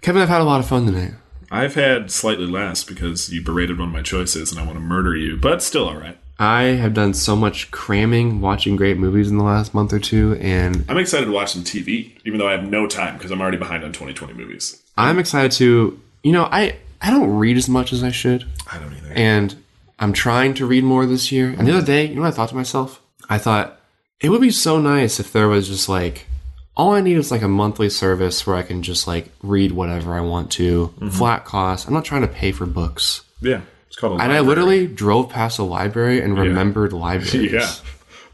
Kevin, 0.01 0.21
I've 0.21 0.29
had 0.29 0.41
a 0.41 0.45
lot 0.45 0.59
of 0.59 0.67
fun 0.67 0.85
tonight. 0.85 1.13
I've 1.51 1.75
had 1.75 2.11
slightly 2.11 2.45
less 2.45 2.83
because 2.83 3.31
you 3.31 3.41
berated 3.41 3.79
one 3.79 3.89
of 3.89 3.93
my 3.93 4.01
choices, 4.01 4.51
and 4.51 4.59
I 4.59 4.65
want 4.65 4.75
to 4.75 4.81
murder 4.81 5.15
you, 5.15 5.37
but 5.37 5.61
still 5.63 5.87
all 5.87 5.97
right. 5.97 6.17
I 6.41 6.63
have 6.63 6.93
done 6.93 7.13
so 7.13 7.35
much 7.35 7.69
cramming, 7.69 8.39
watching 8.39 8.77
great 8.77 8.97
movies 8.97 9.29
in 9.29 9.37
the 9.37 9.43
last 9.43 9.73
month 9.73 9.91
or 9.91 9.99
two, 9.99 10.37
and 10.39 10.85
I'm 10.87 10.97
excited 10.97 11.25
to 11.25 11.31
watch 11.31 11.51
some 11.51 11.63
TV, 11.63 12.11
even 12.23 12.39
though 12.39 12.47
I 12.47 12.53
have 12.53 12.63
no 12.63 12.87
time 12.87 13.17
because 13.17 13.31
I'm 13.31 13.41
already 13.41 13.57
behind 13.57 13.83
on 13.83 13.91
2020 13.91 14.33
movies. 14.33 14.81
I'm 14.97 15.19
excited 15.19 15.51
to. 15.53 15.99
You 16.23 16.31
know, 16.31 16.45
I 16.45 16.77
I 17.01 17.09
don't 17.09 17.37
read 17.37 17.57
as 17.57 17.67
much 17.67 17.91
as 17.91 18.03
I 18.03 18.11
should. 18.11 18.45
I 18.71 18.79
don't 18.79 18.93
either. 18.93 19.11
And 19.13 19.61
I'm 19.99 20.13
trying 20.13 20.53
to 20.55 20.65
read 20.65 20.83
more 20.85 21.05
this 21.05 21.31
year. 21.31 21.53
And 21.57 21.67
the 21.67 21.73
other 21.77 21.85
day, 21.85 22.05
you 22.05 22.15
know 22.15 22.21
what 22.21 22.29
I 22.29 22.31
thought 22.31 22.49
to 22.49 22.55
myself? 22.55 23.01
I 23.29 23.37
thought 23.37 23.79
it 24.21 24.29
would 24.29 24.41
be 24.41 24.51
so 24.51 24.79
nice 24.79 25.19
if 25.19 25.33
there 25.33 25.47
was 25.49 25.67
just 25.67 25.89
like 25.89 26.25
all 26.79 26.93
I 26.93 27.01
need 27.01 27.17
is 27.17 27.29
like 27.29 27.41
a 27.41 27.47
monthly 27.49 27.89
service 27.89 28.47
where 28.47 28.55
I 28.55 28.63
can 28.63 28.81
just 28.83 29.05
like 29.05 29.29
read 29.43 29.73
whatever 29.73 30.13
I 30.13 30.21
want 30.21 30.49
to, 30.53 30.93
Mhm. 30.99 31.11
flat 31.13 31.43
cost. 31.43 31.87
I'm 31.87 31.93
not 31.93 32.05
trying 32.05 32.21
to 32.21 32.27
pay 32.27 32.51
for 32.53 32.65
books. 32.65 33.21
Yeah, 33.41 33.61
it's 33.87 33.97
called. 33.97 34.19
A 34.19 34.23
And 34.23 34.31
I 34.31 34.39
literally 34.39 34.87
drove 34.87 35.29
past 35.29 35.59
a 35.59 35.63
library 35.63 36.21
and 36.21 36.37
Yeah. 36.37 36.43
remembered 36.43 36.93
libraries. 37.07 37.51
Yeah, 37.51 37.69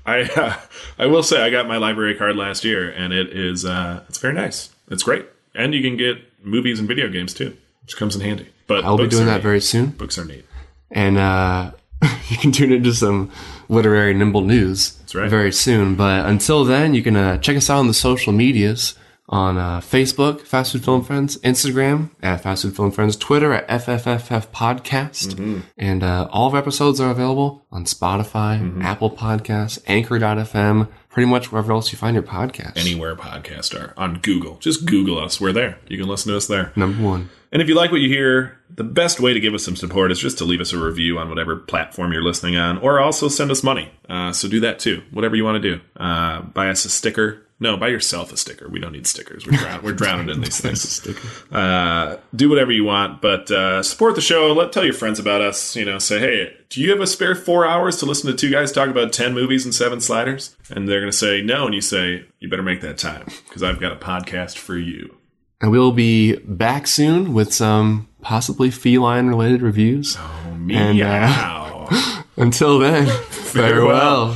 I 0.06 0.22
uh, 0.22 0.54
I 1.00 1.08
will 1.08 1.24
say 1.24 1.42
I 1.42 1.50
got 1.50 1.68
my 1.68 1.78
library 1.78 2.14
card 2.16 2.36
last 2.36 2.64
year, 2.64 2.88
and 2.90 3.12
it 3.14 3.30
is 3.36 3.66
uh, 3.66 4.02
it's 4.08 4.20
very 4.20 4.34
nice. 4.36 4.70
It's 4.92 5.02
great, 5.04 5.26
and 5.56 5.74
you 5.74 5.82
can 5.82 5.98
get 5.98 6.18
movies 6.44 6.78
and 6.80 6.88
video 6.88 7.10
games 7.10 7.34
too, 7.34 7.58
which 7.82 7.98
comes 7.98 8.16
in 8.16 8.22
handy. 8.22 8.46
But 8.68 8.86
I'll 8.86 8.98
be 8.98 9.08
doing 9.08 9.26
that 9.26 9.38
neat. 9.38 9.44
very 9.44 9.62
soon. 9.62 9.88
Books 9.98 10.18
are 10.20 10.26
neat. 10.26 10.46
And 10.92 11.18
uh, 11.18 11.72
you 12.30 12.38
can 12.38 12.52
tune 12.52 12.72
into 12.72 12.94
some 12.94 13.32
literary 13.70 14.14
nimble 14.14 14.42
news 14.42 14.94
right. 15.16 15.30
very 15.30 15.52
soon. 15.52 15.96
But 15.96 16.26
until 16.26 16.64
then, 16.66 16.94
you 16.94 17.02
can 17.02 17.16
uh, 17.16 17.38
check 17.38 17.58
us 17.58 17.70
out 17.70 17.80
on 17.80 17.88
the 17.88 17.94
social 17.94 18.34
medias 18.34 18.96
on 19.28 19.58
uh, 19.58 19.80
Facebook, 19.80 20.42
Fast 20.42 20.72
Food 20.74 20.84
Film 20.86 21.04
Friends, 21.04 21.38
Instagram 21.40 22.12
at 22.22 22.42
Fast 22.42 22.62
Food 22.62 22.76
Film 22.76 22.92
Friends, 22.92 23.16
Twitter 23.16 23.54
at 23.54 23.68
FFFF 23.68 24.48
Podcast. 24.50 25.34
Mm-hmm. 25.34 25.60
And 25.78 26.04
uh, 26.04 26.28
all 26.32 26.48
of 26.48 26.54
our 26.54 26.60
episodes 26.60 27.00
are 27.00 27.10
available 27.10 27.66
on 27.72 27.86
Spotify, 27.86 28.60
Mm-hmm. 28.62 28.82
Apple 28.84 29.10
Podcasts, 29.10 29.82
Anchor.fm, 29.88 30.88
pretty 31.16 31.30
much 31.30 31.50
wherever 31.50 31.72
else 31.72 31.94
you 31.94 31.98
find 31.98 32.14
your 32.14 32.22
podcast. 32.22 32.78
Anywhere 32.78 33.16
podcasts 33.16 33.74
are 33.74 33.94
on 33.96 34.20
Google, 34.20 34.58
just 34.58 34.86
Google 34.86 35.18
us. 35.18 35.40
We're 35.40 35.54
there. 35.54 35.80
You 35.88 35.98
can 35.98 36.08
listen 36.08 36.30
to 36.32 36.38
us 36.38 36.48
there. 36.48 36.74
Number 36.76 37.02
one. 37.02 37.30
And 37.54 37.62
if 37.62 37.70
you 37.70 37.76
like 37.76 37.90
what 37.90 38.02
you 38.02 38.10
hear, 38.10 38.60
the 38.70 38.84
best 38.84 39.22
way 39.22 39.34
to 39.34 39.40
give 39.40 39.54
us 39.54 39.64
some 39.64 39.78
support 39.78 40.12
is 40.12 40.20
just 40.20 40.38
to 40.40 40.44
leave 40.44 40.60
us 40.60 40.74
a 40.74 40.78
review 40.78 41.18
on 41.18 41.30
whatever 41.30 41.56
platform 41.56 42.12
you're 42.12 42.22
listening 42.22 42.58
on, 42.58 42.80
or 42.80 43.00
also 43.00 43.30
send 43.30 43.50
us 43.50 43.64
money. 43.64 43.92
Uh, 44.10 44.34
so 44.34 44.50
do 44.50 44.60
that 44.60 44.78
too. 44.78 45.04
Whatever 45.12 45.38
you 45.38 45.46
want 45.46 45.64
to 45.64 45.78
do. 45.78 45.82
Uh, 45.96 46.42
buy 46.42 46.68
us 46.68 46.84
a 46.84 46.90
sticker. 46.90 47.45
No, 47.58 47.78
buy 47.78 47.88
yourself 47.88 48.34
a 48.34 48.38
sticker. 48.38 48.68
We 48.68 48.80
don't 48.80 48.92
need 48.92 49.08
stickers. 49.08 49.46
We're, 49.48 49.58
drown- 49.58 49.82
we're 49.82 49.94
drowning 49.94 50.30
in 50.30 50.42
these 50.42 50.60
things. 50.60 51.08
Uh, 51.52 52.18
do 52.36 52.50
whatever 52.50 52.72
you 52.72 52.84
want, 52.84 53.22
but 53.22 53.50
uh, 53.50 53.82
support 53.82 54.16
the 54.16 54.22
show. 54.22 54.52
Let 54.52 54.74
tell 54.74 54.84
your 54.84 54.94
friends 54.94 55.20
about 55.20 55.40
us. 55.42 55.74
You 55.76 55.86
know, 55.86 55.98
say, 55.98 56.20
hey, 56.20 56.58
do 56.70 56.82
you 56.82 56.90
have 56.92 57.00
a 57.00 57.08
spare 57.08 57.34
four 57.34 57.66
hours 57.66 57.98
to 58.00 58.06
listen 58.06 58.30
to 58.30 58.36
two 58.36 58.52
guys 58.52 58.74
talk 58.74 58.90
about 58.90 59.14
ten 59.14 59.34
movies 59.34 59.64
and 59.64 59.74
seven 59.74 60.02
sliders? 60.02 60.56
And 60.70 60.90
they're 60.90 61.00
going 61.00 61.12
to 61.12 61.18
say 61.18 61.42
no, 61.42 61.66
and 61.66 61.74
you 61.74 61.82
say, 61.82 62.26
you 62.40 62.50
better 62.50 62.64
make 62.64 62.82
that 62.82 62.98
time 62.98 63.26
because 63.48 63.64
I've 63.64 63.80
got 63.80 63.94
a 63.94 63.96
podcast 63.96 64.58
for 64.58 64.78
you. 64.78 65.16
And 65.62 65.72
we'll 65.72 65.94
be 65.94 66.36
back 66.40 66.88
soon 66.88 67.34
with 67.34 67.54
some 67.54 68.10
possibly 68.22 68.70
feline 68.70 69.28
related 69.28 69.62
reviews. 69.62 70.18
Oh, 70.20 70.56
meow. 70.56 71.88
until 72.38 72.80
then, 72.80 73.08
farewell. 73.30 74.36